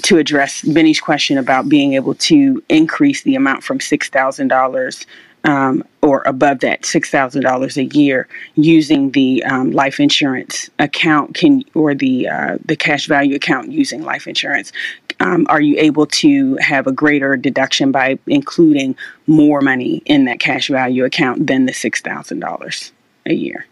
to 0.02 0.18
address 0.18 0.62
Benny's 0.62 1.00
question 1.00 1.38
about 1.38 1.68
being 1.68 1.94
able 1.94 2.14
to 2.14 2.62
increase 2.68 3.22
the 3.22 3.34
amount 3.34 3.64
from 3.64 3.80
six 3.80 4.08
thousand 4.08 4.48
dollars 4.48 5.06
um, 5.44 5.84
or 6.02 6.22
above 6.26 6.60
that 6.60 6.84
six 6.84 7.10
thousand 7.10 7.42
dollars 7.42 7.76
a 7.76 7.84
year 7.84 8.28
using 8.56 9.12
the 9.12 9.42
um, 9.44 9.70
life 9.70 10.00
insurance 10.00 10.68
account 10.78 11.34
can 11.34 11.62
or 11.74 11.94
the 11.94 12.28
uh, 12.28 12.58
the 12.64 12.76
cash 12.76 13.06
value 13.06 13.36
account 13.36 13.70
using 13.70 14.02
life 14.02 14.26
insurance. 14.26 14.72
Um, 15.20 15.46
are 15.48 15.60
you 15.60 15.78
able 15.78 16.06
to 16.06 16.56
have 16.56 16.86
a 16.86 16.92
greater 16.92 17.36
deduction 17.36 17.90
by 17.90 18.18
including 18.26 18.96
more 19.26 19.62
money 19.62 20.02
in 20.04 20.26
that 20.26 20.40
cash 20.40 20.68
value 20.68 21.04
account 21.04 21.46
than 21.46 21.66
the 21.66 21.72
six 21.72 22.00
thousand 22.00 22.40
dollars 22.40 22.92
a 23.24 23.32
year? 23.32 23.66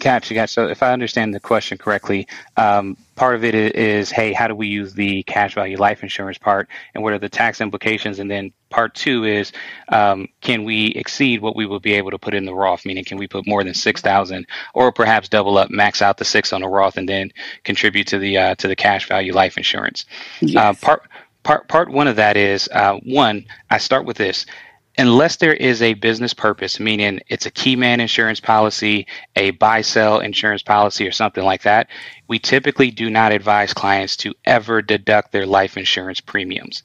Gotcha, 0.00 0.34
gotcha. 0.34 0.52
So 0.52 0.68
if 0.68 0.82
I 0.82 0.92
understand 0.92 1.34
the 1.34 1.40
question 1.40 1.76
correctly, 1.76 2.28
um, 2.56 2.96
part 3.16 3.34
of 3.34 3.44
it 3.44 3.54
is, 3.54 4.10
hey, 4.10 4.32
how 4.32 4.46
do 4.46 4.54
we 4.54 4.68
use 4.68 4.94
the 4.94 5.24
cash 5.24 5.54
value 5.54 5.76
life 5.76 6.02
insurance 6.02 6.38
part, 6.38 6.68
and 6.94 7.02
what 7.02 7.12
are 7.12 7.18
the 7.18 7.28
tax 7.28 7.60
implications? 7.60 8.20
And 8.20 8.30
then 8.30 8.52
part 8.70 8.94
two 8.94 9.24
is, 9.24 9.50
um, 9.88 10.28
can 10.40 10.62
we 10.64 10.88
exceed 10.88 11.40
what 11.40 11.56
we 11.56 11.66
will 11.66 11.80
be 11.80 11.94
able 11.94 12.12
to 12.12 12.18
put 12.18 12.34
in 12.34 12.44
the 12.44 12.54
Roth? 12.54 12.86
Meaning, 12.86 13.04
can 13.04 13.18
we 13.18 13.26
put 13.26 13.46
more 13.46 13.64
than 13.64 13.74
six 13.74 14.00
thousand, 14.00 14.46
or 14.72 14.92
perhaps 14.92 15.28
double 15.28 15.58
up, 15.58 15.70
max 15.70 16.00
out 16.00 16.18
the 16.18 16.24
six 16.24 16.52
on 16.52 16.60
the 16.60 16.68
Roth, 16.68 16.96
and 16.96 17.08
then 17.08 17.32
contribute 17.64 18.06
to 18.08 18.18
the 18.18 18.38
uh, 18.38 18.54
to 18.56 18.68
the 18.68 18.76
cash 18.76 19.08
value 19.08 19.32
life 19.32 19.56
insurance? 19.56 20.04
Yes. 20.40 20.56
Uh, 20.56 20.86
part 20.86 21.02
part 21.42 21.66
part 21.66 21.90
one 21.90 22.06
of 22.06 22.16
that 22.16 22.36
is 22.36 22.68
uh, 22.72 22.98
one. 23.04 23.46
I 23.68 23.78
start 23.78 24.04
with 24.04 24.16
this 24.16 24.46
unless 24.98 25.36
there 25.36 25.54
is 25.54 25.80
a 25.80 25.94
business 25.94 26.34
purpose, 26.34 26.80
meaning 26.80 27.20
it's 27.28 27.46
a 27.46 27.50
key 27.50 27.76
man 27.76 28.00
insurance 28.00 28.40
policy, 28.40 29.06
a 29.36 29.52
buy 29.52 29.80
sell 29.80 30.18
insurance 30.20 30.62
policy, 30.62 31.06
or 31.06 31.12
something 31.12 31.44
like 31.44 31.62
that, 31.62 31.88
we 32.26 32.38
typically 32.38 32.90
do 32.90 33.08
not 33.08 33.32
advise 33.32 33.72
clients 33.72 34.16
to 34.18 34.34
ever 34.44 34.82
deduct 34.82 35.32
their 35.32 35.46
life 35.46 35.76
insurance 35.76 36.20
premiums. 36.20 36.82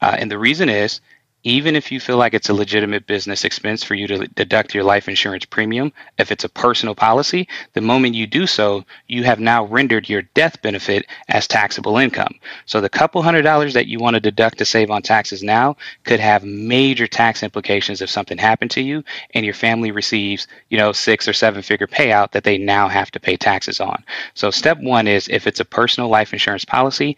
Uh, 0.00 0.16
and 0.18 0.30
the 0.30 0.38
reason 0.38 0.68
is 0.68 1.00
even 1.46 1.76
if 1.76 1.92
you 1.92 2.00
feel 2.00 2.16
like 2.16 2.34
it's 2.34 2.48
a 2.48 2.54
legitimate 2.54 3.06
business 3.06 3.44
expense 3.44 3.84
for 3.84 3.94
you 3.94 4.08
to 4.08 4.26
deduct 4.26 4.74
your 4.74 4.82
life 4.82 5.08
insurance 5.08 5.44
premium, 5.44 5.92
if 6.18 6.32
it's 6.32 6.42
a 6.42 6.48
personal 6.48 6.92
policy, 6.92 7.46
the 7.74 7.80
moment 7.80 8.16
you 8.16 8.26
do 8.26 8.48
so, 8.48 8.84
you 9.06 9.22
have 9.22 9.38
now 9.38 9.64
rendered 9.66 10.08
your 10.08 10.22
death 10.34 10.60
benefit 10.60 11.06
as 11.28 11.46
taxable 11.46 11.98
income. 11.98 12.34
So 12.64 12.80
the 12.80 12.88
couple 12.88 13.22
hundred 13.22 13.42
dollars 13.42 13.74
that 13.74 13.86
you 13.86 14.00
want 14.00 14.14
to 14.14 14.20
deduct 14.20 14.58
to 14.58 14.64
save 14.64 14.90
on 14.90 15.02
taxes 15.02 15.40
now 15.40 15.76
could 16.02 16.18
have 16.18 16.42
major 16.42 17.06
tax 17.06 17.44
implications 17.44 18.02
if 18.02 18.10
something 18.10 18.38
happened 18.38 18.72
to 18.72 18.82
you 18.82 19.04
and 19.32 19.44
your 19.44 19.54
family 19.54 19.92
receives, 19.92 20.48
you 20.70 20.78
know, 20.78 20.90
six 20.90 21.28
or 21.28 21.32
seven 21.32 21.62
figure 21.62 21.86
payout 21.86 22.32
that 22.32 22.42
they 22.42 22.58
now 22.58 22.88
have 22.88 23.12
to 23.12 23.20
pay 23.20 23.36
taxes 23.36 23.78
on. 23.78 24.02
So 24.34 24.50
step 24.50 24.78
one 24.80 25.06
is 25.06 25.28
if 25.28 25.46
it's 25.46 25.60
a 25.60 25.64
personal 25.64 26.08
life 26.08 26.32
insurance 26.32 26.64
policy, 26.64 27.16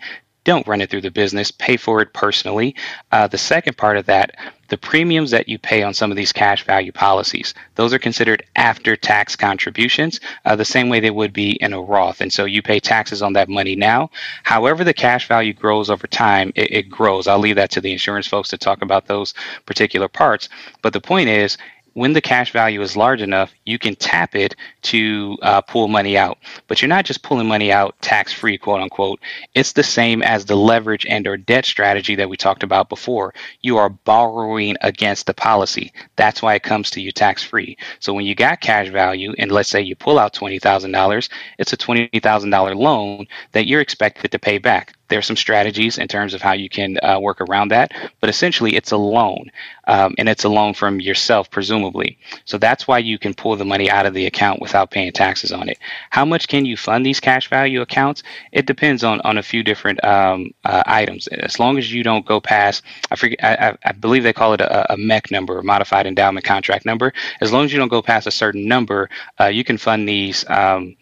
don't 0.48 0.66
run 0.66 0.80
it 0.80 0.88
through 0.88 1.02
the 1.02 1.10
business, 1.10 1.50
pay 1.50 1.76
for 1.76 2.00
it 2.00 2.14
personally. 2.14 2.74
Uh, 3.12 3.26
the 3.26 3.36
second 3.36 3.76
part 3.76 3.98
of 3.98 4.06
that, 4.06 4.34
the 4.68 4.78
premiums 4.78 5.30
that 5.30 5.46
you 5.46 5.58
pay 5.58 5.82
on 5.82 5.92
some 5.92 6.10
of 6.10 6.16
these 6.16 6.32
cash 6.32 6.64
value 6.64 6.90
policies, 6.90 7.52
those 7.74 7.92
are 7.92 7.98
considered 7.98 8.42
after 8.56 8.96
tax 8.96 9.36
contributions, 9.36 10.20
uh, 10.46 10.56
the 10.56 10.64
same 10.64 10.88
way 10.88 11.00
they 11.00 11.10
would 11.10 11.34
be 11.34 11.50
in 11.50 11.74
a 11.74 11.80
Roth. 11.80 12.22
And 12.22 12.32
so 12.32 12.46
you 12.46 12.62
pay 12.62 12.80
taxes 12.80 13.20
on 13.20 13.34
that 13.34 13.50
money 13.50 13.76
now. 13.76 14.10
However, 14.42 14.84
the 14.84 14.94
cash 14.94 15.28
value 15.28 15.52
grows 15.52 15.90
over 15.90 16.06
time, 16.06 16.50
it, 16.54 16.72
it 16.72 16.82
grows. 16.88 17.26
I'll 17.26 17.38
leave 17.38 17.56
that 17.56 17.70
to 17.72 17.82
the 17.82 17.92
insurance 17.92 18.26
folks 18.26 18.48
to 18.48 18.56
talk 18.56 18.80
about 18.80 19.04
those 19.04 19.34
particular 19.66 20.08
parts. 20.08 20.48
But 20.80 20.94
the 20.94 21.00
point 21.02 21.28
is, 21.28 21.58
when 21.94 22.12
the 22.12 22.20
cash 22.20 22.52
value 22.52 22.81
is 22.82 22.97
large 22.97 23.23
enough, 23.23 23.52
you 23.65 23.78
can 23.78 23.97
tap 23.97 24.35
it 24.35 24.55
to 24.82 25.36
uh, 25.43 25.60
pull 25.62 25.89
money 25.89 26.16
out. 26.16 26.39
But 26.66 26.81
you're 26.81 26.89
not 26.89 27.05
just 27.05 27.23
pulling 27.23 27.48
money 27.48 27.73
out 27.73 28.01
tax 28.01 28.32
free, 28.32 28.59
quote 28.59 28.81
unquote. 28.81 29.20
It's 29.55 29.73
the 29.73 29.82
same 29.82 30.23
as 30.23 30.44
the 30.44 30.56
leverage 30.56 31.06
and 31.06 31.27
or 31.27 31.36
debt 31.36 31.65
strategy 31.65 32.15
that 32.16 32.28
we 32.28 32.36
talked 32.36 32.62
about 32.62 32.89
before. 32.89 33.35
You 33.62 33.78
are 33.78 33.89
borrowing 33.89 34.77
against 34.81 35.27
the 35.27 35.35
policy. 35.35 35.93
That's 36.16 36.43
why 36.43 36.55
it 36.55 36.62
comes 36.62 36.90
to 36.90 37.01
you 37.01 37.12
tax 37.12 37.43
free. 37.43 37.77
So 38.01 38.12
when 38.12 38.27
you 38.27 38.35
got 38.35 38.60
cash 38.60 38.89
value, 38.89 39.35
and 39.39 39.51
let's 39.51 39.69
say 39.69 39.81
you 39.81 39.97
pull 39.97 40.19
out 40.19 40.35
twenty 40.35 40.59
thousand 40.59 40.93
dollars, 40.93 41.28
it's 41.59 41.73
a 41.73 41.77
twenty 41.77 42.20
thousand 42.20 42.51
dollar 42.51 42.74
loan 42.74 43.27
that 43.52 43.66
you're 43.66 43.81
expected 43.81 44.31
to 44.32 44.39
pay 44.39 44.59
back. 44.59 44.97
There 45.09 45.18
are 45.18 45.22
some 45.22 45.36
strategies 45.36 45.98
in 45.98 46.09
terms 46.09 46.35
of 46.35 46.43
how 46.43 46.52
you 46.52 46.68
can 46.68 46.98
uh, 47.02 47.18
work 47.20 47.40
around 47.40 47.68
that, 47.68 47.93
but 48.20 48.30
essentially 48.30 48.76
it's 48.76 48.93
a 48.93 48.97
loan, 48.97 49.51
um, 49.86 50.14
and 50.18 50.28
it's 50.28 50.44
a 50.44 50.48
loan 50.48 50.74
from 50.74 51.01
yourself, 51.01 51.51
presumably. 51.51 52.18
So 52.44 52.59
that's 52.59 52.86
why 52.86 52.98
you 52.98 53.18
can 53.18 53.35
pull 53.35 53.56
the 53.56 53.64
money 53.64 53.90
out 53.90 54.06
of 54.06 54.14
the 54.14 54.26
account 54.26 54.60
without 54.60 54.90
paying 54.90 55.12
taxes 55.12 55.52
on 55.52 55.68
it. 55.68 55.78
How 56.10 56.24
much 56.24 56.48
can 56.48 56.64
you 56.64 56.76
fund 56.76 57.05
these 57.05 57.20
cash 57.20 57.48
value 57.48 57.80
accounts? 57.80 58.22
It 58.52 58.66
depends 58.66 59.05
on 59.05 59.20
on 59.22 59.39
a 59.39 59.43
few 59.43 59.62
different 59.62 60.02
um, 60.05 60.52
uh, 60.64 60.82
items. 60.86 61.26
As 61.28 61.59
long 61.59 61.78
as 61.78 61.93
you 61.93 62.02
don't 62.02 62.26
go 62.26 62.40
past, 62.40 62.82
I 63.10 63.16
forget, 63.16 63.39
I, 63.43 63.76
I 63.85 63.93
believe 63.93 64.22
they 64.22 64.32
call 64.32 64.52
it 64.55 64.60
a, 64.60 64.93
a 64.93 64.97
MEC 64.97 65.30
number, 65.30 65.59
a 65.59 65.64
modified 65.64 66.06
endowment 66.06 66.44
contract 66.44 66.85
number. 66.85 67.12
As 67.40 67.52
long 67.52 67.64
as 67.64 67.72
you 67.72 67.78
don't 67.78 67.89
go 67.89 68.02
past 68.02 68.26
a 68.26 68.30
certain 68.30 68.68
number, 68.68 69.09
uh, 69.40 69.47
you 69.47 69.64
can 69.64 69.78
fund 69.78 70.09
these. 70.09 70.48
Um, 70.48 70.97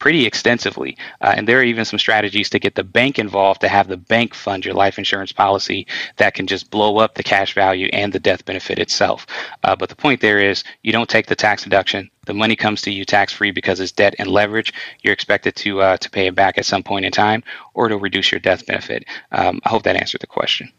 pretty 0.00 0.26
extensively. 0.26 0.96
Uh, 1.20 1.34
and 1.36 1.46
there 1.46 1.60
are 1.60 1.62
even 1.62 1.84
some 1.84 1.98
strategies 1.98 2.50
to 2.50 2.58
get 2.58 2.74
the 2.74 2.82
bank 2.82 3.18
involved 3.18 3.60
to 3.60 3.68
have 3.68 3.86
the 3.86 3.96
bank 3.96 4.34
fund 4.34 4.64
your 4.64 4.74
life 4.74 4.98
insurance 4.98 5.30
policy 5.30 5.86
that 6.16 6.34
can 6.34 6.48
just 6.48 6.70
blow 6.70 6.98
up 6.98 7.14
the 7.14 7.22
cash 7.22 7.54
value 7.54 7.88
and 7.92 8.12
the 8.12 8.18
death 8.18 8.44
benefit 8.44 8.80
itself. 8.80 9.26
Uh, 9.62 9.76
but 9.76 9.88
the 9.88 9.94
point 9.94 10.20
there 10.20 10.40
is 10.40 10.64
you 10.82 10.90
don't 10.90 11.08
take 11.08 11.26
the 11.26 11.36
tax 11.36 11.62
deduction. 11.62 12.10
The 12.26 12.34
money 12.34 12.56
comes 12.56 12.82
to 12.82 12.90
you 12.90 13.04
tax 13.04 13.32
free 13.32 13.50
because 13.50 13.78
it's 13.78 13.92
debt 13.92 14.14
and 14.18 14.28
leverage. 14.28 14.72
You're 15.02 15.14
expected 15.14 15.54
to 15.56 15.80
uh, 15.80 15.96
to 15.98 16.10
pay 16.10 16.26
it 16.26 16.34
back 16.34 16.58
at 16.58 16.64
some 16.64 16.82
point 16.82 17.04
in 17.04 17.12
time 17.12 17.44
or 17.74 17.88
to 17.88 17.96
reduce 17.96 18.32
your 18.32 18.40
death 18.40 18.66
benefit. 18.66 19.04
Um, 19.30 19.60
I 19.64 19.68
hope 19.68 19.84
that 19.84 19.96
answered 19.96 20.20
the 20.20 20.26
question. 20.26 20.72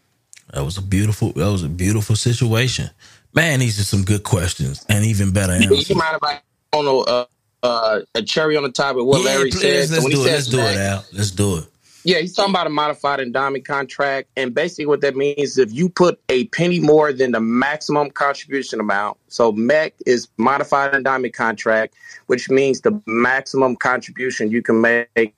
That 0.52 0.64
was 0.64 0.76
a 0.76 0.82
beautiful. 0.82 1.32
That 1.32 1.50
was 1.50 1.62
a 1.62 1.68
beautiful 1.68 2.16
situation. 2.16 2.90
Man, 3.32 3.60
these 3.60 3.80
are 3.80 3.84
some 3.84 4.04
good 4.04 4.24
questions 4.24 4.84
and 4.88 5.04
even 5.04 5.32
better 5.32 5.52
answers. 5.52 5.88
You 5.88 5.96
mind 5.96 6.16
if 6.16 6.22
I 6.22 6.40
don't 6.72 6.84
know 6.84 7.26
uh, 7.62 8.00
a 8.14 8.22
cherry 8.22 8.56
on 8.56 8.62
the 8.62 8.72
top 8.72 8.96
of 8.96 9.06
what 9.06 9.20
yeah, 9.20 9.26
Larry 9.26 9.50
please, 9.50 9.60
said. 9.60 9.90
Let's 9.90 10.04
when 10.04 10.12
do 10.12 10.22
he 10.22 10.28
it. 10.28 10.32
Let's 10.32 10.46
do 10.46 10.60
it, 10.60 10.76
Al. 10.76 11.04
Let's 11.12 11.30
do 11.30 11.58
it. 11.58 11.66
Yeah, 12.04 12.18
he's 12.18 12.34
talking 12.34 12.52
about 12.52 12.66
a 12.66 12.70
modified 12.70 13.20
endowment 13.20 13.64
contract. 13.64 14.28
And 14.36 14.52
basically, 14.52 14.86
what 14.86 15.02
that 15.02 15.14
means 15.14 15.38
is 15.38 15.58
if 15.58 15.72
you 15.72 15.88
put 15.88 16.20
a 16.28 16.46
penny 16.48 16.80
more 16.80 17.12
than 17.12 17.30
the 17.30 17.40
maximum 17.40 18.10
contribution 18.10 18.80
amount, 18.80 19.18
so 19.28 19.52
MEC 19.52 19.92
is 20.04 20.26
modified 20.36 20.94
endowment 20.94 21.34
contract, 21.34 21.94
which 22.26 22.50
means 22.50 22.80
the 22.80 23.00
maximum 23.06 23.76
contribution 23.76 24.50
you 24.50 24.62
can 24.62 24.80
make 24.80 25.34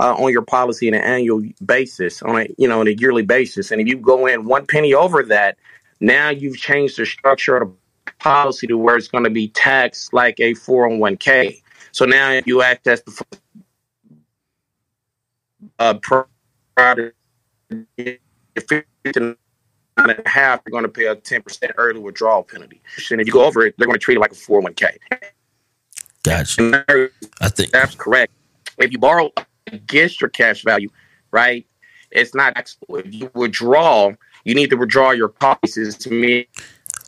uh, 0.00 0.14
on 0.14 0.32
your 0.32 0.42
policy 0.42 0.88
on 0.88 0.94
an 0.94 1.02
annual 1.02 1.42
basis, 1.64 2.22
on 2.22 2.40
a 2.40 2.46
you 2.58 2.66
know 2.66 2.80
on 2.80 2.88
a 2.88 2.92
yearly 2.92 3.22
basis. 3.22 3.70
And 3.70 3.80
if 3.80 3.86
you 3.86 3.96
go 3.96 4.26
in 4.26 4.46
one 4.46 4.66
penny 4.66 4.94
over 4.94 5.22
that, 5.24 5.56
now 6.00 6.30
you've 6.30 6.56
changed 6.56 6.98
the 6.98 7.06
structure 7.06 7.56
of 7.56 7.68
the 7.68 7.76
policy 8.18 8.66
to 8.66 8.78
where 8.78 8.96
it's 8.96 9.08
going 9.08 9.24
to 9.24 9.30
be 9.30 9.48
taxed 9.48 10.12
like 10.12 10.38
a 10.40 10.52
401k. 10.54 11.60
So 11.92 12.04
now 12.04 12.30
if 12.30 12.46
you 12.46 12.62
access 12.62 13.00
the 13.02 13.24
uh, 15.78 15.94
prior 15.94 16.26
and 16.76 17.12
a 19.96 20.22
half, 20.26 20.60
you're 20.66 20.72
going 20.72 20.84
to 20.84 20.88
pay 20.88 21.06
a 21.06 21.16
10% 21.16 21.72
early 21.76 22.00
withdrawal 22.00 22.42
penalty. 22.42 22.80
And 23.10 23.20
if 23.20 23.26
you 23.26 23.32
go 23.32 23.44
over 23.44 23.66
it, 23.66 23.74
they're 23.78 23.86
going 23.86 23.98
to 23.98 24.04
treat 24.04 24.16
it 24.16 24.20
like 24.20 24.32
a 24.32 24.36
401k. 24.36 24.96
Gotcha. 26.22 27.10
I 27.40 27.48
think 27.48 27.70
that's 27.70 27.94
correct. 27.94 28.32
If 28.78 28.90
you 28.92 28.98
borrow 28.98 29.30
against 29.66 30.20
your 30.20 30.30
cash 30.30 30.64
value, 30.64 30.88
right, 31.30 31.66
it's 32.10 32.34
not 32.34 32.54
taxable. 32.54 32.96
If 32.96 33.12
you 33.12 33.30
withdraw, 33.34 34.12
you 34.44 34.54
need 34.54 34.70
to 34.70 34.76
withdraw 34.76 35.10
your 35.10 35.28
policies 35.28 35.96
to 35.98 36.10
me 36.10 36.48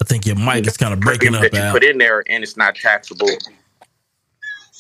I 0.01 0.05
think 0.05 0.27
your 0.27 0.36
mic 0.36 0.66
is 0.66 0.77
kind 0.77 0.93
of 0.93 1.01
breaking 1.01 1.35
up. 1.35 1.43
That 1.43 1.55
you 1.55 1.73
put 1.73 1.85
in 1.85 1.98
there, 1.98 2.23
and 2.27 2.43
it's 2.43 2.56
not 2.56 2.74
taxable. 2.74 3.28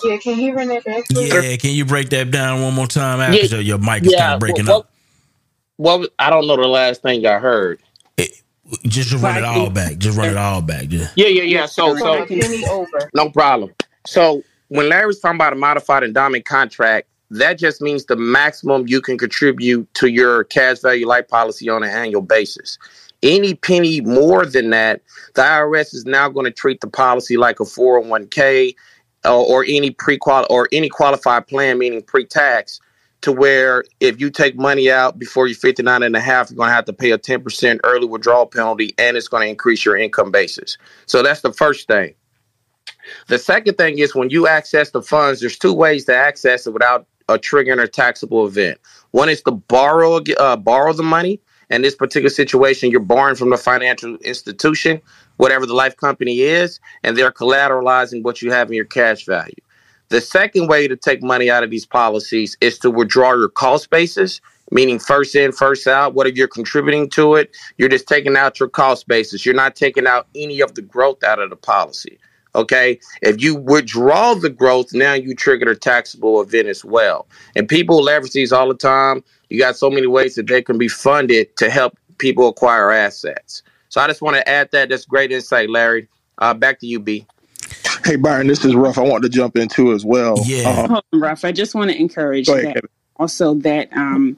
Yeah, 0.04 0.18
can 0.18 0.38
you 0.38 0.54
run 0.54 0.68
that 0.68 0.84
back? 0.84 1.04
Yeah, 1.10 1.56
can 1.56 1.70
you 1.70 1.84
break 1.84 2.10
that 2.10 2.30
down 2.30 2.62
one 2.62 2.74
more 2.74 2.86
time? 2.86 3.20
After 3.20 3.56
yeah, 3.56 3.60
your 3.60 3.78
mic 3.78 4.04
is 4.04 4.12
yeah, 4.12 4.18
kind 4.18 4.34
of 4.34 4.40
breaking 4.40 4.66
well, 4.66 4.80
up. 4.80 4.90
Well, 5.78 6.06
I 6.18 6.28
don't 6.30 6.46
know 6.46 6.56
the 6.56 6.68
last 6.68 7.02
thing 7.02 7.26
I 7.26 7.38
heard. 7.38 7.80
It, 8.18 8.42
just 8.84 9.12
run 9.14 9.38
it 9.38 9.44
all 9.44 9.70
back. 9.70 9.96
Just 9.98 10.18
run 10.18 10.28
it 10.28 10.36
all 10.36 10.60
back. 10.60 10.88
Just. 10.88 11.16
Yeah, 11.16 11.28
yeah, 11.28 11.42
yeah. 11.42 11.66
So, 11.66 11.96
so 11.96 12.26
no 13.14 13.30
problem. 13.30 13.72
So 14.06 14.42
when 14.68 14.88
Larry's 14.88 15.18
talking 15.20 15.36
about 15.36 15.52
a 15.52 15.56
modified 15.56 16.02
endowment 16.02 16.44
contract, 16.44 17.08
that 17.30 17.58
just 17.58 17.80
means 17.80 18.04
the 18.04 18.16
maximum 18.16 18.86
you 18.86 19.00
can 19.00 19.18
contribute 19.18 19.92
to 19.94 20.08
your 20.08 20.44
cash 20.44 20.80
value 20.80 21.06
life 21.06 21.28
policy 21.28 21.68
on 21.68 21.82
an 21.82 21.90
annual 21.90 22.22
basis. 22.22 22.78
Any 23.22 23.54
penny 23.54 24.00
more 24.00 24.44
than 24.44 24.70
that, 24.70 25.02
the 25.34 25.42
IRS 25.42 25.94
is 25.94 26.04
now 26.04 26.28
going 26.28 26.44
to 26.44 26.50
treat 26.50 26.80
the 26.80 26.88
policy 26.88 27.36
like 27.36 27.60
a 27.60 27.64
401k 27.64 28.74
uh, 29.24 29.42
or 29.42 29.64
any 29.68 29.90
pre 29.90 30.18
or 30.50 30.68
any 30.72 30.88
qualified 30.88 31.46
plan, 31.46 31.78
meaning 31.78 32.02
pre-tax, 32.02 32.80
to 33.22 33.32
where 33.32 33.84
if 34.00 34.20
you 34.20 34.30
take 34.30 34.56
money 34.56 34.90
out 34.90 35.18
before 35.18 35.46
you're 35.46 35.56
59 35.56 36.02
and 36.02 36.14
a 36.14 36.20
half, 36.20 36.50
you're 36.50 36.56
going 36.56 36.68
to 36.68 36.74
have 36.74 36.84
to 36.84 36.92
pay 36.92 37.10
a 37.10 37.18
10% 37.18 37.80
early 37.84 38.06
withdrawal 38.06 38.46
penalty 38.46 38.94
and 38.98 39.16
it's 39.16 39.28
going 39.28 39.42
to 39.42 39.48
increase 39.48 39.84
your 39.84 39.96
income 39.96 40.30
basis. 40.30 40.76
So 41.06 41.22
that's 41.22 41.40
the 41.40 41.52
first 41.52 41.88
thing. 41.88 42.14
The 43.28 43.38
second 43.38 43.76
thing 43.76 43.98
is 43.98 44.14
when 44.14 44.30
you 44.30 44.46
access 44.46 44.90
the 44.90 45.02
funds, 45.02 45.40
there's 45.40 45.58
two 45.58 45.72
ways 45.72 46.04
to 46.06 46.14
access 46.14 46.66
it 46.66 46.72
without 46.72 47.06
a 47.28 47.38
triggering 47.38 47.78
or 47.78 47.86
taxable 47.86 48.46
event. 48.46 48.78
One 49.10 49.28
is 49.28 49.42
to 49.42 49.52
borrow 49.52 50.20
uh, 50.38 50.56
borrow 50.56 50.92
the 50.92 51.02
money, 51.02 51.40
in 51.70 51.82
this 51.82 51.94
particular 51.94 52.30
situation, 52.30 52.90
you're 52.90 53.00
borrowing 53.00 53.36
from 53.36 53.50
the 53.50 53.56
financial 53.56 54.16
institution, 54.18 55.00
whatever 55.36 55.66
the 55.66 55.74
life 55.74 55.96
company 55.96 56.40
is, 56.40 56.80
and 57.02 57.16
they're 57.16 57.32
collateralizing 57.32 58.22
what 58.22 58.40
you 58.40 58.52
have 58.52 58.68
in 58.68 58.74
your 58.74 58.84
cash 58.84 59.26
value. 59.26 59.54
The 60.08 60.20
second 60.20 60.68
way 60.68 60.86
to 60.86 60.96
take 60.96 61.22
money 61.22 61.50
out 61.50 61.64
of 61.64 61.70
these 61.70 61.86
policies 61.86 62.56
is 62.60 62.78
to 62.78 62.90
withdraw 62.90 63.34
your 63.34 63.48
cost 63.48 63.90
basis, 63.90 64.40
meaning 64.70 65.00
first 65.00 65.34
in, 65.34 65.50
first 65.50 65.88
out. 65.88 66.14
Whatever 66.14 66.36
you're 66.36 66.46
contributing 66.46 67.10
to 67.10 67.34
it, 67.34 67.56
you're 67.76 67.88
just 67.88 68.06
taking 68.06 68.36
out 68.36 68.60
your 68.60 68.68
cost 68.68 69.08
basis. 69.08 69.44
You're 69.44 69.56
not 69.56 69.74
taking 69.74 70.06
out 70.06 70.28
any 70.36 70.60
of 70.60 70.76
the 70.76 70.82
growth 70.82 71.24
out 71.24 71.40
of 71.40 71.50
the 71.50 71.56
policy. 71.56 72.18
Okay. 72.54 72.98
If 73.20 73.42
you 73.42 73.54
withdraw 73.54 74.34
the 74.34 74.48
growth, 74.48 74.94
now 74.94 75.12
you 75.12 75.34
trigger 75.34 75.70
a 75.70 75.76
taxable 75.76 76.40
event 76.40 76.68
as 76.68 76.84
well. 76.84 77.26
And 77.54 77.68
people 77.68 78.02
leverage 78.02 78.32
these 78.32 78.52
all 78.52 78.68
the 78.68 78.74
time. 78.74 79.22
You 79.48 79.58
got 79.58 79.76
so 79.76 79.90
many 79.90 80.06
ways 80.06 80.34
that 80.34 80.46
they 80.46 80.62
can 80.62 80.78
be 80.78 80.88
funded 80.88 81.56
to 81.56 81.70
help 81.70 81.96
people 82.18 82.48
acquire 82.48 82.90
assets. 82.90 83.62
So 83.88 84.00
I 84.00 84.06
just 84.06 84.22
want 84.22 84.36
to 84.36 84.48
add 84.48 84.70
that. 84.72 84.88
That's 84.88 85.04
great 85.04 85.32
insight, 85.32 85.70
Larry. 85.70 86.08
Uh, 86.38 86.54
back 86.54 86.80
to 86.80 86.86
you, 86.86 86.98
B. 87.00 87.26
Hey, 88.04 88.16
Byron, 88.16 88.46
this 88.46 88.64
is 88.64 88.74
Ruff. 88.74 88.98
I 88.98 89.02
want 89.02 89.22
to 89.24 89.28
jump 89.28 89.56
into 89.56 89.92
as 89.92 90.04
well. 90.04 90.36
Yeah. 90.44 90.68
Um, 90.68 90.90
Hold 90.90 91.04
on, 91.12 91.20
Ruff. 91.20 91.44
I 91.44 91.52
just 91.52 91.74
want 91.74 91.90
to 91.90 91.98
encourage 91.98 92.48
ahead, 92.48 92.64
that 92.64 92.74
Kevin. 92.74 92.90
also 93.16 93.54
that 93.54 93.92
um, 93.92 94.36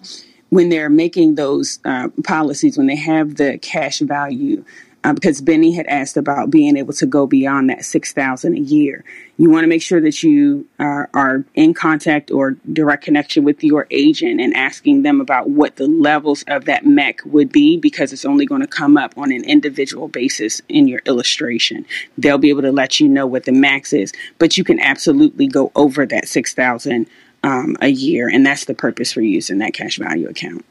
when 0.51 0.69
they're 0.69 0.89
making 0.89 1.35
those 1.35 1.79
uh, 1.85 2.09
policies, 2.25 2.79
when 2.79 2.87
they 2.87 2.97
have 2.97 3.37
the 3.37 3.59
cash 3.59 3.99
value, 3.99 4.65
uh, 5.05 5.13
because 5.13 5.41
Benny 5.41 5.73
had 5.73 5.87
asked 5.87 6.17
about 6.17 6.51
being 6.51 6.77
able 6.77 6.93
to 6.95 7.07
go 7.07 7.27
beyond 7.27 7.71
that 7.71 7.85
six 7.85 8.13
thousand 8.13 8.57
a 8.57 8.61
year. 8.61 9.05
You 9.37 9.51
want 9.51 9.63
to 9.63 9.69
make 9.69 9.83
sure 9.83 10.01
that 10.01 10.23
you 10.23 10.67
are, 10.81 11.09
are 11.15 11.45
in 11.55 11.73
contact 11.73 12.31
or 12.31 12.57
direct 12.73 13.05
connection 13.05 13.45
with 13.45 13.63
your 13.63 13.87
agent 13.91 14.41
and 14.41 14.55
asking 14.55 15.03
them 15.03 15.21
about 15.21 15.49
what 15.49 15.77
the 15.77 15.87
levels 15.87 16.43
of 16.49 16.65
that 16.65 16.85
MEC 16.85 17.25
would 17.25 17.53
be, 17.53 17.77
because 17.77 18.13
it's 18.13 18.25
only 18.25 18.47
going 18.47 18.63
to 18.63 18.67
come 18.67 18.97
up 18.97 19.17
on 19.17 19.31
an 19.31 19.45
individual 19.45 20.09
basis 20.09 20.61
in 20.69 20.89
your 20.89 21.01
illustration. 21.07 21.87
They'll 22.17 22.39
be 22.39 22.51
able 22.51 22.63
to 22.63 22.73
let 22.73 22.99
you 22.99 23.09
know 23.09 23.27
what 23.27 23.45
the 23.45 23.53
max 23.53 23.93
is, 23.93 24.13
but 24.39 24.59
you 24.59 24.65
can 24.65 24.81
absolutely 24.81 25.47
go 25.47 25.71
over 25.77 26.05
that 26.07 26.27
six 26.29 26.55
thousand 26.55 27.07
um, 27.45 27.77
a 27.81 27.89
year, 27.89 28.29
and 28.29 28.45
that's 28.45 28.65
the 28.65 28.75
purpose 28.75 29.13
for 29.13 29.21
using 29.21 29.59
that 29.59 29.73
cash 29.73 29.99
value 29.99 30.29
account. 30.29 30.65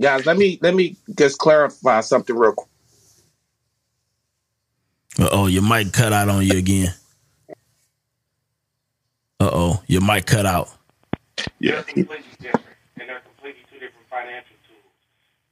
Guys, 0.00 0.24
let 0.24 0.38
me 0.38 0.58
let 0.62 0.74
me 0.74 0.96
just 1.14 1.38
clarify 1.38 2.00
something 2.00 2.34
real 2.34 2.52
quick. 2.52 2.69
Uh 5.20 5.28
oh, 5.32 5.46
your 5.48 5.62
mic 5.62 5.92
cut 5.92 6.12
out 6.12 6.28
on 6.30 6.42
you 6.44 6.56
again. 6.56 6.94
Uh 9.38 9.50
oh, 9.52 9.82
your 9.86 10.00
mic 10.00 10.24
cut 10.26 10.46
out. 10.46 10.70
Yeah. 11.58 11.82
completely 11.82 12.24
different, 12.40 12.66
and 12.98 13.08
they're 13.08 13.20
completely 13.20 13.60
two 13.70 13.78
different 13.78 14.08
financial 14.08 14.56
tools. 14.68 14.92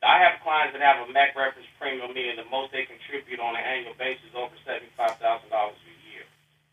I 0.03 0.19
have 0.21 0.41
clients 0.43 0.73
that 0.73 0.81
have 0.81 1.07
a 1.07 1.13
MEC 1.13 1.37
reference 1.37 1.69
premium, 1.79 2.13
meaning 2.15 2.37
the 2.37 2.49
most 2.51 2.73
they 2.73 2.85
contribute 2.85 3.41
on 3.41 3.57
an 3.57 3.63
annual 3.63 3.93
basis 3.99 4.33
over 4.35 4.55
seventy-five 4.65 5.17
thousand 5.19 5.51
dollars 5.51 5.77
a 5.85 5.95
year. 6.13 6.25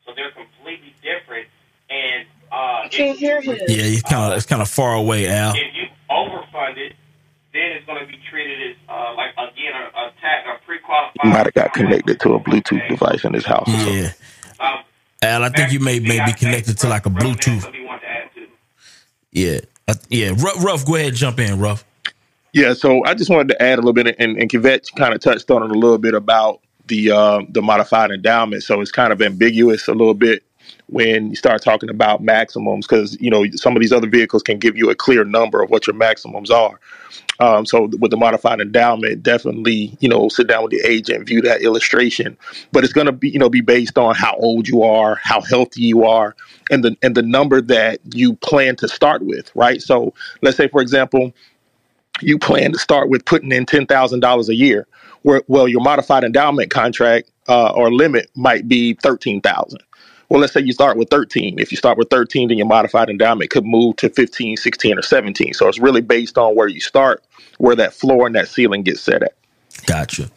So 0.05 0.13
they're 0.15 0.31
completely 0.31 0.95
different, 1.03 1.47
and 1.89 2.27
uh, 2.51 2.87
Can't 2.89 3.17
hear 3.19 3.41
him. 3.41 3.55
Yeah, 3.67 3.91
it's 3.91 4.03
kind 4.03 4.31
of 4.31 4.37
it's 4.37 4.45
kind 4.45 4.61
of 4.61 4.69
far 4.69 4.93
away, 4.95 5.27
Al. 5.27 5.53
if 5.55 5.61
you 5.75 5.87
overfund 6.09 6.77
it, 6.77 6.93
then 7.55 7.71
it's 7.71 7.85
going 7.85 7.99
to 7.99 8.07
be 8.07 8.19
treated 8.29 8.71
as 8.71 8.75
uh, 8.89 9.13
like 9.15 9.31
again 9.33 9.73
a, 9.73 9.85
a, 9.97 10.11
tax, 10.21 10.47
a 10.47 10.65
pre-qualified. 10.65 11.23
Might 11.23 11.45
have 11.45 11.53
got 11.53 11.73
connected 11.73 12.19
to 12.21 12.33
a 12.33 12.39
Bluetooth 12.39 12.87
device 12.89 13.23
in 13.23 13.33
his 13.33 13.45
house. 13.45 13.67
Or 13.67 13.71
something. 13.71 13.95
Yeah. 13.95 14.81
Al, 15.21 15.43
I 15.43 15.49
think 15.49 15.71
you 15.71 15.79
may 15.79 15.99
may 15.99 16.23
be 16.25 16.33
connected 16.33 16.77
to 16.79 16.87
like 16.87 17.05
a 17.05 17.09
Bluetooth. 17.09 17.65
Yeah, 19.31 19.59
Uh, 19.87 19.95
yeah. 20.09 20.29
Ruff, 20.29 20.63
Ruff, 20.63 20.85
go 20.85 20.95
ahead, 20.95 21.13
jump 21.15 21.39
in, 21.39 21.59
Ruff. 21.59 21.83
Yeah, 22.53 22.73
so 22.73 23.03
I 23.03 23.13
just 23.15 23.29
wanted 23.29 23.49
to 23.49 23.61
add 23.61 23.73
a 23.73 23.81
little 23.81 23.91
bit, 23.91 24.15
and, 24.17 24.37
and 24.37 24.49
Kivette 24.49 24.87
kind 24.95 25.13
of 25.13 25.19
touched 25.19 25.51
on 25.51 25.61
it 25.61 25.71
a 25.71 25.73
little 25.73 25.97
bit 25.97 26.13
about 26.13 26.61
the 26.87 27.11
um, 27.11 27.47
the 27.49 27.61
modified 27.61 28.11
endowment. 28.11 28.63
So 28.63 28.79
it's 28.79 28.91
kind 28.91 29.11
of 29.11 29.21
ambiguous 29.21 29.89
a 29.89 29.91
little 29.91 30.13
bit 30.13 30.41
when 30.87 31.31
you 31.31 31.35
start 31.35 31.61
talking 31.61 31.89
about 31.89 32.23
maximums, 32.23 32.87
because 32.87 33.19
you 33.19 33.29
know 33.29 33.45
some 33.55 33.75
of 33.75 33.81
these 33.81 33.91
other 33.91 34.07
vehicles 34.07 34.41
can 34.41 34.57
give 34.57 34.77
you 34.77 34.89
a 34.89 34.95
clear 34.95 35.25
number 35.25 35.61
of 35.61 35.69
what 35.69 35.85
your 35.85 35.95
maximums 35.97 36.49
are. 36.49 36.79
Um, 37.39 37.65
so 37.65 37.89
with 37.99 38.11
the 38.11 38.17
modified 38.17 38.61
endowment, 38.61 39.23
definitely 39.23 39.97
you 39.99 40.09
know 40.09 40.29
sit 40.29 40.47
down 40.47 40.63
with 40.63 40.71
the 40.71 40.81
agent, 40.85 41.27
view 41.27 41.41
that 41.41 41.61
illustration, 41.61 42.37
but 42.71 42.83
it's 42.83 42.93
going 42.93 43.07
to 43.07 43.11
be 43.11 43.29
you 43.29 43.39
know 43.39 43.49
be 43.49 43.61
based 43.61 43.97
on 43.97 44.15
how 44.15 44.35
old 44.37 44.67
you 44.67 44.83
are, 44.83 45.15
how 45.15 45.41
healthy 45.41 45.81
you 45.81 46.05
are, 46.05 46.35
and 46.69 46.83
the 46.83 46.95
and 47.01 47.15
the 47.15 47.21
number 47.21 47.61
that 47.61 47.99
you 48.13 48.35
plan 48.35 48.75
to 48.77 48.87
start 48.87 49.21
with, 49.23 49.51
right? 49.55 49.81
So 49.81 50.13
let's 50.41 50.57
say 50.57 50.67
for 50.67 50.81
example 50.81 51.33
you 52.21 52.39
plan 52.39 52.71
to 52.71 52.79
start 52.79 53.09
with 53.09 53.25
putting 53.25 53.51
in 53.51 53.65
ten 53.65 53.85
thousand 53.85 54.21
dollars 54.21 54.49
a 54.49 54.55
year. 54.55 54.87
Where 55.23 55.41
well, 55.47 55.67
your 55.67 55.81
modified 55.81 56.23
endowment 56.23 56.69
contract 56.69 57.31
uh, 57.47 57.71
or 57.71 57.91
limit 57.91 58.29
might 58.35 58.67
be 58.67 58.93
thirteen 58.93 59.41
thousand. 59.41 59.81
Well, 60.29 60.39
let's 60.41 60.53
say 60.53 60.61
you 60.61 60.73
start 60.73 60.97
with 60.97 61.09
13. 61.09 61.59
If 61.59 61.71
you 61.71 61.77
start 61.77 61.97
with 61.97 62.09
13, 62.09 62.47
then 62.49 62.57
your 62.57 62.67
modified 62.67 63.09
endowment 63.09 63.51
could 63.51 63.65
move 63.65 63.95
to 63.97 64.09
15, 64.09 64.57
16, 64.57 64.97
or 64.97 65.01
17. 65.01 65.53
So 65.53 65.67
it's 65.67 65.79
really 65.79 66.01
based 66.01 66.37
on 66.37 66.55
where 66.55 66.67
you 66.67 66.81
start, 66.81 67.23
where 67.57 67.75
that 67.75 67.93
floor 67.93 68.25
and 68.25 68.35
that 68.35 68.47
ceiling 68.47 68.81
gets 68.83 69.01
set 69.01 69.21
at. 69.23 69.33
Gotcha. 69.85 70.29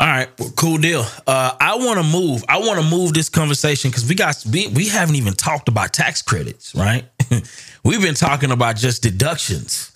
All 0.00 0.08
right, 0.08 0.28
well, 0.38 0.50
cool 0.56 0.78
deal. 0.78 1.04
Uh, 1.26 1.56
I 1.60 1.76
want 1.76 1.98
to 2.00 2.04
move. 2.04 2.44
I 2.48 2.58
want 2.58 2.80
to 2.80 2.84
move 2.84 3.14
this 3.14 3.28
conversation 3.28 3.90
because 3.90 4.08
we 4.08 4.16
got 4.16 4.44
we, 4.52 4.66
we 4.68 4.88
haven't 4.88 5.14
even 5.14 5.34
talked 5.34 5.68
about 5.68 5.92
tax 5.92 6.20
credits, 6.20 6.74
right? 6.74 7.04
We've 7.84 8.02
been 8.02 8.16
talking 8.16 8.50
about 8.50 8.76
just 8.76 9.02
deductions. 9.02 9.92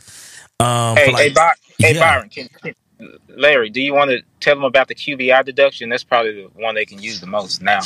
Um, 0.61 0.97
Hey, 0.97 1.07
for 1.07 1.13
like- 1.13 1.23
hey, 1.23 1.33
By- 1.33 1.53
hey 1.79 1.99
Byron, 1.99 2.29
can, 2.29 2.49
can- 2.63 2.75
Larry, 3.29 3.71
do 3.71 3.81
you 3.81 3.93
want 3.93 4.11
to 4.11 4.23
tell 4.41 4.55
them 4.55 4.65
about 4.65 4.89
the 4.89 4.95
QBI 4.95 5.45
deduction? 5.45 5.89
That's 5.89 6.05
probably 6.05 6.43
the 6.43 6.49
one 6.55 6.75
they 6.75 6.87
can 6.87 7.01
use 7.01 7.21
the 7.21 7.27
most 7.27 7.61
now. 7.63 7.81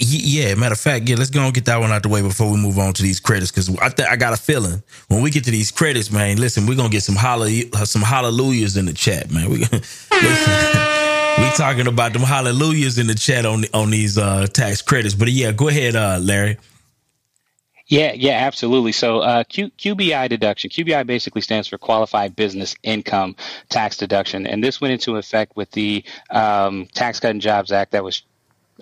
Yeah, 0.00 0.54
matter 0.54 0.72
of 0.72 0.80
fact, 0.80 1.08
yeah, 1.08 1.16
let's 1.16 1.30
go 1.30 1.40
and 1.40 1.54
get 1.54 1.64
that 1.66 1.80
one 1.80 1.90
out 1.90 2.02
the 2.02 2.08
way 2.08 2.22
before 2.22 2.50
we 2.50 2.56
move 2.58 2.78
on 2.78 2.92
to 2.94 3.02
these 3.02 3.20
credits. 3.20 3.50
Because 3.50 3.76
I 3.78 3.88
th- 3.88 4.08
I 4.08 4.16
got 4.16 4.32
a 4.32 4.36
feeling 4.36 4.82
when 5.08 5.22
we 5.22 5.30
get 5.30 5.44
to 5.44 5.50
these 5.50 5.70
credits, 5.70 6.10
man. 6.10 6.38
Listen, 6.38 6.66
we're 6.66 6.76
gonna 6.76 6.88
get 6.88 7.02
some 7.02 7.16
holla- 7.16 7.50
some 7.86 8.02
hallelujahs 8.02 8.76
in 8.76 8.86
the 8.86 8.92
chat, 8.92 9.30
man. 9.30 9.50
We 9.50 9.58
we 11.38 11.50
talking 11.56 11.86
about 11.86 12.12
them 12.12 12.22
hallelujahs 12.22 12.98
in 12.98 13.06
the 13.06 13.14
chat 13.14 13.46
on 13.46 13.64
on 13.74 13.90
these 13.90 14.18
uh, 14.18 14.46
tax 14.46 14.82
credits. 14.82 15.14
But 15.14 15.28
yeah, 15.28 15.52
go 15.52 15.68
ahead, 15.68 15.96
uh, 15.96 16.18
Larry. 16.20 16.58
Yeah, 17.86 18.12
yeah, 18.14 18.38
absolutely. 18.46 18.92
So 18.92 19.20
uh, 19.20 19.44
Q, 19.44 19.70
QBI 19.70 20.28
deduction. 20.30 20.70
QBI 20.70 21.06
basically 21.06 21.42
stands 21.42 21.68
for 21.68 21.76
Qualified 21.76 22.34
Business 22.34 22.74
Income 22.82 23.36
Tax 23.68 23.98
Deduction, 23.98 24.46
and 24.46 24.64
this 24.64 24.80
went 24.80 24.92
into 24.92 25.16
effect 25.16 25.54
with 25.54 25.70
the 25.72 26.02
um, 26.30 26.86
Tax 26.94 27.20
Cut 27.20 27.32
and 27.32 27.40
Jobs 27.40 27.72
Act 27.72 27.92
that 27.92 28.04
was. 28.04 28.22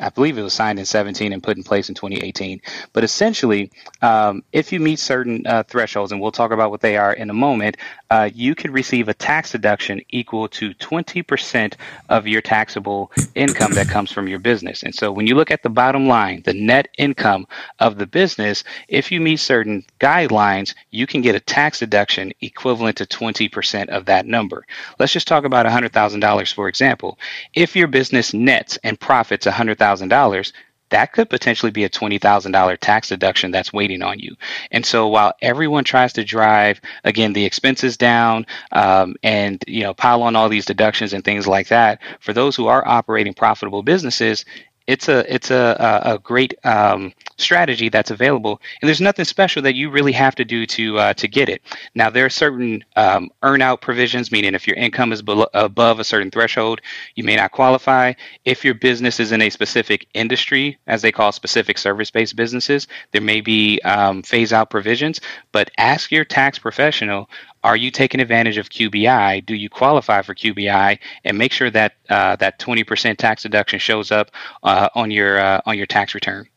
I 0.01 0.09
believe 0.09 0.39
it 0.39 0.43
was 0.43 0.55
signed 0.55 0.79
in 0.79 0.85
17 0.85 1.33
and 1.33 1.43
put 1.43 1.57
in 1.57 1.63
place 1.63 1.89
in 1.89 1.95
2018. 1.95 2.61
But 2.93 3.05
essentially, 3.05 3.71
um, 4.01 4.43
if 4.53 4.73
you 4.73 4.81
meet 4.81 4.99
certain 4.99 5.47
uh, 5.47 5.63
thresholds, 5.65 6.13
and 6.13 6.21
we'll 6.21 6.33
talk 6.33 6.51
about 6.51 6.71
what 6.71 6.81
they 6.81 6.97
are 6.97 7.13
in 7.13 7.29
a 7.29 7.35
moment, 7.35 7.77
uh, 8.11 8.31
you 8.35 8.55
can 8.55 8.73
receive 8.73 9.09
a 9.09 9.15
tax 9.15 9.53
deduction 9.53 10.01
equal 10.09 10.49
to 10.49 10.71
20% 10.75 11.75
of 12.09 12.27
your 12.27 12.41
taxable 12.41 13.13
income 13.35 13.73
that 13.73 13.89
comes 13.89 14.11
from 14.11 14.29
your 14.29 14.39
business. 14.39 14.83
And 14.83 14.95
so 14.95 15.13
when 15.13 15.27
you 15.27 15.35
look 15.35 15.51
at 15.51 15.63
the 15.63 15.71
bottom 15.71 16.07
line, 16.07 16.43
the 16.45 16.55
net 16.55 16.89
income 16.99 17.47
of 17.79 17.99
the 17.99 18.07
business, 18.07 18.65
if 18.89 19.13
you 19.13 19.21
meet 19.21 19.41
certain 19.41 19.85
guidelines, 20.01 20.75
you 20.91 21.07
can 21.07 21.21
get 21.21 21.35
a 21.35 21.41
tax 21.41 21.81
deduction 21.81 22.33
equivalent 22.41 22.97
to 22.99 23.07
20% 23.07 23.89
of 23.89 24.07
that 24.07 24.27
number. 24.27 24.67
Let's 24.99 25.13
just 25.13 25.29
talk 25.29 25.45
about 25.45 25.67
$100,000 25.67 26.55
for 26.55 26.69
example. 26.69 27.19
If 27.55 27.77
your 27.77 27.89
business 27.89 28.33
nets 28.33 28.79
and 28.83 28.99
profits 28.99 29.47
$100,000, 29.83 30.53
that 30.93 31.13
could 31.13 31.31
potentially 31.31 31.73
be 31.73 31.85
a 31.85 31.89
$20,000 31.91 32.79
tax 32.79 33.09
deduction 33.09 33.51
that's 33.51 33.73
waiting 33.73 34.03
on 34.03 34.19
you. 34.19 34.37
And 34.71 34.85
so 34.85 35.09
while 35.09 35.33
everyone 35.41 35.85
tries 35.85 36.13
to 36.15 36.25
drive, 36.25 36.81
again, 37.05 37.33
the 37.33 37.47
expenses 37.47 37.97
down 37.97 38.47
um, 38.73 39.17
and, 39.23 39.63
you 39.67 39.83
know, 39.83 39.95
pile 39.95 40.23
on 40.23 40.37
all 40.37 40.51
these 40.51 40.67
deductions 40.67 41.15
and 41.15 41.25
things 41.25 41.49
like 41.49 41.69
that, 41.69 42.01
for 42.21 42.35
those 42.35 42.55
who 42.55 42.67
are 42.67 42.87
operating 42.87 43.33
profitable 43.33 43.83
businesses, 43.83 44.45
it's 44.87 45.09
a 45.09 45.33
it's 45.33 45.51
a 45.51 46.03
a, 46.05 46.15
a 46.15 46.19
great 46.19 46.55
um, 46.65 47.13
strategy 47.37 47.89
that's 47.89 48.11
available, 48.11 48.61
and 48.81 48.89
there's 48.89 49.01
nothing 49.01 49.25
special 49.25 49.63
that 49.63 49.75
you 49.75 49.91
really 49.91 50.13
have 50.13 50.35
to 50.37 50.45
do 50.45 50.67
to 50.67 50.99
uh, 50.99 51.15
to 51.15 51.29
get 51.29 51.49
it. 51.49 51.63
Now 51.95 52.11
there 52.11 52.25
are 52.25 52.31
certain 52.31 52.85
um, 52.97 53.31
earn 53.43 53.63
out 53.63 53.81
provisions, 53.81 54.33
meaning 54.33 54.55
if 54.55 54.67
your 54.67 54.77
income 54.77 55.13
is 55.13 55.23
below, 55.23 55.47
above 55.55 56.01
a 56.01 56.05
certain 56.05 56.31
threshold, 56.31 56.81
you 57.15 57.25
may 57.25 57.37
not 57.37 57.53
qualify. 57.53 58.13
If 58.45 58.65
your 58.65 58.75
business 58.75 59.21
is 59.21 59.33
in 59.33 59.43
a 59.43 59.51
specific 59.51 60.07
industry, 60.15 60.79
as 60.87 61.03
they 61.03 61.13
call 61.13 61.33
specific 61.33 61.79
service 61.79 62.11
based 62.11 62.37
businesses, 62.37 62.87
there 63.13 63.23
may 63.23 63.41
be 63.41 63.81
um, 63.83 64.23
phase 64.23 64.53
out 64.53 64.71
provisions. 64.71 65.21
But 65.53 65.71
ask 65.79 66.11
your 66.11 66.25
tax 66.25 66.59
professional 66.59 67.29
are 67.65 67.77
you 67.77 67.91
taking 67.91 68.21
advantage 68.21 68.59
of 68.59 68.71
QBI? 68.71 69.45
Do 69.47 69.55
you 69.55 69.69
qualify 69.69 70.23
for 70.23 70.35
QBI? 70.35 70.99
And 71.25 71.39
make 71.39 71.53
sure 71.53 71.71
that 71.71 71.95
uh, 72.09 72.37
that 72.37 72.59
20% 72.59 73.17
tax 73.17 73.43
deduction 73.43 73.79
shows 73.79 74.11
up 74.11 74.31
uh, 74.63 74.89
on 74.95 75.11
your 75.11 75.39
uh, 75.39 75.61
on 75.67 75.77
your 75.77 75.87
tax 75.87 76.15
return. 76.15 76.49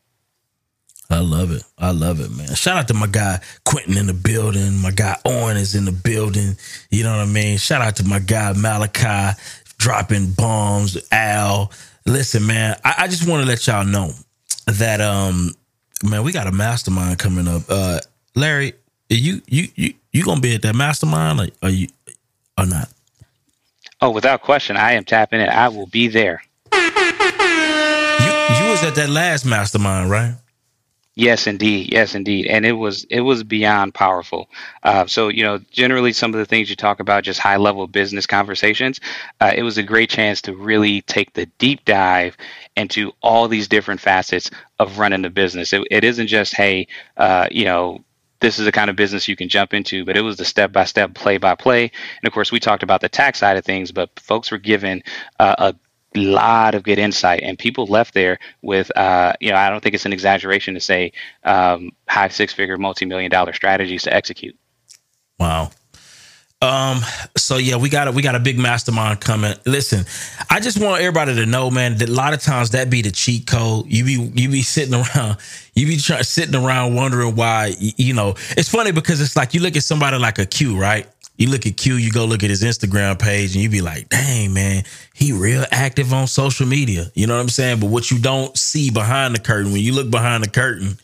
I 1.10 1.20
love 1.20 1.52
it. 1.52 1.64
I 1.78 1.92
love 1.92 2.20
it, 2.20 2.32
man. 2.32 2.56
Shout 2.56 2.78
out 2.78 2.88
to 2.88 2.96
my 2.96 3.08
guy 3.08 3.40
Quentin 3.64 3.98
in 3.98 4.08
the 4.08 4.14
building. 4.14 4.78
My 4.78 4.92
guy 4.92 5.16
Owen 5.26 5.58
is 5.58 5.76
in 5.76 5.86
the 5.86 5.92
building. 5.92 6.58
You 6.90 7.04
know 7.04 7.18
what 7.18 7.28
I 7.28 7.32
mean? 7.32 7.58
Shout 7.58 7.82
out 7.82 7.96
to 7.98 8.06
my 8.06 8.20
guy 8.20 8.54
Malaki 8.54 9.38
dropping 9.78 10.32
bombs. 10.32 10.98
Al, 11.12 11.72
listen, 12.06 12.48
man. 12.48 12.78
I, 12.84 12.96
I 13.00 13.08
just 13.08 13.28
want 13.28 13.44
to 13.44 13.48
let 13.48 13.68
y'all 13.68 13.86
know 13.86 14.12
that 14.66 15.00
um, 15.00 15.54
man, 16.04 16.24
we 16.24 16.32
got 16.32 16.48
a 16.48 16.52
mastermind 16.52 17.20
coming 17.20 17.48
up. 17.48 17.64
Uh, 17.70 18.00
Larry, 18.36 18.74
you 19.10 19.42
you 19.48 19.68
you 19.76 19.94
you 20.16 20.24
gonna 20.24 20.40
be 20.40 20.56
at 20.56 20.62
that 20.62 20.76
mastermind? 20.76 21.40
Or 21.42 21.48
are 21.64 21.70
you 21.70 21.90
or 22.58 22.66
not? 22.66 22.90
Oh, 24.02 24.12
without 24.12 24.42
question, 24.42 24.78
I 24.78 24.94
am 24.94 25.04
tapping 25.04 25.42
it. 25.42 25.50
I 25.50 25.68
will 25.68 25.88
be 25.88 26.08
there. 26.08 26.42
You 26.72 26.80
you 26.80 28.70
was 28.70 28.84
at 28.84 28.96
that 28.96 29.10
last 29.10 29.46
mastermind, 29.46 30.10
right? 30.10 30.36
Yes, 31.18 31.48
indeed. 31.48 31.92
Yes, 31.92 32.14
indeed. 32.14 32.46
And 32.48 32.66
it 32.66 32.74
was 32.74 33.06
it 33.06 33.22
was 33.22 33.44
beyond 33.44 33.94
powerful. 33.94 34.50
Uh, 34.84 35.06
so 35.06 35.28
you 35.28 35.44
know, 35.44 35.60
generally, 35.72 36.14
some 36.14 36.34
of 36.34 36.38
the 36.38 36.46
things 36.46 36.70
you 36.70 36.76
talk 36.78 37.00
about, 37.02 37.24
just 37.24 37.40
high 37.40 37.58
level 37.58 37.86
business 37.88 38.26
conversations. 38.26 39.02
Uh, 39.42 39.52
it 39.56 39.64
was 39.64 39.78
a 39.78 39.84
great 39.84 40.10
chance 40.10 40.42
to 40.44 40.56
really 40.56 41.02
take 41.02 41.34
the 41.34 41.46
deep 41.58 41.84
dive 41.84 42.38
into 42.78 43.12
all 43.22 43.48
these 43.48 43.68
different 43.68 44.00
facets 44.00 44.50
of 44.80 44.98
running 44.98 45.22
the 45.22 45.30
business. 45.30 45.74
It, 45.74 45.86
it 45.92 46.04
isn't 46.06 46.28
just 46.28 46.54
hey, 46.54 46.88
uh, 47.18 47.48
you 47.50 47.66
know, 47.66 48.04
this 48.46 48.60
is 48.60 48.66
the 48.66 48.72
kind 48.72 48.92
of 48.92 48.96
business 48.96 49.28
you 49.28 49.36
can 49.36 49.50
jump 49.50 49.74
into, 49.74 50.06
but 50.06 50.16
it 50.16 50.22
was 50.22 50.38
the 50.38 50.46
step 50.46 50.72
by 50.72 50.84
step, 50.86 51.16
play 51.16 51.38
by 51.38 51.56
play. 51.56 51.86
And 51.86 52.28
of 52.28 52.32
course, 52.32 52.52
we 52.52 52.60
talked 52.60 52.84
about 52.84 53.02
the 53.02 53.10
tax 53.10 53.40
side 53.40 53.58
of 53.58 53.66
things, 53.66 53.92
but 53.92 54.20
folks 54.20 54.52
were 54.52 54.60
given 54.60 55.02
uh, 55.40 55.74
a 56.14 56.20
lot 56.20 56.76
of 56.76 56.84
good 56.84 57.00
insight, 57.00 57.42
and 57.42 57.58
people 57.58 57.88
left 57.88 58.14
there 58.14 58.38
with, 58.62 58.96
uh, 58.96 59.34
you 59.40 59.50
know, 59.50 59.58
I 59.58 59.72
don't 59.72 59.82
think 59.82 59.96
it's 59.96 60.06
an 60.06 60.14
exaggeration 60.14 60.76
to 60.76 60.80
say 60.80 61.12
um, 61.44 61.92
high 62.08 62.28
six 62.28 62.54
figure, 62.54 62.78
multi 62.78 63.06
million 63.06 63.32
dollar 63.32 63.52
strategies 63.52 64.04
to 64.04 64.14
execute. 64.14 64.56
Wow. 65.40 65.72
Um, 66.66 67.02
so 67.38 67.58
yeah, 67.58 67.78
we 67.78 67.90
got 67.90 68.08
a 68.08 68.12
we 68.12 68.22
got 68.22 68.36
a 68.36 68.40
big 68.40 68.58
mastermind 68.58 69.22
coming. 69.22 69.54
Listen, 69.66 70.06
I 70.50 70.60
just 70.60 70.82
want 70.82 71.02
everybody 71.02 71.36
to 71.36 71.46
know, 71.46 71.70
man, 71.70 71.98
that 71.98 72.10
a 72.10 72.12
lot 72.12 72.34
of 72.34 72.42
times 72.42 72.72
that 72.72 72.90
be 72.90 73.02
the 73.02 73.12
cheat 73.12 73.48
code. 73.48 73.86
You 73.88 74.04
be 74.04 74.14
you 74.42 74.50
be 74.50 74.62
sitting 74.62 74.94
around, 74.94 75.38
you 75.76 75.86
be 75.86 75.98
sitting 75.98 76.56
around 76.56 76.96
wondering 76.96 77.36
why. 77.36 77.74
You 77.80 78.14
know, 78.14 78.36
it's 78.52 78.70
funny 78.70 78.92
because 78.92 79.22
it's 79.22 79.36
like 79.36 79.54
you 79.54 79.62
look 79.62 79.76
at 79.76 79.84
somebody 79.84 80.18
like 80.18 80.40
a 80.40 80.46
Q, 80.46 80.78
right? 80.78 81.08
You 81.38 81.50
look 81.50 81.66
at 81.66 81.76
Q, 81.76 81.96
you 81.96 82.12
go 82.12 82.26
look 82.26 82.44
at 82.44 82.50
his 82.50 82.64
Instagram 82.64 83.20
page, 83.20 83.56
and 83.56 83.64
you 83.64 83.70
be 83.70 83.82
like, 83.82 84.08
dang, 84.08 84.54
man, 84.54 84.84
he 85.14 85.34
real 85.34 85.66
active 85.70 86.14
on 86.14 86.28
social 86.28 86.66
media. 86.66 87.12
You 87.14 87.28
know 87.28 87.36
what 87.36 87.42
I'm 87.42 87.50
saying? 87.50 87.82
But 87.82 87.90
what 87.90 88.10
you 88.10 88.20
don't 88.20 88.58
see 88.58 88.90
behind 88.90 89.36
the 89.36 89.40
curtain, 89.40 89.74
when 89.74 89.82
you 89.82 89.94
look 89.94 90.10
behind 90.10 90.44
the 90.44 90.50
curtain, 90.50 90.98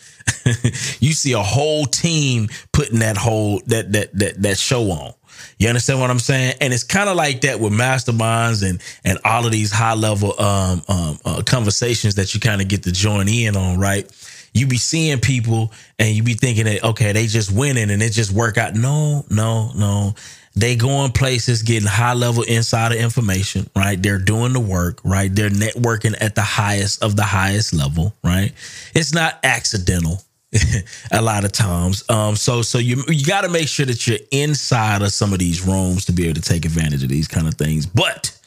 you 1.00 1.12
see 1.14 1.34
a 1.34 1.42
whole 1.42 1.86
team 1.86 2.48
putting 2.72 3.00
that 3.00 3.18
whole 3.18 3.62
that 3.68 3.92
that 3.92 4.18
that 4.18 4.42
that 4.42 4.58
show 4.58 4.90
on. 4.92 5.14
You 5.62 5.68
understand 5.68 6.00
what 6.00 6.10
I'm 6.10 6.18
saying? 6.18 6.56
And 6.60 6.74
it's 6.74 6.84
kind 6.84 7.08
of 7.08 7.16
like 7.16 7.42
that 7.42 7.60
with 7.60 7.72
masterminds 7.72 8.68
and 8.68 8.82
and 9.06 9.20
all 9.24 9.46
of 9.46 9.52
these 9.52 9.72
high 9.72 9.94
level 9.94 10.34
um, 10.42 10.82
um 10.88 11.20
uh, 11.24 11.44
conversations 11.46 12.16
that 12.16 12.34
you 12.34 12.40
kind 12.40 12.64
of 12.64 12.68
get 12.68 12.82
to 12.84 12.92
join 12.92 13.28
in 13.28 13.56
on, 13.56 13.80
right? 13.80 14.10
you 14.54 14.66
be 14.66 14.78
seeing 14.78 15.20
people 15.20 15.72
and 16.00 16.16
you 16.16 16.24
be 16.24 16.34
thinking 16.34 16.66
that 16.66 16.84
okay, 16.84 17.12
they 17.12 17.28
just 17.28 17.52
winning 17.52 17.92
and 17.92 18.02
it 18.02 18.12
just 18.12 18.32
work 18.32 18.58
out. 18.58 18.74
No, 18.74 19.24
no, 19.30 19.72
no. 19.76 20.16
They 20.56 20.76
going 20.76 21.12
places, 21.12 21.62
getting 21.62 21.88
high 21.88 22.16
level 22.16 22.42
insider 22.42 22.96
information, 22.96 23.70
right? 23.76 24.02
They're 24.02 24.18
doing 24.18 24.54
the 24.54 24.60
work, 24.60 25.00
right? 25.04 25.34
They're 25.34 25.52
networking 25.52 26.16
at 26.20 26.34
the 26.34 26.42
highest 26.42 27.04
of 27.04 27.16
the 27.16 27.24
highest 27.24 27.72
level, 27.72 28.16
right? 28.24 28.52
It's 28.96 29.14
not 29.14 29.40
accidental 29.44 30.22
a 31.12 31.22
lot 31.22 31.46
of 31.46 31.52
times. 31.52 32.04
Um, 32.10 32.36
so 32.36 32.62
so 32.62 32.78
you 32.78 33.04
you 33.08 33.26
got 33.26 33.42
to 33.42 33.50
make 33.50 33.68
sure 33.68 33.86
that 33.86 34.06
you're 34.06 34.20
inside 34.32 35.02
of 35.02 35.12
some 35.12 35.34
of 35.34 35.40
these 35.40 35.66
rooms 35.66 36.06
to 36.06 36.12
be 36.12 36.26
able 36.26 36.42
to 36.42 36.48
take 36.48 36.66
advantage 36.66 37.04
of 37.04 37.10
these 37.10 37.28
kind 37.28 37.48
of 37.48 37.56
things. 37.56 37.86
But 37.86 38.38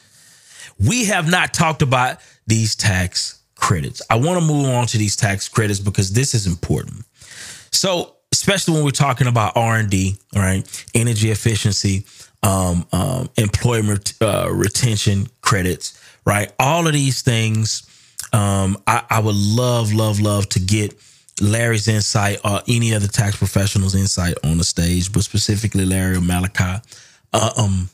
we 0.79 1.05
have 1.05 1.29
not 1.29 1.53
talked 1.53 1.81
about 1.81 2.19
these 2.47 2.75
tax 2.75 3.41
credits. 3.55 4.01
I 4.09 4.15
want 4.15 4.39
to 4.39 4.45
move 4.45 4.67
on 4.67 4.85
to 4.87 4.97
these 4.97 5.15
tax 5.15 5.47
credits 5.47 5.79
because 5.79 6.13
this 6.13 6.33
is 6.33 6.45
important. 6.45 7.05
So, 7.71 8.15
especially 8.31 8.75
when 8.75 8.83
we're 8.83 8.91
talking 8.91 9.27
about 9.27 9.53
R 9.55 9.77
and 9.77 9.89
D, 9.89 10.17
right? 10.35 10.85
Energy 10.93 11.31
efficiency, 11.31 12.05
um, 12.43 12.85
um, 12.91 13.29
employment 13.37 14.13
uh, 14.21 14.49
retention 14.51 15.27
credits, 15.41 15.99
right? 16.25 16.53
All 16.59 16.85
of 16.85 16.93
these 16.93 17.21
things, 17.21 17.83
um, 18.33 18.77
I, 18.85 19.03
I, 19.09 19.19
would 19.19 19.35
love, 19.35 19.93
love, 19.93 20.19
love 20.19 20.47
to 20.49 20.59
get 20.59 20.93
Larry's 21.41 21.87
insight 21.87 22.39
or 22.45 22.61
any 22.67 22.93
other 22.93 23.07
tax 23.07 23.35
professionals' 23.35 23.95
insight 23.95 24.35
on 24.43 24.57
the 24.57 24.63
stage, 24.63 25.11
but 25.11 25.23
specifically 25.23 25.85
Larry 25.85 26.15
or 26.15 26.21
Malaki. 26.21 26.81
Uh, 27.33 27.51
um, 27.57 27.89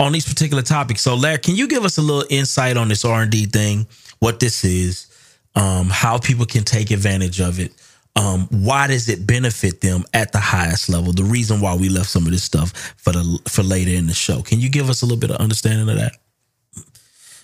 on 0.00 0.12
these 0.12 0.26
particular 0.26 0.62
topics. 0.62 1.02
So, 1.02 1.14
Larry, 1.14 1.38
can 1.38 1.56
you 1.56 1.68
give 1.68 1.84
us 1.84 1.98
a 1.98 2.02
little 2.02 2.24
insight 2.30 2.76
on 2.76 2.88
this 2.88 3.04
R 3.04 3.22
and 3.22 3.30
D 3.30 3.46
thing? 3.46 3.86
What 4.20 4.40
this 4.40 4.64
is, 4.64 5.06
um, 5.54 5.88
how 5.90 6.18
people 6.18 6.46
can 6.46 6.64
take 6.64 6.90
advantage 6.90 7.40
of 7.40 7.58
it. 7.58 7.72
Um, 8.16 8.48
why 8.50 8.86
does 8.88 9.08
it 9.08 9.26
benefit 9.26 9.80
them 9.80 10.04
at 10.12 10.32
the 10.32 10.38
highest 10.38 10.88
level? 10.88 11.12
The 11.12 11.24
reason 11.24 11.60
why 11.60 11.76
we 11.76 11.88
left 11.88 12.08
some 12.08 12.26
of 12.26 12.32
this 12.32 12.42
stuff 12.42 12.72
for 12.96 13.12
the 13.12 13.38
for 13.48 13.62
later 13.62 13.92
in 13.92 14.06
the 14.06 14.14
show. 14.14 14.42
Can 14.42 14.60
you 14.60 14.68
give 14.70 14.90
us 14.90 15.02
a 15.02 15.04
little 15.04 15.20
bit 15.20 15.30
of 15.30 15.36
understanding 15.36 15.88
of 15.88 15.96
that? 15.96 16.16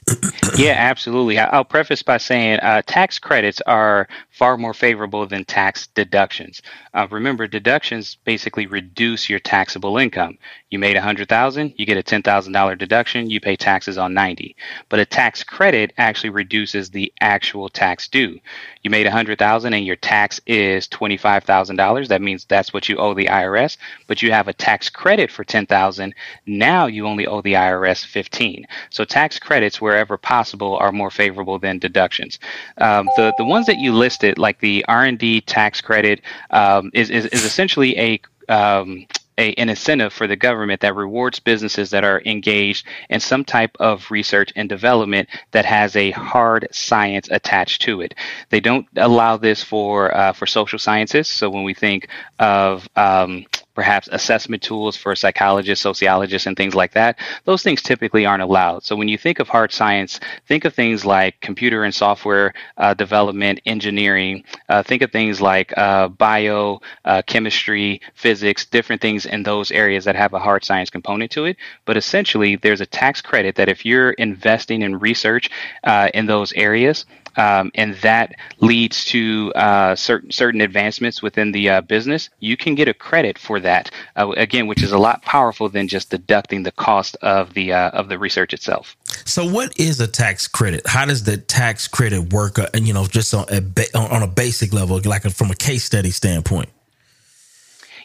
yeah, 0.59 0.75
absolutely. 0.77 1.39
I'll 1.39 1.65
preface 1.65 2.03
by 2.03 2.19
saying 2.19 2.61
uh, 2.61 2.83
tax 2.87 3.19
credits 3.19 3.61
are 3.67 4.09
far 4.31 4.57
more 4.57 4.75
favorable 4.75 5.27
than 5.27 5.45
tax 5.45 5.87
deductions. 5.89 6.63
Uh, 6.93 7.07
remember, 7.11 7.47
deductions 7.47 8.17
basically 8.25 8.67
reduce 8.67 9.29
your 9.29 9.39
taxable 9.39 9.97
income. 9.99 10.39
You 10.71 10.79
made 10.79 10.97
a 10.97 11.03
hundred 11.03 11.29
thousand, 11.29 11.75
you 11.77 11.87
get 11.87 11.97
a 11.97 12.03
ten 12.03 12.23
thousand 12.23 12.53
dollar 12.53 12.75
deduction, 12.75 13.31
you 13.31 13.41
pay 13.41 13.57
taxes 13.57 13.99
on 13.99 14.15
ninety. 14.15 14.57
But 14.89 15.01
a 15.01 15.07
tax 15.07 15.43
credit 15.43 15.93
actually 15.97 16.31
reduces 16.31 16.91
the 16.91 17.13
actual 17.21 17.69
tax 17.69 18.09
due. 18.09 18.39
You 18.85 18.91
made 18.91 19.07
a 19.07 19.11
hundred 19.11 19.39
thousand 19.39 19.73
and 19.73 19.87
your 19.87 19.97
tax 19.97 20.41
is 20.47 20.87
twenty 20.87 21.17
five 21.17 21.45
thousand 21.45 21.77
dollars. 21.77 22.09
That 22.09 22.21
means 22.21 22.45
that's 22.45 22.75
what 22.75 22.87
you 22.89 22.99
owe 22.99 23.15
the 23.15 23.27
IRS. 23.27 23.79
But 24.07 24.21
you 24.21 24.31
have 24.31 24.47
a 24.47 24.53
tax 24.53 24.91
credit 24.91 25.31
for 25.31 25.43
ten 25.43 25.65
thousand. 25.65 26.15
Now 26.47 26.85
you 26.85 27.07
only 27.07 27.27
owe 27.27 27.41
the 27.41 27.55
IRS 27.55 28.05
fifteen. 28.05 28.67
So 28.91 29.05
tax 29.05 29.39
credits, 29.39 29.81
wherever 29.81 30.19
possible, 30.19 30.77
are 30.77 30.93
more 30.93 31.11
favorable 31.11 31.59
than 31.59 31.79
deductions. 31.79 32.39
Um, 32.77 33.09
the 33.17 33.33
the 33.39 33.45
ones 33.45 33.65
that 33.67 33.79
you 33.79 33.95
listed, 33.95 34.39
like 34.39 34.61
the 34.61 34.85
R 34.87 35.05
and 35.05 35.19
D 35.19 35.41
tax 35.41 35.81
credit, 35.81 36.21
um, 36.51 36.91
is, 36.93 37.09
is 37.09 37.25
is 37.27 37.45
essentially 37.45 37.99
a 37.99 38.21
um, 38.53 39.07
a, 39.39 39.55
an 39.55 39.69
incentive 39.69 40.13
for 40.13 40.27
the 40.27 40.37
government 40.37 40.81
that 40.81 40.95
rewards 40.95 41.41
businesses 41.41 41.91
that 41.91 42.05
are 42.05 42.23
engaged 42.25 42.87
in 43.11 43.21
some 43.21 43.45
type 43.45 43.77
of 43.81 44.11
research 44.11 44.53
and 44.57 44.69
development 44.69 45.29
that 45.51 45.65
has 45.65 45.97
a 45.97 46.11
hard 46.13 46.69
science 46.73 47.29
attached 47.31 47.83
to 47.83 48.01
it. 48.01 48.15
They 48.51 48.61
don't 48.61 48.87
allow 48.97 49.37
this 49.37 49.63
for 49.63 50.15
uh, 50.15 50.33
for 50.33 50.47
social 50.47 50.79
scientists. 50.79 51.31
So 51.31 51.51
when 51.51 51.65
we 51.65 51.75
think 51.75 52.09
of 52.39 52.89
um, 52.97 53.47
perhaps 53.75 54.09
assessment 54.13 54.63
tools 54.63 54.97
for 54.97 55.15
psychologists, 55.15 55.83
sociologists, 55.83 56.47
and 56.47 56.57
things 56.57 56.75
like 56.75 56.93
that. 56.93 57.19
Those 57.45 57.63
things 57.63 57.83
typically 57.83 58.27
aren't 58.27 58.43
allowed. 58.43 58.85
So 58.85 58.97
when 58.97 59.09
you 59.09 59.19
think 59.19 59.39
of 59.41 59.49
hard 59.49 59.73
science, 59.73 60.21
think 60.47 60.65
of 60.65 60.75
things 60.75 61.05
like 61.05 61.41
computer 61.41 61.85
and 61.85 61.95
software 61.95 62.55
uh, 62.77 62.95
development, 62.95 63.61
engineering. 63.67 64.45
Uh, 64.69 64.83
think 64.83 65.03
of 65.03 65.11
things 65.11 65.41
like 65.41 65.77
uh, 65.77 66.09
bio, 66.09 66.81
uh, 67.05 67.23
chemistry, 67.27 68.01
physics, 68.15 68.65
different 68.65 69.03
things 69.03 69.27
in 69.27 69.43
those 69.43 69.71
areas 69.71 70.05
that 70.05 70.17
have 70.17 70.33
a 70.33 70.39
hard 70.39 70.65
science 70.65 70.91
component 70.91 71.31
to 71.33 71.45
it. 71.45 71.57
But 71.85 71.97
essentially, 71.97 72.57
there's 72.57 72.81
a 72.81 72.87
tax 72.87 73.21
credit 73.21 73.57
that 73.57 73.69
if 73.69 73.85
you're 73.85 74.13
investing 74.13 74.83
in 74.83 74.99
research 74.99 75.51
uh, 75.85 76.11
in 76.15 76.27
those 76.27 76.53
areas, 76.53 77.07
um, 77.37 77.71
and 77.75 77.95
that 77.97 78.35
leads 78.61 79.05
to 79.07 79.53
uh, 79.55 79.95
certain 79.95 80.31
certain 80.31 80.61
advancements 80.61 81.23
within 81.23 81.53
the 81.53 81.69
uh, 81.69 81.81
business, 81.83 82.31
you 82.41 82.57
can 82.57 82.75
get 82.75 82.89
a 82.89 82.95
credit 82.95 83.39
for 83.39 83.61
that. 83.61 83.91
Uh, 84.17 84.31
again, 84.37 84.67
which 84.67 84.83
is 84.83 84.93
a 84.93 84.99
lot 84.99 85.23
powerful 85.23 85.69
than 85.69 85.89
just 85.89 86.11
deducting 86.11 86.63
the 86.63 86.73
cost 86.73 87.17
of 87.23 87.55
the 87.55 87.73
uh, 87.73 87.91
of 87.91 88.09
the 88.09 88.19
research 88.19 88.53
itself. 88.53 88.97
So, 89.25 89.49
what 89.49 89.79
is 89.79 90.01
a 90.01 90.07
tax 90.07 90.47
credit? 90.47 90.87
How 90.87 91.05
does 91.05 91.25
the 91.25 91.37
tax 91.37 91.89
credit 91.89 92.33
work? 92.33 92.59
And 92.59 92.69
uh, 92.75 92.79
you 92.79 92.93
know, 92.93 93.07
just 93.07 93.33
on 93.35 93.47
a 93.51 93.61
ba- 93.61 93.97
on 93.97 94.23
a 94.23 94.29
basic 94.29 94.73
level, 94.73 95.01
like 95.05 95.25
a, 95.25 95.31
from 95.31 95.51
a 95.51 95.57
case 95.57 95.85
study 95.85 96.11
standpoint. 96.11 96.69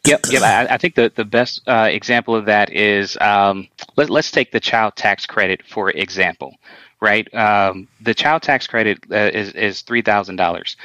Yep, 0.06 0.22
yep. 0.30 0.42
I, 0.42 0.76
I, 0.76 0.78
think 0.78 0.96
the 0.96 1.12
the 1.14 1.26
best 1.26 1.62
uh, 1.68 1.90
example 1.92 2.36
of 2.36 2.46
that 2.46 2.72
is 2.72 3.18
um, 3.20 3.68
let, 3.98 4.10
let's 4.10 4.32
take 4.32 4.52
the 4.52 4.60
child 4.60 4.96
tax 4.96 5.26
credit 5.26 5.62
for 5.68 5.90
example 5.90 6.56
right? 7.02 7.34
Um, 7.34 7.88
the 8.02 8.14
child 8.14 8.42
tax 8.42 8.68
credit 8.68 9.00
uh, 9.12 9.32
is 9.34 9.54
is 9.54 9.82
three 9.82 10.02
thousand 10.02 10.40
um, 10.40 10.46
dollars. 10.46 10.78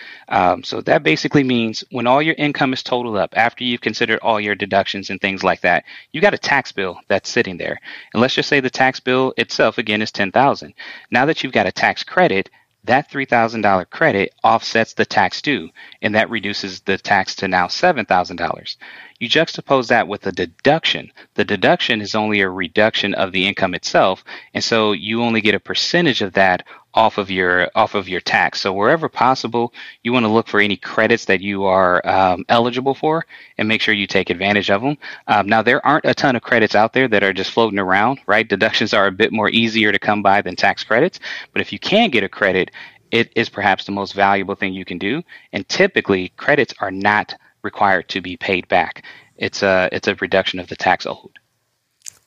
So 0.64 0.80
that 0.82 1.02
basically 1.02 1.44
means 1.44 1.84
when 1.90 2.06
all 2.06 2.22
your 2.22 2.34
income 2.36 2.72
is 2.72 2.82
totaled 2.82 3.16
up, 3.16 3.34
after 3.36 3.64
you've 3.64 3.80
considered 3.80 4.20
all 4.20 4.40
your 4.40 4.54
deductions 4.54 5.10
and 5.10 5.20
things 5.20 5.42
like 5.42 5.60
that, 5.62 5.84
you 6.12 6.20
got 6.20 6.34
a 6.34 6.38
tax 6.38 6.72
bill 6.72 7.00
that's 7.08 7.30
sitting 7.30 7.56
there. 7.56 7.80
And 8.12 8.20
let's 8.20 8.34
just 8.34 8.48
say 8.48 8.60
the 8.60 8.70
tax 8.70 9.00
bill 9.00 9.34
itself 9.36 9.78
again 9.78 10.02
is 10.02 10.12
ten 10.12 10.30
thousand. 10.30 10.74
Now 11.10 11.26
that 11.26 11.42
you've 11.42 11.52
got 11.52 11.66
a 11.66 11.72
tax 11.72 12.04
credit, 12.04 12.50
that 12.84 13.10
$3,000 13.10 13.88
credit 13.90 14.34
offsets 14.42 14.92
the 14.92 15.06
tax 15.06 15.40
due, 15.40 15.70
and 16.02 16.14
that 16.14 16.28
reduces 16.28 16.80
the 16.80 16.98
tax 16.98 17.34
to 17.36 17.48
now 17.48 17.66
$7,000. 17.66 18.76
You 19.20 19.28
juxtapose 19.28 19.88
that 19.88 20.08
with 20.08 20.26
a 20.26 20.32
deduction. 20.32 21.12
The 21.34 21.44
deduction 21.44 22.00
is 22.00 22.14
only 22.14 22.40
a 22.40 22.50
reduction 22.50 23.14
of 23.14 23.32
the 23.32 23.46
income 23.46 23.74
itself, 23.74 24.24
and 24.52 24.62
so 24.62 24.92
you 24.92 25.22
only 25.22 25.40
get 25.40 25.54
a 25.54 25.60
percentage 25.60 26.20
of 26.20 26.32
that 26.34 26.66
off 26.94 27.18
of 27.18 27.30
your 27.30 27.70
off 27.74 27.94
of 27.94 28.08
your 28.08 28.20
tax. 28.20 28.60
So 28.60 28.72
wherever 28.72 29.08
possible, 29.08 29.72
you 30.02 30.12
want 30.12 30.24
to 30.24 30.32
look 30.32 30.48
for 30.48 30.60
any 30.60 30.76
credits 30.76 31.24
that 31.26 31.40
you 31.40 31.64
are 31.64 32.06
um, 32.06 32.44
eligible 32.48 32.94
for, 32.94 33.24
and 33.58 33.68
make 33.68 33.80
sure 33.80 33.94
you 33.94 34.06
take 34.06 34.30
advantage 34.30 34.70
of 34.70 34.82
them. 34.82 34.98
Um, 35.28 35.48
now 35.48 35.62
there 35.62 35.84
aren't 35.86 36.06
a 36.06 36.14
ton 36.14 36.36
of 36.36 36.42
credits 36.42 36.74
out 36.74 36.92
there 36.92 37.08
that 37.08 37.22
are 37.22 37.32
just 37.32 37.50
floating 37.50 37.78
around, 37.78 38.20
right? 38.26 38.48
Deductions 38.48 38.92
are 38.92 39.06
a 39.06 39.12
bit 39.12 39.32
more 39.32 39.48
easier 39.48 39.92
to 39.92 39.98
come 39.98 40.22
by 40.22 40.42
than 40.42 40.56
tax 40.56 40.84
credits, 40.84 41.20
but 41.52 41.62
if 41.62 41.72
you 41.72 41.78
can 41.78 42.10
get 42.10 42.24
a 42.24 42.28
credit, 42.28 42.70
it 43.10 43.32
is 43.36 43.48
perhaps 43.48 43.84
the 43.84 43.92
most 43.92 44.12
valuable 44.12 44.56
thing 44.56 44.74
you 44.74 44.84
can 44.84 44.98
do. 44.98 45.22
And 45.52 45.68
typically, 45.68 46.30
credits 46.36 46.74
are 46.80 46.90
not 46.90 47.34
required 47.64 48.08
to 48.10 48.20
be 48.20 48.36
paid 48.36 48.68
back. 48.68 49.04
It's 49.36 49.62
a 49.62 49.88
it's 49.90 50.06
a 50.06 50.14
reduction 50.16 50.60
of 50.60 50.68
the 50.68 50.76
tax 50.76 51.06
owed. 51.06 51.38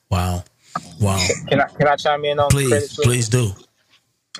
Wow, 0.09 0.43
wow. 0.99 1.25
Can 1.47 1.61
I 1.61 1.67
can 1.67 1.87
I 1.87 1.95
chime 1.95 2.25
in 2.25 2.39
on 2.39 2.49
please, 2.49 2.69
credit? 2.69 2.89
please 2.89 3.29
do. 3.29 3.51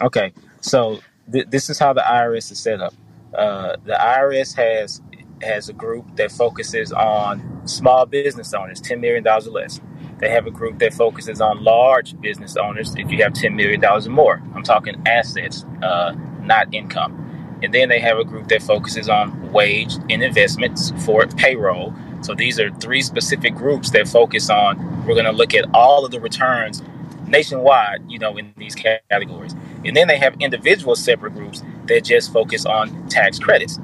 Okay, 0.02 0.34
so 0.62 1.00
th- 1.32 1.48
this 1.50 1.70
is 1.70 1.80
how 1.80 1.94
the 1.94 2.02
IRS 2.02 2.52
is 2.52 2.60
set 2.60 2.82
up. 2.82 2.94
Uh, 3.34 3.78
the 3.86 3.94
IRS 3.94 4.56
has 4.56 5.02
has 5.42 5.70
a 5.70 5.74
group 5.74 6.16
that 6.16 6.32
focuses 6.32 6.92
on 6.92 7.62
small 7.66 8.06
business 8.06 8.54
owners, 8.54 8.82
ten 8.82 9.00
million 9.00 9.24
dollars 9.24 9.48
or 9.48 9.52
less. 9.52 9.80
They 10.20 10.30
have 10.30 10.48
a 10.48 10.52
group 10.52 10.80
that 10.80 10.94
focuses 10.94 11.42
on 11.42 11.64
large 11.64 12.20
business 12.22 12.58
owners. 12.58 12.94
If 12.98 13.12
you 13.12 13.24
have 13.24 13.34
ten 13.34 13.56
million 13.56 13.80
dollars 13.80 14.08
or 14.08 14.12
more, 14.12 14.42
I'm 14.56 14.64
talking 14.64 15.02
assets, 15.06 15.66
uh, 15.82 16.16
not 16.42 16.74
income. 16.74 17.24
And 17.64 17.74
then 17.74 17.90
they 17.90 18.00
have 18.00 18.18
a 18.18 18.24
group 18.24 18.48
that 18.50 18.62
focuses 18.62 19.10
on 19.10 19.52
wage 19.52 19.96
and 20.10 20.24
investments 20.24 20.92
for 21.06 21.26
payroll. 21.28 21.94
So 22.22 22.34
these 22.34 22.60
are 22.60 22.72
three 22.72 23.02
specific 23.02 23.56
groups 23.56 23.92
that 23.92 24.08
focus 24.08 24.50
on. 24.50 25.06
We're 25.06 25.16
going 25.16 25.26
to 25.26 25.32
look 25.32 25.54
at 25.54 25.66
all 25.74 26.06
of 26.06 26.12
the 26.12 26.20
returns 26.20 26.82
nationwide, 27.28 28.10
you 28.10 28.20
know, 28.20 28.38
in 28.38 28.54
these 28.58 28.76
categories. 28.76 29.54
And 29.86 29.96
then 29.96 30.08
they 30.08 30.18
have 30.18 30.40
individual 30.40 30.96
separate 30.96 31.34
groups 31.34 31.64
that 31.88 32.04
just 32.06 32.32
focus 32.32 32.66
on 32.66 33.08
tax 33.10 33.40
credits. 33.40 33.80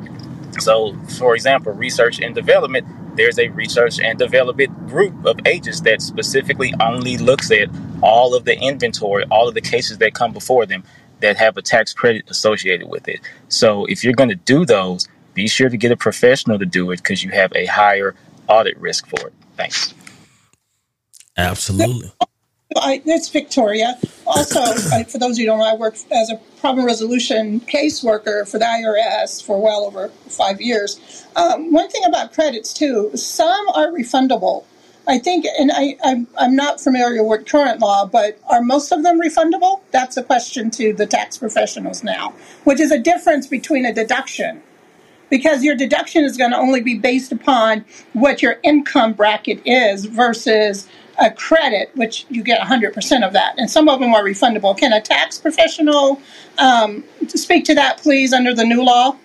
So, 0.60 0.96
for 1.18 1.36
example, 1.36 1.74
research 1.74 2.20
and 2.22 2.36
development, 2.36 2.88
there's 3.16 3.38
a 3.40 3.50
research 3.50 4.00
and 4.00 4.18
development 4.18 4.88
group 4.88 5.26
of 5.26 5.40
agents 5.46 5.82
that 5.82 6.02
specifically 6.02 6.74
only 6.80 7.18
looks 7.18 7.52
at 7.52 7.70
all 8.02 8.36
of 8.36 8.46
the 8.46 8.58
inventory, 8.60 9.24
all 9.32 9.48
of 9.48 9.54
the 9.54 9.62
cases 9.62 9.98
that 10.00 10.14
come 10.14 10.34
before 10.34 10.66
them 10.66 10.84
that 11.24 11.38
have 11.38 11.58
a 11.58 11.62
tax 11.62 11.94
credit 11.94 12.30
associated 12.30 12.90
with 12.90 13.08
it. 13.08 13.22
So, 13.48 13.86
if 13.86 14.04
you're 14.04 14.14
going 14.14 14.30
to 14.30 14.36
do 14.36 14.66
those, 14.66 15.08
be 15.34 15.48
sure 15.48 15.70
to 15.70 15.78
get 15.78 15.92
a 15.92 15.98
professional 15.98 16.60
to 16.60 16.66
do 16.66 16.92
it 16.92 16.98
because 16.98 17.24
you 17.24 17.32
have 17.32 17.52
a 17.56 17.66
higher 17.66 18.14
audit 18.48 18.78
risk 18.78 19.08
for 19.08 19.28
it. 19.28 19.34
Thanks. 19.56 19.94
Absolutely. 21.38 22.12
I, 22.76 23.02
it's 23.06 23.30
Victoria. 23.30 23.98
Also, 24.26 24.60
I, 24.60 25.04
for 25.04 25.18
those 25.18 25.32
of 25.32 25.40
you 25.40 25.46
who 25.46 25.52
don't 25.52 25.60
know, 25.60 25.66
I 25.66 25.76
worked 25.76 26.06
as 26.12 26.30
a 26.30 26.38
problem 26.60 26.86
resolution 26.86 27.60
caseworker 27.62 28.50
for 28.50 28.60
the 28.60 28.66
IRS 28.66 29.44
for 29.44 29.62
well 29.62 29.86
over 29.86 30.10
five 30.28 30.60
years. 30.60 31.26
Um, 31.36 31.72
one 31.72 31.90
thing 31.90 32.04
about 32.06 32.34
credits, 32.34 32.74
too, 32.74 33.12
some 33.16 33.68
are 33.70 33.88
refundable. 33.88 34.66
I 35.08 35.20
think, 35.20 35.46
and 35.60 35.72
I, 35.74 35.98
I'm, 36.04 36.28
I'm 36.38 36.56
not 36.56 36.80
familiar 36.80 37.24
with 37.24 37.46
current 37.46 37.82
law, 37.82 38.06
but 38.06 38.40
are 38.50 38.62
most 38.62 38.92
of 38.92 39.04
them 39.04 39.20
refundable? 39.20 39.82
That's 39.92 40.16
a 40.16 40.24
question 40.24 40.72
to 40.72 40.94
the 40.94 41.06
tax 41.06 41.38
professionals 41.38 42.04
now, 42.04 42.34
which 42.64 42.80
is 42.80 42.92
a 42.92 43.00
difference 43.00 43.48
between 43.48 43.86
a 43.86 43.94
deduction 43.94 44.62
because 45.30 45.64
your 45.64 45.76
deduction 45.76 46.24
is 46.24 46.38
going 46.38 46.52
to 46.52 46.58
only 46.58 46.80
be 46.80 46.96
based 46.98 47.32
upon 47.32 47.84
what 48.14 48.42
your 48.42 48.60
income 48.64 49.14
bracket 49.14 49.60
is 49.66 50.06
versus 50.06 50.88
a 51.20 51.32
credit, 51.32 51.90
which 51.96 52.26
you 52.30 52.44
get 52.44 52.62
100% 52.62 53.26
of 53.26 53.34
that. 53.34 53.56
And 53.58 53.70
some 53.70 53.90
of 53.90 54.00
them 54.00 54.14
are 54.14 54.24
refundable. 54.24 54.78
Can 54.78 54.94
a 54.94 55.02
tax 55.02 55.40
professional 55.40 56.22
um, 56.60 57.04
speak 57.28 57.66
to 57.66 57.76
that, 57.76 57.98
please, 57.98 58.32
under 58.32 58.54
the 58.54 58.64
new 58.64 58.84
law? 58.84 59.18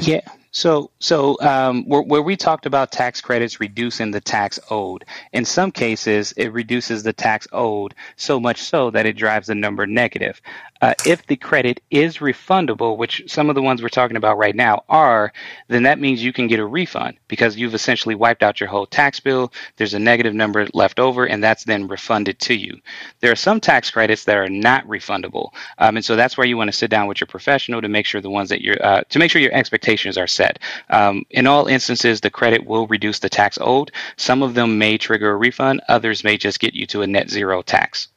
Yeah. 0.00 0.20
So, 0.52 0.90
so 0.98 1.40
um, 1.40 1.84
where, 1.84 2.02
where, 2.02 2.22
we 2.22 2.36
talked 2.36 2.66
about 2.66 2.90
tax 2.90 3.20
credits 3.20 3.60
reducing 3.60 4.10
the 4.10 4.20
tax 4.20 4.58
owed, 4.68 5.04
in 5.32 5.44
some 5.44 5.70
cases 5.70 6.32
it 6.32 6.52
reduces 6.52 7.02
the 7.02 7.12
tax 7.12 7.46
owed 7.52 7.94
so 8.16 8.40
much 8.40 8.60
so 8.60 8.90
that 8.90 9.06
it 9.06 9.16
drives 9.16 9.46
the 9.46 9.54
number 9.54 9.86
negative. 9.86 10.40
Uh, 10.80 10.94
if 11.06 11.26
the 11.26 11.36
credit 11.36 11.82
is 11.90 12.18
refundable, 12.18 12.96
which 12.96 13.22
some 13.26 13.48
of 13.48 13.54
the 13.54 13.62
ones 13.62 13.82
we're 13.82 13.88
talking 13.88 14.16
about 14.16 14.38
right 14.38 14.56
now 14.56 14.82
are, 14.88 15.32
then 15.68 15.82
that 15.82 16.00
means 16.00 16.22
you 16.22 16.32
can 16.32 16.46
get 16.46 16.58
a 16.58 16.66
refund 16.66 17.16
because 17.28 17.56
you've 17.56 17.74
essentially 17.74 18.14
wiped 18.14 18.42
out 18.42 18.60
your 18.60 18.68
whole 18.68 18.86
tax 18.86 19.20
bill. 19.20 19.52
There's 19.76 19.94
a 19.94 19.98
negative 19.98 20.34
number 20.34 20.66
left 20.72 20.98
over, 20.98 21.26
and 21.26 21.42
that's 21.42 21.64
then 21.64 21.88
refunded 21.88 22.38
to 22.40 22.54
you. 22.54 22.80
There 23.20 23.32
are 23.32 23.36
some 23.36 23.60
tax 23.60 23.90
credits 23.90 24.24
that 24.24 24.36
are 24.36 24.48
not 24.48 24.86
refundable, 24.86 25.52
um, 25.78 25.96
and 25.96 26.04
so 26.04 26.16
that's 26.16 26.36
where 26.36 26.46
you 26.46 26.56
want 26.56 26.68
to 26.68 26.76
sit 26.76 26.90
down 26.90 27.06
with 27.06 27.20
your 27.20 27.26
professional 27.26 27.82
to 27.82 27.88
make 27.88 28.06
sure 28.06 28.20
the 28.20 28.30
ones 28.30 28.48
that 28.48 28.62
you're 28.62 28.82
uh, 28.82 29.02
to 29.10 29.18
make 29.18 29.30
sure 29.30 29.42
your 29.42 29.54
expectations 29.54 30.16
are 30.16 30.26
set. 30.26 30.58
Um, 30.88 31.24
in 31.30 31.46
all 31.46 31.66
instances, 31.66 32.20
the 32.20 32.30
credit 32.30 32.64
will 32.66 32.86
reduce 32.86 33.18
the 33.18 33.28
tax 33.28 33.58
owed. 33.60 33.92
Some 34.16 34.42
of 34.42 34.54
them 34.54 34.78
may 34.78 34.98
trigger 34.98 35.30
a 35.30 35.36
refund. 35.36 35.82
Others 35.88 36.24
may 36.24 36.36
just 36.36 36.60
get 36.60 36.74
you 36.74 36.86
to 36.86 37.02
a 37.02 37.06
net 37.06 37.28
zero 37.30 37.62
tax. 37.62 38.08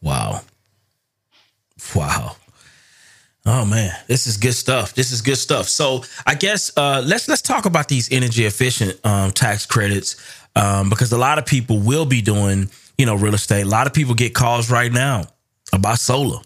Wow. 0.00 0.42
Wow. 1.94 2.36
Oh 3.46 3.64
man, 3.64 3.92
this 4.08 4.26
is 4.26 4.36
good 4.36 4.52
stuff. 4.52 4.94
This 4.94 5.10
is 5.10 5.22
good 5.22 5.36
stuff. 5.38 5.68
So 5.68 6.04
I 6.26 6.34
guess 6.34 6.70
uh, 6.76 7.02
let's 7.06 7.28
let's 7.28 7.40
talk 7.40 7.64
about 7.64 7.88
these 7.88 8.12
energy 8.12 8.44
efficient 8.44 8.98
um, 9.06 9.32
tax 9.32 9.64
credits 9.64 10.16
um, 10.54 10.90
because 10.90 11.12
a 11.12 11.18
lot 11.18 11.38
of 11.38 11.46
people 11.46 11.78
will 11.78 12.04
be 12.04 12.20
doing 12.20 12.68
you 12.98 13.06
know 13.06 13.14
real 13.14 13.34
estate. 13.34 13.62
A 13.62 13.68
lot 13.68 13.86
of 13.86 13.94
people 13.94 14.14
get 14.14 14.34
calls 14.34 14.70
right 14.70 14.92
now 14.92 15.24
about 15.72 15.98
solar. 15.98 16.40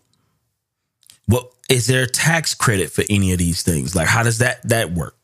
What 1.26 1.50
is 1.68 1.88
there 1.88 2.04
a 2.04 2.08
tax 2.08 2.54
credit 2.54 2.90
for 2.90 3.02
any 3.10 3.32
of 3.32 3.38
these 3.38 3.62
things? 3.62 3.96
Like 3.96 4.06
how 4.06 4.22
does 4.22 4.38
that 4.38 4.62
that 4.68 4.92
work? 4.92 5.16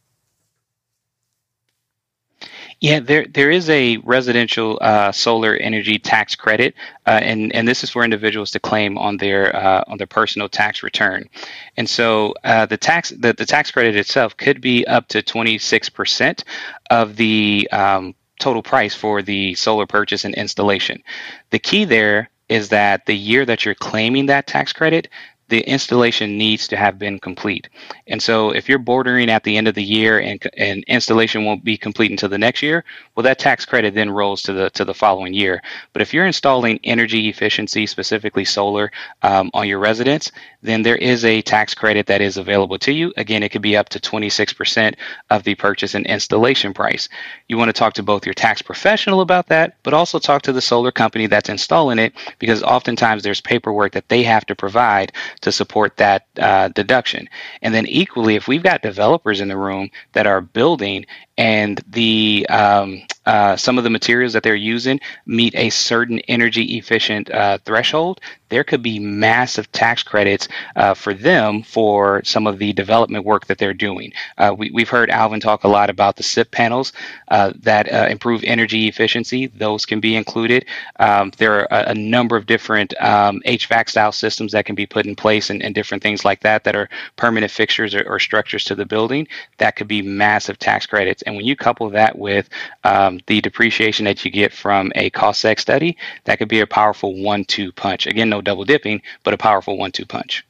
Yeah, 2.81 3.01
there 3.01 3.27
there 3.27 3.51
is 3.51 3.69
a 3.71 3.97
residential 3.99 4.79
uh, 4.81 5.11
solar 5.11 5.57
energy 5.57 5.99
tax 5.99 6.37
credit, 6.37 6.75
uh, 7.07 7.19
and 7.23 7.53
and 7.53 7.67
this 7.67 7.83
is 7.83 7.91
for 7.91 8.05
individuals 8.05 8.53
to 8.53 8.61
claim 8.61 8.97
on 8.97 9.17
their 9.17 9.55
uh, 9.55 9.83
on 9.89 9.99
their 9.99 10.07
personal 10.07 10.49
tax 10.49 10.85
return, 10.85 11.29
and 11.77 11.91
so 11.91 12.35
uh, 12.45 12.67
the 12.67 12.77
tax 12.77 13.11
the, 13.11 13.33
the 13.33 13.47
tax 13.47 13.73
credit 13.73 13.97
itself 13.97 14.37
could 14.37 14.61
be 14.61 14.87
up 14.87 15.09
to 15.09 15.23
twenty 15.23 15.59
six 15.59 15.89
percent 15.89 16.45
of 16.89 17.17
the 17.17 17.69
um, 17.73 18.15
total 18.39 18.63
price 18.63 18.95
for 18.95 19.23
the 19.23 19.57
solar 19.57 19.87
purchase 19.87 20.25
and 20.25 20.37
installation. 20.37 21.03
The 21.51 21.59
key 21.59 21.85
there 21.85 22.31
is 22.49 22.69
that 22.69 23.07
the 23.07 23.17
year 23.17 23.45
that 23.45 23.65
you're 23.65 23.75
claiming 23.75 24.27
that 24.27 24.47
tax 24.47 24.73
credit, 24.73 25.09
the 25.49 25.61
installation 25.61 26.37
needs 26.37 26.69
to 26.69 26.77
have 26.77 26.99
been 26.99 27.19
complete. 27.19 27.69
And 28.07 28.23
so 28.23 28.51
if 28.51 28.69
you're 28.69 28.79
bordering 28.79 29.31
at 29.31 29.45
the 29.45 29.57
end 29.57 29.69
of 29.69 29.75
the 29.75 29.83
year 29.83 30.20
and, 30.20 30.43
and 30.57 30.85
installation 30.87 31.45
won't 31.45 31.65
be 31.65 31.77
complete 31.77 32.11
until 32.11 32.29
the 32.29 32.39
next 32.39 32.62
year, 32.62 32.85
well, 33.15 33.25
that 33.25 33.39
tax 33.39 33.65
credit 33.65 33.95
then 33.95 34.11
rolls 34.11 34.43
to 34.43 34.53
the 34.53 34.70
to 34.70 34.85
the 34.85 34.95
following 34.95 35.35
year. 35.35 35.62
But 35.93 36.03
if 36.03 36.12
you're 36.12 36.27
installing 36.27 36.81
energy 36.85 37.29
efficiency, 37.29 37.87
specifically 37.87 38.45
solar, 38.45 38.91
um, 39.23 39.51
on 39.55 39.69
your 39.69 39.79
residence, 39.79 40.31
then 40.62 40.83
there 40.83 40.97
is 40.97 41.25
a 41.25 41.43
tax 41.43 41.75
credit 41.75 42.07
that 42.07 42.20
is 42.20 42.37
available 42.37 42.79
to 42.79 42.93
you. 42.93 43.12
Again, 43.16 43.43
it 43.43 43.51
could 43.51 43.62
be 43.62 43.77
up 43.77 43.89
to 43.91 44.01
26% 44.01 44.95
of 45.31 45.45
the 45.45 45.55
purchase 45.55 45.95
and 45.95 46.07
installation 46.07 46.75
price. 46.75 47.09
You 47.49 47.57
want 47.57 47.69
to 47.69 47.73
talk 47.73 47.95
to 47.95 48.03
both 48.03 48.27
your 48.27 48.35
tax 48.35 48.62
professional 48.62 49.20
about 49.20 49.49
that, 49.49 49.77
but 49.83 49.95
also 49.95 50.19
talk 50.19 50.43
to 50.43 50.53
the 50.53 50.61
solar 50.61 50.93
company 50.93 51.27
that's 51.27 51.49
installing 51.49 51.99
it 51.99 52.12
because 52.39 52.62
oftentimes 52.62 53.23
there's 53.23 53.41
paperwork 53.41 53.93
that 53.93 54.09
they 54.09 54.23
have 54.25 54.47
to 54.47 54.55
provide 54.55 55.12
to 55.40 55.52
support 55.52 55.97
that 55.97 56.27
uh, 56.39 56.69
deduction. 56.69 57.28
And 57.62 57.74
then 57.74 57.86
equally, 57.86 58.36
if 58.36 58.48
we've 58.48 58.62
got 58.62 58.82
developers 58.82 59.40
in 59.40 59.48
the 59.48 59.56
room 59.56 59.90
that 60.12 60.27
are 60.27 60.40
building 60.40 61.06
and 61.36 61.81
the 61.89 62.47
um, 62.48 63.02
uh, 63.29 63.57
some 63.57 63.77
of 63.77 63.85
the 63.85 63.91
materials 63.91 64.33
that 64.33 64.43
they're 64.43 64.55
using 64.55 64.99
meet 65.27 65.55
a 65.55 65.69
certain 65.69 66.19
energy 66.21 66.79
efficient 66.79 67.31
uh, 67.31 67.59
threshold, 67.67 68.20
there 68.49 68.65
could 68.65 68.83
be 68.83 68.99
massive 68.99 69.70
tax 69.70 70.02
credits 70.02 70.49
uh, 70.77 70.94
for 70.94 71.12
them 71.12 71.62
for 71.62 72.23
some 72.25 72.47
of 72.47 72.59
the 72.59 72.73
development 72.73 73.27
work 73.27 73.47
that 73.47 73.59
they're 73.59 73.75
doing. 73.75 74.15
Uh, 74.39 74.55
we, 74.57 74.73
have 74.81 74.89
heard 74.89 75.11
Alvin 75.11 75.41
talk 75.41 75.65
a 75.65 75.69
lot 75.69 75.91
about 75.91 76.17
the 76.17 76.23
SIP 76.23 76.51
panels 76.51 76.94
uh, 77.28 77.52
that 77.61 77.86
improve 78.11 78.43
energy 78.44 78.89
efficiency. 78.89 79.47
Those 79.47 79.85
can 79.85 80.01
be 80.01 80.17
included. 80.17 80.65
Um, 80.99 81.31
there 81.36 81.61
are 81.61 81.69
a, 81.70 81.91
a, 81.91 81.94
number 81.94 82.35
of 82.36 82.47
different 82.47 82.99
um, 83.02 83.43
HVAC 83.44 83.91
style 83.91 84.12
systems 84.12 84.52
that 84.52 84.65
can 84.65 84.75
be 84.75 84.86
put 84.86 85.05
in 85.05 85.15
place 85.15 85.51
and, 85.51 85.62
and, 85.62 85.75
different 85.75 86.02
things 86.02 86.25
like 86.25 86.41
that 86.41 86.65
that 86.65 86.75
are 86.75 86.89
permanent 87.17 87.52
fixtures 87.52 87.94
or, 87.94 88.02
or, 88.09 88.19
structures 88.19 88.65
to 88.65 88.75
the 88.75 88.86
building. 88.86 89.28
That 89.59 89.77
could 89.77 89.89
be 89.89 90.01
massive 90.01 90.59
tax 90.59 90.86
credits. 90.86 91.23
And 91.23 91.36
when 91.36 91.44
you 91.44 91.55
couple 91.55 91.91
that 91.91 92.19
with 92.19 92.49
um, 92.85 93.18
the 93.27 93.41
depreciation 93.41 94.05
that 94.05 94.25
you 94.25 94.31
get 94.31 94.53
from 94.53 94.93
a 94.95 95.11
cost 95.11 95.45
seg 95.45 95.59
study, 95.59 95.97
that 96.25 96.39
could 96.39 96.49
be 96.49 96.61
a 96.61 96.67
powerful 96.67 97.23
one 97.23 97.45
two 97.45 97.73
punch. 97.73 98.07
Again, 98.07 98.29
no 98.29 98.41
double 98.41 98.65
dipping, 98.65 99.03
but 99.25 99.35
a 99.35 99.39
powerful 99.39 99.77
one 99.77 99.93
two 99.93 100.07
punch. 100.07 100.45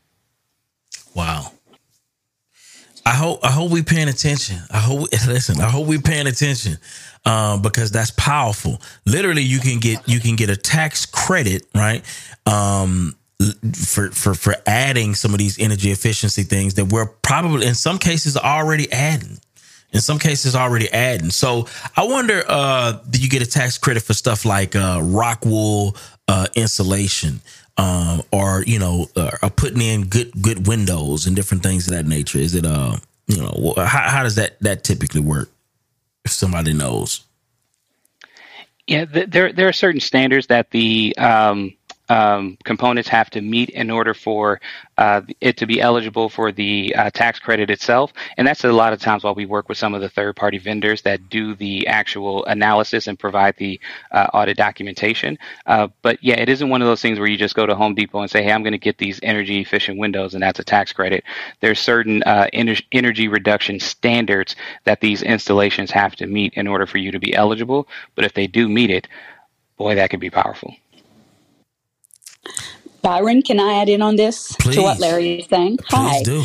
Wow. 1.14 1.52
I 3.06 3.14
hope 3.14 3.40
I 3.42 3.50
hope 3.50 3.70
we 3.70 3.82
paying 3.82 4.08
attention. 4.08 4.58
I 4.70 4.78
hope 4.78 5.10
listen. 5.26 5.60
I 5.60 5.70
hope 5.70 5.86
we 5.86 5.98
paying 5.98 6.26
attention 6.26 6.76
um, 7.24 7.62
because 7.62 7.90
that's 7.90 8.10
powerful. 8.12 8.80
Literally, 9.06 9.42
you 9.42 9.60
can 9.60 9.80
get 9.80 10.06
you 10.08 10.20
can 10.20 10.36
get 10.36 10.50
a 10.50 10.56
tax 10.56 11.06
credit, 11.06 11.66
right? 11.74 12.04
Um, 12.46 13.16
for 13.72 14.10
for 14.10 14.34
for 14.34 14.56
adding 14.66 15.14
some 15.14 15.32
of 15.32 15.38
these 15.38 15.58
energy 15.58 15.90
efficiency 15.90 16.42
things 16.42 16.74
that 16.74 16.86
we're 16.86 17.06
probably 17.06 17.66
in 17.66 17.74
some 17.74 17.98
cases 17.98 18.36
already 18.36 18.90
adding 18.92 19.38
In 19.92 20.00
some 20.00 20.18
cases, 20.18 20.54
already 20.54 20.90
adding. 20.92 21.30
So 21.30 21.66
I 21.96 22.04
wonder, 22.04 22.44
uh, 22.46 22.98
do 23.08 23.18
you 23.18 23.28
get 23.28 23.40
a 23.40 23.46
tax 23.46 23.78
credit 23.78 24.02
for 24.02 24.12
stuff 24.12 24.44
like 24.44 24.76
uh, 24.76 25.00
rock 25.02 25.44
wool 25.46 25.96
uh, 26.28 26.46
insulation? 26.54 27.40
Um, 27.78 28.22
or 28.32 28.64
you 28.66 28.78
know, 28.78 29.06
uh, 29.16 29.48
putting 29.54 29.80
in 29.80 30.04
good 30.08 30.32
good 30.42 30.66
windows 30.66 31.26
and 31.26 31.36
different 31.36 31.62
things 31.62 31.86
of 31.86 31.94
that 31.94 32.06
nature. 32.06 32.38
Is 32.38 32.54
it 32.54 32.66
uh, 32.66 32.96
you 33.28 33.36
know, 33.36 33.74
how, 33.76 34.08
how 34.08 34.22
does 34.24 34.34
that 34.34 34.58
that 34.60 34.82
typically 34.84 35.20
work? 35.20 35.48
If 36.24 36.32
somebody 36.32 36.72
knows. 36.72 37.24
Yeah, 38.88 39.04
there 39.04 39.52
there 39.52 39.68
are 39.68 39.72
certain 39.72 40.00
standards 40.00 40.48
that 40.48 40.70
the 40.70 41.14
um, 41.18 41.74
um, 42.08 42.58
components 42.64 43.08
have 43.08 43.30
to 43.30 43.40
meet 43.40 43.70
in 43.70 43.90
order 43.90 44.14
for 44.14 44.60
uh, 44.98 45.22
it 45.40 45.56
to 45.58 45.66
be 45.66 45.80
eligible 45.80 46.28
for 46.28 46.52
the 46.52 46.94
uh, 46.96 47.10
tax 47.10 47.38
credit 47.38 47.70
itself. 47.70 48.12
And 48.36 48.46
that's 48.46 48.64
a 48.64 48.72
lot 48.72 48.92
of 48.92 49.00
times 49.00 49.24
why 49.24 49.32
we 49.32 49.46
work 49.46 49.68
with 49.68 49.78
some 49.78 49.94
of 49.94 50.00
the 50.00 50.08
third 50.08 50.36
party 50.36 50.58
vendors 50.58 51.02
that 51.02 51.28
do 51.28 51.54
the 51.54 51.86
actual 51.86 52.44
analysis 52.46 53.06
and 53.06 53.18
provide 53.18 53.56
the 53.58 53.80
uh, 54.12 54.26
audit 54.34 54.56
documentation. 54.56 55.38
Uh, 55.66 55.88
but 56.02 56.22
yeah, 56.22 56.34
it 56.34 56.48
isn't 56.48 56.68
one 56.68 56.82
of 56.82 56.88
those 56.88 57.02
things 57.02 57.18
where 57.18 57.28
you 57.28 57.36
just 57.36 57.54
go 57.54 57.66
to 57.66 57.74
Home 57.74 57.94
Depot 57.94 58.20
and 58.20 58.30
say, 58.30 58.42
hey, 58.42 58.52
I'm 58.52 58.62
going 58.62 58.72
to 58.72 58.78
get 58.78 58.98
these 58.98 59.20
energy 59.22 59.60
efficient 59.60 59.98
windows 59.98 60.34
and 60.34 60.42
that's 60.42 60.58
a 60.58 60.64
tax 60.64 60.92
credit. 60.92 61.24
There's 61.60 61.78
certain 61.78 62.22
uh, 62.24 62.48
ener- 62.54 62.84
energy 62.92 63.28
reduction 63.28 63.80
standards 63.80 64.56
that 64.84 65.00
these 65.00 65.22
installations 65.22 65.90
have 65.90 66.16
to 66.16 66.26
meet 66.26 66.54
in 66.54 66.66
order 66.66 66.86
for 66.86 66.98
you 66.98 67.12
to 67.12 67.18
be 67.18 67.34
eligible. 67.34 67.88
But 68.14 68.24
if 68.24 68.32
they 68.34 68.46
do 68.46 68.68
meet 68.68 68.90
it, 68.90 69.08
boy, 69.76 69.94
that 69.96 70.10
could 70.10 70.20
be 70.20 70.30
powerful. 70.30 70.74
Byron, 73.02 73.42
can 73.42 73.60
I 73.60 73.80
add 73.80 73.88
in 73.88 74.02
on 74.02 74.16
this 74.16 74.54
Please. 74.56 74.76
to 74.76 74.82
what 74.82 74.98
Larry 74.98 75.40
is 75.40 75.46
saying? 75.46 75.78
Please 75.78 76.16
Hi. 76.16 76.22
do. 76.22 76.44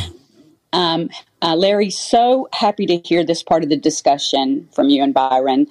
Um, 0.72 1.09
uh, 1.41 1.56
Larry, 1.56 1.90
so 1.90 2.48
happy 2.51 2.85
to 2.88 2.98
hear 2.99 3.23
this 3.23 3.43
part 3.43 3.64
of 3.64 3.69
the 3.69 3.77
discussion 3.77 4.67
from 4.73 4.90
you 4.90 5.03
and 5.03 5.14
Byron. 5.14 5.67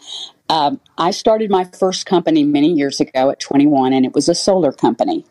Um, 0.48 0.80
I 0.98 1.10
started 1.10 1.50
my 1.50 1.64
first 1.64 2.06
company 2.06 2.44
many 2.44 2.72
years 2.72 3.00
ago 3.00 3.30
at 3.30 3.40
21, 3.40 3.92
and 3.92 4.04
it 4.04 4.14
was 4.14 4.28
a 4.28 4.34
solar 4.34 4.70
company. 4.70 5.24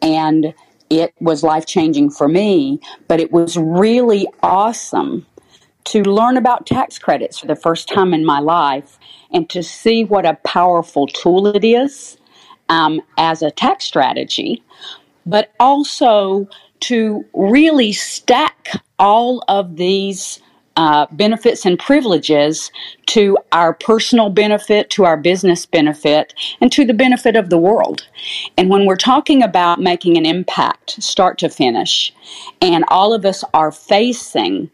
And 0.00 0.54
it 0.90 1.14
was 1.20 1.42
life 1.42 1.66
changing 1.66 2.10
for 2.10 2.28
me, 2.28 2.80
but 3.08 3.18
it 3.18 3.32
was 3.32 3.56
really 3.56 4.28
awesome 4.42 5.26
to 5.84 6.02
learn 6.02 6.36
about 6.36 6.66
tax 6.66 6.98
credits 6.98 7.38
for 7.38 7.46
the 7.46 7.56
first 7.56 7.88
time 7.88 8.14
in 8.14 8.24
my 8.24 8.38
life 8.38 8.98
and 9.32 9.48
to 9.50 9.62
see 9.62 10.04
what 10.04 10.26
a 10.26 10.34
powerful 10.44 11.06
tool 11.06 11.46
it 11.46 11.64
is 11.64 12.18
um, 12.68 13.00
as 13.18 13.42
a 13.42 13.50
tax 13.50 13.84
strategy, 13.84 14.62
but 15.26 15.52
also 15.60 16.48
to 16.80 17.24
really 17.34 17.92
stack 17.92 18.68
all 18.98 19.44
of 19.48 19.76
these 19.76 20.40
uh, 20.76 21.06
benefits 21.12 21.66
and 21.66 21.78
privileges 21.78 22.70
to 23.06 23.36
our 23.52 23.74
personal 23.74 24.30
benefit, 24.30 24.88
to 24.90 25.04
our 25.04 25.16
business 25.16 25.66
benefit, 25.66 26.32
and 26.60 26.72
to 26.72 26.84
the 26.84 26.94
benefit 26.94 27.36
of 27.36 27.50
the 27.50 27.58
world. 27.58 28.06
And 28.56 28.70
when 28.70 28.86
we're 28.86 28.96
talking 28.96 29.42
about 29.42 29.80
making 29.80 30.16
an 30.16 30.24
impact, 30.24 31.02
start 31.02 31.38
to 31.38 31.50
finish, 31.50 32.12
and 32.60 32.84
all 32.88 33.12
of 33.12 33.24
us 33.24 33.44
are 33.52 33.70
facing 33.70 34.70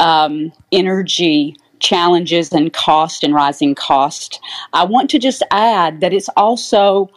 um, 0.00 0.52
energy 0.70 1.56
challenges 1.80 2.52
and 2.52 2.72
cost 2.72 3.24
and 3.24 3.32
rising 3.32 3.74
cost, 3.74 4.40
I 4.72 4.84
want 4.84 5.08
to 5.10 5.18
just 5.18 5.42
add 5.50 6.00
that 6.00 6.12
it's 6.12 6.28
also 6.36 7.10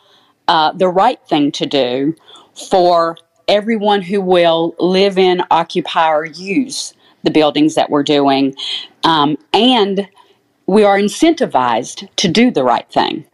uh, 0.47 0.71
the 0.73 0.89
right 0.89 1.19
thing 1.27 1.51
to 1.53 1.65
do 1.65 2.15
for 2.69 3.17
everyone 3.47 4.01
who 4.01 4.21
will 4.21 4.75
live 4.79 5.17
in, 5.17 5.41
occupy, 5.51 6.09
or 6.09 6.25
use 6.25 6.93
the 7.23 7.31
buildings 7.31 7.75
that 7.75 7.89
we're 7.89 8.03
doing. 8.03 8.55
Um, 9.03 9.37
and 9.53 10.07
we 10.67 10.83
are 10.83 10.97
incentivized 10.97 12.07
to 12.15 12.27
do 12.27 12.51
the 12.51 12.63
right 12.63 12.89
thing. 12.89 13.25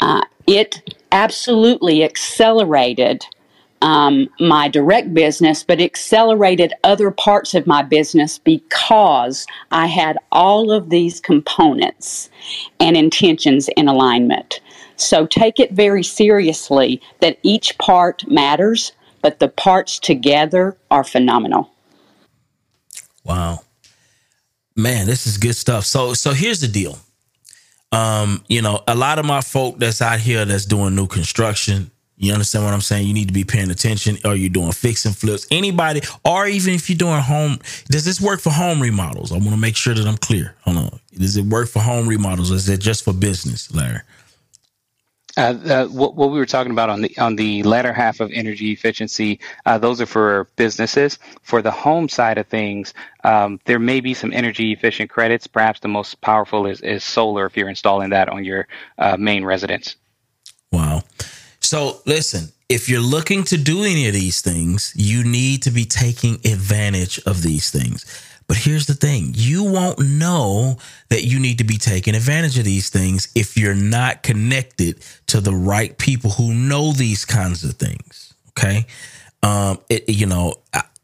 Uh, 0.00 0.22
it 0.46 0.96
absolutely 1.12 2.02
accelerated 2.02 3.24
um, 3.82 4.28
my 4.38 4.68
direct 4.68 5.12
business, 5.12 5.64
but 5.64 5.80
accelerated 5.80 6.72
other 6.84 7.10
parts 7.10 7.52
of 7.54 7.66
my 7.66 7.82
business 7.82 8.38
because 8.38 9.46
I 9.72 9.86
had 9.86 10.18
all 10.30 10.70
of 10.70 10.88
these 10.88 11.20
components 11.20 12.30
and 12.78 12.96
intentions 12.96 13.68
in 13.76 13.88
alignment. 13.88 14.60
So 15.02 15.26
take 15.26 15.60
it 15.60 15.72
very 15.72 16.02
seriously 16.02 17.00
that 17.20 17.38
each 17.42 17.76
part 17.78 18.26
matters, 18.28 18.92
but 19.20 19.38
the 19.38 19.48
parts 19.48 19.98
together 19.98 20.76
are 20.90 21.04
phenomenal. 21.04 21.70
Wow. 23.24 23.60
Man, 24.74 25.06
this 25.06 25.26
is 25.26 25.38
good 25.38 25.56
stuff. 25.56 25.84
So 25.84 26.14
so 26.14 26.32
here's 26.32 26.60
the 26.60 26.68
deal. 26.68 26.98
Um, 27.92 28.42
you 28.48 28.62
know, 28.62 28.82
a 28.88 28.94
lot 28.94 29.18
of 29.18 29.26
my 29.26 29.42
folk 29.42 29.78
that's 29.78 30.00
out 30.00 30.18
here 30.18 30.46
that's 30.46 30.64
doing 30.64 30.94
new 30.94 31.06
construction, 31.06 31.90
you 32.16 32.32
understand 32.32 32.64
what 32.64 32.72
I'm 32.72 32.80
saying? 32.80 33.06
You 33.06 33.14
need 33.14 33.28
to 33.28 33.34
be 33.34 33.44
paying 33.44 33.70
attention. 33.70 34.16
Or 34.24 34.36
you're 34.36 34.48
doing 34.48 34.72
fixing 34.72 35.12
flips, 35.12 35.46
anybody, 35.50 36.02
or 36.24 36.46
even 36.46 36.72
if 36.72 36.88
you're 36.88 36.96
doing 36.96 37.20
home, 37.20 37.58
does 37.90 38.04
this 38.04 38.20
work 38.20 38.40
for 38.40 38.50
home 38.50 38.80
remodels? 38.80 39.32
I 39.32 39.36
want 39.36 39.50
to 39.50 39.56
make 39.56 39.76
sure 39.76 39.92
that 39.92 40.06
I'm 40.06 40.16
clear. 40.16 40.54
Hold 40.62 40.76
on. 40.76 41.00
Does 41.14 41.36
it 41.36 41.44
work 41.46 41.68
for 41.68 41.80
home 41.80 42.08
remodels 42.08 42.50
is 42.50 42.68
it 42.68 42.80
just 42.80 43.04
for 43.04 43.12
business, 43.12 43.74
Larry? 43.74 44.00
Uh, 45.36 45.58
uh, 45.66 45.86
what, 45.86 46.14
what, 46.14 46.30
we 46.30 46.38
were 46.38 46.46
talking 46.46 46.72
about 46.72 46.90
on 46.90 47.00
the 47.00 47.16
on 47.18 47.36
the 47.36 47.62
latter 47.62 47.92
half 47.92 48.20
of 48.20 48.30
energy 48.32 48.70
efficiency, 48.70 49.40
uh, 49.64 49.78
those 49.78 50.00
are 50.00 50.06
for 50.06 50.48
businesses. 50.56 51.18
For 51.42 51.62
the 51.62 51.70
home 51.70 52.08
side 52.10 52.36
of 52.36 52.46
things, 52.48 52.92
um, 53.24 53.58
there 53.64 53.78
may 53.78 54.00
be 54.00 54.12
some 54.12 54.32
energy 54.32 54.72
efficient 54.72 55.08
credits. 55.08 55.46
Perhaps 55.46 55.80
the 55.80 55.88
most 55.88 56.20
powerful 56.20 56.66
is, 56.66 56.82
is 56.82 57.02
solar 57.02 57.46
if 57.46 57.56
you're 57.56 57.70
installing 57.70 58.10
that 58.10 58.28
on 58.28 58.44
your 58.44 58.68
uh, 58.98 59.16
main 59.18 59.44
residence. 59.44 59.96
Wow. 60.70 61.02
So 61.60 62.02
listen, 62.04 62.52
if 62.68 62.88
you're 62.88 63.00
looking 63.00 63.44
to 63.44 63.56
do 63.56 63.84
any 63.84 64.08
of 64.08 64.12
these 64.12 64.42
things, 64.42 64.92
you 64.94 65.24
need 65.24 65.62
to 65.62 65.70
be 65.70 65.84
taking 65.84 66.34
advantage 66.44 67.18
of 67.26 67.42
these 67.42 67.70
things. 67.70 68.04
But 68.52 68.58
here's 68.58 68.84
the 68.84 68.92
thing 68.92 69.32
you 69.34 69.64
won't 69.64 69.98
know 69.98 70.76
that 71.08 71.24
you 71.24 71.40
need 71.40 71.56
to 71.56 71.64
be 71.64 71.78
taking 71.78 72.14
advantage 72.14 72.58
of 72.58 72.66
these 72.66 72.90
things 72.90 73.32
if 73.34 73.56
you're 73.56 73.74
not 73.74 74.22
connected 74.22 75.02
to 75.28 75.40
the 75.40 75.54
right 75.54 75.96
people 75.96 76.28
who 76.28 76.52
know 76.52 76.92
these 76.92 77.24
kinds 77.24 77.64
of 77.64 77.76
things. 77.76 78.34
Okay. 78.50 78.84
Um, 79.42 79.78
it, 79.88 80.06
you 80.06 80.26
know, 80.26 80.56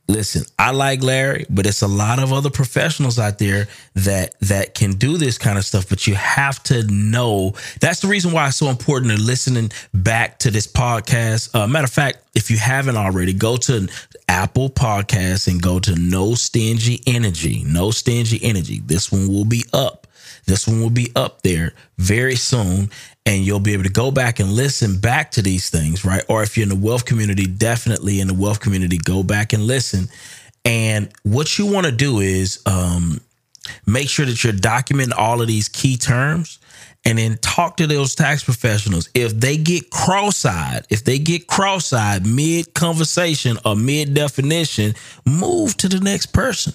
listen, 0.08 0.44
I 0.58 0.72
like 0.72 1.02
Larry, 1.02 1.46
but 1.48 1.66
it's 1.66 1.82
a 1.82 1.88
lot 1.88 2.18
of 2.18 2.32
other 2.32 2.50
professionals 2.50 3.18
out 3.18 3.38
there 3.38 3.68
that 3.94 4.38
that 4.40 4.74
can 4.74 4.92
do 4.92 5.16
this 5.16 5.38
kind 5.38 5.58
of 5.58 5.64
stuff. 5.64 5.88
But 5.88 6.06
you 6.06 6.16
have 6.16 6.62
to 6.64 6.82
know. 6.84 7.54
That's 7.80 8.00
the 8.00 8.08
reason 8.08 8.32
why 8.32 8.48
it's 8.48 8.56
so 8.56 8.68
important 8.68 9.12
to 9.12 9.18
listening 9.22 9.70
back 9.94 10.38
to 10.40 10.50
this 10.50 10.66
podcast. 10.66 11.54
Uh, 11.54 11.66
matter 11.66 11.84
of 11.84 11.90
fact, 11.90 12.18
if 12.34 12.50
you 12.50 12.56
haven't 12.56 12.96
already, 12.96 13.32
go 13.32 13.56
to 13.56 13.88
Apple 14.28 14.68
Podcasts 14.70 15.48
and 15.48 15.60
go 15.60 15.80
to 15.80 15.94
No 15.96 16.34
Stingy 16.34 17.00
Energy. 17.06 17.64
No 17.66 17.90
Stingy 17.90 18.38
Energy. 18.42 18.80
This 18.84 19.10
one 19.10 19.28
will 19.28 19.44
be 19.44 19.64
up. 19.72 20.06
This 20.46 20.66
one 20.66 20.80
will 20.80 20.90
be 20.90 21.10
up 21.16 21.42
there 21.42 21.74
very 21.98 22.36
soon 22.36 22.90
and 23.26 23.44
you'll 23.44 23.60
be 23.60 23.74
able 23.74 23.82
to 23.82 23.90
go 23.90 24.10
back 24.10 24.40
and 24.40 24.52
listen 24.52 24.98
back 24.98 25.32
to 25.32 25.42
these 25.42 25.68
things, 25.68 26.04
right? 26.04 26.24
Or 26.28 26.42
if 26.42 26.56
you're 26.56 26.62
in 26.62 26.70
the 26.70 26.76
wealth 26.76 27.04
community, 27.04 27.46
definitely 27.46 28.20
in 28.20 28.28
the 28.28 28.34
wealth 28.34 28.60
community, 28.60 28.96
go 28.96 29.22
back 29.22 29.52
and 29.52 29.66
listen. 29.66 30.08
And 30.64 31.10
what 31.24 31.58
you 31.58 31.66
want 31.66 31.86
to 31.86 31.92
do 31.92 32.20
is 32.20 32.62
um, 32.64 33.20
make 33.86 34.08
sure 34.08 34.24
that 34.24 34.42
you're 34.42 34.52
documenting 34.54 35.16
all 35.16 35.42
of 35.42 35.48
these 35.48 35.68
key 35.68 35.96
terms 35.96 36.57
and 37.08 37.18
then 37.18 37.38
talk 37.38 37.78
to 37.78 37.86
those 37.86 38.14
tax 38.14 38.44
professionals. 38.44 39.08
If 39.14 39.32
they 39.32 39.56
get 39.56 39.88
cross 39.88 40.44
eyed, 40.44 40.82
if 40.90 41.04
they 41.04 41.18
get 41.18 41.46
cross 41.46 41.90
eyed 41.94 42.26
mid 42.26 42.74
conversation 42.74 43.56
or 43.64 43.74
mid 43.74 44.12
definition, 44.12 44.94
move 45.24 45.74
to 45.78 45.88
the 45.88 46.00
next 46.00 46.26
person. 46.34 46.74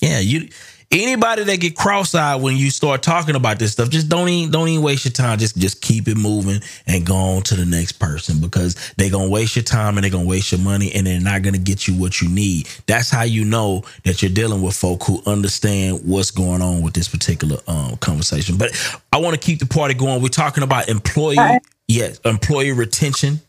Yeah, 0.00 0.20
you 0.20 0.48
anybody 0.92 1.44
that 1.44 1.60
get 1.60 1.76
cross-eyed 1.76 2.42
when 2.42 2.56
you 2.56 2.70
start 2.70 3.02
talking 3.02 3.34
about 3.34 3.58
this 3.58 3.72
stuff, 3.72 3.90
just 3.90 4.08
don't 4.08 4.28
even 4.28 4.50
don't 4.52 4.68
even 4.68 4.84
waste 4.84 5.04
your 5.04 5.12
time. 5.12 5.38
Just 5.38 5.56
just 5.56 5.80
keep 5.82 6.08
it 6.08 6.16
moving 6.16 6.60
and 6.86 7.06
go 7.06 7.16
on 7.16 7.42
to 7.44 7.54
the 7.56 7.64
next 7.66 7.92
person 7.92 8.40
because 8.40 8.92
they're 8.96 9.10
gonna 9.10 9.30
waste 9.30 9.56
your 9.56 9.64
time 9.64 9.96
and 9.96 10.04
they're 10.04 10.10
gonna 10.10 10.28
waste 10.28 10.52
your 10.52 10.60
money 10.60 10.92
and 10.94 11.06
they're 11.06 11.20
not 11.20 11.42
gonna 11.42 11.58
get 11.58 11.88
you 11.88 11.94
what 11.94 12.20
you 12.20 12.28
need. 12.28 12.68
That's 12.86 13.10
how 13.10 13.22
you 13.22 13.44
know 13.44 13.82
that 14.04 14.22
you're 14.22 14.32
dealing 14.32 14.62
with 14.62 14.76
folk 14.76 15.02
who 15.04 15.22
understand 15.26 16.00
what's 16.04 16.30
going 16.30 16.62
on 16.62 16.82
with 16.82 16.94
this 16.94 17.08
particular 17.08 17.58
um, 17.66 17.96
conversation. 17.96 18.56
But 18.58 18.72
I 19.12 19.18
want 19.18 19.34
to 19.34 19.40
keep 19.40 19.58
the 19.58 19.66
party 19.66 19.94
going. 19.94 20.22
We're 20.22 20.28
talking 20.28 20.62
about 20.62 20.88
employee, 20.88 21.60
yes, 21.88 22.20
employee 22.24 22.72
retention 22.72 23.40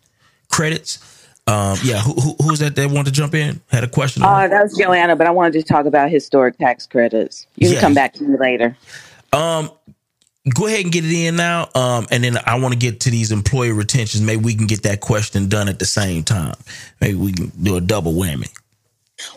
credits. 0.51 0.99
Um, 1.45 1.77
yeah, 1.83 1.99
who, 1.99 2.13
who, 2.13 2.35
who's 2.41 2.59
that 2.59 2.75
that 2.77 2.89
wanted 2.89 3.05
to 3.05 3.11
jump 3.11 3.35
in? 3.35 3.59
Had 3.69 3.83
a 3.83 3.87
question? 3.87 4.23
Uh, 4.23 4.47
that 4.47 4.63
was 4.63 4.77
Joanna, 4.77 5.15
but 5.15 5.27
I 5.27 5.31
wanted 5.31 5.53
to 5.53 5.63
talk 5.63 5.85
about 5.85 6.09
historic 6.09 6.57
tax 6.57 6.85
credits. 6.85 7.47
You 7.57 7.67
can 7.67 7.75
Yeah. 7.75 7.81
come 7.81 7.93
back 7.93 8.13
to 8.13 8.23
me 8.23 8.37
later. 8.37 8.77
Um, 9.33 9.69
go 10.53 10.67
ahead 10.67 10.81
and 10.85 10.91
get 10.91 11.03
it 11.03 11.11
in 11.11 11.35
now. 11.35 11.69
Um, 11.75 12.07
and 12.11 12.23
then 12.23 12.37
I 12.45 12.59
want 12.59 12.73
to 12.73 12.79
get 12.79 13.01
to 13.01 13.09
these 13.11 13.31
employee 13.33 13.73
retentions. 13.73 14.23
Maybe 14.23 14.41
we 14.41 14.55
can 14.55 14.67
get 14.67 14.83
that 14.83 15.01
question 15.01 15.49
done 15.49 15.67
at 15.67 15.79
the 15.79 15.85
same 15.85 16.23
time. 16.23 16.55
Maybe 17.01 17.15
we 17.15 17.33
can 17.33 17.51
do 17.61 17.75
a 17.75 17.81
double 17.81 18.13
whammy. 18.13 18.49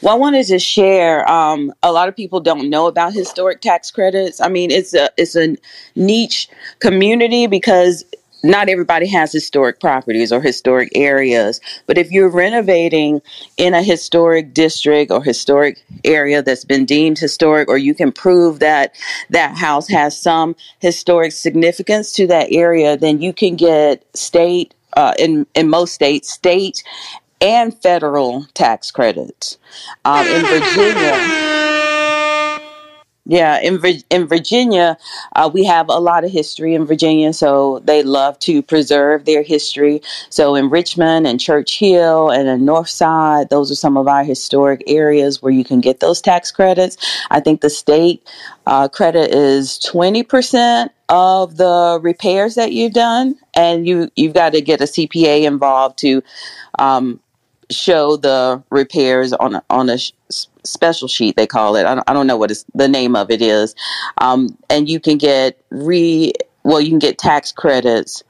Well, 0.00 0.14
I 0.14 0.18
wanted 0.18 0.46
to 0.46 0.58
share. 0.58 1.28
Um, 1.30 1.72
a 1.82 1.92
lot 1.92 2.08
of 2.08 2.16
people 2.16 2.40
don't 2.40 2.70
know 2.70 2.86
about 2.86 3.12
historic 3.12 3.60
tax 3.60 3.90
credits. 3.90 4.40
I 4.40 4.48
mean, 4.48 4.70
it's 4.70 4.94
a 4.94 5.10
it's 5.16 5.36
a 5.36 5.56
niche 5.96 6.48
community 6.78 7.46
because 7.46 8.04
not 8.50 8.68
everybody 8.68 9.06
has 9.08 9.32
historic 9.32 9.80
properties 9.80 10.32
or 10.32 10.40
historic 10.40 10.90
areas. 10.94 11.60
But 11.86 11.98
if 11.98 12.10
you're 12.10 12.30
renovating 12.30 13.20
in 13.56 13.74
a 13.74 13.82
historic 13.82 14.54
district 14.54 15.10
or 15.10 15.22
historic 15.22 15.84
area 16.04 16.42
that's 16.42 16.64
been 16.64 16.84
deemed 16.84 17.18
historic, 17.18 17.68
or 17.68 17.78
you 17.78 17.94
can 17.94 18.12
prove 18.12 18.60
that 18.60 18.94
that 19.30 19.56
house 19.56 19.88
has 19.88 20.20
some 20.20 20.56
historic 20.78 21.32
significance 21.32 22.12
to 22.12 22.26
that 22.28 22.48
area, 22.52 22.96
then 22.96 23.20
you 23.20 23.32
can 23.32 23.56
get 23.56 24.04
state. 24.16 24.74
Uh, 24.96 25.12
in 25.18 25.46
in 25.54 25.68
most 25.68 25.92
states, 25.92 26.32
state 26.32 26.82
and 27.40 27.78
federal 27.82 28.46
tax 28.54 28.90
credits. 28.90 29.58
Um, 30.04 30.26
in 30.26 30.42
Virginia, 30.46 31.55
yeah, 33.28 33.58
in 33.60 33.80
in 34.08 34.28
Virginia, 34.28 34.96
uh, 35.34 35.50
we 35.52 35.64
have 35.64 35.88
a 35.88 35.98
lot 35.98 36.22
of 36.22 36.30
history 36.30 36.74
in 36.74 36.86
Virginia, 36.86 37.32
so 37.32 37.80
they 37.80 38.04
love 38.04 38.38
to 38.40 38.62
preserve 38.62 39.24
their 39.24 39.42
history. 39.42 40.00
So 40.30 40.54
in 40.54 40.70
Richmond 40.70 41.26
and 41.26 41.40
Church 41.40 41.76
Hill 41.76 42.30
and 42.30 42.48
in 42.48 42.64
North 42.64 42.88
Side, 42.88 43.50
those 43.50 43.72
are 43.72 43.74
some 43.74 43.96
of 43.96 44.06
our 44.06 44.22
historic 44.22 44.84
areas 44.86 45.42
where 45.42 45.52
you 45.52 45.64
can 45.64 45.80
get 45.80 45.98
those 45.98 46.20
tax 46.20 46.52
credits. 46.52 46.96
I 47.32 47.40
think 47.40 47.62
the 47.62 47.70
state 47.70 48.24
uh, 48.64 48.86
credit 48.88 49.34
is 49.34 49.76
twenty 49.80 50.22
percent 50.22 50.92
of 51.08 51.56
the 51.56 51.98
repairs 52.00 52.54
that 52.54 52.72
you've 52.72 52.92
done, 52.92 53.34
and 53.54 53.88
you 53.88 54.08
you've 54.14 54.34
got 54.34 54.52
to 54.52 54.60
get 54.60 54.80
a 54.80 54.84
CPA 54.84 55.42
involved 55.42 55.98
to 55.98 56.22
um, 56.78 57.18
show 57.70 58.16
the 58.16 58.62
repairs 58.70 59.32
on 59.32 59.56
a, 59.56 59.64
on 59.68 59.90
a 59.90 59.98
special 60.66 61.08
sheet 61.08 61.36
they 61.36 61.46
call 61.46 61.76
it. 61.76 61.86
I 61.86 61.94
don't, 62.12 62.26
know 62.26 62.36
what 62.36 62.52
the 62.74 62.88
name 62.88 63.14
of 63.14 63.30
it 63.30 63.40
is. 63.40 63.74
Um, 64.18 64.58
and 64.68 64.88
you 64.88 65.00
can 65.00 65.18
get 65.18 65.60
re 65.70 66.32
well 66.64 66.80
you 66.80 66.90
can 66.90 66.98
get 66.98 67.18
tax 67.18 67.52
credits 67.52 68.24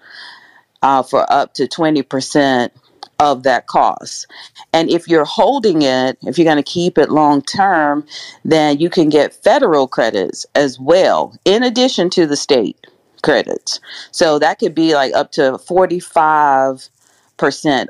uh, 0.82 1.02
for 1.02 1.31
up 1.32 1.55
to 1.55 1.66
20% 1.66 2.70
of 3.18 3.44
that 3.44 3.66
cost. 3.66 4.26
And 4.74 4.90
if 4.90 5.08
you're 5.08 5.24
holding 5.24 5.82
it 5.82 6.18
if 6.23 6.36
you're 6.36 6.44
going 6.44 6.56
to 6.56 6.62
keep 6.62 6.98
it 6.98 7.10
long 7.10 7.42
term 7.42 8.06
then 8.44 8.78
you 8.78 8.90
can 8.90 9.08
get 9.08 9.32
federal 9.32 9.89
credits 9.89 10.44
as 10.55 10.78
well 10.78 11.34
in 11.44 11.62
addition 11.62 12.10
to 12.10 12.26
the 12.26 12.36
state 12.36 12.86
credits. 13.23 13.81
So 14.10 14.39
that 14.39 14.58
could 14.58 14.74
be 14.74 14.94
like 14.94 15.15
up 15.15 15.32
to 15.32 15.52
45% 15.52 16.90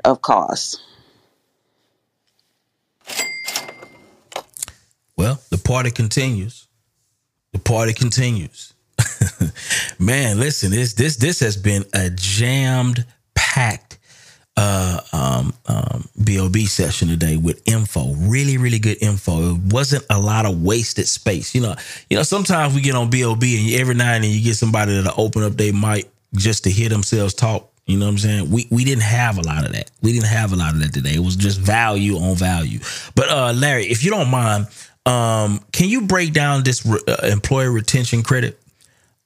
of 0.05 0.21
costs 0.21 0.81
Well, 5.17 5.41
the 5.49 5.57
party 5.57 5.91
continues. 5.91 6.67
The 7.51 7.59
party 7.59 7.93
continues. 7.93 8.73
Man, 9.99 10.39
listen, 10.39 10.71
this 10.71 10.93
this 10.93 11.17
this 11.17 11.39
has 11.39 11.57
been 11.57 11.83
a 11.93 12.09
jammed 12.09 13.05
packed 13.35 13.97
uh 14.57 14.99
um 15.13 15.53
um 15.67 16.07
BOB 16.17 16.57
session 16.67 17.07
today 17.07 17.37
with 17.37 17.61
info. 17.67 18.13
Really, 18.15 18.57
really 18.57 18.79
good 18.79 18.97
info. 19.01 19.55
It 19.55 19.61
wasn't 19.73 20.05
a 20.09 20.19
lot 20.19 20.45
of 20.45 20.61
wasted 20.61 21.07
space. 21.07 21.53
You 21.55 21.61
know, 21.61 21.75
you 22.09 22.17
know, 22.17 22.23
sometimes 22.23 22.73
we 22.75 22.81
get 22.81 22.95
on 22.95 23.09
BOB 23.09 23.43
and 23.43 23.73
every 23.73 23.95
now 23.95 24.13
and 24.13 24.23
then 24.23 24.31
you 24.31 24.43
get 24.43 24.55
somebody 24.55 24.95
that'll 24.95 25.19
open 25.19 25.43
up 25.43 25.53
their 25.53 25.73
mic 25.73 26.09
just 26.35 26.63
to 26.65 26.71
hear 26.71 26.89
themselves 26.89 27.33
talk. 27.33 27.71
You 27.85 27.97
know 27.97 28.05
what 28.05 28.11
I'm 28.11 28.17
saying? 28.17 28.51
We 28.51 28.67
we 28.69 28.83
didn't 28.83 29.03
have 29.03 29.37
a 29.37 29.41
lot 29.41 29.65
of 29.65 29.71
that. 29.71 29.91
We 30.01 30.11
didn't 30.11 30.27
have 30.27 30.51
a 30.53 30.55
lot 30.57 30.73
of 30.73 30.81
that 30.81 30.93
today. 30.93 31.13
It 31.15 31.23
was 31.23 31.35
just 31.35 31.59
value 31.59 32.17
on 32.17 32.35
value. 32.35 32.79
But 33.15 33.29
uh 33.29 33.53
Larry, 33.53 33.85
if 33.85 34.03
you 34.03 34.11
don't 34.11 34.29
mind, 34.29 34.67
um, 35.07 35.63
can 35.71 35.87
you 35.87 36.01
break 36.01 36.33
down 36.33 36.63
this 36.63 36.85
re- 36.85 36.99
uh, 37.07 37.27
employer 37.27 37.71
retention 37.71 38.23
credit 38.23 38.59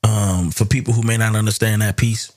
um, 0.03 0.51
for 0.51 0.64
people 0.66 0.93
who 0.93 1.01
may 1.01 1.18
not 1.18 1.35
understand 1.35 1.82
that 1.82 1.98
piece? 1.98 2.32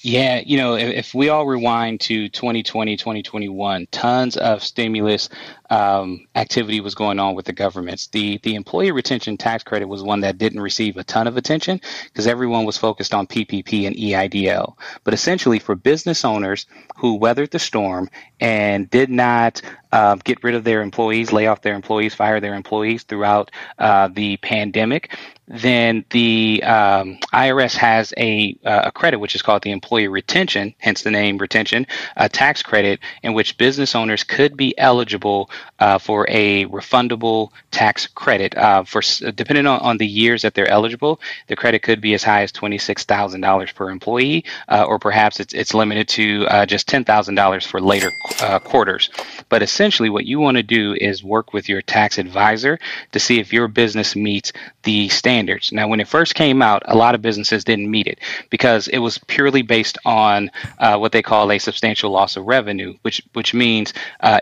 Yeah, 0.00 0.40
you 0.44 0.58
know, 0.58 0.74
if, 0.74 0.94
if, 0.94 1.14
we 1.14 1.28
all 1.28 1.46
rewind 1.46 2.00
to 2.02 2.28
2020, 2.28 2.96
2021, 2.96 3.88
tons 3.90 4.36
of 4.36 4.62
stimulus 4.62 5.28
um, 5.70 6.26
activity 6.34 6.80
was 6.80 6.94
going 6.94 7.18
on 7.18 7.34
with 7.34 7.46
the 7.46 7.52
governments. 7.52 8.08
The 8.08 8.38
the 8.42 8.54
employee 8.54 8.92
retention 8.92 9.36
tax 9.36 9.64
credit 9.64 9.86
was 9.86 10.02
one 10.02 10.20
that 10.20 10.38
didn't 10.38 10.60
receive 10.60 10.96
a 10.96 11.04
ton 11.04 11.26
of 11.26 11.36
attention 11.36 11.80
because 12.04 12.26
everyone 12.26 12.64
was 12.64 12.76
focused 12.76 13.14
on 13.14 13.26
PPP 13.26 13.86
and 13.86 13.96
EIDL. 13.96 14.76
But 15.04 15.14
essentially, 15.14 15.58
for 15.58 15.74
business 15.74 16.24
owners 16.24 16.66
who 16.96 17.14
weathered 17.14 17.50
the 17.50 17.58
storm 17.58 18.08
and 18.40 18.88
did 18.88 19.10
not 19.10 19.62
uh, 19.92 20.16
get 20.16 20.42
rid 20.42 20.54
of 20.54 20.64
their 20.64 20.82
employees, 20.82 21.32
lay 21.32 21.46
off 21.46 21.62
their 21.62 21.74
employees, 21.74 22.14
fire 22.14 22.40
their 22.40 22.54
employees 22.54 23.04
throughout 23.04 23.50
uh, 23.78 24.08
the 24.08 24.36
pandemic, 24.38 25.16
then 25.46 26.04
the 26.10 26.62
um, 26.64 27.18
IRS 27.32 27.74
has 27.76 28.12
a, 28.18 28.56
uh, 28.64 28.82
a 28.84 28.92
credit 28.92 29.18
which 29.18 29.34
is 29.34 29.40
called 29.42 29.62
the 29.62 29.70
employee 29.70 30.08
retention, 30.08 30.74
hence 30.78 31.02
the 31.02 31.10
name 31.10 31.38
retention, 31.38 31.86
a 32.16 32.28
tax 32.28 32.62
credit 32.62 33.00
in 33.22 33.32
which 33.32 33.56
business 33.56 33.94
owners 33.94 34.24
could 34.24 34.56
be 34.56 34.78
eligible 34.78 35.50
uh, 35.78 35.98
for 35.98 36.26
a 36.28 36.64
refundable 36.66 37.50
tax 37.70 38.06
credit. 38.06 38.56
Uh, 38.56 38.82
for 38.84 39.02
depending 39.32 39.66
on, 39.66 39.80
on 39.80 39.98
the 39.98 40.06
years 40.06 40.42
that 40.42 40.54
they're 40.54 40.68
eligible, 40.68 41.20
the 41.46 41.56
credit 41.56 41.82
could 41.82 42.00
be 42.00 42.14
as 42.14 42.24
high 42.24 42.42
as 42.42 42.52
twenty 42.52 42.78
six 42.78 43.04
thousand 43.04 43.40
dollars 43.40 43.72
per 43.72 43.90
employee, 43.90 44.44
uh, 44.68 44.84
or 44.88 44.98
perhaps 44.98 45.40
it's 45.40 45.54
it's 45.54 45.74
limited 45.74 46.08
to 46.08 46.46
uh, 46.48 46.66
just 46.66 46.88
ten 46.88 47.04
thousand 47.04 47.34
dollars 47.34 47.64
for 47.64 47.80
later 47.80 48.10
uh, 48.40 48.58
quarters. 48.58 49.10
But 49.48 49.62
essentially, 49.62 50.10
what 50.10 50.26
you 50.26 50.40
want 50.40 50.56
to 50.56 50.62
do 50.62 50.94
is 50.94 51.22
work 51.22 51.52
with 51.52 51.68
your 51.68 51.82
tax 51.82 52.18
advisor 52.18 52.78
to 53.12 53.20
see 53.20 53.38
if 53.38 53.52
your 53.52 53.68
business 53.68 54.16
meets 54.16 54.52
the 54.82 55.08
standards. 55.08 55.72
Now, 55.72 55.88
when 55.88 56.00
it 56.00 56.08
first 56.08 56.34
came 56.34 56.62
out, 56.62 56.82
a 56.86 56.96
lot 56.96 57.14
of 57.14 57.22
businesses 57.22 57.64
didn't 57.64 57.90
meet 57.90 58.06
it 58.06 58.18
because 58.50 58.88
it 58.88 58.98
was 58.98 59.18
purely 59.18 59.62
based 59.62 59.98
on 60.04 60.50
uh, 60.78 60.96
what 60.98 61.12
they 61.12 61.22
call 61.22 61.50
a 61.50 61.58
substantial 61.58 62.10
loss 62.10 62.36
of 62.36 62.46
revenue, 62.46 62.94
which 63.02 63.22
which 63.32 63.54
means 63.54 63.92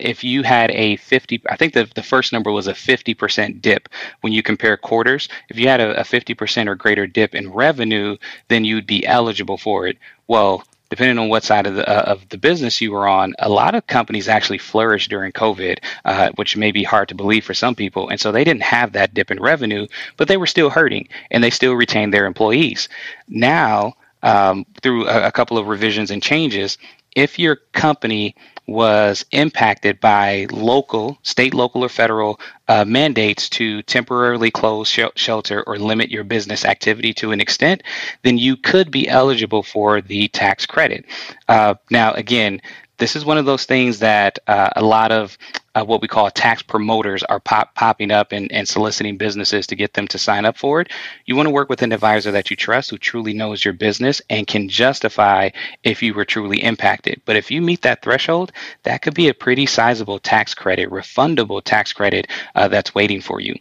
if 0.01 0.25
you 0.25 0.43
had 0.43 0.70
a 0.70 0.97
50, 1.07 1.43
I 1.49 1.57
think 1.57 1.73
the, 1.73 1.89
the 1.94 2.02
first 2.02 2.33
number 2.33 2.51
was 2.51 2.67
a 2.67 2.73
50% 2.73 3.62
dip 3.62 3.89
when 4.20 4.33
you 4.33 4.43
compare 4.43 4.76
quarters. 4.76 5.28
If 5.49 5.59
you 5.59 5.68
had 5.68 5.81
a, 5.81 6.01
a 6.01 6.05
50% 6.05 6.67
or 6.68 6.75
greater 6.75 7.07
dip 7.07 7.35
in 7.35 7.52
revenue, 7.52 8.17
then 8.49 8.65
you'd 8.65 8.86
be 8.86 9.07
eligible 9.07 9.57
for 9.59 9.86
it. 9.86 9.99
Well, 10.26 10.65
depending 10.91 11.18
on 11.18 11.28
what 11.28 11.44
side 11.44 11.67
of 11.67 11.75
the 11.75 11.89
uh, 11.89 12.12
of 12.12 12.28
the 12.28 12.39
business 12.39 12.81
you 12.81 12.93
were 12.93 13.09
on, 13.09 13.35
a 13.39 13.49
lot 13.49 13.75
of 13.75 13.86
companies 13.86 14.28
actually 14.28 14.59
flourished 14.59 15.10
during 15.10 15.33
COVID, 15.33 15.78
uh, 16.05 16.31
which 16.36 16.57
may 16.57 16.70
be 16.70 16.85
hard 16.85 17.09
to 17.09 17.15
believe 17.15 17.44
for 17.44 17.55
some 17.55 17.75
people. 17.75 18.09
And 18.09 18.20
so 18.20 18.31
they 18.33 18.44
didn't 18.44 18.62
have 18.62 18.93
that 18.93 19.15
dip 19.15 19.31
in 19.31 19.41
revenue, 19.41 19.86
but 20.17 20.28
they 20.28 20.36
were 20.36 20.47
still 20.47 20.70
hurting, 20.70 21.09
and 21.31 21.43
they 21.43 21.51
still 21.51 21.75
retained 21.75 22.12
their 22.12 22.26
employees. 22.26 22.89
Now, 23.28 23.94
um, 24.23 24.67
through 24.83 25.09
a, 25.09 25.28
a 25.28 25.33
couple 25.33 25.59
of 25.59 25.68
revisions 25.68 26.10
and 26.10 26.23
changes, 26.23 26.78
if 27.15 27.39
your 27.39 27.57
company 27.73 28.35
was 28.67 29.25
impacted 29.31 30.01
by 30.01 30.47
local, 30.51 31.19
state, 31.23 31.55
local, 31.55 31.85
or 31.85 31.89
federal 31.89 32.41
uh, 32.69 32.85
mandates 32.85 33.49
to 33.49 33.83
temporarily 33.83 34.51
close 34.51 34.89
sh- 34.89 35.01
shelter 35.15 35.62
or 35.65 35.78
limit 35.78 36.11
your 36.11 36.25
business 36.25 36.65
activity 36.65 37.15
to 37.15 37.33
an 37.33 37.41
extent, 37.41 37.83
then 38.23 38.39
you 38.39 38.57
could 38.57 38.91
be 38.91 39.09
eligible 39.09 39.62
for 39.62 40.01
the 40.01 40.28
tax 40.28 40.67
credit. 40.67 41.05
Uh, 41.49 41.75
now, 41.91 42.12
again, 42.15 42.61
this 42.99 43.16
is 43.16 43.25
one 43.25 43.39
of 43.39 43.44
those 43.44 43.65
things 43.65 43.99
that 44.00 44.39
uh, 44.47 44.70
a 44.76 44.83
lot 44.83 45.12
of 45.12 45.36
uh, 45.75 45.84
what 45.84 46.00
we 46.00 46.08
call 46.08 46.31
tax 46.31 46.62
promoters 46.62 47.23
are 47.23 47.39
pop, 47.39 47.75
popping 47.75 48.10
up 48.10 48.33
and, 48.33 48.50
and 48.50 48.66
soliciting 48.66 49.18
businesses 49.18 49.66
to 49.66 49.76
get 49.76 49.92
them 49.92 50.08
to 50.08 50.18
sign 50.18 50.47
up 50.47 50.57
for 50.57 50.81
it. 50.81 50.91
You 51.26 51.36
want 51.36 51.47
to 51.47 51.52
work 51.52 51.68
with 51.68 51.83
an 51.83 51.92
advisor 51.92 52.33
that 52.33 52.50
you 52.50 52.57
trust 52.57 52.91
who 52.91 52.97
truly 52.97 53.34
knows 53.34 53.65
your 53.65 53.75
business 53.75 54.23
and 54.31 54.47
can 54.47 54.68
justify 54.68 55.50
if 55.83 56.02
you 56.02 56.15
were 56.15 56.25
truly 56.25 56.62
impacted. 56.62 57.20
But 57.26 57.36
if 57.36 57.50
you 57.50 57.60
meet 57.60 57.83
that 57.83 58.02
threshold, 58.02 58.52
that 58.84 59.02
could 59.02 59.15
be 59.15 59.28
a 59.28 59.34
pretty 59.34 59.66
sizable 59.66 60.18
tax 60.18 60.55
credit, 60.55 60.91
refundable 60.91 61.62
tax 61.62 61.92
credit 61.92 62.28
uh, 62.55 62.68
that's 62.68 62.94
waiting 62.94 63.20
for 63.20 63.41
you. 63.41 63.55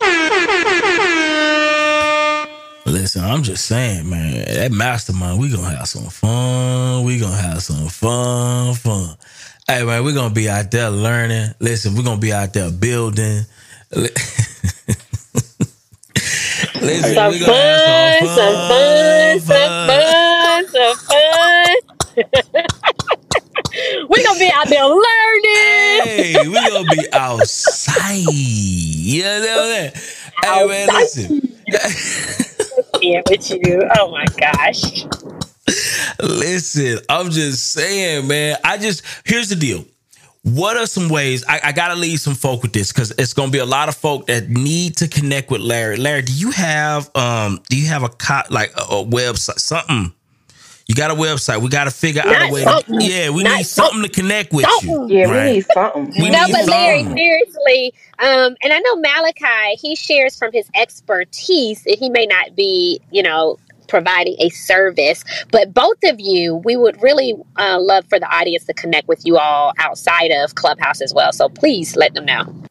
Listen, 2.86 3.24
I'm 3.24 3.42
just 3.42 3.64
saying, 3.64 4.10
man, 4.10 4.44
that 4.44 4.70
mastermind, 4.70 5.40
we 5.40 5.48
gonna 5.50 5.74
have 5.74 5.88
some 5.88 6.04
fun. 6.04 7.04
We 7.04 7.18
gonna 7.18 7.34
have 7.34 7.62
some 7.62 7.88
fun, 7.88 8.74
fun. 8.74 9.16
Hey 9.66 9.82
man, 9.84 10.04
we're 10.04 10.12
gonna 10.12 10.34
be 10.34 10.50
out 10.50 10.70
there 10.70 10.90
learning. 10.90 11.48
Listen, 11.60 11.94
we're 11.94 12.02
gonna 12.02 12.20
be 12.20 12.34
out 12.34 12.52
there 12.52 12.70
building. 12.70 13.40
Listen, 16.82 17.14
some, 17.14 17.32
fun, 17.32 17.78
some, 17.80 18.20
fun, 18.20 18.28
some 18.28 18.54
fun, 18.68 19.40
some 19.40 19.86
fun, 19.86 20.66
some 20.68 20.96
fun. 20.96 21.76
we're 24.10 24.24
gonna 24.24 24.38
be 24.38 24.50
out 24.52 24.68
there 24.68 24.84
learning. 24.84 26.02
Hey, 26.04 26.34
we're 26.46 26.68
gonna 26.68 26.90
be 26.90 27.06
outside. 27.14 28.18
You 28.18 29.22
know 29.22 29.40
what 29.40 29.94
I'm 30.44 30.66
Hey 30.66 30.66
man, 30.66 30.88
listen. 30.88 31.40
yeah, 33.02 33.22
with 33.28 33.50
you. 33.50 33.82
Oh 33.98 34.10
my 34.10 34.24
gosh. 34.38 35.04
Listen, 36.22 36.98
I'm 37.08 37.30
just 37.30 37.72
saying, 37.72 38.26
man. 38.28 38.56
I 38.64 38.78
just 38.78 39.02
here's 39.24 39.48
the 39.48 39.56
deal. 39.56 39.84
what 40.42 40.76
are 40.76 40.86
some 40.86 41.08
ways 41.08 41.44
I, 41.48 41.60
I 41.64 41.72
gotta 41.72 41.94
leave 41.96 42.20
some 42.20 42.34
folk 42.34 42.62
with 42.62 42.72
this 42.72 42.92
because 42.92 43.12
it's 43.18 43.32
gonna 43.32 43.50
be 43.50 43.58
a 43.58 43.66
lot 43.66 43.88
of 43.88 43.96
folk 43.96 44.26
that 44.26 44.48
need 44.50 44.98
to 44.98 45.08
connect 45.08 45.50
with 45.50 45.62
Larry. 45.62 45.96
Larry, 45.96 46.22
do 46.22 46.32
you 46.34 46.50
have 46.52 47.10
um 47.16 47.60
do 47.70 47.78
you 47.80 47.88
have 47.88 48.02
a 48.02 48.10
co- 48.10 48.42
like 48.50 48.72
a, 48.76 48.82
a 48.82 49.04
website 49.04 49.58
something? 49.58 50.12
You 50.86 50.94
got 50.94 51.10
a 51.10 51.14
website. 51.14 51.62
We 51.62 51.68
got 51.70 51.84
to 51.84 51.90
figure 51.90 52.22
Not 52.24 52.42
out 52.42 52.50
a 52.50 52.52
way. 52.52 52.64
To, 52.64 52.84
yeah, 53.00 53.30
we 53.30 53.42
Not 53.42 53.56
need 53.58 53.64
something 53.64 54.02
to 54.02 54.08
connect 54.08 54.52
with 54.52 54.66
something. 54.66 55.08
you. 55.08 55.18
Yeah, 55.18 55.28
we 55.46 55.52
need 55.54 55.66
something. 55.72 56.12
We 56.22 56.30
no, 56.30 56.44
need 56.44 56.52
but 56.52 56.66
Larry, 56.66 57.04
something. 57.04 57.16
seriously, 57.16 57.94
um, 58.18 58.56
and 58.62 58.72
I 58.72 58.80
know 58.80 58.96
Malaki, 58.96 59.74
he 59.80 59.96
shares 59.96 60.36
from 60.38 60.52
his 60.52 60.68
expertise, 60.74 61.86
and 61.86 61.96
he 61.98 62.10
may 62.10 62.26
not 62.26 62.54
be, 62.54 63.00
you 63.10 63.22
know, 63.22 63.58
providing 63.88 64.36
a 64.40 64.50
service, 64.50 65.24
but 65.52 65.74
both 65.74 65.98
of 66.04 66.20
you, 66.20 66.56
we 66.56 66.76
would 66.76 67.02
really 67.02 67.34
uh, 67.56 67.78
love 67.80 68.04
for 68.08 68.18
the 68.18 68.26
audience 68.34 68.64
to 68.64 68.74
connect 68.74 69.08
with 69.08 69.24
you 69.26 69.38
all 69.38 69.72
outside 69.78 70.30
of 70.32 70.54
Clubhouse 70.54 71.00
as 71.00 71.14
well. 71.14 71.32
So 71.32 71.48
please 71.48 71.96
let 71.96 72.14
them 72.14 72.26
know. 72.26 72.63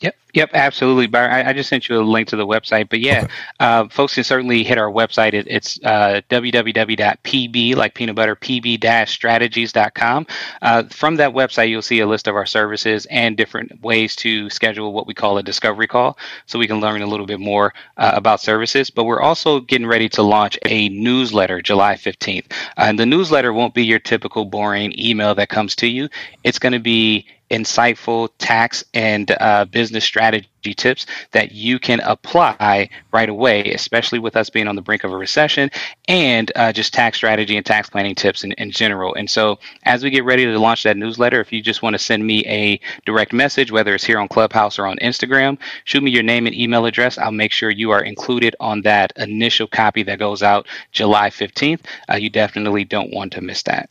Yep, 0.00 0.14
yep, 0.34 0.50
absolutely. 0.52 1.06
Byron, 1.06 1.32
I, 1.32 1.48
I 1.48 1.52
just 1.54 1.70
sent 1.70 1.88
you 1.88 1.98
a 1.98 2.02
link 2.02 2.28
to 2.28 2.36
the 2.36 2.46
website, 2.46 2.90
but 2.90 3.00
yeah, 3.00 3.28
uh, 3.60 3.88
folks 3.88 4.14
can 4.14 4.24
certainly 4.24 4.62
hit 4.62 4.76
our 4.76 4.90
website. 4.90 5.32
It, 5.32 5.46
it's 5.48 5.80
uh, 5.82 6.20
www.pb, 6.28 7.74
like 7.76 7.94
peanut 7.94 8.14
butter, 8.14 8.36
pb-strategies.com. 8.36 10.26
Uh, 10.60 10.82
from 10.90 11.16
that 11.16 11.32
website, 11.32 11.70
you'll 11.70 11.80
see 11.80 12.00
a 12.00 12.06
list 12.06 12.28
of 12.28 12.36
our 12.36 12.44
services 12.44 13.06
and 13.06 13.38
different 13.38 13.80
ways 13.80 14.14
to 14.16 14.50
schedule 14.50 14.92
what 14.92 15.06
we 15.06 15.14
call 15.14 15.38
a 15.38 15.42
discovery 15.42 15.86
call, 15.86 16.18
so 16.44 16.58
we 16.58 16.66
can 16.66 16.78
learn 16.78 17.00
a 17.00 17.06
little 17.06 17.26
bit 17.26 17.40
more 17.40 17.72
uh, 17.96 18.12
about 18.14 18.42
services. 18.42 18.90
But 18.90 19.04
we're 19.04 19.22
also 19.22 19.60
getting 19.60 19.86
ready 19.86 20.10
to 20.10 20.22
launch 20.22 20.58
a 20.66 20.90
newsletter 20.90 21.62
July 21.62 21.94
15th, 21.94 22.52
uh, 22.52 22.52
and 22.76 22.98
the 22.98 23.06
newsletter 23.06 23.54
won't 23.54 23.72
be 23.72 23.86
your 23.86 23.98
typical 23.98 24.44
boring 24.44 24.92
email 25.00 25.34
that 25.36 25.48
comes 25.48 25.74
to 25.76 25.86
you. 25.86 26.10
It's 26.44 26.58
going 26.58 26.74
to 26.74 26.80
be 26.80 27.26
insightful 27.50 28.28
tax 28.38 28.84
and 28.94 29.34
uh, 29.40 29.64
business 29.66 30.04
strategy 30.04 30.48
tips 30.74 31.06
that 31.32 31.52
you 31.52 31.78
can 31.78 32.00
apply 32.00 32.88
right 33.12 33.28
away, 33.28 33.72
especially 33.72 34.18
with 34.18 34.36
us 34.36 34.50
being 34.50 34.66
on 34.68 34.76
the 34.76 34.82
brink 34.82 35.04
of 35.04 35.12
a 35.12 35.16
recession 35.16 35.70
and 36.08 36.50
uh, 36.56 36.72
just 36.72 36.92
tax 36.92 37.16
strategy 37.16 37.56
and 37.56 37.64
tax 37.64 37.88
planning 37.88 38.14
tips 38.14 38.44
in, 38.44 38.52
in 38.52 38.70
general. 38.70 39.14
And 39.14 39.30
so, 39.30 39.58
as 39.84 40.02
we 40.02 40.10
get 40.10 40.24
ready 40.24 40.44
to 40.44 40.58
launch 40.58 40.82
that 40.82 40.96
newsletter, 40.96 41.40
if 41.40 41.52
you 41.52 41.62
just 41.62 41.82
want 41.82 41.94
to 41.94 41.98
send 41.98 42.26
me 42.26 42.44
a 42.46 42.80
direct 43.04 43.32
message, 43.32 43.70
whether 43.70 43.94
it's 43.94 44.04
here 44.04 44.18
on 44.18 44.28
Clubhouse 44.28 44.78
or 44.78 44.86
on 44.86 44.96
Instagram, 44.98 45.58
shoot 45.84 46.02
me 46.02 46.10
your 46.10 46.22
name 46.22 46.46
and 46.46 46.56
email 46.56 46.86
address. 46.86 47.18
I'll 47.18 47.32
make 47.32 47.52
sure 47.52 47.70
you 47.70 47.90
are 47.90 48.02
included 48.02 48.56
on 48.60 48.82
that 48.82 49.12
initial 49.16 49.66
copy 49.68 50.02
that 50.04 50.18
goes 50.18 50.42
out 50.42 50.66
July 50.92 51.30
15th. 51.30 51.80
Uh, 52.10 52.16
you 52.16 52.30
definitely 52.30 52.84
don't 52.84 53.12
want 53.12 53.32
to 53.34 53.40
miss 53.40 53.62
that. 53.64 53.90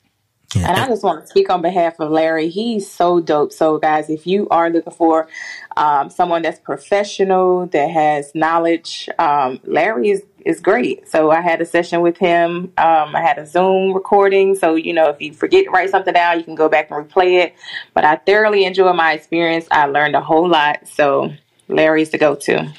And 0.56 0.77
I 0.77 0.88
just 0.88 1.03
want 1.03 1.22
to 1.22 1.27
speak 1.27 1.49
on 1.49 1.61
behalf 1.61 1.99
of 1.99 2.11
Larry. 2.11 2.49
He's 2.49 2.90
so 2.90 3.19
dope. 3.19 3.51
So, 3.51 3.77
guys, 3.77 4.09
if 4.09 4.25
you 4.27 4.48
are 4.49 4.69
looking 4.69 4.93
for 4.93 5.27
um, 5.75 6.09
someone 6.09 6.41
that's 6.41 6.59
professional, 6.59 7.67
that 7.67 7.90
has 7.90 8.33
knowledge, 8.35 9.09
um, 9.19 9.59
Larry 9.65 10.09
is, 10.09 10.24
is 10.45 10.59
great. 10.59 11.09
So, 11.09 11.32
I 11.32 11.41
had 11.41 11.61
a 11.61 11.65
session 11.65 12.01
with 12.01 12.17
him. 12.17 12.72
Um, 12.77 13.15
I 13.15 13.22
had 13.22 13.38
a 13.38 13.45
Zoom 13.45 13.93
recording. 13.93 14.56
So, 14.56 14.75
you 14.75 14.93
know, 14.93 15.09
if 15.09 15.22
you 15.22 15.33
forget 15.33 15.65
to 15.65 15.72
write 15.72 15.90
something 15.90 16.14
down, 16.14 16.38
you 16.38 16.43
can 16.43 16.56
go 16.56 16.69
back 16.69 16.91
and 16.91 17.09
replay 17.09 17.43
it. 17.43 17.56
But 17.93 18.06
I 18.06 18.15
thoroughly 18.17 18.65
enjoyed 18.65 18.95
my 18.95 19.14
experience. 19.14 19.67
I 19.72 19.85
learned 19.85 20.15
a 20.15 20.22
whole 20.22 20.48
lot. 20.48 20.88
So, 20.88 21.33
Larry's 21.67 22.11
the 22.11 22.17
go 22.17 22.35
to, 22.35 22.74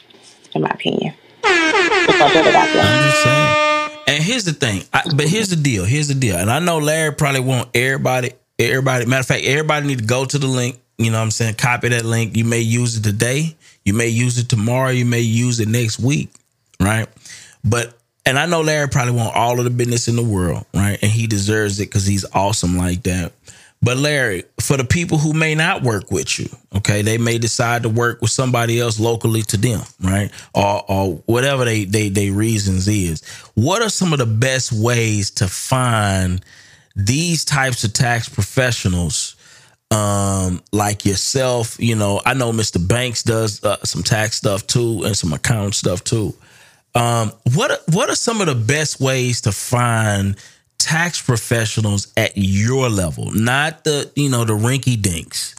in 0.55 0.63
my 0.63 0.71
opinion. 0.71 1.15
And 4.07 4.23
here's 4.23 4.45
the 4.45 4.53
thing. 4.53 4.83
I, 4.93 5.03
but 5.15 5.29
here's 5.29 5.49
the 5.49 5.57
deal. 5.57 5.85
Here's 5.85 6.09
the 6.09 6.15
deal. 6.15 6.37
And 6.37 6.51
I 6.51 6.61
know 6.61 6.79
Larry 6.79 7.13
probably 7.13 7.41
want 7.41 7.71
everybody. 7.75 8.33
Everybody. 8.59 9.07
Matter 9.07 9.21
of 9.21 9.27
fact, 9.27 9.45
everybody 9.45 9.87
need 9.87 9.99
to 9.99 10.05
go 10.05 10.25
to 10.25 10.39
the 10.39 10.47
link. 10.47 10.79
You 10.99 11.11
know 11.11 11.19
what 11.19 11.25
I'm 11.25 11.31
saying? 11.31 11.55
Copy 11.55 11.89
that 11.89 12.05
link. 12.05 12.37
You 12.37 12.45
may 12.45 12.61
use 12.61 12.97
it 12.97 13.03
today. 13.03 13.57
You 13.85 13.95
may 13.95 14.09
use 14.09 14.39
it 14.39 14.49
tomorrow. 14.49 14.91
You 14.91 15.05
may 15.05 15.21
use 15.21 15.61
it 15.61 15.69
next 15.69 15.99
week. 15.99 16.31
Right. 16.81 17.09
But 17.65 17.99
and 18.25 18.39
I 18.39 18.47
know 18.47 18.61
Larry 18.61 18.89
probably 18.89 19.15
want 19.15 19.37
all 19.37 19.59
of 19.59 19.65
the 19.65 19.71
business 19.71 20.09
in 20.09 20.17
the 20.17 20.25
world, 20.25 20.67
right? 20.75 20.99
And 21.01 21.11
he 21.11 21.27
deserves 21.27 21.79
it 21.79 21.87
because 21.87 22.07
he's 22.07 22.25
awesome 22.33 22.77
like 22.77 23.05
that. 23.05 23.33
But 23.87 23.99
Larry, 23.99 24.43
for 24.61 24.77
the 24.77 24.83
people 24.83 25.17
who 25.17 25.33
may 25.33 25.55
not 25.55 25.85
work 25.85 26.11
with 26.11 26.41
you, 26.41 26.49
okay, 26.75 27.03
they 27.03 27.19
may 27.19 27.39
decide 27.39 27.85
to 27.85 27.89
work 27.89 28.21
with 28.21 28.33
somebody 28.33 28.81
else 28.81 28.99
locally 28.99 29.43
to 29.43 29.57
them, 29.57 29.81
right? 30.03 30.33
Or 30.57 30.85
or 30.89 31.15
whatever 31.27 31.65
they 31.65 31.85
they 31.85 32.09
they 32.09 32.31
reasons 32.31 32.89
is. 32.89 33.25
What 33.55 33.83
are 33.83 33.89
some 33.89 34.13
of 34.13 34.19
the 34.19 34.27
best 34.27 34.73
ways 34.73 35.31
to 35.37 35.47
find 35.47 36.45
these 36.97 37.45
types 37.45 37.85
of 37.85 37.93
tax 37.93 38.29
professionals 38.29 39.37
um 39.93 40.65
like 40.73 41.05
yourself, 41.05 41.77
you 41.79 41.95
know, 41.95 42.21
I 42.27 42.35
know 42.35 42.51
Mr. 42.51 42.85
Banks 42.85 43.23
does 43.23 43.63
uh, 43.63 43.77
some 43.85 44.03
tax 44.03 44.35
stuff 44.39 44.67
too 44.67 45.05
and 45.05 45.17
some 45.17 45.33
account 45.33 45.77
stuff 45.77 46.03
too. 46.03 46.35
Um 46.97 47.31
what 47.55 47.85
what 47.93 48.11
are 48.11 48.17
some 48.17 48.41
of 48.41 48.49
the 48.49 48.57
best 48.57 49.01
ways 49.01 49.43
to 49.43 49.53
find 49.53 50.35
tax 50.79 51.21
professionals 51.21 52.13
at 52.17 52.33
your 52.35 52.89
level, 52.89 53.31
not 53.33 53.85
the 53.85 54.11
you 54.15 54.29
know 54.29 54.45
the 54.45 54.55
rinky 54.55 55.01
dinks. 55.01 55.55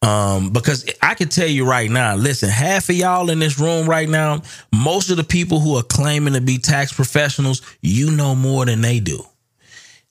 Um, 0.00 0.50
because 0.50 0.88
I 1.02 1.14
can 1.14 1.28
tell 1.28 1.48
you 1.48 1.68
right 1.68 1.90
now, 1.90 2.14
listen, 2.14 2.48
half 2.48 2.88
of 2.88 2.94
y'all 2.94 3.30
in 3.30 3.40
this 3.40 3.58
room 3.58 3.88
right 3.88 4.08
now, 4.08 4.42
most 4.72 5.10
of 5.10 5.16
the 5.16 5.24
people 5.24 5.58
who 5.58 5.76
are 5.76 5.82
claiming 5.82 6.34
to 6.34 6.40
be 6.40 6.58
tax 6.58 6.92
professionals, 6.92 7.62
you 7.80 8.12
know 8.12 8.36
more 8.36 8.64
than 8.64 8.80
they 8.80 9.00
do. 9.00 9.24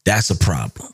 That's 0.03 0.29
a 0.29 0.37
problem. 0.37 0.91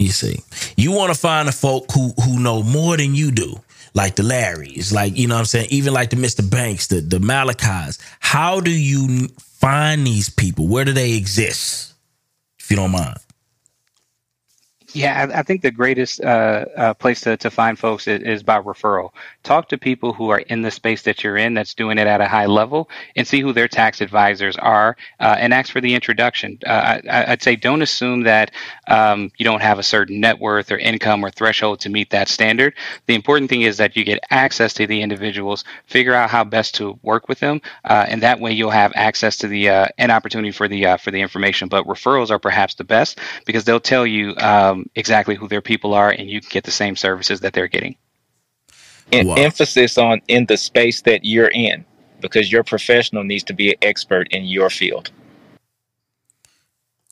You 0.00 0.10
see, 0.10 0.40
you 0.76 0.90
want 0.90 1.14
to 1.14 1.18
find 1.18 1.46
the 1.46 1.52
folk 1.52 1.92
who 1.92 2.12
who 2.24 2.40
know 2.40 2.64
more 2.64 2.96
than 2.96 3.14
you 3.14 3.30
do, 3.30 3.60
like 3.94 4.16
the 4.16 4.24
Larrys, 4.24 4.92
like 4.92 5.16
you 5.16 5.28
know 5.28 5.34
what 5.34 5.40
I'm 5.40 5.46
saying, 5.46 5.68
even 5.70 5.92
like 5.92 6.10
the 6.10 6.16
Mr. 6.16 6.48
Banks, 6.48 6.88
the 6.88 7.00
the 7.00 7.18
Malakis. 7.18 8.00
How 8.18 8.58
do 8.58 8.72
you 8.72 9.28
find 9.38 10.04
these 10.04 10.28
people? 10.28 10.66
Where 10.66 10.84
do 10.84 10.92
they 10.92 11.12
exist? 11.12 11.91
If 12.62 12.70
you 12.70 12.76
don't 12.76 12.92
mind. 12.92 13.18
Yeah, 14.94 15.30
I, 15.34 15.42
think 15.42 15.62
the 15.62 15.70
greatest 15.70 16.20
uh, 16.20 16.66
uh, 16.76 16.94
place 16.94 17.22
to, 17.22 17.36
to 17.38 17.50
find 17.50 17.78
folks 17.78 18.06
is, 18.06 18.22
is 18.22 18.42
by 18.42 18.60
referral. 18.60 19.10
Talk 19.42 19.68
to 19.70 19.78
people 19.78 20.12
who 20.12 20.28
are 20.30 20.38
in 20.38 20.62
the 20.62 20.70
space 20.70 21.02
that 21.02 21.24
you're 21.24 21.36
in 21.36 21.54
that's 21.54 21.74
doing 21.74 21.98
it 21.98 22.06
at 22.06 22.20
a 22.20 22.28
high 22.28 22.46
level 22.46 22.88
and 23.16 23.26
see 23.26 23.40
who 23.40 23.52
their 23.52 23.66
tax 23.66 24.00
advisors 24.00 24.56
are 24.56 24.96
uh, 25.18 25.36
and 25.38 25.52
ask 25.52 25.72
for 25.72 25.80
the 25.80 25.94
introduction. 25.94 26.58
Uh, 26.64 27.00
I, 27.10 27.32
I'd 27.32 27.42
say 27.42 27.56
don't 27.56 27.82
assume 27.82 28.22
that 28.22 28.52
um, 28.86 29.32
you 29.38 29.44
don't 29.44 29.62
have 29.62 29.80
a 29.80 29.82
certain 29.82 30.20
net 30.20 30.38
worth 30.38 30.70
or 30.70 30.78
income 30.78 31.24
or 31.24 31.30
threshold 31.30 31.80
to 31.80 31.88
meet 31.88 32.10
that 32.10 32.28
standard. 32.28 32.74
The 33.06 33.16
important 33.16 33.50
thing 33.50 33.62
is 33.62 33.78
that 33.78 33.96
you 33.96 34.04
get 34.04 34.20
access 34.30 34.74
to 34.74 34.86
the 34.86 35.02
individuals, 35.02 35.64
figure 35.86 36.14
out 36.14 36.30
how 36.30 36.44
best 36.44 36.76
to 36.76 36.98
work 37.02 37.28
with 37.28 37.40
them, 37.40 37.60
uh, 37.84 38.06
and 38.08 38.22
that 38.22 38.38
way 38.38 38.52
you'll 38.52 38.70
have 38.70 38.92
access 38.94 39.36
to 39.38 39.48
the 39.48 39.68
uh, 39.68 39.86
an 39.98 40.12
opportunity 40.12 40.52
for 40.52 40.68
the 40.68 40.86
uh, 40.86 40.96
for 40.96 41.10
the 41.10 41.20
information. 41.20 41.68
But 41.68 41.86
referrals 41.86 42.30
are 42.30 42.38
perhaps 42.38 42.74
the 42.74 42.84
best 42.84 43.18
because 43.44 43.64
they'll 43.64 43.80
tell 43.80 44.06
you 44.06 44.36
um, 44.36 44.88
exactly 44.94 45.34
who 45.34 45.48
their 45.48 45.62
people 45.62 45.94
are, 45.94 46.10
and 46.10 46.30
you 46.30 46.40
can 46.40 46.50
get 46.50 46.64
the 46.64 46.70
same 46.70 46.94
services 46.94 47.40
that 47.40 47.52
they're 47.52 47.68
getting. 47.68 47.96
And 49.12 49.30
emphasis 49.38 49.98
on 49.98 50.22
in 50.28 50.46
the 50.46 50.56
space 50.56 51.02
that 51.02 51.24
you're 51.24 51.50
in 51.50 51.84
because 52.20 52.50
your 52.50 52.64
professional 52.64 53.24
needs 53.24 53.44
to 53.44 53.52
be 53.52 53.70
an 53.70 53.76
expert 53.82 54.28
in 54.30 54.44
your 54.44 54.70
field. 54.70 55.10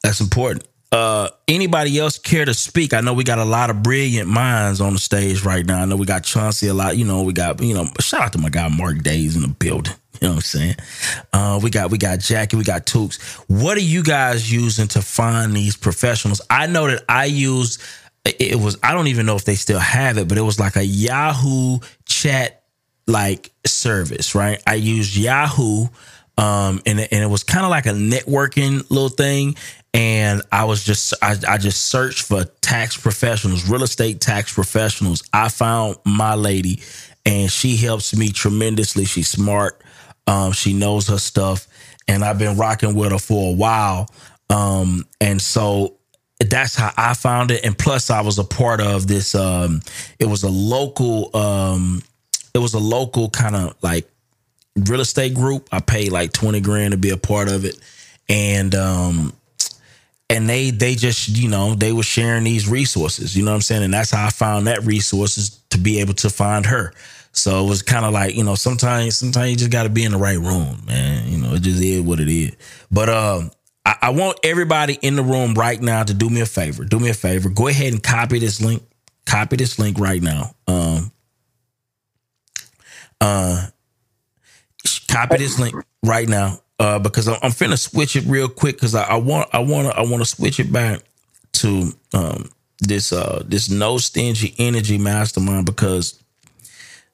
That's 0.03 0.21
important. 0.21 0.67
Uh, 0.93 1.29
anybody 1.47 1.99
else 1.99 2.19
care 2.19 2.45
to 2.45 2.55
speak? 2.55 2.93
I 2.95 3.01
know 3.01 3.15
we 3.15 3.23
got 3.23 3.39
a 3.39 3.45
lot 3.45 3.71
of 3.71 3.83
brilliant 3.83 4.29
minds 4.29 4.81
on 4.81 4.93
the 4.93 4.99
stage 4.99 5.45
right 5.45 5.65
now. 5.65 5.83
I 5.83 5.85
know 5.85 5.95
we 5.95 6.07
got 6.07 6.25
Chauncey 6.25 6.67
a 6.67 6.75
lot. 6.75 6.97
You 6.97 7.05
know, 7.05 7.23
we 7.23 7.33
got 7.33 7.63
you 7.63 7.75
know. 7.75 7.87
Shout 8.01 8.23
out 8.23 8.33
to 8.33 8.39
my 8.39 8.49
guy 8.49 8.69
Mark 8.69 9.03
Days 9.03 9.37
in 9.37 9.43
the 9.43 9.49
building. 9.49 9.95
You 10.21 10.29
know 10.29 10.35
what 10.35 10.39
I'm 10.39 10.43
saying? 10.43 10.75
Uh, 11.33 11.61
we 11.63 11.71
got 11.71 11.91
we 11.91 11.97
got 11.97 12.19
Jackie, 12.19 12.59
we 12.59 12.63
got 12.63 12.85
Tooks. 12.85 13.17
What 13.47 13.79
are 13.79 13.83
you 13.83 14.03
guys 14.03 14.53
using 14.53 14.87
to 14.89 15.01
find 15.01 15.55
these 15.55 15.79
professionals? 15.79 16.43
I 16.51 16.67
know 16.67 16.89
that 16.89 17.05
I 17.09 17.25
use 17.25 17.79
it 18.25 18.57
was 18.57 18.79
I 18.83 18.93
don't 18.93 19.07
even 19.09 19.27
know 19.27 19.37
if 19.37 19.45
they 19.45 19.55
still 19.55 19.79
have 19.79 20.19
it, 20.19 20.29
but 20.29 20.39
it 20.39 20.43
was 20.43 20.61
like 20.61 20.77
a 20.77 20.85
Yahoo 20.85 21.79
chat 22.07 22.63
like 23.07 23.51
service, 23.67 24.35
right? 24.35 24.63
I 24.67 24.75
used 24.75 25.17
Yahoo, 25.17 25.87
um, 26.39 26.81
and 26.87 27.01
it- 27.01 27.09
and 27.13 27.23
it 27.23 27.27
was 27.29 27.43
kind 27.45 27.65
of 27.65 27.71
like 27.71 27.87
a 27.87 27.91
networking 27.93 28.89
little 28.91 29.09
thing. 29.09 29.57
And 29.93 30.43
I 30.53 30.65
was 30.65 30.85
just 30.85 31.15
I, 31.23 31.37
I 31.49 31.59
just 31.59 31.87
searched 31.87 32.23
for 32.23 32.45
tax 32.61 32.97
professionals, 32.97 33.69
real 33.69 33.83
estate 33.83 34.21
tax 34.21 34.53
professionals. 34.55 35.25
I 35.33 35.49
found 35.49 35.97
my 36.05 36.35
lady, 36.35 36.83
and 37.27 37.51
she 37.51 37.77
helps 37.77 38.15
me 38.15 38.31
tremendously. 38.31 39.05
She's 39.05 39.29
smart. 39.29 39.83
Um, 40.29 40.53
she 40.53 40.73
knows 40.75 41.09
her 41.09 41.19
stuff, 41.19 41.67
and 42.07 42.23
I've 42.25 42.39
been 42.39 42.57
rocking 42.57 42.95
with 42.95 43.11
her 43.11 43.19
for 43.19 43.51
a 43.51 43.55
while. 43.57 44.09
Um, 44.49 45.07
and 45.21 45.41
so 45.43 45.97
that's 46.41 46.75
how 46.75 46.93
I 46.97 47.15
found 47.15 47.51
it. 47.51 47.65
And 47.65 47.77
plus, 47.77 48.11
I 48.11 48.23
was 48.23 48.39
a 48.39 48.45
part 48.45 48.81
of 48.81 49.07
this. 49.07 49.35
Um, 49.35 49.81
it 50.19 50.27
was 50.27 50.43
a 50.43 50.51
local. 50.51 51.35
Um, 51.37 52.03
it 52.55 52.59
was 52.59 52.75
a 52.75 52.79
local 52.81 53.31
kind 53.31 53.55
of 53.55 53.77
like 53.83 54.09
real 54.77 55.01
estate 55.01 55.35
group. 55.35 55.69
I 55.71 55.81
paid 55.81 56.13
like 56.13 56.33
twenty 56.33 56.61
grand 56.61 56.93
to 56.93 56.99
be 56.99 57.11
a 57.11 57.17
part 57.17 57.49
of 57.49 57.65
it, 57.65 57.79
and 58.29 58.75
um, 58.75 59.33
and 60.31 60.49
they 60.49 60.71
they 60.71 60.95
just 60.95 61.29
you 61.37 61.49
know 61.49 61.75
they 61.75 61.93
were 61.93 62.05
sharing 62.05 62.45
these 62.45 62.69
resources 62.69 63.37
you 63.37 63.45
know 63.45 63.51
what 63.51 63.57
i'm 63.57 63.61
saying 63.61 63.83
and 63.83 63.93
that's 63.93 64.13
how 64.13 64.27
i 64.27 64.31
found 64.31 64.67
that 64.67 64.83
resources 64.85 65.61
to 65.71 65.79
be 65.79 66.01
able 66.01 66.15
to 66.15 66.31
find 66.31 66.65
her 66.65 66.95
so 67.33 67.65
it 67.65 67.69
was 67.69 67.83
kind 67.83 68.07
of 68.07 68.13
like 68.13 68.35
you 68.35 68.45
know 68.45 68.55
sometimes 68.55 69.17
sometimes 69.17 69.51
you 69.51 69.57
just 69.57 69.71
got 69.71 69.83
to 69.83 69.89
be 69.89 70.05
in 70.05 70.13
the 70.13 70.19
right 70.19 70.39
room 70.39 70.81
man 70.87 71.27
you 71.29 71.37
know 71.37 71.55
it 71.55 71.63
just 71.63 71.83
is 71.83 72.01
what 72.01 72.21
it 72.21 72.29
is 72.29 72.53
but 72.91 73.09
um 73.09 73.51
I, 73.85 73.97
I 74.03 74.11
want 74.11 74.39
everybody 74.45 74.99
in 75.03 75.17
the 75.17 75.23
room 75.23 75.55
right 75.55 75.81
now 75.81 76.03
to 76.03 76.15
do 76.15 76.31
me 76.31 76.41
a 76.41 76.47
favor. 76.47 76.85
Do 76.85 76.99
me 77.01 77.11
a 77.11 77.15
favor. 77.15 77.49
Go 77.49 77.69
ahead 77.69 77.93
and 77.93 78.03
copy 78.03 78.39
this 78.39 78.61
link. 78.61 78.83
Copy 79.27 79.57
this 79.57 79.79
link 79.79 79.99
right 79.99 80.23
now. 80.23 80.55
Um 80.67 81.13
uh 83.21 83.67
copy 85.09 85.39
this 85.39 85.59
link 85.59 85.75
right 86.05 86.29
now 86.29 86.61
uh, 86.81 86.99
because 86.99 87.29
I'm, 87.29 87.39
I'm 87.43 87.51
finna 87.51 87.79
switch 87.79 88.17
it 88.17 88.25
real 88.27 88.49
quick 88.49 88.77
because 88.77 88.95
I, 88.95 89.05
I, 89.05 89.17
want 89.17 89.49
I 89.53 89.59
want 89.59 89.89
to 89.89 89.97
I 89.97 90.03
want 90.03 90.23
to 90.23 90.25
switch 90.25 90.59
it 90.59 90.73
back 90.73 91.03
to 91.53 91.93
um, 92.15 92.51
this 92.81 93.13
uh, 93.13 93.43
this 93.47 93.69
no 93.69 93.99
stingy 93.99 94.55
energy 94.59 94.99
mastermind 94.99 95.67
because 95.67 96.20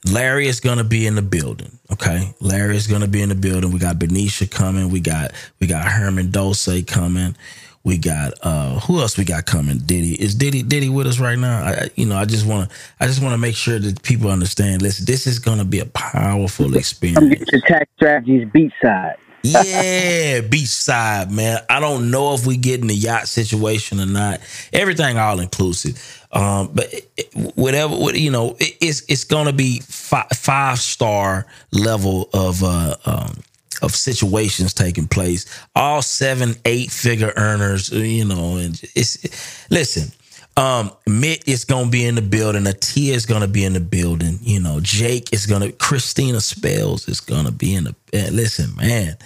Larry 0.04 0.46
is 0.46 0.60
gonna 0.60 0.84
be 0.84 1.06
in 1.06 1.14
the 1.14 1.22
building. 1.22 1.78
Okay, 1.90 2.34
Larry 2.40 2.76
is 2.76 2.86
gonna 2.86 3.08
be 3.08 3.22
in 3.22 3.28
the 3.28 3.34
building. 3.34 3.72
We 3.72 3.78
got 3.78 3.98
Benicia 3.98 4.46
coming. 4.46 4.90
We 4.90 5.00
got 5.00 5.32
we 5.60 5.66
got 5.66 5.86
Herman 5.86 6.30
Dose 6.30 6.82
coming. 6.84 7.36
We 7.82 7.98
got 7.98 8.34
uh 8.42 8.80
who 8.80 9.00
else 9.00 9.16
we 9.16 9.24
got 9.24 9.46
coming? 9.46 9.78
Ditty 9.78 10.14
is 10.14 10.34
Ditty 10.34 10.62
Ditty 10.62 10.88
with 10.88 11.06
us 11.06 11.18
right 11.18 11.38
now. 11.38 11.64
I 11.64 11.90
you 11.96 12.06
know 12.06 12.16
I 12.16 12.24
just 12.24 12.46
want 12.46 12.68
to 12.68 12.76
I 13.00 13.06
just 13.06 13.22
want 13.22 13.32
to 13.32 13.38
make 13.38 13.56
sure 13.56 13.78
that 13.78 14.02
people 14.02 14.30
understand. 14.30 14.82
Listen, 14.82 15.06
this 15.06 15.26
is 15.26 15.38
gonna 15.38 15.64
be 15.64 15.80
a 15.80 15.86
powerful 15.86 16.76
experience. 16.76 17.18
Come 17.18 17.28
get 17.30 17.52
your 17.52 17.60
tax 17.62 17.90
strategies 17.96 18.48
beat 18.52 18.72
side 18.82 19.16
yeah, 19.46 20.40
beachside, 20.40 21.30
man. 21.30 21.60
I 21.68 21.80
don't 21.80 22.10
know 22.10 22.34
if 22.34 22.46
we 22.46 22.56
get 22.56 22.80
in 22.80 22.86
the 22.86 22.94
yacht 22.94 23.28
situation 23.28 24.00
or 24.00 24.06
not. 24.06 24.40
Everything 24.72 25.18
all 25.18 25.40
inclusive. 25.40 26.26
Um, 26.32 26.70
but 26.74 26.92
it, 26.92 27.30
whatever, 27.54 27.96
what, 27.96 28.18
you 28.18 28.30
know, 28.30 28.56
it, 28.58 28.76
it's 28.80 29.02
it's 29.08 29.24
gonna 29.24 29.52
be 29.52 29.80
five, 29.80 30.28
five 30.34 30.78
star 30.78 31.46
level 31.72 32.28
of 32.34 32.62
uh, 32.62 32.96
um, 33.06 33.38
of 33.82 33.94
situations 33.94 34.74
taking 34.74 35.06
place. 35.08 35.46
All 35.74 36.02
seven, 36.02 36.54
eight 36.64 36.90
figure 36.90 37.32
earners, 37.36 37.90
you 37.90 38.24
know, 38.24 38.56
and 38.56 38.80
it's 38.94 39.70
listen. 39.70 40.12
Um, 40.58 40.90
Mitt 41.06 41.46
is 41.46 41.66
gonna 41.66 41.90
be 41.90 42.06
in 42.06 42.14
the 42.14 42.22
building. 42.22 42.64
Atia 42.64 43.12
is 43.12 43.26
gonna 43.26 43.48
be 43.48 43.64
in 43.64 43.74
the 43.74 43.80
building. 43.80 44.38
You 44.40 44.60
know, 44.60 44.80
Jake 44.80 45.32
is 45.32 45.44
gonna. 45.46 45.70
Christina 45.72 46.40
Spells 46.40 47.08
is 47.08 47.20
gonna 47.20 47.52
be 47.52 47.74
in 47.74 47.84
the. 47.84 47.94
Uh, 48.14 48.30
listen, 48.30 48.74
man, 48.76 49.18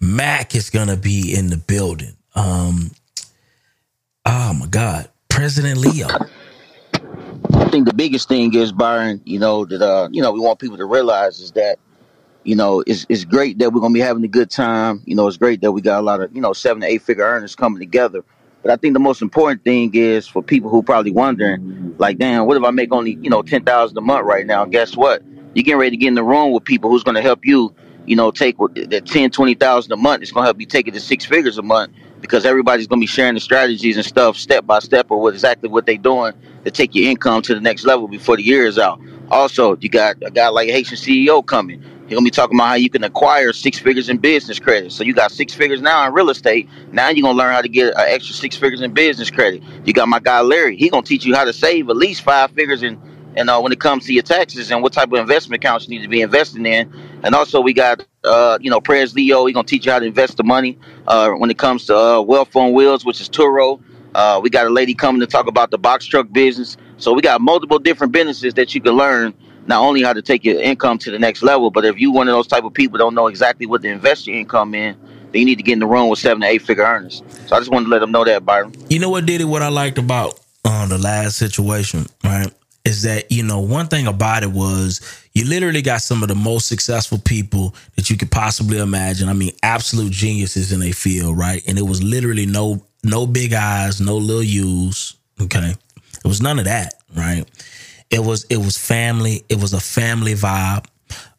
Mac 0.00 0.54
is 0.54 0.70
gonna 0.70 0.96
be 0.96 1.34
in 1.34 1.48
the 1.48 1.56
building. 1.56 2.16
Um, 2.34 2.90
oh 4.24 4.54
my 4.54 4.66
God, 4.66 5.08
President 5.28 5.78
Leo. 5.78 6.08
I 6.08 7.68
think 7.70 7.86
the 7.86 7.94
biggest 7.94 8.28
thing 8.28 8.54
is 8.54 8.72
Byron. 8.72 9.20
You 9.24 9.38
know 9.38 9.64
that 9.64 9.82
uh, 9.82 10.08
you 10.10 10.22
know 10.22 10.32
we 10.32 10.40
want 10.40 10.58
people 10.58 10.76
to 10.76 10.86
realize 10.86 11.40
is 11.40 11.52
that 11.52 11.78
you 12.44 12.56
know 12.56 12.82
it's 12.86 13.06
it's 13.08 13.24
great 13.24 13.58
that 13.58 13.72
we're 13.72 13.80
gonna 13.80 13.94
be 13.94 14.00
having 14.00 14.24
a 14.24 14.28
good 14.28 14.50
time. 14.50 15.02
You 15.04 15.16
know, 15.16 15.26
it's 15.26 15.36
great 15.36 15.60
that 15.62 15.72
we 15.72 15.80
got 15.80 16.00
a 16.00 16.02
lot 16.02 16.20
of 16.20 16.34
you 16.34 16.40
know 16.40 16.52
seven 16.52 16.80
to 16.82 16.86
eight 16.86 17.02
figure 17.02 17.24
earners 17.24 17.54
coming 17.54 17.80
together 17.80 18.24
but 18.66 18.72
I 18.72 18.76
think 18.78 18.94
the 18.94 18.98
most 18.98 19.22
important 19.22 19.62
thing 19.62 19.94
is 19.94 20.26
for 20.26 20.42
people 20.42 20.70
who 20.70 20.82
probably 20.82 21.12
wondering, 21.12 21.94
like, 21.98 22.18
damn, 22.18 22.46
what 22.46 22.56
if 22.56 22.64
I 22.64 22.72
make 22.72 22.92
only, 22.92 23.16
you 23.22 23.30
know, 23.30 23.40
ten 23.40 23.62
thousand 23.62 23.96
a 23.96 24.00
month 24.00 24.26
right 24.26 24.44
now? 24.44 24.64
Guess 24.64 24.96
what? 24.96 25.22
You're 25.54 25.62
getting 25.62 25.78
ready 25.78 25.90
to 25.90 25.96
get 25.96 26.08
in 26.08 26.14
the 26.14 26.24
room 26.24 26.50
with 26.50 26.64
people 26.64 26.90
who's 26.90 27.04
to 27.04 27.22
help 27.22 27.46
you, 27.46 27.72
you 28.06 28.16
know, 28.16 28.30
take 28.30 28.56
that 28.58 29.04
ten, 29.06 29.30
twenty 29.30 29.54
thousand 29.54 29.92
a 29.92 29.96
month. 29.96 30.22
It's 30.22 30.32
going 30.32 30.44
to 30.44 30.46
help 30.46 30.60
you 30.60 30.66
take 30.66 30.88
it 30.88 30.94
to 30.94 31.00
six 31.00 31.24
figures 31.24 31.58
a 31.58 31.62
month 31.62 31.92
because 32.20 32.44
everybody's 32.46 32.86
going 32.86 33.00
to 33.00 33.02
be 33.02 33.06
sharing 33.06 33.34
the 33.34 33.40
strategies 33.40 33.96
and 33.96 34.06
stuff 34.06 34.36
step 34.36 34.66
by 34.66 34.78
step 34.80 35.10
or 35.10 35.20
what 35.20 35.34
exactly 35.34 35.68
what 35.68 35.86
they're 35.86 35.96
doing 35.96 36.32
to 36.64 36.70
take 36.70 36.94
your 36.94 37.08
income 37.10 37.42
to 37.42 37.54
the 37.54 37.60
next 37.60 37.84
level 37.84 38.08
before 38.08 38.36
the 38.36 38.42
year 38.42 38.66
is 38.66 38.78
out. 38.78 39.00
Also, 39.30 39.76
you 39.78 39.88
got 39.88 40.16
a 40.22 40.30
guy 40.30 40.48
like 40.48 40.68
Haitian 40.68 40.96
CEO 40.96 41.44
coming. 41.44 41.82
He's 42.06 42.14
gonna 42.14 42.24
be 42.24 42.30
talking 42.30 42.56
about 42.56 42.68
how 42.68 42.74
you 42.74 42.88
can 42.88 43.02
acquire 43.02 43.52
six 43.52 43.78
figures 43.78 44.08
in 44.08 44.18
business 44.18 44.60
credit. 44.60 44.92
So 44.92 45.02
you 45.02 45.12
got 45.12 45.32
six 45.32 45.54
figures 45.54 45.82
now 45.82 46.06
in 46.06 46.14
real 46.14 46.30
estate. 46.30 46.68
Now 46.92 47.08
you're 47.08 47.22
gonna 47.22 47.36
learn 47.36 47.52
how 47.52 47.62
to 47.62 47.68
get 47.68 47.94
an 47.94 48.04
extra 48.06 48.34
six 48.34 48.56
figures 48.56 48.80
in 48.80 48.92
business 48.92 49.30
credit. 49.30 49.62
You 49.84 49.92
got 49.92 50.08
my 50.08 50.20
guy 50.20 50.40
Larry. 50.40 50.76
He 50.76 50.88
gonna 50.88 51.02
teach 51.02 51.24
you 51.24 51.34
how 51.34 51.44
to 51.44 51.52
save 51.52 51.90
at 51.90 51.96
least 51.96 52.22
five 52.22 52.52
figures 52.52 52.82
in 52.84 53.00
and 53.36 53.50
uh, 53.50 53.60
when 53.60 53.70
it 53.70 53.80
comes 53.80 54.06
to 54.06 54.14
your 54.14 54.22
taxes 54.22 54.70
and 54.70 54.82
what 54.82 54.92
type 54.94 55.12
of 55.12 55.18
investment 55.18 55.62
accounts 55.62 55.86
you 55.86 55.96
need 55.96 56.02
to 56.02 56.08
be 56.08 56.22
investing 56.22 56.64
in. 56.64 56.90
And 57.26 57.34
also 57.34 57.60
we 57.60 57.72
got 57.72 58.06
uh, 58.22 58.56
you 58.60 58.70
know 58.70 58.80
Prez 58.80 59.14
Leo. 59.14 59.46
He 59.46 59.52
gonna 59.52 59.66
teach 59.66 59.84
you 59.84 59.90
how 59.90 59.98
to 59.98 60.06
invest 60.06 60.36
the 60.36 60.44
money 60.44 60.78
uh, 61.08 61.30
when 61.32 61.50
it 61.50 61.58
comes 61.58 61.86
to 61.86 61.96
uh, 61.96 62.20
wealth 62.20 62.54
on 62.54 62.72
wheels, 62.72 63.04
which 63.04 63.20
is 63.20 63.28
Turo. 63.28 63.82
Uh, 64.14 64.40
we 64.42 64.48
got 64.48 64.66
a 64.66 64.70
lady 64.70 64.94
coming 64.94 65.20
to 65.20 65.26
talk 65.26 65.48
about 65.48 65.72
the 65.72 65.76
box 65.76 66.06
truck 66.06 66.32
business. 66.32 66.76
So 66.98 67.12
we 67.12 67.22
got 67.22 67.40
multiple 67.40 67.80
different 67.80 68.12
businesses 68.12 68.54
that 68.54 68.74
you 68.76 68.80
can 68.80 68.94
learn 68.94 69.34
not 69.66 69.82
only 69.82 70.02
how 70.02 70.12
to 70.12 70.22
take 70.22 70.44
your 70.44 70.60
income 70.60 70.98
to 70.98 71.10
the 71.10 71.18
next 71.18 71.42
level, 71.42 71.72
but 71.72 71.84
if 71.84 71.98
you 71.98 72.12
one 72.12 72.28
of 72.28 72.32
those 72.32 72.46
type 72.46 72.62
of 72.62 72.72
people 72.72 72.96
don't 72.96 73.14
know 73.14 73.26
exactly 73.26 73.66
what 73.66 73.82
to 73.82 73.88
invest 73.88 74.28
your 74.28 74.36
income 74.36 74.72
in, 74.74 74.96
then 75.32 75.40
you 75.40 75.44
need 75.44 75.56
to 75.56 75.64
get 75.64 75.72
in 75.72 75.80
the 75.80 75.86
room 75.86 76.08
with 76.08 76.20
seven 76.20 76.42
to 76.42 76.46
eight 76.46 76.62
figure 76.62 76.84
earners. 76.84 77.24
So 77.46 77.56
I 77.56 77.58
just 77.58 77.72
wanted 77.72 77.86
to 77.86 77.90
let 77.90 77.98
them 77.98 78.12
know 78.12 78.24
that, 78.24 78.46
Byron. 78.46 78.72
You 78.88 79.00
know 79.00 79.10
what 79.10 79.26
did 79.26 79.40
it? 79.40 79.44
What 79.46 79.62
I 79.62 79.68
liked 79.68 79.98
about 79.98 80.38
uh, 80.64 80.86
the 80.86 80.98
last 80.98 81.36
situation, 81.36 82.06
right, 82.22 82.52
is 82.86 83.02
that 83.02 83.30
you 83.32 83.42
know 83.42 83.60
one 83.60 83.88
thing 83.88 84.06
about 84.06 84.44
it 84.44 84.50
was 84.50 85.00
you 85.32 85.44
literally 85.44 85.82
got 85.82 86.00
some 86.00 86.22
of 86.22 86.28
the 86.28 86.34
most 86.34 86.68
successful 86.68 87.18
people 87.18 87.74
that 87.96 88.08
you 88.08 88.16
could 88.16 88.30
possibly 88.30 88.78
imagine. 88.78 89.28
I 89.28 89.32
mean, 89.32 89.52
absolute 89.62 90.12
geniuses 90.12 90.72
in 90.72 90.80
a 90.82 90.92
field, 90.92 91.36
right? 91.36 91.62
And 91.66 91.78
it 91.78 91.82
was 91.82 92.02
literally 92.02 92.46
no 92.46 92.86
no 93.02 93.26
big 93.26 93.52
eyes, 93.52 94.00
no 94.00 94.16
little 94.16 94.42
U's. 94.42 95.16
Okay, 95.40 95.70
it 95.72 96.28
was 96.28 96.40
none 96.40 96.58
of 96.58 96.66
that, 96.66 96.94
right? 97.14 97.44
It 98.08 98.20
was 98.20 98.44
it 98.44 98.58
was 98.58 98.78
family. 98.78 99.42
It 99.48 99.60
was 99.60 99.72
a 99.72 99.80
family 99.80 100.34
vibe. 100.34 100.86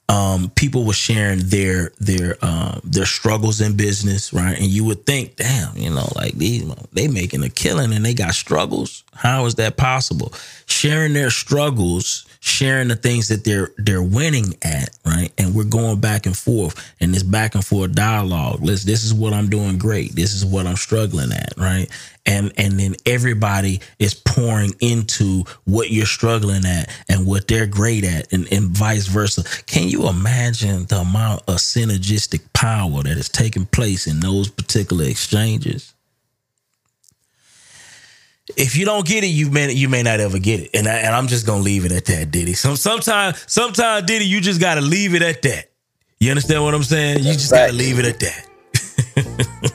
Um, 0.09 0.51
people 0.51 0.85
were 0.85 0.93
sharing 0.93 1.39
their 1.39 1.91
their 1.99 2.37
um, 2.41 2.79
their 2.83 3.05
struggles 3.05 3.59
in 3.59 3.75
business, 3.75 4.31
right? 4.31 4.57
And 4.57 4.67
you 4.67 4.85
would 4.85 5.05
think, 5.05 5.35
damn, 5.35 5.75
you 5.75 5.89
know, 5.89 6.09
like 6.15 6.33
these 6.35 6.63
they 6.93 7.07
making 7.07 7.43
a 7.43 7.49
killing 7.49 7.91
and 7.93 8.05
they 8.05 8.13
got 8.13 8.33
struggles. 8.33 9.03
How 9.13 9.45
is 9.45 9.55
that 9.55 9.75
possible? 9.77 10.33
Sharing 10.65 11.13
their 11.13 11.29
struggles 11.31 12.26
sharing 12.47 12.87
the 12.87 12.95
things 12.95 13.27
that 13.27 13.43
they're 13.43 13.71
they're 13.77 14.03
winning 14.03 14.55
at, 14.61 14.89
right? 15.05 15.31
And 15.37 15.53
we're 15.53 15.65
going 15.65 15.99
back 15.99 16.25
and 16.25 16.35
forth 16.35 16.93
and 16.99 17.13
this 17.13 17.23
back 17.23 17.55
and 17.55 17.65
forth 17.65 17.93
dialogue. 17.93 18.59
Let's 18.61 18.83
this 18.83 19.03
is 19.03 19.13
what 19.13 19.33
I'm 19.33 19.49
doing 19.49 19.77
great. 19.77 20.15
This 20.15 20.33
is 20.33 20.45
what 20.45 20.65
I'm 20.65 20.75
struggling 20.75 21.31
at, 21.31 21.53
right? 21.57 21.89
And 22.25 22.51
and 22.57 22.79
then 22.79 22.95
everybody 23.05 23.81
is 23.99 24.13
pouring 24.13 24.73
into 24.79 25.43
what 25.65 25.91
you're 25.91 26.05
struggling 26.05 26.65
at 26.65 26.89
and 27.09 27.27
what 27.27 27.47
they're 27.47 27.67
great 27.67 28.03
at 28.03 28.31
and, 28.33 28.51
and 28.51 28.69
vice 28.69 29.07
versa. 29.07 29.43
Can 29.65 29.89
you 29.89 30.07
imagine 30.07 30.85
the 30.85 30.99
amount 30.99 31.43
of 31.47 31.55
synergistic 31.57 32.41
power 32.53 33.03
that 33.03 33.17
is 33.17 33.29
taking 33.29 33.65
place 33.65 34.07
in 34.07 34.19
those 34.19 34.49
particular 34.49 35.05
exchanges? 35.05 35.93
If 38.55 38.77
you 38.77 38.85
don't 38.85 39.05
get 39.05 39.23
it, 39.23 39.27
you 39.27 39.51
may 39.51 39.71
you 39.73 39.89
may 39.89 40.03
not 40.03 40.19
ever 40.19 40.39
get 40.39 40.61
it, 40.61 40.69
and 40.73 40.87
I, 40.87 40.93
and 40.99 41.13
I'm 41.13 41.27
just 41.27 41.45
gonna 41.45 41.61
leave 41.61 41.83
it 41.83 41.91
at 41.91 42.05
that, 42.05 42.31
Ditty. 42.31 42.53
Some 42.53 42.77
sometimes 42.77 43.43
sometimes 43.47 44.05
Ditty, 44.05 44.25
you 44.25 44.39
just 44.39 44.61
gotta 44.61 44.81
leave 44.81 45.15
it 45.15 45.21
at 45.21 45.41
that. 45.41 45.69
You 46.19 46.29
understand 46.31 46.63
what 46.63 46.73
I'm 46.73 46.83
saying? 46.83 47.19
You 47.19 47.33
just 47.33 47.51
gotta 47.51 47.73
leave 47.73 47.99
it 47.99 48.05
at 48.05 48.19
that. 48.21 48.47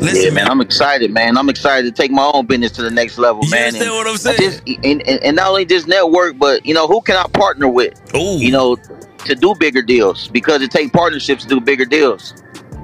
Listen, 0.00 0.24
yeah, 0.24 0.30
man, 0.30 0.48
I'm 0.48 0.60
excited, 0.60 1.10
man. 1.12 1.38
I'm 1.38 1.48
excited 1.48 1.94
to 1.94 2.02
take 2.02 2.10
my 2.10 2.30
own 2.34 2.46
business 2.46 2.72
to 2.72 2.82
the 2.82 2.90
next 2.90 3.18
level, 3.18 3.44
you 3.44 3.50
man. 3.50 3.68
understand 3.68 3.90
and 3.90 3.96
what 3.96 4.06
I'm 4.06 4.16
saying? 4.16 4.38
Just, 4.38 4.62
and, 4.66 5.06
and, 5.06 5.22
and, 5.22 5.36
not 5.36 5.48
only 5.48 5.64
just 5.64 5.86
network, 5.86 6.36
but 6.38 6.64
you 6.66 6.74
know, 6.74 6.86
who 6.86 7.00
can 7.00 7.16
I 7.16 7.26
partner 7.28 7.68
with? 7.68 7.94
Ooh. 8.14 8.38
You 8.38 8.50
know, 8.50 8.76
to 9.24 9.34
do 9.34 9.54
bigger 9.54 9.82
deals 9.82 10.28
because 10.28 10.62
it 10.62 10.70
takes 10.70 10.90
partnerships 10.90 11.44
to 11.44 11.48
do 11.48 11.60
bigger 11.60 11.84
deals. 11.84 12.34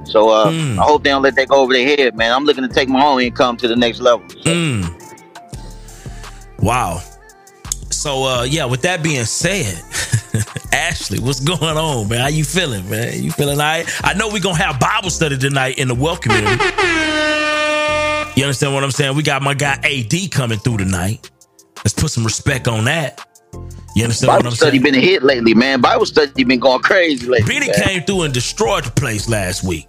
So 0.08 0.30
uh, 0.30 0.50
mm. 0.50 0.78
I 0.78 0.82
hope 0.82 1.04
they 1.04 1.10
don't 1.10 1.22
let 1.22 1.36
that 1.36 1.48
go 1.48 1.60
over 1.60 1.72
their 1.72 1.86
head, 1.86 2.16
man. 2.16 2.32
I'm 2.32 2.44
looking 2.44 2.66
to 2.66 2.72
take 2.72 2.88
my 2.88 3.04
own 3.04 3.20
income 3.20 3.56
to 3.58 3.68
the 3.68 3.76
next 3.76 4.00
level. 4.00 4.28
So. 4.28 4.36
Mm. 4.36 4.98
Wow. 6.60 7.00
So 7.90 8.24
uh 8.24 8.42
yeah, 8.44 8.64
with 8.64 8.82
that 8.82 9.02
being 9.02 9.24
said, 9.24 9.82
Ashley, 10.72 11.18
what's 11.18 11.40
going 11.40 11.76
on, 11.76 12.08
man? 12.08 12.20
How 12.20 12.28
you 12.28 12.44
feeling, 12.44 12.88
man? 12.88 13.22
You 13.22 13.32
feeling 13.32 13.58
all 13.58 13.64
right? 13.64 13.86
I 14.04 14.14
know 14.14 14.28
we're 14.28 14.40
gonna 14.40 14.62
have 14.62 14.78
Bible 14.78 15.10
study 15.10 15.36
tonight 15.36 15.78
in 15.78 15.88
the 15.88 15.94
wealth 15.94 16.20
community. 16.20 16.62
You 18.36 18.44
understand 18.44 18.72
what 18.72 18.84
I'm 18.84 18.92
saying? 18.92 19.16
We 19.16 19.24
got 19.24 19.42
my 19.42 19.54
guy 19.54 19.80
AD 19.82 20.30
coming 20.30 20.58
through 20.60 20.76
tonight. 20.78 21.28
Let's 21.78 21.94
put 21.94 22.10
some 22.10 22.24
respect 22.24 22.68
on 22.68 22.84
that. 22.84 23.20
You 23.96 24.04
understand 24.04 24.28
Bible 24.28 24.44
what 24.44 24.46
I'm 24.46 24.50
saying? 24.52 24.52
Bible 24.52 24.52
study 24.52 24.70
saying? 24.78 24.82
been 24.82 24.94
a 24.94 25.00
hit 25.00 25.22
lately, 25.24 25.54
man. 25.54 25.80
Bible 25.80 26.06
study 26.06 26.44
been 26.44 26.60
going 26.60 26.80
crazy 26.80 27.26
lately. 27.26 27.52
Benny 27.52 27.66
man. 27.66 27.80
came 27.82 28.02
through 28.02 28.22
and 28.22 28.34
destroyed 28.34 28.84
the 28.84 28.92
place 28.92 29.28
last 29.28 29.64
week. 29.64 29.86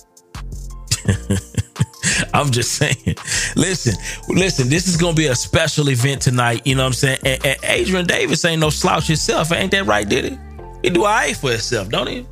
I'm 2.34 2.52
just 2.52 2.74
saying. 2.74 3.16
Listen, 3.56 3.95
listen, 4.30 4.69
this 4.69 4.88
is 4.88 4.98
gonna 4.98 5.16
be 5.16 5.28
a 5.28 5.36
special 5.36 5.90
event 5.90 6.22
tonight. 6.22 6.66
You 6.66 6.76
know 6.76 6.84
what 6.84 6.88
I'm 6.88 6.94
saying? 6.94 7.19
And, 7.26 7.45
and 7.45 7.58
Adrian 7.64 8.06
Davis 8.06 8.44
ain't 8.45 8.61
no 8.61 8.69
slouch 8.69 9.08
himself. 9.08 9.52
Ain't 9.52 9.72
that 9.72 9.86
right, 9.86 10.08
did 10.08 10.26
he? 10.26 10.38
He 10.84 10.90
do 10.90 11.02
all 11.02 11.11
right 11.11 11.36
for 11.36 11.52
himself, 11.52 11.90
don't 11.90 12.08
he? 12.08 12.26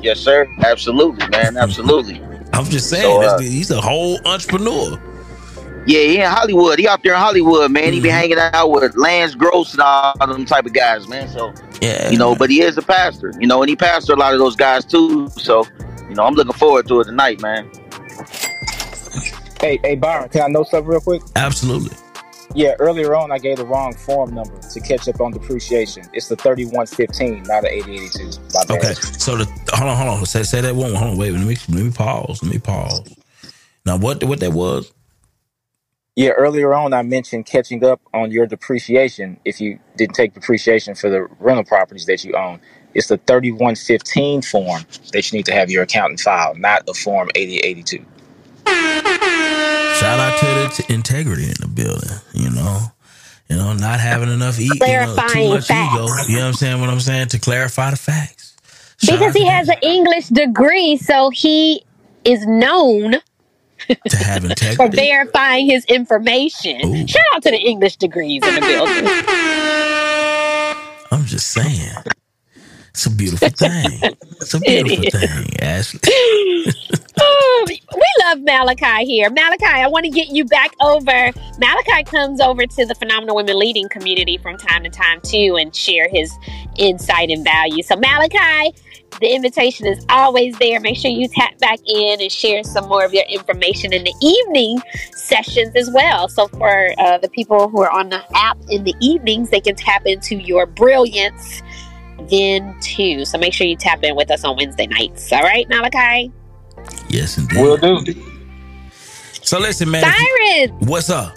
Yes, 0.00 0.20
sir. 0.20 0.48
Absolutely, 0.64 1.28
man. 1.28 1.56
Absolutely. 1.56 2.20
I'm 2.52 2.64
just 2.64 2.90
saying, 2.90 3.22
So, 3.22 3.22
uh, 3.22 3.38
he's 3.38 3.70
a 3.70 3.80
whole 3.80 4.18
entrepreneur. 4.26 5.00
Yeah, 5.86 6.00
he 6.00 6.20
in 6.20 6.30
Hollywood. 6.30 6.78
He 6.78 6.86
out 6.86 7.02
there 7.02 7.14
in 7.14 7.18
Hollywood, 7.18 7.70
man. 7.70 7.84
Mm-hmm. 7.84 7.92
He 7.92 8.00
be 8.00 8.08
hanging 8.08 8.38
out 8.38 8.70
with 8.70 8.94
Lance 8.96 9.34
Gross 9.34 9.72
and 9.72 9.80
all 9.80 10.14
them 10.18 10.44
type 10.44 10.66
of 10.66 10.72
guys, 10.72 11.08
man. 11.08 11.28
So 11.28 11.54
yeah, 11.80 12.10
you 12.10 12.18
know, 12.18 12.34
but 12.34 12.50
he 12.50 12.60
is 12.60 12.76
a 12.76 12.82
pastor, 12.82 13.32
you 13.40 13.46
know, 13.46 13.62
and 13.62 13.68
he 13.68 13.76
pastor 13.76 14.12
a 14.12 14.16
lot 14.16 14.32
of 14.32 14.38
those 14.38 14.56
guys 14.56 14.84
too. 14.84 15.28
So, 15.30 15.66
you 16.10 16.16
know, 16.16 16.24
I'm 16.24 16.34
looking 16.34 16.52
forward 16.52 16.88
to 16.88 17.00
it 17.00 17.04
tonight, 17.04 17.40
man. 17.40 17.70
Hey, 19.60 19.78
hey, 19.82 19.94
Byron, 19.94 20.28
can 20.28 20.42
I 20.42 20.48
know 20.48 20.64
something 20.64 20.86
real 20.86 21.00
quick? 21.00 21.22
Absolutely. 21.36 21.96
Yeah, 22.54 22.72
earlier 22.80 23.14
on, 23.14 23.30
I 23.30 23.38
gave 23.38 23.58
the 23.58 23.64
wrong 23.64 23.94
form 23.94 24.34
number 24.34 24.58
to 24.58 24.80
catch 24.80 25.08
up 25.08 25.20
on 25.20 25.30
depreciation. 25.30 26.02
It's 26.12 26.28
the 26.28 26.34
3115, 26.34 27.44
not 27.44 27.62
the 27.62 27.72
8082. 27.72 28.74
Okay, 28.74 28.94
so 28.94 29.36
the 29.36 29.44
hold 29.72 29.90
on, 29.90 29.96
hold 29.96 30.18
on. 30.18 30.26
Say, 30.26 30.42
say 30.42 30.60
that 30.60 30.74
one. 30.74 30.94
Hold 30.94 31.12
on, 31.12 31.16
wait. 31.16 31.30
Let 31.32 31.46
me 31.46 31.56
let 31.68 31.84
me 31.84 31.92
pause. 31.92 32.42
Let 32.42 32.52
me 32.52 32.58
pause. 32.58 33.14
Now, 33.86 33.98
what 33.98 34.24
what 34.24 34.40
that 34.40 34.52
was? 34.52 34.92
Yeah, 36.16 36.30
earlier 36.30 36.74
on, 36.74 36.92
I 36.92 37.02
mentioned 37.02 37.46
catching 37.46 37.84
up 37.84 38.00
on 38.12 38.32
your 38.32 38.46
depreciation 38.46 39.38
if 39.44 39.60
you 39.60 39.78
didn't 39.96 40.16
take 40.16 40.34
depreciation 40.34 40.96
for 40.96 41.08
the 41.08 41.28
rental 41.38 41.64
properties 41.64 42.06
that 42.06 42.24
you 42.24 42.34
own. 42.34 42.60
It's 42.94 43.08
the 43.08 43.18
3115 43.18 44.42
form 44.42 44.82
that 45.12 45.30
you 45.30 45.38
need 45.38 45.46
to 45.46 45.52
have 45.52 45.70
your 45.70 45.84
accountant 45.84 46.20
file, 46.20 46.54
not 46.56 46.86
the 46.86 46.94
form 46.94 47.30
8082. 47.34 48.04
Shout 48.66 50.18
out 50.18 50.38
to 50.38 50.46
the 50.46 50.82
t- 50.82 50.94
integrity 50.94 51.44
in 51.44 51.54
the 51.60 51.68
building. 51.68 52.10
You 52.32 52.50
know, 52.50 52.80
you 53.48 53.56
know, 53.56 53.72
not 53.74 54.00
having 54.00 54.30
enough 54.30 54.58
eat, 54.58 54.72
you 54.72 54.78
know, 54.78 55.16
too 55.28 55.48
much 55.50 55.66
facts. 55.66 55.94
ego. 55.94 56.06
You 56.28 56.36
know 56.38 56.42
what 56.44 56.48
I'm 56.48 56.54
saying? 56.54 56.80
What 56.80 56.90
I'm 56.90 57.00
saying 57.00 57.28
to 57.28 57.38
clarify 57.38 57.90
the 57.90 57.96
facts. 57.96 58.56
Shout 59.02 59.18
because 59.18 59.34
he 59.34 59.46
has 59.46 59.68
an 59.68 59.78
English 59.82 60.28
degree, 60.28 60.96
so 60.96 61.30
he 61.30 61.82
is 62.24 62.46
known 62.46 63.16
to 63.88 64.16
have 64.16 64.44
integrity 64.48 64.76
for 64.76 64.88
verifying 64.88 65.66
his 65.66 65.84
information. 65.86 66.84
Ooh. 66.86 67.06
Shout 67.06 67.22
out 67.34 67.42
to 67.42 67.50
the 67.50 67.58
English 67.58 67.96
degrees 67.96 68.42
in 68.46 68.54
the 68.54 68.60
building. 68.60 69.06
I'm 71.12 71.24
just 71.24 71.48
saying. 71.48 71.92
It's 73.00 73.06
a 73.06 73.10
beautiful 73.10 73.48
thing. 73.48 74.14
It's 74.42 74.52
a 74.52 74.60
beautiful 74.60 75.20
thing, 75.20 75.46
Ashley. 75.62 76.00
oh, 77.18 77.66
we 77.66 77.80
love 78.24 78.40
Malaki 78.40 79.04
here. 79.04 79.30
Malaki, 79.30 79.62
I 79.62 79.88
want 79.88 80.04
to 80.04 80.10
get 80.10 80.28
you 80.28 80.44
back 80.44 80.74
over. 80.82 81.32
Malaki 81.58 82.04
comes 82.04 82.42
over 82.42 82.66
to 82.66 82.84
the 82.84 82.94
Phenomenal 82.94 83.36
Women 83.36 83.58
Leading 83.58 83.88
community 83.88 84.36
from 84.36 84.58
time 84.58 84.84
to 84.84 84.90
time 84.90 85.22
too 85.22 85.56
and 85.58 85.74
share 85.74 86.10
his 86.10 86.30
insight 86.76 87.30
and 87.30 87.42
value. 87.42 87.82
So, 87.82 87.96
Malaki, 87.96 88.78
the 89.18 89.34
invitation 89.34 89.86
is 89.86 90.04
always 90.10 90.54
there. 90.58 90.78
Make 90.78 90.98
sure 90.98 91.10
you 91.10 91.26
tap 91.26 91.56
back 91.58 91.78
in 91.86 92.20
and 92.20 92.30
share 92.30 92.62
some 92.64 92.86
more 92.86 93.06
of 93.06 93.14
your 93.14 93.24
information 93.30 93.94
in 93.94 94.04
the 94.04 94.14
evening 94.20 94.78
sessions 95.12 95.74
as 95.74 95.90
well. 95.90 96.28
So, 96.28 96.48
for 96.48 96.92
uh, 96.98 97.16
the 97.16 97.30
people 97.30 97.70
who 97.70 97.80
are 97.80 97.90
on 97.90 98.10
the 98.10 98.22
app 98.36 98.58
in 98.68 98.84
the 98.84 98.94
evenings, 99.00 99.48
they 99.48 99.60
can 99.62 99.74
tap 99.74 100.02
into 100.04 100.36
your 100.36 100.66
brilliance 100.66 101.62
then 102.30 102.74
too. 102.80 103.24
So 103.24 103.38
make 103.38 103.52
sure 103.52 103.66
you 103.66 103.76
tap 103.76 104.02
in 104.02 104.16
with 104.16 104.30
us 104.30 104.44
on 104.44 104.56
Wednesday 104.56 104.86
nights. 104.86 105.30
All 105.32 105.42
right, 105.42 105.68
Malaki? 105.68 106.32
Yes, 107.08 107.36
indeed. 107.38 107.60
Will 107.60 107.76
do. 107.76 107.98
So 109.42 109.58
listen, 109.58 109.90
man. 109.90 110.02
Siren! 110.02 110.78
You, 110.80 110.86
what's 110.86 111.10
up? 111.10 111.34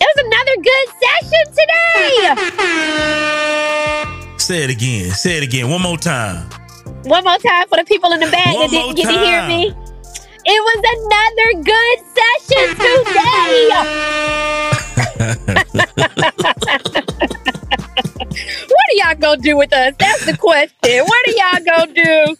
was 0.00 0.16
another 0.26 0.56
good 0.62 0.88
session 1.02 1.44
today. 1.54 2.34
Say 4.38 4.64
it 4.64 4.70
again. 4.70 5.10
Say 5.10 5.38
it 5.38 5.42
again. 5.42 5.70
One 5.70 5.80
more 5.80 5.96
time. 5.96 6.46
One 7.04 7.24
more 7.24 7.38
time 7.38 7.66
for 7.68 7.78
the 7.78 7.84
people 7.86 8.12
in 8.12 8.20
the 8.20 8.30
back 8.30 8.44
that 8.44 8.68
didn't 8.70 8.96
get 8.96 9.06
to 9.06 9.12
hear 9.12 9.46
me. 9.46 9.72
It 10.46 10.46
was 10.46 10.84
another 11.00 11.62
good 11.62 11.98
session 12.14 12.76
today. 12.76 13.70
what 18.34 18.70
are 18.70 19.08
y'all 19.08 19.20
gonna 19.20 19.40
do 19.40 19.56
with 19.56 19.72
us? 19.72 19.94
That's 19.98 20.26
the 20.26 20.36
question. 20.36 21.04
What 21.04 21.28
are 21.28 21.30
y'all 21.30 21.64
gonna 21.64 21.92
do 21.92 22.36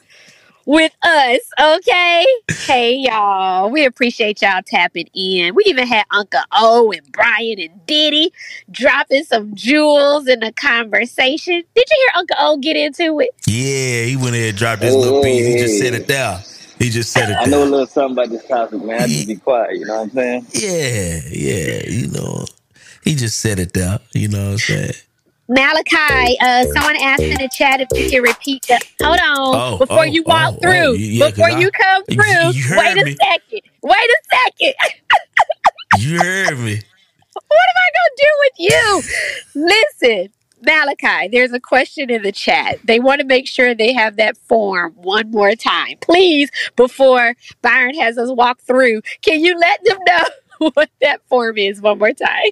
with 0.66 0.92
us? 1.02 1.40
Okay. 1.60 2.26
Hey 2.66 2.96
y'all. 2.96 3.70
We 3.70 3.84
appreciate 3.84 4.42
y'all 4.42 4.62
tapping 4.64 5.08
in. 5.14 5.54
We 5.54 5.64
even 5.66 5.86
had 5.86 6.04
Uncle 6.10 6.40
O 6.52 6.92
and 6.92 7.10
Brian 7.12 7.60
and 7.60 7.86
Ditty 7.86 8.32
dropping 8.70 9.24
some 9.24 9.54
jewels 9.54 10.26
in 10.26 10.40
the 10.40 10.52
conversation. 10.52 11.62
Did 11.74 11.84
you 11.90 12.08
hear 12.08 12.20
Uncle 12.20 12.36
O 12.40 12.56
get 12.58 12.76
into 12.76 13.20
it? 13.20 13.30
Yeah, 13.46 14.04
he 14.04 14.16
went 14.16 14.34
ahead 14.34 14.50
and 14.50 14.58
dropped 14.58 14.82
his 14.82 14.94
hey, 14.94 15.00
little 15.00 15.22
piece. 15.22 15.46
He 15.46 15.58
just 15.58 15.78
said 15.78 15.94
it 15.94 16.08
down. 16.08 16.40
He 16.78 16.90
just 16.90 17.12
said 17.12 17.30
it. 17.30 17.36
I 17.38 17.44
know 17.46 17.62
a 17.62 17.66
little 17.66 17.86
something 17.86 18.12
about 18.12 18.30
this 18.30 18.46
topic, 18.46 18.82
man. 18.82 19.02
I 19.02 19.06
just 19.06 19.28
be 19.28 19.36
quiet. 19.36 19.78
You 19.78 19.86
know 19.86 19.94
what 19.94 20.02
I'm 20.02 20.10
saying? 20.10 20.46
Yeah, 20.52 21.20
yeah. 21.30 21.82
You 21.88 22.08
know, 22.08 22.46
he 23.02 23.14
just 23.14 23.38
said 23.40 23.58
it 23.58 23.72
down. 23.72 24.00
You 24.12 24.28
know 24.28 24.44
what 24.44 24.52
I'm 24.52 24.58
saying? 24.58 24.92
Malaki, 25.48 26.34
uh, 26.40 26.64
someone 26.72 26.96
asked 26.96 27.22
in 27.22 27.36
the 27.36 27.50
chat 27.52 27.80
if 27.80 27.88
you 27.94 28.10
can 28.10 28.22
repeat 28.22 28.62
the. 28.62 28.80
Hold 29.02 29.18
on, 29.20 29.74
oh, 29.74 29.78
before 29.78 30.00
oh, 30.00 30.02
you 30.02 30.22
walk 30.22 30.54
oh, 30.54 30.58
through, 30.60 30.72
oh, 30.72 30.92
yeah, 30.92 31.28
before 31.28 31.50
you 31.50 31.70
come 31.70 32.04
through, 32.06 32.50
you 32.52 32.64
wait 32.76 32.98
a 32.98 33.04
me. 33.04 33.16
second. 33.16 33.60
Wait 33.82 33.96
a 33.96 34.16
second. 34.32 34.74
you 35.98 36.18
heard 36.18 36.58
me. 36.58 36.80
What 37.34 37.66
am 37.68 37.76
I 37.76 37.90
gonna 37.94 38.16
do 38.16 38.30
with 38.40 38.52
you? 38.58 39.02
Listen, 39.54 40.32
Malaki, 40.64 41.30
there's 41.30 41.52
a 41.52 41.60
question 41.60 42.08
in 42.08 42.22
the 42.22 42.32
chat. 42.32 42.78
They 42.84 42.98
want 42.98 43.20
to 43.20 43.26
make 43.26 43.46
sure 43.46 43.74
they 43.74 43.92
have 43.92 44.16
that 44.16 44.38
form 44.38 44.94
one 44.96 45.30
more 45.30 45.54
time, 45.54 45.98
please. 46.00 46.50
Before 46.76 47.34
Byron 47.60 47.94
has 47.96 48.16
us 48.16 48.30
walk 48.32 48.60
through, 48.62 49.02
can 49.20 49.40
you 49.40 49.58
let 49.58 49.84
them 49.84 49.98
know 50.06 50.70
what 50.74 50.90
that 51.02 51.20
form 51.28 51.58
is 51.58 51.82
one 51.82 51.98
more 51.98 52.12
time? 52.12 52.50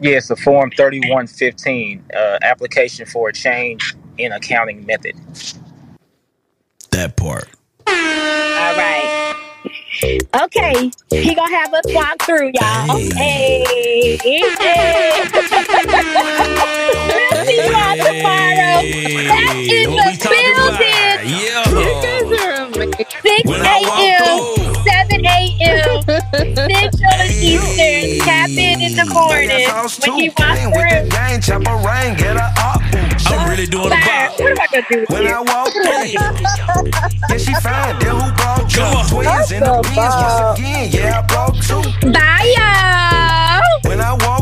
Yes, 0.00 0.28
the 0.28 0.36
Form 0.36 0.70
3115, 0.70 2.04
uh, 2.14 2.38
application 2.42 3.04
for 3.06 3.28
a 3.28 3.32
change 3.32 3.94
in 4.18 4.32
accounting 4.32 4.86
method. 4.86 5.14
That 6.90 7.16
part. 7.16 7.48
All 7.86 7.94
right. 8.76 9.36
Okay, 10.42 10.90
he 11.10 11.34
gonna 11.34 11.56
have 11.56 11.74
us 11.74 11.84
walk 11.88 12.22
through, 12.22 12.52
y'all. 12.54 12.98
Hey, 13.16 13.62
hey. 13.64 14.18
hey. 14.58 15.30
we'll 17.04 17.44
see 17.44 17.56
you 17.56 17.74
all 17.74 17.96
tomorrow. 17.96 18.82
Back 19.28 19.56
in 19.56 19.90
the 19.90 20.16
building. 20.30 21.00
Yeah. 21.28 21.64
6 23.22 23.50
a.m. 23.50 24.74
7 24.84 25.26
a.m. 25.26 26.19
Central 26.32 26.68
and 27.12 27.30
Eastern. 27.30 28.26
Tap 28.26 28.50
in 28.50 28.80
in 28.80 28.96
the 28.96 29.06
morning 29.12 29.48
when 29.48 29.60
he 29.60 29.66
walks 29.66 29.98
through. 29.98 30.30
I'm 33.26 33.48
really 33.48 33.66
doing 33.66 33.86
a 33.86 33.90
bop. 33.90 34.38
What 34.40 34.50
am 34.50 34.58
I 34.60 34.66
gonna 34.70 34.86
do 34.90 35.00
with 35.00 35.10
when 35.10 35.22
you? 35.24 35.28
I 35.30 35.40
walk 35.40 35.74
in, 35.74 35.82
yeah, 36.12 37.36
she 37.38 37.54
fine. 37.54 37.98
Then 38.00 38.16
who 38.16 38.32
brought 38.36 38.74
you? 38.74 38.86
Twins 39.08 39.52
in 39.52 39.60
the 39.62 39.80
beans 39.84 39.96
once 39.98 40.58
again. 40.58 40.90
Yeah, 40.92 41.20
I 41.20 41.22
brought 41.26 41.56
two. 41.62 41.82
Bye, 42.12 42.54
y'all. 42.56 43.90
When 43.90 44.00
I 44.00 44.14
walk 44.26 44.39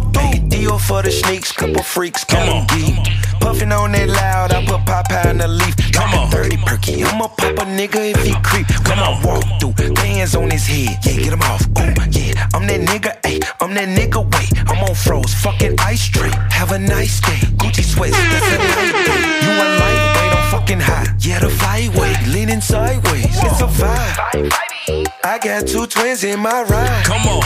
through, 0.68 0.78
for 0.78 1.02
the 1.02 1.10
sneaks, 1.10 1.52
couple 1.52 1.82
freaks, 1.82 2.24
come 2.24 2.48
on. 2.48 2.66
Deep. 2.66 2.94
Puffing 3.40 3.72
on 3.72 3.92
that 3.92 4.08
loud, 4.08 4.52
I 4.52 4.64
put 4.66 4.80
Popeye 4.84 5.30
in 5.30 5.38
the 5.38 5.48
leaf. 5.48 5.74
Come 5.92 6.14
on. 6.14 6.30
30 6.30 6.56
perky, 6.58 7.04
I'ma 7.04 7.28
pop 7.28 7.58
a 7.58 7.64
nigga 7.64 8.12
if 8.12 8.22
he 8.22 8.34
creep. 8.42 8.66
Come 8.84 8.98
on, 8.98 9.22
walk 9.22 9.44
through, 9.60 9.74
hands 9.96 10.34
on 10.34 10.50
his 10.50 10.66
head, 10.66 10.98
yeah, 11.04 11.16
get 11.16 11.32
him 11.32 11.42
off. 11.42 11.62
Ooh, 11.78 11.94
yeah, 12.10 12.48
I'm 12.54 12.66
that 12.66 12.80
nigga, 12.80 13.20
ayy, 13.22 13.42
I'm 13.60 13.74
that 13.74 13.88
nigga, 13.88 14.20
wait. 14.34 14.50
I'm 14.68 14.82
on 14.84 14.94
froze, 14.94 15.34
fucking 15.34 15.76
ice 15.80 16.08
tray. 16.08 16.30
Have 16.50 16.72
a 16.72 16.78
nice 16.78 17.20
day, 17.20 17.40
Gucci 17.56 17.84
sweats, 17.84 18.16
that's 18.16 18.46
a 18.46 18.58
night 18.58 18.96
day. 19.06 19.20
You 19.44 19.52
a 19.52 19.66
lightweight, 19.80 20.32
I'm 20.36 20.50
fucking 20.50 20.80
hot. 20.80 21.08
Yeah, 21.20 21.40
the 21.40 21.48
flyweight, 21.48 22.32
leaning 22.32 22.60
sideways, 22.60 23.24
it's 23.24 23.60
a 23.60 23.66
vibe. 23.66 24.52
I 25.24 25.38
got 25.38 25.66
two 25.66 25.86
twins 25.86 26.24
in 26.24 26.40
my 26.40 26.62
ride. 26.62 27.04
Come 27.04 27.26
on. 27.26 27.42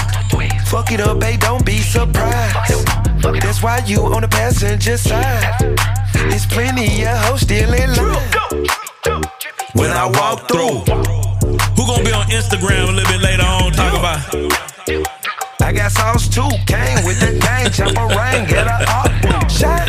Fuck 0.66 0.90
it 0.90 1.00
up, 1.00 1.18
babe, 1.20 1.40
don't 1.40 1.66
be 1.66 1.78
surprised. 1.78 3.11
That's 3.22 3.62
why 3.62 3.78
you 3.86 4.00
on 4.02 4.22
the 4.22 4.28
passenger 4.28 4.96
side. 4.96 5.78
There's 6.14 6.46
plenty 6.46 7.04
of 7.04 7.16
hoes 7.18 7.42
still 7.42 7.72
in 7.72 7.94
line. 7.94 8.66
When 9.74 9.90
I 9.90 10.06
walk 10.06 10.48
through, 10.48 10.82
who 11.76 11.86
gonna 11.86 12.04
be 12.04 12.12
on 12.12 12.26
Instagram 12.26 12.88
a 12.88 12.92
little 12.92 13.12
bit 13.12 13.20
later 13.20 13.42
on? 13.44 13.72
Talk 13.72 13.94
about. 13.98 15.62
I 15.62 15.72
got 15.72 15.92
sauce 15.92 16.28
too. 16.28 16.48
Came 16.66 17.04
with 17.06 17.20
the 17.20 17.38
gang, 17.40 17.70
chop 17.70 17.96
a 17.96 18.06
ring, 18.08 18.46
get 18.48 18.66
a 18.66 18.82
up 18.90 19.50
shot. 19.50 19.88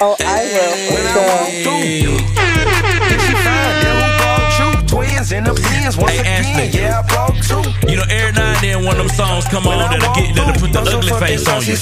Oh, 0.00 0.16
I 0.20 0.42
will. 0.52 0.74
When 0.92 1.04
I 1.06 1.16
walk 1.28 1.50
through, 1.62 2.51
in 5.32 5.44
the 5.44 5.54
bins 5.54 5.96
once 5.96 6.12
Hey, 6.12 6.20
again. 6.20 6.44
Ashley. 6.44 6.80
Yeah, 6.80 7.00
I 7.00 7.02
brought 7.08 7.34
two. 7.40 7.62
You 7.88 7.96
know, 7.96 8.06
every 8.08 8.32
now 8.32 8.52
and 8.52 8.60
then 8.62 8.84
one 8.84 9.00
of 9.00 9.08
them 9.08 9.12
songs 9.16 9.48
come 9.48 9.66
on 9.66 9.78
that'll 9.78 10.14
get 10.14 10.34
that'll 10.36 10.60
put 10.60 10.72
the 10.72 10.80
ugly 10.80 11.12
face 11.18 11.48
on 11.48 11.62
you. 11.64 11.76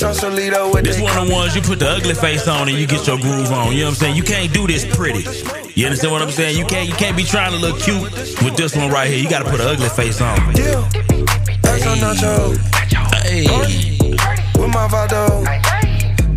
This 0.83 1.01
one 1.01 1.17
of 1.19 1.27
the 1.27 1.33
ones 1.33 1.55
you 1.55 1.63
put 1.63 1.79
the 1.79 1.89
ugly 1.89 2.15
face 2.15 2.47
on 2.47 2.69
and 2.69 2.79
you 2.79 2.87
get 2.87 3.07
your 3.07 3.19
groove 3.19 3.51
on. 3.53 3.73
You 3.73 3.81
know 3.81 3.85
what 3.87 3.89
I'm 3.91 3.95
saying? 3.95 4.17
You 4.17 4.23
can't 4.23 4.53
do 4.53 4.67
this 4.67 4.85
pretty. 4.97 5.27
You 5.75 5.87
understand 5.87 6.13
what 6.13 6.23
I'm 6.23 6.31
saying? 6.31 6.57
You 6.57 6.65
can't 6.65 6.89
you 6.89 6.95
can't 6.95 7.17
be 7.17 7.25
trying 7.25 7.53
to 7.53 7.59
look 7.59 7.81
cute 7.81 8.03
with 8.43 8.57
this 8.57 8.77
one 8.77 8.91
right 8.91 9.09
here. 9.11 9.19
You 9.19 9.29
gotta 9.29 9.49
put 9.51 9.61
an 9.61 9.67
ugly 9.67 9.89
face 9.89 10.21
on. 10.21 10.37
Yeah. 10.55 10.87
some 11.83 11.99
nacho. 11.99 12.57
Hey. 13.27 13.47
With 14.59 14.73
my 14.73 14.87
vado. 14.89 15.43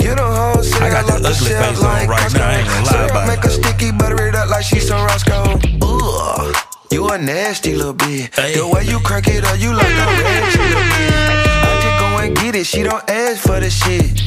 You 0.03 0.15
the 0.15 0.21
whole 0.21 0.59
I 0.83 0.89
got 0.89 1.07
the 1.07 1.15
ugly 1.15 1.33
face 1.33 1.83
on 1.83 2.07
right 2.07 2.33
now. 2.33 2.49
I 2.49 2.55
ain't 2.57 2.67
gonna 2.67 2.85
lie 2.85 3.05
about 3.05 3.23
it. 3.23 3.27
Make 3.27 3.43
her 3.43 3.49
sticky, 3.49 3.91
butter 3.91 4.27
it 4.27 4.35
up 4.35 4.49
like 4.49 4.65
she's 4.65 4.87
some 4.87 5.05
Roscoe. 5.05 5.59
Ugh. 5.81 6.72
You 6.93 7.09
a 7.09 7.17
nasty 7.17 7.73
little 7.73 7.95
bitch. 7.95 8.29
The 8.35 8.67
way 8.67 8.85
you 8.85 8.99
crack 8.99 9.27
it 9.27 9.43
up, 9.43 9.59
you 9.59 9.73
like 9.73 9.81
a 9.81 10.05
ratchet 10.21 10.61
little 10.61 10.83
bitch. 10.93 11.33
I 11.65 11.81
just 11.81 11.97
go 11.97 12.07
and 12.21 12.35
get 12.37 12.53
it. 12.53 12.67
She 12.67 12.83
don't 12.83 13.03
ask 13.09 13.41
for 13.41 13.59
the 13.59 13.71
shit. 13.71 14.21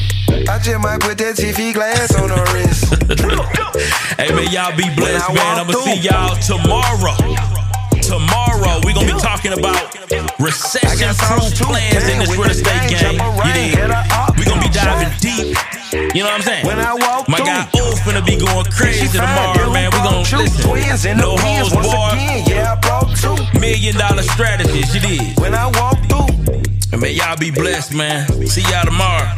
I 0.49 0.59
just 0.59 0.77
might 0.81 0.99
put 0.99 1.17
that 1.19 1.37
TV 1.37 1.73
glass 1.73 2.13
on 2.19 2.27
her 2.27 2.43
wrist. 2.51 2.91
Hey 4.17 4.33
man, 4.33 4.51
y'all 4.51 4.75
be 4.75 4.83
blessed, 4.95 5.31
man. 5.31 5.59
I'ma 5.59 5.71
see 5.71 6.01
y'all 6.01 6.35
tomorrow. 6.43 7.15
Tomorrow 8.01 8.81
we 8.83 8.91
gonna 8.91 9.13
be 9.13 9.19
talking 9.21 9.53
about 9.53 9.93
recession-proof 10.39 11.53
plans 11.61 12.03
in 12.09 12.19
this 12.19 12.35
real 12.35 12.49
estate 12.49 12.89
game. 12.89 13.15
You 13.15 13.53
dig? 13.53 13.79
We 14.35 14.43
gonna 14.43 14.59
be 14.59 14.73
diving 14.73 15.13
deep. 15.21 15.76
You 15.97 16.23
know 16.23 16.29
what 16.29 16.33
I'm 16.33 16.41
saying? 16.41 16.65
When 16.65 16.79
I 16.79 16.93
walk 16.93 17.27
My 17.27 17.39
guy 17.39 17.67
O 17.75 17.95
finna 18.05 18.23
be 18.23 18.37
going 18.37 18.65
crazy 18.65 19.07
tomorrow, 19.07 19.73
man. 19.73 19.89
We 19.91 19.97
gonna 19.99 20.19
listen. 20.19 21.17
No 21.17 21.35
hoes, 21.37 21.73
boy. 21.73 22.13
Yeah, 22.45 22.79
holds 22.83 23.21
barred. 23.21 23.59
Million 23.59 23.95
dollar 23.97 24.21
strategies. 24.21 24.93
You 24.93 25.01
dig? 25.01 25.39
When 25.39 25.55
I 25.55 25.65
walk 25.73 25.97
through. 26.07 26.27
And 26.91 27.01
may 27.01 27.13
y'all 27.13 27.35
be 27.37 27.49
blessed, 27.49 27.95
man. 27.95 28.27
See 28.45 28.61
y'all 28.69 28.85
tomorrow. 28.85 29.33